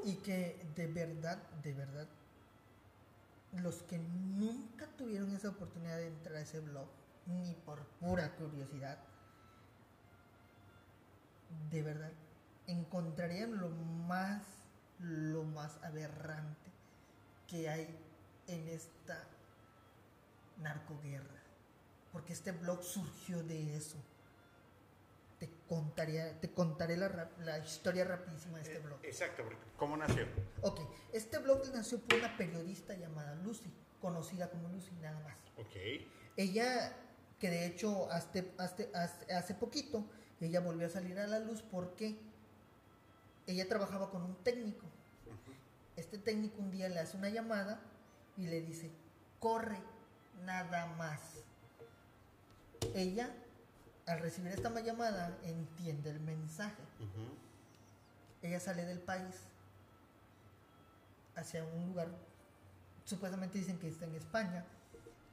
Y 0.05 0.17
que 0.17 0.65
de 0.75 0.87
verdad, 0.87 1.39
de 1.63 1.73
verdad. 1.73 2.09
Los 3.53 3.83
que 3.83 3.99
nunca 3.99 4.87
tuvieron 4.97 5.31
esa 5.35 5.51
oportunidad 5.51 5.99
de 5.99 6.07
entrar 6.07 6.37
a 6.37 6.41
ese 6.41 6.61
blog, 6.61 6.89
ni 7.27 7.55
por 7.55 7.85
pura 8.01 8.35
curiosidad, 8.37 8.99
de 11.71 11.83
verdad, 11.83 12.11
encontrarían 12.67 13.59
lo 13.59 13.69
más, 13.69 14.43
lo 14.99 15.45
más 15.45 15.77
aberrante 15.83 16.71
que 17.47 17.69
hay 17.69 17.95
en 18.47 18.69
esta 18.69 19.23
narcoguerra. 20.59 21.43
Porque 22.13 22.33
este 22.33 22.53
blog 22.53 22.83
surgió 22.83 23.43
de 23.43 23.77
eso. 23.77 23.97
Te 25.43 25.51
contaría, 25.69 26.41
te 26.41 26.53
contaré 26.53 26.97
la, 26.97 27.29
la 27.41 27.59
historia 27.59 28.05
rapidísima 28.05 28.59
de 28.59 28.63
este 28.63 28.79
blog. 28.79 29.01
Exacto, 29.03 29.43
¿cómo 29.77 29.97
nació? 29.97 30.25
Ok, 30.61 30.79
este 31.13 31.39
blog 31.39 31.69
nació 31.75 31.99
por 31.99 32.17
una 32.21 32.37
periodista 32.37 32.95
llamada 32.95 33.35
Lucy, 33.35 33.69
conocida 34.01 34.49
como 34.51 34.69
Lucy 34.69 34.93
nada 35.01 35.19
más. 35.19 35.37
Ok, 35.57 35.75
Ella, 36.37 36.95
que 37.41 37.51
de 37.51 37.67
hecho 37.67 38.09
hasta- 38.13 38.45
hasta- 38.57 39.37
hace 39.37 39.55
poquito, 39.57 40.07
ella 40.41 40.61
volvió 40.61 40.87
a 40.87 40.91
salir 40.91 41.19
a 41.19 41.27
la 41.27 41.41
luz 41.41 41.61
porque 41.61 42.17
ella 43.49 43.69
trabajaba 43.69 44.11
con 44.13 44.23
un 44.23 44.37
técnico. 44.45 44.87
Este 45.97 46.19
técnico 46.19 46.61
un 46.63 46.71
día 46.71 46.89
le 46.89 47.01
hace 47.01 47.17
una 47.17 47.31
llamada 47.31 47.81
y 48.37 48.47
le 48.47 48.61
dice, 48.61 48.93
corre, 49.41 49.79
nada 50.45 50.87
más. 50.95 51.21
Ella, 52.95 53.29
al 54.07 54.21
recibir 54.21 54.53
esta 54.53 54.69
llamada, 54.81 55.37
entiende 55.45 56.11
el 56.11 56.21
mensaje. 56.21 56.83
Ella 58.43 58.59
sale 58.61 58.85
del 58.85 58.99
país 59.01 59.37
hacia 61.37 61.65
un 61.65 61.87
lugar, 61.87 62.09
supuestamente 63.05 63.59
dicen 63.59 63.79
que 63.79 63.89
está 63.89 64.05
en 64.05 64.15
España, 64.17 64.65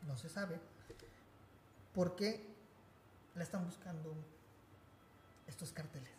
no 0.08 0.16
se 0.18 0.30
sabe, 0.30 0.60
porque 1.94 2.46
la 3.36 3.44
están 3.44 3.66
buscando 3.66 4.14
estos 5.48 5.72
carteles. 5.72 6.12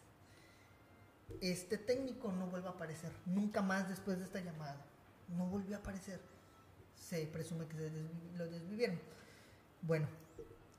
Este 1.41 1.79
técnico 1.79 2.33
no 2.33 2.47
vuelve 2.49 2.69
a 2.69 2.73
aparecer, 2.73 3.13
nunca 3.27 3.63
más 3.63 3.89
después 3.89 4.19
de 4.19 4.25
esta 4.25 4.41
llamada, 4.41 4.77
no 5.29 5.47
volvió 5.47 5.77
a 5.77 5.81
aparecer. 5.81 6.21
se 6.97 7.27
presume 7.27 7.67
que 7.67 7.77
se 7.77 7.91
desvi- 7.91 8.37
lo 8.37 8.47
desvivieron. 8.47 9.01
Bueno, 9.83 10.07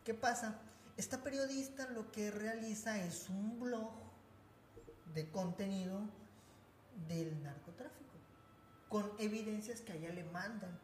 ¿qué 0.06 0.14
pasa? 0.14 0.56
Esta 0.98 1.24
periodista 1.24 1.90
lo 1.90 2.12
que 2.12 2.32
realiza 2.32 3.04
es 3.04 3.30
un 3.30 3.60
blog 3.60 3.92
de 5.14 5.30
contenido 5.30 6.02
del 7.08 7.42
narcotráfico, 7.44 8.14
con 8.90 9.12
evidencias 9.18 9.82
que 9.82 9.94
a 9.94 9.96
ella 9.96 10.12
le 10.12 10.24
mandan 10.26 10.78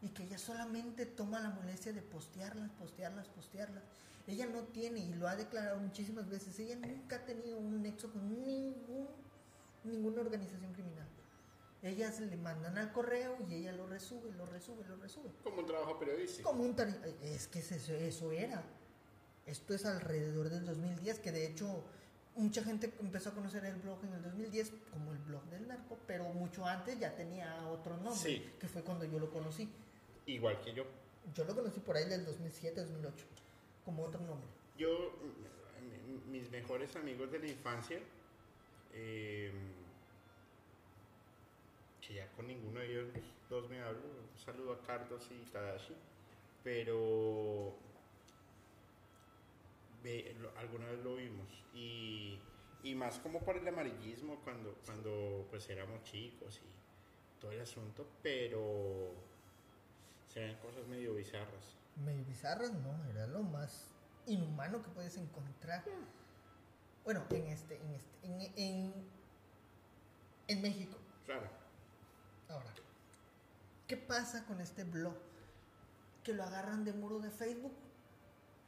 y 0.00 0.10
que 0.10 0.24
ella 0.24 0.38
solamente 0.38 1.06
toma 1.06 1.40
la 1.40 1.50
molestia 1.50 1.92
de 1.92 2.02
postearlas, 2.02 2.70
postearlas, 2.72 3.28
postearlas. 3.28 3.82
Ella 4.26 4.46
no 4.46 4.62
tiene, 4.62 5.00
y 5.00 5.14
lo 5.14 5.28
ha 5.28 5.36
declarado 5.36 5.78
muchísimas 5.80 6.28
veces, 6.28 6.58
ella 6.58 6.76
nunca 6.76 7.16
ha 7.16 7.24
tenido 7.24 7.58
un 7.58 7.82
nexo 7.82 8.10
con 8.10 8.42
ningún, 8.42 9.08
ninguna 9.82 10.20
organización 10.20 10.72
criminal. 10.72 11.08
Ellas 11.82 12.18
le 12.20 12.36
mandan 12.36 12.78
al 12.78 12.92
correo 12.92 13.36
y 13.46 13.56
ella 13.56 13.72
lo 13.72 13.86
resube, 13.86 14.32
lo 14.32 14.46
resube, 14.46 14.86
lo 14.88 14.96
resube. 14.96 15.30
Como 15.42 15.58
un 15.58 15.66
trabajo 15.66 15.98
periodístico. 15.98 16.48
Como 16.48 16.64
un 16.64 16.74
Es 17.22 17.46
que 17.46 17.58
es 17.58 17.72
eso, 17.72 17.92
eso 17.92 18.32
era. 18.32 18.64
Esto 19.46 19.74
es 19.74 19.84
alrededor 19.84 20.48
del 20.48 20.64
2010, 20.64 21.18
que 21.20 21.32
de 21.32 21.46
hecho 21.46 21.84
mucha 22.36 22.64
gente 22.64 22.92
empezó 23.00 23.28
a 23.30 23.34
conocer 23.34 23.64
el 23.64 23.76
blog 23.76 24.02
en 24.04 24.14
el 24.14 24.22
2010 24.22 24.72
como 24.92 25.12
el 25.12 25.18
blog 25.18 25.42
del 25.44 25.68
narco, 25.68 25.98
pero 26.06 26.24
mucho 26.32 26.64
antes 26.66 26.98
ya 26.98 27.14
tenía 27.14 27.66
otro 27.68 27.96
nombre, 27.96 28.14
Sí. 28.18 28.50
que 28.58 28.66
fue 28.68 28.82
cuando 28.82 29.04
yo 29.04 29.18
lo 29.18 29.30
conocí. 29.30 29.68
Igual 30.26 30.60
que 30.60 30.72
yo. 30.72 30.84
Yo 31.34 31.44
lo 31.44 31.54
conocí 31.54 31.80
por 31.80 31.96
ahí 31.96 32.08
del 32.08 32.24
2007, 32.24 32.80
2008, 32.84 33.24
como 33.84 34.04
otro 34.04 34.20
nombre. 34.20 34.48
Yo, 34.78 34.88
mm, 35.20 36.30
mi- 36.30 36.38
mis 36.40 36.50
mejores 36.50 36.96
amigos 36.96 37.30
de 37.30 37.38
la 37.38 37.46
infancia, 37.48 37.98
eh, 38.94 39.52
que 42.00 42.14
ya 42.14 42.28
con 42.32 42.46
ninguno 42.46 42.80
de 42.80 42.86
ellos 42.90 43.08
dos 43.48 43.68
me 43.70 43.80
hablo, 43.80 44.00
un 44.00 44.38
saludo 44.44 44.72
a 44.74 44.80
Carlos 44.86 45.26
y 45.30 45.50
Tadashi, 45.50 45.94
pero 46.62 47.74
lo- 50.04 50.56
alguna 50.58 50.86
vez 50.86 51.02
lo 51.02 51.16
vimos 51.16 51.48
y, 51.72 52.38
y 52.82 52.94
más 52.94 53.18
como 53.18 53.40
por 53.40 53.56
el 53.56 53.66
amarillismo 53.66 54.40
cuando, 54.44 54.74
cuando 54.84 55.46
pues 55.50 55.68
éramos 55.70 56.02
chicos 56.04 56.60
y 56.62 57.40
todo 57.40 57.52
el 57.52 57.60
asunto, 57.60 58.06
pero 58.22 59.12
se 60.28 60.40
ven 60.40 60.56
cosas 60.58 60.86
medio 60.86 61.14
bizarras. 61.14 61.76
Medio 62.04 62.24
bizarras, 62.24 62.72
no, 62.72 63.04
era 63.10 63.26
lo 63.26 63.42
más 63.42 63.88
inhumano 64.26 64.82
que 64.82 64.88
puedes 64.90 65.16
encontrar. 65.16 65.84
Bueno, 67.04 67.24
en 67.30 67.46
este, 67.48 67.76
en 67.76 67.90
este, 67.94 68.26
en, 68.26 68.40
en, 68.56 68.94
en 70.48 70.62
México. 70.62 70.96
Claro. 71.26 71.48
Ahora, 72.48 72.72
¿qué 73.86 73.96
pasa 73.96 74.44
con 74.46 74.60
este 74.60 74.84
blog? 74.84 75.14
Que 76.22 76.32
lo 76.32 76.42
agarran 76.42 76.84
de 76.84 76.92
muro 76.94 77.18
de 77.18 77.30
Facebook. 77.30 77.72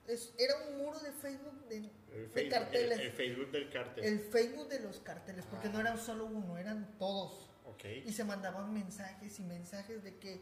Es, 0.08 0.32
era 0.38 0.54
un 0.68 0.78
muro 0.78 0.98
de 1.00 1.10
Facebook 1.12 1.66
de, 1.68 1.76
El 1.78 1.82
de 1.88 2.28
Facebook, 2.28 2.50
carteles. 2.50 2.98
el- 2.98 3.06
el 3.06 3.12
Facebook 3.12 3.50
del 3.50 3.70
cartel. 3.70 4.04
El 4.04 4.20
Facebook 4.20 4.68
de 4.68 4.80
los 4.80 5.00
carteles, 5.00 5.44
porque 5.46 5.68
Ah. 5.68 5.72
no 5.72 5.80
eran 5.80 5.98
solo 5.98 6.26
uno, 6.26 6.56
eran 6.58 6.96
todos. 6.98 7.50
ok. 7.66 7.84
Y 8.04 8.12
se 8.12 8.22
mandaban 8.24 8.72
mensajes 8.72 9.38
y 9.40 9.42
mensajes 9.42 10.02
de 10.04 10.16
que 10.18 10.40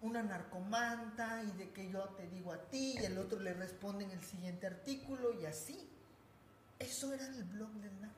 una 0.00 0.22
narcomanta 0.22 1.42
y 1.42 1.50
de 1.58 1.70
que 1.70 1.90
yo 1.90 2.04
te 2.10 2.28
digo 2.28 2.52
a 2.52 2.68
ti 2.70 2.94
y 3.00 3.04
el 3.04 3.18
otro 3.18 3.40
le 3.40 3.52
responde 3.54 4.04
en 4.04 4.10
el 4.12 4.22
siguiente 4.22 4.66
artículo 4.68 5.38
y 5.40 5.46
así. 5.46 5.88
Eso 6.78 7.12
era 7.12 7.26
el 7.26 7.44
blog 7.44 7.70
del 7.74 8.00
narco. 8.00 8.16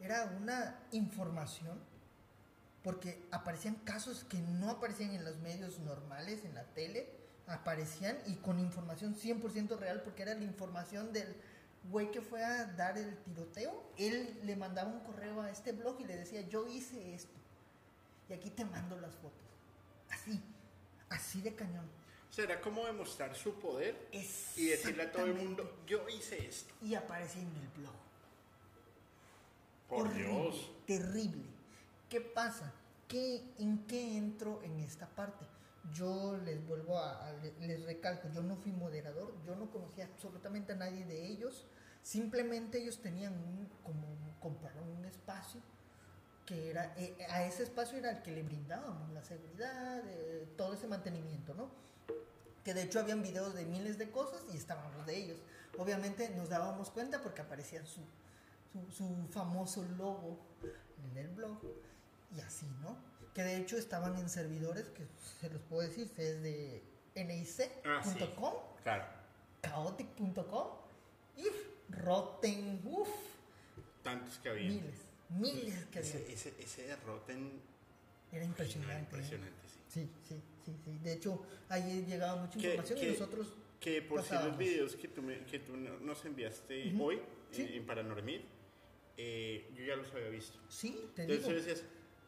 Era 0.00 0.24
una 0.40 0.78
información 0.92 1.78
porque 2.82 3.22
aparecían 3.30 3.76
casos 3.76 4.24
que 4.24 4.38
no 4.38 4.70
aparecían 4.70 5.12
en 5.12 5.24
los 5.24 5.36
medios 5.38 5.78
normales, 5.80 6.44
en 6.44 6.54
la 6.54 6.64
tele, 6.64 7.08
aparecían 7.46 8.18
y 8.26 8.36
con 8.36 8.58
información 8.58 9.14
100% 9.14 9.78
real 9.78 10.02
porque 10.02 10.22
era 10.22 10.34
la 10.34 10.44
información 10.44 11.12
del 11.12 11.34
güey 11.90 12.10
que 12.10 12.20
fue 12.20 12.42
a 12.44 12.64
dar 12.64 12.96
el 12.98 13.16
tiroteo. 13.18 13.90
Él 13.98 14.40
le 14.44 14.56
mandaba 14.56 14.90
un 14.90 15.00
correo 15.00 15.42
a 15.42 15.50
este 15.50 15.72
blog 15.72 16.00
y 16.00 16.04
le 16.04 16.16
decía, 16.16 16.40
yo 16.42 16.66
hice 16.66 17.14
esto. 17.14 17.34
Y 18.28 18.32
aquí 18.32 18.50
te 18.50 18.64
mando 18.64 18.98
las 18.98 19.14
fotos. 19.14 19.46
Así, 20.10 20.40
así 21.10 21.42
de 21.42 21.54
cañón. 21.54 21.88
Será 22.30 22.60
como 22.60 22.84
demostrar 22.86 23.34
su 23.36 23.54
poder 23.60 24.08
y 24.10 24.66
decirle 24.66 25.04
a 25.04 25.12
todo 25.12 25.26
el 25.26 25.34
mundo, 25.34 25.82
yo 25.86 26.08
hice 26.08 26.46
esto. 26.46 26.74
Y 26.82 26.94
aparecía 26.94 27.42
en 27.42 27.48
el 27.48 27.68
blog. 27.76 27.94
Por 29.88 30.08
Horrible, 30.08 30.24
Dios. 30.24 30.72
Terrible. 30.86 31.44
¿Qué 32.08 32.20
pasa? 32.20 32.72
¿Qué, 33.06 33.44
¿En 33.58 33.86
qué 33.86 34.16
entro 34.16 34.60
en 34.64 34.80
esta 34.80 35.06
parte? 35.06 35.46
Yo 35.92 36.36
les 36.38 36.66
vuelvo 36.66 36.98
a, 36.98 37.32
les 37.60 37.84
recalco, 37.84 38.28
yo 38.28 38.42
no 38.42 38.56
fui 38.56 38.72
moderador, 38.72 39.34
yo 39.44 39.54
no 39.54 39.70
conocía 39.70 40.06
absolutamente 40.06 40.72
a 40.72 40.76
nadie 40.76 41.04
de 41.04 41.26
ellos, 41.26 41.66
simplemente 42.02 42.78
ellos 42.80 43.00
tenían 43.00 43.34
un, 43.34 43.68
como 43.82 44.06
compraron 44.40 44.88
un 44.88 45.04
espacio 45.04 45.60
que 46.46 46.70
era, 46.70 46.94
eh, 46.96 47.16
a 47.30 47.44
ese 47.44 47.62
espacio 47.62 47.98
era 47.98 48.10
el 48.10 48.22
que 48.22 48.32
le 48.32 48.42
brindábamos 48.42 49.10
la 49.12 49.22
seguridad, 49.22 50.02
eh, 50.06 50.46
todo 50.56 50.74
ese 50.74 50.86
mantenimiento, 50.86 51.54
¿no? 51.54 51.70
Que 52.64 52.74
de 52.74 52.82
hecho 52.82 53.00
habían 53.00 53.22
videos 53.22 53.54
de 53.54 53.64
miles 53.64 53.98
de 53.98 54.10
cosas 54.10 54.42
y 54.52 54.56
estábamos 54.56 55.06
de 55.06 55.16
ellos. 55.16 55.38
Obviamente 55.78 56.28
nos 56.30 56.48
dábamos 56.48 56.90
cuenta 56.90 57.22
porque 57.22 57.42
aparecía 57.42 57.84
su, 57.84 58.00
su 58.90 59.26
famoso 59.30 59.84
logo 59.96 60.38
en 61.10 61.16
el 61.16 61.28
blog 61.28 61.58
y 62.36 62.40
así, 62.40 62.66
¿no? 62.82 62.96
Que 63.34 63.42
de 63.42 63.56
hecho 63.56 63.76
estaban 63.76 64.16
en 64.16 64.28
servidores 64.28 64.84
que 64.90 65.02
se 65.40 65.50
los 65.50 65.60
puedo 65.62 65.82
decir, 65.86 66.08
es 66.16 66.42
de 66.42 66.82
Ah, 67.84 68.00
sí. 68.02 68.10
nic.com, 68.18 68.54
Claro. 68.82 69.04
chaotic.com 69.62 70.68
y 71.36 71.44
Rotten, 71.90 72.80
uff, 72.84 73.08
Tantos 74.02 74.38
que 74.38 74.48
había. 74.50 74.68
miles, 74.68 74.94
miles 75.30 75.84
que 75.86 75.98
había. 75.98 76.10
Ese, 76.10 76.32
ese, 76.32 76.54
ese 76.60 76.82
de 76.86 76.96
Rotten 76.96 77.60
Era 78.32 78.44
impresionante. 78.44 78.94
¿eh? 78.94 79.00
impresionante, 79.00 79.68
sí. 79.68 79.78
Sí, 80.00 80.08
sí, 80.28 80.40
sí, 80.64 80.72
sí. 80.84 80.98
De 81.02 81.12
hecho, 81.14 81.40
ahí 81.68 82.04
llegaba 82.06 82.40
mucha 82.42 82.58
¿Qué- 82.58 82.66
información 82.74 82.98
qué- 82.98 83.06
y 83.06 83.12
nosotros 83.12 83.48
Que 83.80 84.02
por 84.02 84.22
si 84.22 84.34
los 84.34 84.56
videos 84.58 84.96
que 84.96 85.08
tú, 85.08 85.22
me- 85.22 85.44
que 85.44 85.58
tú 85.58 85.76
no- 85.76 85.98
nos 86.00 86.24
enviaste 86.24 86.92
Ujú. 86.94 87.04
hoy 87.04 87.20
Sí. 87.52 87.62
en, 87.62 87.68
en 87.74 87.86
Paranormid, 87.86 88.40
eh, 89.16 89.70
yo 89.76 89.84
ya 89.84 89.94
los 89.96 90.10
había 90.12 90.28
visto. 90.30 90.58
Sí, 90.68 91.10
te 91.14 91.22
Entonces 91.22 91.44
tú 91.46 91.50
digo. 91.52 91.62
decías, 91.64 91.84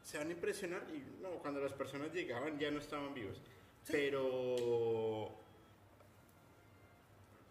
se 0.06 0.18
van 0.18 0.28
a 0.28 0.30
impresionar 0.30 0.84
y 0.94 1.02
no, 1.20 1.30
cuando 1.40 1.60
las 1.60 1.72
personas 1.72 2.12
llegaban 2.12 2.56
ya 2.60 2.70
no 2.70 2.78
estaban 2.78 3.12
vivos. 3.12 3.38
Sí. 3.82 3.92
Pero 3.92 5.36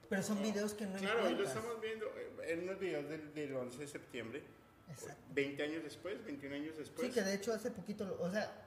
Pero 0.09 0.23
son 0.23 0.41
videos 0.41 0.73
que 0.73 0.85
no 0.85 0.95
claro, 0.97 1.25
hoy 1.25 1.35
lo 1.35 1.43
estamos 1.43 1.81
viendo 1.81 2.05
eh, 2.15 2.31
en 2.53 2.63
unos 2.63 2.79
videos 2.79 3.09
del, 3.09 3.33
del 3.33 3.53
11 3.57 3.77
de 3.77 3.87
septiembre, 3.87 4.43
Exacto. 4.89 5.21
20 5.33 5.63
años 5.63 5.83
después, 5.83 6.23
21 6.23 6.55
años 6.55 6.77
después. 6.77 7.07
Sí, 7.07 7.13
que 7.13 7.23
de 7.23 7.33
hecho 7.35 7.53
hace 7.53 7.71
poquito, 7.71 8.17
o 8.21 8.31
sea, 8.31 8.65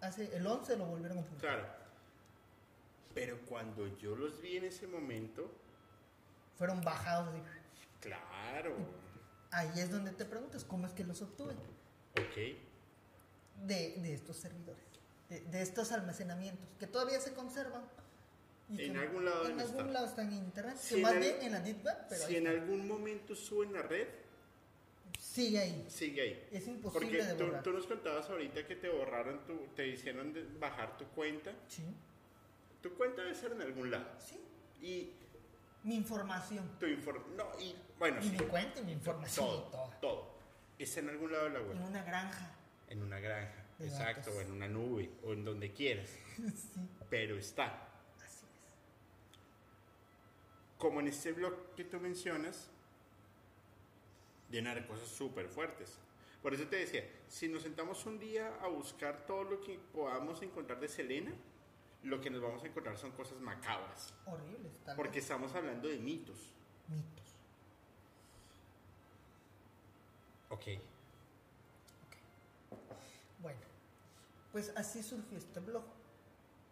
hace 0.00 0.34
el 0.34 0.46
11 0.46 0.76
lo 0.78 0.86
volvieron 0.86 1.18
a 1.18 1.22
publicar. 1.22 1.40
Claro. 1.56 1.68
Pero 3.14 3.38
cuando 3.46 3.86
yo 3.98 4.16
los 4.16 4.40
vi 4.40 4.56
en 4.56 4.64
ese 4.64 4.86
momento, 4.86 5.50
Fueron 6.56 6.80
bajados. 6.80 7.34
de- 7.34 7.42
claro, 8.00 8.74
Ahí 9.50 9.70
es 9.80 9.90
donde 9.90 10.12
te 10.12 10.24
preguntas 10.24 10.64
cómo 10.64 10.86
es 10.86 10.94
que 10.94 11.04
los 11.04 11.20
obtuve. 11.20 11.52
ok. 11.52 12.67
De, 13.66 13.94
de 14.00 14.14
estos 14.14 14.36
servidores, 14.36 14.82
de, 15.28 15.40
de 15.40 15.62
estos 15.62 15.90
almacenamientos, 15.92 16.66
que 16.78 16.86
todavía 16.86 17.20
se 17.20 17.32
conservan. 17.34 17.82
y 18.70 18.84
En 18.84 18.92
que 18.92 18.98
algún 18.98 19.24
lado 19.24 19.48
En 19.48 19.60
algún 19.60 19.92
lado 19.92 20.06
están 20.06 20.28
en 20.32 20.38
internet. 20.44 20.76
Si 20.78 20.90
que 20.90 20.94
en 20.96 21.02
más 21.02 21.12
el- 21.14 21.20
bien 21.20 21.36
en 21.42 21.52
la 21.52 21.60
Deep 21.60 21.84
Web, 21.84 21.96
pero 22.08 22.26
Si 22.26 22.36
en 22.36 22.46
está. 22.46 22.60
algún 22.62 22.86
momento 22.86 23.34
suben 23.34 23.72
la 23.72 23.82
red, 23.82 24.06
sigue 25.18 25.58
ahí. 25.58 25.86
sigue 25.88 26.20
ahí. 26.22 26.48
Es 26.52 26.66
imposible 26.68 27.18
Porque 27.18 27.24
de 27.34 27.44
borrar. 27.44 27.62
tú 27.62 27.72
nos 27.72 27.86
contabas 27.86 28.28
ahorita 28.30 28.66
que 28.66 28.76
te 28.76 28.88
borraron, 28.88 29.44
tu, 29.46 29.56
te 29.74 29.86
hicieron 29.88 30.32
de- 30.32 30.44
bajar 30.58 30.96
tu 30.96 31.04
cuenta. 31.08 31.52
Sí, 31.68 31.82
Tu 32.82 32.94
cuenta 32.94 33.22
debe 33.22 33.34
ser 33.34 33.52
en 33.52 33.62
algún 33.62 33.90
lado. 33.90 34.06
sí. 34.20 34.40
Y 34.80 35.12
Mi 35.82 35.96
información. 35.96 36.76
tu 36.78 36.86
información. 36.86 37.36
No, 37.36 37.60
y 37.60 37.74
bueno, 37.98 38.20
Y 38.20 38.24
sí, 38.24 38.30
mi 38.30 38.38
cuenta 38.46 38.80
y 38.80 38.84
mi 38.84 38.92
información. 38.92 39.46
todo, 39.46 39.62
todo. 39.64 39.90
todo. 40.00 40.38
Está 40.78 41.00
en 41.00 41.08
algún 41.08 41.32
lado 41.32 41.44
de 41.44 41.50
la 41.50 41.60
web. 41.60 41.72
En 41.72 41.82
una 41.82 42.04
granja. 42.04 42.54
En 42.90 43.02
una 43.02 43.18
granja, 43.20 43.64
De 43.78 43.86
exacto, 43.86 44.30
o 44.30 44.40
en 44.40 44.50
una 44.50 44.66
nube, 44.68 45.10
o 45.24 45.32
en 45.32 45.44
donde 45.44 45.72
quieras. 45.72 46.08
sí, 46.36 46.80
Pero 47.10 47.36
está. 47.36 47.88
así 48.24 48.44
es. 48.46 48.74
Como 50.78 51.00
en 51.00 51.08
este 51.08 51.32
blog 51.32 51.74
que 51.76 51.84
tú 51.84 51.98
mencionas, 52.00 52.70
llena 54.50 54.74
de 54.74 54.86
cosas 54.86 55.08
súper 55.08 55.48
fuertes. 55.48 55.98
Por 56.42 56.54
eso 56.54 56.66
te 56.68 56.76
decía, 56.76 57.04
si 57.28 57.48
nos 57.48 57.62
sentamos 57.62 58.06
un 58.06 58.18
día 58.18 58.54
a 58.62 58.68
buscar 58.68 59.26
todo 59.26 59.44
lo 59.44 59.60
que 59.60 59.78
podamos 59.92 60.40
encontrar 60.42 60.78
de 60.80 60.88
Selena, 60.88 61.32
lo 62.04 62.20
que 62.20 62.30
nos 62.30 62.40
vamos 62.40 62.62
a 62.62 62.68
encontrar 62.68 62.96
son 62.96 63.10
cosas 63.12 63.40
macabras. 63.40 64.14
Horribles, 64.24 64.72
tal 64.84 64.96
Porque 64.96 65.16
vez. 65.16 65.24
estamos 65.24 65.52
hablando 65.54 65.88
de 65.88 65.98
mitos. 65.98 66.54
Mitos. 66.86 67.34
Ok. 70.50 70.80
Bueno, 73.40 73.60
pues 74.52 74.72
así 74.76 75.02
surgió 75.02 75.38
este 75.38 75.60
blog. 75.60 75.84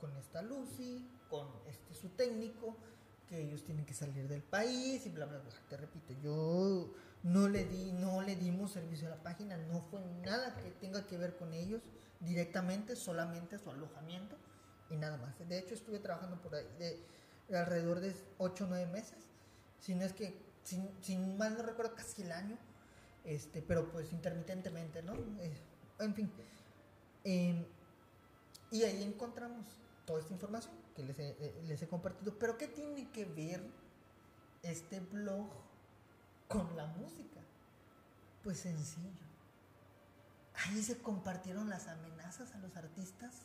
con 0.00 0.14
esta 0.18 0.42
Lucy, 0.42 1.08
con 1.30 1.48
este 1.66 1.94
su 1.94 2.10
técnico, 2.10 2.76
que 3.28 3.40
ellos 3.40 3.64
tienen 3.64 3.86
que 3.86 3.94
salir 3.94 4.28
del 4.28 4.42
país 4.42 5.06
y 5.06 5.08
bla 5.08 5.26
bla 5.26 5.38
bla. 5.38 5.50
Te 5.68 5.76
repito, 5.76 6.12
yo 6.22 6.92
no 7.22 7.48
le 7.48 7.64
di, 7.64 7.92
no 7.92 8.22
le 8.22 8.36
dimos 8.36 8.72
servicio 8.72 9.08
a 9.08 9.16
la 9.16 9.22
página, 9.22 9.56
no 9.56 9.80
fue 9.80 10.00
nada 10.24 10.54
que 10.56 10.70
tenga 10.72 11.06
que 11.06 11.16
ver 11.16 11.36
con 11.36 11.52
ellos 11.52 11.82
directamente, 12.20 12.94
solamente 12.94 13.58
su 13.58 13.70
alojamiento 13.70 14.36
y 14.90 14.96
nada 14.96 15.16
más. 15.16 15.36
De 15.48 15.58
hecho, 15.58 15.74
estuve 15.74 15.98
trabajando 15.98 16.40
por 16.40 16.54
ahí 16.54 16.66
de, 16.78 17.04
alrededor 17.56 18.00
de 18.00 18.14
8 18.38 18.64
o 18.64 18.66
9 18.68 18.86
meses, 18.92 19.18
si 19.80 19.94
no 19.94 20.04
es 20.04 20.12
que, 20.12 20.38
sin, 20.62 20.90
sin 21.02 21.36
mal 21.38 21.56
no 21.56 21.62
recuerdo, 21.62 21.94
casi 21.94 22.22
el 22.22 22.32
año, 22.32 22.58
este, 23.24 23.62
pero 23.62 23.90
pues 23.90 24.12
intermitentemente, 24.12 25.02
¿no? 25.02 25.14
Eh, 25.40 25.56
en 26.00 26.14
fin. 26.14 26.30
Em, 27.28 27.64
y 28.70 28.84
ahí 28.84 29.02
encontramos 29.02 29.66
toda 30.04 30.20
esta 30.20 30.32
información 30.32 30.72
que 30.94 31.02
les 31.02 31.18
he, 31.18 31.30
eh, 31.30 31.62
les 31.66 31.82
he 31.82 31.88
compartido. 31.88 32.38
Pero 32.38 32.56
¿qué 32.56 32.68
tiene 32.68 33.10
que 33.10 33.24
ver 33.24 33.60
este 34.62 35.00
blog 35.00 35.48
con 36.46 36.76
la 36.76 36.86
música? 36.86 37.40
Pues 38.44 38.60
sencillo. 38.60 39.26
Ahí 40.54 40.80
se 40.80 40.98
compartieron 40.98 41.68
las 41.68 41.88
amenazas 41.88 42.54
a 42.54 42.58
los 42.58 42.76
artistas. 42.76 43.42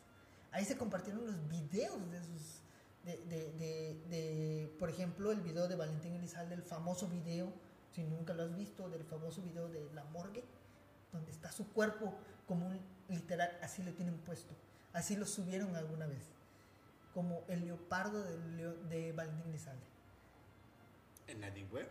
Ahí 0.51 0.63
se 0.63 0.77
compartieron 0.77 1.25
los 1.25 1.49
videos 1.49 2.11
de 2.11 2.23
sus... 2.23 2.61
De, 3.03 3.17
de, 3.17 3.99
de 4.11 4.75
por 4.77 4.91
ejemplo, 4.91 5.31
el 5.31 5.41
video 5.41 5.67
de 5.67 5.75
Valentín 5.75 6.13
Elizalde, 6.13 6.53
el 6.53 6.61
famoso 6.61 7.07
video, 7.07 7.51
si 7.95 8.03
nunca 8.03 8.35
lo 8.35 8.43
has 8.43 8.55
visto, 8.55 8.91
del 8.91 9.03
famoso 9.05 9.41
video 9.41 9.69
de 9.69 9.91
La 9.95 10.03
Morgue, 10.03 10.43
donde 11.11 11.31
está 11.31 11.51
su 11.51 11.67
cuerpo 11.69 12.13
como 12.47 12.67
un 12.67 12.79
literal, 13.11 13.57
así 13.61 13.83
lo 13.83 13.91
tienen 13.93 14.17
puesto. 14.17 14.53
Así 14.93 15.15
lo 15.15 15.25
subieron 15.25 15.75
alguna 15.75 16.05
vez 16.05 16.31
como 17.13 17.43
el 17.47 17.65
leopardo 17.65 18.23
de, 18.23 18.73
de 18.89 19.11
Valentín 19.11 19.49
Elizalde. 19.49 19.81
¿En 21.27 21.41
la 21.41 21.49
Web? 21.71 21.88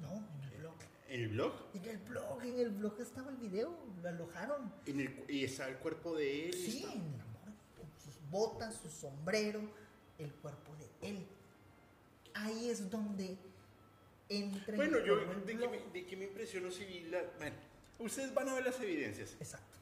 No, 0.00 0.12
en 0.14 0.42
el 0.52 0.58
blog. 0.58 0.74
¿En 1.08 1.20
el 1.20 1.28
blog? 1.28 1.52
En 1.74 1.84
el 1.84 1.98
blog, 1.98 2.44
en 2.44 2.58
el 2.58 2.70
blog 2.70 3.00
estaba 3.00 3.30
el 3.30 3.36
video, 3.36 3.76
lo 4.02 4.08
alojaron. 4.08 4.72
¿En 4.86 5.00
el, 5.00 5.24
¿Y 5.28 5.44
está 5.44 5.68
el 5.68 5.76
cuerpo 5.76 6.16
de 6.16 6.48
él? 6.48 6.54
Sí, 6.54 6.84
en 6.84 6.90
el 6.90 7.20
amor, 7.20 7.52
con 7.76 7.88
sus 8.02 8.30
botas, 8.30 8.74
su 8.76 8.88
sombrero, 8.88 9.60
el 10.18 10.32
cuerpo 10.34 10.74
de 10.76 11.08
él. 11.08 11.26
Ahí 12.34 12.70
es 12.70 12.90
donde 12.90 13.36
entra 14.28 14.76
Bueno, 14.76 14.98
yo, 15.00 15.16
de 15.16 15.56
que, 15.56 15.68
me, 15.68 15.78
de 15.78 16.06
que, 16.06 16.16
me, 16.16 16.24
impresionó 16.24 16.70
si 16.70 16.84
vi 16.84 17.00
la... 17.10 17.22
Bueno, 17.38 17.56
ustedes 17.98 18.32
van 18.32 18.48
a 18.48 18.54
ver 18.54 18.64
las 18.64 18.80
evidencias. 18.80 19.36
Exacto. 19.38 19.81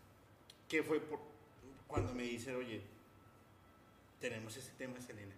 Que 0.71 0.83
fue 0.83 1.01
por, 1.01 1.19
cuando 1.87 2.15
me 2.15 2.23
dicen, 2.23 2.55
oye, 2.55 2.81
tenemos 4.21 4.57
ese 4.57 4.71
tema, 4.79 4.99
Selena. 5.03 5.35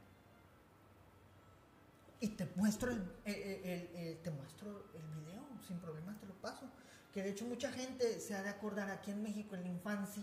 Y 2.21 2.29
te 2.29 2.47
muestro 2.55 2.93
el, 2.93 3.03
te 3.25 4.31
muestro 4.31 4.85
el 4.95 5.21
video, 5.21 5.43
sin 5.67 5.81
problemas 5.81 6.21
te 6.21 6.27
lo 6.27 6.35
paso. 6.35 6.71
Que 7.13 7.23
de 7.23 7.31
hecho 7.31 7.47
mucha 7.47 7.73
gente 7.73 8.21
se 8.21 8.35
ha 8.35 8.43
de 8.45 8.51
acordar 8.51 8.91
aquí 8.91 9.11
en 9.11 9.25
México 9.25 9.57
en 9.57 9.63
la 9.63 9.69
infancia 9.69 10.23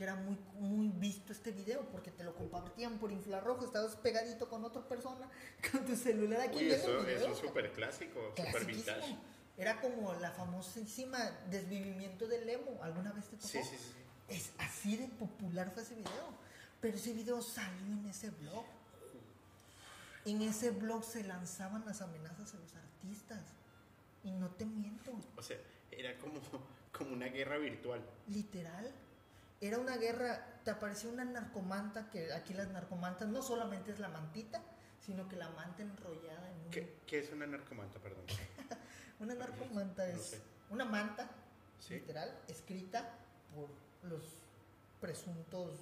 que 0.00 0.04
era 0.04 0.16
muy, 0.16 0.38
muy 0.54 0.88
visto 0.88 1.30
este 1.30 1.52
video 1.52 1.82
porque 1.92 2.10
te 2.10 2.24
lo 2.24 2.34
compartían 2.34 2.98
por 2.98 3.12
infrarrojo, 3.12 3.66
estabas 3.66 3.96
pegadito 3.96 4.48
con 4.48 4.64
otra 4.64 4.80
persona 4.88 5.28
con 5.70 5.84
tu 5.84 5.94
celular 5.94 6.40
aquí. 6.40 6.56
Uy, 6.56 6.70
eso, 6.70 7.06
es 7.06 7.36
súper 7.36 7.70
clásico, 7.72 8.32
súper 8.34 8.64
vintage. 8.64 9.14
Era 9.58 9.78
como 9.78 10.14
la 10.14 10.30
famosísima 10.30 11.18
desvivimiento 11.50 12.26
del 12.26 12.48
emo, 12.48 12.82
¿alguna 12.82 13.12
vez 13.12 13.26
te 13.26 13.36
tocó? 13.36 13.48
Sí, 13.48 13.58
sí, 13.62 13.76
sí. 13.76 13.99
Es 14.30 14.52
así 14.58 14.96
de 14.96 15.08
popular 15.08 15.70
fue 15.72 15.82
ese 15.82 15.96
video. 15.96 16.38
Pero 16.80 16.96
ese 16.96 17.12
video 17.12 17.42
salió 17.42 17.92
en 17.92 18.06
ese 18.06 18.30
blog. 18.30 18.64
En 20.24 20.40
ese 20.42 20.70
blog 20.70 21.04
se 21.04 21.24
lanzaban 21.24 21.84
las 21.84 22.00
amenazas 22.00 22.54
a 22.54 22.58
los 22.58 22.74
artistas. 22.74 23.40
Y 24.22 24.30
no 24.30 24.48
te 24.50 24.64
miento. 24.64 25.12
O 25.36 25.42
sea, 25.42 25.58
era 25.90 26.16
como, 26.18 26.40
como 26.96 27.12
una 27.12 27.26
guerra 27.26 27.58
virtual. 27.58 28.00
Literal. 28.28 28.90
Era 29.60 29.78
una 29.78 29.98
guerra, 29.98 30.60
te 30.64 30.70
apareció 30.70 31.10
una 31.10 31.24
narcomanta, 31.24 32.08
que 32.08 32.32
aquí 32.32 32.54
las 32.54 32.68
narcomantas 32.68 33.28
no 33.28 33.42
solamente 33.42 33.92
es 33.92 33.98
la 33.98 34.08
mantita, 34.08 34.62
sino 35.04 35.28
que 35.28 35.36
la 35.36 35.50
manta 35.50 35.82
enrollada 35.82 36.50
en 36.50 36.60
un... 36.64 36.70
¿Qué, 36.70 36.96
¿Qué 37.06 37.18
es 37.18 37.30
una 37.30 37.46
narcomanta, 37.46 37.98
perdón? 37.98 38.24
una 39.20 39.34
narcomanta 39.34 40.08
es 40.08 40.40
una 40.70 40.86
manta, 40.86 41.28
literal, 41.90 42.34
escrita 42.48 43.18
por 43.54 43.68
los 44.02 44.22
presuntos 45.00 45.78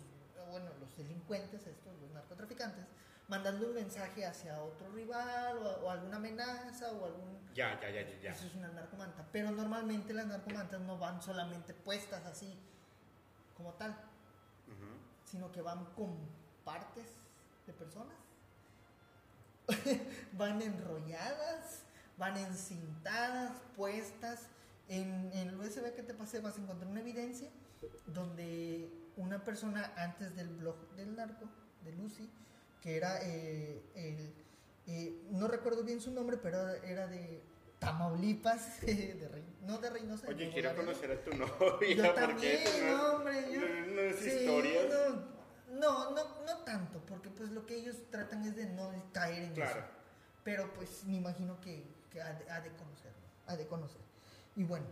bueno, 0.51 0.71
los 0.81 0.97
delincuentes, 0.97 1.67
estos, 1.67 1.99
los 2.01 2.11
narcotraficantes, 2.11 2.85
mandando 3.29 3.67
un 3.67 3.75
mensaje 3.75 4.25
hacia 4.25 4.61
otro 4.63 4.91
rival 4.93 5.59
o, 5.59 5.91
alguna 5.91 6.17
amenaza 6.17 6.91
o 6.93 7.05
algún... 7.05 7.39
Ya, 7.55 7.79
ya, 7.81 7.91
ya, 7.91 8.21
ya. 8.21 8.31
Eso 8.31 8.47
es 8.47 8.55
una 8.55 8.69
narcomanta. 8.69 9.27
Pero 9.33 9.51
normalmente 9.51 10.15
las 10.15 10.27
narcomantas 10.27 10.81
no 10.81 10.99
van 10.99 11.21
solamente 11.23 11.75
puestas 11.75 12.25
así 12.27 12.59
como 13.57 13.73
tal, 13.75 13.97
sino 15.25 15.51
que 15.51 15.61
van 15.61 15.85
con 15.95 16.17
partes 16.65 17.07
de 17.67 17.73
personas. 17.73 18.17
van 20.33 20.63
enrolladas, 20.63 21.83
van 22.17 22.37
encintadas, 22.37 23.61
puestas. 23.77 24.47
En, 24.89 25.31
en 25.35 25.49
el 25.49 25.61
USB 25.61 25.95
que 25.95 26.03
te 26.03 26.15
pasé 26.15 26.41
vas 26.41 26.57
a 26.57 26.63
encontrar 26.63 26.91
una 26.91 27.01
evidencia 27.01 27.51
donde 28.07 28.91
una 29.17 29.45
persona 29.45 29.93
antes 29.97 30.35
del 30.37 30.49
blog 30.49 30.77
del 30.97 31.17
narco, 31.17 31.47
de 31.85 31.93
Lucy, 31.93 32.31
que 32.81 32.97
era 32.97 33.19
eh, 33.23 33.83
el, 33.95 34.35
eh, 34.87 35.23
no 35.31 35.49
recuerdo 35.49 35.83
bien 35.85 36.01
su 36.01 36.11
nombre, 36.11 36.37
pero 36.37 36.69
era 36.69 37.07
de 37.07 37.43
Tamaulipas, 37.79 38.81
de 38.87 39.45
no 39.63 39.79
de 39.79 39.91
Reynosa. 39.91 40.29
Oye, 40.29 40.51
quiero 40.51 40.75
conocer 40.75 41.11
a 41.11 41.23
tu 41.23 41.37
novia. 41.37 41.97
Yo 41.97 42.15
también, 42.15 42.61
no, 42.87 43.13
hombre, 43.15 43.53
yo, 43.53 43.61
no, 43.61 44.01
es 44.01 44.27
historias. 44.27 44.87
No, 45.71 46.11
no, 46.11 46.45
no, 46.47 46.57
tanto, 46.65 47.01
porque 47.07 47.29
pues 47.29 47.51
lo 47.51 47.67
que 47.67 47.77
ellos 47.77 47.97
tratan 48.11 48.45
es 48.45 48.57
de 48.57 48.67
no 48.67 48.91
caer 49.13 49.43
en 49.45 49.53
claro. 49.53 49.81
eso. 49.81 49.89
Pero 50.43 50.73
pues 50.73 51.05
me 51.05 51.17
imagino 51.17 51.61
que, 51.61 51.85
que 52.11 52.23
ha, 52.23 52.33
de, 52.33 52.51
ha 52.51 52.61
de 52.61 52.71
conocerlo, 52.71 53.21
ha 53.47 53.57
de 53.57 53.67
conocer. 53.67 54.01
Y 54.57 54.65
bueno, 54.65 54.87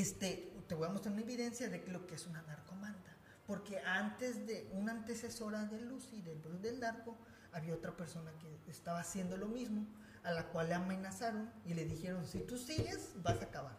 este, 0.00 0.52
te 0.68 0.74
voy 0.74 0.86
a 0.86 0.90
mostrar 0.90 1.12
una 1.12 1.22
evidencia 1.22 1.68
de 1.68 1.84
lo 1.88 2.06
que 2.06 2.14
es 2.14 2.26
una 2.26 2.42
narcomanta. 2.42 3.16
Porque 3.46 3.80
antes 3.80 4.46
de 4.46 4.68
una 4.72 4.92
antecesora 4.92 5.64
de 5.64 5.80
Lucy, 5.80 6.20
del 6.20 6.38
Bruce 6.38 6.60
del 6.60 6.80
narco, 6.80 7.16
había 7.52 7.74
otra 7.74 7.96
persona 7.96 8.30
que 8.38 8.70
estaba 8.70 9.00
haciendo 9.00 9.36
lo 9.36 9.46
mismo, 9.46 9.86
a 10.22 10.32
la 10.32 10.44
cual 10.48 10.68
le 10.68 10.74
amenazaron 10.74 11.50
y 11.64 11.74
le 11.74 11.86
dijeron, 11.86 12.26
si 12.26 12.40
tú 12.40 12.58
sigues, 12.58 13.12
vas 13.22 13.40
a 13.40 13.44
acabar. 13.44 13.76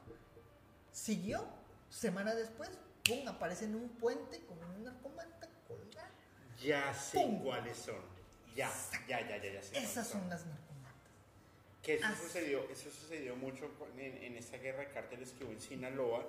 Siguió, 0.92 1.46
semana 1.90 2.34
después, 2.34 2.72
¡pum!, 3.04 3.28
aparece 3.28 3.66
en 3.66 3.76
un 3.76 3.90
puente 3.90 4.44
con 4.46 4.58
una 4.58 4.92
narcomanta 4.92 5.48
colgada. 5.68 6.10
Ya 6.62 6.94
sé 6.94 7.40
cuáles 7.44 7.78
son. 7.78 8.02
Ya, 8.56 8.72
ya, 9.08 9.22
ya, 9.22 9.38
ya, 9.38 9.54
ya 9.54 9.62
sé. 9.62 9.78
Esas 9.78 10.08
son 10.08 10.28
las 10.30 10.46
narcomantas. 10.46 10.69
Que 11.90 11.96
eso 11.96 12.16
sucedió, 12.22 12.70
eso 12.70 12.92
sucedió 12.92 13.36
mucho 13.36 13.68
en, 13.98 14.24
en 14.24 14.38
esta 14.38 14.58
guerra 14.58 14.82
de 14.82 14.90
cárteles 14.90 15.32
que 15.32 15.44
hubo 15.44 15.54
en 15.54 15.60
Sinaloa, 15.60 16.24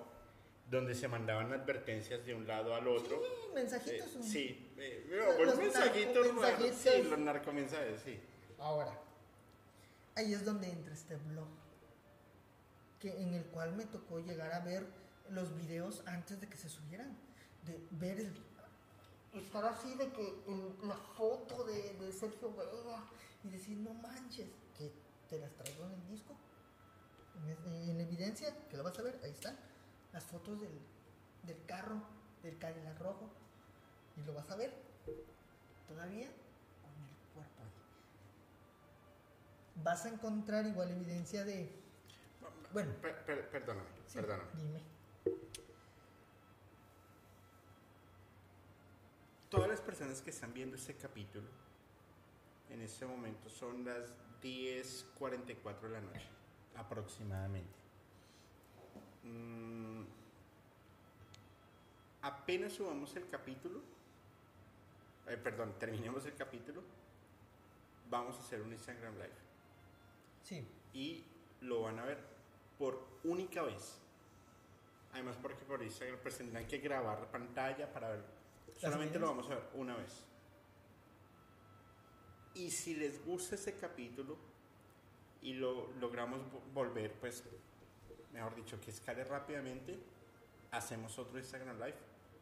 donde 0.71 0.95
se 0.95 1.07
mandaban 1.07 1.53
advertencias 1.53 2.25
de 2.25 2.35
un 2.35 2.47
lado 2.47 2.75
al 2.75 2.89
otro. 2.89 3.21
Sí, 3.21 3.55
mensajitos. 3.55 4.07
Eh, 4.17 4.23
sí, 4.23 4.73
eh, 4.79 5.07
los, 5.45 5.59
mensajitos, 5.59 6.29
sí, 6.75 7.03
los 7.03 7.19
narcomensajes, 7.19 8.01
sí. 8.01 8.19
Ahora, 8.59 8.99
ahí 10.15 10.33
es 10.33 10.47
donde 10.47 10.71
entra 10.71 10.95
este 10.95 11.17
blog, 11.17 11.49
que, 12.99 13.21
en 13.21 13.35
el 13.35 13.45
cual 13.45 13.77
me 13.77 13.85
tocó 13.85 14.19
llegar 14.19 14.55
a 14.55 14.61
ver 14.61 14.87
los 15.29 15.55
videos 15.55 16.03
antes 16.07 16.41
de 16.41 16.49
que 16.49 16.57
se 16.57 16.71
subieran, 16.71 17.15
de 17.67 17.79
ver 17.91 18.19
el, 18.19 18.33
estar 19.35 19.67
así 19.67 19.95
de 19.97 20.09
que 20.11 20.43
la 20.85 20.97
foto 20.97 21.65
de, 21.65 21.93
de 21.99 22.13
Sergio 22.13 22.51
Vega 22.57 23.05
y 23.45 23.51
decir, 23.51 23.77
no 23.77 23.93
manches, 23.93 24.49
te 25.31 25.39
las 25.39 25.53
traigo 25.53 25.87
en 25.87 25.93
el 25.93 26.07
disco, 26.09 26.35
en, 27.37 27.89
en 27.89 28.01
evidencia, 28.01 28.53
que 28.69 28.77
lo 28.77 28.83
vas 28.83 28.99
a 28.99 29.03
ver, 29.03 29.19
ahí 29.23 29.31
está 29.31 29.55
las 30.13 30.25
fotos 30.25 30.61
del, 30.61 30.77
del 31.45 31.65
carro, 31.67 32.03
del 32.43 32.59
Cadillac 32.59 32.99
rojo, 32.99 33.31
y 34.17 34.23
lo 34.23 34.35
vas 34.35 34.51
a 34.51 34.57
ver 34.57 34.75
todavía 35.87 36.27
con 36.27 36.93
el 36.93 37.15
cuerpo 37.33 37.63
ahí. 37.63 37.71
Vas 39.85 40.05
a 40.05 40.09
encontrar 40.09 40.67
igual 40.67 40.91
evidencia 40.91 41.45
de... 41.45 41.79
Bueno, 42.73 42.93
perdóname, 43.01 43.89
perdóname. 44.13 44.51
Dime. 44.55 44.83
Todas 49.49 49.69
las 49.69 49.81
personas 49.81 50.21
que 50.21 50.31
están 50.31 50.53
viendo 50.53 50.77
este 50.77 50.95
capítulo 50.95 51.49
en 52.69 52.83
este 52.83 53.05
momento 53.05 53.49
son 53.49 53.85
las 53.85 54.13
10:44 54.43 55.81
de 55.83 55.91
la 55.91 56.01
noche, 56.01 56.29
aproximadamente. 56.77 57.79
Mm, 59.23 60.05
apenas 62.23 62.73
subamos 62.73 63.15
el 63.17 63.29
capítulo, 63.29 63.81
eh, 65.27 65.37
perdón, 65.37 65.75
terminemos 65.79 66.25
el 66.27 66.35
capítulo, 66.35 66.83
vamos 68.09 68.37
a 68.37 68.41
hacer 68.41 68.63
un 68.63 68.73
Instagram 68.73 69.15
Live. 69.15 69.51
Sí. 70.43 70.67
Y 70.93 71.25
lo 71.61 71.83
van 71.83 71.99
a 71.99 72.05
ver 72.05 72.19
por 72.79 73.07
única 73.25 73.63
vez. 73.63 73.99
Además 75.13 75.37
porque 75.41 75.65
por 75.65 75.83
Instagram 75.83 76.19
pues 76.23 76.39
tendrán 76.39 76.67
que 76.67 76.79
grabar 76.79 77.21
la 77.21 77.31
pantalla 77.31 77.93
para 77.93 78.11
ver. 78.11 78.25
Solamente 78.77 79.19
lo 79.19 79.27
vamos 79.27 79.51
a 79.51 79.57
ver 79.57 79.65
una 79.75 79.97
vez. 79.97 80.25
Y 82.55 82.71
si 82.71 82.95
les 82.95 83.25
gusta 83.25 83.55
ese 83.55 83.75
capítulo 83.75 84.37
y 85.43 85.55
lo 85.55 85.91
logramos 86.01 86.41
vo- 86.41 86.61
volver, 86.75 87.13
pues, 87.15 87.45
mejor 88.33 88.55
dicho, 88.55 88.81
que 88.81 88.91
escale 88.91 89.25
rápidamente, 89.25 89.99
hacemos 90.73 91.19
otro 91.19 91.39
Instagram 91.39 91.77
Live 91.79 91.97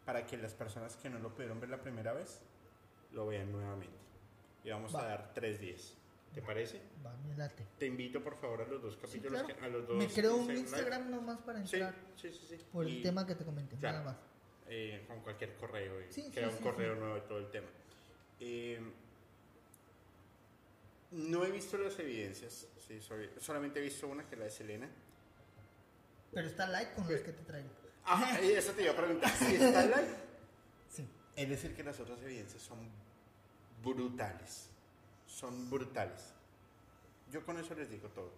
para 0.05 0.27
que 0.27 0.37
las 0.37 0.55
personas 0.55 0.97
que 0.97 1.11
no 1.11 1.19
lo 1.19 1.35
pudieron 1.35 1.61
ver 1.61 1.71
la 1.71 1.81
primera 1.81 2.13
vez 2.13 2.41
lo 3.13 3.27
vean 3.27 3.53
nuevamente. 3.53 3.97
Y 4.65 4.71
vamos 4.71 4.95
Va. 4.95 5.03
a 5.03 5.07
dar 5.09 5.35
tres 5.35 5.61
días. 5.61 5.95
¿Te 6.35 6.43
parece? 6.43 6.81
Va, 7.05 7.15
me 7.27 7.35
late. 7.37 7.65
Te 7.79 7.87
invito 7.87 8.23
por 8.23 8.37
favor 8.37 8.61
a 8.63 8.67
los 8.67 8.83
dos 8.83 8.95
Sí, 8.95 9.01
capítulos, 9.01 9.43
claro. 9.43 9.47
que- 9.61 9.65
a 9.65 9.69
los 9.69 9.89
dos. 9.89 9.97
Me 9.97 10.09
creo 10.09 10.37
un. 10.37 10.51
Instagram 10.57 11.11
nomás 11.11 11.39
para 11.41 11.65
Sí, 11.67 11.77
entrar 11.77 11.95
sí, 12.17 12.31
sí, 12.33 12.47
sí. 12.51 12.65
por 12.71 12.87
Y, 12.87 12.97
el 12.99 13.03
tema 13.03 13.27
que 13.27 13.35
te 13.35 13.45
comenté, 13.45 13.77
claro. 13.77 13.99
nada 13.99 14.11
más. 14.13 14.21
eh, 14.71 15.07
con 15.09 15.21
cualquier 15.21 15.57
correo. 15.57 15.99
Y 16.07 16.13
Sí, 16.13 16.31
crea 16.31 16.49
sí, 16.49 16.53
un 16.53 16.59
sí, 16.59 16.63
correo 16.63 16.93
sí. 16.95 17.01
nuevo 17.01 17.17
y 17.17 17.21
todo 17.23 17.39
el 17.39 17.51
tema. 17.51 17.69
Eh, 18.39 18.79
no 21.11 21.45
he 21.45 21.51
visto 21.51 21.77
las 21.79 21.99
evidencias. 21.99 22.67
Sí, 22.87 23.01
soy- 23.01 23.31
solamente 23.41 23.79
he 23.81 23.83
visto 23.83 24.07
una 24.09 24.25
que 24.27 24.35
es 24.35 24.39
la 24.39 24.45
de 24.47 24.51
Selena. 24.51 24.89
Pero 26.33 26.47
está 26.47 26.67
like 26.69 26.93
con 26.95 27.11
los 27.11 27.21
que 27.21 27.33
te 27.33 27.43
traigo. 27.45 27.69
Ah, 28.05 28.39
eso 28.43 28.73
te 28.73 28.83
iba 28.83 28.93
a 28.93 28.97
preguntar. 28.97 29.31
Si 29.37 29.55
está 29.57 29.85
live. 29.85 30.15
Sí. 30.91 31.07
Es 31.37 31.49
decir, 31.49 31.75
que 31.75 31.83
las 31.83 31.99
otras 32.01 32.21
evidencias 32.23 32.63
son 32.63 32.79
brutales. 33.83 34.69
Son 35.27 35.69
brutales. 35.71 36.33
Yo 37.31 37.45
con 37.45 37.59
eso 37.59 37.75
les 37.75 37.91
digo 37.91 38.09
todo. 38.09 38.31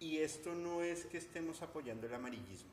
Y 0.00 0.18
esto 0.18 0.54
no 0.54 0.82
es 0.82 1.04
que 1.06 1.18
estemos 1.18 1.60
apoyando 1.62 2.06
el 2.06 2.14
amarillismo. 2.14 2.70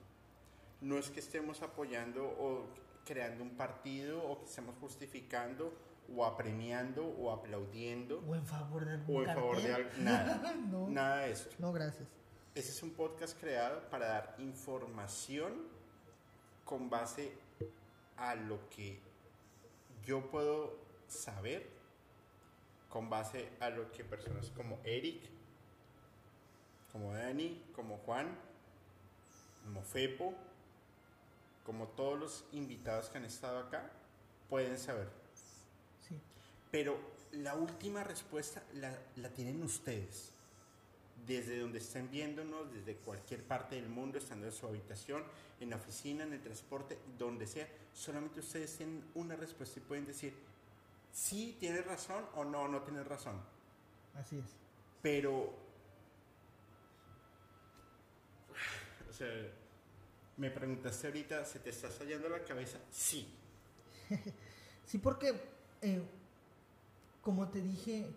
No 0.81 0.97
es 0.97 1.09
que 1.09 1.19
estemos 1.19 1.61
apoyando 1.61 2.23
o 2.25 2.67
creando 3.05 3.43
un 3.43 3.55
partido 3.55 4.21
o 4.23 4.39
que 4.39 4.45
estemos 4.45 4.75
justificando 4.81 5.73
o 6.13 6.25
apremiando 6.25 7.05
o 7.05 7.31
aplaudiendo 7.31 8.23
O 8.27 8.35
en 8.35 8.45
favor 8.45 8.85
de 8.85 8.93
algún 8.93 9.15
o 9.15 9.23
en 9.23 9.35
favor 9.35 9.61
de 9.61 9.73
algo. 9.73 9.89
Nada. 9.99 10.53
no, 10.71 10.87
Nada 10.89 11.17
de 11.21 11.31
esto. 11.31 11.55
no, 11.59 11.71
gracias. 11.71 12.07
Ese 12.53 12.71
es 12.71 12.83
un 12.83 12.91
podcast 12.91 13.39
creado 13.39 13.81
para 13.89 14.07
dar 14.07 14.35
información 14.39 15.53
con 16.63 16.89
base 16.89 17.33
a 18.17 18.35
lo 18.35 18.69
que 18.69 18.99
yo 20.05 20.29
puedo 20.31 20.77
saber, 21.07 21.69
con 22.89 23.09
base 23.09 23.49
a 23.59 23.69
lo 23.69 23.91
que 23.91 24.03
personas 24.03 24.49
como 24.51 24.79
Eric, 24.83 25.21
como 26.91 27.13
Dani, 27.13 27.61
como 27.75 27.97
Juan, 27.97 28.37
como 29.65 29.81
Fepo, 29.81 30.33
como 31.65 31.87
todos 31.87 32.19
los 32.19 32.45
invitados 32.51 33.09
que 33.09 33.17
han 33.17 33.25
estado 33.25 33.57
acá, 33.59 33.89
pueden 34.49 34.77
saber. 34.77 35.07
Sí. 36.07 36.19
Pero 36.71 36.97
la 37.31 37.55
última 37.55 38.03
respuesta 38.03 38.63
la, 38.73 38.95
la 39.17 39.29
tienen 39.29 39.63
ustedes. 39.63 40.31
Desde 41.25 41.59
donde 41.59 41.79
estén 41.79 42.11
viéndonos, 42.11 42.71
desde 42.71 42.97
cualquier 42.97 43.43
parte 43.43 43.75
del 43.75 43.89
mundo, 43.89 44.19
estando 44.19 44.45
en 44.45 44.51
su 44.51 44.67
habitación, 44.67 45.23
en 45.59 45.71
la 45.71 45.77
oficina, 45.77 46.23
en 46.23 46.33
el 46.33 46.41
transporte, 46.41 46.99
donde 47.17 47.47
sea, 47.47 47.67
solamente 47.93 48.41
ustedes 48.41 48.77
tienen 48.77 49.03
una 49.15 49.35
respuesta 49.35 49.79
y 49.79 49.83
pueden 49.83 50.05
decir, 50.05 50.35
sí, 51.11 51.57
tienes 51.59 51.83
razón 51.85 52.23
o 52.35 52.45
no, 52.45 52.67
no 52.67 52.83
tienes 52.83 53.07
razón. 53.07 53.41
Así 54.13 54.37
es. 54.37 54.45
Pero, 55.01 55.33
o 59.09 59.13
sea, 59.13 59.27
me 60.37 60.51
preguntaste 60.51 61.07
ahorita, 61.07 61.45
¿se 61.45 61.59
te 61.59 61.69
está 61.69 61.87
estallando 61.87 62.29
la 62.29 62.43
cabeza? 62.43 62.77
Sí. 62.91 63.27
Sí, 64.87 64.99
porque, 64.99 65.33
eh, 65.81 66.03
como 67.23 67.49
te 67.49 67.59
dije, 67.59 68.07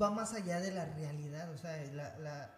va 0.00 0.10
más 0.10 0.32
allá 0.32 0.58
de 0.58 0.72
la 0.72 0.86
realidad. 0.86 1.50
O 1.52 1.58
sea, 1.58 1.76
la, 1.92 2.16
la, 2.16 2.50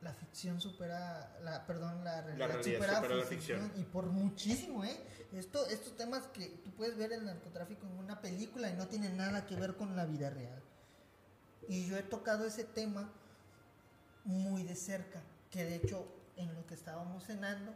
la 0.00 0.14
ficción 0.14 0.60
supera, 0.60 1.38
la, 1.42 1.66
perdón, 1.66 2.02
la 2.04 2.22
realidad, 2.22 2.48
realidad 2.48 2.74
supera, 2.74 2.94
supera 2.96 3.14
la 3.16 3.24
ficción. 3.24 3.72
Y 3.76 3.82
por 3.82 4.06
muchísimo, 4.06 4.82
¿eh? 4.84 4.98
Esto, 5.32 5.66
estos 5.66 5.96
temas 5.96 6.26
que 6.28 6.46
tú 6.64 6.70
puedes 6.70 6.96
ver 6.96 7.12
el 7.12 7.26
narcotráfico 7.26 7.86
en 7.86 7.98
una 7.98 8.20
película 8.20 8.70
y 8.70 8.74
no 8.74 8.88
tienen 8.88 9.16
nada 9.16 9.44
que 9.44 9.56
ver 9.56 9.76
con 9.76 9.94
la 9.94 10.06
vida 10.06 10.30
real. 10.30 10.62
Y 11.68 11.86
yo 11.86 11.98
he 11.98 12.02
tocado 12.02 12.46
ese 12.46 12.64
tema 12.64 13.12
muy 14.24 14.62
de 14.62 14.74
cerca, 14.74 15.20
que 15.50 15.64
de 15.64 15.76
hecho 15.76 16.06
en 16.36 16.54
lo 16.54 16.66
que 16.66 16.74
estábamos 16.74 17.24
cenando, 17.24 17.74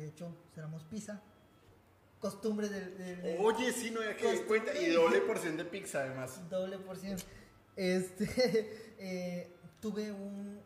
de 0.00 0.08
hecho 0.08 0.34
cenamos 0.54 0.84
pizza, 0.84 1.20
costumbre 2.20 2.68
del... 2.68 3.38
Oye, 3.40 3.72
sí, 3.72 3.90
no 3.90 4.00
había 4.00 4.16
que 4.16 4.44
cuenta. 4.44 4.74
Y 4.78 4.90
doble 4.90 5.20
porción 5.20 5.56
de 5.56 5.64
pizza, 5.64 6.00
además. 6.00 6.48
doble 6.48 6.78
porción. 6.78 7.18
Este, 7.76 8.24
eh, 8.98 9.50
tuve 9.80 10.12
un, 10.12 10.60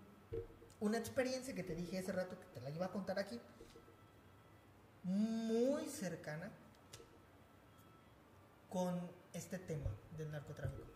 una 0.81 0.99
experiencia 0.99 1.55
que 1.55 1.63
te 1.63 1.75
dije 1.75 1.99
hace 1.99 2.13
rato 2.13 2.39
que 2.39 2.47
te 2.47 2.61
la 2.61 2.71
iba 2.71 2.87
a 2.87 2.91
contar 2.91 3.19
aquí, 3.19 3.41
muy 5.05 5.87
cercana 5.89 6.51
con 8.69 9.11
este 9.33 9.59
tema 9.59 9.91
del 10.17 10.31
narcotráfico. 10.31 10.87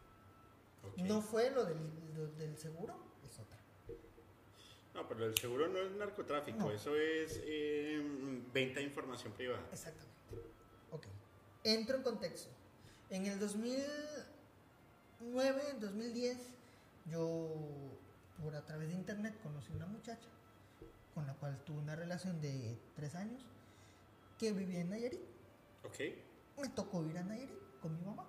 No 0.98 1.20
fue 1.20 1.50
lo 1.50 1.64
del, 1.64 1.78
lo 2.14 2.26
del 2.38 2.56
seguro. 2.56 2.96
No, 4.96 5.06
pero 5.06 5.26
el 5.26 5.36
seguro 5.36 5.68
no 5.68 5.78
es 5.78 5.92
narcotráfico, 5.92 6.58
No. 6.58 6.70
eso 6.70 6.96
es 6.96 7.40
eh, 7.44 8.02
venta 8.52 8.80
de 8.80 8.86
información 8.86 9.32
privada. 9.34 9.62
Exactamente. 9.70 10.16
Ok. 10.90 11.04
Entro 11.64 11.96
en 11.98 12.02
contexto. 12.02 12.48
En 13.10 13.26
el 13.26 13.38
2009, 13.38 15.62
2010, 15.80 16.38
yo 17.10 17.50
por 18.42 18.54
a 18.54 18.64
través 18.64 18.88
de 18.88 18.94
internet 18.94 19.34
conocí 19.42 19.72
una 19.72 19.86
muchacha 19.86 20.28
con 21.14 21.26
la 21.26 21.34
cual 21.34 21.58
tuve 21.64 21.78
una 21.78 21.96
relación 21.96 22.40
de 22.40 22.78
tres 22.94 23.14
años 23.14 23.42
que 24.38 24.52
vivía 24.52 24.80
en 24.80 24.90
Nayarit. 24.90 25.20
Ok. 25.84 25.98
Me 26.60 26.68
tocó 26.70 27.04
ir 27.06 27.16
a 27.18 27.22
Nayarit 27.22 27.56
con 27.80 27.94
mi 27.96 28.02
mamá 28.04 28.26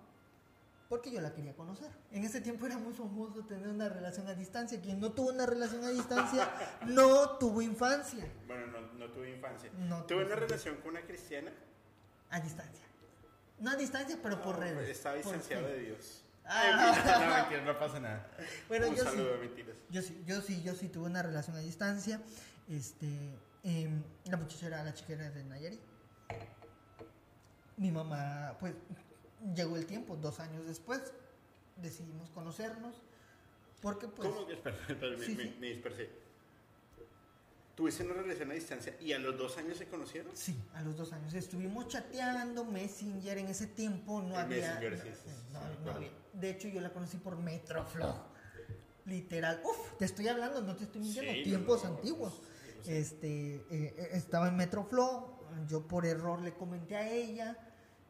porque 0.90 1.12
yo 1.12 1.22
la 1.22 1.34
quería 1.34 1.54
conocer. 1.54 1.90
En 2.12 2.24
ese 2.24 2.42
tiempo 2.42 2.66
era 2.66 2.78
muy 2.78 2.94
famoso 2.94 3.44
tener 3.46 3.68
una 3.68 3.90
relación 3.90 4.28
a 4.28 4.34
distancia. 4.34 4.80
Quien 4.82 5.00
no 5.00 5.12
tuvo 5.12 5.30
una 5.30 5.46
relación 5.46 5.84
a 5.84 5.90
distancia 5.90 6.50
no 6.86 7.38
tuvo 7.38 7.62
infancia. 7.62 8.26
Bueno, 8.48 8.68
no, 8.68 8.82
no 8.94 9.12
tuve 9.12 9.32
infancia. 9.32 9.70
No 9.78 10.04
tuve 10.06 10.26
una 10.26 10.36
relación 10.36 10.78
con 10.78 10.92
una 10.92 11.02
cristiana. 11.02 11.52
A 12.30 12.40
distancia. 12.40 12.86
No 13.60 13.72
a 13.72 13.76
distancia, 13.76 14.18
pero 14.22 14.42
por 14.42 14.60
redes. 14.60 14.88
Estaba 14.90 15.16
distanciado 15.16 15.68
de 15.68 15.80
Dios. 15.80 16.24
Ah. 16.46 17.50
no, 17.52 17.62
no 17.74 17.80
pasa 17.80 18.00
nada. 18.00 18.30
Bueno, 18.68 18.88
Un 18.88 18.96
yo 18.96 19.04
saludo, 19.04 19.34
sí. 19.34 19.40
mentiras. 19.48 19.76
Yo 19.90 20.02
sí, 20.02 20.24
yo 20.26 20.42
sí, 20.42 20.62
yo 20.64 20.76
sí 20.76 20.88
tuve 20.88 21.06
una 21.06 21.22
relación 21.22 21.56
a 21.58 21.60
distancia. 21.60 22.22
Este, 22.70 23.08
em, 23.64 24.04
la 24.26 24.38
muchacha 24.38 24.68
era 24.68 24.84
la 24.84 24.94
chica 24.94 25.14
era 25.14 25.30
de 25.32 25.44
Nayarit. 25.44 25.82
Mi 27.78 27.92
mamá, 27.92 28.56
pues, 28.60 28.74
llegó 29.56 29.76
el 29.78 29.86
tiempo, 29.86 30.16
dos 30.16 30.40
años 30.40 30.66
después, 30.66 31.02
decidimos 31.78 32.30
conocernos. 32.32 33.02
Porque, 33.82 34.08
pues, 34.08 34.30
¿Cómo 34.30 34.48
que? 34.48 34.56
Me- 35.18 35.24
Sí, 35.26 35.36
me, 35.36 35.44
sí. 35.44 35.58
me 35.60 35.68
dispersé. 35.68 36.10
¿Tuviste 37.76 38.04
una 38.04 38.16
relación 38.16 38.50
a 38.50 38.56
distancia 38.56 38.98
y 39.00 39.14
a 39.14 39.20
los 39.20 39.38
dos 39.38 39.56
años 39.60 39.78
se 39.78 39.88
conocieron? 39.88 40.36
sí, 40.36 40.58
a 40.74 40.82
los 40.82 40.98
dos 40.98 41.14
años 41.14 41.32
estuvimos 41.36 41.88
chateando, 41.88 42.66
Messenger, 42.66 43.38
en 43.38 43.48
ese 43.50 43.68
tiempo 43.68 44.20
no 44.24 44.36
había, 44.36 44.80
sí, 44.80 44.88
sí, 45.04 45.10
no, 45.14 45.14
sí, 45.14 45.30
no 45.54 45.60
acuerdo. 45.60 45.92
había. 45.98 46.10
De 46.34 46.50
hecho, 46.50 46.68
yo 46.70 46.82
la 46.82 46.92
conocí 46.92 47.18
por 47.18 47.38
Metroflow. 47.38 48.16
Literal. 49.06 49.62
Uf, 49.64 49.96
te 50.00 50.06
estoy 50.06 50.28
hablando, 50.28 50.62
no 50.62 50.76
te 50.76 50.86
estoy 50.86 51.02
mintiendo. 51.02 51.32
Tiempos 51.44 51.84
no, 51.84 51.92
no, 51.92 51.96
antiguos. 51.98 52.42
sé. 52.84 52.98
Este, 53.00 53.56
eh, 53.56 53.62
eh, 53.70 54.10
estaba 54.14 54.48
en 54.48 54.58
Metroflow. 54.58 55.38
Yo 55.68 55.88
por 55.88 56.06
error 56.08 56.42
le 56.42 56.54
comenté 56.56 56.96
a 56.98 57.08
ella. 57.10 57.58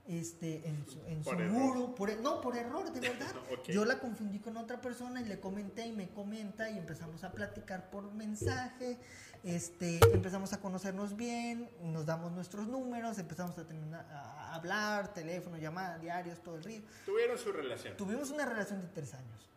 Este, 0.08 0.66
en 0.68 0.86
su, 0.88 1.02
en 1.06 1.22
Por 1.22 1.36
su 1.38 1.44
muro. 1.44 1.94
Por, 1.94 2.10
e- 2.10 2.16
no, 2.22 2.40
por 2.40 2.56
error, 2.56 2.92
de 2.94 3.00
verdad. 3.10 3.28
Yo 3.68 3.84
la 3.84 4.00
confundí 4.00 4.40
con 4.40 4.56
otra 4.56 4.80
persona 4.80 5.20
y 5.22 5.26
le 5.26 5.40
comenté 5.40 5.86
y 5.86 5.92
me 5.92 6.08
comenta 6.10 6.70
y 6.70 6.78
empezamos 6.78 7.24
a 7.26 7.32
platicar 7.34 7.90
por 7.90 8.12
mensaje. 8.14 8.98
Este, 9.44 10.00
empezamos 10.14 10.54
a 10.54 10.60
conocernos 10.62 11.16
bien, 11.18 11.70
nos 11.84 12.06
damos 12.06 12.32
nuestros 12.32 12.68
números, 12.68 13.18
empezamos 13.20 13.58
a, 13.58 13.66
tener 13.68 13.84
una- 13.84 14.00
a 14.10 14.56
hablar, 14.56 15.14
teléfono, 15.14 15.58
llamadas, 15.58 16.02
diarios, 16.02 16.40
todo 16.42 16.56
el 16.56 16.64
río. 16.64 16.82
Tuvieron 17.06 17.38
su 17.38 17.52
relación. 17.52 17.98
Tuvimos 17.98 18.32
una 18.32 18.46
relación 18.46 18.82
de 18.82 18.88
tres 18.88 19.14
años. 19.14 19.50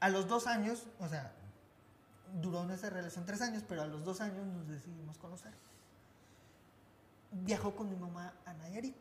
A 0.00 0.08
los 0.08 0.26
dos 0.26 0.46
años, 0.46 0.86
o 0.98 1.06
sea, 1.08 1.32
duró 2.40 2.64
nuestra 2.64 2.88
relación 2.88 3.26
tres 3.26 3.42
años, 3.42 3.62
pero 3.68 3.82
a 3.82 3.86
los 3.86 4.02
dos 4.04 4.22
años 4.22 4.46
nos 4.46 4.66
decidimos 4.68 5.18
conocer. 5.18 5.52
Viajó 7.32 7.76
con 7.76 7.90
mi 7.90 7.96
mamá 7.96 8.32
a 8.46 8.54
Nayarit. 8.54 8.96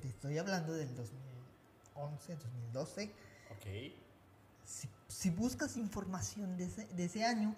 Te 0.00 0.08
estoy 0.08 0.38
hablando 0.38 0.72
del 0.72 0.94
2011, 0.94 2.36
2012. 2.36 3.04
Ok. 3.50 3.92
Si, 4.64 4.88
si 5.08 5.30
buscas 5.30 5.76
información 5.76 6.56
de 6.56 6.64
ese, 6.64 6.86
de 6.88 7.04
ese 7.04 7.24
año, 7.24 7.54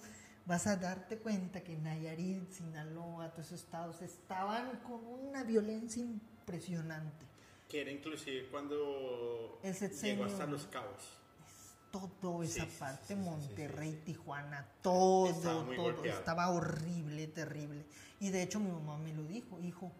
vas 0.46 0.66
a 0.66 0.76
darte 0.76 1.18
cuenta 1.18 1.62
que 1.62 1.76
Nayarit, 1.76 2.50
Sinaloa, 2.52 3.30
todos 3.32 3.48
esos 3.48 3.60
estados 3.62 4.02
estaban 4.02 4.78
con 4.80 5.04
una 5.04 5.42
violencia 5.44 6.02
impresionante. 6.02 7.26
Que 7.68 7.82
era 7.82 7.90
inclusive 7.90 8.48
cuando 8.50 9.60
llegó 9.62 10.24
hasta 10.24 10.46
Los 10.46 10.66
Cabos. 10.66 11.02
Es 11.46 11.74
todo 12.20 12.42
esa 12.42 12.64
Sí, 12.64 12.70
parte, 12.78 13.14
sí, 13.14 13.14
sí, 13.14 13.20
Monterrey. 13.20 14.02
Tijuana, 14.04 14.66
todo, 14.82 15.28
Estaba 15.28 15.64
todo, 15.64 15.76
golpeado. 15.82 16.18
estaba 16.18 16.50
horrible, 16.50 17.26
terrible. 17.28 17.84
Y 18.20 18.30
de 18.30 18.42
hecho 18.42 18.58
mi 18.60 18.70
mamá 18.70 18.96
me 18.98 19.12
lo 19.12 19.22
dijo, 19.24 19.58
hijo, 19.60 19.92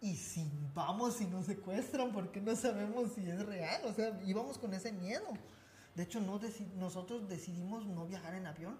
y 0.00 0.16
si 0.16 0.48
vamos 0.74 1.20
y 1.20 1.26
nos 1.26 1.46
secuestran, 1.46 2.12
porque 2.12 2.40
no 2.40 2.54
sabemos 2.54 3.12
si 3.12 3.28
es 3.28 3.44
real, 3.44 3.82
o 3.84 3.92
sea, 3.92 4.18
íbamos 4.24 4.58
con 4.58 4.72
ese 4.74 4.92
miedo. 4.92 5.26
De 5.94 6.04
hecho, 6.04 6.20
no 6.20 6.38
deci- 6.40 6.72
nosotros 6.74 7.28
decidimos 7.28 7.84
no 7.86 8.06
viajar 8.06 8.34
en 8.34 8.46
avión, 8.46 8.78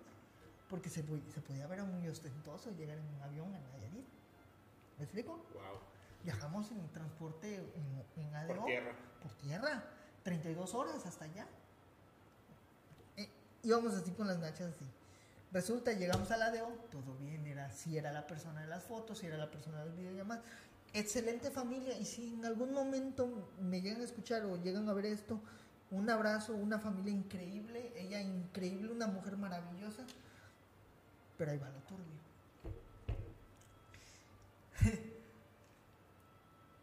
porque 0.68 0.88
se, 0.90 1.02
se 1.02 1.40
podía 1.40 1.66
ver 1.66 1.82
muy 1.82 2.06
ostentoso 2.08 2.70
llegar 2.72 2.98
en 2.98 3.06
un 3.06 3.22
avión 3.22 3.54
a 3.54 3.58
Nayarit. 3.58 4.06
¿Me 4.98 5.04
explico? 5.04 5.32
Wow. 5.54 5.80
Viajamos 6.22 6.70
en 6.70 6.88
transporte 6.92 7.56
en, 7.56 8.22
en 8.22 8.34
ADO. 8.36 8.54
Por 8.54 8.64
tierra. 8.66 8.92
Por 9.22 9.32
tierra. 9.32 9.84
32 10.22 10.74
horas 10.74 11.06
hasta 11.06 11.24
allá. 11.24 11.46
Eh, 13.16 13.28
íbamos 13.62 13.94
así 13.94 14.10
con 14.12 14.26
las 14.26 14.38
nachas 14.38 14.72
así. 14.74 14.84
Resulta, 15.50 15.92
llegamos 15.92 16.30
al 16.30 16.42
ADO, 16.42 16.68
todo 16.90 17.14
bien, 17.16 17.46
era, 17.46 17.70
si 17.72 17.96
era 17.96 18.12
la 18.12 18.26
persona 18.26 18.60
de 18.60 18.66
las 18.66 18.84
fotos, 18.84 19.18
si 19.18 19.26
era 19.26 19.38
la 19.38 19.50
persona 19.50 19.78
de 19.80 19.86
las 19.86 19.96
videollamadas. 19.96 20.44
Excelente 20.94 21.50
familia, 21.50 21.98
y 21.98 22.04
si 22.04 22.34
en 22.34 22.44
algún 22.44 22.72
momento 22.72 23.50
me 23.60 23.80
llegan 23.80 24.00
a 24.00 24.04
escuchar 24.04 24.44
o 24.44 24.56
llegan 24.56 24.88
a 24.88 24.94
ver 24.94 25.06
esto, 25.06 25.40
un 25.90 26.08
abrazo, 26.10 26.54
una 26.54 26.78
familia 26.78 27.12
increíble, 27.12 27.92
ella 27.96 28.20
increíble, 28.20 28.90
una 28.92 29.06
mujer 29.06 29.36
maravillosa, 29.36 30.04
pero 31.36 31.50
ahí 31.50 31.58
va 31.58 31.68
lo 31.70 31.80
turbio. 31.82 32.18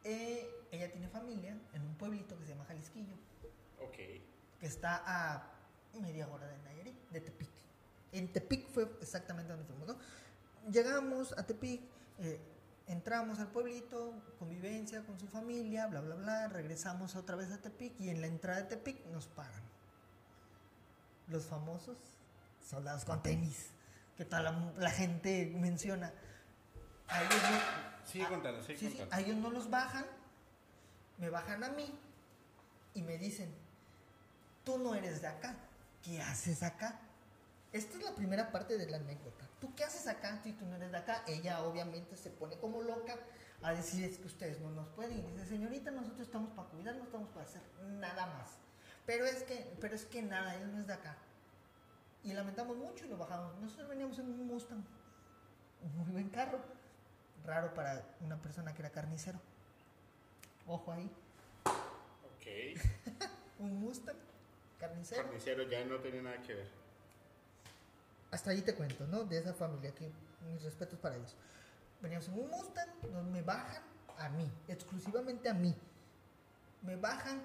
Eh, 0.07 0.47
ella 0.71 0.91
tiene 0.91 1.07
familia 1.07 1.57
en 1.73 1.81
un 1.81 1.95
pueblito 1.95 2.37
que 2.37 2.43
se 2.45 2.51
llama 2.51 2.65
Jalisquillo, 2.65 3.15
Ok. 3.81 3.95
que 4.59 4.67
está 4.67 5.01
a 5.03 5.51
media 5.99 6.27
hora 6.27 6.45
de 6.45 6.57
Nayarit, 6.59 7.09
de 7.09 7.21
Tepic. 7.21 7.49
En 8.11 8.31
Tepic 8.31 8.67
fue 8.69 8.87
exactamente 9.01 9.51
donde 9.51 9.65
fuimos, 9.65 9.87
¿no? 9.87 9.97
Llegamos 10.71 11.33
a 11.35 11.43
Tepic, 11.43 11.81
eh, 12.19 12.39
entramos 12.87 13.39
al 13.39 13.47
pueblito, 13.47 14.13
convivencia 14.39 15.03
con 15.05 15.19
su 15.19 15.27
familia, 15.27 15.87
bla, 15.87 16.01
bla, 16.01 16.15
bla, 16.15 16.47
regresamos 16.47 17.15
otra 17.15 17.35
vez 17.35 17.51
a 17.51 17.57
Tepic 17.61 17.99
y 17.99 18.09
en 18.09 18.21
la 18.21 18.27
entrada 18.27 18.61
de 18.61 18.67
Tepic 18.67 19.05
nos 19.07 19.27
paran. 19.27 19.63
Los 21.27 21.45
famosos 21.45 21.97
soldados 22.63 23.03
con 23.05 23.21
tenis, 23.23 23.71
que 24.17 24.25
toda 24.25 24.43
la, 24.43 24.73
la 24.77 24.91
gente 24.91 25.51
menciona. 25.59 26.11
A 27.07 27.21
ellos 27.23 27.41
no- 27.41 28.05
Sigue 28.05 28.27
contando, 28.27 28.61
sigue 28.61 28.77
Sí, 28.77 28.89
sí, 28.91 29.01
a 29.09 29.19
ellos 29.19 29.35
no 29.37 29.49
los 29.49 29.69
bajan, 29.71 30.05
me 31.17 31.29
bajan 31.31 31.63
a 31.63 31.69
mí 31.69 31.91
y 32.93 33.01
me 33.01 33.17
dicen, 33.17 33.51
tú 34.63 34.77
no 34.77 34.93
eres 34.93 35.21
de 35.21 35.27
acá, 35.27 35.55
¿qué 36.03 36.21
haces 36.21 36.61
acá? 36.61 36.99
Esta 37.73 37.97
es 37.97 38.03
la 38.03 38.13
primera 38.13 38.51
parte 38.51 38.77
de 38.77 38.85
la 38.89 38.97
anécdota. 38.97 39.44
¿Tú 39.59 39.73
qué 39.75 39.83
haces 39.83 40.07
acá 40.07 40.39
si 40.43 40.51
tú 40.53 40.65
no 40.65 40.75
eres 40.75 40.91
de 40.91 40.97
acá? 40.97 41.23
Ella 41.27 41.63
obviamente 41.63 42.15
se 42.17 42.29
pone 42.29 42.57
como 42.57 42.81
loca 42.81 43.15
a 43.61 43.71
decir 43.73 44.03
es 44.03 44.17
que 44.17 44.27
ustedes 44.27 44.59
no 44.59 44.69
nos 44.71 44.89
pueden. 44.89 45.19
Y 45.19 45.31
dice, 45.31 45.45
señorita, 45.45 45.91
nosotros 45.91 46.21
estamos 46.21 46.51
para 46.51 46.69
cuidar, 46.69 46.95
no 46.95 47.03
estamos 47.03 47.29
para 47.29 47.45
hacer 47.45 47.61
nada 47.99 48.25
más. 48.27 48.57
Pero 49.05 49.25
es 49.25 49.43
que, 49.43 49.75
pero 49.79 49.95
es 49.95 50.05
que 50.05 50.21
nada, 50.21 50.55
él 50.55 50.71
no 50.71 50.79
es 50.79 50.87
de 50.87 50.93
acá. 50.93 51.17
Y 52.23 52.33
lamentamos 52.33 52.75
mucho 52.77 53.05
y 53.05 53.07
lo 53.09 53.17
bajamos. 53.17 53.55
Nosotros 53.59 53.87
veníamos 53.87 54.17
en 54.19 54.27
un 54.27 54.47
Mustang, 54.47 54.83
un 55.83 55.97
muy 55.97 56.11
buen 56.11 56.29
carro 56.29 56.59
raro 57.45 57.73
para 57.73 58.03
una 58.21 58.41
persona 58.41 58.73
que 58.73 58.81
era 58.81 58.89
carnicero. 58.89 59.39
Ojo 60.67 60.91
ahí, 60.91 61.11
Ok. 61.65 62.81
un 63.59 63.79
Mustang, 63.79 64.17
carnicero. 64.79 65.23
Carnicero 65.23 65.63
ya 65.63 65.85
no 65.85 65.99
tiene 65.99 66.21
nada 66.21 66.41
que 66.41 66.55
ver. 66.55 66.84
Hasta 68.35 68.51
ahí 68.51 68.61
te 68.61 68.75
cuento, 68.75 69.07
¿no? 69.07 69.23
De 69.23 69.37
esa 69.37 69.53
familia, 69.53 69.95
que 69.95 70.11
mis 70.51 70.61
respetos 70.61 70.99
para 70.99 71.15
ellos. 71.15 71.33
Veníamos 72.01 72.27
en 72.27 72.33
un 72.33 72.49
Mustang, 72.49 72.89
donde 73.01 73.31
me 73.31 73.41
bajan 73.41 73.81
a 74.17 74.27
mí, 74.27 74.51
exclusivamente 74.67 75.47
a 75.47 75.53
mí. 75.53 75.73
Me 76.81 76.97
bajan 76.97 77.41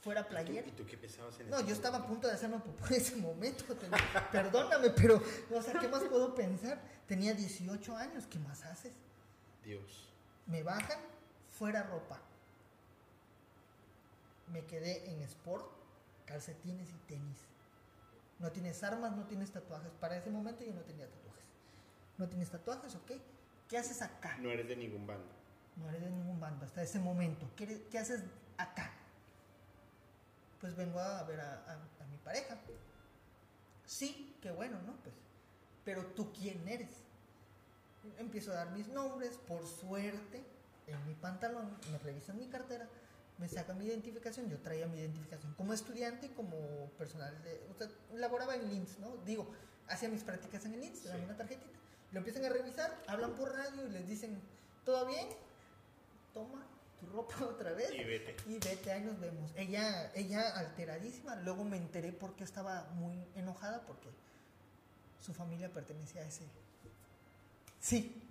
fuera 0.00 0.22
¿Y 0.22 0.24
tú, 0.24 0.30
playera. 0.30 0.66
y 0.66 0.72
tú 0.72 0.84
qué 0.84 0.98
pensabas 0.98 1.38
en 1.38 1.50
No, 1.50 1.58
ese 1.58 1.68
yo 1.68 1.72
estaba 1.72 1.98
a 1.98 2.06
punto 2.06 2.26
de 2.26 2.34
hacerme 2.34 2.56
en 2.56 2.94
ese 2.96 3.14
momento. 3.14 3.64
Perdóname, 4.32 4.90
pero, 4.90 5.22
o 5.54 5.62
sea, 5.62 5.78
¿qué 5.78 5.86
más 5.86 6.02
puedo 6.02 6.34
pensar? 6.34 6.80
Tenía 7.06 7.32
18 7.32 7.96
años, 7.96 8.26
¿qué 8.26 8.40
más 8.40 8.64
haces? 8.64 8.92
Dios. 9.62 10.08
Me 10.46 10.64
bajan, 10.64 10.98
fuera 11.52 11.84
ropa. 11.84 12.20
Me 14.52 14.64
quedé 14.64 15.08
en 15.12 15.22
sport, 15.22 15.64
calcetines 16.24 16.90
y 16.90 16.98
tenis. 17.06 17.38
No 18.38 18.50
tienes 18.52 18.82
armas, 18.82 19.16
no 19.16 19.24
tienes 19.24 19.50
tatuajes. 19.50 19.90
Para 20.00 20.16
ese 20.16 20.30
momento 20.30 20.64
yo 20.64 20.74
no 20.74 20.82
tenía 20.82 21.06
tatuajes. 21.06 21.44
No 22.18 22.28
tienes 22.28 22.50
tatuajes, 22.50 22.94
¿ok? 22.94 23.12
¿Qué 23.68 23.78
haces 23.78 24.02
acá? 24.02 24.36
No 24.38 24.50
eres 24.50 24.68
de 24.68 24.76
ningún 24.76 25.06
bando. 25.06 25.28
No 25.76 25.88
eres 25.88 26.02
de 26.02 26.10
ningún 26.10 26.38
bando 26.40 26.64
hasta 26.64 26.82
ese 26.82 26.98
momento. 26.98 27.48
¿Qué, 27.56 27.64
eres- 27.64 27.80
qué 27.90 27.98
haces 27.98 28.22
acá? 28.58 28.90
Pues 30.60 30.74
vengo 30.76 30.98
a 31.00 31.22
ver 31.24 31.40
a, 31.40 31.52
a- 31.54 32.02
a 32.04 32.06
mi 32.10 32.16
pareja. 32.18 32.56
Sí, 33.86 34.36
qué 34.42 34.50
bueno, 34.50 34.80
¿no? 34.86 34.94
Pues, 35.02 35.14
pero 35.84 36.04
tú 36.06 36.32
quién 36.32 36.66
eres. 36.68 36.90
Empiezo 38.18 38.52
a 38.52 38.56
dar 38.56 38.70
mis 38.70 38.88
nombres, 38.88 39.32
por 39.48 39.66
suerte, 39.66 40.42
en 40.86 41.06
mi 41.06 41.14
pantalón, 41.14 41.76
me 41.90 41.98
revisan 41.98 42.38
mi 42.38 42.46
cartera, 42.46 42.88
me 43.38 43.48
sacan 43.48 43.76
mi 43.78 43.86
identificación, 43.86 44.48
yo 44.48 44.58
traía 44.58 44.86
mi 44.86 44.98
identificación 44.98 45.52
como 45.54 45.72
estudiante 45.74 46.26
y 46.26 46.28
como 46.30 46.90
personal 46.98 47.42
de, 47.42 47.66
o 47.70 47.74
sea, 47.74 47.88
laboraba 48.14 48.54
en 48.54 48.68
LINS, 48.68 48.98
¿no? 48.98 49.16
Digo, 49.26 49.50
hacía 49.88 50.08
mis 50.08 50.22
prácticas 50.22 50.64
en 50.64 50.74
el 50.74 50.80
LINS, 50.80 51.00
Sí. 51.00 51.08
una 51.24 51.36
tarjetita. 51.36 51.78
Lo 52.12 52.18
empiezan 52.18 52.44
a 52.44 52.48
revisar, 52.48 52.96
hablan 53.06 53.34
por 53.34 53.52
radio 53.54 53.86
y 53.86 53.90
les 53.90 54.08
dicen, 54.08 54.40
¿todo 54.84 55.06
bien? 55.06 55.28
Toma 56.32 56.64
tu 57.00 57.06
ropa 57.06 57.34
otra 57.44 57.72
vez. 57.72 57.92
Y 57.92 58.04
vete. 58.04 58.36
Y 58.46 58.58
vete, 58.58 58.90
ahí 58.92 59.02
nos 59.02 59.18
vemos. 59.20 59.50
Ella, 59.56 60.10
ella 60.14 60.56
alteradísima. 60.56 61.36
Luego 61.36 61.64
me 61.64 61.76
enteré 61.76 62.12
porque 62.12 62.44
estaba 62.44 62.84
muy 62.94 63.22
enojada 63.34 63.82
porque 63.86 64.08
su 65.20 65.34
familia 65.34 65.70
pertenecía 65.72 66.22
a 66.22 66.26
ese. 66.26 66.44
Sí, 67.80 68.22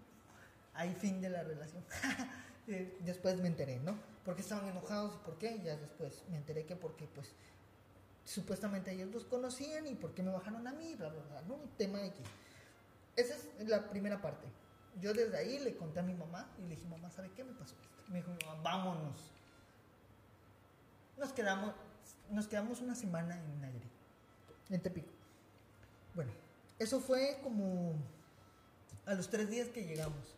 ahí 0.73 0.93
fin 0.95 1.21
de 1.21 1.29
la 1.29 1.43
relación. 1.43 1.83
Eh, 2.67 2.97
después 3.01 3.39
me 3.39 3.47
enteré, 3.47 3.79
¿no? 3.79 3.97
Porque 4.23 4.41
estaban 4.41 4.67
enojados 4.67 5.15
y 5.15 5.25
por 5.25 5.37
qué. 5.37 5.61
Ya 5.63 5.77
después 5.77 6.23
me 6.29 6.37
enteré 6.37 6.65
que 6.65 6.75
porque, 6.75 7.07
pues, 7.07 7.31
supuestamente 8.23 8.91
ellos 8.91 9.13
los 9.13 9.25
conocían 9.25 9.87
y 9.87 9.95
por 9.95 10.13
qué 10.13 10.23
me 10.23 10.31
bajaron 10.31 10.67
a 10.67 10.73
mí, 10.73 10.95
bla, 10.95 11.09
bla, 11.09 11.21
bla, 11.23 11.41
¿no? 11.43 11.55
Un 11.55 11.69
tema 11.77 12.03
X. 12.05 12.25
Esa 13.15 13.35
es 13.35 13.67
la 13.67 13.89
primera 13.89 14.21
parte. 14.21 14.47
Yo 14.99 15.13
desde 15.13 15.37
ahí 15.37 15.59
le 15.59 15.75
conté 15.75 15.99
a 15.99 16.03
mi 16.03 16.13
mamá 16.13 16.49
y 16.57 16.63
le 16.63 16.75
dije, 16.75 16.87
mamá, 16.87 17.09
¿sabe 17.11 17.29
qué 17.35 17.43
me 17.43 17.53
pasó? 17.53 17.75
Me 18.07 18.17
dijo, 18.17 18.31
mamá, 18.45 18.61
vámonos. 18.61 19.31
Nos 21.17 21.31
quedamos, 21.33 21.73
nos 22.29 22.47
quedamos 22.47 22.81
una 22.81 22.95
semana 22.95 23.35
en 23.35 23.61
Nayarit, 23.61 23.91
en 24.69 24.81
Tepic. 24.81 25.05
Bueno, 26.13 26.31
eso 26.79 26.99
fue 26.99 27.39
como 27.43 27.93
a 29.05 29.13
los 29.13 29.29
tres 29.29 29.49
días 29.49 29.69
que 29.69 29.85
llegamos. 29.85 30.34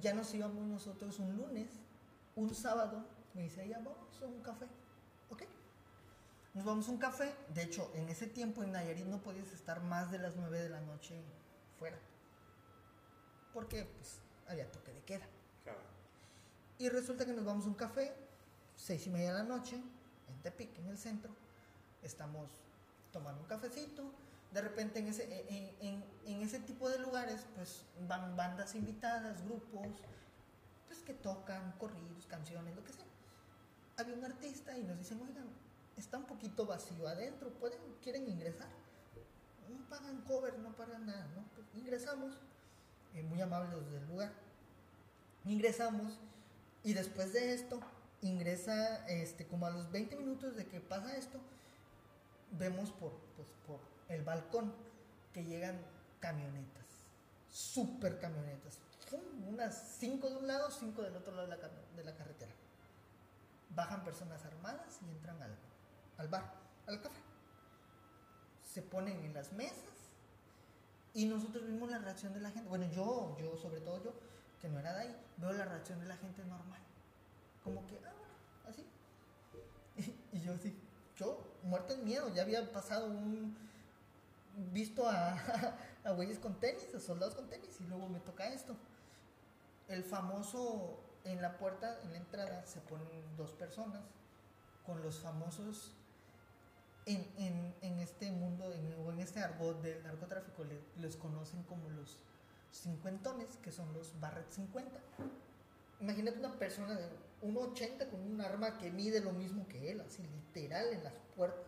Ya 0.00 0.14
nos 0.14 0.32
íbamos 0.34 0.66
nosotros 0.66 1.18
un 1.18 1.36
lunes, 1.36 1.68
un 2.34 2.54
sábado, 2.54 3.04
me 3.34 3.42
dice 3.42 3.64
ella, 3.64 3.80
vamos 3.84 4.22
a 4.22 4.26
un 4.26 4.40
café, 4.42 4.66
¿ok? 5.30 5.42
Nos 6.54 6.64
vamos 6.64 6.88
a 6.88 6.92
un 6.92 6.98
café, 6.98 7.34
de 7.54 7.62
hecho, 7.62 7.90
en 7.94 8.08
ese 8.08 8.26
tiempo 8.26 8.62
en 8.62 8.72
Nayarit 8.72 9.06
no 9.06 9.22
podías 9.22 9.52
estar 9.52 9.82
más 9.82 10.10
de 10.10 10.18
las 10.18 10.36
9 10.36 10.62
de 10.62 10.68
la 10.68 10.80
noche 10.80 11.22
fuera, 11.78 11.98
porque 13.52 13.84
pues 13.84 14.20
había 14.48 14.70
toque 14.70 14.92
de 14.92 15.02
queda. 15.02 15.26
Claro. 15.62 15.80
Y 16.78 16.88
resulta 16.88 17.24
que 17.26 17.32
nos 17.32 17.44
vamos 17.44 17.64
a 17.64 17.68
un 17.68 17.74
café, 17.74 18.14
seis 18.76 19.06
y 19.06 19.10
media 19.10 19.32
de 19.32 19.38
la 19.38 19.44
noche, 19.44 19.76
en 19.76 20.42
Tepic, 20.42 20.78
en 20.78 20.88
el 20.88 20.98
centro. 20.98 21.34
Estamos 22.02 22.50
tomando 23.12 23.42
un 23.42 23.46
cafecito. 23.46 24.10
De 24.52 24.60
repente 24.60 24.98
en 24.98 25.08
ese, 25.08 25.24
en, 25.80 26.04
en- 26.26 26.42
ese 26.42 26.60
tipo 26.60 26.88
de 26.88 26.98
lugares, 26.98 27.46
pues 27.56 27.84
van 28.08 28.36
bandas 28.36 28.74
invitadas, 28.74 29.42
grupos, 29.44 29.86
pues 30.86 31.00
que 31.00 31.14
tocan 31.14 31.72
corridos, 31.78 32.26
canciones, 32.26 32.74
lo 32.76 32.84
que 32.84 32.92
sea. 32.92 33.04
Había 33.96 34.14
un 34.14 34.24
artista 34.24 34.76
y 34.76 34.82
nos 34.82 34.98
dicen, 34.98 35.20
oigan, 35.22 35.46
está 35.96 36.18
un 36.18 36.24
poquito 36.24 36.66
vacío 36.66 37.06
adentro, 37.08 37.50
¿pueden, 37.54 37.78
quieren 38.02 38.28
ingresar? 38.28 38.68
No 39.70 39.88
pagan 39.88 40.20
cover, 40.22 40.58
no 40.58 40.74
pagan 40.76 41.06
nada, 41.06 41.26
¿no? 41.34 41.44
Pues 41.54 41.66
ingresamos, 41.74 42.34
eh, 43.14 43.22
muy 43.22 43.40
amables 43.40 43.90
del 43.90 44.06
lugar. 44.06 44.32
Ingresamos 45.44 46.18
Y 46.84 46.94
después 46.94 47.32
de 47.32 47.54
esto, 47.54 47.80
ingresa, 48.22 49.06
este, 49.06 49.46
como 49.46 49.66
a 49.66 49.70
los 49.70 49.90
20 49.92 50.16
minutos 50.16 50.56
de 50.56 50.66
que 50.66 50.80
pasa 50.80 51.16
esto, 51.16 51.38
vemos 52.58 52.90
por, 52.90 53.12
pues, 53.36 53.48
por 53.66 53.78
el 54.12 54.22
balcón 54.22 54.72
que 55.32 55.44
llegan 55.44 55.78
camionetas, 56.20 56.84
super 57.50 58.18
camionetas, 58.20 58.78
unas 59.48 59.96
5 59.98 60.30
de 60.30 60.36
un 60.36 60.46
lado, 60.46 60.70
5 60.70 61.02
del 61.02 61.16
otro 61.16 61.34
lado 61.34 61.48
de 61.48 61.56
la, 61.56 61.62
cam- 61.62 61.96
de 61.96 62.04
la 62.04 62.14
carretera. 62.14 62.52
Bajan 63.74 64.04
personas 64.04 64.44
armadas 64.44 64.98
y 65.06 65.10
entran 65.10 65.40
al, 65.42 65.54
al 66.18 66.28
bar, 66.28 66.54
al 66.86 67.00
café. 67.00 67.20
Se 68.72 68.82
ponen 68.82 69.22
en 69.24 69.34
las 69.34 69.52
mesas 69.52 69.84
y 71.14 71.26
nosotros 71.26 71.66
vimos 71.66 71.90
la 71.90 71.98
reacción 71.98 72.32
de 72.32 72.40
la 72.40 72.50
gente. 72.50 72.68
Bueno, 72.68 72.86
yo, 72.90 73.36
yo, 73.38 73.56
sobre 73.58 73.80
todo 73.80 74.02
yo, 74.02 74.14
que 74.60 74.68
no 74.68 74.78
era 74.78 74.94
de 74.94 75.00
ahí, 75.02 75.16
veo 75.36 75.52
la 75.52 75.64
reacción 75.66 76.00
de 76.00 76.06
la 76.06 76.16
gente 76.16 76.42
normal. 76.44 76.80
Como 77.64 77.86
que, 77.86 77.98
ah, 78.06 78.12
bueno, 78.18 78.34
así. 78.68 78.86
Y, 80.32 80.40
yo 80.40 80.54
así, 80.54 80.74
yo, 81.16 81.38
muerto 81.64 81.92
en 81.92 82.04
miedo, 82.04 82.32
ya 82.34 82.42
había 82.42 82.72
pasado 82.72 83.06
un. 83.06 83.56
Visto 84.72 85.08
a, 85.08 85.34
a 86.04 86.10
güeyes 86.12 86.38
con 86.38 86.58
tenis, 86.60 86.94
a 86.94 87.00
soldados 87.00 87.34
con 87.34 87.48
tenis, 87.48 87.80
y 87.80 87.84
luego 87.84 88.08
me 88.08 88.20
toca 88.20 88.48
esto. 88.52 88.76
El 89.88 90.04
famoso, 90.04 91.00
en 91.24 91.40
la 91.42 91.58
puerta, 91.58 91.98
en 92.04 92.12
la 92.12 92.18
entrada, 92.18 92.64
se 92.66 92.80
ponen 92.80 93.08
dos 93.36 93.52
personas 93.52 94.02
con 94.86 95.02
los 95.02 95.20
famosos 95.20 95.92
en, 97.06 97.26
en, 97.38 97.74
en 97.82 97.98
este 97.98 98.30
mundo, 98.30 98.72
en, 98.72 98.92
en 98.92 99.18
este 99.20 99.40
argot 99.40 99.80
del 99.82 100.02
narcotráfico, 100.04 100.64
le- 100.64 100.80
les 101.00 101.16
conocen 101.16 101.62
como 101.64 101.88
los 101.90 102.18
cincuentones, 102.72 103.56
que 103.62 103.72
son 103.72 103.92
los 103.92 104.18
Barrett 104.20 104.50
50. 104.50 104.90
Imagínate 106.00 106.38
una 106.38 106.58
persona 106.58 106.94
de 106.94 107.08
1,80 107.42 108.08
con 108.08 108.20
un 108.20 108.40
arma 108.40 108.78
que 108.78 108.90
mide 108.90 109.20
lo 109.20 109.32
mismo 109.32 109.66
que 109.68 109.90
él, 109.92 110.00
así 110.00 110.22
literal 110.22 110.92
en 110.92 111.04
las 111.04 111.14
puertas. 111.36 111.66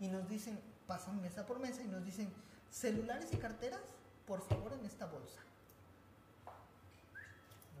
Y 0.00 0.08
nos 0.08 0.28
dicen, 0.28 0.58
pasan 0.88 1.20
mesa 1.20 1.44
por 1.46 1.60
mesa 1.60 1.82
y 1.82 1.86
nos 1.86 2.04
dicen, 2.04 2.32
celulares 2.70 3.32
y 3.32 3.36
carteras, 3.36 3.82
por 4.26 4.40
favor, 4.42 4.72
en 4.72 4.84
esta 4.86 5.06
bolsa. 5.06 5.40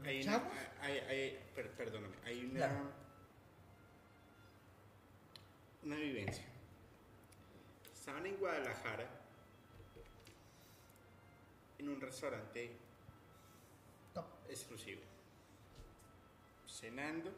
Hay 0.04 0.22
una, 0.22 0.42
hay, 0.82 0.98
hay- 0.98 1.50
per- 1.54 1.72
perdóname, 1.72 2.14
hay 2.24 2.44
una, 2.44 2.54
Claro. 2.68 2.92
una 5.82 5.96
vivencia. 5.96 6.44
Estaban 7.94 8.26
en 8.26 8.36
Guadalajara 8.36 9.08
en 11.78 11.88
un 11.88 12.00
restaurante 12.00 12.76
top. 14.14 14.26
exclusivo. 14.48 15.00
Cenando, 16.66 17.32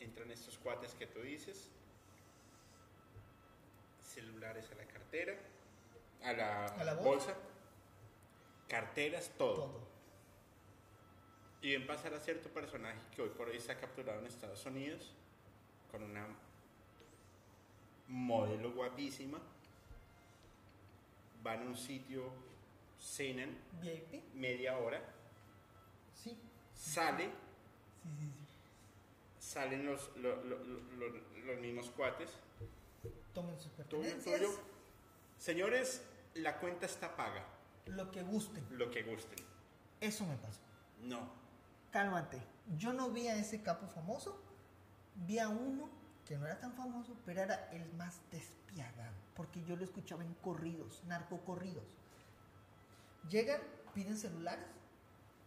entran 0.00 0.30
estos 0.30 0.58
cuates 0.58 0.94
que 0.94 1.06
tú 1.06 1.20
dices, 1.20 1.68
celulares 4.20 4.70
a 4.72 4.74
la 4.76 4.84
cartera, 4.86 5.34
a 6.24 6.32
la, 6.32 6.64
A 6.66 6.84
la 6.84 6.94
bolsa. 6.94 7.32
bolsa. 7.34 7.36
carteras, 8.68 9.30
todo. 9.36 9.54
todo. 9.56 9.86
Y 11.62 11.72
ven 11.72 11.86
pasar 11.86 12.14
a 12.14 12.20
cierto 12.20 12.48
personaje 12.48 12.98
que 13.14 13.22
hoy 13.22 13.28
por 13.30 13.48
hoy 13.48 13.56
está 13.58 13.76
capturado 13.78 14.20
en 14.20 14.26
Estados 14.26 14.64
Unidos 14.66 15.12
con 15.90 16.02
una 16.02 16.26
modelo 18.08 18.72
guapísima. 18.72 19.38
Van 21.42 21.60
a 21.62 21.64
un 21.66 21.76
sitio, 21.76 22.24
cenan 23.00 23.56
media 24.34 24.78
hora, 24.78 25.00
sí. 26.22 26.36
sale, 26.74 27.24
Sí, 27.24 27.30
sí, 28.20 28.26
sí. 28.26 28.46
salen 29.38 29.86
los, 29.86 30.16
lo- 30.16 30.42
lo- 30.44 30.58
lo- 30.64 30.80
lo- 31.08 31.44
los 31.46 31.60
mismos 31.60 31.90
cuates. 31.90 32.30
Tomen 33.36 33.58
sus 33.60 33.70
Tuyo, 33.72 34.00
pertenencias, 34.00 34.40
tuyo. 34.40 34.58
Señores, 35.38 36.02
la 36.36 36.58
cuenta 36.58 36.86
está 36.86 37.14
paga, 37.16 37.44
lo 37.84 38.10
que 38.10 38.22
gusten. 38.22 38.66
lo 38.70 38.90
que 38.90 39.02
gusten. 39.02 39.38
Eso 40.00 40.24
me 40.24 40.36
pasó. 40.36 40.60
No, 41.02 41.28
Cálmate. 41.92 42.42
Yo 42.78 42.94
no 42.94 43.10
vi 43.10 43.28
a 43.28 43.36
ese 43.36 43.62
capo 43.62 43.86
famoso. 43.88 44.40
Vi 45.26 45.38
a 45.38 45.48
uno 45.50 45.90
que 46.26 46.38
no 46.38 46.46
era 46.46 46.58
tan 46.58 46.72
famoso, 46.72 47.14
pero 47.26 47.42
era 47.42 47.68
el 47.72 47.92
más 47.92 48.20
despiadado. 48.30 49.14
Porque 49.34 49.62
yo 49.64 49.76
lo 49.76 49.84
escuchaba 49.84 50.24
en 50.24 50.32
corridos, 50.34 51.02
narcocorridos. 51.04 51.84
Llegan, 53.28 53.60
piden 53.94 54.16
celulares, 54.16 54.64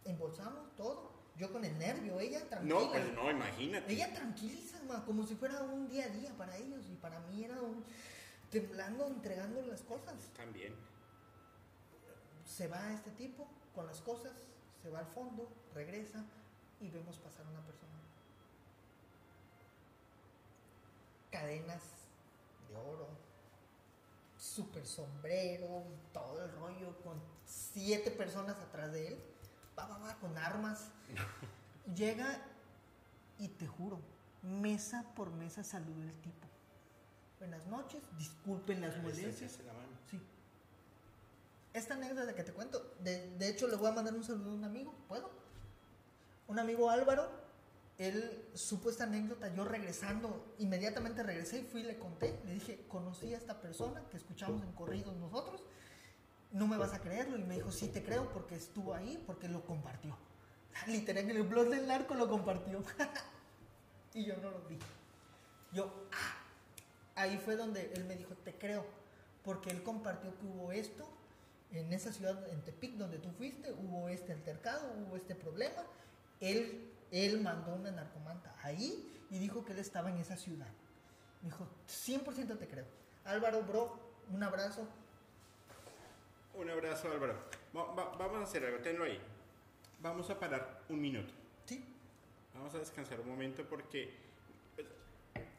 embolsamos 0.04 0.74
todo. 0.76 1.10
Yo 1.40 1.50
con 1.50 1.64
el 1.64 1.78
nervio, 1.78 2.20
ella 2.20 2.46
tranquila. 2.46 2.74
no, 2.74 2.90
pues 2.90 3.14
no, 3.14 3.30
imagínate. 3.30 3.90
Ella 3.90 4.12
tranquilísima, 4.12 5.02
como 5.06 5.26
si 5.26 5.34
fuera 5.36 5.62
un 5.62 5.88
día 5.88 6.04
a 6.04 6.08
día 6.08 6.34
para 6.36 6.54
ellos. 6.58 6.84
Y 6.92 6.96
para 6.96 7.18
mí 7.20 7.42
era 7.42 7.58
un 7.62 7.82
temblando, 8.50 9.06
entregando 9.06 9.62
las 9.62 9.80
cosas. 9.80 10.16
También. 10.36 10.74
Se 12.44 12.68
va 12.68 12.92
este 12.92 13.10
tipo 13.12 13.48
con 13.74 13.86
las 13.86 14.02
cosas, 14.02 14.32
se 14.82 14.90
va 14.90 14.98
al 14.98 15.06
fondo, 15.06 15.48
regresa 15.74 16.22
y 16.78 16.90
vemos 16.90 17.16
pasar 17.16 17.46
una 17.46 17.62
persona. 17.62 17.94
Cadenas 21.30 21.82
de 22.68 22.76
oro, 22.76 23.08
super 24.36 24.86
sombrero 24.86 25.86
y 25.88 26.12
todo 26.12 26.44
el 26.44 26.52
rollo 26.52 26.94
con 27.02 27.18
siete 27.46 28.10
personas 28.10 28.58
atrás 28.58 28.92
de 28.92 29.08
él, 29.08 29.29
va, 29.78 29.86
va, 29.86 29.98
va, 29.98 30.14
con 30.16 30.36
armas. 30.38 30.90
Llega 31.94 32.40
y 33.38 33.48
te 33.48 33.66
juro, 33.66 34.00
mesa 34.42 35.04
por 35.14 35.30
mesa 35.32 35.64
saluda 35.64 36.04
el 36.04 36.20
tipo. 36.20 36.46
Buenas 37.38 37.66
noches, 37.66 38.02
disculpen 38.18 38.80
las 38.80 38.96
molestias. 38.98 39.58
La 39.64 39.72
mano. 39.72 39.88
Sí. 40.10 40.20
Esta 41.72 41.94
anécdota 41.94 42.34
que 42.34 42.44
te 42.44 42.52
cuento, 42.52 42.94
de, 43.00 43.30
de 43.36 43.48
hecho 43.48 43.66
le 43.66 43.76
voy 43.76 43.88
a 43.88 43.92
mandar 43.92 44.14
un 44.14 44.24
saludo 44.24 44.50
a 44.50 44.54
un 44.54 44.64
amigo, 44.64 44.94
¿puedo? 45.08 45.30
Un 46.48 46.58
amigo 46.58 46.90
Álvaro, 46.90 47.30
él 47.96 48.48
supo 48.54 48.90
esta 48.90 49.04
anécdota, 49.04 49.54
yo 49.54 49.64
regresando, 49.64 50.54
inmediatamente 50.58 51.22
regresé 51.22 51.60
y 51.60 51.64
fui 51.64 51.82
y 51.82 51.84
le 51.84 51.98
conté, 51.98 52.40
le 52.44 52.54
dije, 52.54 52.84
conocí 52.88 53.34
a 53.34 53.36
esta 53.36 53.60
persona 53.60 54.02
que 54.10 54.16
escuchamos 54.16 54.62
en 54.62 54.72
corridos 54.72 55.14
nosotros, 55.16 55.62
no 56.52 56.66
me 56.66 56.76
vas 56.76 56.92
a 56.92 57.00
creerlo, 57.00 57.36
y 57.38 57.42
me 57.42 57.56
dijo, 57.56 57.70
sí 57.70 57.88
te 57.88 58.02
creo 58.02 58.28
porque 58.32 58.56
estuvo 58.56 58.94
ahí, 58.94 59.22
porque 59.26 59.48
lo 59.48 59.64
compartió. 59.64 60.16
Literal, 60.86 61.24
en 61.24 61.36
el 61.36 61.42
blog 61.42 61.68
del 61.68 61.86
narco 61.86 62.14
lo 62.14 62.28
compartió. 62.28 62.82
y 64.14 64.24
yo 64.24 64.36
no 64.38 64.50
lo 64.50 64.60
vi. 64.62 64.78
Yo, 65.72 65.92
ah, 66.12 67.22
ahí 67.22 67.38
fue 67.38 67.56
donde 67.56 67.92
él 67.94 68.04
me 68.04 68.16
dijo, 68.16 68.34
te 68.34 68.54
creo, 68.54 68.84
porque 69.44 69.70
él 69.70 69.82
compartió 69.82 70.36
que 70.38 70.46
hubo 70.46 70.72
esto 70.72 71.08
en 71.72 71.92
esa 71.92 72.12
ciudad, 72.12 72.48
en 72.48 72.62
Tepic, 72.62 72.96
donde 72.96 73.18
tú 73.18 73.30
fuiste, 73.30 73.72
hubo 73.72 74.08
este 74.08 74.32
altercado, 74.32 74.92
hubo 74.98 75.16
este 75.16 75.34
problema. 75.34 75.82
Él, 76.40 76.90
él 77.12 77.40
mandó 77.40 77.74
una 77.74 77.92
narcomanta 77.92 78.54
ahí 78.62 79.08
y 79.30 79.38
dijo 79.38 79.64
que 79.64 79.72
él 79.72 79.78
estaba 79.78 80.10
en 80.10 80.16
esa 80.16 80.36
ciudad. 80.36 80.66
Me 81.42 81.50
dijo, 81.50 81.68
100% 81.88 82.58
te 82.58 82.66
creo. 82.66 82.86
Álvaro, 83.24 83.62
bro, 83.62 83.98
un 84.32 84.42
abrazo. 84.42 84.86
Un 86.54 86.68
abrazo, 86.70 87.10
Álvaro. 87.10 87.34
Va- 87.76 87.94
va- 87.94 88.16
vamos 88.16 88.40
a 88.40 88.42
hacer 88.44 88.64
algo, 88.64 88.78
tenlo 88.78 89.04
ahí. 89.04 89.20
Vamos 90.00 90.28
a 90.30 90.38
parar 90.38 90.82
un 90.88 91.00
minuto. 91.00 91.32
Sí, 91.64 91.84
Vamos 92.54 92.74
a 92.74 92.78
descansar 92.78 93.20
un 93.20 93.28
momento 93.28 93.64
porque 93.64 94.10
pues, 94.74 94.86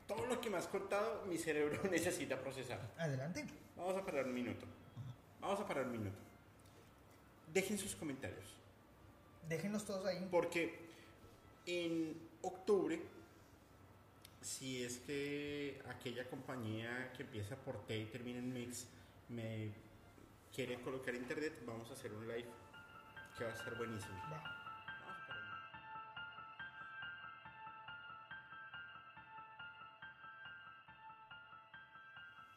todo 0.07 0.25
lo 0.27 0.41
que 0.41 0.49
me 0.49 0.57
has 0.57 0.67
contado, 0.67 1.25
mi 1.25 1.37
cerebro 1.37 1.81
necesita 1.89 2.37
procesar. 2.39 2.79
adelante. 2.97 3.45
Vamos 3.77 3.95
a 3.97 4.05
parar 4.05 4.25
un 4.25 4.33
minuto. 4.33 4.65
Vamos 5.39 5.59
a 5.59 5.65
parar 5.67 5.85
un 5.85 5.91
minuto. 5.93 6.17
Dejen 7.53 7.77
sus 7.77 7.95
comentarios. 7.95 8.55
Déjenos 9.47 9.85
todos 9.85 10.05
ahí. 10.05 10.27
Porque 10.29 10.77
en 11.65 12.15
octubre, 12.41 13.01
si 14.41 14.83
es 14.83 14.97
que 14.99 15.81
aquella 15.89 16.29
compañía 16.29 17.11
que 17.15 17.23
empieza 17.23 17.55
por 17.55 17.85
T 17.85 17.97
y 17.97 18.05
termina 18.05 18.39
en 18.39 18.53
Mix 18.53 18.85
me 19.29 19.71
quiere 20.53 20.79
colocar 20.81 21.13
internet, 21.15 21.63
vamos 21.65 21.89
a 21.89 21.93
hacer 21.93 22.11
un 22.13 22.27
live 22.27 22.49
que 23.37 23.43
va 23.45 23.51
a 23.51 23.53
estar 23.53 23.75
buenísimo. 23.77 24.15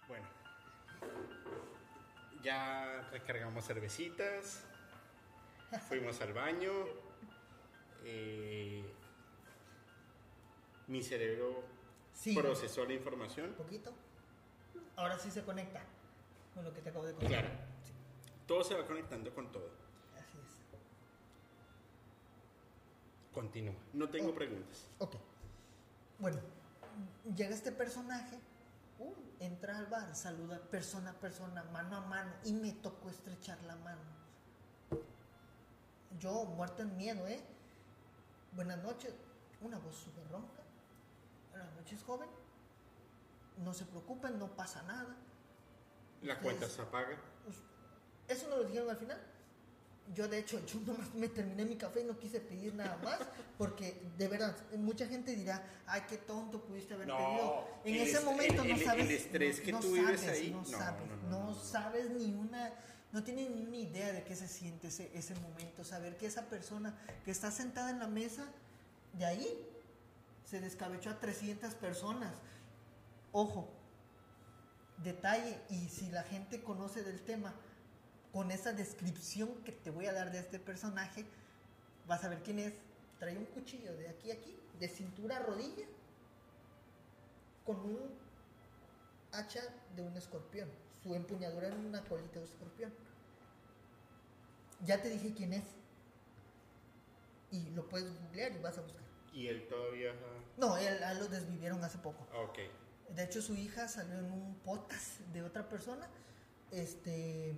Bueno, 0.08 0.26
ya 2.42 3.08
recargamos 3.10 3.64
cervecitas, 3.66 4.64
fuimos 5.88 6.20
al 6.20 6.32
baño, 6.32 6.70
eh, 8.04 8.84
mi 10.88 11.02
cerebro 11.02 11.62
Sí. 12.12 12.34
procesó 12.34 12.84
la 12.84 12.92
información. 12.92 13.48
Un 13.50 13.54
poquito. 13.54 13.92
Ahora 14.96 15.18
sí 15.18 15.30
se 15.30 15.42
conecta 15.42 15.82
con 16.54 16.64
lo 16.64 16.72
que 16.72 16.80
te 16.80 16.90
acabo 16.90 17.04
de 17.04 17.12
contar. 17.12 17.30
Claro. 17.30 17.48
Sí, 17.84 17.92
Todo 18.46 18.64
se 18.64 18.74
va 18.74 18.86
conectando 18.86 19.34
con 19.34 19.50
todo. 19.50 19.68
así 20.16 20.38
es. 20.38 20.56
Continúa. 23.32 23.74
No 23.92 24.08
tengo 24.08 24.34
preguntas. 24.34 24.86
Ok. 24.98 25.16
Bueno, 26.18 26.38
llega 27.36 27.54
este 27.54 27.72
personaje, 27.72 28.38
uh, 29.00 29.12
entra 29.40 29.76
al 29.78 29.86
bar, 29.86 30.14
saluda 30.14 30.60
persona 30.70 31.10
a 31.10 31.14
persona, 31.14 31.64
mano 31.64 31.96
a 31.96 32.00
mano, 32.02 32.32
y 32.44 32.52
me 32.52 32.72
tocó 32.72 33.10
estrechar 33.10 33.60
la 33.64 33.74
mano. 33.76 34.00
Yo, 36.20 36.44
muerto 36.44 36.82
en 36.82 36.96
miedo, 36.96 37.26
¿eh? 37.26 37.40
Buenas 38.52 38.80
noches, 38.84 39.12
una 39.60 39.78
voz 39.78 39.96
súper 39.96 40.28
ronca. 40.30 40.62
Buenas 41.50 41.74
noches, 41.74 42.02
joven. 42.04 42.28
No 43.64 43.74
se 43.74 43.84
preocupen, 43.84 44.38
no 44.38 44.46
pasa 44.54 44.82
nada. 44.84 45.16
La 46.24 46.38
cuenta 46.40 46.68
se 46.68 46.82
apaga. 46.82 47.16
Eso 48.28 48.48
no 48.48 48.56
lo 48.56 48.64
dijeron 48.64 48.90
al 48.90 48.96
final. 48.96 49.20
Yo, 50.14 50.28
de 50.28 50.38
hecho, 50.38 50.60
yo 50.66 50.80
nomás 50.86 51.14
me 51.14 51.28
terminé 51.28 51.64
mi 51.64 51.76
café 51.76 52.00
y 52.00 52.04
no 52.04 52.18
quise 52.18 52.40
pedir 52.40 52.74
nada 52.74 52.98
más. 53.02 53.18
Porque, 53.58 54.00
de 54.18 54.28
verdad, 54.28 54.56
mucha 54.76 55.06
gente 55.06 55.34
dirá, 55.34 55.62
ay, 55.86 56.02
qué 56.08 56.16
tonto 56.18 56.60
pudiste 56.62 56.94
haber 56.94 57.06
No, 57.08 57.16
pedido. 57.16 57.68
En 57.84 57.94
ese 58.08 58.20
momento 58.20 58.62
el- 58.62 58.68
no 58.70 58.74
el- 58.76 58.84
sabes. 58.84 59.04
el 59.06 59.12
estrés 59.12 59.58
no- 59.58 59.64
que 59.64 59.72
no 59.72 59.80
tú 59.80 59.92
vives 59.92 60.20
sabes, 60.20 60.40
ahí, 60.40 60.50
No, 60.50 60.58
no, 60.62 60.64
sabes, 60.66 61.02
no. 61.30 61.54
sabes 61.54 62.10
ni 62.10 62.32
una. 62.34 62.72
No 63.12 63.22
tienes 63.22 63.48
ni 63.50 63.62
una 63.62 63.76
idea 63.76 64.12
de 64.12 64.24
qué 64.24 64.34
se 64.34 64.48
siente 64.48 64.88
ese, 64.88 65.10
ese 65.16 65.34
momento. 65.36 65.84
Saber 65.84 66.16
que 66.16 66.26
esa 66.26 66.42
persona 66.48 66.98
que 67.24 67.30
está 67.30 67.50
sentada 67.52 67.90
en 67.90 68.00
la 68.00 68.08
mesa, 68.08 68.44
de 69.12 69.24
ahí, 69.24 69.68
se 70.44 70.60
descabechó 70.60 71.10
a 71.10 71.20
300 71.20 71.74
personas. 71.74 72.34
Ojo, 73.32 73.68
detalle, 74.98 75.58
y 75.70 75.88
si 75.88 76.10
la 76.10 76.22
gente 76.22 76.62
conoce 76.62 77.02
del 77.02 77.20
tema, 77.20 77.54
con 78.32 78.50
esa 78.50 78.72
descripción 78.72 79.48
que 79.64 79.72
te 79.72 79.90
voy 79.90 80.06
a 80.06 80.12
dar 80.12 80.32
de 80.32 80.40
este 80.40 80.58
personaje, 80.58 81.24
vas 82.06 82.24
a 82.24 82.28
ver 82.28 82.42
quién 82.42 82.58
es. 82.58 82.74
Trae 83.18 83.38
un 83.38 83.46
cuchillo 83.46 83.94
de 83.96 84.08
aquí 84.08 84.30
a 84.30 84.34
aquí, 84.34 84.58
de 84.78 84.88
cintura 84.88 85.36
a 85.36 85.40
rodilla, 85.40 85.86
con 87.64 87.76
un 87.76 88.24
hacha 89.32 89.62
de 89.94 90.02
un 90.02 90.16
escorpión. 90.16 90.68
Su 91.02 91.14
empuñadura 91.14 91.68
en 91.68 91.86
una 91.86 92.02
colita 92.04 92.40
de 92.40 92.46
escorpión. 92.46 92.92
Ya 94.84 95.00
te 95.00 95.10
dije 95.10 95.32
quién 95.34 95.52
es. 95.52 95.64
Y 97.50 97.70
lo 97.70 97.88
puedes 97.88 98.12
googlear 98.20 98.52
y 98.52 98.58
vas 98.58 98.78
a 98.78 98.82
buscar. 98.82 99.02
Y 99.32 99.46
él 99.46 99.66
todavía. 99.68 100.12
No, 100.56 100.76
él, 100.76 101.02
a 101.02 101.12
él 101.12 101.18
lo 101.18 101.28
desvivieron 101.28 101.82
hace 101.84 101.98
poco. 101.98 102.26
Ok. 102.34 102.58
De 103.14 103.24
hecho, 103.24 103.40
su 103.40 103.54
hija 103.54 103.86
salió 103.88 104.18
en 104.18 104.30
un 104.32 104.54
podcast 104.64 105.20
de 105.32 105.42
otra 105.42 105.68
persona, 105.68 106.08
este, 106.70 107.56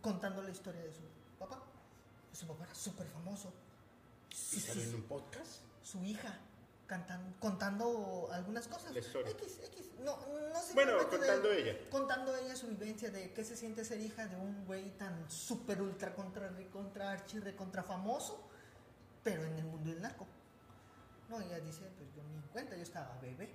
contando 0.00 0.42
la 0.42 0.50
historia 0.50 0.82
de 0.82 0.92
su 0.92 1.00
papá. 1.38 1.62
Su 2.32 2.46
papá 2.46 2.64
era 2.64 2.74
súper 2.74 3.06
famoso. 3.08 3.52
¿Y 4.30 4.60
salió 4.60 4.82
en 4.84 4.94
un 4.94 5.02
podcast? 5.02 5.60
Su 5.82 6.02
hija 6.04 6.38
cantan, 6.86 7.34
contando 7.38 8.28
algunas 8.32 8.66
cosas. 8.68 8.92
La 8.94 9.00
historia. 9.00 9.30
X, 9.32 9.58
X. 9.62 9.90
No, 10.00 10.16
no 10.52 10.60
sé. 10.60 10.72
Bueno, 10.74 10.92
realmente 10.92 11.18
de- 11.18 11.26
contando 11.26 11.52
ella. 11.52 11.90
Contando 11.90 12.36
ella 12.36 12.56
su 12.56 12.66
vivencia 12.68 13.10
de 13.10 13.32
qué 13.34 13.44
se 13.44 13.56
siente 13.56 13.84
ser 13.84 14.00
hija 14.00 14.26
de 14.26 14.36
un 14.36 14.64
güey 14.64 14.96
tan 14.96 15.30
súper 15.30 15.82
ultra 15.82 16.14
contra, 16.14 16.50
contra 16.72 17.10
archi, 17.12 17.40
contra 17.56 17.82
famoso, 17.82 18.48
pero 19.22 19.44
en 19.44 19.58
el 19.58 19.64
mundo 19.64 19.90
del 19.90 20.00
narco. 20.00 20.26
No, 21.28 21.40
ella 21.40 21.60
dice, 21.60 21.82
pues 21.98 22.08
yo 22.14 22.22
ni 22.24 22.34
en 22.36 22.42
cuenta, 22.52 22.74
yo 22.76 22.82
estaba 22.82 23.18
bebé. 23.20 23.54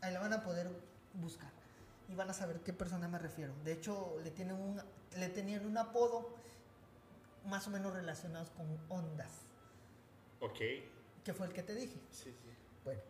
Ahí 0.00 0.12
la 0.12 0.20
van 0.20 0.32
a 0.32 0.42
poder 0.42 0.68
buscar 1.14 1.50
y 2.08 2.14
van 2.14 2.30
a 2.30 2.32
saber 2.32 2.60
qué 2.60 2.72
persona 2.72 3.08
me 3.08 3.18
refiero. 3.18 3.52
De 3.64 3.72
hecho, 3.72 4.16
le 4.24 4.30
tienen 4.30 4.56
un, 4.56 4.80
le 5.16 5.28
tenían 5.28 5.66
un 5.66 5.76
apodo 5.76 6.34
más 7.44 7.66
o 7.66 7.70
menos 7.70 7.92
relacionados 7.92 8.50
con 8.50 8.66
ondas, 8.88 9.30
Ok. 10.40 10.58
que 11.24 11.34
fue 11.34 11.46
el 11.46 11.52
que 11.52 11.62
te 11.62 11.74
dije. 11.74 11.94
Sí, 12.12 12.30
sí. 12.30 12.50
Bueno, 12.84 13.00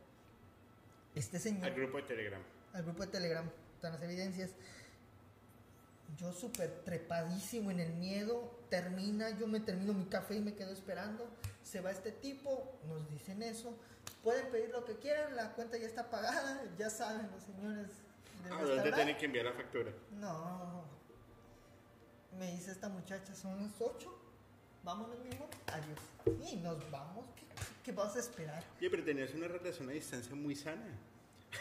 este 1.14 1.38
señor 1.38 1.64
Al 1.66 1.74
grupo 1.74 1.98
de 1.98 2.02
Telegram. 2.04 2.42
al 2.72 2.82
grupo 2.84 3.02
de 3.04 3.08
Telegram, 3.12 3.50
están 3.74 3.92
las 3.92 4.02
evidencias. 4.02 4.50
Yo 6.16 6.32
súper 6.32 6.82
trepadísimo 6.84 7.70
en 7.70 7.80
el 7.80 7.92
miedo, 7.94 8.58
termina, 8.70 9.30
yo 9.38 9.46
me 9.46 9.60
termino 9.60 9.92
mi 9.92 10.06
café 10.06 10.36
y 10.36 10.40
me 10.40 10.54
quedo 10.54 10.72
esperando. 10.72 11.28
Se 11.68 11.82
va 11.82 11.90
este 11.90 12.12
tipo, 12.12 12.78
nos 12.86 13.10
dicen 13.10 13.42
eso. 13.42 13.76
Pueden 14.24 14.50
pedir 14.50 14.70
lo 14.70 14.86
que 14.86 14.96
quieran, 14.96 15.36
la 15.36 15.52
cuenta 15.52 15.76
ya 15.76 15.86
está 15.86 16.08
pagada, 16.08 16.64
ya 16.78 16.88
saben 16.88 17.30
los 17.30 17.42
señores 17.42 17.88
del 18.42 18.52
¿A 18.52 18.56
dónde 18.56 18.74
restaurante. 18.74 18.96
tiene 19.04 19.18
que 19.18 19.26
enviar 19.26 19.44
la 19.44 19.52
factura? 19.52 19.92
No, 20.12 20.84
me 22.38 22.52
dice 22.52 22.72
esta 22.72 22.88
muchacha, 22.88 23.34
son 23.34 23.62
las 23.62 23.78
8, 23.78 24.18
vámonos 24.82 25.18
mismo, 25.18 25.46
adiós. 25.66 25.98
Y 26.50 26.56
nos 26.56 26.90
vamos, 26.90 27.26
¿qué, 27.36 27.44
qué 27.84 27.92
vas 27.92 28.16
a 28.16 28.20
esperar? 28.20 28.64
Oye, 28.78 28.88
pero 28.88 29.04
tenías 29.04 29.34
una 29.34 29.48
relación 29.48 29.90
a 29.90 29.92
distancia 29.92 30.34
muy 30.34 30.56
sana. 30.56 30.98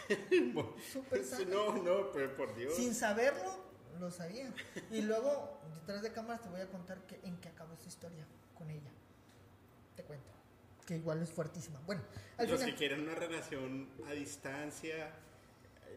Súper 0.90 1.22
sana. 1.22 1.44
No, 1.50 1.82
no, 1.82 2.12
pero 2.12 2.34
por 2.34 2.54
Dios. 2.56 2.74
Sin 2.74 2.94
saberlo, 2.94 3.62
lo 4.00 4.10
sabía. 4.10 4.54
Y 4.90 5.02
luego, 5.02 5.60
detrás 5.74 6.00
de 6.00 6.12
cámaras, 6.12 6.40
te 6.40 6.48
voy 6.48 6.62
a 6.62 6.70
contar 6.70 6.98
que, 7.06 7.20
en 7.24 7.36
qué 7.42 7.50
acabó 7.50 7.74
esta 7.74 7.88
historia 7.88 8.24
con 8.54 8.70
ella. 8.70 8.90
Te 9.98 10.04
cuento. 10.04 10.30
Que 10.86 10.96
igual 10.96 11.20
es 11.22 11.30
fuertísima. 11.32 11.80
Bueno, 11.84 12.02
al 12.38 12.48
Los 12.48 12.60
final. 12.60 12.72
que 12.72 12.78
quieren 12.78 13.00
una 13.02 13.16
relación 13.16 13.88
a 14.08 14.12
distancia, 14.12 15.10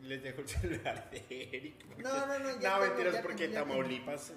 les 0.01 0.23
dejo 0.23 0.41
el 0.41 0.49
celular 0.49 1.09
de 1.11 1.23
Eric. 1.29 1.85
porque- 1.85 2.01
No, 2.03 2.25
no, 2.25 2.39
no, 2.39 2.59
ya 2.59 2.77
No, 2.77 2.85
mentiras, 2.85 3.13
ya 3.13 3.21
porque. 3.21 3.47
Tamaulipas. 3.49 4.33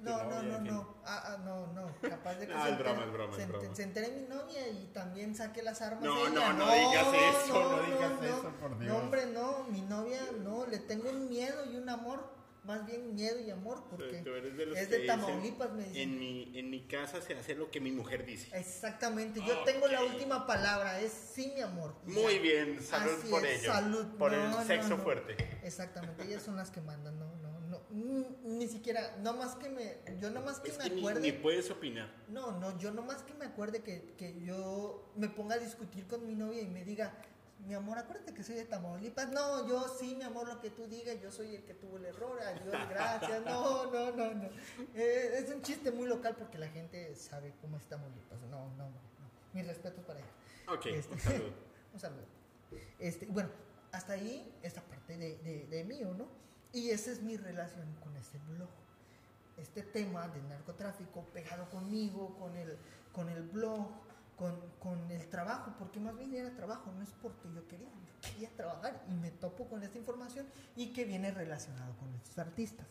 No, 0.00 0.24
no, 0.24 0.42
no, 0.42 0.58
no. 0.60 0.94
Ah, 1.06 1.22
ah, 1.28 1.36
no, 1.44 1.68
no. 1.72 1.86
Capaz 2.02 2.34
de 2.34 2.48
que 2.48 2.52
No, 2.54 2.64
se 2.66 2.72
broma, 2.72 2.90
entere- 2.90 3.06
es 3.06 3.12
broma, 3.12 3.30
es 3.30 3.36
se, 3.40 3.46
broma. 3.46 3.74
se 3.76 3.82
entere 3.84 4.08
mi 4.08 4.22
novia 4.26 4.68
y 4.68 4.90
también 4.92 5.34
saque 5.36 5.62
las 5.62 5.80
armas. 5.80 6.02
No, 6.02 6.26
ella. 6.26 6.52
no, 6.52 6.52
no 6.66 6.72
digas 6.74 7.06
eso, 7.44 7.76
no 7.76 7.82
digas 7.84 8.22
eso, 8.22 8.52
por 8.60 8.78
Dios. 8.80 8.92
No, 8.92 8.98
hombre, 8.98 9.26
no. 9.26 9.64
Mi 9.70 9.80
novia, 9.82 10.20
no. 10.42 10.66
Le 10.66 10.80
tengo 10.80 11.08
un 11.08 11.28
miedo 11.28 11.64
y 11.72 11.76
un 11.76 11.88
amor. 11.88 12.34
Más 12.64 12.86
bien 12.86 13.14
miedo 13.14 13.38
y 13.38 13.50
amor 13.50 13.84
porque 13.90 14.22
de 14.22 14.66
los 14.66 14.78
es 14.78 14.88
que 14.88 14.94
de 14.96 15.02
dicen, 15.02 15.20
Tamaulipas, 15.20 15.72
me 15.72 15.84
dicen. 15.84 16.02
En 16.02 16.18
mi, 16.18 16.58
en 16.58 16.70
mi 16.70 16.86
casa 16.86 17.20
se 17.20 17.34
hace 17.34 17.54
lo 17.54 17.70
que 17.70 17.78
mi 17.80 17.92
mujer 17.92 18.24
dice. 18.24 18.56
Exactamente, 18.58 19.40
yo 19.46 19.62
tengo 19.64 19.86
la 19.86 20.02
última 20.02 20.46
palabra, 20.46 20.98
es 21.00 21.12
sí, 21.12 21.52
mi 21.54 21.60
amor. 21.60 21.94
Muy 22.06 22.38
bien, 22.38 22.80
salud 22.82 23.12
Así 23.18 23.28
por 23.28 23.44
es, 23.44 23.62
ello. 23.62 23.72
Salud. 23.72 24.06
Por 24.18 24.32
No, 24.32 24.44
el 24.44 24.50
no, 24.50 24.64
sexo 24.64 24.96
no. 24.96 24.98
fuerte. 25.02 25.36
Exactamente, 25.62 26.24
ellas 26.24 26.42
son 26.42 26.56
las 26.56 26.70
que 26.70 26.80
mandan, 26.80 27.18
no, 27.18 27.34
no, 27.36 27.60
no. 27.60 27.82
Ni 27.90 28.66
siquiera, 28.66 29.16
no 29.22 29.34
más 29.34 29.56
que 29.56 29.68
me, 29.68 29.98
yo 30.18 30.30
no 30.30 30.40
más 30.40 30.60
que 30.60 30.70
Es 30.70 30.78
me 30.78 30.84
que 30.84 30.90
ni, 30.90 31.00
acuerde. 31.00 31.20
ni 31.20 31.32
puedes 31.32 31.70
opinar. 31.70 32.10
No, 32.28 32.58
no, 32.58 32.78
yo 32.78 32.92
no 32.92 33.02
más 33.02 33.22
que 33.24 33.34
me 33.34 33.44
acuerde 33.44 33.82
que, 33.82 34.14
que 34.16 34.40
yo 34.40 35.12
me 35.16 35.28
ponga 35.28 35.56
a 35.56 35.58
discutir 35.58 36.06
con 36.06 36.26
mi 36.26 36.34
novia 36.34 36.62
y 36.62 36.66
me 36.68 36.82
diga, 36.84 37.14
mi 37.66 37.74
amor, 37.74 37.98
acuérdate 37.98 38.34
que 38.34 38.42
soy 38.42 38.56
de 38.56 38.64
Tamaulipas. 38.64 39.30
No, 39.30 39.66
yo 39.66 39.86
sí, 39.98 40.14
mi 40.14 40.24
amor, 40.24 40.48
lo 40.48 40.60
que 40.60 40.70
tú 40.70 40.86
digas, 40.86 41.20
yo 41.22 41.30
soy 41.32 41.56
el 41.56 41.64
que 41.64 41.74
tuvo 41.74 41.96
el 41.96 42.06
error, 42.06 42.38
adiós, 42.40 42.74
gracias. 42.90 43.44
No, 43.44 43.90
no, 43.90 44.12
no, 44.12 44.34
no. 44.34 44.48
Eh, 44.94 45.38
es 45.38 45.50
un 45.50 45.62
chiste 45.62 45.90
muy 45.90 46.06
local 46.06 46.36
porque 46.38 46.58
la 46.58 46.68
gente 46.68 47.14
sabe 47.14 47.54
cómo 47.60 47.78
es 47.78 47.84
Tamaulipas. 47.84 48.40
No, 48.50 48.68
no, 48.70 48.76
no. 48.76 48.90
no. 48.90 49.30
Mis 49.52 49.66
respetos 49.66 50.04
para 50.04 50.18
ella. 50.20 50.28
Ok, 50.68 50.86
Este, 50.86 51.14
un 51.14 51.20
saludo. 51.20 51.54
un 51.94 52.00
saludo. 52.00 52.24
Este, 52.98 53.26
bueno, 53.26 53.50
hasta 53.92 54.14
ahí 54.14 54.52
esta 54.62 54.82
parte 54.82 55.16
de, 55.16 55.38
de, 55.38 55.66
de 55.66 55.84
mío, 55.84 56.12
¿no? 56.14 56.26
Y 56.72 56.90
esa 56.90 57.12
es 57.12 57.22
mi 57.22 57.36
relación 57.36 57.94
con 58.02 58.16
este 58.16 58.38
blog. 58.38 58.68
Este 59.56 59.82
tema 59.82 60.26
del 60.28 60.48
narcotráfico 60.48 61.24
pegado 61.32 61.70
conmigo, 61.70 62.36
con 62.36 62.56
el, 62.56 62.76
con 63.12 63.28
el 63.28 63.42
blog, 63.44 63.88
con, 64.36 64.58
con 64.80 65.10
el 65.10 65.28
trabajo, 65.28 65.72
porque 65.78 66.00
más 66.00 66.16
bien 66.16 66.34
era 66.34 66.50
trabajo, 66.56 66.90
no 66.92 67.02
es 67.02 67.10
porque 67.22 67.48
yo 67.54 67.66
quería, 67.68 67.88
yo 67.88 68.30
quería 68.30 68.50
trabajar 68.50 69.04
y 69.08 69.14
me 69.14 69.30
topo 69.30 69.66
con 69.68 69.82
esta 69.82 69.98
información 69.98 70.46
y 70.76 70.92
que 70.92 71.04
viene 71.04 71.30
relacionado 71.30 71.94
con 71.96 72.12
estos 72.14 72.38
artistas. 72.38 72.86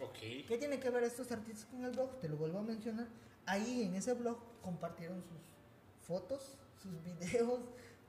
Ok. 0.00 0.18
¿Qué 0.48 0.56
tiene 0.58 0.78
que 0.80 0.90
ver 0.90 1.04
estos 1.04 1.30
artistas 1.32 1.66
con 1.66 1.84
el 1.84 1.92
blog? 1.92 2.20
Te 2.20 2.28
lo 2.28 2.36
vuelvo 2.36 2.58
a 2.58 2.62
mencionar. 2.62 3.06
Ahí 3.46 3.82
en 3.82 3.94
ese 3.94 4.14
blog 4.14 4.38
compartieron 4.62 5.22
sus 5.22 6.06
fotos, 6.06 6.56
sus 6.82 7.02
videos, 7.04 7.60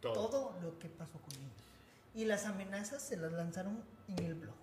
Todo. 0.01 0.29
todo, 0.29 0.59
lo 0.61 0.77
que 0.79 0.89
pasó 0.89 1.19
con 1.19 1.33
ellos. 1.35 1.63
Y 2.13 2.25
las 2.25 2.45
amenazas 2.45 3.01
se 3.01 3.17
las 3.17 3.31
lanzaron 3.33 3.83
en 4.07 4.23
el 4.23 4.35
blog. 4.35 4.55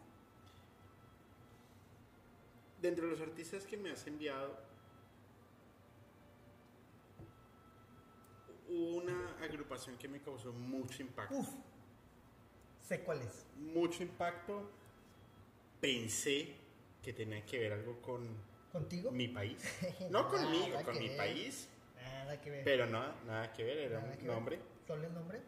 Dentro 2.81 3.07
de 3.07 3.13
los 3.13 3.21
artistas 3.21 3.65
que 3.65 3.77
me 3.77 3.91
has 3.93 4.07
enviado, 4.07 4.57
hubo 8.73 8.97
una 9.03 9.37
agrupación 9.43 9.97
que 9.99 10.09
me 10.09 10.21
causó 10.21 10.53
mucho 10.53 11.03
impacto. 11.03 11.37
Uf, 11.37 11.49
sé 12.81 13.01
cuál 13.01 13.21
es. 13.23 13.45
Mucho 13.57 14.03
impacto. 14.03 14.69
Pensé 15.81 16.55
que 17.03 17.13
tenía 17.13 17.45
que 17.45 17.59
ver 17.59 17.73
algo 17.73 18.01
con 18.01 18.27
¿Contigo? 18.73 19.11
mi 19.11 19.29
país. 19.29 19.59
No 20.11 20.23
Nada 20.23 20.29
conmigo, 20.31 20.83
con 20.85 20.99
mi 20.99 21.09
ver. 21.09 21.17
país. 21.17 21.69
Nada 22.01 22.41
que 22.41 22.51
ver. 22.51 22.65
Pero 22.65 22.87
no, 22.87 23.13
nada 23.27 23.53
que 23.53 23.65
ver, 23.65 23.79
era 23.79 24.01
Nada 24.01 24.17
un 24.21 24.27
nombre. 24.27 24.59
¿Solo 24.87 25.07
el 25.07 25.15
nombre? 25.15 25.41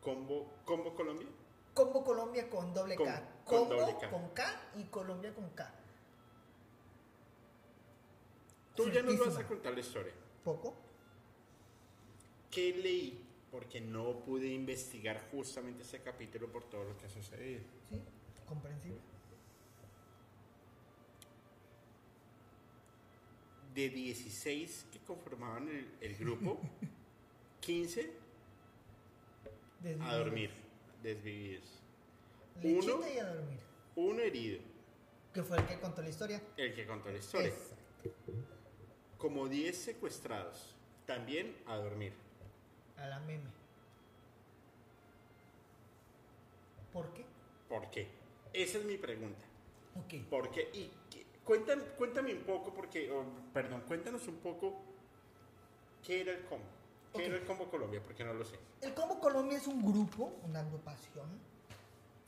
Combo, 0.00 0.50
Combo 0.64 0.94
Colombia. 0.94 1.28
Combo 1.74 2.04
Colombia 2.04 2.48
con 2.48 2.72
doble 2.74 2.94
Con- 2.96 3.06
K. 3.06 3.28
con 3.44 3.58
Combo 3.58 3.74
doble 3.74 3.96
K. 4.00 4.10
con 4.10 4.28
K 4.30 4.60
y 4.76 4.84
Colombia 4.84 5.34
con 5.34 5.48
K. 5.50 5.74
Tú 8.74 8.88
ya 8.90 9.02
nos 9.02 9.18
vas 9.18 9.36
a 9.38 9.46
contar 9.46 9.74
la 9.74 9.80
historia. 9.80 10.12
¿Poco? 10.44 10.74
¿Qué 12.50 12.72
leí? 12.74 13.24
Porque 13.50 13.80
no 13.80 14.20
pude 14.20 14.48
investigar 14.48 15.28
justamente 15.30 15.82
ese 15.82 16.00
capítulo 16.02 16.48
por 16.50 16.64
todo 16.70 16.84
lo 16.84 16.96
que 16.96 17.06
ha 17.06 17.08
sucedido. 17.08 17.60
¿Sí? 17.88 18.00
Comprensible. 18.46 18.98
De 23.74 23.88
16 23.88 24.86
que 24.92 24.98
conformaban 25.00 25.68
el, 25.68 25.86
el 26.00 26.16
grupo, 26.16 26.60
15 27.60 28.12
a 30.00 30.16
dormir, 30.16 30.50
desvividos. 31.02 31.80
Lechita 32.60 32.94
Uno. 32.96 33.08
y 33.08 33.18
a 33.18 33.26
dormir. 33.32 33.58
Uno 33.96 34.20
herido, 34.20 34.60
Que 35.32 35.42
fue 35.42 35.56
el 35.58 35.66
que 35.66 35.78
contó 35.80 36.02
la 36.02 36.08
historia. 36.08 36.42
el 36.56 36.74
que 36.74 36.86
contó 36.86 37.10
la 37.10 37.18
historia. 37.18 37.48
Exacto. 37.48 38.10
Como 39.18 39.48
10 39.48 39.76
secuestrados, 39.76 40.74
también 41.06 41.56
a 41.66 41.76
dormir. 41.76 42.12
A 43.00 43.06
la 43.06 43.18
meme. 43.20 43.50
¿Por 46.92 47.12
qué? 47.14 47.24
¿Por 47.68 47.90
qué? 47.90 48.08
Esa 48.52 48.78
es 48.78 48.84
mi 48.84 48.96
pregunta. 48.96 49.44
Ok. 49.96 50.28
¿Por 50.28 50.50
qué? 50.50 50.70
Y 50.74 50.90
cuéntame, 51.44 51.82
cuéntame 51.96 52.34
un 52.34 52.42
poco, 52.42 52.74
porque, 52.74 53.10
oh, 53.10 53.24
perdón, 53.52 53.82
cuéntanos 53.86 54.26
un 54.28 54.36
poco 54.38 54.80
qué 56.04 56.20
era 56.20 56.32
el 56.32 56.44
combo. 56.44 56.66
¿Qué 57.14 57.26
era 57.26 57.36
el 57.36 57.44
combo 57.44 57.70
Colombia? 57.70 58.02
Porque 58.02 58.24
no 58.24 58.34
lo 58.34 58.44
sé. 58.44 58.58
El 58.82 58.94
Combo 58.94 59.18
Colombia 59.18 59.58
es 59.58 59.66
un 59.66 59.84
grupo, 59.84 60.32
una 60.44 60.60
agrupación, 60.60 61.28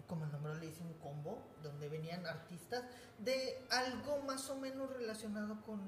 como 0.08 0.24
el 0.24 0.32
nombre 0.32 0.54
le 0.56 0.66
dice, 0.66 0.82
un 0.82 0.94
combo, 0.94 1.38
donde 1.62 1.88
venían 1.88 2.26
artistas 2.26 2.84
de 3.18 3.62
algo 3.70 4.22
más 4.22 4.50
o 4.50 4.56
menos 4.56 4.92
relacionado 4.92 5.60
con... 5.62 5.80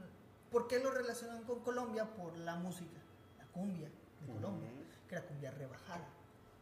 ¿Por 0.50 0.68
qué 0.68 0.78
lo 0.78 0.92
relacionan 0.92 1.42
con 1.42 1.60
Colombia? 1.60 2.04
Por 2.14 2.36
la 2.38 2.54
música, 2.54 3.00
la 3.38 3.46
cumbia 3.46 3.90
Colombia, 4.26 4.70
que 5.08 5.14
era 5.14 5.24
cumbia 5.26 5.50
rebajada. 5.52 6.06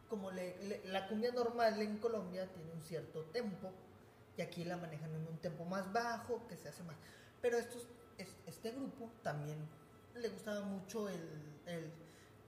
Como 0.08 0.30
le- 0.30 0.56
le- 0.66 0.84
la 0.88 1.08
cumbia 1.08 1.32
normal 1.32 1.80
en 1.80 1.98
Colombia 1.98 2.46
tiene 2.52 2.70
un 2.72 2.82
cierto 2.82 3.22
tempo, 3.26 3.70
y 4.36 4.42
aquí 4.42 4.64
la 4.64 4.76
manejan 4.76 5.14
en 5.14 5.26
un 5.26 5.38
tempo 5.38 5.64
más 5.64 5.92
bajo, 5.92 6.46
que 6.48 6.56
se 6.56 6.68
hace 6.68 6.82
más. 6.82 6.96
Pero 7.40 7.58
estos, 7.58 7.86
es- 8.18 8.34
este 8.46 8.72
grupo 8.72 9.10
también 9.22 9.58
le 10.14 10.28
gustaba 10.28 10.60
mucho 10.62 11.08
el, 11.08 11.28
el 11.66 11.90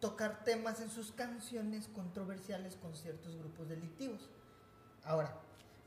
tocar 0.01 0.45
temas 0.45 0.81
en 0.81 0.91
sus 0.91 1.12
canciones 1.12 1.89
controversiales 1.89 2.77
con 2.77 2.95
ciertos 2.95 3.36
grupos 3.36 3.69
delictivos. 3.69 4.28
Ahora, 5.05 5.35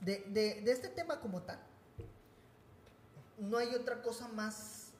de, 0.01 0.19
de- 0.29 0.61
de 0.61 0.71
este 0.71 0.89
tema 0.89 1.19
como 1.19 1.41
tal, 1.43 1.59
no 3.37 3.57
hay 3.57 3.73
otra 3.75 4.01
cosa 4.01 4.27
más 4.29 4.91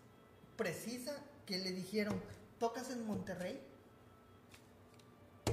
precisa 0.56 1.16
que 1.46 1.58
le 1.58 1.72
dijeron, 1.72 2.22
tocas 2.60 2.90
en 2.92 3.06
Monterrey 3.06 3.60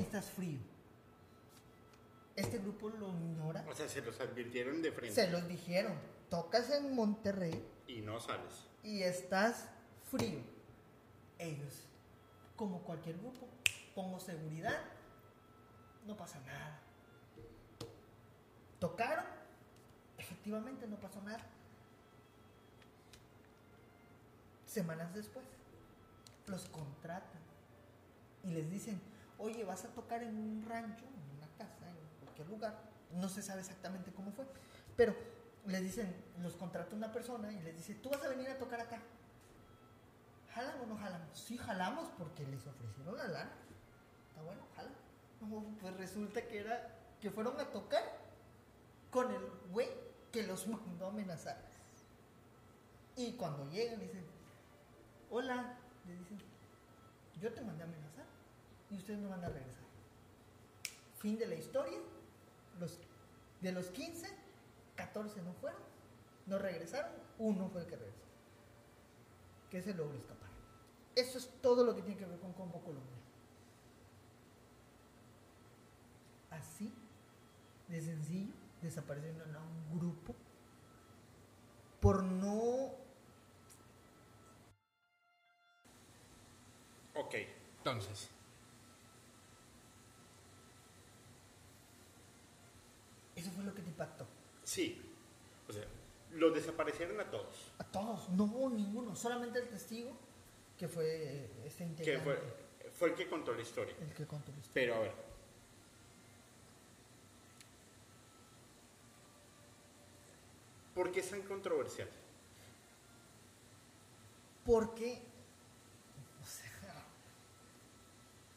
estás 0.01 0.31
frío. 0.31 0.59
Este 2.37 2.59
grupo 2.59 2.89
lo 2.91 3.09
ignora. 3.09 3.65
O 3.69 3.75
sea, 3.75 3.89
se 3.89 4.01
los 4.03 4.19
advirtieron 4.21 4.83
de 4.83 4.91
frente 4.93 5.15
Se 5.15 5.31
los 5.31 5.47
dijeron, 5.47 5.95
tocas 6.31 6.71
en 6.71 6.95
Monterrey 6.95 7.65
y 7.87 8.01
no 8.01 8.21
sales. 8.21 8.67
y 8.83 9.03
estás 9.03 9.69
frío. 10.11 10.41
Ellos, 11.39 11.85
como 12.57 12.81
cualquier 12.83 13.19
grupo, 13.19 13.47
pongo 13.95 14.19
seguridad, 14.21 14.81
no 16.07 16.17
pasa 16.17 16.41
nada. 16.41 16.81
Tocaron, 18.81 19.25
efectivamente 20.19 20.87
no 20.87 20.97
pasó 20.97 21.21
nada. 21.23 21.45
Semanas 24.67 25.15
después, 25.15 25.45
los 26.47 26.65
contratan 26.67 27.41
y 28.43 28.51
les 28.51 28.71
dicen, 28.71 29.01
oye, 29.39 29.65
vas 29.65 29.85
a 29.85 29.89
tocar 29.89 30.23
en 30.23 30.37
un 30.37 30.65
rancho, 30.69 31.05
en 31.05 31.37
una 31.37 31.49
casa, 31.59 31.89
en 31.89 32.25
cualquier 32.25 32.49
lugar. 32.49 32.79
No 33.13 33.29
se 33.29 33.43
sabe 33.43 33.61
exactamente 33.61 34.13
cómo 34.13 34.33
fue, 34.33 34.47
pero 34.97 35.15
les 35.67 35.83
dicen, 35.83 36.15
los 36.43 36.55
contrata 36.57 36.95
una 36.95 37.13
persona 37.13 37.53
y 37.53 37.61
les 37.61 37.77
dice, 37.77 37.95
tú 37.95 38.11
vas 38.11 38.23
a 38.23 38.29
venir 38.29 38.49
a 38.49 38.59
tocar 38.59 38.81
acá. 38.81 39.01
¿Jalan 40.55 40.81
o 40.81 40.87
no 40.87 40.97
jalan? 40.97 41.29
Sí, 41.33 41.57
jalamos 41.57 42.09
porque 42.19 42.47
les 42.47 42.67
ofrecieron 42.67 43.17
la 43.17 43.27
lana. 43.27 43.53
Está 44.29 44.43
bueno, 44.43 44.63
jalan. 44.77 44.93
No, 45.41 45.65
pues 45.81 45.97
resulta 45.97 46.43
que 46.47 46.61
era 46.61 46.91
que 47.21 47.31
fueron 47.31 47.59
a 47.59 47.65
tocar 47.65 48.03
con 49.11 49.33
el 49.33 49.43
güey 49.71 49.89
que 50.33 50.47
los 50.47 50.67
mandó 50.69 51.07
a 51.07 51.09
amenazar. 51.09 51.59
Y 53.17 53.33
cuando 53.33 53.69
llegan 53.71 54.01
dicen, 54.01 54.25
hola, 55.31 55.77
le 56.07 56.17
dicen, 56.17 56.39
yo 57.41 57.53
te 57.53 57.61
mandé 57.61 57.83
a 57.83 57.87
amenazar 57.87 58.14
y 58.95 58.99
ustedes 58.99 59.19
no 59.19 59.29
van 59.29 59.45
a 59.45 59.49
regresar. 59.49 59.83
Fin 61.19 61.37
de 61.39 61.47
la 61.47 61.57
historia. 61.57 61.99
De 63.61 63.73
los 63.73 63.89
15, 63.89 64.29
14 64.95 65.43
no 65.43 65.53
fueron, 65.55 65.81
no 66.47 66.59
regresaron, 66.59 67.13
uno 67.39 67.69
fue 67.71 67.83
el 67.83 67.87
que 67.87 67.97
regresó. 67.97 68.25
Que 69.71 69.83
se 69.83 69.95
logró 69.95 70.17
escapar. 70.17 70.51
Eso 71.17 71.39
es 71.39 71.49
todo 71.61 71.85
lo 71.85 71.95
que 71.95 72.03
tiene 72.03 72.19
que 72.19 72.27
ver 72.27 72.39
con 72.39 72.53
Combo 72.53 72.81
Colombia. 72.81 73.11
Así, 76.51 76.93
de 77.89 78.01
sencillo, 78.01 78.53
desaparecieron 78.83 79.57
a 79.57 79.61
un 79.61 79.99
grupo 79.99 80.35
por 82.01 82.23
no 82.23 83.05
Ok, 87.15 87.35
entonces. 87.79 88.34
Eso 93.45 93.53
fue 93.53 93.65
lo 93.65 93.75
que 93.75 93.83
te 93.83 93.91
impactó. 93.91 94.27
Sí. 94.63 95.03
O 95.69 95.73
sea, 95.73 95.85
los 96.33 96.55
desaparecieron 96.55 97.21
a 97.21 97.31
todos. 97.31 97.73
A 97.79 97.85
todos, 97.85 98.31
no 98.31 98.45
hubo 98.45 98.71
ninguno, 98.71 99.15
solamente 99.15 99.59
el 99.59 99.69
testigo 99.69 100.17
que 100.79 100.89
fue 100.89 101.51
este 101.67 101.85
Que 101.85 101.91
integrante. 101.91 102.25
fue, 102.25 102.91
fue 102.95 103.09
el 103.11 103.15
que 103.15 103.29
contó 103.29 103.53
la 103.53 103.61
historia. 103.61 103.95
El 104.01 104.15
que 104.15 104.27
contó 104.27 104.51
la 104.51 104.59
historia. 104.61 104.73
Pero 104.73 104.95
a 104.95 104.99
ver. 105.01 105.13
¿Por 110.95 111.13
qué 111.13 111.21
es 111.21 111.29
tan 111.29 111.43
controversial? 111.43 112.09
Porque, 114.65 115.21
o 116.43 116.47
sea, 116.47 117.05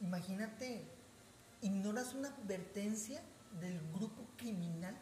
imagínate, 0.00 0.82
ignoras 1.60 2.14
una 2.14 2.28
advertencia 2.28 3.20
del 3.60 3.80
grupo 3.92 4.26
criminal 4.36 4.96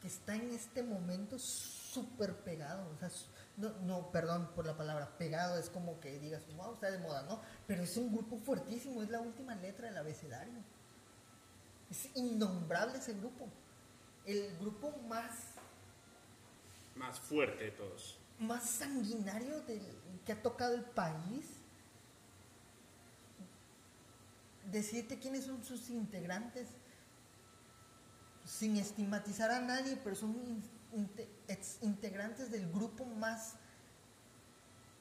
que 0.00 0.06
está 0.06 0.34
en 0.34 0.50
este 0.52 0.82
momento 0.82 1.38
súper 1.38 2.36
pegado. 2.44 2.88
O 2.94 2.98
sea, 2.98 3.10
no, 3.56 3.70
no, 3.80 4.10
perdón 4.12 4.50
por 4.54 4.64
la 4.66 4.76
palabra, 4.76 5.16
pegado 5.18 5.58
es 5.58 5.68
como 5.68 5.98
que 6.00 6.18
digas, 6.20 6.42
wow, 6.56 6.74
está 6.74 6.90
de 6.90 6.98
moda, 6.98 7.22
¿no? 7.22 7.40
Pero 7.66 7.82
es 7.82 7.96
un 7.96 8.12
grupo 8.12 8.38
fuertísimo, 8.38 9.02
es 9.02 9.10
la 9.10 9.20
última 9.20 9.54
letra 9.56 9.88
del 9.88 9.96
abecedario. 9.96 10.54
Es 11.90 12.08
innombrable 12.14 12.98
ese 12.98 13.14
grupo. 13.14 13.48
El 14.26 14.56
grupo 14.58 14.92
más 15.08 15.32
Más 16.94 17.18
fuerte 17.18 17.64
de 17.64 17.70
todos. 17.72 18.18
más 18.38 18.68
sanguinario 18.68 19.60
del, 19.62 19.82
que 20.24 20.32
ha 20.32 20.42
tocado 20.42 20.74
el 20.74 20.84
país. 20.84 21.46
Decirte 24.70 25.18
quiénes 25.18 25.46
son 25.46 25.64
sus 25.64 25.88
integrantes, 25.88 26.68
sin 28.48 28.76
estigmatizar 28.78 29.50
a 29.50 29.60
nadie, 29.60 29.96
pero 30.02 30.16
son 30.16 30.30
in- 30.46 30.62
inte- 30.92 31.28
ex- 31.48 31.78
integrantes 31.82 32.50
del 32.50 32.70
grupo 32.72 33.04
más, 33.04 33.56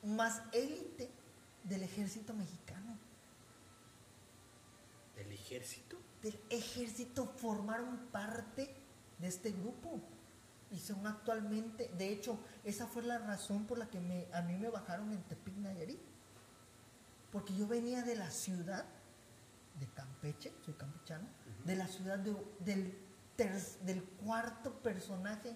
más 0.03 0.41
élite 0.51 1.09
del 1.63 1.83
ejército 1.83 2.33
mexicano. 2.33 2.97
¿Del 5.15 5.31
ejército? 5.31 5.97
Del 6.21 6.37
ejército 6.49 7.25
formaron 7.37 7.97
parte 8.11 8.75
de 9.19 9.27
este 9.27 9.51
grupo 9.51 10.01
y 10.69 10.79
son 10.79 11.07
actualmente, 11.07 11.89
de 11.97 12.09
hecho, 12.11 12.37
esa 12.65 12.85
fue 12.85 13.03
la 13.03 13.17
razón 13.19 13.65
por 13.65 13.77
la 13.77 13.87
que 13.89 14.01
me, 14.01 14.27
a 14.33 14.41
mí 14.41 14.57
me 14.57 14.69
bajaron 14.69 15.13
en 15.13 15.23
Tepic 15.23 15.55
Nayarit. 15.55 16.01
Porque 17.31 17.55
yo 17.55 17.65
venía 17.67 18.03
de 18.03 18.15
la 18.15 18.29
ciudad 18.29 18.85
de 19.79 19.87
Campeche, 19.87 20.51
soy 20.65 20.73
campechano, 20.73 21.27
de 21.65 21.75
la 21.75 21.87
ciudad 21.87 22.17
de- 22.19 22.35
del, 22.59 22.97
ter- 23.37 23.61
del 23.83 24.03
cuarto 24.03 24.73
personaje 24.81 25.55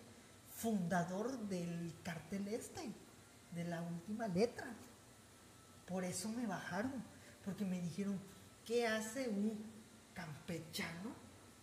fundador 0.50 1.38
del 1.50 1.94
cartel 2.04 2.48
este, 2.48 2.82
de 3.54 3.64
la 3.66 3.82
última 3.82 4.28
letra. 4.30 4.68
Por 5.86 6.06
eso 6.06 6.30
me 6.30 6.48
bajaron, 6.48 7.04
porque 7.44 7.66
me 7.66 7.82
dijeron, 7.82 8.18
¿qué 8.66 8.88
hace 8.88 9.28
un 9.28 9.62
campechano 10.14 11.12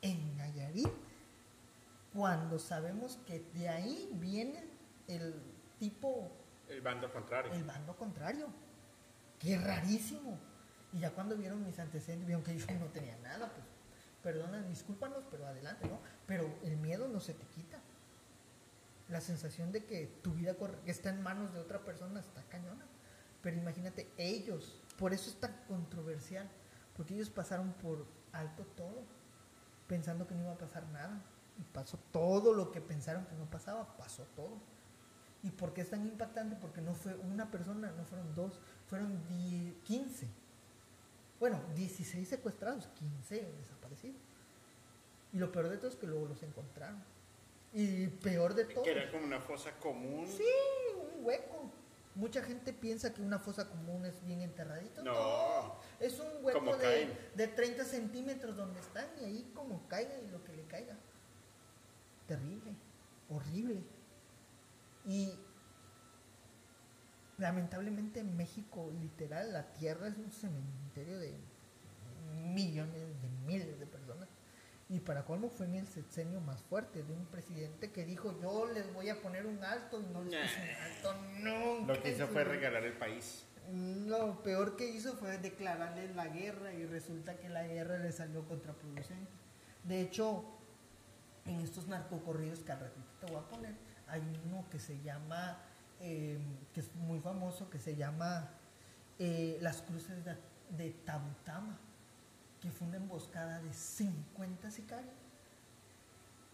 en 0.03 0.37
Nayarit? 0.37 0.89
Cuando 2.13 2.59
sabemos 2.59 3.19
que 3.27 3.41
de 3.55 3.69
ahí 3.69 4.11
viene 4.15 4.65
el 5.07 5.35
tipo 5.79 6.31
El 6.69 6.81
bando 6.81 7.11
contrario. 7.13 7.53
el 7.53 7.65
bando 7.65 7.97
contrario. 7.97 8.49
Qué 9.39 9.57
rarísimo. 9.59 10.39
Y 10.93 11.01
ya 11.01 11.11
cuando 11.13 11.37
vieron 11.37 11.65
mis 11.65 11.79
antecedentes, 11.79 12.27
vieron 12.27 12.43
que 12.43 12.59
yo 12.59 12.67
no 12.81 12.87
tenía 12.87 13.17
nada, 13.19 13.51
pues, 13.53 13.65
perdona, 14.29 14.61
discúlpanos, 14.65 15.25
pero 15.31 15.47
adelante, 15.47 15.89
¿no? 15.89 16.01
Pero 16.27 16.55
el 16.63 16.77
miedo 16.77 17.09
no 17.09 17.19
se 17.19 17.33
te 17.33 17.47
quita. 17.47 17.81
La 19.09 19.23
sensación 19.23 19.73
de 19.73 19.87
que 19.87 20.07
tu 20.23 20.35
vida 20.35 20.55
está 20.85 21.09
en 21.09 21.23
manos 21.23 21.55
de 21.55 21.61
otra 21.61 21.83
persona 21.83 22.21
está 22.21 22.43
cañona. 22.43 22.85
Pero 23.41 23.57
imagínate, 23.57 24.13
ellos, 24.19 24.83
por 24.99 25.15
eso 25.15 25.31
es 25.31 25.41
tan 25.41 25.55
controversial, 25.67 26.47
porque 26.95 27.15
ellos 27.15 27.31
pasaron 27.31 27.73
por 27.73 28.05
alto 28.33 28.67
todo, 28.77 29.03
pensando 29.87 30.27
que 30.27 30.35
no 30.35 30.43
iba 30.43 30.53
a 30.53 30.59
pasar 30.59 30.87
nada. 30.89 31.23
Y 31.59 31.63
pasó 31.63 31.99
todo 32.13 32.53
lo 32.53 32.71
que 32.71 32.83
pensaron 32.83 33.25
que 33.25 33.35
no 33.35 33.49
pasaba, 33.49 33.97
pasó 33.97 34.25
todo. 34.37 34.59
¿Y 35.43 35.53
por 35.53 35.73
qué 35.73 35.81
es 35.81 35.89
tan 35.89 36.05
impactante? 36.05 36.55
Porque 36.57 36.83
no 36.83 36.93
fue 36.93 37.15
una 37.15 37.51
persona, 37.51 37.93
no 37.93 38.05
fueron 38.05 38.35
dos, 38.35 38.61
fueron 38.89 39.27
10, 39.27 39.75
15. 39.85 40.29
Bueno, 41.41 41.63
16 41.75 42.29
secuestrados, 42.29 42.89
15 42.89 43.55
desaparecidos. 43.89 44.23
Y 45.33 45.39
lo 45.39 45.53
peor 45.53 45.69
de 45.69 45.77
todo 45.77 45.89
es 45.89 45.97
que 45.97 46.07
luego 46.07 46.27
los 46.27 46.43
encontraron. 46.43 47.03
Y 47.73 48.07
peor 48.07 48.55
de 48.55 48.65
todo, 48.65 48.83
Que 48.83 48.93
era 48.93 49.11
como 49.11 49.25
una 49.25 49.41
fosa 49.41 49.73
común. 49.79 50.27
Sí, 50.27 50.45
un 50.97 51.25
hueco. 51.25 51.71
Mucha 52.15 52.43
gente 52.43 52.73
piensa 52.73 53.13
que 53.13 53.21
una 53.21 53.39
fosa 53.39 53.69
común 53.69 54.07
es 54.07 54.25
bien 54.25 54.41
enterradito. 54.41 55.03
No. 55.03 55.79
es 56.01 56.19
un 56.19 56.45
hueco 56.45 56.77
de, 56.77 57.15
de 57.35 57.49
30 57.49 57.85
centímetros 57.85 58.57
donde 58.57 58.81
están 58.81 59.07
y 59.21 59.25
ahí 59.25 59.53
como 59.55 59.87
caiga 59.87 60.19
y 60.19 60.29
lo 60.29 60.43
que 60.43 60.53
le 60.53 60.65
caiga. 60.65 60.97
Terrible, 62.27 62.75
horrible. 63.29 63.83
Y 65.07 65.33
lamentablemente 67.39 68.21
en 68.21 68.37
México, 68.37 68.91
literal, 69.01 69.53
la 69.53 69.73
tierra 69.73 70.09
es 70.09 70.17
un 70.17 70.31
cementerio 70.33 71.19
de 71.19 71.39
millones, 72.29 73.21
de 73.23 73.29
miles 73.47 73.79
de 73.79 73.87
personas. 73.87 74.29
Y 74.91 75.01
para 75.01 75.25
colmo 75.25 75.51
fue 75.51 75.67
en 75.67 75.75
el 75.75 75.87
sexenio 75.87 76.41
más 76.41 76.63
fuerte 76.63 77.03
de 77.03 77.13
un 77.13 77.27
presidente 77.27 77.91
que 77.93 78.07
dijo 78.07 78.39
yo 78.41 78.67
les 78.73 78.93
voy 78.95 79.11
a 79.11 79.21
poner 79.21 79.47
un 79.47 79.63
alto 79.63 80.01
y 80.01 80.07
no 80.07 80.25
les 80.25 80.41
puso 80.41 80.63
un 80.63 80.83
alto 80.83 81.15
nunca. 81.43 81.95
Lo 81.95 82.03
que 82.03 82.11
hizo 82.13 82.27
fue 82.29 82.45
regalar 82.45 82.85
el 82.85 82.95
país. 82.95 83.45
Lo 83.71 84.43
peor 84.43 84.77
que 84.77 84.89
hizo 84.89 85.15
fue 85.17 85.37
declararles 85.37 86.17
la 86.17 86.29
guerra 86.29 86.73
y 86.73 86.87
resulta 86.87 87.37
que 87.37 87.51
la 87.51 87.67
guerra 87.67 87.99
le 87.99 88.13
salió 88.13 88.47
contraproducente. 88.47 89.31
De 89.85 90.01
hecho, 90.01 90.45
en 91.45 91.61
estos 91.61 91.87
narcocorridos 91.87 92.61
que 92.61 92.73
al 92.73 92.81
ratito 92.81 93.11
te 93.21 93.27
voy 93.27 93.37
a 93.37 93.49
poner, 93.49 93.75
hay 94.07 94.23
uno 94.47 94.65
que 94.71 94.79
se 94.79 94.99
llama, 95.03 95.59
eh, 96.01 96.39
que 96.73 96.81
es 96.81 96.95
muy 96.95 97.21
famoso, 97.21 97.69
que 97.69 97.79
se 97.79 97.95
llama 97.95 98.51
eh, 99.19 99.59
Las 99.61 99.83
Cruces 99.83 100.25
de, 100.25 100.37
de 100.71 100.91
Tabutama, 101.05 101.79
que 102.61 102.71
fue 102.71 102.89
una 102.89 102.97
emboscada 102.97 103.61
de 103.61 103.73
50 103.73 104.71
sicarios. 104.71 105.15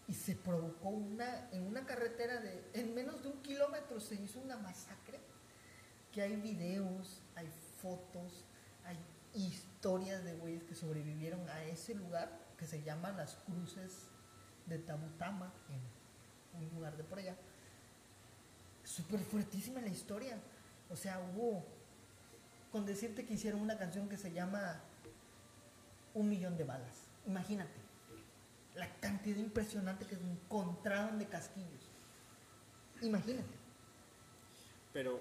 Y 0.06 0.14
se 0.14 0.34
provocó 0.36 0.90
una, 0.90 1.50
en 1.50 1.66
una 1.66 1.86
carretera 1.86 2.40
de, 2.40 2.62
en 2.74 2.94
menos 2.94 3.22
de 3.22 3.28
un 3.28 3.40
kilómetro 3.42 4.00
se 4.00 4.16
hizo 4.16 4.38
una 4.40 4.58
masacre 4.58 5.18
que 6.12 6.20
hay 6.20 6.36
videos, 6.36 7.22
hay 7.34 7.48
fotos, 7.80 8.44
hay 8.84 8.98
historias 9.34 10.24
de 10.24 10.34
güeyes 10.36 10.62
que 10.64 10.74
sobrevivieron 10.74 11.48
a 11.48 11.64
ese 11.64 11.94
lugar 11.94 12.30
que 12.58 12.66
se 12.66 12.82
llama 12.82 13.12
Las 13.12 13.34
Cruces 13.36 14.08
de 14.66 14.78
Tabutama, 14.78 15.52
en 16.54 16.62
un 16.62 16.74
lugar 16.74 16.96
de 16.96 17.04
por 17.04 17.18
allá. 17.18 17.36
Súper 18.84 19.20
fuertísima 19.20 19.80
la 19.80 19.88
historia. 19.88 20.38
O 20.90 20.96
sea, 20.96 21.18
hubo, 21.18 21.64
con 22.70 22.86
decirte 22.86 23.24
que 23.24 23.34
hicieron 23.34 23.60
una 23.60 23.78
canción 23.78 24.08
que 24.08 24.16
se 24.16 24.32
llama 24.32 24.82
Un 26.14 26.28
millón 26.28 26.56
de 26.56 26.64
balas. 26.64 27.06
Imagínate, 27.26 27.72
la 28.76 28.88
cantidad 29.00 29.36
impresionante 29.36 30.06
que 30.06 30.14
encontraron 30.14 31.18
de 31.18 31.26
casquillos. 31.26 31.90
Imagínate. 33.02 33.54
Pero 34.92 35.20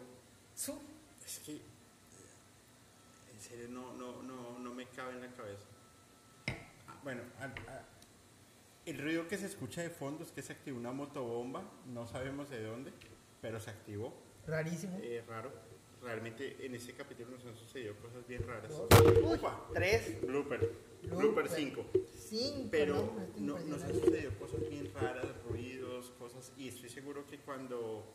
Su- 0.56 0.80
es 1.26 1.40
que. 1.40 1.54
En 3.34 3.42
serio, 3.42 3.68
no, 3.70 3.94
no, 3.94 4.22
no, 4.24 4.60
no 4.60 4.74
me 4.74 4.88
cabe 4.90 5.14
en 5.14 5.22
la 5.22 5.28
cabeza. 5.36 5.66
Ah, 6.88 7.00
Bueno, 7.04 7.24
a- 7.40 7.46
a- 7.46 7.86
el 8.86 8.98
ruido 9.00 9.28
que 9.28 9.38
se 9.38 9.48
escucha 9.48 9.82
de 9.82 9.90
fondo 9.90 10.24
es 10.24 10.32
que 10.32 10.42
se 10.42 10.54
activó 10.54 10.78
una 10.78 10.92
motobomba. 10.92 11.64
No 11.88 12.08
sabemos 12.08 12.50
de 12.50 12.64
dónde, 12.64 12.94
pero 13.42 13.60
se 13.60 13.70
activó. 13.72 14.14
Rarísimo. 14.46 14.98
Eh, 15.02 15.24
raro. 15.28 15.52
Realmente 16.04 16.58
en 16.66 16.76
este 16.76 16.94
capítulo 16.94 17.32
nos 17.32 17.46
han 17.46 17.56
sucedido 17.56 17.96
cosas 17.96 18.28
bien 18.28 18.44
raras. 18.46 18.72
Uy, 19.24 19.40
tres. 19.74 20.22
Blooper. 20.22 20.60
Blooper. 21.02 21.18
Blooper 21.18 21.50
5. 21.50 21.86
Cinco, 22.28 22.68
Pero 22.72 23.14
no, 23.38 23.58
no, 23.58 23.66
nos 23.66 23.82
han 23.84 23.94
sucedido 23.94 24.32
cosas 24.38 24.70
bien 24.70 24.92
raras, 24.94 25.28
ruidos, 25.50 26.12
cosas. 26.20 26.52
Y 26.58 26.68
estoy 26.68 26.90
seguro 26.90 27.26
que 27.28 27.38
cuando 27.40 28.06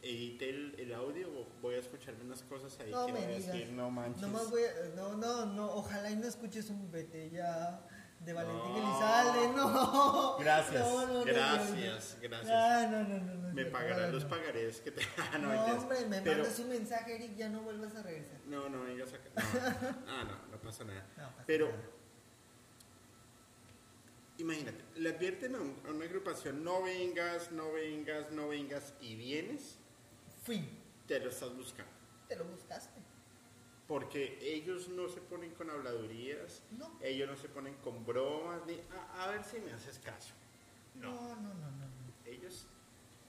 edite 0.00 0.48
el, 0.50 0.74
el 0.78 0.94
audio 0.94 1.28
voy 1.60 1.74
a 1.74 1.78
escucharme 1.78 2.24
unas 2.24 2.42
cosas 2.42 2.78
ahí 2.80 2.90
No 2.90 3.06
que 3.06 3.12
me 3.12 3.18
voy 3.20 3.26
a 3.32 3.36
digas. 3.38 3.52
decir, 3.52 3.72
no 3.72 3.90
manches. 3.90 4.22
Nomás 4.22 4.50
voy 4.50 4.62
a- 4.62 4.94
no, 4.96 5.16
no, 5.16 5.46
no, 5.46 5.72
ojalá 5.74 6.10
y 6.10 6.16
no 6.16 6.26
escuches 6.26 6.70
un 6.70 6.90
vete 6.90 7.30
ya 7.30 7.84
de 8.24 8.32
Valentín. 8.32 8.76
Elizalde, 8.76 9.48
no. 9.56 10.36
Gracias, 10.38 10.80
No, 10.88 11.06
no, 11.06 11.12
no, 11.14 11.24
gracias, 11.24 12.18
gracias. 12.20 12.50
Ah, 12.52 12.86
no, 12.90 13.02
no, 13.02 13.18
no, 13.18 13.52
Me 13.52 13.64
pagarán 13.66 14.12
los 14.12 14.24
pagarés 14.24 14.80
que 14.80 14.90
te. 14.92 15.02
Ah, 15.32 15.38
No, 15.38 15.50
hombre, 15.76 16.06
me 16.06 16.20
Pero- 16.20 16.42
mandas 16.42 16.58
un 16.60 16.68
mensaje, 16.68 17.16
Eric, 17.16 17.36
ya 17.36 17.48
no 17.48 17.62
vuelvas 17.62 17.94
a 17.96 18.02
regresar. 18.02 18.38
No, 18.46 18.68
no 18.68 18.82
vengas 18.84 19.12
acá. 19.12 19.28
No, 19.34 19.42
ah, 20.08 20.24
no, 20.24 20.52
no 20.56 20.62
pasa 20.62 20.84
nada. 20.84 21.04
No, 21.16 21.28
pasa 21.30 21.44
Pero 21.46 21.66
nada. 21.68 21.78
imagínate, 24.38 24.84
le 24.96 25.10
advierten 25.10 25.54
a, 25.54 25.58
un- 25.60 25.80
a 25.86 25.90
una 25.90 26.04
agrupación: 26.04 26.62
no 26.64 26.82
vengas, 26.82 27.50
no 27.52 27.72
vengas, 27.72 28.30
no 28.30 28.48
vengas, 28.48 28.94
y 29.00 29.16
vienes, 29.16 29.76
Fui, 30.44 30.68
te 31.06 31.20
lo 31.20 31.30
estás 31.30 31.54
buscando. 31.56 31.90
te 32.28 32.36
lo 32.36 32.44
buscaste. 32.44 33.00
Porque 33.92 34.38
ellos 34.40 34.88
no 34.88 35.06
se 35.06 35.20
ponen 35.20 35.50
con 35.50 35.68
habladurías, 35.68 36.62
No. 36.78 36.90
ellos 37.02 37.28
no 37.28 37.36
se 37.36 37.46
ponen 37.50 37.74
con 37.84 38.06
bromas, 38.06 38.64
ni 38.66 38.80
a, 38.90 39.24
a 39.24 39.30
ver 39.32 39.44
si 39.44 39.60
me 39.60 39.70
haces 39.70 39.98
caso. 39.98 40.32
No, 40.94 41.12
No, 41.12 41.36
no, 41.36 41.52
no, 41.52 41.86
ellos 42.24 42.64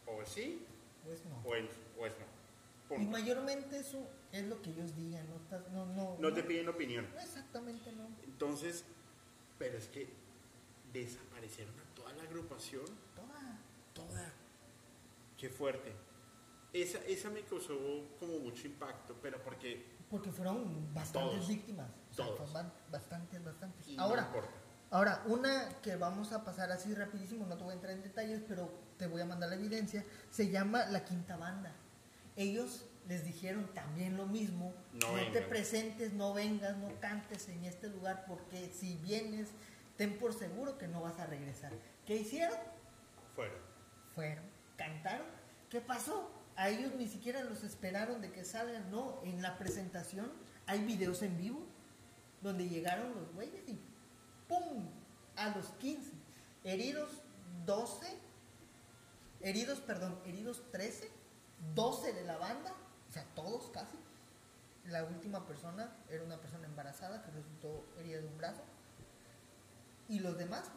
o 0.08 0.26
sí 0.26 0.66
Pues 1.04 1.20
no. 1.26 1.42
o, 1.44 1.54
es, 1.56 1.70
o 2.00 2.06
es 2.06 2.14
no. 2.18 2.96
Y 2.96 3.06
mayormente 3.08 3.78
eso 3.78 4.08
es 4.32 4.46
lo 4.46 4.62
que 4.62 4.70
ellos 4.70 4.96
digan, 4.96 5.28
no, 5.74 5.86
no, 5.88 6.16
No 6.18 6.34
te 6.34 6.44
piden 6.44 6.70
opinión. 6.70 7.10
no 7.14 7.20
exactamente 7.20 7.92
no. 7.92 8.08
Entonces, 8.24 8.86
pero 9.60 9.78
es 9.78 9.90
que 9.90 10.08
desaparecieron 10.94 11.74
a 11.78 11.94
toda 11.94 12.14
la 12.14 12.24
agrupación, 12.24 12.86
Toda. 13.18 13.60
toda. 13.94 14.32
Qué 15.38 15.50
fuerte. 15.50 15.92
Esa, 16.72 17.00
esa 17.06 17.30
me 17.30 17.42
causó 17.42 17.78
como 18.18 18.40
mucho 18.40 18.66
impacto, 18.66 19.14
pero 19.22 19.44
porque 19.44 19.93
Porque 20.14 20.32
fueron 20.32 20.94
bastantes 20.94 21.32
Todos. 21.34 21.48
víctimas. 21.48 21.88
O 22.12 22.14
sea, 22.14 22.26
Todos. 22.26 22.38
fueron 22.52 22.54
ba- 22.54 22.74
bastantes, 22.92 23.44
bastantes. 23.44 23.88
y 23.88 23.98
Ahora, 23.98 24.30
ahora, 24.92 25.24
una 25.26 25.70
que 25.82 25.96
vamos 25.96 26.32
a 26.34 26.44
pasar 26.46 26.72
así 26.72 26.94
rapidísimo, 26.94 27.48
no 27.48 27.58
te 27.58 27.64
voy 27.64 27.72
a 27.72 27.76
entrar 27.78 27.94
en 27.94 28.04
detalles, 28.04 28.42
pero 28.48 28.72
te 29.00 29.08
voy 29.08 29.22
a 29.22 29.26
mandar 29.26 29.50
la 29.50 29.56
evidencia, 29.56 30.06
se 30.30 30.52
llama 30.52 30.86
La 30.86 31.04
Quinta 31.04 31.36
Banda. 31.36 31.72
Ellos 32.36 32.86
les 33.08 33.26
dijeron 33.26 33.68
también 33.74 34.16
lo 34.16 34.28
mismo, 34.28 34.72
No 34.94 35.18
no, 35.18 35.32
te 35.32 35.42
presentes, 35.42 36.14
no 36.14 36.32
vengas, 36.36 36.78
no 36.78 36.90
cantes 37.00 37.50
en 37.50 37.66
este 37.66 37.90
lugar, 37.90 38.26
porque 38.28 38.70
si 38.72 38.98
vienes, 38.98 39.50
ten 39.98 40.20
por 40.20 40.36
seguro 40.38 40.78
que 40.78 40.88
no 40.88 41.02
vas 41.02 41.20
a 41.20 41.26
regresar. 41.26 41.72
¿Qué 42.06 42.18
hicieron? 42.18 42.58
Fuera. 43.36 43.56
fueron, 44.14 44.46
cantaron. 44.78 45.26
¿Qué 45.72 45.82
pasó? 45.82 46.30
A 46.56 46.70
ellos 46.70 46.94
ni 46.96 47.08
siquiera 47.08 47.44
los 47.44 47.64
esperaron 47.64 48.22
de 48.22 48.32
que 48.32 48.44
salgan, 48.44 48.92
no. 48.92 49.20
En 49.24 49.42
la 49.42 49.58
presentación 49.58 50.32
hay 50.66 50.84
videos 50.84 51.22
en 51.22 51.38
vivo 51.38 51.66
donde 52.42 52.68
llegaron 52.68 53.16
los 53.16 53.34
güeyes 53.34 53.68
y 53.68 53.80
¡pum! 54.48 54.90
A 55.36 55.50
los 55.56 55.68
15. 55.80 56.12
Heridos 56.64 57.10
12, 57.66 58.08
heridos, 59.42 59.80
perdón, 59.80 60.20
heridos 60.26 60.62
13, 60.72 61.10
12 61.76 62.14
de 62.14 62.24
la 62.24 62.38
banda, 62.38 62.74
o 63.10 63.12
sea, 63.12 63.24
todos 63.36 63.70
casi. 63.72 63.98
La 64.86 65.04
última 65.04 65.46
persona 65.48 65.96
era 66.10 66.24
una 66.24 66.40
persona 66.40 66.68
embarazada 66.68 67.24
que 67.24 67.32
resultó 67.32 67.86
herida 67.98 68.20
de 68.20 68.28
un 68.28 68.38
brazo. 68.38 68.64
Y 70.10 70.20
los 70.20 70.38
demás, 70.38 70.70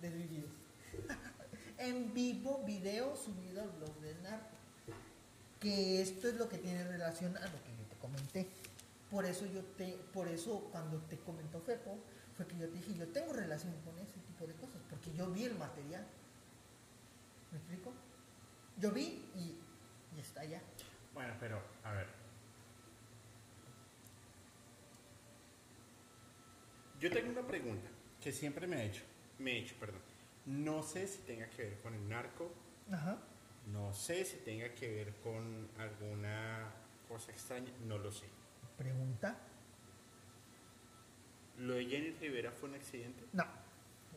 desvividos 0.00 0.52
en 1.78 2.14
vivo 2.14 2.62
video 2.64 3.16
subido 3.16 3.62
al 3.62 3.70
blog 3.70 4.00
del 4.00 4.22
narco. 4.22 4.57
Que 5.60 6.00
esto 6.02 6.28
es 6.28 6.34
lo 6.34 6.48
que 6.48 6.58
tiene 6.58 6.84
relación 6.84 7.36
a 7.36 7.40
lo 7.40 7.62
que 7.64 7.76
yo 7.76 7.84
te 7.88 7.96
comenté. 7.96 8.48
Por 9.10 9.24
eso 9.24 9.46
yo 9.46 9.62
te, 9.76 9.98
por 10.12 10.28
eso 10.28 10.68
cuando 10.70 10.98
te 11.02 11.18
comentó 11.18 11.60
Fepo, 11.60 11.98
fue 12.36 12.46
que 12.46 12.56
yo 12.58 12.68
te 12.68 12.76
dije, 12.76 12.94
yo 12.94 13.08
tengo 13.08 13.32
relación 13.32 13.74
con 13.84 13.98
ese 13.98 14.18
tipo 14.26 14.46
de 14.46 14.54
cosas, 14.54 14.80
porque 14.88 15.12
yo 15.14 15.30
vi 15.30 15.44
el 15.44 15.56
material. 15.56 16.06
¿Me 17.50 17.58
explico? 17.58 17.92
Yo 18.76 18.92
vi 18.92 19.24
y, 19.34 19.58
y 20.16 20.20
está 20.20 20.42
allá. 20.42 20.60
Bueno, 21.14 21.34
pero, 21.40 21.60
a 21.82 21.92
ver. 21.92 22.06
Yo 27.00 27.10
tengo 27.10 27.30
una 27.30 27.46
pregunta 27.46 27.88
que 28.20 28.32
siempre 28.32 28.66
me 28.66 28.82
he 28.82 28.86
hecho, 28.86 29.02
me 29.38 29.52
he 29.52 29.58
hecho, 29.60 29.74
perdón. 29.80 30.00
No 30.46 30.82
sé 30.82 31.06
si 31.06 31.18
tenga 31.22 31.48
que 31.50 31.62
ver 31.62 31.80
con 31.80 31.94
el 31.94 32.08
narco, 32.08 32.52
Ajá. 32.90 33.18
No 33.72 33.92
sé 33.94 34.24
si 34.24 34.36
tenga 34.38 34.74
que 34.74 34.88
ver 34.88 35.14
con 35.16 35.68
alguna 35.78 36.70
cosa 37.08 37.30
extraña, 37.32 37.70
no 37.86 37.98
lo 37.98 38.10
sé. 38.12 38.26
Pregunta. 38.76 39.36
¿Lo 41.58 41.74
de 41.74 41.86
Jenny 41.86 42.10
Rivera 42.12 42.52
fue 42.52 42.68
un 42.68 42.76
accidente? 42.76 43.24
No. 43.32 43.44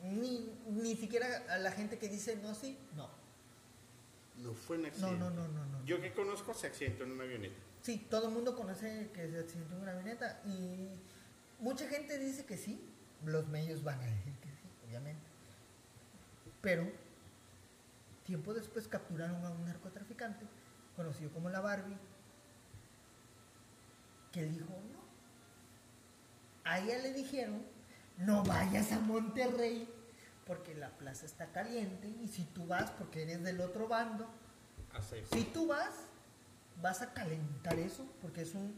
Ni, 0.04 0.50
ni 0.68 0.96
siquiera 0.96 1.28
a 1.50 1.58
la 1.58 1.72
gente 1.72 1.98
que 1.98 2.08
dice 2.08 2.36
no, 2.38 2.54
sí, 2.56 2.78
no. 2.96 3.10
No 4.38 4.54
fue 4.54 4.78
un 4.78 4.84
No, 4.84 4.88
accidente. 4.90 5.18
no, 5.20 5.30
no, 5.32 5.48
no, 5.48 5.66
no. 5.66 5.86
Yo 5.86 6.02
que 6.02 6.12
conozco 6.14 6.54
se 6.54 6.68
accidentó 6.68 7.04
en 7.04 7.12
una 7.12 7.24
avioneta. 7.24 7.56
Sí, 7.82 8.06
todo 8.10 8.28
el 8.28 8.34
mundo 8.34 8.56
conoce 8.56 9.10
que 9.14 9.30
se 9.30 9.40
accidentó 9.40 9.76
en 9.76 9.82
una 9.82 9.92
avioneta 9.92 10.42
y 10.46 10.88
mucha 11.60 11.88
gente 11.88 12.18
dice 12.20 12.46
que 12.46 12.58
sí, 12.58 12.80
los 13.26 13.48
medios 13.48 13.84
van 13.84 14.00
a 14.00 14.06
decir 14.06 14.34
que 14.40 14.50
sí, 14.50 14.70
obviamente. 14.88 15.22
Pero 16.62 16.88
tiempo 18.26 18.54
después 18.54 18.88
capturaron 18.88 19.44
a 19.46 19.50
un 19.50 19.66
narcotraficante 19.66 20.46
conocido 20.96 21.32
como 21.32 21.50
la 21.50 21.60
Barbie 21.62 21.98
que 24.32 24.44
dijo 24.46 24.68
no. 24.92 25.02
A 26.64 26.80
ella 26.80 27.00
le 27.00 27.14
dijeron 27.14 27.62
no 28.18 28.44
vayas 28.44 28.92
a 28.92 29.00
Monterrey 29.00 29.90
porque 30.46 30.76
la 30.76 30.90
plaza 30.98 31.26
está 31.26 31.48
caliente 31.52 32.08
y 32.22 32.28
si 32.28 32.44
tú 32.46 32.68
vas 32.68 32.92
porque 32.92 33.24
eres 33.24 33.44
del 33.44 33.62
otro 33.62 33.88
bando 33.88 34.28
si 35.34 35.44
tú 35.46 35.68
vas, 35.68 35.94
vas 36.82 37.02
a 37.02 37.14
calentar 37.14 37.80
eso, 37.80 38.06
porque 38.22 38.42
es 38.42 38.54
un, 38.54 38.76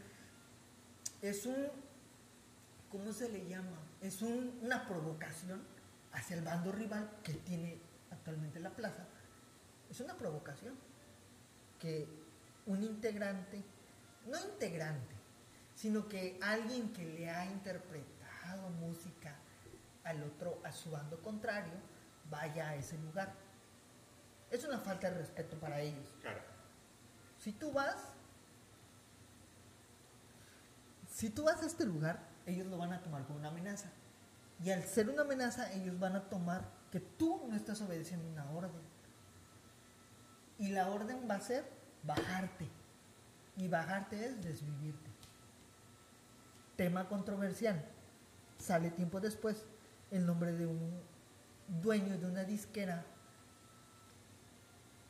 es 1.22 1.44
un, 1.44 1.66
¿cómo 2.90 3.12
se 3.12 3.28
le 3.28 3.46
llama? 3.48 3.76
Es 4.00 4.22
un- 4.22 4.58
una 4.62 4.86
provocación 4.86 5.60
hacia 6.12 6.36
el 6.36 6.44
bando 6.44 6.70
rival 6.70 7.10
que 7.24 7.32
tiene 7.34 7.78
actualmente 8.12 8.60
la 8.60 8.70
plaza. 8.70 9.06
Es 9.94 10.00
una 10.00 10.14
provocación 10.14 10.74
que 11.78 12.08
un 12.66 12.82
integrante, 12.82 13.62
no 14.26 14.36
integrante, 14.40 15.14
sino 15.76 16.08
que 16.08 16.36
alguien 16.42 16.92
que 16.92 17.04
le 17.04 17.30
ha 17.30 17.46
interpretado 17.46 18.70
música 18.70 19.36
al 20.02 20.20
otro, 20.24 20.60
a 20.64 20.72
su 20.72 20.90
bando 20.90 21.22
contrario, 21.22 21.74
vaya 22.28 22.70
a 22.70 22.74
ese 22.74 22.98
lugar. 22.98 23.34
Es 24.50 24.64
una 24.64 24.80
falta 24.80 25.12
de 25.12 25.18
respeto 25.18 25.56
para 25.60 25.80
ellos. 25.80 26.12
Claro. 26.22 26.40
Si 27.38 27.52
tú 27.52 27.70
vas, 27.70 27.94
si 31.08 31.30
tú 31.30 31.44
vas 31.44 31.62
a 31.62 31.66
este 31.66 31.86
lugar, 31.86 32.18
ellos 32.46 32.66
lo 32.66 32.78
van 32.78 32.94
a 32.94 33.00
tomar 33.00 33.24
como 33.26 33.38
una 33.38 33.50
amenaza. 33.50 33.92
Y 34.60 34.72
al 34.72 34.82
ser 34.82 35.08
una 35.08 35.22
amenaza, 35.22 35.72
ellos 35.72 36.00
van 36.00 36.16
a 36.16 36.28
tomar 36.28 36.68
que 36.90 36.98
tú 36.98 37.46
no 37.48 37.54
estás 37.54 37.80
obedeciendo 37.80 38.28
una 38.28 38.50
orden. 38.50 38.93
Y 40.58 40.68
la 40.68 40.88
orden 40.88 41.28
va 41.28 41.36
a 41.36 41.40
ser 41.40 41.64
bajarte. 42.02 42.68
Y 43.56 43.68
bajarte 43.68 44.24
es 44.24 44.42
desvivirte. 44.42 45.10
Tema 46.76 47.08
controversial. 47.08 47.84
Sale 48.58 48.90
tiempo 48.90 49.20
después 49.20 49.64
el 50.10 50.26
nombre 50.26 50.52
de 50.52 50.66
un 50.66 51.00
dueño 51.68 52.18
de 52.18 52.26
una 52.26 52.44
disquera 52.44 53.04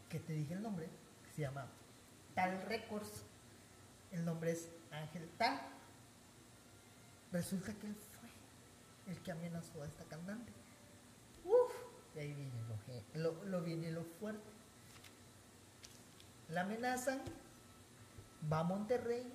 que 0.08 0.20
te 0.20 0.32
dije 0.32 0.54
el 0.54 0.62
nombre, 0.62 0.88
que 1.24 1.30
se 1.32 1.42
llama 1.42 1.66
Tal 2.34 2.62
Records. 2.62 3.24
El 4.12 4.24
nombre 4.24 4.52
es 4.52 4.68
Ángel 4.92 5.28
Tal. 5.36 5.60
Resulta 7.32 7.72
que 7.74 7.88
él 7.88 7.96
fue 7.96 9.12
el 9.12 9.20
que 9.22 9.32
amenazó 9.32 9.82
a 9.82 9.86
esta 9.86 10.04
cantante. 10.04 10.52
Uf, 11.44 11.72
y 12.14 12.18
ahí 12.20 12.32
viene 12.32 12.52
lo, 13.14 13.62
viene 13.62 13.90
lo 13.90 14.04
fuerte. 14.04 14.53
La 16.48 16.62
amenazan, 16.62 17.20
va 18.52 18.60
a 18.60 18.64
Monterrey, 18.64 19.26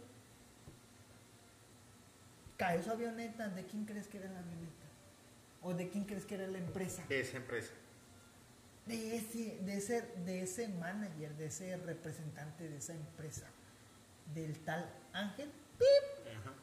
cae 2.57 2.81
su 2.83 2.91
avioneta. 2.91 3.49
¿De 3.49 3.65
quién 3.65 3.85
crees 3.85 4.07
que 4.07 4.17
era 4.17 4.29
la 4.29 4.39
avioneta? 4.39 4.85
¿O 5.61 5.73
de 5.73 5.89
quién 5.89 6.05
crees 6.05 6.25
que 6.25 6.35
era 6.35 6.47
la 6.47 6.57
empresa? 6.57 7.03
De 7.09 7.19
esa 7.19 7.37
empresa. 7.37 7.73
de 8.85 9.17
ese, 9.17 9.59
de 9.61 9.77
ese, 9.77 10.01
de 10.25 10.41
ese 10.41 10.67
manager, 10.67 11.35
de 11.35 11.45
ese 11.47 11.77
representante 11.77 12.67
de 12.67 12.77
esa 12.77 12.93
empresa, 12.93 13.45
del 14.33 14.57
tal 14.63 14.91
Ángel. 15.13 15.51
¡pip! 15.77 16.35
Ajá. 16.39 16.53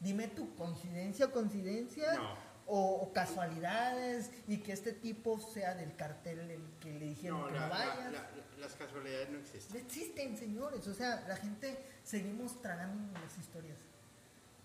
Dime 0.00 0.28
tu 0.28 0.54
coincidencia 0.56 1.26
o 1.26 1.32
coincidencia 1.32 2.14
No. 2.14 2.34
O, 2.66 2.94
o 3.02 3.12
casualidades 3.12 4.30
y 4.48 4.58
que 4.58 4.72
este 4.72 4.92
tipo 4.92 5.38
sea 5.38 5.74
del 5.74 5.94
cartel 5.96 6.50
el 6.50 6.62
que 6.80 6.92
le 6.98 7.06
dijeron 7.06 7.40
No, 7.40 7.46
que 7.48 7.54
la- 7.54 7.60
no 7.60 7.68
vayas. 7.70 7.96
la- 7.96 8.10
la- 8.10 8.30
las 8.58 8.74
casualidades 8.74 9.28
no 9.28 9.34
No 9.34 9.40
existen. 9.44 9.76
existen, 9.80 10.36
señores. 10.38 10.86
O 10.88 10.94
sea, 10.94 11.24
la 11.28 11.36
gente 11.36 11.78
seguimos 12.02 12.60
tragando 12.62 13.18
las 13.20 13.36
historias 13.38 13.78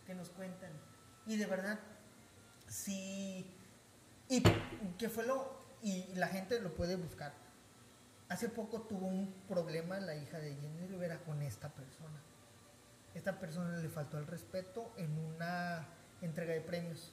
que 0.05 0.15
nos 0.15 0.29
cuentan. 0.29 0.71
Y 1.27 1.37
de 1.37 1.45
verdad, 1.45 1.77
sí. 2.67 3.45
Y 4.29 4.41
que 4.97 5.09
fue 5.09 5.25
lo. 5.25 5.59
Y 5.83 6.13
la 6.15 6.27
gente 6.27 6.59
lo 6.61 6.73
puede 6.73 6.95
buscar. 6.95 7.33
Hace 8.29 8.47
poco 8.49 8.81
tuvo 8.83 9.07
un 9.07 9.33
problema 9.47 9.99
la 9.99 10.15
hija 10.15 10.39
de 10.39 10.55
Jenny 10.55 10.87
Rivera 10.87 11.19
con 11.23 11.41
esta 11.41 11.69
persona. 11.69 12.19
Esta 13.13 13.39
persona 13.39 13.75
le 13.77 13.89
faltó 13.89 14.17
el 14.17 14.25
respeto 14.27 14.93
en 14.95 15.17
una 15.17 15.85
entrega 16.21 16.53
de 16.53 16.61
premios. 16.61 17.11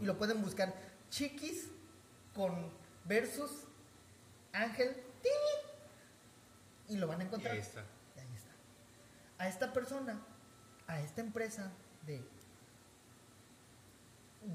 Y 0.00 0.04
lo 0.04 0.16
pueden 0.18 0.42
buscar. 0.42 0.74
Chiquis 1.10 1.68
con 2.34 2.70
versus 3.04 3.50
Ángel. 4.52 4.96
Y 6.88 6.96
lo 6.96 7.06
van 7.06 7.20
a 7.20 7.24
Y 7.24 7.26
encontrar. 7.26 7.54
ahí 7.54 7.60
está. 7.60 7.84
Y 8.16 8.20
ahí 8.20 8.34
está. 8.34 8.50
A 9.38 9.48
esta 9.48 9.72
persona, 9.72 10.20
a 10.86 11.00
esta 11.00 11.20
empresa 11.20 11.70
de 12.06 12.22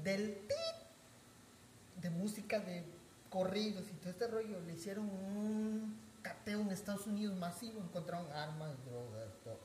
del 0.02 0.36
de 2.00 2.10
música 2.10 2.58
de 2.58 2.84
corridos 3.30 3.84
y 3.88 3.92
todo 3.94 4.10
este 4.10 4.26
rollo, 4.26 4.60
le 4.60 4.74
hicieron 4.74 5.08
un 5.08 5.96
cateo 6.22 6.60
en 6.60 6.70
Estados 6.70 7.06
Unidos 7.06 7.36
masivo, 7.36 7.80
encontraron 7.80 8.30
armas, 8.32 8.74
drogas, 8.84 9.28
todo. 9.44 9.60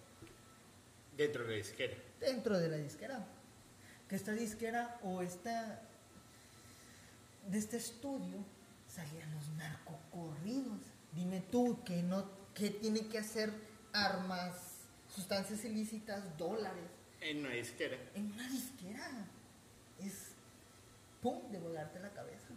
Dentro 1.18 1.44
de 1.44 1.50
la 1.50 1.56
disquera. 1.56 1.98
Dentro 2.20 2.58
de 2.58 2.70
la 2.70 2.78
disquera. 2.78 3.26
Que 4.12 4.18
esta 4.18 4.34
disquera 4.34 5.00
o 5.04 5.22
esta 5.22 5.80
de 7.48 7.58
este 7.58 7.78
estudio 7.78 8.44
salían 8.94 9.34
los 9.34 9.48
narcocorridos. 9.56 10.82
Dime 11.16 11.40
tú 11.50 11.80
que 11.86 12.04
no 12.04 12.26
que 12.54 12.72
tiene 12.72 13.08
que 13.08 13.20
hacer 13.20 13.54
armas, 13.94 14.54
sustancias 15.16 15.64
ilícitas, 15.64 16.38
dólares 16.38 16.84
En 17.22 17.40
una 17.46 17.52
disquera. 17.52 17.96
en 18.14 18.34
una 18.34 18.50
disquera. 18.50 19.08
Es 20.02 20.32
pum 21.22 21.50
de 21.50 21.60
volarte 21.60 21.98
la 22.02 22.10
cabeza. 22.10 22.50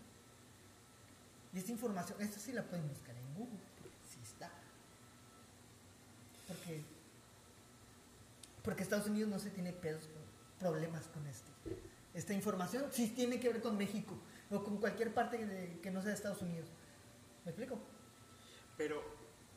Y 1.52 1.58
esta 1.58 1.70
información, 1.70 2.20
esta 2.20 2.40
sí 2.40 2.50
la 2.50 2.64
pueden 2.64 2.88
buscar 2.88 3.14
en 3.14 3.34
Google, 3.34 3.60
sí 4.12 4.18
está. 4.24 4.50
Porque 6.48 6.82
porque 8.64 8.82
Estados 8.82 9.06
Unidos 9.06 9.30
no 9.30 9.38
se 9.38 9.50
tiene 9.50 9.72
pedos 9.72 10.02
con- 10.08 10.23
problemas 10.68 11.06
con 11.08 11.26
este. 11.26 11.50
Esta 12.14 12.32
información 12.32 12.84
sí 12.90 13.08
tiene 13.14 13.38
que 13.38 13.50
ver 13.50 13.60
con 13.60 13.76
México 13.76 14.16
o 14.50 14.62
con 14.64 14.78
cualquier 14.78 15.12
parte 15.12 15.44
de- 15.44 15.78
que 15.82 15.90
no 15.90 16.00
sea 16.00 16.14
Estados 16.14 16.40
Unidos. 16.40 16.68
¿Me 17.44 17.50
explico? 17.50 17.78
Pero, 18.78 19.02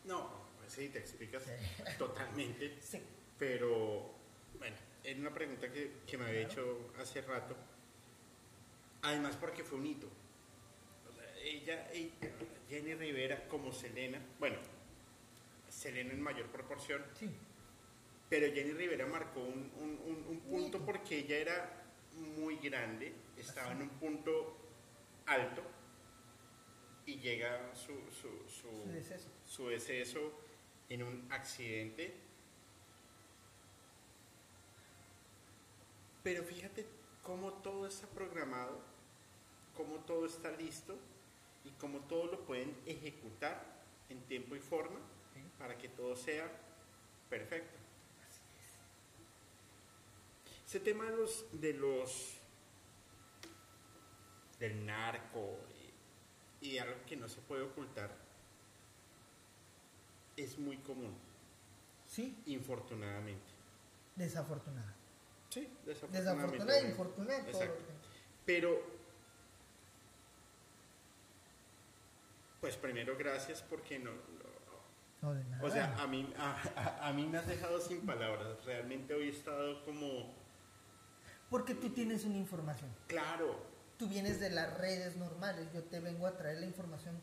no, 0.03 0.29
pues 0.57 0.73
sí, 0.73 0.89
te 0.89 0.99
explicas 0.99 1.43
Sí. 1.43 1.51
totalmente. 1.97 2.77
Sí. 2.81 3.01
Pero, 3.39 4.11
bueno, 4.59 4.75
era 5.01 5.17
una 5.19 5.33
pregunta 5.33 5.71
que, 5.71 5.93
que 6.05 6.17
me 6.17 6.25
había 6.25 6.41
hecho 6.41 6.91
hace 6.99 7.21
rato. 7.21 7.55
Además, 9.03 9.37
porque 9.39 9.63
fue 9.63 9.77
un 9.77 9.85
hito. 9.85 10.07
O 11.09 11.13
sea, 11.15 11.23
ella, 11.37 11.89
ella- 11.93 12.11
Jenny 12.67 12.95
Rivera, 12.95 13.47
como 13.47 13.71
Selena, 13.71 14.19
bueno, 14.39 14.57
Selena 15.69 16.11
en 16.11 16.21
mayor 16.21 16.47
proporción, 16.47 17.01
Sí. 17.17 17.29
Pero 18.29 18.47
Jenny 18.53 18.73
Rivera 18.73 19.05
marcó 19.05 19.39
un, 19.41 19.71
un- 19.79 19.99
un- 20.05 20.25
un 20.27 20.39
punto 20.41 20.79
porque 20.85 21.19
ella 21.19 21.37
era 21.37 21.83
muy 22.15 22.57
grande, 22.57 23.13
estaba 23.37 23.71
en 23.71 23.83
un 23.83 23.89
punto 23.89 24.57
alto 25.25 25.61
y 27.05 27.19
llega 27.19 27.73
su, 27.75 27.93
su, 28.11 28.29
su, 28.49 28.69
Su 28.83 28.89
deceso. 28.91 29.29
su 29.45 29.67
deceso 29.69 30.31
en 30.89 31.03
un 31.03 31.27
accidente. 31.31 32.13
Pero 36.23 36.43
fíjate 36.43 36.85
cómo 37.23 37.53
todo 37.53 37.87
está 37.87 38.07
programado, 38.07 38.79
cómo 39.75 39.97
todo 39.99 40.25
está 40.25 40.51
listo 40.51 40.97
y 41.63 41.71
cómo 41.71 41.99
todo 42.01 42.25
lo 42.25 42.45
pueden 42.45 42.75
ejecutar 42.85 43.63
en 44.09 44.19
tiempo 44.23 44.55
y 44.55 44.59
forma 44.59 44.99
Sí. 45.33 45.41
para 45.57 45.77
que 45.77 45.87
todo 45.89 46.15
sea 46.15 46.49
perfecto. 47.29 47.77
Ese 50.67 50.79
tema 50.81 51.05
de 51.05 51.15
los, 51.15 51.45
de 51.53 51.73
los 51.73 52.33
del 54.59 54.85
narco 54.85 55.57
y, 56.61 56.67
y 56.67 56.77
algo 56.77 56.95
que 57.07 57.15
no 57.15 57.29
se 57.29 57.39
puede 57.41 57.61
ocultar 57.63 58.11
es 60.35 60.57
muy 60.59 60.77
común, 60.77 61.15
Sí, 62.05 62.37
infortunadamente. 62.47 63.45
desafortunada. 64.15 64.93
Sí, 65.49 65.67
desafortunadamente. 65.85 66.57
Desafortunada 66.57 66.79
bueno. 66.79 66.89
infortunada. 66.89 67.49
Exacto. 67.49 67.83
Pero, 68.45 68.81
pues 72.61 72.75
primero 72.77 73.15
gracias 73.17 73.61
porque 73.61 73.99
no, 73.99 74.11
no- 74.11 74.47
No, 75.21 75.33
de 75.33 75.43
nada. 75.45 75.63
o 75.63 75.69
sea, 75.71 75.95
a 75.97 76.07
mí, 76.07 76.31
a, 76.37 76.61
a- 76.75 77.07
a 77.07 77.13
mí 77.13 77.25
me 77.25 77.37
has 77.39 77.47
dejado 77.47 77.79
sin 77.79 78.05
palabras. 78.05 78.63
Realmente 78.65 79.13
hoy 79.13 79.27
he 79.27 79.31
estado 79.31 79.83
como, 79.85 80.35
Porque 81.49 81.73
tú 81.75 81.89
tienes 81.91 82.25
una 82.25 82.37
información. 82.37 82.89
claro, 83.07 83.77
Tú 83.97 84.07
vienes 84.07 84.39
de 84.39 84.51
las 84.51 84.77
redes 84.77 85.15
normales. 85.15 85.67
Yo 85.73 85.83
te 85.83 85.99
vengo 85.99 86.27
a 86.27 86.37
traer 86.37 86.59
la 86.59 86.67
información 86.67 87.19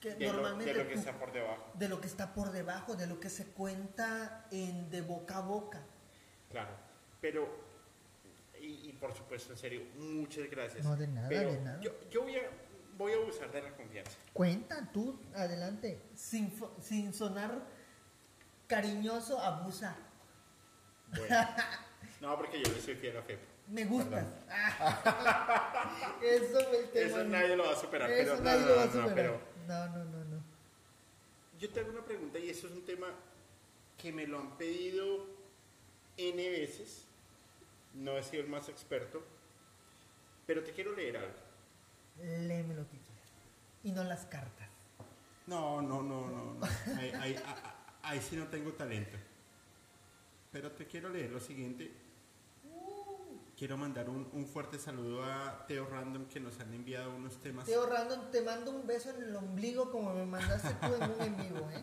que 0.00 0.14
de 0.14 0.26
lo, 0.26 0.32
normalmente 0.32 0.72
de 0.72 0.82
lo 0.82 0.88
que 0.88 0.94
tú- 0.94 0.98
está 1.00 1.12
por 1.20 1.30
debajo. 1.32 1.70
de 1.74 1.88
lo 1.88 2.00
que 2.00 2.06
está 2.08 2.34
por 2.34 2.50
debajo, 2.50 2.96
de 2.96 3.06
lo 3.06 3.20
que 3.20 3.30
se 3.30 3.46
cuenta 3.46 4.44
en 4.50 4.90
de 4.90 5.02
boca 5.02 5.36
a 5.36 5.40
boca. 5.42 5.82
Claro, 6.50 6.70
pero, 7.20 7.48
y, 8.60 8.88
y 8.88 8.92
por 8.98 9.14
supuesto, 9.14 9.52
en 9.52 9.58
serio, 9.58 9.82
muchas 9.98 10.50
gracias. 10.50 10.84
No, 10.84 10.96
de 10.96 11.06
nada, 11.06 11.28
Pero 11.28 11.52
de 11.52 11.60
nada. 11.60 11.80
Yo, 11.80 11.92
yo 12.10 12.22
voy, 12.22 12.34
a, 12.36 12.42
voy 12.98 13.12
a 13.12 13.16
abusar 13.16 13.52
de 13.52 13.62
la 13.62 13.70
confianza. 13.76 14.10
Cuenta 14.32 14.90
tú, 14.92 15.20
adelante. 15.32 16.00
Sin, 16.16 16.52
sin 16.82 17.14
sonar 17.14 17.52
cariñoso, 18.66 19.40
abusa. 19.40 19.94
Bueno, 21.16 21.36
no, 22.20 22.36
porque 22.36 22.60
yo 22.62 22.72
le 22.72 22.80
soy 22.80 22.96
fiel 22.96 23.16
a 23.16 23.22
Fepo. 23.22 23.46
Me 23.68 23.84
gustas. 23.84 24.24
Perdón. 24.24 24.94
Eso 26.22 26.58
tema. 26.92 27.06
Eso 27.06 27.24
nadie 27.24 27.56
lo 27.56 27.64
va 27.64 27.72
a 27.72 27.76
superar. 27.76 28.10
Eso 28.10 28.32
pero, 28.32 28.36
no, 28.36 28.42
nadie 28.44 28.60
no, 28.60 28.66
lo 28.68 28.76
va 28.76 28.82
a 28.82 28.86
no, 28.86 28.92
no, 28.94 29.08
superar. 29.08 29.14
pero 29.14 29.40
No, 29.66 29.86
no, 29.88 30.04
no, 30.04 30.24
no. 30.24 30.42
yo 31.58 31.70
te 31.70 31.80
hago 31.80 31.90
una 31.90 32.04
pregunta 32.04 32.38
y 32.38 32.50
eso 32.50 32.66
es 32.68 32.72
un 32.74 32.84
tema 32.84 33.08
que 33.98 34.12
me 34.12 34.26
lo 34.26 34.38
han 34.38 34.56
pedido 34.56 35.26
N 36.16 36.50
veces. 36.50 37.04
No 37.94 38.16
he 38.18 38.22
sido 38.22 38.42
el 38.42 38.48
más 38.48 38.68
experto, 38.68 39.22
pero 40.46 40.62
te 40.62 40.72
quiero 40.72 40.92
leer 40.94 41.16
algo. 41.16 41.34
Léeme 42.18 42.74
lo 42.74 42.82
que 42.84 42.98
quieras. 42.98 43.30
Y 43.82 43.90
no 43.92 44.04
las 44.04 44.26
cartas. 44.26 44.68
No, 45.46 45.80
no, 45.80 46.02
no, 46.02 46.28
no. 46.28 46.54
no. 46.54 46.66
Ahí, 46.98 47.10
ahí- 47.20 47.36
a- 47.36 47.50
a- 47.50 48.10
ahí 48.10 48.20
sí 48.20 48.36
no 48.36 48.46
tengo 48.48 48.72
talento. 48.72 49.16
Pero 50.52 50.70
te 50.72 50.86
quiero 50.86 51.08
leer 51.08 51.30
lo 51.30 51.40
siguiente. 51.40 51.90
Quiero 53.56 53.78
mandar 53.78 54.10
un, 54.10 54.28
un 54.34 54.46
fuerte 54.46 54.78
saludo 54.78 55.24
a 55.24 55.64
Teo 55.66 55.86
Random 55.86 56.26
que 56.26 56.38
nos 56.40 56.60
han 56.60 56.74
enviado 56.74 57.14
unos 57.16 57.40
temas. 57.40 57.64
Teo 57.64 57.86
Random, 57.86 58.30
te 58.30 58.42
mando 58.42 58.70
un 58.70 58.86
beso 58.86 59.08
en 59.10 59.22
el 59.22 59.34
ombligo 59.34 59.90
como 59.90 60.12
me 60.12 60.26
mandaste 60.26 60.74
tú 60.74 60.94
en 60.94 61.10
un 61.10 61.22
en 61.22 61.36
vivo, 61.38 61.70
¿eh? 61.70 61.82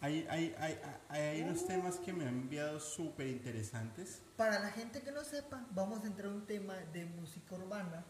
Hay, 0.00 0.26
hay, 0.28 0.56
hay, 0.58 0.80
hay, 1.08 1.20
hay 1.20 1.42
unos 1.42 1.66
temas 1.66 1.96
que 1.96 2.12
me 2.12 2.24
han 2.26 2.34
enviado 2.34 2.80
súper 2.80 3.28
interesantes. 3.28 4.22
Para 4.36 4.58
la 4.58 4.70
gente 4.70 5.02
que 5.02 5.12
no 5.12 5.22
sepa, 5.22 5.64
vamos 5.70 6.02
a 6.02 6.08
entrar 6.08 6.28
a 6.28 6.34
un 6.34 6.46
tema 6.46 6.74
de 6.92 7.04
música 7.04 7.54
urbana. 7.54 8.04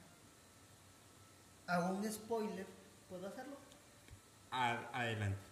Hago 1.66 1.94
un 1.94 2.10
spoiler. 2.10 2.66
¿Puedo 3.10 3.26
hacerlo? 3.26 3.56
Adelante. 4.50 5.46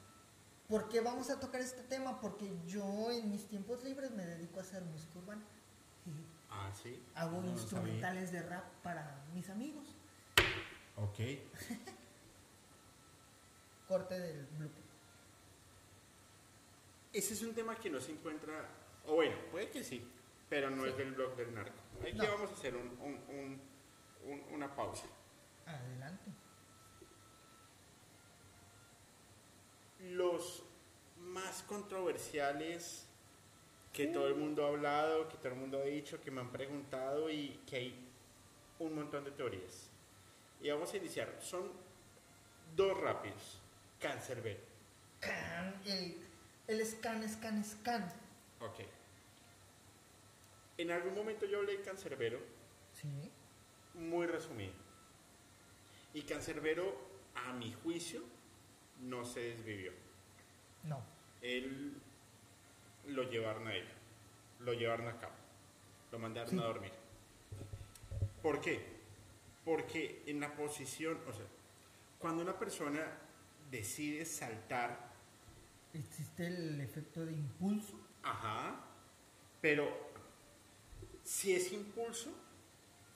¿Por 0.68 0.89
qué 0.89 1.00
vamos 1.00 1.31
a 1.31 1.39
tocar 1.39 1.60
este 1.60 1.82
tema? 1.82 2.20
Porque 2.20 2.50
yo 2.66 3.10
en 3.10 3.31
mis 3.31 3.47
tiempos 3.47 3.84
libres 3.84 4.10
me 4.10 4.24
dedico 4.24 4.58
a 4.58 4.62
hacer 4.62 4.82
música 4.84 5.18
urbana. 5.18 5.42
Ah, 6.58 6.70
sí. 6.82 7.02
Hago 7.14 7.42
No 7.42 7.50
instrumentales 7.50 8.32
de 8.32 8.42
rap 8.42 8.64
para 8.82 9.22
mis 9.34 9.48
amigos. 9.50 9.86
Ok. 10.96 11.18
Corte 13.88 14.18
del 14.18 14.46
blooper. 14.46 14.82
Ese 17.12 17.34
es 17.34 17.42
un 17.42 17.54
tema 17.54 17.76
que 17.76 17.88
no 17.90 18.00
se 18.00 18.12
encuentra, 18.12 18.68
o 19.06 19.14
bueno, 19.14 19.36
puede 19.50 19.70
que 19.70 19.84
sí, 19.84 20.06
pero 20.50 20.70
no 20.70 20.84
es 20.86 20.96
del 20.96 21.12
blog 21.12 21.36
del 21.36 21.54
narco. 21.54 21.78
Aquí 22.02 22.12
No. 22.14 22.24
vamos 22.26 22.50
a 22.50 22.54
hacer 22.54 22.74
un, 22.74 22.88
un- 23.00 23.22
un- 23.28 23.60
un- 24.32 24.54
una 24.54 24.74
pausa. 24.74 25.06
Adelante. 25.66 26.30
Los 30.00 30.62
más 31.18 31.62
controversiales 31.62 33.05
que 33.97 34.08
todo 34.08 34.28
el 34.28 34.34
mundo 34.34 34.66
ha 34.66 34.68
hablado, 34.68 35.26
que 35.26 35.39
todo 35.39 35.49
el 35.49 35.55
mundo 35.58 35.78
ha 35.78 35.84
dicho, 35.84 36.20
que 36.20 36.31
me 36.31 36.42
han 36.42 36.50
preguntado 36.52 37.31
y 37.31 37.58
que 37.66 37.76
hay 37.76 37.94
un 38.78 38.94
montón 38.94 39.25
de 39.25 39.31
teorías. 39.31 39.89
Y 40.60 40.68
vamos 40.68 40.92
a 40.92 40.97
iniciar. 40.99 41.34
Son 41.41 41.73
dos 42.76 43.00
rápidos. 43.00 43.58
Cancerbero. 43.99 44.60
Can, 45.20 45.81
el, 45.86 46.15
el 46.68 46.86
scan, 46.86 47.26
scan, 47.26 47.65
scan. 47.65 48.05
Ok. 48.60 48.81
En 50.76 50.91
algún 50.91 51.15
momento 51.15 51.47
yo 51.47 51.58
hablé 51.60 51.78
de 51.78 51.83
Cancerbero, 51.83 52.39
Sí. 52.92 53.08
muy 53.94 54.26
resumido. 54.26 54.75
Y 56.12 56.20
Cancerbero, 56.23 56.94
a 57.34 57.55
mi 57.55 57.73
juicio, 57.73 58.20
no 59.00 59.25
se 59.25 59.41
desvivió. 59.41 59.92
No. 60.84 61.02
Él 61.41 61.94
lo 63.06 63.22
llevaron 63.24 63.66
a 63.66 63.74
él, 63.74 63.86
lo 64.60 64.72
llevaron 64.72 65.08
a 65.08 65.18
cabo, 65.18 65.34
lo 66.12 66.18
mandaron 66.18 66.50
Sí. 66.50 66.58
a 66.58 66.62
dormir. 66.64 66.92
¿Por 68.42 68.60
qué? 68.60 68.80
Porque 69.64 70.22
en 70.26 70.40
la 70.40 70.54
posición, 70.54 71.18
o 71.28 71.32
sea, 71.32 71.44
cuando 72.18 72.42
una 72.42 72.58
persona 72.58 73.04
decide 73.70 74.24
saltar, 74.24 75.06
Existe 75.92 76.46
el 76.46 76.80
efecto 76.80 77.24
de 77.24 77.32
impulso. 77.32 77.98
ajá, 78.22 78.80
pero 79.60 79.88
si 81.24 81.54
es 81.54 81.72
impulso, 81.72 82.30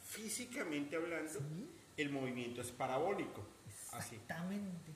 físicamente 0.05 0.97
hablando, 0.97 1.31
Sí. 1.39 1.69
el 1.97 2.11
movimiento 2.11 2.61
es 2.63 2.71
parabólico, 2.73 3.45
así, 3.93 4.17
Exactamente. 4.17 4.93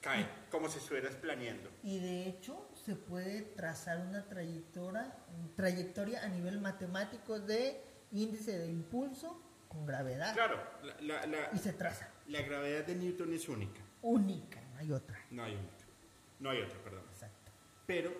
cae, 0.00 0.26
como 0.50 0.68
si 0.68 0.78
estuvieras 0.78 1.14
planeando. 1.16 1.70
Y 1.82 1.98
de 1.98 2.28
hecho 2.28 2.68
se 2.84 2.96
puede 2.96 3.42
trazar 3.42 3.98
una 4.00 4.24
trayectoria, 4.28 5.16
trayectoria 5.56 6.22
a 6.22 6.28
nivel 6.28 6.60
matemático 6.60 7.40
de 7.40 7.80
índice 8.12 8.58
de 8.58 8.66
impulso 8.68 9.40
con 9.68 9.86
gravedad. 9.86 10.34
Claro, 10.34 10.62
la, 10.82 11.00
la- 11.00 11.26
la- 11.26 11.50
Y 11.54 11.58
se 11.58 11.72
traza. 11.72 12.08
la 12.28 12.42
gravedad 12.42 12.84
de 12.84 12.94
Newton 12.96 13.32
es 13.32 13.48
única, 13.48 13.80
Única, 14.02 14.60
no 14.72 14.78
hay 14.78 14.92
otra. 14.92 15.18
no 15.30 15.42
hay 15.44 15.54
única, 15.54 15.84
no 16.40 16.50
hay 16.50 16.60
otra, 16.60 16.78
perdón. 16.82 17.04
Exacto. 17.10 17.50
Pero 17.86 18.12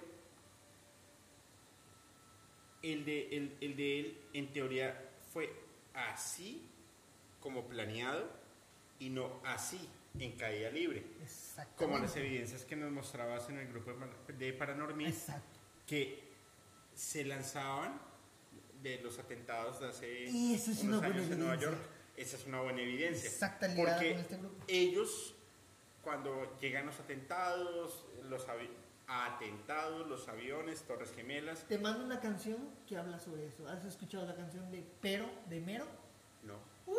el 2.82 3.04
de, 3.04 3.36
el, 3.36 3.56
el 3.60 3.76
de 3.76 4.00
él, 4.00 4.18
en 4.32 4.52
teoría, 4.52 5.10
fue 5.32 5.52
así 5.94 6.68
como 7.40 7.66
planeado 7.66 8.28
y 8.98 9.10
no 9.10 9.40
así 9.44 9.88
en 10.18 10.32
caída 10.36 10.70
libre. 10.70 11.04
Como 11.76 11.98
las 11.98 12.16
evidencias 12.16 12.64
que 12.64 12.76
nos 12.76 12.90
mostrabas 12.90 13.48
en 13.48 13.58
el 13.58 13.68
grupo 13.68 13.92
de 14.36 14.52
Paranormal, 14.52 15.06
Exacto. 15.06 15.58
que 15.86 16.32
se 16.94 17.24
lanzaban 17.24 18.00
de 18.82 19.00
los 19.02 19.18
atentados 19.18 19.80
de 19.80 19.88
hace 19.88 20.24
Y 20.30 20.54
eso 20.54 20.70
es 20.70 20.82
unos 20.82 20.98
una 20.98 21.06
años 21.08 21.30
en 21.30 21.38
Nueva. 21.38 21.56
York. 21.56 21.78
Esa 22.16 22.36
es 22.36 22.46
una 22.46 22.60
buena 22.60 22.80
evidencia. 22.80 23.28
Exacta 23.28 23.66
Porque 23.74 24.12
con 24.12 24.20
este 24.20 24.36
grupo. 24.36 24.64
ellos, 24.68 25.34
cuando 26.02 26.56
llegan 26.60 26.86
los 26.86 27.00
atentados, 27.00 28.04
los 28.28 28.46
atentados, 29.08 30.06
los 30.08 30.28
aviones, 30.28 30.82
Torres 30.82 31.12
Gemelas, 31.12 31.64
Te 31.66 31.78
mando 31.78 32.04
una 32.04 32.20
canción 32.20 32.58
que 32.86 32.96
habla 32.96 33.18
sobre 33.18 33.46
eso. 33.48 33.66
¿Has 33.68 33.84
escuchado 33.84 34.26
la 34.26 34.36
canción 34.36 34.70
de 34.70 34.84
Pero, 35.00 35.28
de 35.48 35.60
Mero? 35.60 35.86
no. 36.44 36.54
¡Uh! 36.86 36.94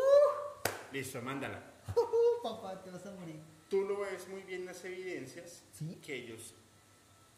Listo, 0.92 1.22
mándala. 1.22 1.62
Uh, 1.96 2.02
papá, 2.46 2.82
te 2.84 2.92
vas 2.92 3.06
a 3.06 3.12
morir. 3.12 3.40
Tú 3.70 3.82
lo 3.84 4.00
ves 4.02 4.28
muy 4.28 4.42
bien 4.44 4.62
en 4.62 4.66
las 4.68 4.84
evidencias 4.86 5.64
Sí. 5.74 5.98
que 6.04 6.16
ellos 6.16 6.54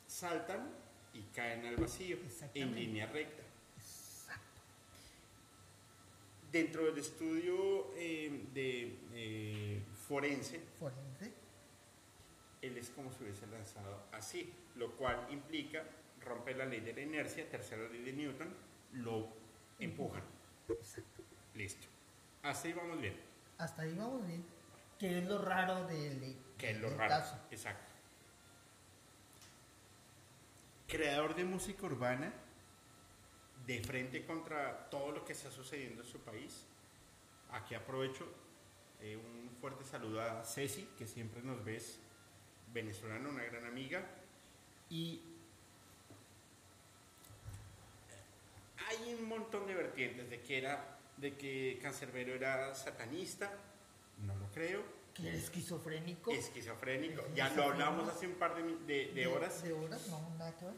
saltan 0.05 0.69
y 1.13 1.21
caen 1.33 1.65
al 1.65 1.77
vacío 1.77 2.17
en 2.53 2.75
línea 2.75 3.05
recta. 3.07 3.43
Exacto. 3.77 4.61
Dentro 6.51 6.85
del 6.85 6.97
estudio 6.97 7.93
eh, 7.95 8.47
de 8.53 8.97
eh, 9.13 9.81
forense, 10.07 10.59
Forense. 10.79 11.33
él 12.61 12.77
es 12.77 12.89
como 12.89 13.11
si 13.13 13.23
hubiese 13.23 13.47
lanzado 13.47 14.03
así, 14.11 14.53
lo 14.75 14.91
cual 14.95 15.27
implica 15.31 15.83
romper 16.21 16.57
la 16.57 16.65
ley 16.65 16.81
de 16.81 16.93
la 16.93 17.01
inercia, 17.01 17.49
tercera 17.49 17.87
ley 17.89 18.01
de 18.03 18.13
Newton, 18.13 18.53
lo 18.93 19.27
empujan. 19.79 20.23
Exacto. 20.69 21.23
Listo. 21.55 21.87
Hasta 22.43 22.67
ahí 22.67 22.73
vamos 22.73 22.99
bien. 23.01 23.15
Hasta 23.57 23.81
ahí 23.83 23.93
vamos 23.93 24.25
bien. 24.27 24.56
Que 24.99 25.19
es 25.19 25.25
lo 25.25 25.37
raro 25.39 25.85
del, 25.85 26.37
Que 26.57 26.71
es 26.71 26.79
lo 26.79 26.89
raro. 26.89 27.09
caso. 27.09 27.39
Exacto. 27.51 27.93
Creador 30.87 31.35
de 31.35 31.43
música 31.43 31.85
urbana, 31.85 32.33
de 33.65 33.83
frente 33.83 34.25
contra 34.25 34.89
todo 34.89 35.11
lo 35.11 35.25
que 35.25 35.33
está 35.33 35.51
sucediendo 35.51 36.01
en 36.03 36.07
su 36.07 36.19
país. 36.19 36.65
Aquí 37.51 37.75
aprovecho 37.75 38.25
eh, 39.01 39.17
un 39.17 39.49
fuerte 39.59 39.83
saludo 39.83 40.21
a 40.21 40.43
Ceci, 40.43 40.89
que 40.97 41.05
siempre 41.05 41.41
nos 41.41 41.63
ves, 41.63 41.99
venezolana, 42.73 43.29
una 43.29 43.43
gran 43.43 43.65
amiga. 43.65 44.03
Y 44.89 45.21
hay 48.87 49.13
un 49.13 49.27
montón 49.27 49.67
de 49.67 49.75
vertientes 49.75 50.29
de 50.29 50.41
que 50.41 50.57
era 50.57 50.97
de 51.17 51.35
que 51.35 51.79
Cancerbero 51.81 52.33
era 52.35 52.73
satanista, 52.75 53.51
creo. 54.57 54.83
Que 55.13 55.29
era 55.29 55.37
esquizofrénico. 55.37 56.31
Esquizofrénico. 56.31 57.23
Ya 57.35 57.49
lo 57.49 57.63
hablamos 57.63 58.07
hace 58.09 58.27
un 58.27 58.35
par 58.35 58.55
de, 58.55 58.63
de, 58.85 59.11
de 59.13 59.27
horas. 59.27 59.63
De 59.63 59.73
horas, 59.73 60.07
no, 60.07 60.29
nada 60.37 60.55
que 60.57 60.65
ver. 60.65 60.73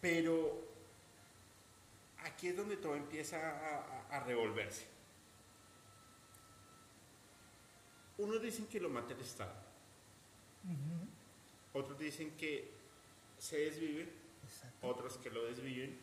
Pero 0.00 0.64
aquí 2.24 2.48
es 2.48 2.56
donde 2.56 2.76
todo 2.76 2.96
empieza 2.96 3.36
a, 3.38 4.16
a, 4.16 4.20
revolverse. 4.24 4.86
Unos 8.18 8.42
dicen 8.42 8.66
que 8.66 8.80
lo 8.80 8.88
mata 8.88 9.14
el 9.14 9.20
Estado. 9.20 9.54
Otros 11.72 11.98
dicen 11.98 12.32
que 12.36 12.72
se 13.38 13.58
desvive. 13.58 14.08
Exacto. 14.44 14.86
Otros 14.86 15.16
que 15.18 15.30
lo 15.30 15.44
desviven. 15.44 15.96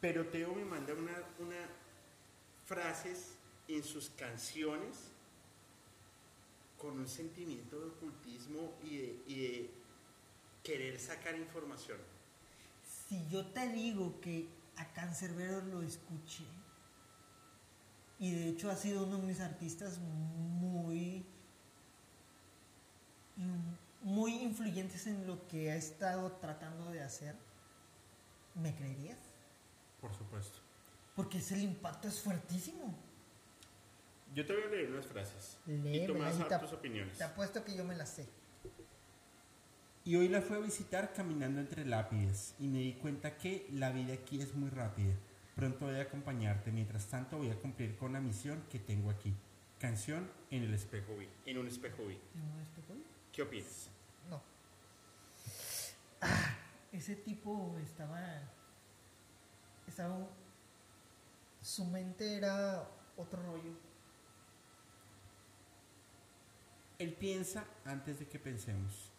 Pero 0.00 0.26
Teo 0.26 0.52
me 0.52 0.64
manda 0.64 0.94
una, 0.94 1.12
una 1.38 1.68
frases 2.64 3.36
en 3.68 3.84
sus 3.84 4.10
canciones 4.10 5.11
con 6.82 6.98
un 6.98 7.08
sentimiento 7.08 7.78
de 7.78 7.86
ocultismo 7.86 8.74
y 8.82 8.96
de, 8.96 9.22
y 9.28 9.34
de 9.40 9.70
querer 10.62 10.98
sacar 10.98 11.36
información. 11.36 11.98
Si 13.08 13.24
yo 13.30 13.46
te 13.46 13.68
digo 13.68 14.20
que 14.20 14.48
a 14.76 14.92
Cancerbero 14.92 15.62
lo 15.62 15.82
escuché, 15.82 16.44
y 18.18 18.32
de 18.32 18.48
hecho 18.48 18.70
ha 18.70 18.76
sido 18.76 19.04
uno 19.04 19.18
de 19.18 19.26
mis 19.26 19.40
artistas 19.40 19.98
muy 19.98 21.24
muy 24.02 24.34
influyentes 24.42 25.06
en 25.06 25.26
lo 25.26 25.46
que 25.48 25.70
ha 25.70 25.76
estado 25.76 26.32
tratando 26.32 26.90
de 26.90 27.02
hacer, 27.02 27.36
¿me 28.54 28.74
creerías? 28.74 29.18
Por 30.00 30.14
supuesto. 30.14 30.58
Porque 31.14 31.38
ese 31.38 31.54
el 31.54 31.62
impacto 31.62 32.08
es 32.08 32.20
fuertísimo. 32.20 32.94
Yo 34.34 34.46
te 34.46 34.54
voy 34.54 34.62
a 34.62 34.66
leer 34.68 34.90
unas 34.90 35.06
frases. 35.06 35.58
y 35.66 36.06
tú 36.06 36.14
me 36.14 36.20
vas 36.20 36.40
a 36.40 36.58
tus 36.60 36.72
opiniones. 36.72 37.18
Te 37.18 37.24
apuesto 37.24 37.64
que 37.64 37.76
yo 37.76 37.84
me 37.84 37.94
las 37.94 38.08
sé. 38.08 38.26
Y 40.04 40.16
hoy 40.16 40.28
la 40.28 40.40
fui 40.40 40.56
a 40.56 40.60
visitar 40.60 41.12
caminando 41.12 41.60
entre 41.60 41.84
lápides 41.84 42.54
y 42.58 42.66
me 42.66 42.78
di 42.78 42.94
cuenta 42.94 43.36
que 43.36 43.68
la 43.72 43.92
vida 43.92 44.14
aquí 44.14 44.40
es 44.40 44.54
muy 44.54 44.68
rápida. 44.70 45.14
Pronto 45.54 45.84
voy 45.84 45.96
a 45.96 46.02
acompañarte, 46.02 46.72
mientras 46.72 47.06
tanto 47.06 47.36
voy 47.36 47.50
a 47.50 47.56
cumplir 47.56 47.96
con 47.96 48.12
la 48.14 48.20
misión 48.20 48.64
que 48.70 48.78
tengo 48.78 49.10
aquí. 49.10 49.34
Canción 49.78 50.28
en 50.50 50.62
el 50.62 50.74
espejo 50.74 51.16
vi. 51.16 51.28
En 51.46 51.58
un 51.58 51.68
espejo 51.68 52.06
vi. 52.06 52.18
¿En 52.34 52.42
un 52.42 52.60
espejo 52.60 52.94
vi? 52.94 53.04
¿Qué 53.32 53.42
opinas? 53.42 53.90
No. 54.28 54.42
Ah, 56.20 56.56
ese 56.90 57.16
tipo 57.16 57.78
estaba. 57.82 58.40
Estaba. 59.86 60.26
Su 61.60 61.84
mente 61.84 62.36
era 62.36 62.88
otro 63.16 63.42
rollo. 63.42 63.91
Él 67.02 67.14
piensa 67.14 67.64
antes 67.84 68.20
de 68.20 68.28
que 68.28 68.38
pensemos. 68.38 69.10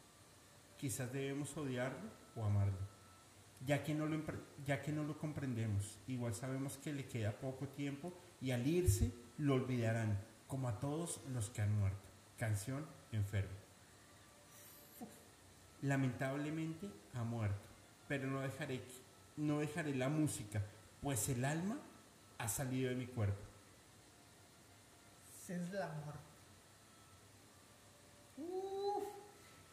Quizás 0.77 1.11
debemos 1.11 1.57
odiarlo 1.57 2.09
o 2.33 2.45
amarlo, 2.45 2.77
ya 3.65 3.83
que, 3.83 3.93
no 3.93 4.05
lo, 4.05 4.21
ya 4.65 4.81
que 4.81 4.93
no 4.93 5.03
lo 5.03 5.17
comprendemos. 5.17 5.99
Igual 6.07 6.33
sabemos 6.33 6.77
que 6.77 6.93
le 6.93 7.05
queda 7.07 7.33
poco 7.33 7.67
tiempo 7.67 8.13
y 8.39 8.51
al 8.51 8.65
irse 8.65 9.11
lo 9.37 9.55
olvidarán, 9.55 10.17
como 10.47 10.69
a 10.69 10.79
todos 10.79 11.19
los 11.33 11.49
que 11.49 11.61
han 11.61 11.77
muerto. 11.77 11.99
Canción 12.37 12.85
enfermo. 13.11 13.51
Lamentablemente 15.81 16.89
ha 17.15 17.25
muerto, 17.25 17.67
pero 18.07 18.27
no 18.27 18.39
dejaré, 18.39 18.81
no 19.35 19.59
dejaré 19.59 19.93
la 19.93 20.07
música, 20.07 20.63
pues 21.01 21.27
el 21.27 21.43
alma 21.43 21.77
ha 22.37 22.47
salido 22.47 22.89
de 22.89 22.95
mi 22.95 23.07
cuerpo. 23.07 23.43
Es 25.49 25.69
la 25.73 25.89
muerte 26.05 26.32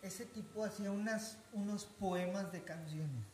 ese 0.03 0.25
tipo 0.27 0.65
hacía 0.65 0.91
unas, 0.91 1.39
unos 1.53 1.85
poemas 1.85 2.51
de 2.53 2.63
canciones 2.63 3.25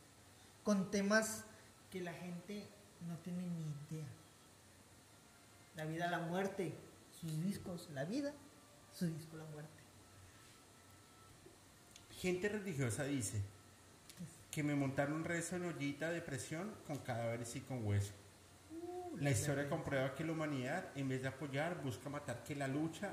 con 0.63 0.91
temas 0.91 1.45
que 1.91 2.01
la 2.01 2.13
gente 2.13 2.67
no 3.07 3.17
tiene 3.19 3.43
ni 3.43 3.63
idea. 3.89 4.07
La 5.77 5.85
vida, 5.85 6.11
la 6.11 6.19
muerte, 6.19 6.75
sus 7.21 7.41
discos, 7.41 7.89
la 7.93 8.05
vida, 8.05 8.33
su 8.93 9.07
disco, 9.07 9.37
la 9.37 9.45
muerte. 9.45 9.71
Gente 12.11 12.49
religiosa 12.49 13.05
dice 13.05 13.43
que 14.51 14.63
me 14.63 14.75
montaron 14.75 15.17
un 15.17 15.25
rezo 15.25 15.57
en 15.57 15.67
ollita 15.67 16.11
de 16.11 16.23
presión 16.23 16.75
con 16.87 16.99
cadáveres 16.99 17.55
y 17.57 17.61
con 17.61 17.87
hueso. 17.87 18.15
Uh, 18.73 19.19
la 19.19 19.31
historia 19.31 19.69
comprueba 19.69 20.15
que 20.15 20.25
la 20.25 20.33
humanidad, 20.33 20.91
en 20.97 21.09
vez 21.09 21.23
de 21.23 21.29
apoyar, 21.29 21.81
busca 21.83 22.09
matar, 22.09 22.43
que 22.43 22.57
la 22.57 22.67
lucha 22.67 23.13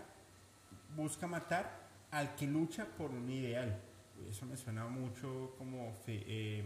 busca 0.96 1.28
matar 1.28 1.83
al 2.14 2.36
que 2.36 2.46
lucha 2.46 2.86
por 2.86 3.12
un 3.12 3.30
ideal. 3.30 3.82
Eso 4.30 4.46
me 4.46 4.56
suena 4.56 4.86
mucho 4.86 5.56
como... 5.58 5.98
Em, 6.08 6.66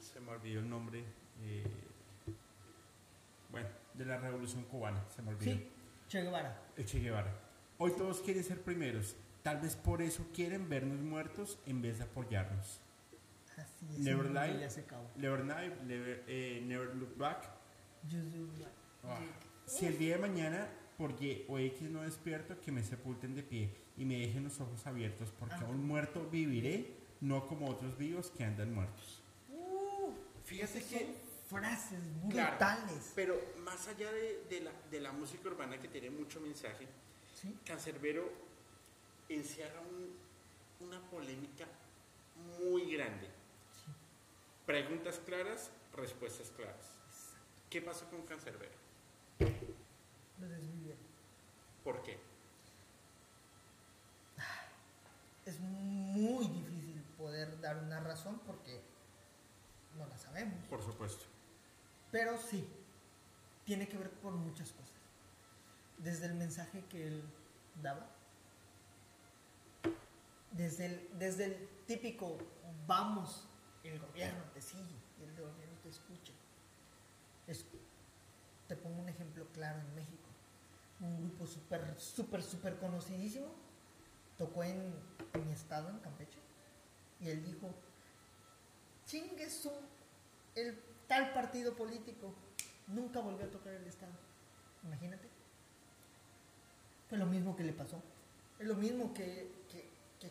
se 0.00 0.20
me 0.20 0.32
olvidó 0.32 0.60
el 0.60 0.68
nombre. 0.68 1.04
Eh, 1.42 1.64
bueno, 3.50 3.68
de 3.94 4.04
la 4.04 4.18
revolución 4.18 4.64
cubana, 4.64 5.04
se 5.14 5.22
me 5.22 5.30
olvidó. 5.30 5.52
Sí, 5.52 5.68
Che 6.08 6.22
Guevara. 6.22 6.60
El 6.76 6.84
Che 6.84 6.98
Guevara. 6.98 7.32
Hoy 7.78 7.92
todos 7.92 8.20
quieren 8.20 8.42
ser 8.42 8.60
primeros. 8.60 9.16
Tal 9.42 9.60
vez 9.60 9.76
por 9.76 10.02
eso 10.02 10.26
quieren 10.34 10.68
vernos 10.68 11.00
muertos 11.00 11.58
en 11.66 11.82
vez 11.82 11.98
de 11.98 12.04
apoyarnos. 12.04 12.80
Así 13.56 13.86
es. 13.92 13.98
Never 14.00 14.26
lie, 14.30 14.68
never, 15.16 15.44
never, 15.44 16.24
eh, 16.26 16.62
never 16.66 16.94
look 16.96 17.16
back. 17.16 17.48
Ah, 19.04 19.18
si 19.66 19.86
el 19.86 19.98
día 19.98 20.16
de 20.16 20.22
mañana 20.22 20.68
por 21.02 21.20
Y 21.20 21.44
o 21.48 21.58
X 21.58 21.90
no 21.90 22.02
despierto, 22.02 22.60
que 22.60 22.70
me 22.70 22.84
sepulten 22.84 23.34
de 23.34 23.42
pie 23.42 23.68
y 23.96 24.04
me 24.04 24.20
dejen 24.20 24.44
los 24.44 24.60
ojos 24.60 24.86
abiertos, 24.86 25.32
porque 25.36 25.56
ah. 25.56 25.64
aún 25.66 25.84
muerto 25.84 26.28
viviré, 26.30 26.86
no 27.20 27.48
como 27.48 27.68
otros 27.68 27.98
vivos 27.98 28.30
que 28.30 28.44
andan 28.44 28.72
muertos. 28.72 29.20
Uh, 29.50 30.12
Fíjate 30.44 30.80
que... 30.84 31.32
Frases 31.50 31.98
brutales. 32.22 33.12
pero 33.16 33.38
más 33.64 33.86
allá 33.88 34.10
de, 34.12 35.00
la, 35.00 35.12
música 35.12 35.48
urbana 35.48 35.78
que 35.78 35.88
tiene 35.88 36.08
mucho 36.08 36.40
mensaje, 36.40 36.86
Cancerbero 37.66 38.30
encierra 39.28 39.82
una 40.80 41.00
polémica 41.10 41.66
muy 42.60 42.92
grande. 42.94 43.26
Preguntas 44.64 45.20
claras, 45.26 45.70
respuestas 45.94 46.48
claras. 46.56 46.94
¿Qué 47.68 47.82
pasó 47.82 48.06
con 48.08 48.22
Cancerbero? 48.22 48.72
¿Por 51.84 52.02
qué? 52.02 52.18
Es 55.44 55.58
muy 55.60 56.46
difícil 56.46 57.02
poder 57.18 57.60
dar 57.60 57.78
una 57.78 57.98
razón 58.00 58.40
porque 58.46 58.80
no 59.96 60.06
la 60.06 60.16
sabemos. 60.16 60.54
Por 60.66 60.82
supuesto. 60.82 61.24
Pero 62.12 62.38
sí, 62.38 62.68
tiene 63.64 63.88
que 63.88 63.98
ver 63.98 64.10
con 64.22 64.36
muchas 64.38 64.70
cosas. 64.70 64.94
Desde 65.98 66.26
el 66.26 66.34
mensaje 66.34 66.84
que 66.86 67.08
él 67.08 67.24
daba, 67.82 68.08
desde 70.52 70.86
el, 70.86 71.18
desde 71.18 71.44
el 71.46 71.68
típico 71.86 72.38
vamos, 72.86 73.48
el 73.82 73.98
gobierno 73.98 74.44
te 74.54 74.60
sigue, 74.60 74.96
el 75.20 75.32
gobierno 75.32 75.76
te 75.82 75.88
escucha. 75.88 76.32
te 78.68 78.76
pongo 78.76 79.02
un 79.02 79.08
ejemplo 79.08 79.46
claro 79.52 79.80
en 79.80 79.94
México 79.94 80.31
un 81.02 81.18
grupo 81.18 81.46
súper, 81.46 81.94
súper, 81.98 82.42
súper 82.42 82.78
conocidísimo, 82.78 83.46
tocó 84.38 84.64
en, 84.64 84.94
mi 85.46 85.52
estado, 85.52 85.90
en 85.90 85.98
Campeche, 85.98 86.38
y 87.20 87.28
él 87.28 87.44
dijo, 87.44 87.74
chingue 89.04 89.50
su, 89.50 89.70
el 90.54 90.78
tal 91.08 91.32
partido 91.32 91.74
político, 91.74 92.34
nunca 92.86 93.20
volvió 93.20 93.46
a 93.46 93.50
tocar 93.50 93.74
el 93.74 93.86
estado. 93.86 94.12
Imagínate. 94.84 95.28
Fue 97.08 97.18
lo 97.18 97.26
mismo 97.26 97.54
que 97.54 97.64
le 97.64 97.72
pasó. 97.72 98.02
Es 98.58 98.66
lo 98.66 98.74
mismo 98.74 99.12
que, 99.12 99.52
que, 99.68 99.88
que, 100.18 100.30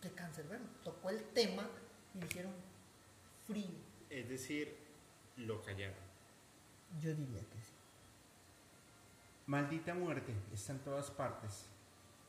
que 0.00 0.14
Cancerbero. 0.14 0.64
Tocó 0.82 1.10
el 1.10 1.22
tema 1.32 1.68
y 2.14 2.20
dijeron 2.20 2.52
frío. 3.46 3.78
Es 4.10 4.28
decir, 4.28 4.76
lo 5.36 5.62
callaron. 5.62 5.94
Yo 7.00 7.14
diría 7.14 7.40
que 7.40 7.60
sí. 7.60 7.73
Maldita 9.46 9.94
muerte 9.94 10.34
está 10.52 10.72
en 10.72 10.78
todas 10.80 11.10
partes. 11.10 11.66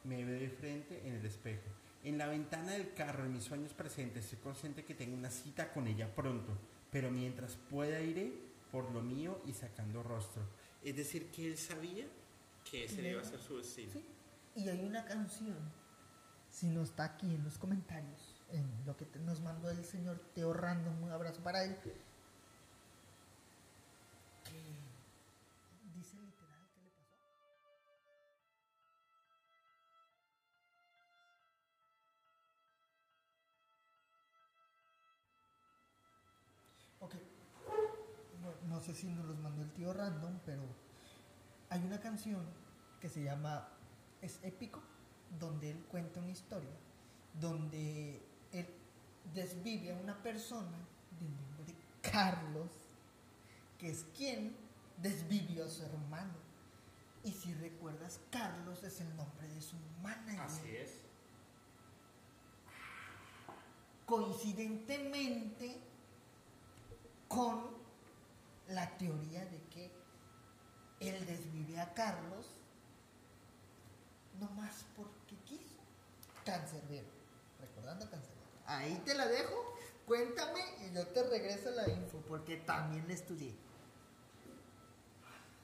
Me 0.03 0.24
veo 0.26 0.40
de 0.40 0.50
frente 0.50 1.08
en 1.08 1.16
el 1.16 1.26
espejo. 1.26 1.64
En 2.03 2.18
la 2.18 2.27
ventana 2.27 2.74
del 2.74 2.94
carro, 2.94 3.26
en 3.26 3.34
mis 3.34 3.44
sueños 3.44 3.74
presentes, 3.74 4.26
estoy 4.26 4.40
consciente 4.40 4.84
que 4.84 4.94
tengo 4.94 5.16
una 5.16 5.32
cita 5.32 5.74
con 5.74 5.88
ella 5.88 6.14
pronto, 6.14 6.56
pero 6.92 7.10
mientras 7.10 7.56
pueda 7.56 8.00
iré 8.02 8.32
por 8.72 8.92
lo 8.92 9.02
mío 9.02 9.42
y 9.45 9.53
sacando 9.53 10.03
rostro. 10.03 10.44
Es 10.84 10.95
decir, 10.95 11.32
que 11.32 11.48
él 11.48 11.58
sabía 11.58 12.06
que 12.69 12.85
ese 12.85 13.10
iba 13.10 13.22
a 13.22 13.26
ser 13.26 13.40
su 13.40 13.58
destino. 13.58 13.94
Sí. 13.94 14.06
Y 14.58 14.69
hay 14.69 14.84
una 14.84 15.03
canción, 15.06 15.58
si 16.52 16.68
no 16.68 16.84
está 16.84 17.06
aquí 17.06 17.34
en 17.34 17.44
los 17.44 17.58
comentarios, 17.58 18.35
en 18.52 18.69
lo 18.85 18.95
que 18.95 19.06
te- 19.06 19.19
nos 19.19 19.42
mandó 19.42 19.72
el 19.72 19.84
señor 19.84 20.19
Teo 20.35 20.53
Random, 20.53 21.02
un 21.02 21.11
abrazo 21.11 21.42
para 21.42 21.64
él, 21.64 21.76
Si 38.95 39.07
nos 39.07 39.25
los 39.25 39.38
mandó 39.40 39.61
el 39.61 39.72
tío 39.72 39.93
Random, 39.93 40.40
pero 40.45 40.64
hay 41.69 41.83
una 41.83 41.99
canción 41.99 42.45
que 42.99 43.09
se 43.09 43.24
llama 43.24 43.67
Es 44.22 44.40
épico, 44.43 44.82
donde 45.40 45.72
él 45.72 45.85
cuenta 45.91 46.22
una 46.22 46.32
historia, 46.32 46.72
donde 47.40 48.22
él 48.53 48.67
desvive 49.33 49.91
a 49.91 49.98
una 49.98 50.22
persona 50.24 50.77
de 51.19 51.27
nombre 51.27 51.75
Carlos, 52.01 52.72
que 53.77 53.90
es 53.90 54.06
quien 54.15 54.56
desvivió 55.01 55.65
a 55.65 55.69
su 55.69 55.83
hermano. 55.83 56.33
Y 57.24 57.32
si 57.32 57.53
recuerdas, 57.56 58.22
Carlos 58.30 58.83
es 58.83 59.01
el 59.01 59.15
nombre 59.17 59.48
de 59.48 59.61
su 59.61 59.75
manager. 60.01 60.40
Así 60.40 60.75
es. 60.75 61.06
coincidentemente 64.06 65.80
con 67.27 67.75
la 68.69 68.98
teoría 68.98 69.45
de 69.45 69.60
que 69.74 69.92
él 71.00 71.26
desvive 71.26 71.80
a 71.80 71.94
Carlos 71.94 72.48
no 74.40 74.50
más 74.52 74.85
porque 74.95 75.35
quiso. 75.45 75.76
Cancerbero. 76.45 77.08
Recordando 77.60 78.10
Cancerbero. 78.10 78.45
Ahí 78.66 79.02
te 79.06 79.14
la 79.14 79.27
dejo. 79.27 79.74
Cuéntame 80.06 80.61
y 80.82 80.94
yo 80.94 81.08
te 81.08 81.24
regreso 81.24 81.72
la 81.72 81.88
info 81.90 82.19
porque 82.27 82.58
también 82.58 83.08
la 83.08 83.14
estudié. 83.14 83.56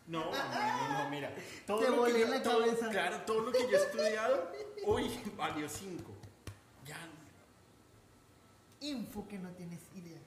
No, 0.07 0.25
no, 0.25 0.31
no, 0.31 1.03
no, 1.03 1.09
mira. 1.09 1.33
Todo 1.67 1.79
Te 1.79 1.89
lo 1.89 2.03
que 2.05 2.19
yo- 2.19 2.27
la 2.27 2.41
todo- 2.43 2.59
cabeza. 2.65 2.89
Claro, 2.89 3.21
todo 3.21 3.39
lo 3.41 3.51
que 3.51 3.59
yo 3.69 3.77
he 3.77 3.81
estudiado, 3.85 4.51
uy, 4.87 5.09
valió 5.37 5.69
cinco. 5.69 6.11
Ya. 6.85 6.97
Info 8.81 9.27
que 9.27 9.37
no 9.37 9.49
tienes 9.51 9.79
idea. 9.95 10.19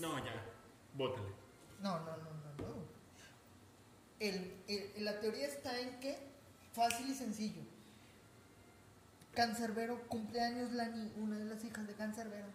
No, 0.00 0.18
ya. 0.24 0.44
Bótale. 0.98 1.28
No, 1.80 2.00
no, 2.00 2.16
no, 2.16 2.24
no, 2.24 2.68
no. 2.68 2.74
El- 4.18 4.52
el- 4.66 5.04
la 5.04 5.20
teoría 5.20 5.46
está 5.46 5.78
en 5.78 6.00
que, 6.00 6.18
fácil 6.72 7.08
y 7.08 7.14
sencillo, 7.14 7.62
Cancerbero, 9.34 10.08
cumpleaños 10.08 10.72
Lani, 10.72 11.12
una 11.16 11.38
de 11.38 11.44
las 11.44 11.62
hijas 11.64 11.86
de 11.86 11.94
Cancerbero, 11.94 12.48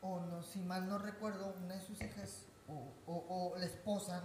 o 0.00 0.20
no, 0.20 0.42
si 0.42 0.60
mal 0.60 0.88
no 0.88 0.98
recuerdo, 0.98 1.54
una 1.62 1.74
de 1.74 1.80
sus 1.82 2.00
hijas, 2.00 2.44
o, 2.66 2.88
o- 3.12 3.52
o 3.52 3.58
la 3.58 3.66
esposa, 3.66 4.22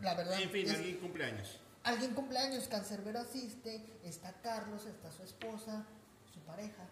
la 0.00 0.14
verdad. 0.14 0.40
En 0.40 0.50
fin, 0.50 0.66
es- 0.66 0.74
alguien 0.76 0.98
cumpleaños. 0.98 1.58
alguien 1.82 2.14
cumpleaños, 2.14 2.68
Cancerbero 2.68 3.18
asiste, 3.18 3.84
está 4.04 4.32
Carlos, 4.42 4.86
está 4.86 5.10
su 5.10 5.24
esposa, 5.24 5.84
su 6.32 6.38
pareja, 6.42 6.84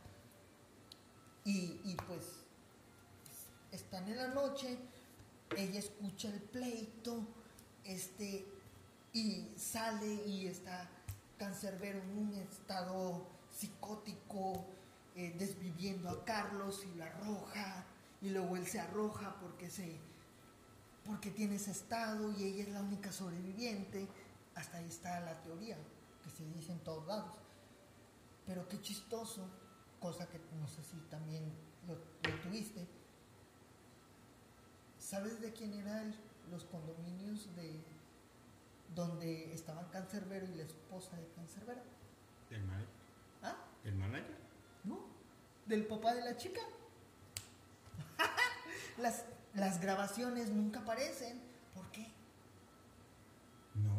y, 1.44 1.80
y 1.84 1.96
pues 2.08 2.24
están 3.70 4.08
en 4.08 4.16
la 4.16 4.28
noche, 4.28 4.76
ella 5.56 5.78
escucha 5.78 6.28
el 6.28 6.40
pleito, 6.40 7.26
este, 7.84 8.46
y 9.12 9.52
sale 9.56 10.26
y 10.26 10.46
está 10.46 10.88
Cancerbero 11.38 12.00
en 12.00 12.18
un 12.18 12.34
estado 12.34 13.26
psicótico, 13.50 14.64
eh, 15.16 15.34
desviviendo 15.38 16.08
a 16.10 16.24
Carlos 16.24 16.84
y 16.84 16.96
lo 16.96 17.04
arroja, 17.04 17.84
y 18.22 18.30
luego 18.30 18.56
él 18.56 18.66
se 18.66 18.78
arroja 18.80 19.36
porque 19.40 19.70
se 19.70 19.98
porque 21.04 21.30
tiene 21.30 21.56
ese 21.56 21.70
estado 21.70 22.30
y 22.32 22.44
ella 22.44 22.62
es 22.64 22.68
la 22.68 22.82
única 22.82 23.10
sobreviviente. 23.10 24.06
Hasta 24.54 24.78
ahí 24.78 24.86
está 24.86 25.18
la 25.20 25.40
teoría 25.42 25.76
que 26.22 26.30
se 26.30 26.44
dice 26.52 26.72
en 26.72 26.78
todos 26.80 27.06
lados. 27.06 27.32
Pero 28.46 28.68
qué 28.68 28.80
chistoso, 28.80 29.48
cosa 29.98 30.28
que 30.28 30.38
no 30.60 30.68
sé 30.68 30.84
si 30.84 30.96
también 31.08 31.42
lo, 31.88 31.94
lo 31.94 32.40
tuviste. 32.42 32.86
¿Sabes 35.10 35.40
de 35.40 35.52
quién 35.52 35.74
eran 35.74 36.14
los 36.52 36.62
condominios 36.66 37.52
de 37.56 37.82
donde 38.94 39.52
estaban 39.52 39.88
Cancerbero 39.88 40.46
y 40.46 40.54
la 40.54 40.62
esposa 40.62 41.16
de 41.16 41.26
Cancerbero? 41.34 41.80
¿Del 42.48 42.62
manager? 42.62 42.88
¿Ah? 43.42 43.56
¿Del 43.82 43.96
manager? 43.96 44.38
¿No? 44.84 45.00
¿Del 45.66 45.84
papá 45.84 46.14
de 46.14 46.20
la 46.20 46.36
chica? 46.36 46.60
las, 48.98 49.24
las 49.54 49.80
grabaciones 49.80 50.50
nunca 50.50 50.78
aparecen. 50.78 51.40
¿Por 51.74 51.90
qué? 51.90 52.06
No. 53.74 53.98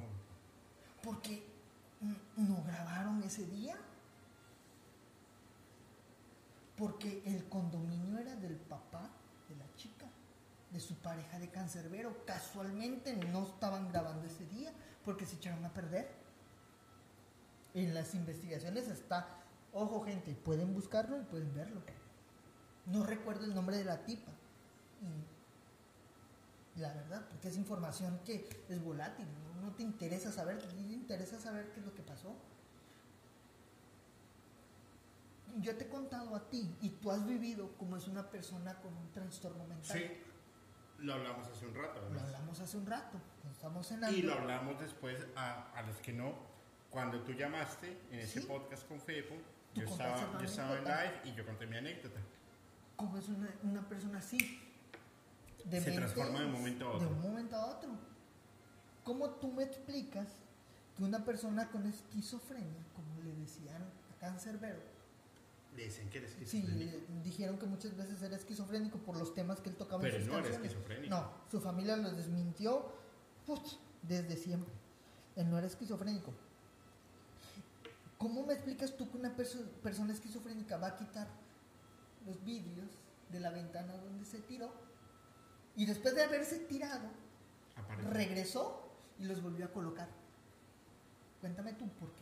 Porque 1.04 1.46
no 2.38 2.64
grabaron 2.64 3.22
ese 3.24 3.46
día. 3.48 3.76
Porque 6.78 7.22
el 7.26 7.50
condominio 7.50 8.18
era 8.18 8.34
del 8.38 8.56
papá 8.56 9.10
de 10.72 10.80
su 10.80 10.96
pareja 10.96 11.40
de 11.40 11.50
cancerbero. 11.50 12.26
Casualmente 12.26 13.16
no 13.16 13.44
estaban 13.44 13.90
grabando 13.90 14.26
ese 14.26 14.46
día 14.46 14.72
porque 15.04 15.26
se 15.26 15.36
echaron 15.36 15.64
a 15.66 15.74
perder. 15.74 16.10
En 17.74 17.94
las 17.94 18.14
investigaciones 18.16 18.88
está, 18.88 19.28
ojo 19.74 20.04
gente, 20.04 20.34
pueden 20.34 20.74
buscarlo 20.74 21.20
y 21.20 21.24
pueden 21.24 21.54
verlo. 21.54 21.82
No 22.86 23.04
recuerdo 23.04 23.46
el 23.46 23.54
nombre 23.54 23.78
de 23.78 23.86
la 23.86 24.06
tipa. 24.06 24.32
La 26.78 26.94
verdad, 26.94 27.28
porque 27.30 27.50
es 27.50 27.58
información 27.58 28.20
que 28.26 28.48
es 28.70 28.84
volátil, 28.84 29.26
no, 29.56 29.62
No 29.62 29.76
te 29.76 29.84
interesa 29.84 30.32
saber, 30.32 30.60
te 30.60 30.76
interesa 30.94 31.40
saber 31.40 31.72
qué 31.72 31.80
es 31.80 31.86
lo 31.86 31.94
que 31.94 32.02
pasó. 32.02 32.34
Yo 35.60 35.76
te 35.76 35.84
he 35.84 35.90
contado 35.90 36.34
a 36.34 36.50
ti 36.50 36.74
y 36.82 36.90
tú 36.90 37.12
has 37.12 37.26
vivido 37.26 37.76
como 37.78 37.98
es 37.98 38.08
una 38.08 38.30
persona 38.30 38.80
con 38.82 38.96
un 38.96 39.12
trastorno 39.12 39.66
mental. 39.66 39.98
Sí. 39.98 40.31
Lo 41.02 41.14
hablamos 41.14 41.48
hace 41.48 41.66
un 41.66 41.76
rato. 41.76 42.00
Lo 42.00 42.06
además. 42.08 42.24
hablamos 42.24 42.60
hace 42.60 42.78
un 42.78 42.86
rato, 42.86 43.18
cuando 43.42 43.52
estamos 43.56 43.88
cenando. 43.88 44.18
Y 44.18 44.22
lo 44.22 44.34
hablamos 44.34 44.80
después 44.80 45.26
a, 45.36 45.72
a 45.76 45.82
los 45.84 45.98
que 45.98 46.14
no. 46.14 46.34
Cuando 46.90 47.22
tú 47.22 47.32
llamaste 47.34 47.98
en 48.12 48.20
ese 48.20 48.42
Sí. 48.42 48.48
podcast 48.48 48.88
con 48.88 49.00
Fepo, 49.00 49.36
yo 49.74 49.86
estaba, 49.86 50.38
yo 50.40 50.46
estaba 50.46 50.78
en 50.78 50.84
live 50.84 51.22
y 51.26 51.34
yo 51.34 51.46
conté 51.46 51.66
mi 51.66 51.78
anécdota. 51.78 52.20
¿Cómo 52.98 53.18
es 53.18 53.30
una, 53.30 53.50
una 53.64 53.88
persona 53.88 54.20
así? 54.20 54.38
Se 55.70 55.92
transforma 55.92 56.40
de 56.40 56.46
un 56.48 56.52
momento 56.52 56.88
a 56.88 56.92
otro. 56.92 57.08
De 57.08 57.14
un 57.14 57.22
momento 57.22 57.56
a 57.56 57.66
otro. 57.68 57.90
¿Cómo 59.04 59.30
tú 59.32 59.52
me 59.54 59.64
explicas 59.64 60.28
que 60.98 61.04
una 61.04 61.24
persona 61.24 61.70
con 61.70 61.86
esquizofrenia, 61.88 62.84
como 62.94 63.24
le 63.24 63.34
decían 63.36 63.82
a 63.82 64.20
Cancerbero, 64.20 64.82
dicen 65.76 66.10
que 66.10 66.18
eres 66.20 66.32
sí, 66.32 66.44
esquizofrénico. 66.44 66.98
le 67.14 67.24
dijeron 67.24 67.58
que 67.58 67.66
muchas 67.66 67.96
veces 67.96 68.22
era 68.22 68.36
esquizofrénico 68.36 68.98
por 69.00 69.18
los 69.18 69.34
temas 69.34 69.60
que 69.62 69.70
él 69.70 69.76
tocaba 69.76 70.02
Pero 70.02 70.16
en 70.18 70.22
sus 70.24 70.28
no 70.32 70.34
era 70.40 70.44
canciones? 70.44 70.72
esquizofrénico. 70.72 71.16
No, 71.16 71.32
su 71.50 71.62
familia 71.62 71.98
lo 71.98 72.12
desmintió 72.12 72.92
put, 73.46 73.66
desde 74.04 74.36
siempre. 74.38 74.74
Él 75.36 75.50
no 75.50 75.58
era 75.58 75.68
esquizofrénico. 75.68 76.32
¿Cómo 78.18 78.46
me 78.46 78.54
explicas 78.54 78.96
tú 78.98 79.10
que 79.10 79.18
una 79.18 79.36
perso- 79.36 79.66
persona 79.82 80.14
esquizofrénica 80.14 80.78
va 80.78 80.88
a 80.88 80.96
quitar 80.98 81.28
los 82.26 82.44
vidrios 82.44 82.88
de 83.32 83.40
la 83.40 83.50
ventana 83.50 83.98
donde 83.98 84.26
se 84.26 84.40
tiró 84.42 84.72
y 85.76 85.86
después 85.86 86.14
de 86.14 86.24
haberse 86.24 86.60
tirado 86.60 87.08
Aparece. 87.76 88.10
regresó 88.12 88.92
y 89.18 89.24
los 89.26 89.42
volvió 89.42 89.66
a 89.66 89.70
colocar? 89.72 90.08
Cuéntame 91.40 91.74
tú 91.74 91.88
por 92.00 92.12
qué. 92.14 92.22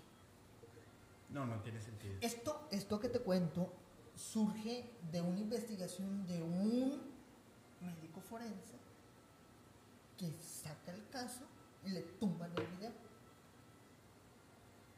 No, 1.30 1.45
no 1.45 1.61
tiene 1.61 1.82
sentido. 1.82 2.16
Esto, 2.22 2.67
esto 2.72 2.99
que 2.99 3.09
te 3.09 3.19
cuento 3.19 3.74
surge 4.16 4.90
de 5.11 5.22
una 5.22 5.40
investigación 5.40 6.25
de 6.27 6.41
un 6.41 7.01
médico 7.82 8.19
forense 8.22 8.77
que 10.17 10.33
saca 10.41 10.91
el 10.91 11.08
caso 11.09 11.45
y 11.85 11.91
le 11.91 12.01
tumban 12.01 12.51
el 12.58 12.67
video. 12.67 12.91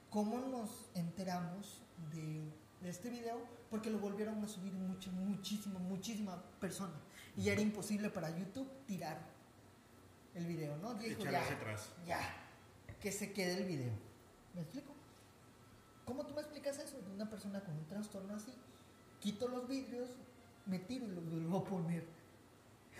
¿Cómo 0.09 0.39
nos 0.39 0.89
enteramos 0.95 1.81
de, 2.11 2.51
de 2.81 2.89
este 2.89 3.09
video? 3.09 3.39
Porque 3.69 3.89
lo 3.89 3.99
volvieron 3.99 4.43
a 4.43 4.47
subir 4.47 4.73
mucho, 4.73 5.11
muchísimo, 5.11 5.79
muchísima 5.79 6.41
persona. 6.59 6.93
Y 7.37 7.43
ya 7.43 7.53
era 7.53 7.61
imposible 7.61 8.09
para 8.09 8.35
YouTube 8.37 8.67
tirar 8.87 9.19
el 10.33 10.45
video, 10.45 10.77
¿no? 10.77 10.93
Dijo, 10.95 11.23
ya, 11.23 11.43
atrás. 11.43 11.89
ya, 12.05 12.19
que 12.99 13.11
se 13.11 13.31
quede 13.31 13.57
el 13.57 13.65
video. 13.65 13.93
¿Me 14.53 14.61
explico? 14.61 14.90
¿Cómo 16.05 16.25
tú 16.25 16.33
me 16.33 16.41
explicas 16.41 16.77
eso 16.79 17.01
de 17.01 17.11
una 17.11 17.29
persona 17.29 17.61
con 17.61 17.75
un 17.75 17.85
trastorno 17.85 18.35
así? 18.35 18.53
Quito 19.19 19.47
los 19.47 19.67
vidrios, 19.67 20.09
me 20.65 20.79
tiro 20.79 21.05
y 21.05 21.11
lo 21.11 21.21
vuelvo 21.21 21.57
a 21.59 21.63
poner. 21.63 22.05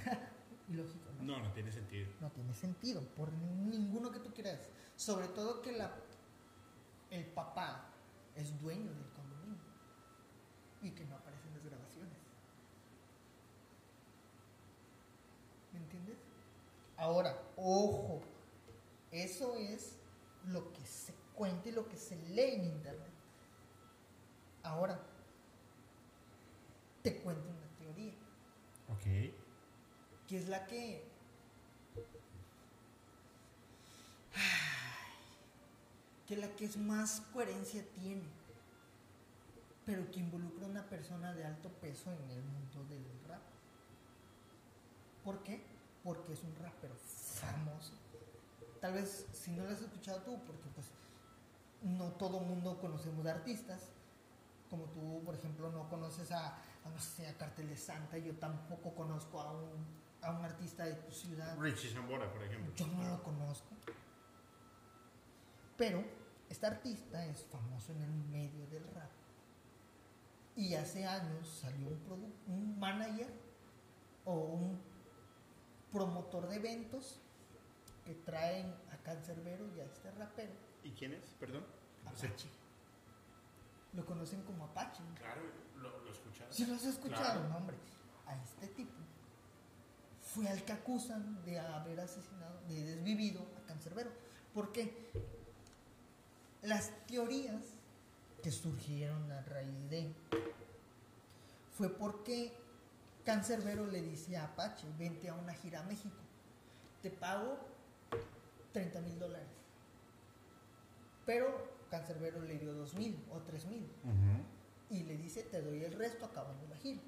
¿no? 0.68 0.84
No, 1.24 1.40
no 1.40 1.52
tiene 1.54 1.72
sentido. 1.72 2.10
No 2.20 2.30
tiene 2.32 2.54
sentido, 2.54 3.02
por 3.16 3.32
ninguno 3.34 4.12
que 4.12 4.20
tú 4.20 4.34
quieras. 4.34 4.60
Sobre 4.96 5.28
todo 5.28 5.62
que 5.62 5.72
la, 5.72 5.92
el 7.10 7.26
papá 7.26 7.90
es 8.36 8.60
dueño 8.62 8.92
del 8.94 9.10
condominio 9.16 9.60
y 10.82 10.92
que 10.92 11.06
no 11.06 11.16
aparece 11.16 11.48
en 11.48 11.54
las 11.56 11.66
grabaciones. 11.66 12.18
¿Me 15.74 15.80
entiendes? 15.80 16.18
Ahora, 16.98 17.38
ojo, 17.58 18.22
eso 19.12 19.56
es 19.56 19.98
lo 20.48 20.72
que 20.74 20.86
se 20.86 21.14
cuenta 21.42 21.70
y 21.70 21.72
lo 21.72 21.90
que 21.90 21.98
se 21.98 22.16
lee 22.36 22.53
en 22.53 22.66
internet. 22.66 23.10
Ahora, 24.61 25.00
te 27.02 27.18
cuento 27.18 27.50
una 27.50 27.68
teoría, 27.80 28.14
Ok. 28.90 29.34
que 30.28 30.38
es 30.38 30.48
la 30.48 30.68
que... 30.68 31.03
que 36.28 36.38
la 36.38 36.48
que 36.56 36.66
es 36.66 36.78
más 36.78 37.22
coherencia 37.34 37.84
tiene, 37.95 38.30
pero 39.84 40.11
que 40.11 40.20
involucra 40.20 40.68
a 40.68 40.70
una 40.70 40.86
persona 40.86 41.34
de 41.34 41.44
alto 41.44 41.70
peso 41.82 42.11
en 42.11 42.30
el 42.30 42.44
mundo 42.44 42.84
del 42.88 43.03
rap. 43.28 43.42
¿Por 45.24 45.42
qué? 45.42 45.60
Porque 46.03 46.34
es 46.34 46.44
un 46.44 46.56
rapero 46.58 46.94
famoso. 46.95 47.94
Tal 48.80 48.94
vez 48.94 49.26
si 49.34 49.50
no 49.52 49.64
lo 49.66 49.72
has 49.72 49.82
escuchado 49.82 50.22
tú, 50.22 50.40
porque 50.45 50.70
pues 50.76 50.86
no 51.82 52.11
todo 52.14 52.40
mundo 52.40 52.80
conocemos 52.80 53.24
de 53.24 53.32
artistas, 53.32 53.90
como 54.69 54.85
tú, 54.85 55.22
por 55.26 55.35
ejemplo, 55.35 55.72
no 55.72 55.90
conoces 55.90 56.32
a, 56.32 56.56
a, 56.56 56.90
no 56.90 57.00
sé, 57.00 57.27
a 57.27 57.38
Cartel 57.38 57.68
de 57.68 57.76
Santa, 57.76 58.18
yo 58.18 58.34
tampoco 58.35 58.93
conozco 58.95 59.42
a 59.42 59.51
un, 59.51 59.85
a 60.22 60.32
un 60.32 60.45
artista 60.45 60.85
de 60.85 60.93
tu 60.93 61.11
ciudad. 61.11 61.58
Richie 61.60 61.90
Zambora, 61.90 62.32
por 62.32 62.43
ejemplo. 62.43 62.74
Yo 62.76 62.88
no 62.88 63.03
lo 63.03 63.24
conozco. 63.24 63.69
Pero 65.77 66.03
este 66.50 66.68
artista 66.68 67.26
es 67.26 67.43
famoso 67.45 67.92
en 67.93 68.01
el 68.01 68.11
medio 68.11 68.66
del 68.68 68.84
rap. 68.93 69.10
Y 70.56 70.76
hace 70.76 71.06
años 71.06 71.48
salió 71.61 71.88
un, 71.88 72.34
un 72.48 72.80
manager 72.80 73.34
o 74.26 74.34
un 74.34 74.80
promotor 75.92 76.48
de 76.48 76.56
eventos 76.58 77.19
que 78.06 78.14
traen 78.14 78.74
a 78.92 78.98
Cancerbero 79.03 79.68
y 79.76 79.80
a 79.80 79.85
este 79.85 80.11
rapero, 80.11 80.53
¿Y 80.84 80.92
quién 80.92 81.14
es? 81.14 81.24
Perdón. 81.40 81.64
Apache. 82.06 82.48
Lo 83.93 84.06
conocen 84.06 84.42
como 84.43 84.66
Apache. 84.66 85.03
claro, 85.18 85.42
lo, 85.77 86.00
lo 86.03 86.11
escucharon. 86.11 86.53
Si 86.53 86.66
lo 86.66 86.76
has 86.76 86.85
escuchado, 86.85 87.24
Claro. 87.24 87.50
no, 87.50 87.58
hombre. 87.58 87.77
A 88.27 88.35
este 88.35 88.68
tipo 88.68 88.93
fue 90.34 90.48
al 90.48 90.64
que 90.64 90.72
acusan 90.72 91.43
de 91.43 91.60
haber 91.60 92.00
asesinado, 92.00 92.61
de 92.69 92.84
desvivido 92.84 93.42
a 93.61 93.68
Cancerbero. 93.68 94.11
¿Por 94.53 94.72
qué? 94.72 95.11
Las 96.61 96.92
teorías 97.08 97.61
que 98.42 98.51
surgieron 98.51 99.30
a 99.32 99.42
raíz 99.42 99.90
de 99.90 100.14
fue 101.77 101.90
porque 101.90 102.53
Cancerbero 103.26 103.85
le 103.88 104.01
dice 104.01 104.38
a 104.38 104.45
Apache, 104.45 104.88
vente 104.98 105.30
a 105.30 105.34
una 105.34 105.53
gira 105.53 105.82
a 105.82 105.84
México, 105.84 106.16
te 107.01 107.10
pago 107.10 107.58
30 108.72 109.01
mil 109.01 109.19
dólares. 109.19 109.48
Pero 111.32 111.48
Cancerbero 111.90 112.42
le 112.42 112.58
dio 112.60 112.74
2 112.74 112.95
mil 112.95 113.18
o 113.32 113.38
3 113.40 113.66
mil 113.68 113.84
Ujú. 114.03 114.43
y 114.90 115.03
le 115.03 115.16
dice 115.16 115.43
te 115.43 115.61
doy 115.61 115.82
el 115.85 115.93
resto 115.93 116.26
acabando 116.26 116.68
la 116.68 116.76
gira 116.76 117.00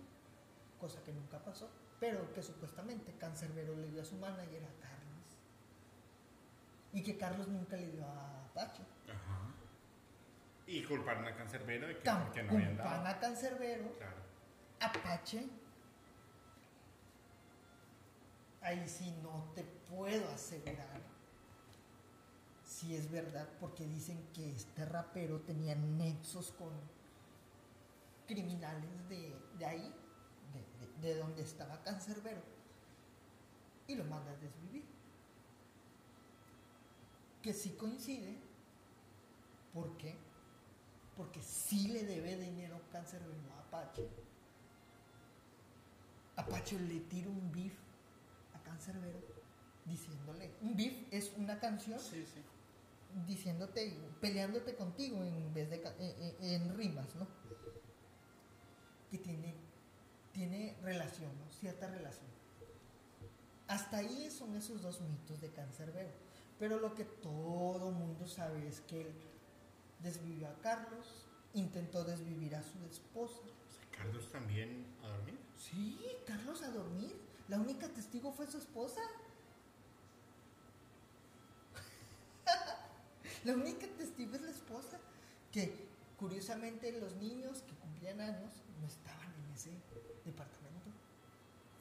cosa 0.80 1.04
que 1.04 1.12
nunca 1.12 1.40
pasó 1.44 1.70
pero 2.00 2.32
que 2.34 2.42
supuestamente 2.42 3.12
Cancerbero 3.20 3.76
le 3.76 3.90
dio 3.90 4.02
a 4.02 4.06
su 4.06 4.16
manager 4.16 4.64
a 4.64 4.82
Carlos 4.82 5.28
y 6.94 7.04
que 7.04 7.18
Carlos 7.18 7.50
nunca 7.50 7.76
le 7.76 7.92
dio 7.92 8.06
a 8.06 8.46
Apache 8.46 8.84
Ajá. 9.10 9.40
Y 10.68 10.84
culparon 10.86 11.26
a 11.28 11.36
Cancerbero 11.36 11.88
de 11.88 11.98
que 11.98 12.10
porque 12.10 12.44
no 12.44 12.54
habían 12.54 12.78
dado. 12.78 13.06
a 13.06 13.20
Cancerbero 13.20 13.92
Claro. 13.98 14.22
Apache 14.80 15.50
ahí 18.62 18.88
sí 18.88 19.14
no 19.22 19.52
te 19.54 19.64
puedo 19.64 20.30
asegurar 20.32 21.02
si 22.84 22.96
es 22.96 23.10
verdad 23.10 23.48
porque 23.60 23.86
dicen 23.86 24.20
que 24.34 24.52
este 24.52 24.86
rapero 24.86 25.40
tenía 25.42 25.76
nexos 25.76 26.52
con 26.52 26.72
criminales 28.28 29.08
de, 29.08 29.34
de 29.58 29.66
ahí 29.66 29.94
de 31.02 31.16
donde 31.16 31.44
estaba 31.44 31.82
Cancerbero 31.84 32.42
y 33.88 33.96
lo 33.96 34.04
manda 34.06 34.32
a 34.32 34.36
desvivir 34.36 34.84
que 37.42 37.54
sí 37.54 37.72
coincide 37.72 38.38
¿por 39.74 39.96
qué? 39.98 40.16
porque 41.16 41.42
sí 41.42 41.88
le 41.88 42.04
debe 42.04 42.38
dinero 42.38 42.82
Cancerbero 42.92 43.54
a 43.56 43.60
Apache 43.60 44.08
Apache 46.36 46.80
le 46.80 47.00
tira 47.02 47.30
un 47.30 47.52
beef 47.52 47.74
a 48.56 48.64
Cancerbero 48.64 49.20
diciéndole, 49.86 50.52
un 50.62 50.76
beef 50.76 50.94
es 51.12 51.32
una 51.38 51.60
canción 51.60 52.00
Sí, 52.00 52.26
sí. 52.26 52.42
Diciéndote, 53.26 53.98
peleándote 54.22 54.76
contigo 54.76 55.24
en 55.24 55.54
vez 55.54 55.70
de 55.70 55.82
ca- 55.82 55.96
en, 56.00 56.36
en- 56.42 56.78
rimas, 56.78 57.16
¿no? 57.16 57.28
Que 59.12 59.18
tiene, 59.18 59.54
tiene 60.32 60.76
relación, 60.82 61.32
¿no? 61.40 61.52
Cierta 61.52 61.88
relación. 61.88 62.28
Hasta 63.68 63.98
ahí 63.98 64.30
son 64.32 64.56
esos 64.56 64.82
dos 64.82 65.02
mitos 65.02 65.40
de 65.42 65.50
Cancerbero. 65.52 66.12
Pero 66.60 66.80
lo 66.80 66.94
que 66.96 67.04
todo 67.06 67.92
mundo 67.92 68.28
sabe 68.28 68.68
es 68.68 68.82
que 68.82 69.02
él 69.02 69.14
desvivió 70.02 70.48
a 70.50 70.54
Carlos, 70.62 71.26
intentó 71.54 72.04
desvivir 72.04 72.56
a 72.56 72.64
su 72.64 72.84
esposa. 72.86 73.40
Carlos 73.96 74.30
también 74.32 74.86
a 75.04 75.08
dormir. 75.10 75.40
Sí, 75.58 76.00
Carlos 76.26 76.62
a 76.64 76.70
dormir. 76.72 77.16
La 77.48 77.60
única 77.60 77.88
testigo 77.90 78.32
fue 78.32 78.48
su 78.48 78.58
esposa. 78.58 79.02
La 83.46 83.54
única 83.54 83.88
testigo 83.98 84.36
es 84.36 84.42
la 84.42 84.52
esposa. 84.52 85.00
Que 85.52 85.88
curiosamente 86.18 86.92
los 87.00 87.16
niños 87.18 87.62
que 87.62 87.74
cumplían 87.76 88.20
años 88.22 88.52
no 88.82 88.88
estaban 88.88 89.32
en 89.46 89.54
ese 89.54 89.70
departamento. 90.26 90.90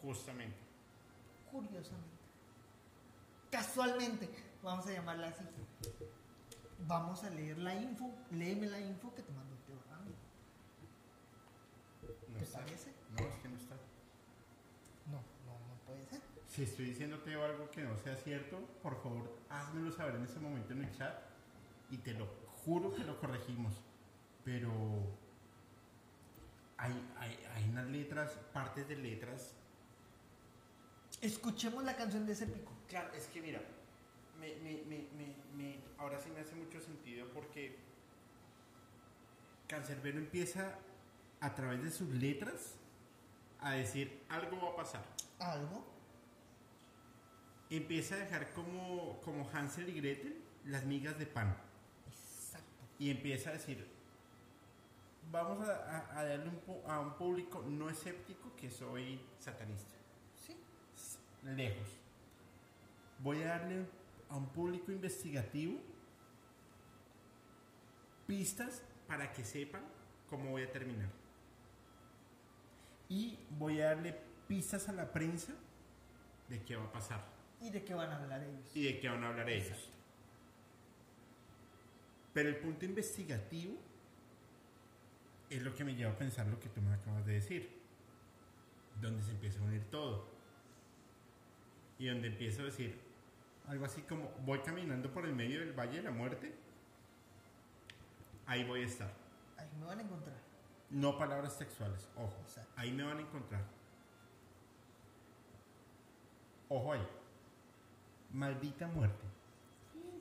Justamente. 0.02 0.56
Curiosamente. 1.50 2.12
Casualmente, 3.50 4.28
vamos 4.62 4.86
a 4.86 4.92
llamarla 4.92 5.28
así. 5.28 5.44
Vamos 6.86 7.22
a 7.24 7.30
leer 7.30 7.58
la 7.58 7.74
info. 7.74 8.10
Léeme 8.30 8.66
la 8.66 8.80
info 8.80 9.14
que 9.14 9.22
te 9.22 9.32
mandó 9.32 9.54
Teo 9.66 9.76
Rami. 9.90 10.14
No 12.28 12.38
¿Te 12.38 12.44
está. 12.44 12.58
parece? 12.60 12.92
No, 13.16 13.26
es 13.26 13.34
que 13.40 13.48
no 13.48 13.56
está. 13.56 13.74
No, 15.06 15.18
no, 15.46 15.52
no 15.68 15.74
puede 15.86 16.04
ser. 16.06 16.20
Si 16.48 16.62
estoy 16.64 16.86
diciéndote 16.86 17.34
algo 17.34 17.70
que 17.70 17.82
no 17.82 17.96
sea 17.98 18.16
cierto, 18.16 18.58
por 18.82 19.00
favor, 19.02 19.38
házmelo 19.48 19.92
saber 19.92 20.16
en 20.16 20.24
ese 20.24 20.40
momento 20.40 20.72
en 20.72 20.84
el 20.84 20.96
chat 20.96 21.31
y 21.92 21.98
te 21.98 22.14
lo 22.14 22.26
juro 22.64 22.92
que 22.92 23.04
lo 23.04 23.20
corregimos. 23.20 23.74
Pero 24.44 24.72
hay, 26.78 26.92
hay, 27.18 27.38
hay 27.54 27.68
unas 27.68 27.86
letras, 27.86 28.32
partes 28.52 28.88
de 28.88 28.96
letras. 28.96 29.54
Escuchemos 31.20 31.84
la 31.84 31.94
canción 31.94 32.26
de 32.26 32.32
ese 32.32 32.46
pico. 32.48 32.72
Claro, 32.88 33.12
es 33.14 33.26
que 33.28 33.40
mira, 33.40 33.60
me, 34.40 34.56
me, 34.56 34.82
me, 34.88 35.06
me, 35.16 35.36
me- 35.56 35.78
ahora 35.98 36.18
sí 36.18 36.30
me 36.30 36.40
hace 36.40 36.56
mucho 36.56 36.80
sentido 36.80 37.28
porque 37.32 37.76
Cancerbero 39.68 40.18
empieza 40.18 40.74
a 41.40 41.54
través 41.54 41.82
de 41.84 41.90
sus 41.90 42.08
letras 42.08 42.74
a 43.60 43.72
decir 43.72 44.20
algo 44.28 44.60
va 44.60 44.70
a 44.72 44.76
pasar. 44.76 45.04
Algo. 45.38 45.86
Empieza 47.70 48.16
a 48.16 48.18
dejar 48.18 48.52
como, 48.52 49.20
como 49.24 49.48
Hansel 49.50 49.88
y 49.88 50.00
Gretel 50.00 50.42
las 50.64 50.84
migas 50.84 51.18
de 51.18 51.26
pan. 51.26 51.56
Y 53.02 53.10
empieza 53.10 53.50
a 53.50 53.54
decir, 53.54 53.84
vamos 55.32 55.68
a, 55.68 56.22
darle 56.22 56.48
un 56.48 56.88
a 56.88 57.00
un 57.00 57.14
público 57.14 57.60
no 57.66 57.90
escéptico 57.90 58.54
que 58.54 58.70
soy 58.70 59.20
satanista. 59.40 59.96
Sí. 60.36 60.56
Lejos. 61.42 61.88
Voy 63.18 63.42
a 63.42 63.58
darle 63.58 63.86
a 64.30 64.36
un 64.36 64.46
público 64.50 64.92
investigativo 64.92 65.80
pistas 68.28 68.82
para 69.08 69.32
que 69.32 69.44
sepan 69.44 69.82
cómo 70.30 70.50
voy 70.50 70.62
a 70.62 70.70
terminar. 70.70 71.08
Y 73.08 73.36
voy 73.58 73.80
a 73.80 73.86
darle 73.86 74.16
pistas 74.46 74.88
a 74.88 74.92
la 74.92 75.12
prensa 75.12 75.54
de 76.48 76.62
qué 76.62 76.76
va 76.76 76.84
a 76.84 76.92
pasar 76.92 77.24
¿Y 77.60 77.70
de 77.70 77.82
qué 77.82 77.94
van 77.94 78.10
a 78.10 78.18
hablar 78.18 78.44
ellos? 78.44 78.76
y 78.76 78.84
de 78.84 79.00
qué 79.00 79.08
van 79.08 79.24
a 79.24 79.28
hablar 79.30 79.50
ellos. 79.50 79.88
Pero 82.32 82.48
el 82.48 82.56
punto 82.56 82.84
investigativo 82.84 83.74
es 85.50 85.62
lo 85.62 85.74
que 85.74 85.84
me 85.84 85.94
lleva 85.94 86.12
a 86.12 86.18
pensar 86.18 86.46
lo 86.46 86.58
que 86.58 86.68
tú 86.68 86.80
me 86.80 86.94
acabas 86.94 87.26
de 87.26 87.34
decir. 87.34 87.80
donde 89.00 89.22
se 89.22 89.32
empieza 89.32 89.58
a 89.60 89.64
unir 89.64 89.82
todo. 89.90 90.26
Y 91.98 92.06
donde 92.08 92.28
empiezo 92.28 92.62
a 92.62 92.66
decir 92.66 92.98
algo 93.68 93.84
así 93.84 94.02
como, 94.02 94.30
voy 94.44 94.58
caminando 94.60 95.12
por 95.12 95.24
el 95.24 95.34
medio 95.34 95.60
del 95.60 95.72
Valle 95.72 95.98
de 95.98 96.02
la 96.02 96.10
Muerte, 96.10 96.52
ahí 98.46 98.64
voy 98.64 98.82
a 98.82 98.86
estar. 98.86 99.12
Ahí 99.56 99.68
me 99.78 99.86
van 99.86 99.98
a 99.98 100.02
encontrar. 100.02 100.36
No 100.90 101.16
palabras 101.16 101.54
sexuales, 101.54 102.08
ojo. 102.16 102.36
Exacto. 102.42 102.72
Ahí 102.76 102.92
me 102.92 103.02
van 103.02 103.18
a 103.18 103.20
encontrar. 103.22 103.64
Ojo 106.68 106.92
ahí. 106.92 107.06
Maldita 108.32 108.88
muerte. 108.88 109.24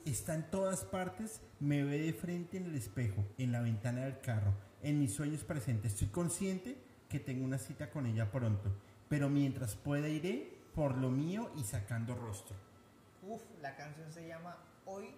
Está 0.05 0.33
en 0.33 0.49
todas 0.49 0.83
partes, 0.83 1.41
me 1.59 1.83
ve 1.83 1.99
de 1.99 2.13
frente 2.13 2.57
en 2.57 2.65
el 2.65 2.75
espejo, 2.75 3.23
en 3.37 3.51
la 3.51 3.61
ventana 3.61 4.01
del 4.01 4.19
carro, 4.19 4.55
en 4.81 4.99
mis 4.99 5.13
sueños 5.13 5.43
presentes. 5.43 5.93
Estoy 5.93 6.07
consciente 6.07 6.75
que 7.07 7.19
tengo 7.19 7.45
una 7.45 7.59
cita 7.59 7.91
con 7.91 8.07
ella 8.07 8.31
pronto, 8.31 8.75
pero 9.09 9.29
mientras 9.29 9.75
pueda 9.75 10.09
iré 10.09 10.57
por 10.73 10.97
lo 10.97 11.11
mío 11.11 11.51
y 11.55 11.63
sacando 11.63 12.15
rostro. 12.15 12.55
Uf, 13.21 13.43
la 13.61 13.75
canción 13.75 14.11
se 14.11 14.27
llama 14.27 14.57
Hoy. 14.85 15.13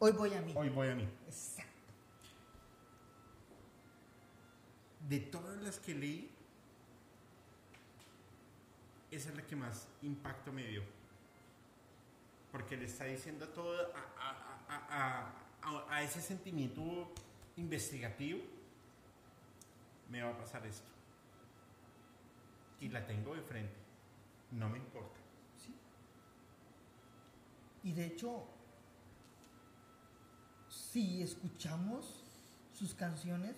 Hoy 0.00 0.12
voy 0.12 0.34
a 0.34 0.42
mí. 0.42 0.52
Hoy 0.54 0.68
voy 0.68 0.88
a 0.88 0.94
mí. 0.94 1.08
Exacto. 1.26 1.72
De 5.08 5.20
todas 5.20 5.62
las 5.62 5.78
que 5.78 5.94
leí, 5.94 6.30
esa 9.10 9.30
es 9.30 9.34
la 9.36 9.46
que 9.46 9.56
más 9.56 9.88
impacto 10.02 10.52
me 10.52 10.66
dio. 10.66 10.97
Porque 12.52 12.76
le 12.76 12.86
está 12.86 13.04
diciendo 13.04 13.48
todo 13.48 13.74
a, 13.94 13.98
a- 14.18 14.66
a- 14.68 14.86
a- 14.90 15.32
a- 15.62 15.94
a 15.94 16.02
ese 16.02 16.20
sentimiento 16.22 17.12
investigativo, 17.56 18.40
me 20.10 20.22
va 20.22 20.30
a 20.30 20.38
pasar 20.38 20.64
esto. 20.66 20.88
Y 22.80 22.88
la 22.88 23.06
tengo 23.06 23.34
de 23.34 23.42
frente. 23.42 23.74
No 24.52 24.68
me 24.70 24.78
importa. 24.78 25.18
Sí. 25.62 25.74
Y 27.82 27.92
de 27.92 28.06
hecho, 28.06 28.44
si 30.68 31.22
escuchamos 31.22 32.24
sus 32.72 32.94
canciones, 32.94 33.56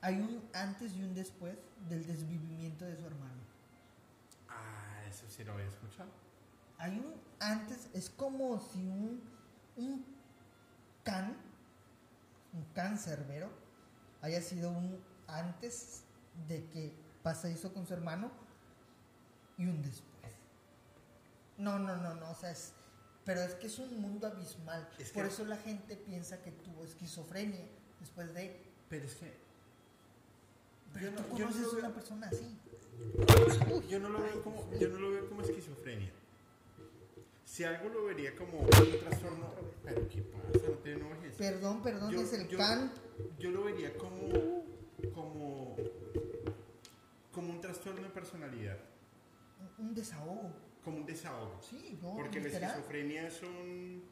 hay 0.00 0.16
un 0.16 0.42
antes 0.54 0.92
y 0.94 1.02
un 1.02 1.14
después 1.14 1.56
del 1.88 2.06
desvivimiento 2.06 2.84
de 2.84 2.96
su 2.96 3.06
hermano. 3.06 3.42
Ah, 4.48 5.02
eso 5.08 5.24
sí 5.28 5.44
lo 5.44 5.52
había 5.52 5.66
escuchado. 5.66 6.10
Hay 6.78 6.98
un 6.98 7.14
antes, 7.40 7.88
es 7.94 8.10
como 8.10 8.58
si 8.60 8.86
un, 8.86 9.20
un 9.76 10.04
can, 11.04 11.36
un 12.52 12.64
can 12.74 12.98
cerbero, 12.98 13.48
haya 14.22 14.40
sido 14.42 14.70
un 14.70 14.98
antes 15.26 16.02
de 16.48 16.64
que 16.68 16.92
pasa 17.22 17.48
eso 17.48 17.72
con 17.72 17.86
su 17.86 17.94
hermano 17.94 18.30
y 19.58 19.66
un 19.66 19.82
después. 19.82 20.32
No, 21.58 21.78
no, 21.78 21.96
no, 21.96 22.14
no, 22.14 22.30
o 22.30 22.34
sea, 22.34 22.50
es, 22.50 22.72
pero 23.24 23.40
es 23.42 23.54
que 23.54 23.66
es 23.66 23.78
un 23.78 24.00
mundo 24.00 24.26
abismal. 24.26 24.88
Es 24.98 25.10
Por 25.10 25.24
que- 25.24 25.28
eso 25.30 25.44
la 25.46 25.56
gente 25.56 25.96
piensa 25.96 26.42
que 26.42 26.52
tuvo 26.52 26.84
esquizofrenia 26.84 27.64
después 28.00 28.32
de... 28.34 28.62
Pero 28.88 29.04
es 29.06 29.14
que 29.14 29.34
Pero 30.92 31.10
Yo 31.10 31.16
tú 31.16 31.22
no- 31.22 31.38
yo 31.38 31.44
no 31.46 31.52
conoces 31.52 31.72
lo 31.72 31.78
a 31.78 31.80
una 31.86 31.94
persona 31.94 32.28
así. 32.28 32.58
yo 33.88 33.98
no 34.00 34.08
lo 34.10 34.22
veo 34.22 34.42
como, 34.42 34.70
yo 34.78 34.88
no 34.88 34.98
lo 34.98 35.10
veo 35.10 35.28
como 35.28 35.42
esquizofrenia. 35.42 36.12
Si 37.56 37.64
algo 37.64 37.88
lo 37.88 38.04
vería 38.04 38.36
como 38.36 38.58
un 38.58 38.68
trastorno. 38.68 39.50
Pero 39.82 40.06
qué 40.10 40.20
pasa, 40.20 40.58
no 40.68 40.74
te 40.74 40.92
enojes. 40.92 41.36
Perdón, 41.36 41.82
perdón, 41.82 42.12
Yo- 42.12 42.20
es 42.20 42.32
el 42.34 42.46
yo- 42.48 42.58
can. 42.58 42.92
Yo 43.38 43.50
lo 43.50 43.64
vería 43.64 43.96
como, 43.96 44.62
como, 45.14 45.74
como 47.32 47.50
un 47.54 47.60
trastorno 47.62 48.02
de 48.02 48.10
personalidad, 48.10 48.76
Un 49.78 49.94
desahogo. 49.94 50.52
como 50.84 50.98
un 50.98 51.06
desahogo. 51.06 51.58
Sí, 51.62 51.98
no, 52.02 52.14
Porque 52.16 52.40
la 52.40 52.44
literal. 52.48 52.70
esquizofrenia 52.72 53.26
es 53.26 53.42
un, 53.42 54.04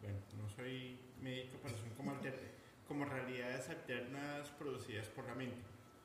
bueno, 0.00 0.18
no 0.40 0.48
soy 0.48 1.00
médico, 1.20 1.58
pero 1.60 1.76
son 1.76 1.90
como, 1.96 2.12
alter- 2.12 2.52
como 2.86 3.04
realidades 3.06 3.68
alternas 3.70 4.50
producidas 4.50 5.08
por 5.08 5.24
la 5.24 5.34
mente. 5.34 5.56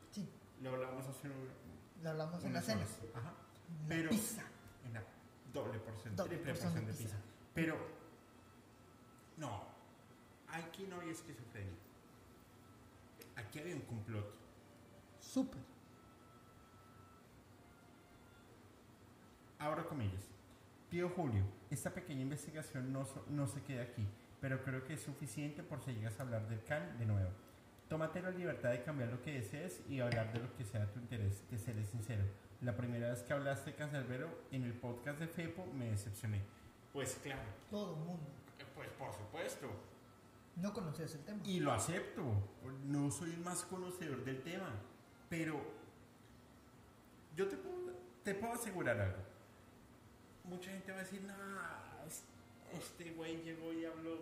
Sí, 0.09 0.27
Lo 0.63 0.71
hablamos 0.71 1.05
hace 1.05 1.27
un- 1.29 1.49
lo 2.03 2.09
hablamos 2.09 2.43
en 2.43 2.53
la 2.53 2.61
cena. 2.63 2.81
Ajá. 3.13 3.31
La 3.83 3.87
Pero- 3.89 4.09
pizza. 4.09 4.41
En 4.87 4.93
la 4.93 5.01
doble 5.53 5.79
porción, 5.79 6.15
Doble 6.15 6.37
triple 6.37 6.53
de 6.53 6.93
pizza. 6.93 7.17
Pero, 7.53 7.77
no, 9.37 9.63
aquí 10.49 10.85
no 10.87 10.97
había 10.97 11.11
esquizofrenia. 11.11 11.73
Aquí 13.35 13.59
había 13.59 13.75
un 13.75 13.81
complot. 13.81 14.33
Súper. 15.19 15.61
Abro 19.59 19.87
comillas. 19.87 20.23
Tío 20.89 21.09
Julio, 21.09 21.43
esta 21.71 21.91
pequeña 21.91 22.21
investigación 22.21 22.91
no, 22.91 23.07
no 23.29 23.47
se 23.47 23.63
queda 23.63 23.83
aquí, 23.83 24.05
pero 24.41 24.63
creo 24.63 24.83
que 24.83 24.93
es 24.93 25.01
suficiente 25.01 25.63
por 25.63 25.81
si 25.81 25.93
llegas 25.93 26.19
a 26.19 26.23
hablar 26.23 26.47
del 26.47 26.63
can 26.63 26.99
de 26.99 27.05
nuevo. 27.05 27.31
Tómate 27.87 28.21
la 28.21 28.29
libertad 28.29 28.71
de 28.71 28.83
cambiar 28.83 29.09
lo 29.09 29.21
que 29.21 29.33
desees 29.33 29.81
y 29.89 29.99
hablar 29.99 30.31
de 30.33 30.39
lo 30.39 30.55
que 30.55 30.65
sea 30.65 30.91
tu 30.91 30.99
interés, 30.99 31.41
te 31.49 31.57
seré 31.57 31.83
sincero. 31.83 32.23
La 32.63 32.75
primera 32.75 33.09
vez 33.09 33.21
que 33.23 33.33
hablaste 33.33 33.73
Cancerbero 33.75 34.29
en 34.51 34.63
el 34.63 34.73
podcast 34.73 35.19
de 35.19 35.27
Fepo 35.27 35.65
me 35.73 35.89
decepcioné. 35.91 36.41
Pues 36.93 37.19
claro, 37.21 37.41
Todo 37.69 37.95
el 37.95 37.99
mundo. 38.05 38.23
pues 38.75 38.89
por 38.91 39.11
supuesto. 39.13 39.67
No 40.55 40.71
conocías 40.71 41.13
el 41.15 41.25
tema. 41.25 41.41
Y 41.45 41.59
lo 41.59 41.73
acepto. 41.73 42.23
No 42.85 43.11
soy 43.11 43.31
el 43.31 43.39
más 43.39 43.63
conocedor 43.63 44.23
del 44.23 44.41
tema. 44.43 44.69
Pero 45.29 45.59
yo 47.35 47.47
te 47.47 47.57
puedo, 47.57 47.93
te 48.23 48.35
puedo 48.35 48.53
asegurar 48.53 48.99
algo. 48.99 49.17
Mucha 50.45 50.71
gente 50.71 50.91
va 50.91 50.99
a 50.99 51.03
decir, 51.03 51.21
no, 51.23 51.33
este 52.77 53.11
güey 53.13 53.41
llegó 53.43 53.73
y 53.73 53.85
habló 53.85 54.19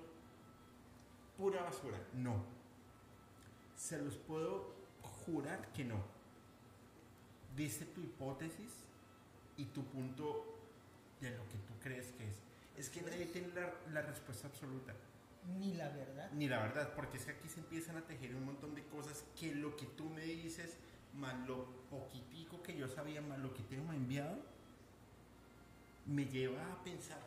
pura 1.37 1.61
basura. 1.63 1.97
No. 2.13 2.43
Se 3.75 4.01
los 4.01 4.15
puedo 4.15 4.73
jurar 5.01 5.71
que 5.73 5.83
no. 5.83 6.20
Dice 7.55 7.85
tu 7.85 8.01
hipótesis 8.01 8.71
y 9.57 9.65
tu 9.65 9.83
punto 9.85 10.45
de 11.19 11.31
lo 11.31 11.43
que 11.49 11.57
tú 11.67 11.73
crees 11.81 12.07
que 12.13 12.27
es. 12.29 12.35
Es 12.77 12.89
que 12.89 13.01
nadie 13.01 13.25
tiene 13.27 13.49
la, 13.49 13.73
la 13.91 14.01
respuesta 14.01 14.47
absoluta. 14.47 14.93
Ni 15.59 15.73
la 15.73 15.89
verdad. 15.89 16.31
Ni 16.31 16.47
la 16.47 16.61
verdad, 16.61 16.93
porque 16.95 17.17
es 17.17 17.25
que 17.25 17.31
aquí 17.31 17.49
se 17.49 17.59
empiezan 17.59 17.97
a 17.97 18.01
tejer 18.01 18.35
un 18.35 18.45
montón 18.45 18.73
de 18.75 18.83
cosas 18.85 19.23
que 19.39 19.53
lo 19.53 19.75
que 19.75 19.85
tú 19.85 20.09
me 20.09 20.21
dices, 20.23 20.77
más 21.15 21.35
lo 21.47 21.65
poquitico 21.89 22.61
que 22.63 22.77
yo 22.77 22.87
sabía, 22.87 23.21
más 23.21 23.39
lo 23.39 23.53
que 23.53 23.63
te 23.63 23.77
me 23.77 23.91
ha 23.91 23.95
enviado, 23.95 24.37
me 26.05 26.25
lleva 26.25 26.71
a 26.71 26.83
pensar, 26.83 27.19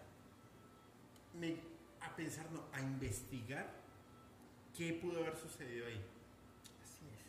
me- 1.38 1.58
a 2.00 2.14
pensar, 2.16 2.50
no, 2.52 2.62
a 2.72 2.80
investigar 2.80 3.70
qué 4.76 4.92
pudo 4.94 5.20
haber 5.20 5.36
sucedido 5.36 5.86
ahí. 5.86 6.02
Así 6.82 7.04
es. 7.06 7.20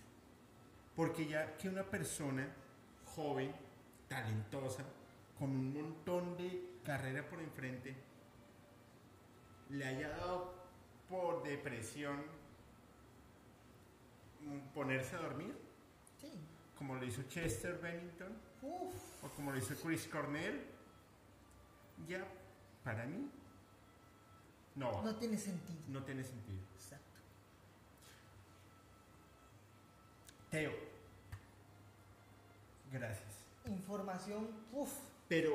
Porque 0.96 1.28
ya 1.28 1.58
que 1.58 1.70
una 1.70 1.84
persona 1.84 2.48
joven, 3.16 3.54
talentosa, 4.08 4.84
con 5.40 5.50
un 5.50 5.74
montón 5.74 6.38
de 6.38 6.80
carrera 6.84 7.28
por 7.30 7.40
enfrente, 7.40 7.96
le 9.70 9.86
haya 9.86 10.10
dado 10.10 10.54
por 11.10 11.44
depresión 11.44 12.22
ponerse 14.74 15.16
a 15.16 15.20
dormir, 15.20 15.56
Sí. 16.22 16.32
como 16.78 16.96
lo 16.96 17.06
hizo 17.06 17.24
Chester 17.24 17.80
Bennington 17.80 18.34
Uf. 18.62 19.24
o 19.24 19.30
como 19.30 19.52
lo 19.52 19.58
hizo 19.58 19.76
Chris 19.76 20.08
Cornell, 20.08 20.62
ya 22.08 22.24
para 22.84 23.06
mí 23.06 23.30
no 24.76 25.02
No 25.04 25.16
tiene 25.16 25.38
sentido. 25.38 25.80
no 25.88 26.04
tiene 26.04 26.24
sentido. 26.24 26.60
Exacto. 26.76 27.06
Teo, 30.52 30.72
gracias. 33.00 33.34
Información. 33.66 34.48
Uf. 34.74 34.92
Pero 35.28 35.52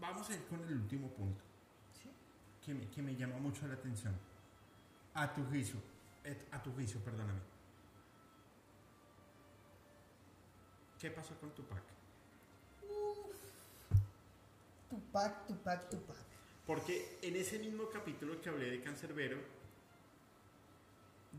vamos 0.00 0.28
a 0.30 0.34
ir 0.34 0.44
con 0.46 0.60
el 0.64 0.74
último 0.74 1.08
punto 1.08 1.42
Sí. 2.02 2.10
que 2.64 2.74
me, 2.74 2.88
que 2.90 3.02
me 3.02 3.16
llama 3.16 3.36
mucho 3.38 3.66
la 3.66 3.74
atención. 3.74 4.14
A 5.14 5.32
tu 5.32 5.44
juicio, 5.44 5.76
a 6.50 6.62
tu 6.62 6.72
juicio, 6.72 7.00
perdóname. 7.00 7.40
¿Qué 10.98 11.10
pasó 11.10 11.38
con 11.38 11.50
Tupac? 11.54 11.82
Tupac, 14.90 15.46
Tupac, 15.46 15.88
Tupac. 15.90 16.16
Porque 16.66 17.18
en 17.22 17.36
ese 17.36 17.58
mismo 17.58 17.88
capítulo 17.90 18.40
que 18.40 18.48
hablé 18.48 18.70
de 18.70 18.80
Cancerbero, 18.82 19.38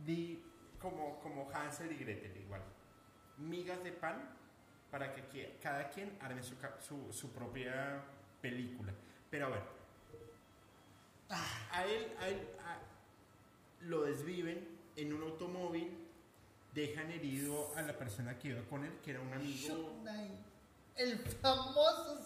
di 0.05 0.41
como, 0.89 1.19
como 1.19 1.49
Hansel 1.51 1.91
y 1.91 1.95
Gretel 1.97 2.37
igual, 2.37 2.61
migas 3.37 3.83
de 3.83 3.91
pan 3.91 4.29
para 4.91 5.13
que 5.15 5.57
cada 5.61 5.89
quien 5.89 6.15
arme 6.21 6.43
su, 6.43 6.55
su, 6.79 7.11
su 7.11 7.31
propia 7.31 8.01
película. 8.41 8.93
Pero 9.31 9.47
a 9.47 9.49
ver, 9.49 9.63
a 11.71 11.85
él, 11.85 12.11
a 12.19 12.27
él 12.29 12.47
a- 12.63 13.85
lo 13.85 14.03
desviven 14.03 14.67
en 14.95 15.13
un 15.13 15.23
automóvil 15.23 15.97
dejan 16.73 17.09
herido 17.11 17.75
a 17.75 17.81
la 17.81 17.97
persona 17.97 18.37
que 18.37 18.49
iba 18.49 18.61
con 18.63 18.83
él, 18.83 18.91
que 19.03 19.11
era 19.11 19.21
un 19.21 19.33
amigo. 19.33 19.95
El 20.95 21.17
famoso 21.19 22.21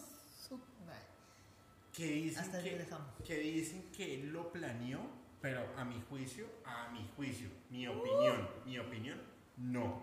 que 1.94 2.06
dicen 2.06 2.44
Hasta 2.44 2.62
que, 2.64 2.88
que 3.26 3.38
dicen 3.40 3.92
que 3.92 4.16
él 4.16 4.32
lo 4.32 4.52
planeó, 4.52 5.00
pero 5.42 5.66
a 5.78 5.86
mi 5.86 6.02
juicio, 6.10 6.46
a 6.66 6.90
mi 6.90 7.10
juicio, 7.16 7.50
mi 7.70 7.88
opinión, 7.88 8.50
mi 8.66 8.78
opinión, 8.80 9.22
no. 9.58 10.02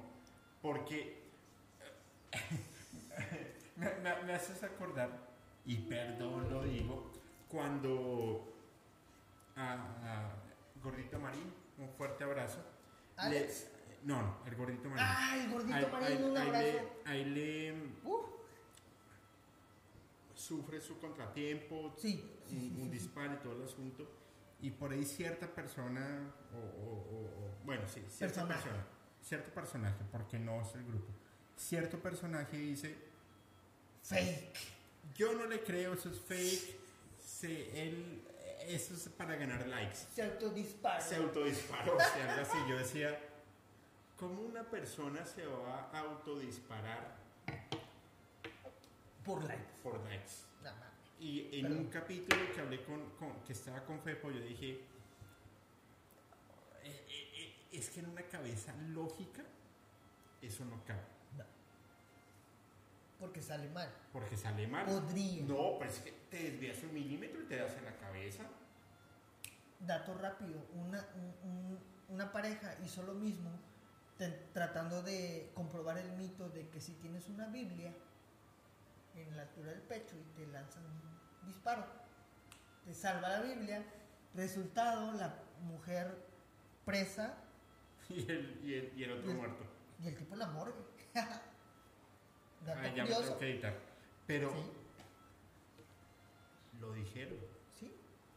Porque 0.63 1.23
me, 3.77 3.95
me- 4.03 4.23
me 4.25 4.33
haces 4.35 4.63
acordar, 4.63 5.11
y 5.65 5.77
perdón 5.77 6.49
lo 6.51 6.63
digo, 6.65 7.11
cuando 7.49 8.53
a, 9.57 9.73
a 9.75 10.33
Gordito 10.83 11.19
Marín, 11.19 11.53
un 11.79 11.89
fuerte 11.91 12.25
abrazo. 12.25 12.59
no, 14.05 14.23
no, 14.23 14.37
el 14.47 14.55
Gordito 14.57 14.89
Marín. 14.89 15.05
Ah, 15.07 15.37
el 15.39 15.51
gordito 15.53 15.75
Ahí- 15.75 15.87
Marín, 15.93 16.07
ahí- 16.19 16.23
un 16.25 16.37
ahí 16.37 16.47
abrazo. 16.49 16.65
le- 17.05 17.11
ahí 17.11 17.25
le 17.25 17.73
Uh, 18.05 18.23
sufre 20.35 20.81
su 20.81 20.99
contratiempo, 20.99 21.93
sí, 21.99 22.13
sí, 22.49 22.55
un, 22.57 22.61
sí, 22.61 22.83
un 22.83 22.91
disparo 22.91 23.35
y 23.35 23.37
todo 23.39 23.53
el 23.57 23.65
asunto. 23.65 24.07
Y 24.61 24.71
por 24.71 24.93
ahí 24.93 25.05
cierta 25.05 25.47
persona, 25.47 26.33
o, 26.53 26.57
o- 26.57 26.61
o- 26.91 27.47
o- 27.47 27.51
bueno, 27.65 27.83
sí, 27.87 28.03
cierta 28.09 28.37
Personaje. 28.47 28.63
persona, 28.63 28.87
cierto 29.23 29.51
personaje, 29.51 30.05
porque 30.11 30.39
no 30.39 30.61
es 30.63 30.75
el 30.75 30.85
grupo, 30.85 31.13
cierto 31.57 31.99
personaje 31.99 32.57
dice, 32.57 32.97
Fake. 34.03 34.53
yo 35.15 35.35
no 35.35 35.47
le 35.47 35.63
creo, 35.63 35.93
eso 35.95 36.11
es 36.11 36.21
fake, 36.21 36.77
se, 37.23 37.83
él, 37.89 38.23
eso 38.61 38.95
es 38.95 39.09
para 39.11 39.37
ganar 39.37 39.67
likes. 39.67 39.99
Se 40.15 40.23
autodispara. 40.23 41.01
Se 41.01 41.17
autodisparó, 41.17 41.97
o 41.97 42.01
sea, 42.01 42.33
algo 42.35 42.51
así. 42.51 42.59
Yo 42.71 42.79
decía, 42.79 43.19
¿cómo 44.17 44.41
una 44.43 44.63
persona 44.65 45.25
se 45.27 45.45
va 45.47 45.91
a 45.93 45.99
autodisparar 46.01 47.15
Por 49.25 49.45
likes. 49.45 49.65
por 49.83 49.99
likes? 50.05 50.46
Y 51.19 51.49
en 51.57 51.63
Perdón. 51.63 51.79
un 51.79 51.87
capítulo 51.87 52.43
que 52.55 52.61
hablé 52.61 52.85
con, 52.85 53.11
con- 53.19 53.41
que 53.45 53.53
estaba 53.53 53.85
con 53.85 54.01
Fepo, 54.01 54.31
yo 54.31 54.41
dije, 54.41 54.73
"Eh, 56.83 57.07
eh, 57.09 57.31
eh, 57.35 57.55
es 57.73 57.89
que 57.91 58.01
en 58.01 58.11
una 58.11 58.23
cabeza 58.23 58.75
lógica 58.89 59.43
eso 60.43 60.65
no 60.67 60.85
cabe, 60.85 61.01
No. 61.37 61.45
Porque 63.19 63.41
sale 63.41 63.69
mal. 63.71 63.89
porque 64.13 64.37
sale 64.37 64.67
mal. 64.67 64.85
Podría. 64.85 65.43
No, 65.45 65.79
pero 65.79 65.91
es 65.91 65.99
que 66.01 66.13
te 66.31 66.51
desvías 66.51 66.83
un 66.83 66.93
milímetro 66.93 67.43
y 67.43 67.47
te 67.47 67.57
das 67.57 67.75
en 67.77 67.85
la 67.87 67.97
cabeza. 67.97 68.45
Dato 69.81 70.15
rápido. 70.19 70.67
Una, 70.75 71.07
un- 71.15 71.51
un- 71.51 71.79
una 72.15 72.31
pareja 72.31 72.77
hizo 72.85 73.03
lo 73.03 73.15
mismo 73.15 73.51
te- 74.19 74.49
tratando 74.53 75.03
de 75.03 75.51
comprobar 75.55 75.97
el 75.99 76.13
mito 76.13 76.49
de 76.51 76.69
que 76.69 76.81
si 76.81 76.93
tienes 76.95 77.27
una 77.29 77.47
Biblia 77.49 77.93
en 79.17 79.37
la 79.37 79.43
altura 79.43 79.71
del 79.73 79.83
pecho 79.83 80.15
y 80.17 80.23
te 80.37 80.47
lanzan 80.49 80.85
un 80.85 81.47
disparo, 81.47 81.85
te 82.85 82.95
salva 82.95 83.29
la 83.29 83.41
Biblia. 83.43 83.85
Resultado, 84.35 85.13
la 85.13 85.35
mujer 85.63 86.15
presa 86.85 87.39
Y 88.11 88.31
el, 88.31 88.61
y 88.63 88.75
el, 88.75 88.93
y 88.99 89.05
el 89.05 89.13
otro 89.13 89.27
Y 89.27 89.31
el- 89.31 89.37
muerto. 89.37 89.65
y 90.03 90.09
el 90.09 90.15
tipo 90.17 90.35
en 90.35 90.39
la 90.41 90.47
morgue. 90.49 90.75
Ah, 92.69 92.89
ya 92.95 93.05
me 93.05 93.11
tengo 93.15 93.39
que 93.39 93.51
editar. 93.53 93.75
Pero 94.27 94.51
Sí, 94.51 94.73
lo 96.81 96.93
dijeron, 96.93 97.39
sí. 97.79 97.93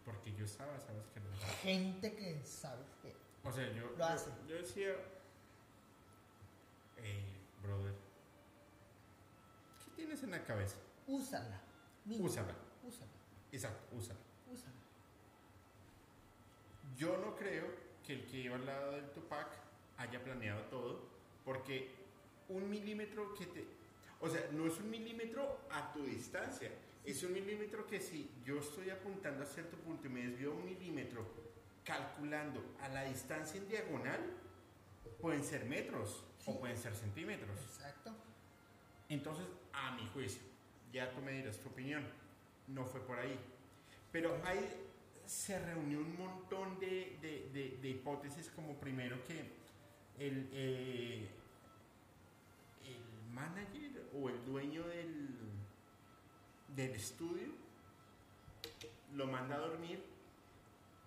porque 0.05 0.33
yo 0.35 0.45
estaba, 0.45 0.79
sabes 0.79 1.07
que 1.13 1.19
dijeron. 1.19 1.55
Gente 1.63 2.15
que 2.15 2.39
sabe 2.43 2.83
que 3.01 3.15
O 3.43 3.51
sea, 3.51 3.67
yo, 3.73 3.89
Lo 3.91 3.97
yo- 3.97 4.05
hace. 4.05 4.29
yo 4.47 4.55
decía, 4.57 4.91
eh, 6.97 7.25
brother, 7.63 7.93
¿qué 7.93 8.08
tienes 9.99 10.23
en 10.23 10.31
la 10.31 10.43
cabeza? 10.43 10.77
úsala. 11.07 11.59
niño, 12.05 12.23
Úsala. 12.25 12.55
Úsala. 12.87 13.11
Exacto, 13.51 13.95
úsala. 13.97 14.19
Úsala. 14.51 14.73
Yo 16.97 17.17
no 17.17 17.35
creo 17.35 17.65
que 18.05 18.13
el 18.13 18.25
que 18.27 18.37
iba 18.37 18.55
al 18.55 18.65
lado 18.65 18.91
del 18.93 19.09
Tupac 19.11 19.47
haya 19.97 20.23
planeado 20.23 20.61
todo, 20.63 21.01
porque 21.43 21.91
un 22.47 22.69
milímetro 22.69 23.33
que 23.35 23.45
te... 23.47 23.65
O 24.21 24.29
sea, 24.29 24.47
no 24.51 24.67
es 24.67 24.77
un 24.79 24.89
milímetro 24.89 25.59
a 25.71 25.91
tu 25.93 26.03
distancia, 26.03 26.71
es 27.05 27.23
un 27.23 27.33
milímetro 27.33 27.85
que 27.87 27.99
si 27.99 28.29
yo 28.45 28.59
estoy 28.59 28.89
apuntando 28.89 29.43
a 29.43 29.45
cierto 29.45 29.77
punto 29.77 30.07
y 30.07 30.09
me 30.09 30.25
desvío 30.25 30.53
un 30.53 30.65
milímetro 30.65 31.25
calculando 31.83 32.61
a 32.81 32.89
la 32.89 33.03
distancia 33.03 33.59
en 33.59 33.67
diagonal, 33.67 34.19
pueden 35.21 35.43
ser 35.43 35.65
metros 35.65 36.23
Sí. 36.39 36.51
o 36.51 36.59
pueden 36.59 36.77
ser 36.77 36.95
centímetros. 36.95 37.59
Exacto. 37.59 38.13
Entonces, 39.09 39.45
a 39.73 39.91
mi 39.95 40.05
juicio, 40.07 40.41
ya 40.93 41.11
tú 41.11 41.21
me 41.21 41.31
dirás 41.31 41.57
tu 41.59 41.69
opinión, 41.69 42.03
no 42.67 42.85
fue 42.85 43.01
por 43.01 43.19
ahí. 43.19 43.37
Pero 44.11 44.39
ahí 44.45 44.59
se 45.25 45.59
reunió 45.59 45.99
un 45.99 46.17
montón 46.17 46.79
de, 46.79 47.17
de- 47.21 47.49
de- 47.53 47.77
de 47.81 47.89
hipótesis, 47.89 48.49
como 48.55 48.75
primero 48.79 49.17
que 49.25 49.39
el, 50.19 50.49
eh, 50.53 51.27
el 52.85 53.33
manager 53.33 54.03
o 54.13 54.29
el 54.29 54.45
dueño 54.45 54.87
del, 54.87 55.29
del 56.75 56.91
estudio 56.95 57.47
lo 59.15 59.27
manda 59.27 59.55
a 59.55 59.59
dormir 59.59 60.03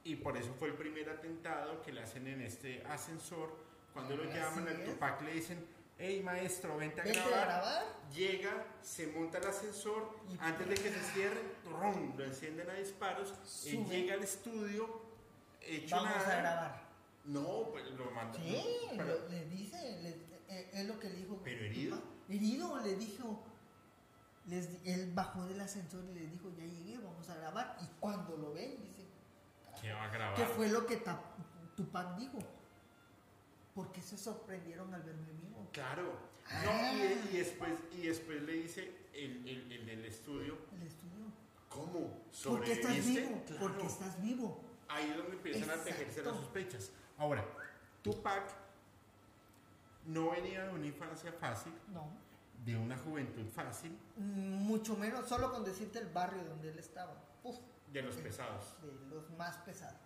y 0.05 0.17
por 0.17 0.37
eso 0.37 0.53
fue 0.55 0.69
el 0.69 0.75
primer 0.75 1.09
atentado 1.11 1.81
que 1.83 1.93
le 1.93 2.03
hacen 2.03 2.27
en 2.27 2.41
este 2.41 2.83
ascensor. 2.87 3.55
Cuando 3.93 4.17
lo 4.17 4.25
Así 4.25 4.33
llaman 4.35 4.69
al. 4.69 4.85
Tupac 4.85 5.23
le 5.23 5.35
dicen, 5.35 5.65
hey 6.03 6.21
maestro, 6.23 6.77
vente 6.77 7.01
a 7.01 7.05
Vete 7.05 7.19
a 7.21 7.27
grabar 7.29 7.47
grabar. 7.47 7.85
llega, 8.13 8.67
se 8.83 9.07
monta 9.07 9.39
el 9.39 9.47
ascensor, 9.47 10.17
Y 10.29 10.37
antes 10.41 10.69
de 10.69 10.75
que 10.75 10.91
se 10.93 11.01
cierre, 11.13 11.41
¡rum! 11.65 12.17
lo 12.17 12.25
encienden 12.25 12.69
a 12.69 12.75
disparos, 12.75 13.33
él 13.67 13.87
llega 13.87 14.15
al 14.15 14.23
estudio, 14.23 15.01
hecho 15.61 15.97
Vamos 15.97 16.11
nada. 16.17 16.33
a 16.37 16.41
grabar. 16.41 16.83
No, 17.25 17.69
pues 17.71 17.89
lo 17.93 18.11
manda. 18.11 18.37
Sí, 18.37 18.65
pero- 18.97 19.29
le 19.29 19.45
dice, 19.47 19.77
le- 20.03 20.33
eh, 20.49 20.71
es 20.75 20.87
lo 20.87 20.99
que 20.99 21.09
le 21.09 21.17
dijo. 21.17 21.41
¿Pero 21.45 21.65
herido? 21.65 22.03
Herido, 22.29 22.79
le 22.81 22.97
dijo. 22.97 23.45
Les, 24.47 24.69
di- 24.83 24.91
él 24.91 25.13
bajó 25.15 25.45
del 25.45 25.61
ascensor 25.61 26.05
y 26.11 26.15
le 26.19 26.27
dijo, 26.27 26.51
ya 26.59 26.65
llegué, 26.65 26.99
vamos 26.99 27.29
a 27.31 27.37
grabar. 27.37 27.77
Y 27.81 27.87
cuando 28.01 28.37
lo 28.37 28.53
ven, 28.53 28.77
dice, 28.83 29.07
¿Qué 29.81 29.93
va 29.93 30.05
a 30.07 30.09
grabar? 30.11 30.37
¿qué 30.37 30.45
fue 30.47 30.69
lo 30.69 30.85
que 30.85 30.97
Ta- 30.97 31.23
Tupac 31.77 32.17
dijo? 32.17 32.39
¿Por 33.75 33.91
qué 33.93 34.03
se 34.03 34.19
sorprendieron 34.19 34.93
al 34.95 35.03
verme 35.03 35.33
vivo? 35.33 35.69
Claro. 35.73 36.13
Ah. 36.51 36.63
No, 36.65 36.99
y, 36.99 37.35
y 37.35 37.39
después, 37.39 37.73
y 37.93 38.07
después 38.07 38.43
le 38.43 38.53
dice 38.53 38.93
el, 39.15 39.49
el, 39.49 39.73
el 39.73 39.87
del 39.87 40.05
estudio, 40.05 40.59
El 40.75 40.87
estudio. 40.87 41.25
¿cómo? 41.69 42.21
¿Por 42.45 42.63
qué 42.65 42.73
estás 42.73 43.07
vivo? 43.07 43.43
Claro. 43.47 43.61
Porque 43.61 43.87
estás 43.87 44.21
vivo. 44.21 44.61
Ahí 44.89 45.09
es 45.11 45.17
donde 45.17 45.33
empiezan 45.37 45.71
a 45.71 45.83
tejerse 45.83 46.23
las 46.23 46.37
sospechas. 46.37 46.91
Ahora, 47.17 47.45
Tupac 48.03 48.43
no 50.07 50.31
venía 50.33 50.65
de 50.67 50.75
una 50.75 50.87
infancia 50.87 51.33
fácil, 51.33 51.73
No. 51.95 52.09
de 52.65 52.77
una 52.77 52.99
juventud 52.99 53.47
fácil, 53.55 53.97
Mucho 54.17 54.97
menos, 54.97 55.29
solo 55.29 55.51
con 55.51 55.65
decirte 55.65 55.99
el 55.99 56.09
barrio 56.09 56.45
donde 56.45 56.71
él 56.71 56.79
estaba. 56.79 57.15
Uf, 57.45 57.57
de 57.93 58.03
los 58.03 58.17
de- 58.17 58.23
pesados. 58.23 58.75
De 58.83 59.15
los 59.15 59.31
más 59.39 59.57
pesados. 59.59 59.97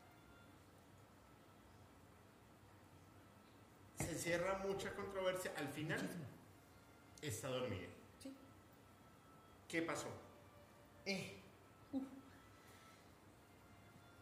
Encierra 4.10 4.58
mucha 4.58 4.94
controversia. 4.94 5.52
Al 5.56 5.68
final 5.68 5.98
Muchísimo. 6.02 6.24
está 7.22 7.48
dormido. 7.48 7.88
Sí. 8.22 8.34
¿Qué 9.68 9.82
pasó? 9.82 10.08
Eh. 11.04 11.40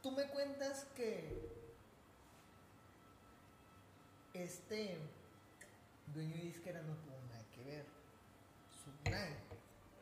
Tú 0.02 0.10
me 0.10 0.26
cuentas 0.28 0.86
que 0.94 1.48
este 4.34 4.98
dueño 6.12 6.34
de 6.34 6.42
disquera 6.42 6.82
no 6.82 6.94
tuvo 6.96 7.16
nada 7.30 7.44
que 7.54 7.62
ver. 7.64 7.86
Su 8.84 9.10
nada. 9.10 9.28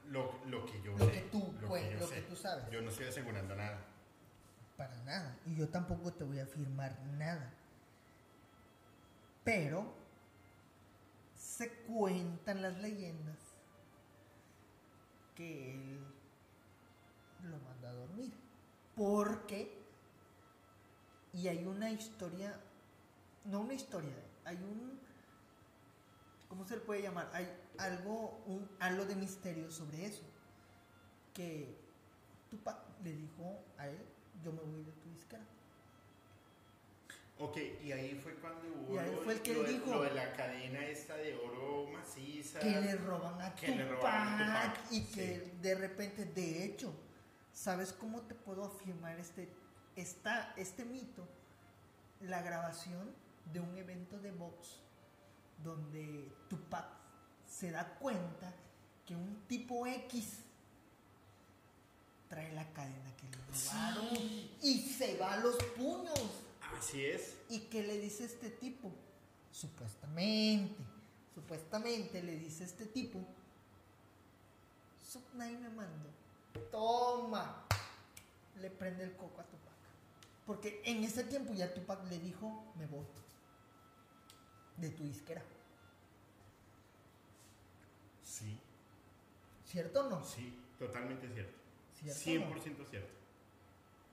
Lo, 0.09 0.45
lo 0.47 0.67
que 0.67 0.83
yo 0.83 0.93
Lo 0.99 1.07
sé. 1.07 1.13
que 1.13 1.21
tú, 1.31 1.55
lo 1.61 1.69
pues, 1.69 1.85
que 1.85 1.93
yo 1.93 1.99
lo 2.01 2.07
sé. 2.09 2.15
que 2.17 2.23
tú 2.23 2.37
sabes. 2.37 2.69
Yo 2.71 2.83
no 2.83 2.91
estoy 2.91 3.07
asegurando 3.07 3.55
nada. 3.55 3.79
Para 4.77 4.97
nada. 5.05 5.37
Y 5.47 5.55
yo 5.55 5.69
tampoco 5.69 6.13
te 6.13 6.25
voy 6.25 6.41
a 6.41 6.45
afirmar 6.45 6.99
nada. 7.17 7.53
Pero 9.45 9.93
se 11.35 11.73
cuentan 11.85 12.63
las 12.63 12.81
leyendas 12.81 13.39
que 15.35 15.73
él 15.75 15.99
lo 17.45 17.59
manda 17.59 17.91
a 17.91 17.93
dormir. 17.93 18.33
Porque, 18.97 19.79
y 21.33 21.49
hay 21.49 21.65
una 21.65 21.91
historia, 21.91 22.59
no 23.45 23.61
una 23.61 23.75
historia, 23.75 24.15
hay 24.45 24.57
un, 24.57 24.99
¿cómo 26.49 26.65
se 26.65 26.77
le 26.77 26.83
puede 26.83 27.03
llamar? 27.03 27.31
Hay 27.33 27.49
algo, 27.79 28.43
un 28.47 28.69
halo 28.81 29.05
de 29.07 29.17
misterio 29.17 29.71
sobre 29.71 30.07
eso. 30.07 30.23
Que 31.35 31.75
Tupac 32.51 32.79
le 33.03 33.13
dijo 33.15 33.59
a 33.79 33.89
él, 33.89 33.99
yo 34.45 34.53
me 34.53 34.61
voy 34.61 34.83
de 34.83 34.93
tu 34.93 35.09
disquera. 35.11 35.45
Ok, 37.45 37.57
y 37.83 37.91
ahí 37.91 38.15
fue 38.23 38.35
cuando 38.37 38.61
hubo 38.69 38.95
Y 38.95 38.99
ahí 38.99 39.17
fue 39.25 39.33
el 39.35 39.43
que 39.43 39.55
lo 39.55 39.65
dijo- 39.65 39.91
lo 39.95 40.03
de 40.03 40.13
la 40.15 40.33
cadena 40.33 40.87
esta 40.87 41.17
de 41.17 41.35
oro 41.35 41.89
maciza. 41.93 42.61
que 42.61 42.71
le 42.81 42.95
roban 42.97 43.41
a 43.41 43.55
que 43.55 43.69
le 43.75 43.85
roban 43.89 44.41
a 44.43 44.73
Tupac 44.75 44.93
y 44.93 45.01
sí. 45.01 45.07
que 45.13 45.53
de 45.61 45.75
repente, 45.75 46.25
de 46.25 46.65
hecho, 46.65 46.93
¿sabes 47.53 47.93
cómo 47.93 48.21
te 48.23 48.35
puedo 48.37 48.65
afirmar 48.65 49.19
este, 49.19 49.49
esta, 49.97 50.55
este 50.57 50.85
mito? 50.85 51.27
La 52.21 52.43
grabación 52.43 53.13
de 53.53 53.59
un 53.59 53.77
evento 53.77 54.19
de 54.21 54.31
box 54.31 54.79
donde 55.65 56.31
Tupac 56.49 56.87
se 57.49 57.73
da 57.73 57.89
cuenta 57.99 58.53
que 59.05 59.17
un 59.17 59.43
tipo 59.49 59.85
X 59.87 60.39
trae 62.29 62.53
la 62.53 62.73
cadena 62.73 63.11
que 63.17 63.27
le 63.29 63.37
robaron 63.37 64.09
y 64.63 64.81
se 64.97 65.17
va 65.19 65.33
a 65.35 65.37
los 65.39 65.57
puños. 65.77 66.21
Así 66.79 67.05
es. 67.05 67.37
¿Y 67.49 67.61
qué 67.61 67.83
le 67.83 67.99
dice 67.99 68.25
este 68.25 68.51
tipo? 68.51 68.91
Supuestamente, 69.51 70.83
supuestamente 71.35 72.23
le 72.23 72.37
dice 72.37 72.65
este 72.65 72.87
tipo, 72.87 73.21
Subnai 75.07 75.57
me 75.59 75.69
mandó, 75.69 76.09
toma, 76.71 77.67
le 78.61 78.71
prende 78.71 79.05
el 79.05 79.13
coco 79.17 79.41
a 79.41 79.45
Tupac. 79.45 79.73
Porque 80.47 80.81
en 80.87 81.05
ese 81.05 81.25
tiempo 81.25 81.53
ya 81.53 81.73
Tupac 81.75 82.03
le 82.09 82.19
dijo, 82.19 82.65
me 82.79 82.87
voy 82.87 83.05
de 84.79 84.89
tu 84.91 85.05
disquera. 85.05 85.43
Sí, 88.25 88.59
¿Cierto 89.67 90.07
o 90.07 90.11
no? 90.11 90.25
sí, 90.25 90.59
totalmente 90.79 91.29
cierto. 91.29 91.59
¿Cierto 91.95 92.47
o 92.47 92.55
no? 92.55 92.63
100% 92.63 92.89
cierto. 92.91 93.22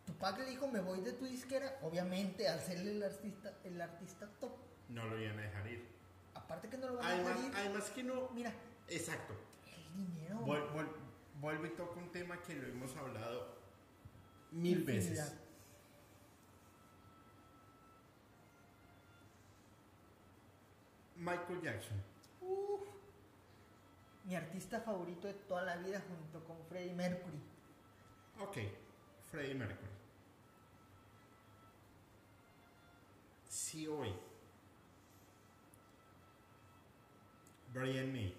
Tupac 0.10 0.40
le 0.40 0.46
dijo, 0.46 0.68
me 0.68 0.80
voy 0.80 1.02
de 1.02 1.14
tu 1.14 1.26
disquera, 1.26 1.78
obviamente 1.84 2.48
al 2.50 2.60
ser 2.60 2.80
el 2.80 3.04
artista, 3.04 3.54
el 3.64 3.80
artista 3.80 4.28
top. 4.40 4.52
No 4.90 5.06
lo 5.06 5.20
iban 5.22 5.38
a 5.38 5.42
dejar 5.44 5.68
ir. 5.68 5.86
Aparte 6.34 6.68
que 6.68 6.78
no 6.80 6.88
lo 6.88 6.96
van 6.98 7.06
a 7.06 7.14
dejar 7.16 7.38
ir, 7.46 7.52
además 7.56 7.90
que 7.92 8.04
no. 8.04 8.30
mira, 8.34 8.52
Exacto. 8.88 9.36
el 9.68 9.94
dinero. 9.94 10.40
Vuel- 10.40 10.68
vuel- 10.74 10.96
vuelvo 11.40 11.66
y 11.68 11.70
toco 11.70 12.00
un 12.00 12.12
tema 12.12 12.42
que 12.42 12.56
lo 12.56 12.68
hemos 12.68 12.96
hablado 12.98 13.56
mil 14.52 14.84
veces. 14.84 15.12
Infinidad. 15.20 15.34
Michael 21.16 21.62
Jackson. 21.62 21.98
Uf. 22.42 22.82
mi 24.26 24.36
artista 24.36 24.80
favorito 24.80 25.28
de 25.28 25.34
toda 25.34 25.64
la 25.64 25.76
vida 25.78 26.02
junto 26.08 26.46
con 26.46 26.58
Freddie 26.68 26.94
Mercury. 26.94 27.40
Ok, 28.40 28.58
Freddie 29.32 29.56
Mercury. 29.56 29.90
Si 33.70 33.86
hoy 33.86 34.12
Brian 37.72 38.12
May 38.12 38.34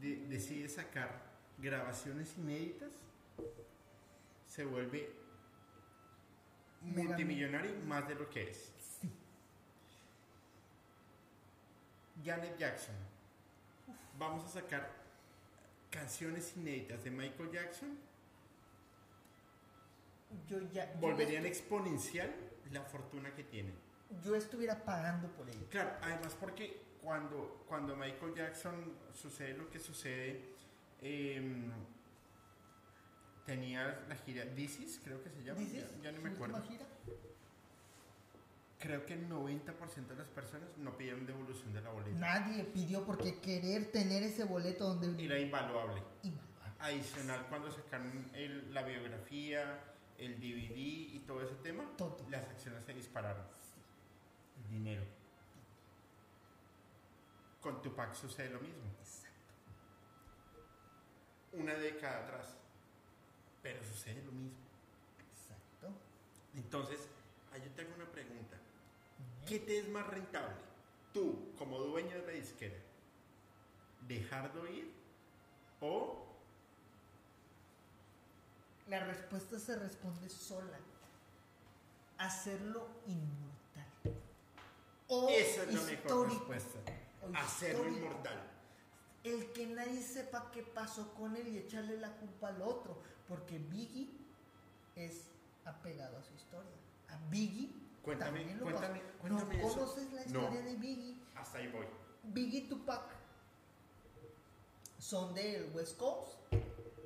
de- 0.00 0.26
decide 0.26 0.68
sacar 0.68 1.22
grabaciones 1.58 2.36
inéditas, 2.36 2.90
se 4.48 4.64
vuelve 4.64 5.12
multimillonario 6.80 7.72
más 7.86 8.08
de 8.08 8.16
lo 8.16 8.28
que 8.28 8.50
es. 8.50 8.72
Sí. 9.00 9.08
Janet 12.24 12.58
Jackson. 12.58 12.96
Vamos 14.18 14.44
a 14.44 14.48
sacar 14.48 14.90
canciones 15.88 16.56
inéditas 16.56 17.04
de 17.04 17.12
Michael 17.12 17.52
Jackson. 17.52 17.96
Yo 20.48 20.58
ya. 20.72 20.92
yo 20.94 21.00
Volverían 21.00 21.46
exponencial 21.46 22.34
la 22.72 22.82
fortuna 22.82 23.32
que 23.36 23.44
tienen. 23.44 23.81
Yo 24.24 24.34
estuviera 24.36 24.84
pagando 24.84 25.28
por 25.28 25.48
ello. 25.48 25.66
Claro, 25.70 25.90
además 26.02 26.36
porque 26.38 26.80
cuando, 27.02 27.64
cuando 27.68 27.96
Michael 27.96 28.34
Jackson 28.34 28.92
sucede 29.12 29.54
lo 29.54 29.70
que 29.70 29.78
sucede, 29.78 30.54
em, 31.00 31.70
tenía 33.46 34.04
la 34.08 34.14
gira 34.16 34.44
This 34.54 34.80
Is, 34.80 35.00
creo 35.02 35.22
que 35.22 35.30
se 35.30 35.42
llama, 35.42 35.60
ya, 35.62 35.86
ya 36.02 36.12
no 36.12 36.18
¿Su 36.18 36.22
me 36.22 36.30
acuerdo. 36.30 36.62
gira? 36.62 36.86
Creo 38.78 39.06
que 39.06 39.14
el 39.14 39.28
90% 39.28 40.08
de 40.08 40.16
las 40.16 40.26
personas 40.28 40.68
no 40.76 40.96
pidieron 40.96 41.24
devolución 41.24 41.72
de 41.72 41.80
la 41.82 41.90
boleta. 41.90 42.18
Nadie 42.18 42.64
pidió 42.64 43.04
porque 43.06 43.38
querer 43.38 43.92
tener 43.92 44.24
ese 44.24 44.42
boleto 44.44 44.92
donde. 44.94 45.24
Era 45.24 45.38
invaluable. 45.38 46.02
Invaluable. 46.24 46.52
Adicional, 46.80 47.46
cuando 47.48 47.70
sacaron 47.70 48.28
el- 48.34 48.74
la 48.74 48.82
biografía, 48.82 49.84
el 50.18 50.40
DVD 50.40 50.76
y 50.76 51.18
todo 51.26 51.42
ese 51.42 51.54
tema, 51.56 51.84
Todo. 51.96 52.26
las 52.28 52.42
acciones 52.48 52.84
se 52.84 52.92
dispararon. 52.92 53.44
Dinero. 54.72 55.02
Con 57.60 57.82
Tupac 57.82 58.14
sucede 58.14 58.48
lo 58.48 58.60
mismo. 58.60 58.90
Exacto. 58.98 59.36
Una 61.52 61.74
década 61.74 62.24
atrás. 62.24 62.56
Pero 63.62 63.84
sucede 63.84 64.22
lo 64.24 64.32
mismo. 64.32 64.56
Exacto. 65.30 65.88
Entonces, 66.54 67.06
ahí 67.52 67.60
yo 67.62 67.70
te 67.72 67.82
hago 67.82 67.94
una 67.96 68.10
pregunta. 68.10 68.56
¿Qué 69.46 69.58
te 69.58 69.78
es 69.78 69.88
más 69.90 70.06
rentable? 70.06 70.56
Tú, 71.12 71.52
como 71.58 71.78
dueño 71.78 72.16
de 72.16 72.26
la 72.26 72.32
disquera, 72.32 72.78
dejarlo 74.08 74.66
ir 74.68 74.90
o 75.80 76.26
La 78.88 79.04
respuesta 79.04 79.58
se 79.58 79.76
responde 79.76 80.30
sola. 80.30 80.78
Hacerlo 82.16 82.88
inmortal. 83.06 83.51
O 85.14 85.28
esa 85.28 85.64
es 85.64 85.74
la 85.74 85.82
mejor 85.82 86.28
respuesta. 86.30 86.78
Hacerlo 87.34 87.84
histórico. 87.84 88.06
inmortal. 88.06 88.50
El 89.24 89.52
que 89.52 89.66
nadie 89.66 90.00
sepa 90.02 90.50
qué 90.50 90.62
pasó 90.62 91.12
con 91.14 91.36
él 91.36 91.46
y 91.48 91.58
echarle 91.58 91.98
la 91.98 92.16
culpa 92.16 92.48
al 92.48 92.62
otro. 92.62 93.00
Porque 93.28 93.58
Biggie 93.58 94.10
es 94.96 95.24
apegado 95.66 96.16
a 96.18 96.22
su 96.22 96.34
historia. 96.34 96.72
A 97.08 97.18
Biggie 97.28 97.70
Cuéntame, 98.02 98.38
también 98.38 98.58
lo 98.58 98.64
cuéntame, 98.64 99.00
pasó. 99.00 99.18
cuéntame 99.20 99.56
¿No 99.58 99.68
eso. 99.68 99.78
conoces 99.78 100.12
la 100.12 100.24
No. 100.24 100.40
historia 100.40 100.62
de 100.62 100.76
Biggie? 100.76 101.16
Hasta 101.36 101.58
ahí 101.58 101.68
voy. 101.68 101.86
Biggie 102.24 102.58
y 102.60 102.68
Tupac 102.68 103.02
son 104.98 105.34
del 105.34 105.70
West 105.74 105.98
Coast, 105.98 106.38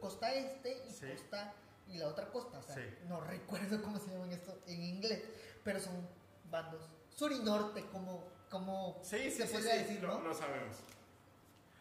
costa 0.00 0.32
este 0.34 0.84
y 0.86 0.90
Sí. 0.92 1.06
costa 1.10 1.54
y 1.88 1.98
la 1.98 2.08
otra 2.08 2.30
costa. 2.30 2.58
O 2.58 2.62
sea, 2.62 2.74
Sí. 2.76 2.82
no 3.08 3.20
recuerdo 3.20 3.82
cómo 3.82 3.98
se 3.98 4.10
llaman 4.12 4.32
esto 4.32 4.58
en 4.66 4.82
inglés, 4.82 5.22
pero 5.64 5.80
son 5.80 6.06
bandos 6.50 6.82
sur 7.16 7.32
y 7.32 7.38
norte, 7.40 7.84
como, 7.90 8.24
como 8.50 9.00
Sí, 9.02 9.30
se 9.30 9.46
sí, 9.46 9.52
podría 9.52 9.72
sí, 9.72 9.78
decir, 9.78 10.02
lo, 10.02 10.08
¿no? 10.18 10.20
lo 10.28 10.34
sabemos. 10.34 10.76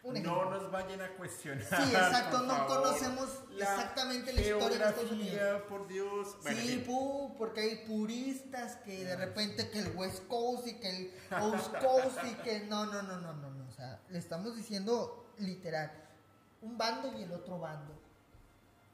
Un 0.03 0.21
No 0.21 0.49
nos 0.51 0.71
vayan 0.71 1.01
a 1.01 1.09
cuestionar. 1.15 1.63
Sí, 1.65 1.95
exacto, 1.95 2.43
no 2.43 2.55
favor. 2.55 2.77
conocemos 2.83 3.39
exactamente 3.59 4.33
la 4.33 4.41
historia 4.41 4.69
de 4.77 4.85
Estados 4.89 5.11
Unidos. 5.11 5.61
por 5.67 5.87
Dios. 5.87 6.37
Bueno, 6.43 6.61
Sí, 6.61 6.83
pu, 6.85 7.35
porque 7.39 7.61
hay 7.61 7.75
puristas 7.87 8.75
que 8.85 9.03
de 9.03 9.15
repente 9.15 9.69
que 9.71 9.79
el 9.79 9.95
West 9.95 10.27
Coast 10.27 10.67
y 10.67 10.75
que 10.75 10.89
el 10.89 11.13
East 11.31 11.75
Coast 11.83 12.19
y 12.23 12.35
que 12.43 12.59
no, 12.67 12.85
no, 12.85 13.01
no, 13.01 13.19
no, 13.19 13.33
no, 13.33 13.49
no, 13.49 13.67
o 13.67 13.71
sea, 13.71 13.99
le 14.09 14.19
estamos 14.19 14.55
diciendo 14.55 15.25
literal, 15.39 15.91
un 16.61 16.77
bando 16.77 17.11
y 17.17 17.23
el 17.23 17.31
otro 17.33 17.57
bando. 17.57 17.99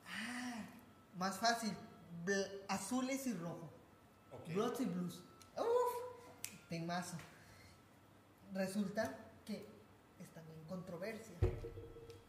Ah, 0.07 0.65
más 1.17 1.37
fácil, 1.39 1.75
azules 2.69 3.27
y 3.27 3.33
rojo, 3.33 3.69
Ok. 4.31 4.47
Bloods 4.53 4.79
y 4.79 4.85
blues. 4.85 5.21
Uf, 5.57 5.90
temazo. 6.71 7.17
Resulta 8.53 9.13
que 9.45 9.67
están 10.19 10.47
en 10.49 10.63
controversia, 10.65 11.35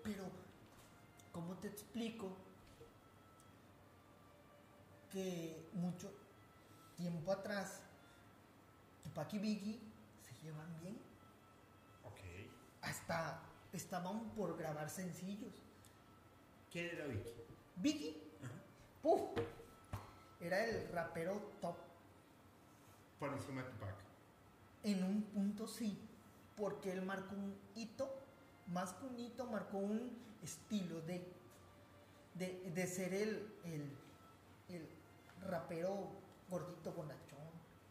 pero 0.03 0.25
¿cómo 1.33 1.55
te 1.59 1.69
explico? 1.69 2.37
que 5.13 5.69
mucho 5.75 6.11
tiempo 6.97 7.33
atrás 7.33 7.83
Tupac 9.05 9.31
y 9.35 9.39
Biggie 9.39 9.79
se 10.23 10.43
llevan 10.43 10.75
bien. 10.81 10.99
Ok. 12.05 12.19
Hasta 12.81 13.43
estaban 13.75 14.31
por 14.31 14.57
grabar 14.57 14.89
sencillos. 14.89 15.53
¿Quién 16.71 16.97
era 16.97 17.07
Vicky? 17.09 17.35
Biggie, 17.77 18.23
Ajá. 18.43 18.55
¡puf! 19.03 19.39
Era 20.41 20.65
el 20.65 20.89
rapero 20.89 21.35
top. 21.61 21.77
Por 23.19 23.35
encima 23.35 23.63
de 23.63 23.69
Tupac. 23.69 24.12
En 24.85 25.05
un 25.05 25.23
punto 25.23 25.67
sí, 25.67 25.97
porque 26.57 26.93
él 26.93 27.03
marcó 27.03 27.35
un 27.37 27.55
hito, 27.77 28.13
más 28.67 28.93
que 28.95 29.07
un 29.07 29.19
hito, 29.19 29.47
marcó 29.47 29.79
un 29.79 30.11
estilo 30.43 31.01
de, 31.03 31.25
de, 32.35 32.71
de 32.75 32.87
ser 32.87 33.15
el, 33.15 33.53
el, 33.65 33.91
el 34.69 34.89
rapero 35.49 36.09
gordito 36.51 36.93
bonachón, 36.93 37.39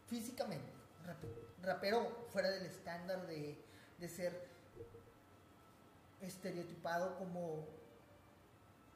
físicamente, 0.06 0.70
rape- 1.06 1.46
rapero 1.62 2.26
fuera 2.30 2.50
del 2.50 2.66
estándar 2.66 3.26
de, 3.26 3.58
de 3.98 4.08
ser 4.08 4.48
estereotipado 6.20 7.16
como 7.18 7.64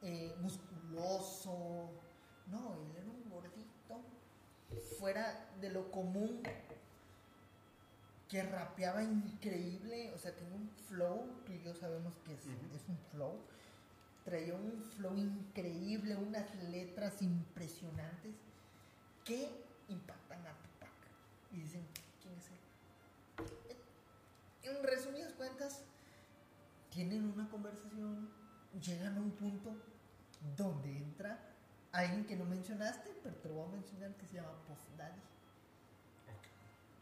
eh, 0.01 0.35
musculoso. 0.39 1.89
No, 2.47 2.75
él 2.75 2.95
era 2.95 3.05
un 3.09 3.29
gordito 3.29 4.01
fuera 4.99 5.49
de 5.59 5.69
lo 5.69 5.91
común 5.91 6.41
que 8.29 8.43
rapeaba 8.43 9.03
increíble, 9.03 10.11
o 10.13 10.17
sea, 10.17 10.35
tenía 10.35 10.55
un 10.55 10.69
flow, 10.87 11.27
tú 11.45 11.53
y 11.53 11.61
yo 11.63 11.73
sabemos 11.73 12.13
que 12.25 12.33
es, 12.33 12.45
un 12.87 12.97
flow, 13.11 13.39
traía 14.25 14.53
un 14.53 14.83
flow 14.95 15.15
increíble, 15.15 16.15
unas 16.15 16.53
letras 16.69 17.21
impresionantes 17.21 18.35
que 19.23 19.49
impactan 19.87 20.39
a 20.41 20.51
Tupac. 20.51 20.91
Y 21.53 21.61
dicen, 21.61 21.85
¿quién 22.21 22.35
es 22.35 22.49
él? 22.51 23.77
En 24.75 24.83
resumidas 24.83 25.31
cuentas, 25.33 25.81
tienen 26.89 27.31
una 27.31 27.49
conversación, 27.49 28.29
llegan 28.85 29.17
a 29.17 29.21
un 29.21 29.31
punto 29.31 29.73
donde 30.57 30.97
entra 30.97 31.39
alguien 31.93 32.25
que 32.25 32.35
no 32.35 32.45
mencionaste, 32.45 33.09
pero 33.23 33.35
te 33.35 33.47
lo 33.47 33.55
voy 33.55 33.69
a 33.69 33.71
mencionar 33.71 34.13
que 34.15 34.25
se 34.25 34.35
llama 34.35 34.51
Puff 34.67 34.97
Daddy. 34.97 35.21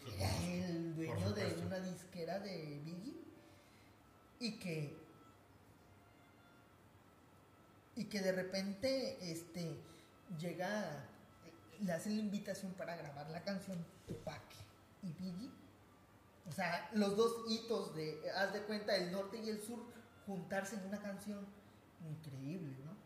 Ok. 0.05 0.13
Era 0.19 0.67
el 0.67 0.95
dueño 0.95 1.31
de 1.31 1.55
una 1.65 1.79
disquera 1.79 2.39
de 2.39 2.81
Biggie 2.85 3.15
y 4.39 4.59
que 4.59 5.05
y 7.95 8.05
que 8.05 8.19
de 8.19 8.31
repente 8.33 9.17
este 9.31 9.75
llega 10.37 11.05
le 11.81 11.91
hace 11.91 12.09
la 12.09 12.19
invitación 12.19 12.73
para 12.73 12.95
grabar 12.95 13.29
la 13.29 13.43
canción 13.43 13.83
Tupac 14.07 14.43
y 15.03 15.11
Biggie. 15.13 15.49
O 16.47 16.51
sea 16.51 16.89
los 16.93 17.17
dos 17.17 17.45
hitos 17.49 17.95
de 17.95 18.19
haz 18.31 18.53
de 18.53 18.61
cuenta 18.63 18.95
el 18.95 19.11
norte 19.11 19.39
y 19.43 19.49
el 19.49 19.61
sur 19.61 19.79
juntarse 20.25 20.75
en 20.75 20.85
una 20.85 21.01
canción. 21.01 21.45
Increíble 22.07 22.75
no 22.85 23.05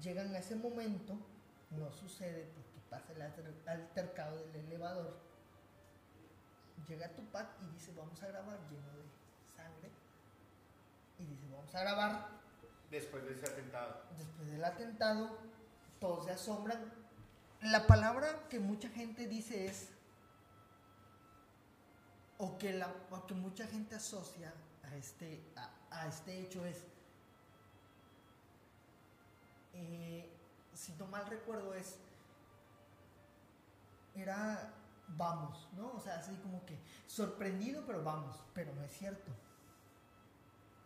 llegan 0.00 0.34
a 0.34 0.38
ese 0.38 0.56
momento 0.56 1.16
no 1.70 1.92
sucede 1.92 2.50
porque 2.54 2.71
pasa 2.92 3.12
el 3.14 3.22
alter- 3.22 3.54
altercado 3.66 4.36
del 4.36 4.56
elevador. 4.66 5.16
Llega 6.88 7.08
Tupac 7.14 7.46
y 7.62 7.72
dice 7.72 7.92
vamos 7.96 8.22
a 8.22 8.26
grabar 8.26 8.58
lleno 8.70 8.88
de 8.98 9.04
sangre 9.56 9.90
y 11.18 11.24
dice 11.24 11.46
vamos 11.50 11.74
a 11.74 11.80
grabar 11.80 12.28
Después 12.90 13.24
de 13.24 13.32
ese 13.32 13.46
atentado. 13.50 14.02
después 14.18 14.50
del 14.50 14.62
atentado 14.62 15.38
todos 16.00 16.26
se 16.26 16.32
asombran. 16.32 16.92
La 17.62 17.86
palabra 17.86 18.46
que 18.50 18.60
mucha 18.60 18.90
gente 18.90 19.26
dice 19.26 19.66
es 19.66 19.88
o 22.36 22.58
que, 22.58 22.74
la, 22.74 22.92
o 23.10 23.26
que 23.26 23.32
mucha 23.34 23.66
gente 23.68 23.94
asocia 23.94 24.52
a 24.82 24.94
este, 24.96 25.40
a, 25.56 25.70
a 25.92 26.08
este 26.08 26.40
hecho 26.40 26.66
es 26.66 26.84
eh, 29.74 30.28
si 30.74 30.92
no 30.94 31.06
mal 31.06 31.26
recuerdo 31.26 31.72
es 31.74 31.96
era 34.14 34.72
vamos, 35.08 35.68
¿no? 35.76 35.92
O 35.92 36.00
sea, 36.00 36.16
así 36.16 36.34
como 36.36 36.64
que 36.64 36.78
sorprendido, 37.06 37.84
pero 37.86 38.02
vamos, 38.02 38.42
pero 38.54 38.74
no 38.74 38.82
es 38.82 38.92
cierto. 38.96 39.30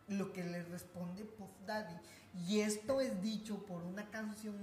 Lo 0.08 0.32
que 0.32 0.44
le 0.44 0.62
responde 0.64 1.24
Puff 1.24 1.50
Daddy, 1.66 1.94
y 2.46 2.60
esto 2.60 3.00
es 3.00 3.20
dicho 3.22 3.64
por 3.66 3.82
una 3.82 4.08
canción, 4.10 4.54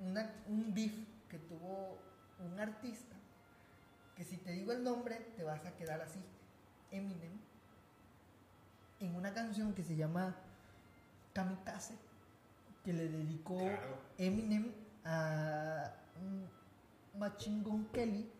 una- 0.00 0.30
un 0.46 0.74
beef 0.74 0.92
que 1.28 1.38
tuvo 1.38 1.98
un 2.40 2.58
artista, 2.58 3.14
que 4.16 4.24
si 4.24 4.36
te 4.38 4.52
digo 4.52 4.72
el 4.72 4.82
nombre 4.82 5.16
te 5.36 5.44
vas 5.44 5.64
a 5.66 5.74
quedar 5.76 6.00
así, 6.00 6.20
Eminem, 6.90 7.38
en 9.00 9.14
una 9.14 9.32
canción 9.34 9.72
que 9.74 9.84
se 9.84 9.94
llama 9.94 10.34
Kamikaze, 11.32 11.94
que 12.84 12.92
le 12.92 13.08
dedicó 13.08 13.58
Claro. 13.58 13.98
Eminem 14.16 14.72
a 15.04 15.92
mm, 16.20 16.57
Machine 17.18 17.62
Gun 17.62 17.86
Kelly, 17.92 18.30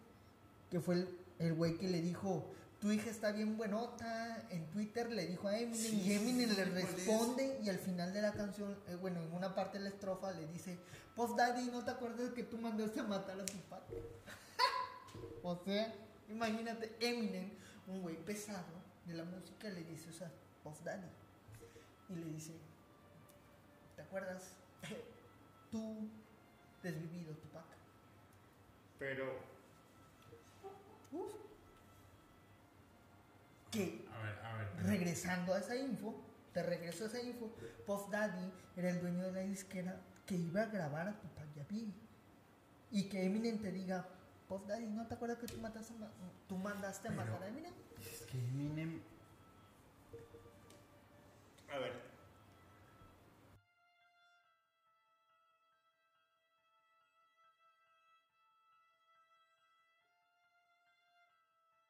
que 0.71 0.81
fue 0.81 0.95
el- 0.97 1.19
el 1.39 1.55
güey 1.55 1.77
que 1.79 1.89
le 1.89 2.01
dijo, 2.01 2.45
tu 2.81 2.93
hija 2.93 3.11
está 3.11 3.33
bien 3.33 3.57
buenota, 3.57 4.47
en 4.51 4.67
Twitter 4.71 5.11
le 5.11 5.27
dijo 5.27 5.49
a 5.49 5.59
Eminem 5.59 5.75
Sí, 5.91 6.01
y 6.03 6.13
Eminem 6.15 6.51
sí, 6.51 6.57
le 6.57 6.65
responde 6.65 7.61
y 7.63 7.69
al 7.69 7.79
final 7.79 8.13
de 8.13 8.23
la 8.23 8.33
canción, 8.33 8.77
eh, 8.89 8.95
bueno, 8.97 9.21
en 9.23 9.33
una 9.33 9.55
parte 9.55 9.79
de 9.79 9.85
la 9.85 9.91
estrofa 9.91 10.33
le 10.33 10.47
dice, 10.49 10.79
pues 11.17 11.35
Daddy, 11.35 11.67
¿no 11.71 11.83
te 11.85 11.91
acuerdas 11.91 12.31
que 12.31 12.45
tú 12.45 12.57
mandaste 12.59 13.01
a 13.01 13.05
matar 13.05 13.41
a 13.41 13.45
tu 13.45 13.59
padre? 13.69 14.03
o 15.43 15.57
sea, 15.65 15.93
imagínate, 16.29 16.95
Eminem, 17.01 17.51
un 17.89 18.03
güey 18.03 18.17
pesado 18.25 18.79
de 19.07 19.15
la 19.15 19.25
música, 19.25 19.69
le 19.71 19.83
dice, 19.85 20.11
o 20.11 20.13
sea, 20.13 20.31
Puff 20.63 20.83
Daddy. 20.85 21.09
Y 22.11 22.15
le 22.15 22.25
dice, 22.27 22.53
¿te 23.97 24.03
acuerdas? 24.03 24.53
Tú 25.73 26.09
desvivido, 26.83 27.35
Tupac. 27.35 27.65
Pero, 28.99 29.39
Uf. 31.13 31.33
Que 33.71 34.05
a 34.13 34.23
ver, 34.23 34.39
a 34.45 34.57
ver. 34.57 34.87
regresando 34.87 35.55
a 35.55 35.59
esa 35.59 35.77
info, 35.77 36.15
te 36.53 36.63
regreso 36.63 37.05
a 37.05 37.07
esa 37.09 37.21
info, 37.23 37.51
Puff 37.87 38.09
Daddy 38.11 38.51
era 38.77 38.91
el 38.91 39.01
dueño 39.01 39.25
de 39.27 39.33
la 39.33 39.41
disquera 39.41 40.01
que 40.27 40.35
iba 40.37 40.63
a 40.63 40.67
grabar 40.67 41.09
a 41.09 41.21
Tupac 41.21 41.47
y 41.57 41.61
a 41.61 41.65
Biggie. 41.65 41.95
Y 42.91 43.09
que 43.09 43.25
Eminem 43.25 43.59
te 43.61 43.71
diga, 43.71 44.07
Puff 44.49 44.67
Daddy, 44.67 44.87
¿no 44.87 45.07
te 45.07 45.15
acuerdas 45.15 45.39
que 45.39 45.47
tú, 45.47 45.59
mataste 45.59 45.95
tú 46.49 46.57
mandaste 46.57 47.09
a 47.09 47.11
Pero- 47.11 47.25
matar 47.25 47.43
a 47.43 47.49
Eminem? 47.49 47.73
Es 48.01 48.23
que 48.23 48.39
Eminem. 48.39 49.01
A 51.71 51.79
ver. 51.79 52.08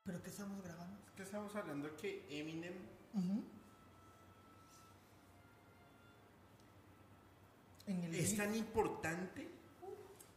¿Pero 0.08 0.22
qué 0.22 0.30
estamos 0.30 0.64
grabando? 0.64 0.96
Que 1.14 1.22
estamos 1.22 1.54
hablando 1.54 1.94
que 1.94 2.24
Eminem 2.30 2.72
Ujú. 3.12 3.44
En 7.86 8.04
el 8.04 8.14
es 8.14 8.34
tan 8.34 8.54
importante 8.54 9.46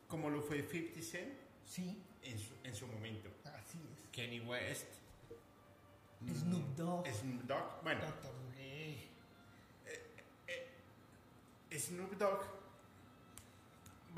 como 0.09 0.30
lo 0.30 0.41
fue 0.41 0.61
50 0.61 1.01
Cent 1.01 1.33
Sí, 1.66 2.03
en 2.22 2.38
su, 2.38 2.53
en 2.66 2.75
su 2.75 2.85
momento. 2.85 3.30
así 3.45 3.77
es. 3.93 4.09
Kenny 4.11 4.41
West. 4.41 4.88
Snoop 6.19 6.75
Dogg. 6.75 7.08
Snoop 7.08 7.43
Dogg. 7.43 7.82
Bueno, 7.83 8.01
Dr. 8.01 8.33
Dre. 8.51 9.08
Snoop 11.80 12.11
Dogg 12.17 12.41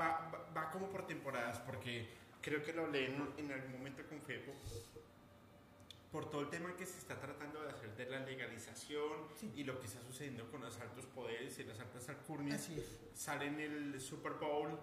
va, 0.00 0.28
va, 0.34 0.50
va 0.52 0.70
como 0.72 0.88
por 0.88 1.06
temporadas 1.06 1.60
porque 1.60 2.08
creo 2.42 2.60
que 2.64 2.72
lo 2.72 2.86
hablé 2.86 3.06
en, 3.06 3.28
en 3.38 3.52
algún 3.52 3.70
momento 3.70 4.02
con 4.08 4.20
Fepo. 4.20 4.50
Por 6.14 6.30
todo 6.30 6.42
el 6.42 6.48
tema 6.48 6.76
que 6.76 6.86
se 6.86 6.96
está 6.98 7.18
tratando 7.18 7.60
de 7.60 7.70
hacer 7.70 7.96
de 7.96 8.06
la 8.08 8.20
legalización 8.20 9.26
Sí. 9.34 9.50
y 9.56 9.64
lo 9.64 9.80
que 9.80 9.88
está 9.88 10.00
sucediendo 10.00 10.48
con 10.48 10.60
los 10.60 10.78
altos 10.78 11.06
poderes 11.06 11.58
y 11.58 11.64
las 11.64 11.80
altas 11.80 12.08
alcurnias, 12.08 12.68
sale 13.12 13.48
en 13.48 13.58
el 13.58 14.00
Super 14.00 14.34
Bowl 14.34 14.70
eh, 14.70 14.76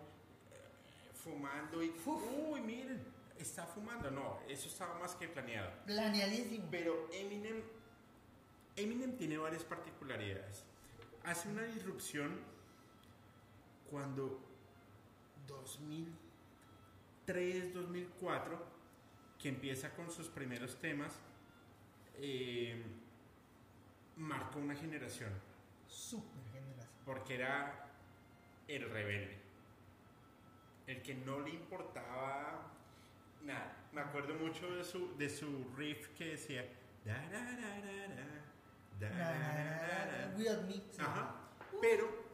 fumando 1.24 1.82
y, 1.82 1.94
uy, 2.06 2.60
miren, 2.60 3.02
está 3.40 3.66
fumando. 3.66 4.12
No, 4.12 4.42
eso 4.50 4.68
estaba 4.68 5.00
más 5.00 5.16
que 5.16 5.30
planeado. 5.30 5.72
Planeadísimo. 5.86 6.68
Pero 6.70 7.08
Eminem, 7.14 7.62
Eminem 8.76 9.16
tiene 9.16 9.38
varias 9.38 9.64
particularidades. 9.64 10.66
Hace 11.24 11.48
una 11.48 11.64
disrupción 11.64 12.42
cuando 13.90 14.38
2003, 15.48 17.74
2004, 17.74 18.81
que 19.42 19.50
empieza 19.50 19.90
con 19.96 20.12
sus 20.12 20.28
primeros 20.28 20.78
temas, 20.80 21.20
eh, 22.18 22.80
marcó 24.18 24.60
una 24.60 24.76
generación. 24.76 25.32
Super 25.88 26.44
generación. 26.54 26.92
Porque 27.06 27.36
era 27.36 27.88
el 28.68 28.88
rebelde. 28.90 29.40
El 30.86 31.02
que 31.02 31.16
no 31.16 31.40
le 31.40 31.50
importaba 31.50 32.72
nada. 33.44 33.78
Me 33.94 34.02
acuerdo 34.02 34.36
mucho 34.36 34.70
de 34.76 34.84
su, 34.84 35.18
de 35.18 35.30
su 35.30 35.72
riff 35.76 36.10
que 36.10 36.26
decía. 36.26 36.66
Weird 40.38 40.68
mix. 40.68 41.00
Ajá. 41.00 41.36
Pero. 41.82 42.30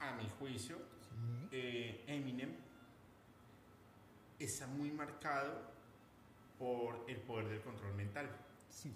A 0.00 0.12
mi 0.16 0.28
juicio, 0.30 0.78
eh, 1.52 2.02
Eminem 2.08 2.61
está 4.44 4.66
muy 4.66 4.90
marcado 4.90 5.70
por 6.58 7.04
el 7.08 7.16
poder 7.18 7.48
del 7.48 7.60
control 7.62 7.94
mental, 7.94 8.28
Sí. 8.70 8.94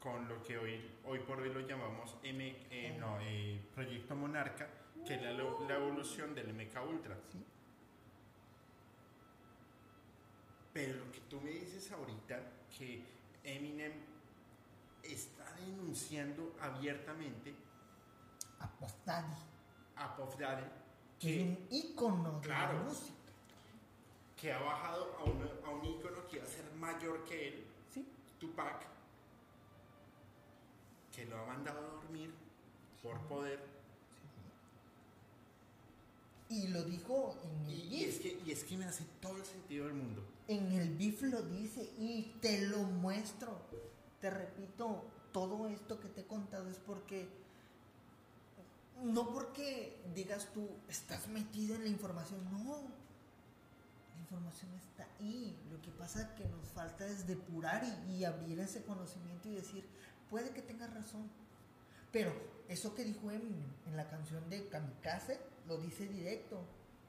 con 0.00 0.28
lo 0.28 0.42
que 0.42 0.56
hoy, 0.58 0.90
hoy 1.04 1.18
por 1.20 1.40
hoy 1.40 1.52
lo 1.52 1.60
llamamos 1.60 2.16
M, 2.22 2.56
eh, 2.70 2.96
no, 2.98 3.18
eh, 3.20 3.60
Proyecto 3.74 4.14
Monarca, 4.14 4.68
que 5.06 5.14
es 5.14 5.22
la, 5.22 5.32
la 5.32 5.74
evolución 5.76 6.34
del 6.34 6.52
MK 6.54 6.80
Ultra. 6.88 7.16
Sí. 7.32 7.44
Pero 10.72 11.04
lo 11.04 11.10
que 11.12 11.20
tú 11.22 11.40
me 11.40 11.50
dices 11.50 11.90
ahorita, 11.92 12.40
que 12.76 13.02
Eminem 13.44 13.92
está 15.02 15.52
denunciando 15.56 16.54
abiertamente 16.60 17.54
A 18.60 18.68
Puff 18.68 18.92
Daddy, 19.04 19.34
a 19.96 20.16
Puff 20.16 20.36
Daddy, 20.38 20.64
que 21.18 21.40
es 21.40 21.46
un 21.48 21.66
ícono 21.70 22.40
de 22.40 22.46
Claro. 22.46 22.78
la 22.78 22.84
música. 22.84 23.14
Que 24.40 24.52
ha 24.52 24.58
bajado 24.58 25.16
a 25.18 25.24
un, 25.24 25.42
a 25.64 25.70
un 25.70 25.84
ícono 25.84 26.26
que 26.28 26.36
iba 26.36 26.44
a 26.44 26.48
ser 26.48 26.72
mayor 26.74 27.24
que 27.24 27.48
él, 27.48 27.64
Sí. 27.92 28.06
Tupac, 28.38 28.86
que 31.14 31.24
lo 31.26 31.38
ha 31.38 31.46
mandado 31.46 31.78
a 31.78 31.94
dormir 31.94 32.32
por 33.02 33.18
poder. 33.22 33.60
Y 36.50 36.68
lo 36.68 36.82
dijo 36.84 37.36
en 37.42 37.70
el 37.70 37.92
Y, 37.92 38.04
es 38.04 38.20
que, 38.20 38.40
y 38.46 38.52
es 38.52 38.64
que 38.64 38.76
me 38.76 38.84
hace 38.86 39.04
todo 39.20 39.36
el 39.36 39.44
sentido 39.44 39.86
del 39.86 39.94
mundo. 39.94 40.22
En 40.46 40.72
el 40.72 40.96
beef 40.96 41.22
lo 41.22 41.42
dice 41.42 41.82
y 41.98 42.34
te 42.40 42.66
lo 42.68 42.78
muestro. 42.78 43.60
Te 44.20 44.30
repito, 44.30 45.04
todo 45.32 45.68
esto 45.68 46.00
que 46.00 46.08
te 46.08 46.22
he 46.22 46.26
contado 46.26 46.70
es 46.70 46.78
porque. 46.78 47.28
No 49.02 49.30
porque 49.32 49.96
digas 50.14 50.48
tú, 50.54 50.68
estás 50.88 51.28
metido 51.28 51.74
en 51.76 51.82
la 51.82 51.88
información, 51.88 52.40
no. 52.50 52.97
Información 54.30 54.74
está 54.74 55.06
ahí. 55.18 55.58
Lo 55.70 55.80
que 55.80 55.90
pasa 55.90 56.34
que 56.34 56.44
nos 56.44 56.68
falta 56.68 57.06
es 57.06 57.26
depurar 57.26 57.82
y, 58.10 58.24
abrir 58.24 58.60
ese 58.60 58.82
conocimiento 58.82 59.48
y 59.48 59.54
decir, 59.54 59.88
puede 60.28 60.50
que 60.50 60.60
tengas 60.60 60.92
razón. 60.92 61.30
Pero 62.12 62.32
eso 62.68 62.94
que 62.94 63.04
dijo 63.04 63.30
en 63.32 63.96
la 63.96 64.06
canción 64.10 64.50
de 64.50 64.68
Kamikaze, 64.68 65.40
lo 65.66 65.78
dice 65.78 66.06
directo. 66.06 66.60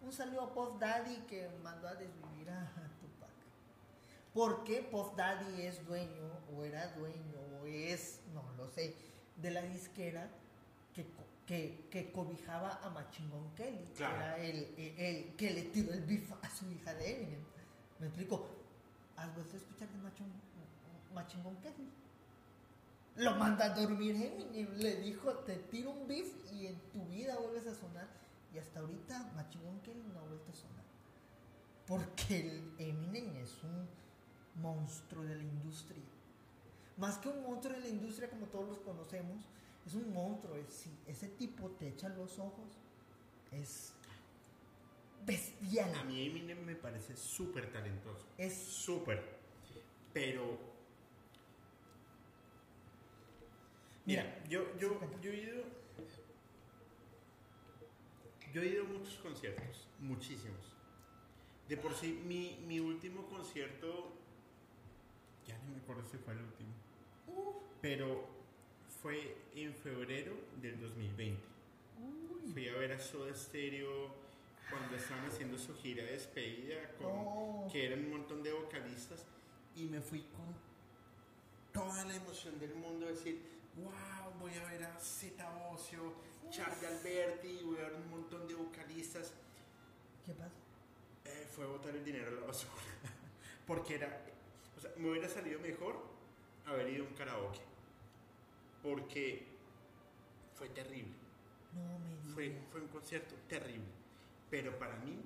Un 0.01 0.13
saludo 0.13 0.43
a 0.43 0.53
Puff 0.53 0.79
Daddy 0.79 1.17
que 1.27 1.49
mandó 1.61 1.89
a 1.89 1.95
desvivir 1.95 2.49
a 2.51 2.71
Tupac. 3.01 3.29
¿Por 4.33 4.63
qué 4.63 4.81
Puff 4.81 5.13
Daddy 5.17 5.63
es 5.63 5.85
dueño, 5.85 6.31
o 6.55 6.63
era 6.63 6.87
dueño, 6.93 7.37
o 7.61 7.65
es, 7.65 8.21
no 8.33 8.43
lo 8.57 8.69
sé, 8.69 8.95
de 9.35 9.51
la 9.51 9.61
disquera 9.61 10.29
que, 10.93 11.05
que, 11.49 11.87
que 11.89 12.11
cobijaba 12.11 12.79
a 12.83 12.89
Machingón 12.91 13.49
Kelly? 13.55 13.83
que 13.87 13.93
Claro. 13.93 14.15
Era 14.17 14.37
el, 14.37 14.57
el- 14.77 14.99
el 14.99 15.35
que 15.35 15.49
le 15.51 15.63
tiró 15.63 15.91
el 15.93 16.03
beef 16.05 16.31
a 16.43 16.49
su 16.49 16.69
hija 16.71 16.93
de 16.93 17.05
Eminem. 17.15 17.43
¿Me 17.99 18.05
explico? 18.07 18.47
¿Has 19.17 19.33
vuelto 19.33 19.53
a 19.55 19.57
escuchar 19.57 19.89
de 19.89 19.97
Machingón 21.13 21.55
Kelly? 21.57 21.89
Lo 23.15 23.35
manda 23.35 23.65
a 23.65 23.69
dormir 23.69 24.15
Eminem. 24.15 24.75
Le 24.77 24.95
dijo, 24.97 25.31
te 25.39 25.55
tiro 25.55 25.89
un 25.91 26.07
beef 26.07 26.31
y 26.53 26.67
en 26.67 26.79
tu 26.91 27.03
vida 27.07 27.35
vuelves 27.37 27.65
a 27.67 27.73
sonar. 27.73 28.07
Y 28.53 28.59
hasta 28.59 28.79
ahorita 28.81 29.31
Machingón 29.35 29.79
Kelly 29.81 30.03
no 30.13 30.19
ha 30.19 30.23
vuelto 30.23 30.51
a 30.51 30.55
sonar. 30.55 30.85
Porque 31.87 32.39
el 32.39 32.73
Eminem 32.77 33.35
es 33.37 33.51
un 33.63 33.87
monstruo 34.61 35.23
de 35.23 35.35
la 35.35 35.43
industria. 35.43 36.03
Más 36.97 37.17
que 37.17 37.29
un 37.29 37.41
monstruo 37.41 37.73
de 37.73 37.79
la 37.81 37.87
industria 37.87 38.29
como 38.29 38.45
todos 38.47 38.67
los 38.69 38.79
conocemos, 38.79 39.43
es 39.89 39.95
un 39.95 40.13
monstruo. 40.13 40.55
Es, 40.55 40.71
si 40.71 40.89
ese 41.07 41.27
tipo 41.29 41.71
te 41.71 41.87
echa 41.87 42.09
los 42.09 42.37
ojos, 42.37 42.77
es 43.51 43.93
bestial. 45.25 45.93
A 45.95 46.03
mí 46.03 46.27
Eminem 46.27 46.63
me 46.63 46.75
parece 46.75 47.15
súper 47.15 47.71
talentoso. 47.71 48.25
Es 48.37 48.53
Súper. 48.53 49.39
Pero. 50.13 50.57
Mira, 54.05 54.43
yo, 54.47 54.77
yo, 54.77 54.99
yo 55.21 55.31
he 55.31 55.37
ido. 55.37 55.63
Yo 58.53 58.61
he 58.63 58.67
ido 58.67 58.83
a 58.83 58.87
muchos 58.87 59.15
conciertos, 59.17 59.87
muchísimos. 59.99 60.75
De 61.67 61.77
por 61.77 61.93
sí, 61.93 62.23
mi, 62.25 62.63
mi 62.67 62.79
último 62.79 63.27
concierto. 63.27 64.13
Ya 65.47 65.57
no 65.59 65.71
me 65.71 65.77
acuerdo 65.77 66.03
si 66.07 66.17
fue 66.17 66.33
el 66.33 66.39
último. 66.39 66.73
Pero 67.81 68.38
fue 69.01 69.35
en 69.55 69.73
febrero 69.73 70.33
del 70.61 70.79
2020. 70.79 71.41
Fui 72.53 72.67
a 72.67 72.73
ver 72.73 72.91
a 72.93 72.99
Soda 72.99 73.33
Stereo 73.33 74.09
cuando 74.69 74.95
estaban 74.95 75.25
haciendo 75.25 75.57
su 75.57 75.75
gira 75.75 76.03
de 76.03 76.11
despedida, 76.11 76.89
con, 76.97 77.07
Oh. 77.07 77.67
que 77.71 77.85
eran 77.85 78.05
un 78.05 78.11
montón 78.11 78.43
de 78.43 78.51
vocalistas, 78.51 79.25
y 79.75 79.85
me 79.85 80.01
fui 80.01 80.21
con 80.21 80.53
toda 81.71 82.05
la 82.05 82.15
emoción 82.15 82.59
del 82.59 82.75
mundo, 82.75 83.05
decir, 83.07 83.41
wow, 83.77 84.33
voy 84.39 84.53
a 84.53 84.63
ver 84.71 84.83
a 84.83 84.99
Zeta 84.99 85.49
Ocio, 85.71 86.13
Charlie 86.49 86.87
Alberti, 86.87 87.61
voy 87.63 87.77
a 87.77 87.81
ver 87.89 87.93
un 87.93 88.09
montón 88.09 88.47
de 88.47 88.55
vocalistas. 88.55 89.33
¿Qué 90.25 90.33
pasa? 90.33 90.51
Eh, 91.25 91.47
fue 91.55 91.65
botar 91.65 91.95
el 91.95 92.03
dinero 92.03 92.27
a 92.27 92.31
la 92.41 92.47
basura. 92.47 92.73
Porque 93.67 93.95
era, 93.95 94.21
o 94.77 94.81
sea, 94.81 94.91
me 94.97 95.09
hubiera 95.11 95.29
salido 95.29 95.59
mejor 95.59 95.95
haber 96.65 96.89
ido 96.89 97.05
a 97.05 97.07
un 97.07 97.13
karaoke. 97.13 97.59
Porque 98.81 99.45
fue 100.55 100.69
terrible. 100.69 101.13
No 101.73 101.99
me. 101.99 102.33
Fue, 102.33 102.57
fue 102.71 102.81
un 102.81 102.87
concierto 102.87 103.35
terrible, 103.47 103.87
pero 104.49 104.77
para 104.77 104.95
mí 104.97 105.19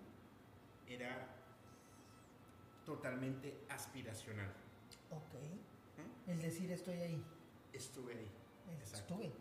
era 0.88 1.28
totalmente 2.86 3.66
aspiracional. 3.70 4.52
Ok. 5.10 5.34
¿Mm? 5.98 6.30
El 6.32 6.42
decir 6.42 6.72
estoy 6.72 6.98
ahí. 6.98 7.24
Estuve 7.72 8.14
ahí. 8.14 8.32
Exacto. 8.80 9.14
Estuve. 9.14 9.32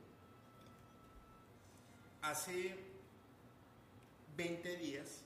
Hace 2.22 2.78
20 4.36 4.76
días 4.76 5.24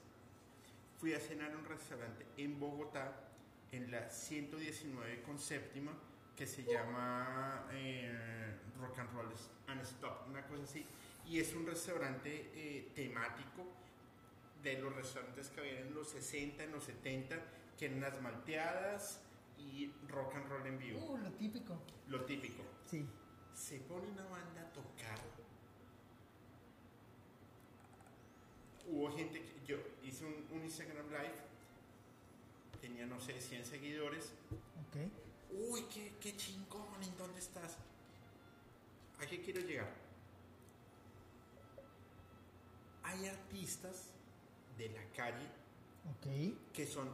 fui 0.99 1.13
a 1.15 1.21
cenar 1.21 1.53
a 1.53 1.59
un 1.59 1.65
restaurante 1.65 2.27
en 2.37 2.59
Bogotá, 2.59 3.13
en 3.71 3.91
la 3.91 4.09
119 4.09 5.23
con 5.23 5.39
séptima, 5.39 5.93
que 6.35 6.47
se 6.47 6.65
llama 6.65 7.67
eh, 7.73 8.55
Rock 8.81 8.99
and 8.99 9.13
Roll 9.15 9.29
and 9.69 9.83
Stop, 9.83 10.29
una 10.29 10.47
cosa 10.47 10.63
así. 10.65 10.85
Y 11.27 11.41
es 11.41 11.53
un 11.55 11.67
restaurante 11.67 12.51
eh, 12.55 12.93
temático 12.95 13.65
de 14.63 14.79
los 14.81 14.95
restaurantes 14.95 15.49
que 15.51 15.61
había 15.61 15.81
en 15.81 15.95
los 15.95 16.09
60, 16.11 16.63
en 16.65 16.73
los 16.73 16.85
70, 16.85 17.37
que 17.79 17.87
eran 17.87 18.01
las 18.01 18.21
malteadas 18.23 19.21
y 19.59 19.91
rock 20.09 20.35
and 20.37 20.49
roll 20.49 20.67
en 20.67 20.79
vivo, 20.79 21.01
Uh, 21.01 21.17
lo 21.19 21.31
típico. 21.33 21.77
lo 22.09 22.25
típico. 22.25 22.63
Sí. 22.91 23.07
Se 23.55 23.79
pone 23.81 24.09
una 24.09 24.25
banda 24.25 24.63
a 24.63 24.73
tocar. 24.73 25.19
Hubo 28.89 29.11
gente 29.17 29.41
que 29.43 29.67
yo 29.67 29.79
hice 30.05 30.25
un, 30.25 30.47
un 30.53 30.65
Instagram 30.65 31.09
Live, 31.09 31.35
tenía 32.81 33.07
no 33.07 33.19
sé, 33.21 33.41
100 33.41 33.65
seguidores. 33.67 34.33
Ok. 34.89 35.11
Uy, 35.71 35.83
qué, 35.93 36.13
qué 36.21 36.37
chingón, 36.37 37.03
¿en 37.03 37.17
dónde 37.17 37.41
estás? 37.41 37.77
¿A 39.21 39.27
qué 39.27 39.41
quiero 39.43 39.61
llegar? 39.61 39.89
Hay 43.03 43.27
artistas 43.27 44.11
de 44.77 44.89
la 44.91 45.05
calle 45.17 45.47
que 46.73 46.87
son 46.87 47.09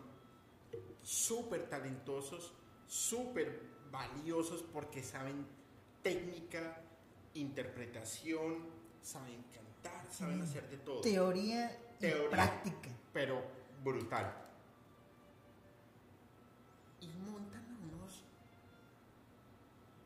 súper 1.02 1.68
talentosos, 1.68 2.52
súper 2.86 3.60
valiosos 3.90 4.62
porque 4.62 5.02
saben 5.02 5.46
técnica, 6.02 6.80
interpretación, 7.34 8.66
saben 9.02 9.42
cantar, 9.54 10.06
saben 10.12 10.40
Mm. 10.40 10.42
hacer 10.42 10.68
de 10.70 10.76
todo. 10.78 11.00
Teoría 11.02 11.78
y 12.00 12.10
práctica. 12.30 12.90
Pero 13.12 13.42
brutal. 13.84 14.34
Y 17.00 17.08
montan 17.08 17.61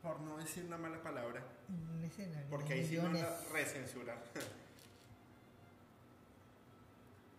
por 0.07 0.21
no 0.21 0.37
decir 0.37 0.63
una 0.63 0.77
mala 0.77 1.03
palabra, 1.03 1.43
En 1.67 1.89
un 1.89 2.03
escenario. 2.03 2.47
porque 2.49 2.73
ahí 2.73 2.85
sí 2.87 2.95
van 2.97 3.17
a 3.17 3.27
recensurar. 3.51 4.23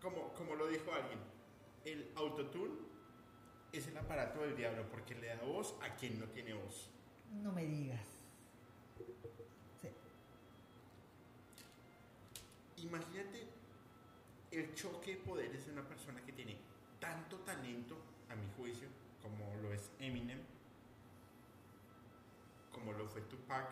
como, 0.03 0.35
como 0.35 0.55
lo 0.55 0.67
dijo 0.69 0.93
alguien, 0.93 1.19
el 1.87 2.11
autotune 2.15 2.75
es 3.73 3.87
el 3.87 3.97
aparato 3.97 4.41
del 4.43 4.55
diablo 4.55 4.85
porque 4.91 5.15
le 5.15 5.29
da 5.29 5.41
voz 5.43 5.75
a 5.83 5.95
quien 5.97 6.19
no 6.21 6.27
tiene 6.27 6.53
voz. 6.53 6.91
No 7.43 7.53
me 7.53 7.65
digas. 7.65 8.01
Sí. 9.81 9.89
Imagínate 12.83 13.47
el 14.51 14.75
choque 14.75 15.13
de 15.17 15.21
poderes 15.23 15.67
de 15.67 15.73
una 15.73 15.87
persona 15.89 16.21
que 16.25 16.33
tiene 16.33 16.57
tanto 17.01 17.37
talento, 17.39 17.97
a 18.31 18.35
mi 18.37 18.47
juicio, 18.57 18.89
como 19.23 19.55
lo 19.63 19.73
es 19.73 19.91
Eminem, 19.99 20.41
como 22.79 22.93
lo 22.93 23.07
fue 23.09 23.21
Tupac, 23.23 23.67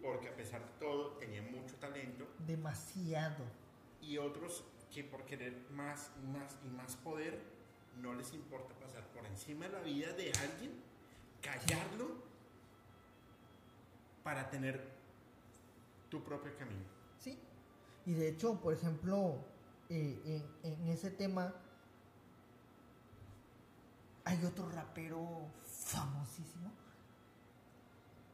porque 0.00 0.28
a 0.28 0.36
pesar 0.36 0.60
de 0.64 0.72
todo 0.78 1.12
tenía 1.18 1.42
mucho 1.42 1.74
talento, 1.76 2.26
Demasiado. 2.46 3.44
y 4.00 4.18
otros 4.18 4.64
que 4.92 5.04
por 5.04 5.24
querer 5.24 5.66
más 5.70 6.10
y 6.22 6.26
más 6.26 6.56
y 6.64 6.68
más 6.68 6.96
poder 6.96 7.40
no 8.00 8.14
les 8.14 8.32
importa 8.34 8.74
pasar 8.74 9.06
por 9.08 9.24
encima 9.26 9.66
de 9.66 9.72
la 9.72 9.80
vida 9.80 10.12
de 10.12 10.32
alguien, 10.32 10.72
callarlo 11.40 12.22
para 14.22 14.48
tener 14.50 14.92
tu 16.08 16.22
propio 16.22 16.56
camino. 16.56 16.84
Sí. 17.18 17.38
Y 18.06 18.12
de 18.14 18.28
hecho, 18.28 18.60
por 18.60 18.72
ejemplo, 18.74 19.36
eh, 19.88 20.44
en, 20.62 20.72
en 20.72 20.88
ese 20.88 21.10
tema 21.10 21.54
hay 24.24 24.44
otro 24.44 24.68
rapero 24.70 25.48
famosísimo. 25.64 26.70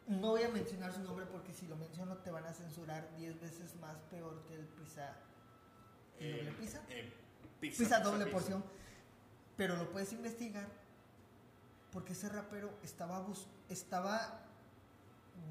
No 0.08 0.28
voy 0.30 0.42
a 0.42 0.48
mencionar 0.48 0.92
su 0.92 1.00
nombre 1.02 1.26
porque 1.26 1.52
si 1.52 1.66
lo 1.66 1.76
menciono 1.76 2.16
te 2.18 2.30
van 2.30 2.44
a 2.46 2.52
censurar 2.54 3.14
10 3.16 3.40
veces 3.40 3.74
más 3.76 3.96
peor 4.10 4.42
que 4.46 4.54
el 4.54 4.64
pizza. 4.66 5.12
¿El 6.18 6.36
doble 6.36 6.50
Eh, 6.50 6.54
pizza? 6.58 6.80
eh, 6.88 7.12
Pizza 7.60 8.00
doble 8.00 8.26
porción. 8.26 8.64
Pero 9.56 9.76
lo 9.76 9.90
puedes 9.90 10.12
investigar 10.12 10.66
porque 11.92 12.12
ese 12.12 12.28
rapero 12.28 12.70
estaba, 12.82 13.26
estaba 13.68 14.40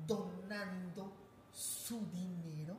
donando 0.07 1.11
su 1.51 2.05
dinero 2.11 2.77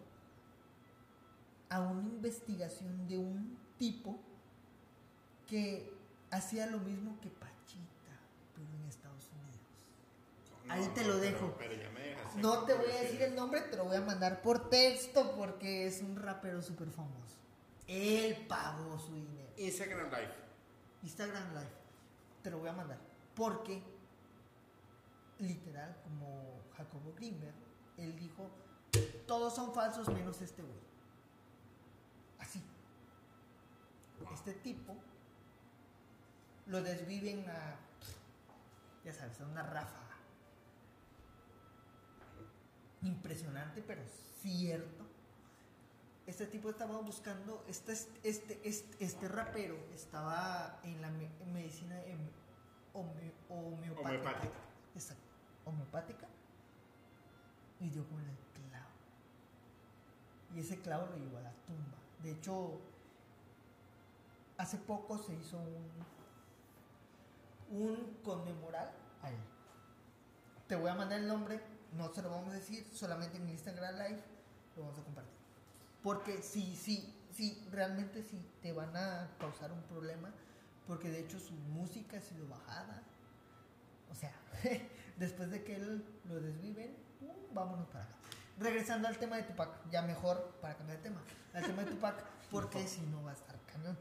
a 1.68 1.80
una 1.80 2.08
investigación 2.08 3.06
de 3.06 3.18
un 3.18 3.58
tipo 3.78 4.18
que 5.46 5.92
hacía 6.30 6.66
lo 6.66 6.78
mismo 6.78 7.18
que 7.20 7.28
Pachita, 7.28 8.16
pero 8.54 8.66
en 8.74 8.84
Estados 8.88 9.24
Unidos. 10.70 10.88
Ahí 10.88 10.94
te 10.94 11.04
lo 11.04 11.18
dejo. 11.18 11.56
no 12.36 12.64
te 12.64 12.74
voy 12.74 12.90
a 12.90 13.02
decir 13.02 13.22
el 13.22 13.34
nombre, 13.34 13.62
te 13.62 13.76
lo 13.76 13.84
voy 13.84 13.96
a 13.96 14.00
mandar 14.00 14.42
por 14.42 14.68
texto 14.68 15.34
porque 15.36 15.86
es 15.86 16.02
un 16.02 16.16
rapero 16.16 16.62
súper 16.62 16.90
famoso. 16.90 17.36
Él 17.86 18.46
pagó 18.46 18.98
su 18.98 19.14
dinero. 19.14 19.48
Instagram 19.56 20.10
Live. 20.10 20.34
Instagram 21.02 21.54
Live. 21.54 21.72
Te 22.42 22.50
lo 22.50 22.58
voy 22.58 22.68
a 22.68 22.72
mandar. 22.72 22.98
Porque, 23.34 23.82
literal, 25.38 25.96
como 26.02 26.60
Jacobo 26.76 27.14
Grimberg, 27.16 27.54
él 27.96 28.16
dijo, 28.16 28.50
todos 29.26 29.54
son 29.54 29.72
falsos 29.72 30.08
menos 30.08 30.40
este 30.40 30.62
güey. 30.62 30.78
Así. 32.38 32.62
Este 34.32 34.52
tipo 34.52 34.94
lo 36.66 36.82
desviven 36.82 37.48
a, 37.48 37.76
ya 39.04 39.12
sabes, 39.12 39.40
a 39.40 39.46
una 39.46 39.62
ráfaga. 39.62 40.07
Impresionante, 43.02 43.82
pero 43.82 44.02
cierto 44.40 45.08
este 46.28 46.46
tipo 46.46 46.68
estaba 46.68 47.00
buscando, 47.00 47.64
este, 47.68 47.92
este, 48.22 48.60
este, 48.62 49.02
este 49.02 49.28
rapero 49.28 49.78
estaba 49.94 50.78
en 50.82 51.00
la 51.00 51.08
medicina 51.50 51.98
homeopática. 52.92 53.48
Homeopática. 53.48 54.58
Exacto, 54.94 55.24
homeopática. 55.64 56.26
Y 57.80 57.88
dio 57.88 58.06
con 58.06 58.18
el 58.20 58.36
clavo. 58.52 58.90
Y 60.54 60.60
ese 60.60 60.78
clavo 60.82 61.06
lo 61.06 61.16
llevó 61.16 61.38
a 61.38 61.42
la 61.42 61.52
tumba. 61.66 61.96
De 62.22 62.32
hecho, 62.32 62.78
hace 64.58 64.76
poco 64.76 65.16
se 65.16 65.32
hizo 65.34 65.56
un, 67.70 67.86
un 67.86 68.18
conmemoral 68.22 68.90
a 69.22 69.30
él. 69.30 69.40
Te 70.66 70.76
voy 70.76 70.90
a 70.90 70.94
mandar 70.94 71.20
el 71.20 71.26
nombre, 71.26 71.58
no 71.96 72.12
se 72.12 72.22
lo 72.22 72.30
vamos 72.30 72.50
a 72.50 72.56
decir, 72.56 72.86
solamente 72.92 73.38
en 73.38 73.48
Instagram 73.48 73.94
Live 73.94 74.22
lo 74.76 74.82
vamos 74.82 74.98
a 74.98 75.02
compartir. 75.02 75.34
Porque 76.02 76.42
sí, 76.42 76.76
sí, 76.76 77.14
sí, 77.34 77.66
realmente 77.70 78.22
sí, 78.22 78.40
te 78.62 78.72
van 78.72 78.96
a 78.96 79.28
causar 79.38 79.72
un 79.72 79.82
problema. 79.82 80.30
Porque 80.86 81.10
de 81.10 81.20
hecho 81.20 81.38
su 81.38 81.52
música 81.52 82.16
ha 82.16 82.20
sido 82.20 82.48
bajada. 82.48 83.02
O 84.10 84.14
sea, 84.14 84.32
después 85.18 85.50
de 85.50 85.62
que 85.62 85.76
él 85.76 86.04
lo 86.24 86.40
desviven, 86.40 86.96
uh, 87.20 87.54
vámonos 87.54 87.86
para 87.88 88.04
acá. 88.04 88.14
Regresando 88.58 89.06
al 89.06 89.18
tema 89.18 89.36
de 89.36 89.42
Tupac, 89.44 89.70
ya 89.90 90.02
mejor 90.02 90.58
para 90.60 90.76
cambiar 90.76 90.98
de 90.98 91.04
tema. 91.04 91.20
Al 91.52 91.64
tema 91.64 91.82
de 91.84 91.90
Tupac, 91.90 92.24
porque 92.50 92.86
si 92.86 93.02
no 93.02 93.22
va 93.22 93.32
a 93.32 93.34
estar 93.34 93.56
cañón. 93.72 93.98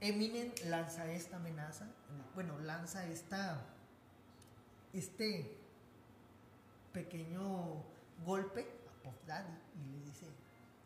Eminem 0.00 0.52
lanza 0.66 1.10
esta 1.10 1.36
amenaza, 1.36 1.86
bueno, 2.34 2.58
lanza 2.58 3.06
esta, 3.06 3.62
este 4.92 5.63
pequeño 6.94 7.84
golpe 8.24 8.62
a 8.88 9.02
Pop 9.02 9.14
Daddy 9.26 9.52
y 9.74 9.90
le 9.90 10.04
dice, 10.06 10.26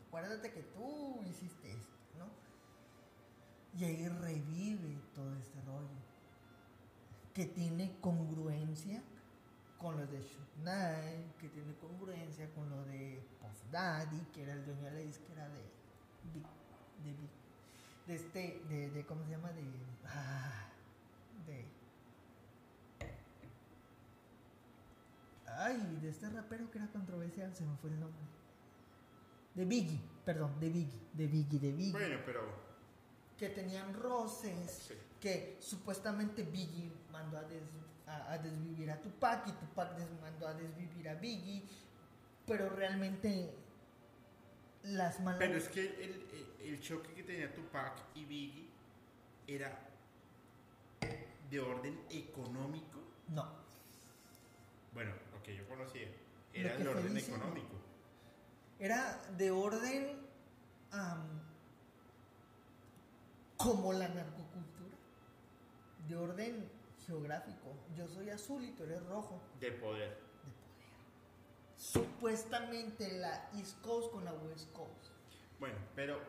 acuérdate 0.08 0.50
que 0.50 0.62
tú 0.62 1.22
hiciste 1.28 1.70
esto, 1.70 1.94
¿no? 2.18 2.26
Y 3.78 3.84
ahí 3.84 4.08
revive 4.08 4.98
todo 5.14 5.36
este 5.36 5.60
rollo, 5.62 5.86
que 7.32 7.46
tiene 7.46 7.96
congruencia 8.00 9.00
con 9.78 9.96
lo 9.96 10.06
de 10.06 10.20
Shoot 10.20 10.48
que 11.38 11.48
tiene 11.50 11.72
congruencia 11.76 12.50
con 12.54 12.68
lo 12.68 12.82
de 12.86 13.22
Puff 13.40 13.70
Daddy, 13.70 14.20
que 14.32 14.42
era 14.42 14.54
el 14.54 14.64
dueño 14.64 14.82
de 14.82 14.90
la 14.90 14.98
disquera 14.98 15.48
de 15.48 15.62
Big, 16.34 16.42
de 17.04 17.38
de 18.08 18.14
este, 18.14 18.62
de, 18.70 18.90
de, 18.90 19.04
¿cómo 19.04 19.22
se 19.24 19.32
llama? 19.32 19.52
De, 19.52 19.62
ah, 20.06 20.66
de, 21.46 21.66
ay, 25.58 25.98
de 26.00 26.08
este 26.08 26.28
rapero 26.30 26.70
que 26.70 26.78
era 26.78 26.88
controversial, 26.88 27.54
se 27.54 27.64
me 27.64 27.76
fue 27.76 27.90
el 27.90 28.00
nombre. 28.00 28.22
De 29.54 29.64
Biggie, 29.64 30.00
perdón, 30.24 30.58
de 30.60 30.68
Biggie, 30.68 31.00
de 31.12 31.26
Biggie, 31.26 31.58
de 31.58 31.72
Biggie. 31.72 31.92
Bueno, 31.92 32.18
pero... 32.24 32.68
Que 33.36 33.50
tenían 33.50 33.92
roces, 33.94 34.92
que 35.20 35.58
supuestamente 35.60 36.42
Biggie 36.42 36.92
mandó 37.12 37.38
a, 37.38 38.38
desvivir 38.38 38.90
a 38.90 39.00
Tupac 39.00 39.46
y 39.48 39.52
Tupac 39.52 39.96
mandó 40.20 40.48
a 40.48 40.54
desvivir 40.54 41.08
a 41.08 41.14
Biggie, 41.14 41.62
pero 42.46 42.68
realmente 42.70 43.54
las 44.84 45.20
malas... 45.20 45.38
Pero 45.38 45.56
es 45.56 45.68
que 45.68 45.80
el, 45.80 46.26
el 46.62 46.80
choque 46.80 47.12
que 47.14 47.22
tenía 47.22 47.52
Tupac 47.52 47.94
y 48.14 48.24
Biggie 48.24 48.68
era 49.46 49.88
de 51.50 51.60
orden 51.60 51.98
económico. 52.10 52.98
No. 53.28 53.46
Bueno, 54.92 55.12
lo 55.38 55.42
que 55.42 55.56
yo 55.56 55.68
conocía 55.68 56.08
era 56.52 56.76
de 56.76 56.88
orden 56.88 57.16
económico 57.16 57.78
era 58.78 59.20
de 59.36 59.50
orden 59.50 60.16
como 63.56 63.92
la 63.92 64.08
narcocultura, 64.08 64.96
de 66.06 66.16
orden 66.16 66.70
geográfico. 67.04 67.74
Yo 67.96 68.06
soy 68.08 68.30
azul 68.30 68.64
y 68.64 68.70
tú 68.70 68.84
eres 68.84 69.04
rojo. 69.06 69.40
De 69.60 69.72
poder. 69.72 70.10
De 70.10 70.14
poder. 70.14 70.28
Supuestamente 71.76 73.18
la 73.18 73.50
East 73.54 73.80
Coast 73.82 74.12
con 74.12 74.24
la 74.24 74.32
West 74.32 74.72
Coast. 74.72 75.12
Bueno, 75.58 75.76
pero... 75.94 76.20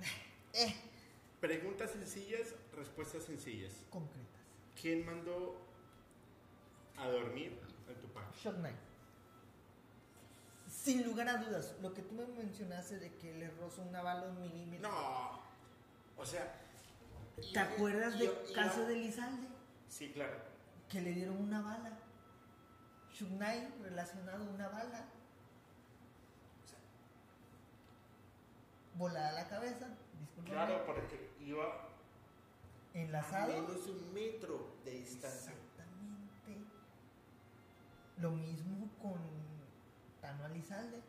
Eh. 0.56 0.72
Preguntas 1.40 1.90
sencillas, 1.90 2.54
respuestas 2.76 3.24
sencillas. 3.24 3.72
Concretas. 3.90 4.40
¿Quién 4.80 5.04
mandó 5.04 5.60
a 6.96 7.08
dormir 7.08 7.58
en 7.88 8.00
tu 8.00 8.08
parque? 8.08 8.38
Shock 8.42 8.56
Knight. 8.56 8.76
Sin 10.68 11.04
lugar 11.04 11.28
a 11.28 11.38
dudas, 11.38 11.74
lo 11.80 11.94
que 11.94 12.02
tú 12.02 12.14
me 12.14 12.26
mencionaste 12.26 12.98
de 12.98 13.14
que 13.16 13.32
le 13.34 13.50
rozó 13.52 13.82
una 13.82 14.02
bala 14.02 14.28
un 14.28 14.40
milímetro. 14.40 14.90
No. 14.90 15.40
O 16.16 16.26
sea. 16.26 16.60
¿Te 17.52 17.58
acuerdas 17.58 18.18
del 18.18 18.32
caso 18.54 18.86
de 18.86 18.94
Lizalde? 18.96 19.48
Sí, 19.88 20.10
claro. 20.12 20.36
Que 20.88 21.00
le 21.00 21.12
dieron 21.12 21.36
una 21.36 21.62
bala. 21.62 21.98
Shugnai 23.12 23.72
relacionado 23.82 24.44
a 24.44 24.48
una 24.48 24.68
bala. 24.68 25.06
O 26.64 26.68
sea, 26.68 26.78
volada 28.96 29.32
la 29.32 29.48
cabeza. 29.48 29.88
Disculpa. 30.20 30.50
Claro, 30.50 30.84
porque 30.86 31.30
iba. 31.40 31.88
Enlazado. 32.92 33.52
A 33.52 33.60
menos 33.62 33.86
un 33.86 34.12
metro 34.12 34.74
de 34.84 34.90
distancia. 34.92 35.52
Lo 38.18 38.30
mismo 38.30 38.88
con 39.00 39.18
Tano 40.20 40.44
Alizalde. 40.44 41.02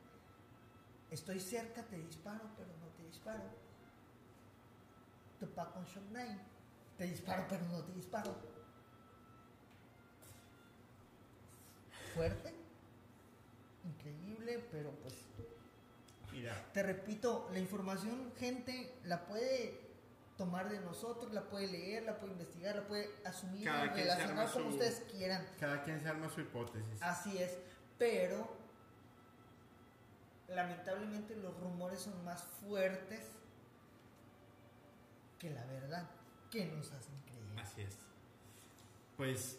Estoy 1.12 1.40
cerca, 1.40 1.84
te 1.84 1.98
disparo, 1.98 2.50
pero 2.58 2.70
no 2.80 2.88
te 2.98 3.04
disparo. 3.04 3.44
Tupac 5.40 5.74
con 5.74 5.86
Shock 5.86 6.06
Nine. 6.10 6.40
Te 6.98 7.06
disparo, 7.06 7.46
pero 7.48 7.66
no 7.66 7.84
te 7.84 7.94
disparo. 7.94 8.36
Fuerte, 12.14 12.54
increíble, 13.84 14.66
pero 14.72 14.92
pues. 15.02 15.14
Mira. 16.32 16.54
Te 16.74 16.84
repito, 16.84 17.50
la 17.52 17.60
información, 17.60 18.34
gente, 18.38 18.94
la 19.04 19.26
puede 19.26 19.85
tomar 20.38 20.70
de 20.70 20.80
nosotros, 20.80 21.32
la 21.34 21.44
puede 21.50 21.68
leer, 21.68 22.04
la 22.04 22.18
puede 22.18 22.34
investigar, 22.34 22.76
la 22.76 22.88
puede 22.88 23.10
asumir, 23.24 23.70
relacionar 23.70 24.52
como 24.52 24.70
ustedes 24.70 25.04
quieran. 25.12 25.46
Cada 25.60 25.84
quien 25.84 26.02
se 26.02 26.10
arma 26.10 26.30
su 26.30 26.42
hipótesis. 26.42 27.02
Así 27.02 27.38
es, 27.38 27.58
pero 27.98 28.56
lamentablemente 30.50 31.36
los 31.38 31.58
rumores 31.60 32.02
son 32.02 32.24
más 32.24 32.44
fuertes 32.44 33.32
que 35.40 35.50
la 35.50 35.66
verdad, 35.66 36.10
que 36.52 36.66
nos 36.66 36.92
hacen 36.92 37.16
creer. 37.26 37.60
Así 37.60 37.82
es. 37.82 37.98
Pues 39.18 39.58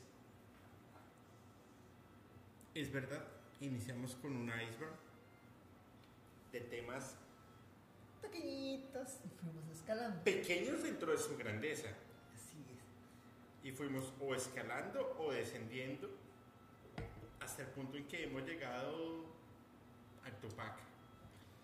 es 2.75 2.93
verdad, 2.93 3.25
iniciamos 3.61 4.15
con 4.17 4.37
un 4.37 4.49
iceberg 4.49 4.95
de 6.53 6.61
temas 6.61 7.17
pequeñitos 8.31 9.09
y 9.25 9.29
fuimos 9.41 9.69
escalando. 9.73 10.23
Pequeños 10.25 10.83
dentro 10.83 11.13
de 11.13 11.19
su 11.19 11.37
grandeza. 11.37 11.89
Así 12.35 12.65
es. 12.73 13.69
Y 13.69 13.73
fuimos 13.73 14.13
o 14.21 14.35
escalando 14.35 15.17
o 15.19 15.33
descendiendo 15.33 16.09
hasta 17.41 17.63
el 17.63 17.69
punto 17.69 17.97
en 17.97 18.07
que 18.09 18.25
hemos 18.25 18.43
llegado 18.45 19.25
a 20.25 20.31
Tupac. 20.41 20.73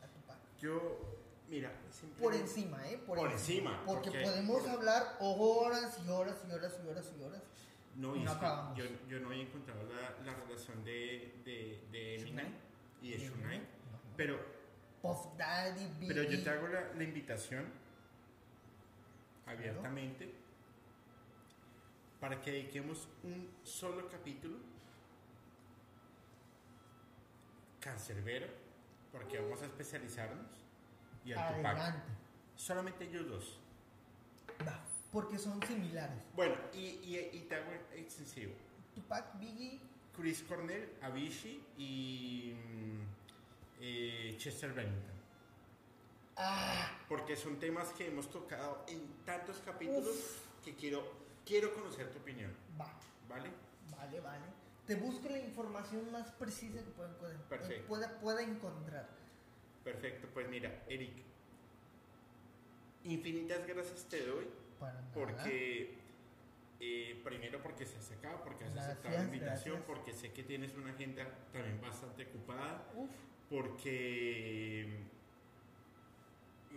A 0.03 0.07
Tupac. 0.07 0.39
Yo 0.61 1.19
Mira, 1.49 1.71
Por 2.19 2.35
encima, 2.35 2.89
¿eh? 2.89 2.97
Por 3.07 3.31
encima, 3.31 3.83
Porque, 3.85 4.09
porque- 4.11 4.23
podemos 4.25 4.63
por- 4.63 4.71
hablar 4.71 5.17
horas 5.21 5.99
y 6.03 6.09
horas 6.09 6.39
y 6.49 6.51
horas 6.51 6.81
y 6.83 6.89
horas 6.89 7.13
y 7.19 7.23
horas. 7.23 7.43
No, 7.97 8.17
y 8.17 8.21
No 8.21 8.31
acabamos. 8.33 8.79
yo, 8.79 8.85
yo 9.07 9.21
no 9.21 9.29
había 9.29 9.43
encontrado 9.43 9.83
la, 9.83 10.25
la 10.25 10.35
relación 10.35 10.83
de, 10.83 11.35
de, 11.45 11.79
de 11.91 12.15
Eminem 12.15 12.47
Shunai. 12.47 12.55
y 13.03 13.11
de 13.11 13.19
Shunai. 13.19 13.61
Pero, 14.17 14.39
Puff 15.03 15.37
Daddy, 15.37 15.89
pero 16.07 16.23
yo 16.23 16.31
Biggie. 16.31 16.45
te 16.45 16.51
hago 16.51 16.69
la, 16.69 16.93
la 16.95 17.03
invitación 17.05 17.65
abiertamente 19.47 20.33
para 22.21 22.41
que 22.41 22.53
dediquemos 22.53 23.09
un 23.25 23.51
solo 23.65 24.09
capítulo 24.09 24.57
cancerbero, 27.81 28.47
porque 29.11 29.41
vamos 29.41 29.61
a 29.63 29.67
especializarnos 29.67 30.47
y 31.25 31.33
al 31.33 31.57
Tupac. 31.57 31.95
Solamente 32.57 33.05
ellos 33.05 33.29
dos. 33.29 33.59
Va, 34.67 34.85
porque 35.11 35.39
son 35.39 35.61
similares. 35.67 36.23
Bueno, 36.37 36.55
y, 36.73 36.79
y, 36.79 37.31
y 37.33 37.41
te 37.49 37.57
hago 37.57 37.73
extensivo. 37.97 38.53
Tupac, 38.95 39.39
Biggie, 39.41 39.81
Chris 40.17 40.43
Cornell, 40.43 40.89
Avicii 41.03 41.61
y 41.77 42.55
mm, 42.55 43.22
eh, 43.83 44.35
Chester 44.39 44.73
Bennington. 44.73 45.13
ah, 46.37 46.99
Porque 47.09 47.35
son 47.37 47.59
temas 47.59 47.89
que 47.93 48.07
hemos 48.07 48.31
tocado 48.31 48.85
en 48.89 49.01
tantos 49.25 49.59
capítulos 49.59 50.39
que 50.65 50.75
quiero, 50.77 51.03
quiero 51.45 51.75
conocer 51.75 52.09
tu 52.11 52.19
opinión, 52.19 52.53
va, 52.81 52.89
¿vale? 53.29 53.51
vale, 53.91 54.21
vale. 54.21 54.45
Te 54.87 54.95
busco 54.95 55.29
la 55.29 55.39
información 55.39 56.11
más 56.13 56.31
precisa 56.33 56.79
que 56.83 56.91
pueda, 56.91 57.13
Perfecto. 57.49 57.89
pueda, 57.89 58.19
pueda 58.21 58.43
encontrar. 58.43 59.09
Perfecto, 59.85 60.29
pues 60.33 60.49
mira, 60.49 60.85
Eric, 60.89 61.13
infinitas 63.05 63.67
gracias 63.67 64.05
te 64.05 64.25
doy 64.25 64.47
porque, 65.15 65.99
eh, 66.81 67.21
primero 67.25 67.61
porque 67.63 67.85
se 67.87 67.99
has 67.99 68.05
sacado, 68.05 68.43
porque 68.43 68.65
has 68.65 68.77
aceptado 68.77 69.17
la 69.17 69.25
invitación, 69.25 69.77
gracias. 69.77 69.87
porque 69.87 70.13
sé 70.13 70.33
que 70.33 70.43
tienes 70.43 70.75
una 70.75 70.93
agenda 70.93 71.27
también 71.53 71.81
bastante 71.81 72.27
ocupada. 72.27 72.85
Uf, 72.95 73.11
porque 73.53 74.87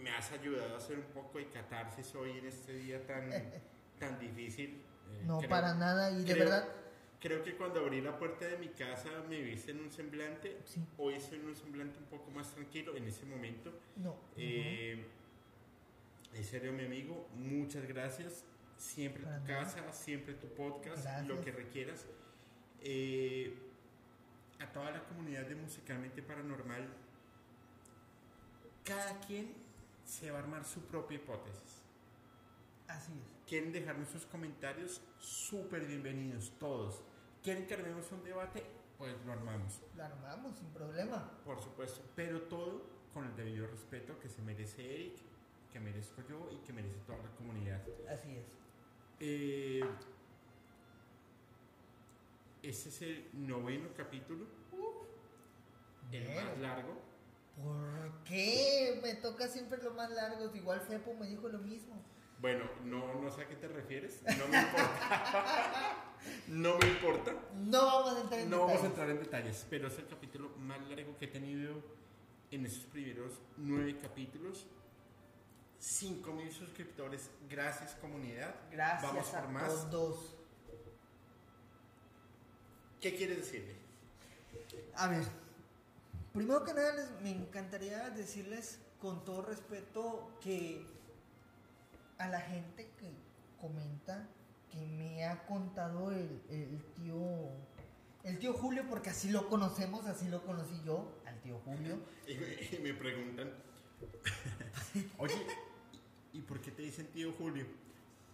me 0.01 0.09
has 0.11 0.31
ayudado 0.31 0.75
a 0.75 0.77
hacer 0.77 0.97
un 0.99 1.05
poco 1.05 1.37
de 1.39 1.47
catarsis 1.47 2.13
hoy 2.15 2.31
en 2.37 2.45
este 2.45 2.73
día 2.73 3.05
tan, 3.07 3.29
tan 3.99 4.19
difícil. 4.19 4.81
Eh, 5.13 5.23
no, 5.25 5.37
creo- 5.39 5.49
para 5.49 5.73
nada. 5.75 6.11
Y 6.11 6.23
de 6.23 6.33
creo- 6.33 6.37
verdad, 6.45 6.67
Creo 7.17 7.41
que 7.41 7.55
cuando 7.55 7.79
abrí 7.79 8.01
la 8.01 8.19
puerta 8.19 8.45
de 8.45 8.57
mi 8.57 8.67
casa 8.67 9.09
me 9.27 9.41
viste 9.41 9.71
en 9.71 9.79
un 9.79 9.91
semblante, 9.91 10.59
sí, 10.65 10.79
hoy 10.97 11.15
estoy 11.15 11.39
en 11.39 11.47
un 11.47 11.55
semblante 11.55 11.97
un 11.97 12.05
poco 12.05 12.29
más 12.29 12.53
tranquilo 12.53 12.95
en 12.95 13.05
ese 13.07 13.25
momento. 13.25 13.71
no. 13.95 14.15
Eh, 14.37 15.03
En 16.35 16.43
serio, 16.43 16.71
mi 16.73 16.83
amigo, 16.85 17.27
muchas 17.35 17.87
gracias. 17.87 18.43
Siempre 18.77 19.23
Para 19.23 19.39
tu 19.41 19.47
nada. 19.47 19.63
casa, 19.63 19.91
siempre 19.93 20.33
tu 20.35 20.47
podcast, 20.49 21.01
Gracias. 21.03 21.27
lo 21.27 21.39
que 21.41 21.51
requieras. 21.53 22.05
Eh, 22.81 23.57
a 24.59 24.71
toda 24.71 24.91
la 24.91 25.03
comunidad 25.05 25.45
de 25.45 25.55
Musicalmente 25.55 26.21
Paranormal, 26.21 26.87
cada 28.83 29.19
quien 29.21 29.53
se 30.03 30.31
va 30.31 30.39
a 30.39 30.41
armar 30.41 30.63
su 30.65 30.81
propia 30.81 31.15
hipótesis. 31.17 31.81
Así 32.87 33.11
es. 33.13 33.47
Quieren 33.47 33.71
dejarnos 33.71 34.09
sus 34.09 34.25
comentarios, 34.25 35.01
súper 35.19 35.85
bienvenidos 35.85 36.51
todos. 36.59 37.01
Quieren 37.43 37.67
que 37.67 37.73
armemos 37.75 38.11
un 38.11 38.23
debate, 38.23 38.63
pues 38.97 39.13
lo 39.25 39.33
armamos, 39.33 39.81
Lo 39.95 40.03
armamos 40.03 40.55
sin 40.57 40.67
problema. 40.69 41.31
por 41.43 41.61
supuesto. 41.61 42.01
Pero 42.15 42.41
todo 42.43 42.83
con 43.13 43.25
el 43.25 43.35
debido 43.35 43.67
respeto 43.67 44.17
que 44.19 44.29
se 44.29 44.41
merece 44.41 44.83
Eric, 44.93 45.15
que 45.71 45.79
merezco 45.79 46.21
yo 46.27 46.49
y 46.51 46.57
que 46.65 46.73
merece 46.73 46.97
toda 47.05 47.19
la 47.19 47.29
comunidad. 47.31 47.81
Así 48.11 48.35
es. 48.35 48.45
Eh, 49.19 49.83
este 52.69 52.89
es 52.89 53.01
el 53.01 53.29
noveno 53.33 53.89
capítulo, 53.95 54.45
el 56.11 56.27
más 56.35 56.57
largo. 56.59 57.01
¿Por 57.61 58.23
qué? 58.25 58.99
Me 59.01 59.15
toca 59.15 59.47
siempre 59.47 59.81
lo 59.81 59.93
más 59.93 60.09
largo. 60.11 60.53
Igual 60.55 60.81
Fepo 60.81 61.13
me 61.13 61.27
dijo 61.27 61.47
lo 61.47 61.59
mismo. 61.59 62.01
Bueno, 62.39 62.65
no, 62.83 63.21
no 63.21 63.31
sé 63.31 63.43
a 63.43 63.47
qué 63.47 63.55
te 63.55 63.67
refieres, 63.67 64.21
no 64.23 64.47
me 64.47 64.59
importa. 64.59 66.03
no 66.47 66.77
me 66.77 66.87
importa. 66.87 67.33
No 67.55 67.85
vamos 67.85 68.13
a 68.17 68.21
entrar 68.21 68.39
en 68.41 68.49
No 68.49 68.59
vamos 68.59 68.71
a 68.71 68.75
detalles. 68.75 68.89
entrar 68.91 69.09
en 69.09 69.19
detalles, 69.19 69.65
pero 69.69 69.87
es 69.87 69.97
el 69.99 70.07
capítulo 70.07 70.49
más 70.57 70.79
largo 70.89 71.17
que 71.17 71.25
he 71.25 71.29
tenido 71.29 71.81
en 72.51 72.65
esos 72.65 72.83
primeros 72.85 73.39
nueve 73.57 73.97
capítulos. 74.01 74.65
5000 75.79 76.51
suscriptores, 76.51 77.29
gracias 77.49 77.95
comunidad. 77.95 78.55
Gracias 78.71 79.03
Vamos 79.11 79.29
por 79.29 79.39
a 79.39 79.47
más. 79.47 79.89
todos. 79.91 80.34
¿Qué 83.01 83.15
quieres 83.15 83.37
decirle? 83.37 83.75
A 84.95 85.07
ver, 85.07 85.23
primero 86.33 86.63
que 86.63 86.73
nada 86.73 86.93
les- 86.95 87.21
me 87.21 87.31
encantaría 87.31 88.09
decirles 88.09 88.79
con 88.99 89.23
todo 89.25 89.41
respeto 89.43 90.31
que 90.41 90.85
a 92.17 92.27
la 92.29 92.39
gente 92.41 92.89
que 92.99 93.11
comenta, 93.59 94.27
que 94.71 94.79
me 94.85 95.25
ha 95.25 95.45
contado 95.45 96.11
el, 96.11 96.41
el 96.49 96.81
tío, 96.95 97.17
el 98.23 98.39
tío 98.39 98.53
Julio, 98.53 98.83
porque 98.89 99.09
así 99.09 99.29
lo 99.29 99.47
conocemos, 99.49 100.05
así 100.05 100.27
lo 100.29 100.41
conocí 100.43 100.81
yo, 100.85 101.11
al 101.25 101.39
tío 101.41 101.59
Julio. 101.65 101.97
Y 102.27 102.35
me, 102.35 102.47
y 102.77 102.79
me 102.81 102.93
preguntan, 102.95 103.51
oye, 105.19 105.45
¿y 106.33 106.41
por 106.41 106.59
qué 106.59 106.71
te 106.71 106.81
dicen 106.81 107.05
tío 107.07 107.33
Julio? 107.33 107.65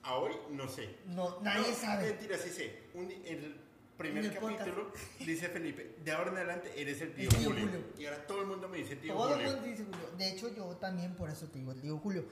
A 0.04 0.16
hoy 0.16 0.34
no 0.52 0.68
sé. 0.70 0.96
No, 1.08 1.40
nadie 1.42 1.70
No, 1.70 1.76
sabe. 1.76 2.10
Mentira, 2.12 2.38
sí 2.38 2.50
sé. 2.50 2.84
Un 2.94 3.08
di- 3.10 3.22
el 3.26 3.56
primer 4.02 4.26
el 4.26 4.38
podcast. 4.38 4.60
capítulo 4.60 4.92
dice 5.20 5.50
Felipe, 5.50 5.96
de 6.04 6.12
ahora 6.12 6.32
en 6.32 6.38
adelante 6.38 6.72
eres 6.82 7.02
el 7.02 7.14
tío, 7.14 7.30
El 7.30 7.36
tío 7.38 7.50
Julio. 7.50 7.66
Julio. 7.66 7.84
Y 7.98 8.06
ahora 8.06 8.28
todo 8.28 8.42
el 8.42 8.48
mundo 8.48 8.68
me 8.70 8.78
dice 8.78 8.96
tío 8.98 9.14
Todo 9.14 9.30
el 9.30 9.34
Julio. 9.36 9.52
mundo 9.54 9.68
dice 9.68 9.84
Julio. 9.86 10.10
De 10.18 10.30
hecho, 10.30 10.54
yo 10.56 10.66
también 10.78 11.16
por 11.16 11.30
eso 11.30 11.48
te 11.48 11.60
digo 11.60 11.72
el 11.72 11.82
tío 11.82 11.98
Julio. 12.00 12.26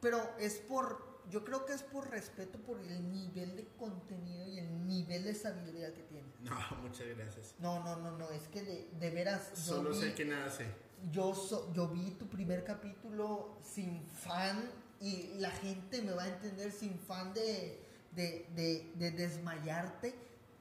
Pero 0.00 0.20
es 0.38 0.54
por, 0.58 1.22
yo 1.28 1.44
creo 1.44 1.66
que 1.66 1.72
es 1.72 1.82
por 1.82 2.08
respeto 2.10 2.58
por 2.60 2.78
el 2.80 3.10
nivel 3.10 3.56
de 3.56 3.66
contenido 3.78 4.46
y 4.46 4.58
el 4.58 4.86
nivel 4.86 5.24
de 5.24 5.34
sabiduría 5.34 5.92
que 5.92 6.02
tiene. 6.02 6.28
No, 6.40 6.56
muchas 6.82 7.06
gracias. 7.16 7.54
No, 7.58 7.82
no, 7.82 7.96
no, 7.96 8.16
no, 8.16 8.30
es 8.30 8.46
que 8.48 8.62
de, 8.62 8.88
de 8.98 9.10
veras, 9.10 9.50
Solo 9.54 9.90
vi, 9.90 10.00
sé 10.00 10.14
que 10.14 10.24
nada 10.24 10.50
sé. 10.50 10.66
yo, 11.10 11.34
so- 11.34 11.72
yo 11.74 11.88
vi 11.88 12.12
tu 12.12 12.28
primer 12.28 12.62
capítulo 12.64 13.58
sin 13.62 14.06
fan 14.06 14.70
y 15.00 15.34
la 15.38 15.50
gente 15.50 16.00
me 16.02 16.12
va 16.12 16.24
a 16.24 16.28
entender 16.28 16.70
sin 16.72 16.98
fan 16.98 17.32
de, 17.34 17.80
de, 18.12 18.46
de, 18.54 18.92
de 18.96 19.10
desmayarte. 19.12 20.14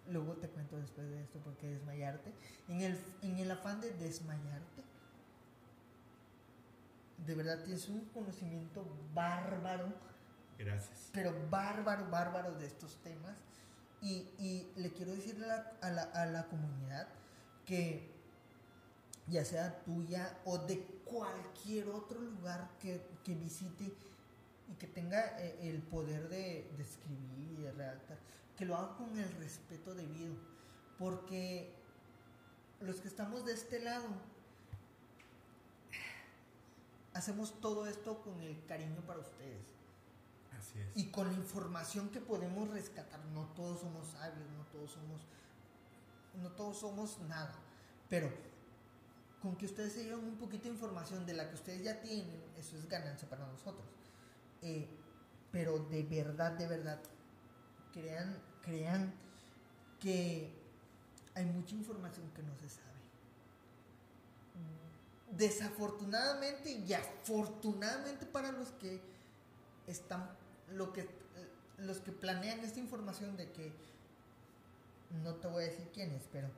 Luego 0.09 0.33
te 0.35 0.47
cuento 0.49 0.77
después 0.77 1.09
de 1.09 1.21
esto 1.21 1.39
por 1.39 1.55
qué 1.57 1.67
desmayarte. 1.67 2.31
En 2.69 2.81
el, 2.81 2.99
en 3.21 3.37
el 3.39 3.51
afán 3.51 3.81
de 3.81 3.91
desmayarte, 3.91 4.81
de 7.25 7.35
verdad 7.35 7.63
tienes 7.63 7.87
un 7.89 8.01
conocimiento 8.13 8.85
bárbaro 9.13 9.87
Gracias. 10.57 11.09
pero 11.13 11.33
bárbaro, 11.49 12.09
bárbaro 12.09 12.53
de 12.55 12.67
estos 12.67 12.95
temas. 13.03 13.37
Y, 14.01 14.29
y 14.37 14.71
le 14.75 14.91
quiero 14.93 15.11
decirle 15.11 15.45
a 15.45 15.47
la, 15.47 15.71
a, 15.81 15.89
la, 15.91 16.03
a 16.03 16.25
la 16.27 16.45
comunidad 16.47 17.07
que 17.65 18.11
ya 19.27 19.43
sea 19.43 19.83
tuya 19.83 20.37
o 20.45 20.59
de 20.59 20.79
cualquier 21.03 21.89
otro 21.89 22.19
lugar 22.21 22.69
que, 22.79 23.01
que 23.23 23.35
visite 23.35 23.91
y 24.69 24.73
que 24.75 24.87
tenga 24.87 25.41
eh, 25.41 25.57
el 25.69 25.81
poder 25.81 26.29
de, 26.29 26.69
de 26.77 26.83
escribir 26.83 27.51
y 27.57 27.61
de 27.63 27.71
redactar, 27.71 28.17
que 28.57 28.65
lo 28.65 28.75
haga 28.75 28.95
con 28.97 29.17
el 29.17 29.31
respeto 29.33 29.93
debido. 29.93 30.33
Porque 30.97 31.73
los 32.81 32.99
que 32.99 33.07
estamos 33.07 33.45
de 33.45 33.53
este 33.53 33.79
lado 33.79 34.07
hacemos 37.13 37.59
todo 37.61 37.87
esto 37.87 38.21
con 38.21 38.39
el 38.41 38.63
cariño 38.65 39.01
para 39.07 39.19
ustedes 39.19 39.65
Así 40.57 40.79
es. 40.79 40.87
y 40.95 41.09
con 41.09 41.27
la 41.27 41.33
información 41.33 42.09
que 42.09 42.19
podemos 42.19 42.69
rescatar. 42.69 43.23
No 43.33 43.45
todos 43.55 43.81
somos 43.81 44.07
sabios, 44.07 44.49
no 44.57 44.65
todos 44.65 44.91
somos, 44.91 45.21
no 46.41 46.51
todos 46.51 46.79
somos 46.79 47.19
nada, 47.21 47.53
pero 48.09 48.29
con 49.41 49.55
que 49.55 49.65
ustedes 49.65 49.93
se 49.93 50.03
lleven 50.03 50.25
un 50.25 50.37
poquito 50.37 50.65
de 50.65 50.71
información 50.71 51.25
de 51.25 51.33
la 51.33 51.47
que 51.47 51.55
ustedes 51.55 51.83
ya 51.83 52.01
tienen, 52.01 52.43
eso 52.57 52.75
es 52.77 52.87
ganancia 52.89 53.29
para 53.29 53.45
nosotros. 53.47 53.85
Eh, 54.61 54.87
pero 55.51 55.79
de 55.79 56.03
verdad, 56.03 56.51
de 56.53 56.67
verdad, 56.67 56.99
crean, 57.93 58.37
crean 58.67 59.13
que 60.01 60.53
hay 61.33 61.45
mucha 61.45 61.73
información 61.73 62.29
que 62.35 62.43
no 62.43 62.53
se 62.57 62.69
sabe. 62.69 62.85
Desafortunadamente 65.31 66.71
y 66.71 66.93
afortunadamente 66.93 68.25
para 68.25 68.51
los 68.51 68.69
que 68.73 69.01
están 69.87 70.29
lo 70.73 70.91
que 70.91 71.07
los 71.77 71.99
que 71.99 72.11
planean 72.11 72.59
esta 72.61 72.79
información 72.79 73.37
de 73.37 73.51
que 73.51 73.71
no 75.23 75.35
te 75.35 75.47
voy 75.47 75.63
a 75.63 75.67
decir 75.67 75.87
quiénes, 75.93 76.23
pero 76.31 76.49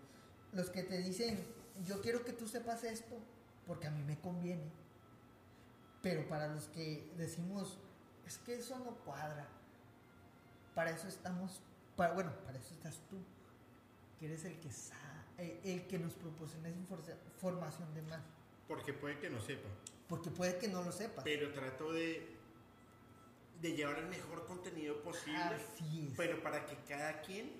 los 0.54 0.70
que 0.70 0.82
te 0.84 0.98
dicen 0.98 1.46
yo 1.86 2.02
quiero 2.02 2.24
que 2.26 2.34
tú 2.34 2.48
sepas 2.48 2.84
esto 2.84 3.16
porque 3.68 3.88
a 3.88 3.92
mí 3.92 4.02
me 4.04 4.20
conviene. 4.20 4.72
Pero 6.02 6.28
para 6.28 6.48
los 6.48 6.68
que 6.70 7.12
decimos, 7.18 7.78
es 8.26 8.38
que 8.40 8.56
eso 8.56 8.80
no 8.80 8.96
cuadra, 9.06 9.48
para 10.74 10.92
eso 10.92 11.08
estamos, 11.08 11.62
para, 12.00 12.14
bueno, 12.14 12.32
para 12.46 12.58
eso 12.58 12.74
estás 12.76 13.02
tú, 13.10 13.18
que 14.18 14.28
eres 14.28 14.46
el 14.46 14.58
que 14.62 14.72
sabe, 14.72 15.60
el 15.66 15.86
que 15.86 16.00
nos 16.00 16.14
proporciona 16.14 16.70
esa 16.70 16.78
información 16.80 17.94
de 17.94 18.02
más. 18.04 18.22
Porque 18.70 18.94
puede 18.94 19.20
que 19.20 19.30
no 19.30 19.42
sepa. 19.42 19.68
Porque 20.08 20.30
puede 20.30 20.58
que 20.58 20.70
no 20.70 20.82
lo 20.82 20.94
sepa. 20.94 21.22
Pero 21.26 21.52
trato 21.52 21.92
de, 21.92 22.38
de 23.62 23.74
llevar 23.74 24.00
el 24.00 24.08
mejor 24.08 24.46
contenido 24.46 25.04
posible. 25.04 25.42
Así 25.42 26.08
es. 26.08 26.14
Pero 26.16 26.42
para 26.42 26.66
que 26.66 26.78
cada 26.88 27.20
quien 27.22 27.52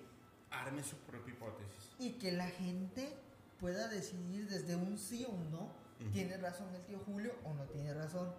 arme 0.48 0.82
su 0.84 0.96
propia 1.00 1.34
hipótesis. 1.34 1.94
Y 1.98 2.12
que 2.12 2.32
la 2.32 2.48
gente 2.48 3.14
pueda 3.58 3.88
decidir 3.88 4.48
desde 4.48 4.74
un 4.74 4.96
sí 4.96 5.26
o 5.26 5.32
un 5.32 5.50
no. 5.50 5.68
¿Tiene 6.14 6.38
razón 6.38 6.74
el 6.74 6.82
tío 6.86 6.98
Julio 7.00 7.34
o 7.44 7.52
no 7.52 7.64
tiene 7.64 7.92
razón? 7.92 8.32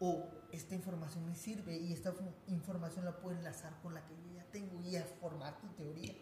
O 0.00 0.28
esta 0.50 0.74
información 0.74 1.26
me 1.26 1.34
sirve 1.34 1.76
y 1.76 1.92
esta 1.92 2.12
información 2.48 3.04
la 3.04 3.16
puedo 3.16 3.36
enlazar 3.36 3.78
con 3.82 3.94
la 3.94 4.04
que 4.06 4.14
yo 4.14 4.34
ya 4.34 4.44
tengo 4.50 4.82
y 4.82 4.96
a 4.96 5.04
formar 5.04 5.60
tu 5.60 5.68
teoría. 5.68 6.14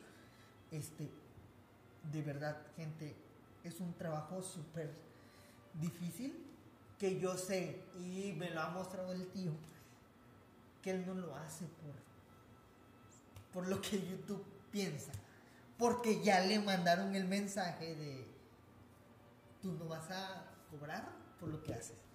Este, 0.71 1.11
de 2.13 2.23
verdad, 2.23 2.61
gente, 2.77 3.17
es 3.65 3.81
un 3.81 3.95
trabajo 3.95 4.43
súper 4.43 4.93
difícil 5.75 6.45
que 6.99 7.21
yo 7.21 7.37
sé 7.37 7.85
y 8.01 8.35
me 8.37 8.51
lo 8.51 8.61
ha 8.61 8.71
mostrado 8.71 9.13
el 9.13 9.29
tío 9.29 9.53
que 10.83 10.91
él 10.91 11.07
no 11.07 11.15
lo 11.15 11.35
hace 11.37 11.65
por 11.67 11.95
por 13.53 13.69
lo 13.69 13.81
que 13.81 14.01
YouTube 14.01 14.45
piensa 14.71 15.13
porque 15.79 16.23
ya 16.23 16.41
le 16.41 16.59
mandaron 16.59 17.15
el 17.15 17.27
mensaje 17.27 17.95
de 17.95 18.27
tú 19.63 19.73
no 19.73 19.87
vas 19.87 20.11
a 20.11 20.45
cobrar 20.71 21.09
por 21.39 21.49
lo 21.49 21.63
que 21.63 21.75
haces 21.75 22.08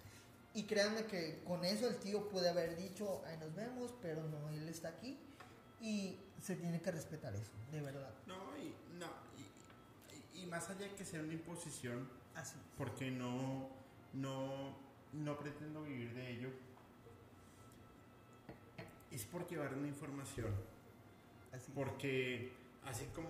y 0.54 0.64
créanme 0.64 1.04
que 1.06 1.42
con 1.44 1.64
eso 1.64 1.88
el 1.88 1.96
tío 1.96 2.28
puede 2.28 2.48
haber 2.48 2.76
dicho 2.76 3.22
ahí 3.26 3.36
nos 3.38 3.54
vemos 3.54 3.92
pero 4.00 4.22
no 4.28 4.48
él 4.50 4.68
está 4.68 4.88
aquí 4.88 5.18
y 5.80 6.16
se 6.40 6.56
tiene 6.56 6.80
que 6.80 6.90
respetar 6.90 7.34
eso 7.34 7.52
de 7.72 7.80
verdad. 7.80 8.10
No 8.26 8.56
y 8.56 8.74
no 8.98 9.08
y, 10.34 10.42
y 10.42 10.46
más 10.46 10.70
allá 10.70 10.86
de 10.86 10.94
que 10.94 11.04
sea 11.04 11.20
una 11.20 11.32
imposición 11.32 12.08
así 12.34 12.56
porque 12.76 13.10
no 13.10 13.84
no, 14.14 14.74
no 15.12 15.38
pretendo 15.38 15.82
vivir 15.82 16.14
de 16.14 16.30
ello, 16.30 16.48
es 19.10 19.24
por 19.24 19.46
llevar 19.48 19.74
una 19.74 19.88
información. 19.88 20.54
porque 21.74 22.52
así 22.84 23.04
como 23.14 23.28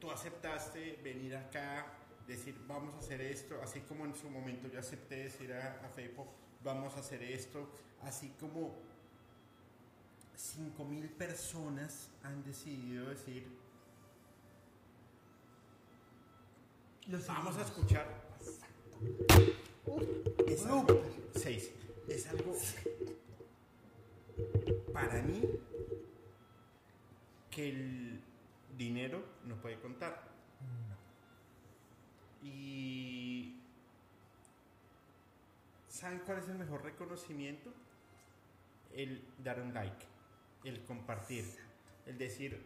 tú 0.00 0.10
aceptaste 0.10 0.98
venir 1.02 1.36
acá, 1.36 1.86
decir 2.26 2.56
vamos 2.66 2.94
a 2.94 2.98
hacer 2.98 3.20
esto, 3.20 3.60
así 3.62 3.80
como 3.80 4.04
en 4.04 4.14
su 4.14 4.30
momento 4.30 4.68
yo 4.68 4.78
acepté 4.78 5.24
decir 5.24 5.52
a, 5.52 5.80
a 5.84 5.88
Facebook 5.88 6.28
vamos 6.62 6.94
a 6.96 7.00
hacer 7.00 7.22
esto, 7.22 7.68
así 8.02 8.34
como 8.40 8.74
5.000 10.36 11.08
personas 11.10 12.10
han 12.22 12.42
decidido 12.44 13.10
decir 13.10 13.46
vamos 17.28 17.56
a 17.58 17.62
escuchar 17.62 18.24
es 20.46 20.66
algo, 20.66 21.02
seis. 21.34 21.70
Es 22.08 22.26
algo 22.26 22.54
para 24.92 25.22
mí 25.22 25.42
que 27.50 27.68
el 27.70 28.20
dinero 28.76 29.24
no 29.44 29.56
puede 29.56 29.80
contar. 29.80 30.33
Y 32.44 33.56
¿saben 35.88 36.20
cuál 36.26 36.38
es 36.38 36.48
el 36.48 36.56
mejor 36.56 36.84
reconocimiento? 36.84 37.72
El 38.92 39.24
dar 39.42 39.60
un 39.60 39.72
like, 39.72 40.06
el 40.62 40.84
compartir, 40.84 41.44
el 42.06 42.18
decir, 42.18 42.62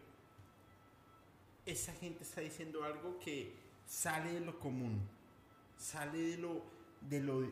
esa 1.65 1.93
gente 1.93 2.23
está 2.23 2.41
diciendo 2.41 2.83
algo 2.83 3.17
que 3.19 3.55
sale 3.87 4.33
de 4.33 4.41
lo 4.41 4.59
común, 4.59 5.01
sale 5.77 6.19
de 6.19 6.37
lo, 6.37 6.63
de 7.01 7.21
lo, 7.21 7.51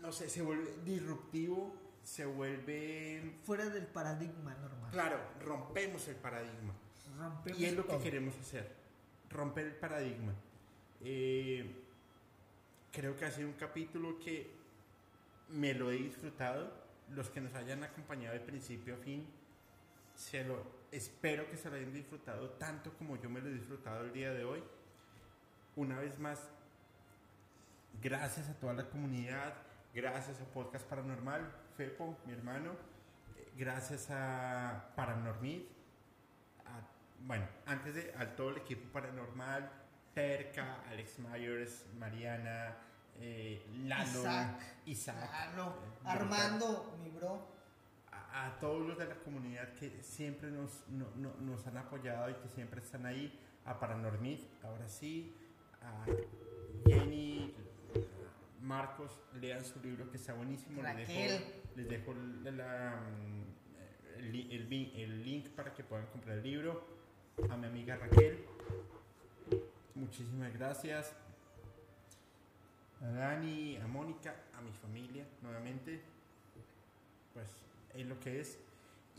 no 0.00 0.12
sé, 0.12 0.28
se 0.30 0.42
vuelve 0.42 0.74
disruptivo, 0.84 1.74
se 2.02 2.24
vuelve... 2.24 3.38
Fuera 3.44 3.68
del 3.68 3.86
paradigma 3.86 4.54
normal. 4.54 4.90
Claro, 4.92 5.20
rompemos 5.40 6.06
el 6.08 6.16
paradigma. 6.16 6.74
Rompemos 7.18 7.60
y 7.60 7.66
es 7.66 7.74
lo 7.74 7.86
que 7.86 7.98
queremos 7.98 8.36
hacer, 8.38 8.75
romper 9.36 9.66
el 9.66 9.74
paradigma. 9.74 10.32
Eh, 11.04 11.64
creo 12.92 13.16
que 13.16 13.24
ha 13.24 13.30
sido 13.30 13.48
un 13.48 13.54
capítulo 13.54 14.18
que 14.18 14.50
me 15.50 15.74
lo 15.74 15.90
he 15.90 15.96
disfrutado. 15.96 16.84
Los 17.14 17.30
que 17.30 17.40
nos 17.40 17.54
hayan 17.54 17.84
acompañado 17.84 18.34
de 18.34 18.40
principio 18.40 18.94
a 18.94 18.98
fin, 18.98 19.24
se 20.16 20.42
lo, 20.42 20.60
espero 20.90 21.48
que 21.48 21.56
se 21.56 21.70
lo 21.70 21.76
hayan 21.76 21.92
disfrutado 21.92 22.50
tanto 22.50 22.92
como 22.94 23.16
yo 23.16 23.30
me 23.30 23.40
lo 23.40 23.48
he 23.48 23.52
disfrutado 23.52 24.04
el 24.04 24.12
día 24.12 24.32
de 24.32 24.44
hoy 24.44 24.60
una 25.76 25.98
vez 25.98 26.18
más, 26.18 26.40
gracias 28.02 28.48
a 28.48 28.54
toda 28.54 28.72
la 28.72 28.88
comunidad, 28.88 29.52
gracias 29.94 30.40
a 30.40 30.44
Podcast 30.46 30.86
Paranormal, 30.88 31.52
Fepo, 31.76 32.16
mi 32.24 32.32
hermano, 32.32 32.72
gracias 33.58 34.08
a 34.10 34.92
Paranormid, 34.96 35.60
bueno, 37.26 37.44
antes 37.66 37.94
de 37.94 38.14
a 38.16 38.36
todo 38.36 38.50
el 38.50 38.58
equipo 38.58 38.90
paranormal, 38.92 39.70
Perca, 40.14 40.82
Alex 40.88 41.18
Myers, 41.18 41.86
Mariana, 41.98 42.76
eh, 43.20 43.66
Lalo, 43.84 44.22
Isaac, 44.86 45.18
eh, 45.20 46.04
Armando, 46.04 46.96
mi 47.02 47.10
bro. 47.10 47.54
A, 48.12 48.58
todos 48.60 48.86
los 48.86 48.98
de 48.98 49.06
la 49.06 49.14
comunidad 49.16 49.72
que 49.74 50.02
siempre 50.02 50.50
nos, 50.50 50.84
nos 50.90 51.66
han 51.66 51.78
apoyado 51.78 52.28
y 52.30 52.34
que 52.34 52.48
siempre 52.48 52.82
están 52.82 53.06
ahí, 53.06 53.32
a 53.64 53.78
Paranormid, 53.78 54.40
ahora 54.62 54.86
sí, 54.88 55.34
Jenny, 56.86 57.54
Marcos, 58.60 59.20
lean 59.40 59.64
su 59.64 59.80
libro 59.80 60.10
que 60.10 60.16
está 60.16 60.34
buenísimo. 60.34 60.82
Les 60.82 61.08
dejo, 61.08 61.44
les 61.76 61.88
dejo 61.88 62.14
la, 62.44 63.00
mm, 63.00 63.46
el, 64.18 64.72
el, 64.96 65.24
link 65.24 65.48
para 65.50 65.72
que 65.72 65.84
puedan 65.84 66.06
comprar 66.06 66.38
el 66.38 66.42
libro. 66.42 66.95
A 67.50 67.56
mi 67.56 67.66
amiga 67.66 67.96
Raquel, 67.96 68.44
muchísimas 69.94 70.52
gracias. 70.54 71.12
A 73.02 73.06
Dani, 73.08 73.76
a 73.76 73.86
Mónica, 73.86 74.34
a 74.56 74.62
mi 74.62 74.72
familia, 74.72 75.24
nuevamente. 75.42 76.00
Pues 77.34 77.48
es 77.94 78.06
lo 78.06 78.18
que 78.20 78.40
es. 78.40 78.58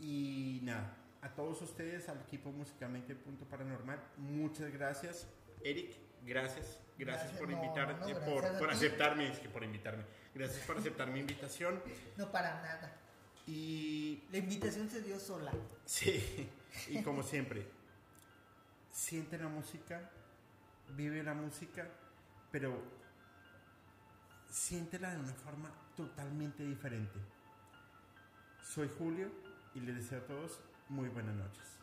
Y 0.00 0.60
nada, 0.64 0.96
a 1.22 1.28
todos 1.28 1.62
ustedes, 1.62 2.08
al 2.08 2.20
equipo 2.20 2.50
Musicalmente 2.50 3.14
Punto 3.14 3.44
Paranormal, 3.44 4.00
muchas 4.16 4.72
gracias. 4.72 5.26
Eric, 5.62 5.96
Gracias, 6.26 6.78
gracias, 6.98 7.32
por 7.38 7.50
invitarme, 7.50 8.14
por, 8.16 8.58
por 8.58 8.70
aceptarme, 8.70 9.28
es 9.28 9.38
que 9.38 9.48
por 9.48 9.62
invitarme. 9.62 10.04
Gracias 10.34 10.66
por 10.66 10.76
aceptar 10.76 11.08
mi 11.10 11.20
invitación. 11.20 11.80
No 12.16 12.30
para 12.30 12.60
nada. 12.60 12.92
Y 13.46 14.24
la 14.30 14.38
invitación 14.38 14.90
se 14.90 15.02
dio 15.02 15.18
sola. 15.18 15.52
Sí, 15.86 16.48
y 16.88 17.02
como 17.02 17.22
siempre, 17.22 17.66
siente 18.92 19.38
la 19.38 19.48
música, 19.48 20.10
vive 20.96 21.22
la 21.22 21.34
música, 21.34 21.86
pero 22.50 22.82
siéntela 24.50 25.10
de 25.10 25.20
una 25.20 25.34
forma 25.34 25.70
totalmente 25.96 26.64
diferente. 26.64 27.18
Soy 28.62 28.90
Julio 28.98 29.30
y 29.74 29.80
les 29.80 29.96
deseo 29.96 30.18
a 30.20 30.26
todos 30.26 30.60
muy 30.88 31.08
buenas 31.08 31.34
noches. 31.34 31.77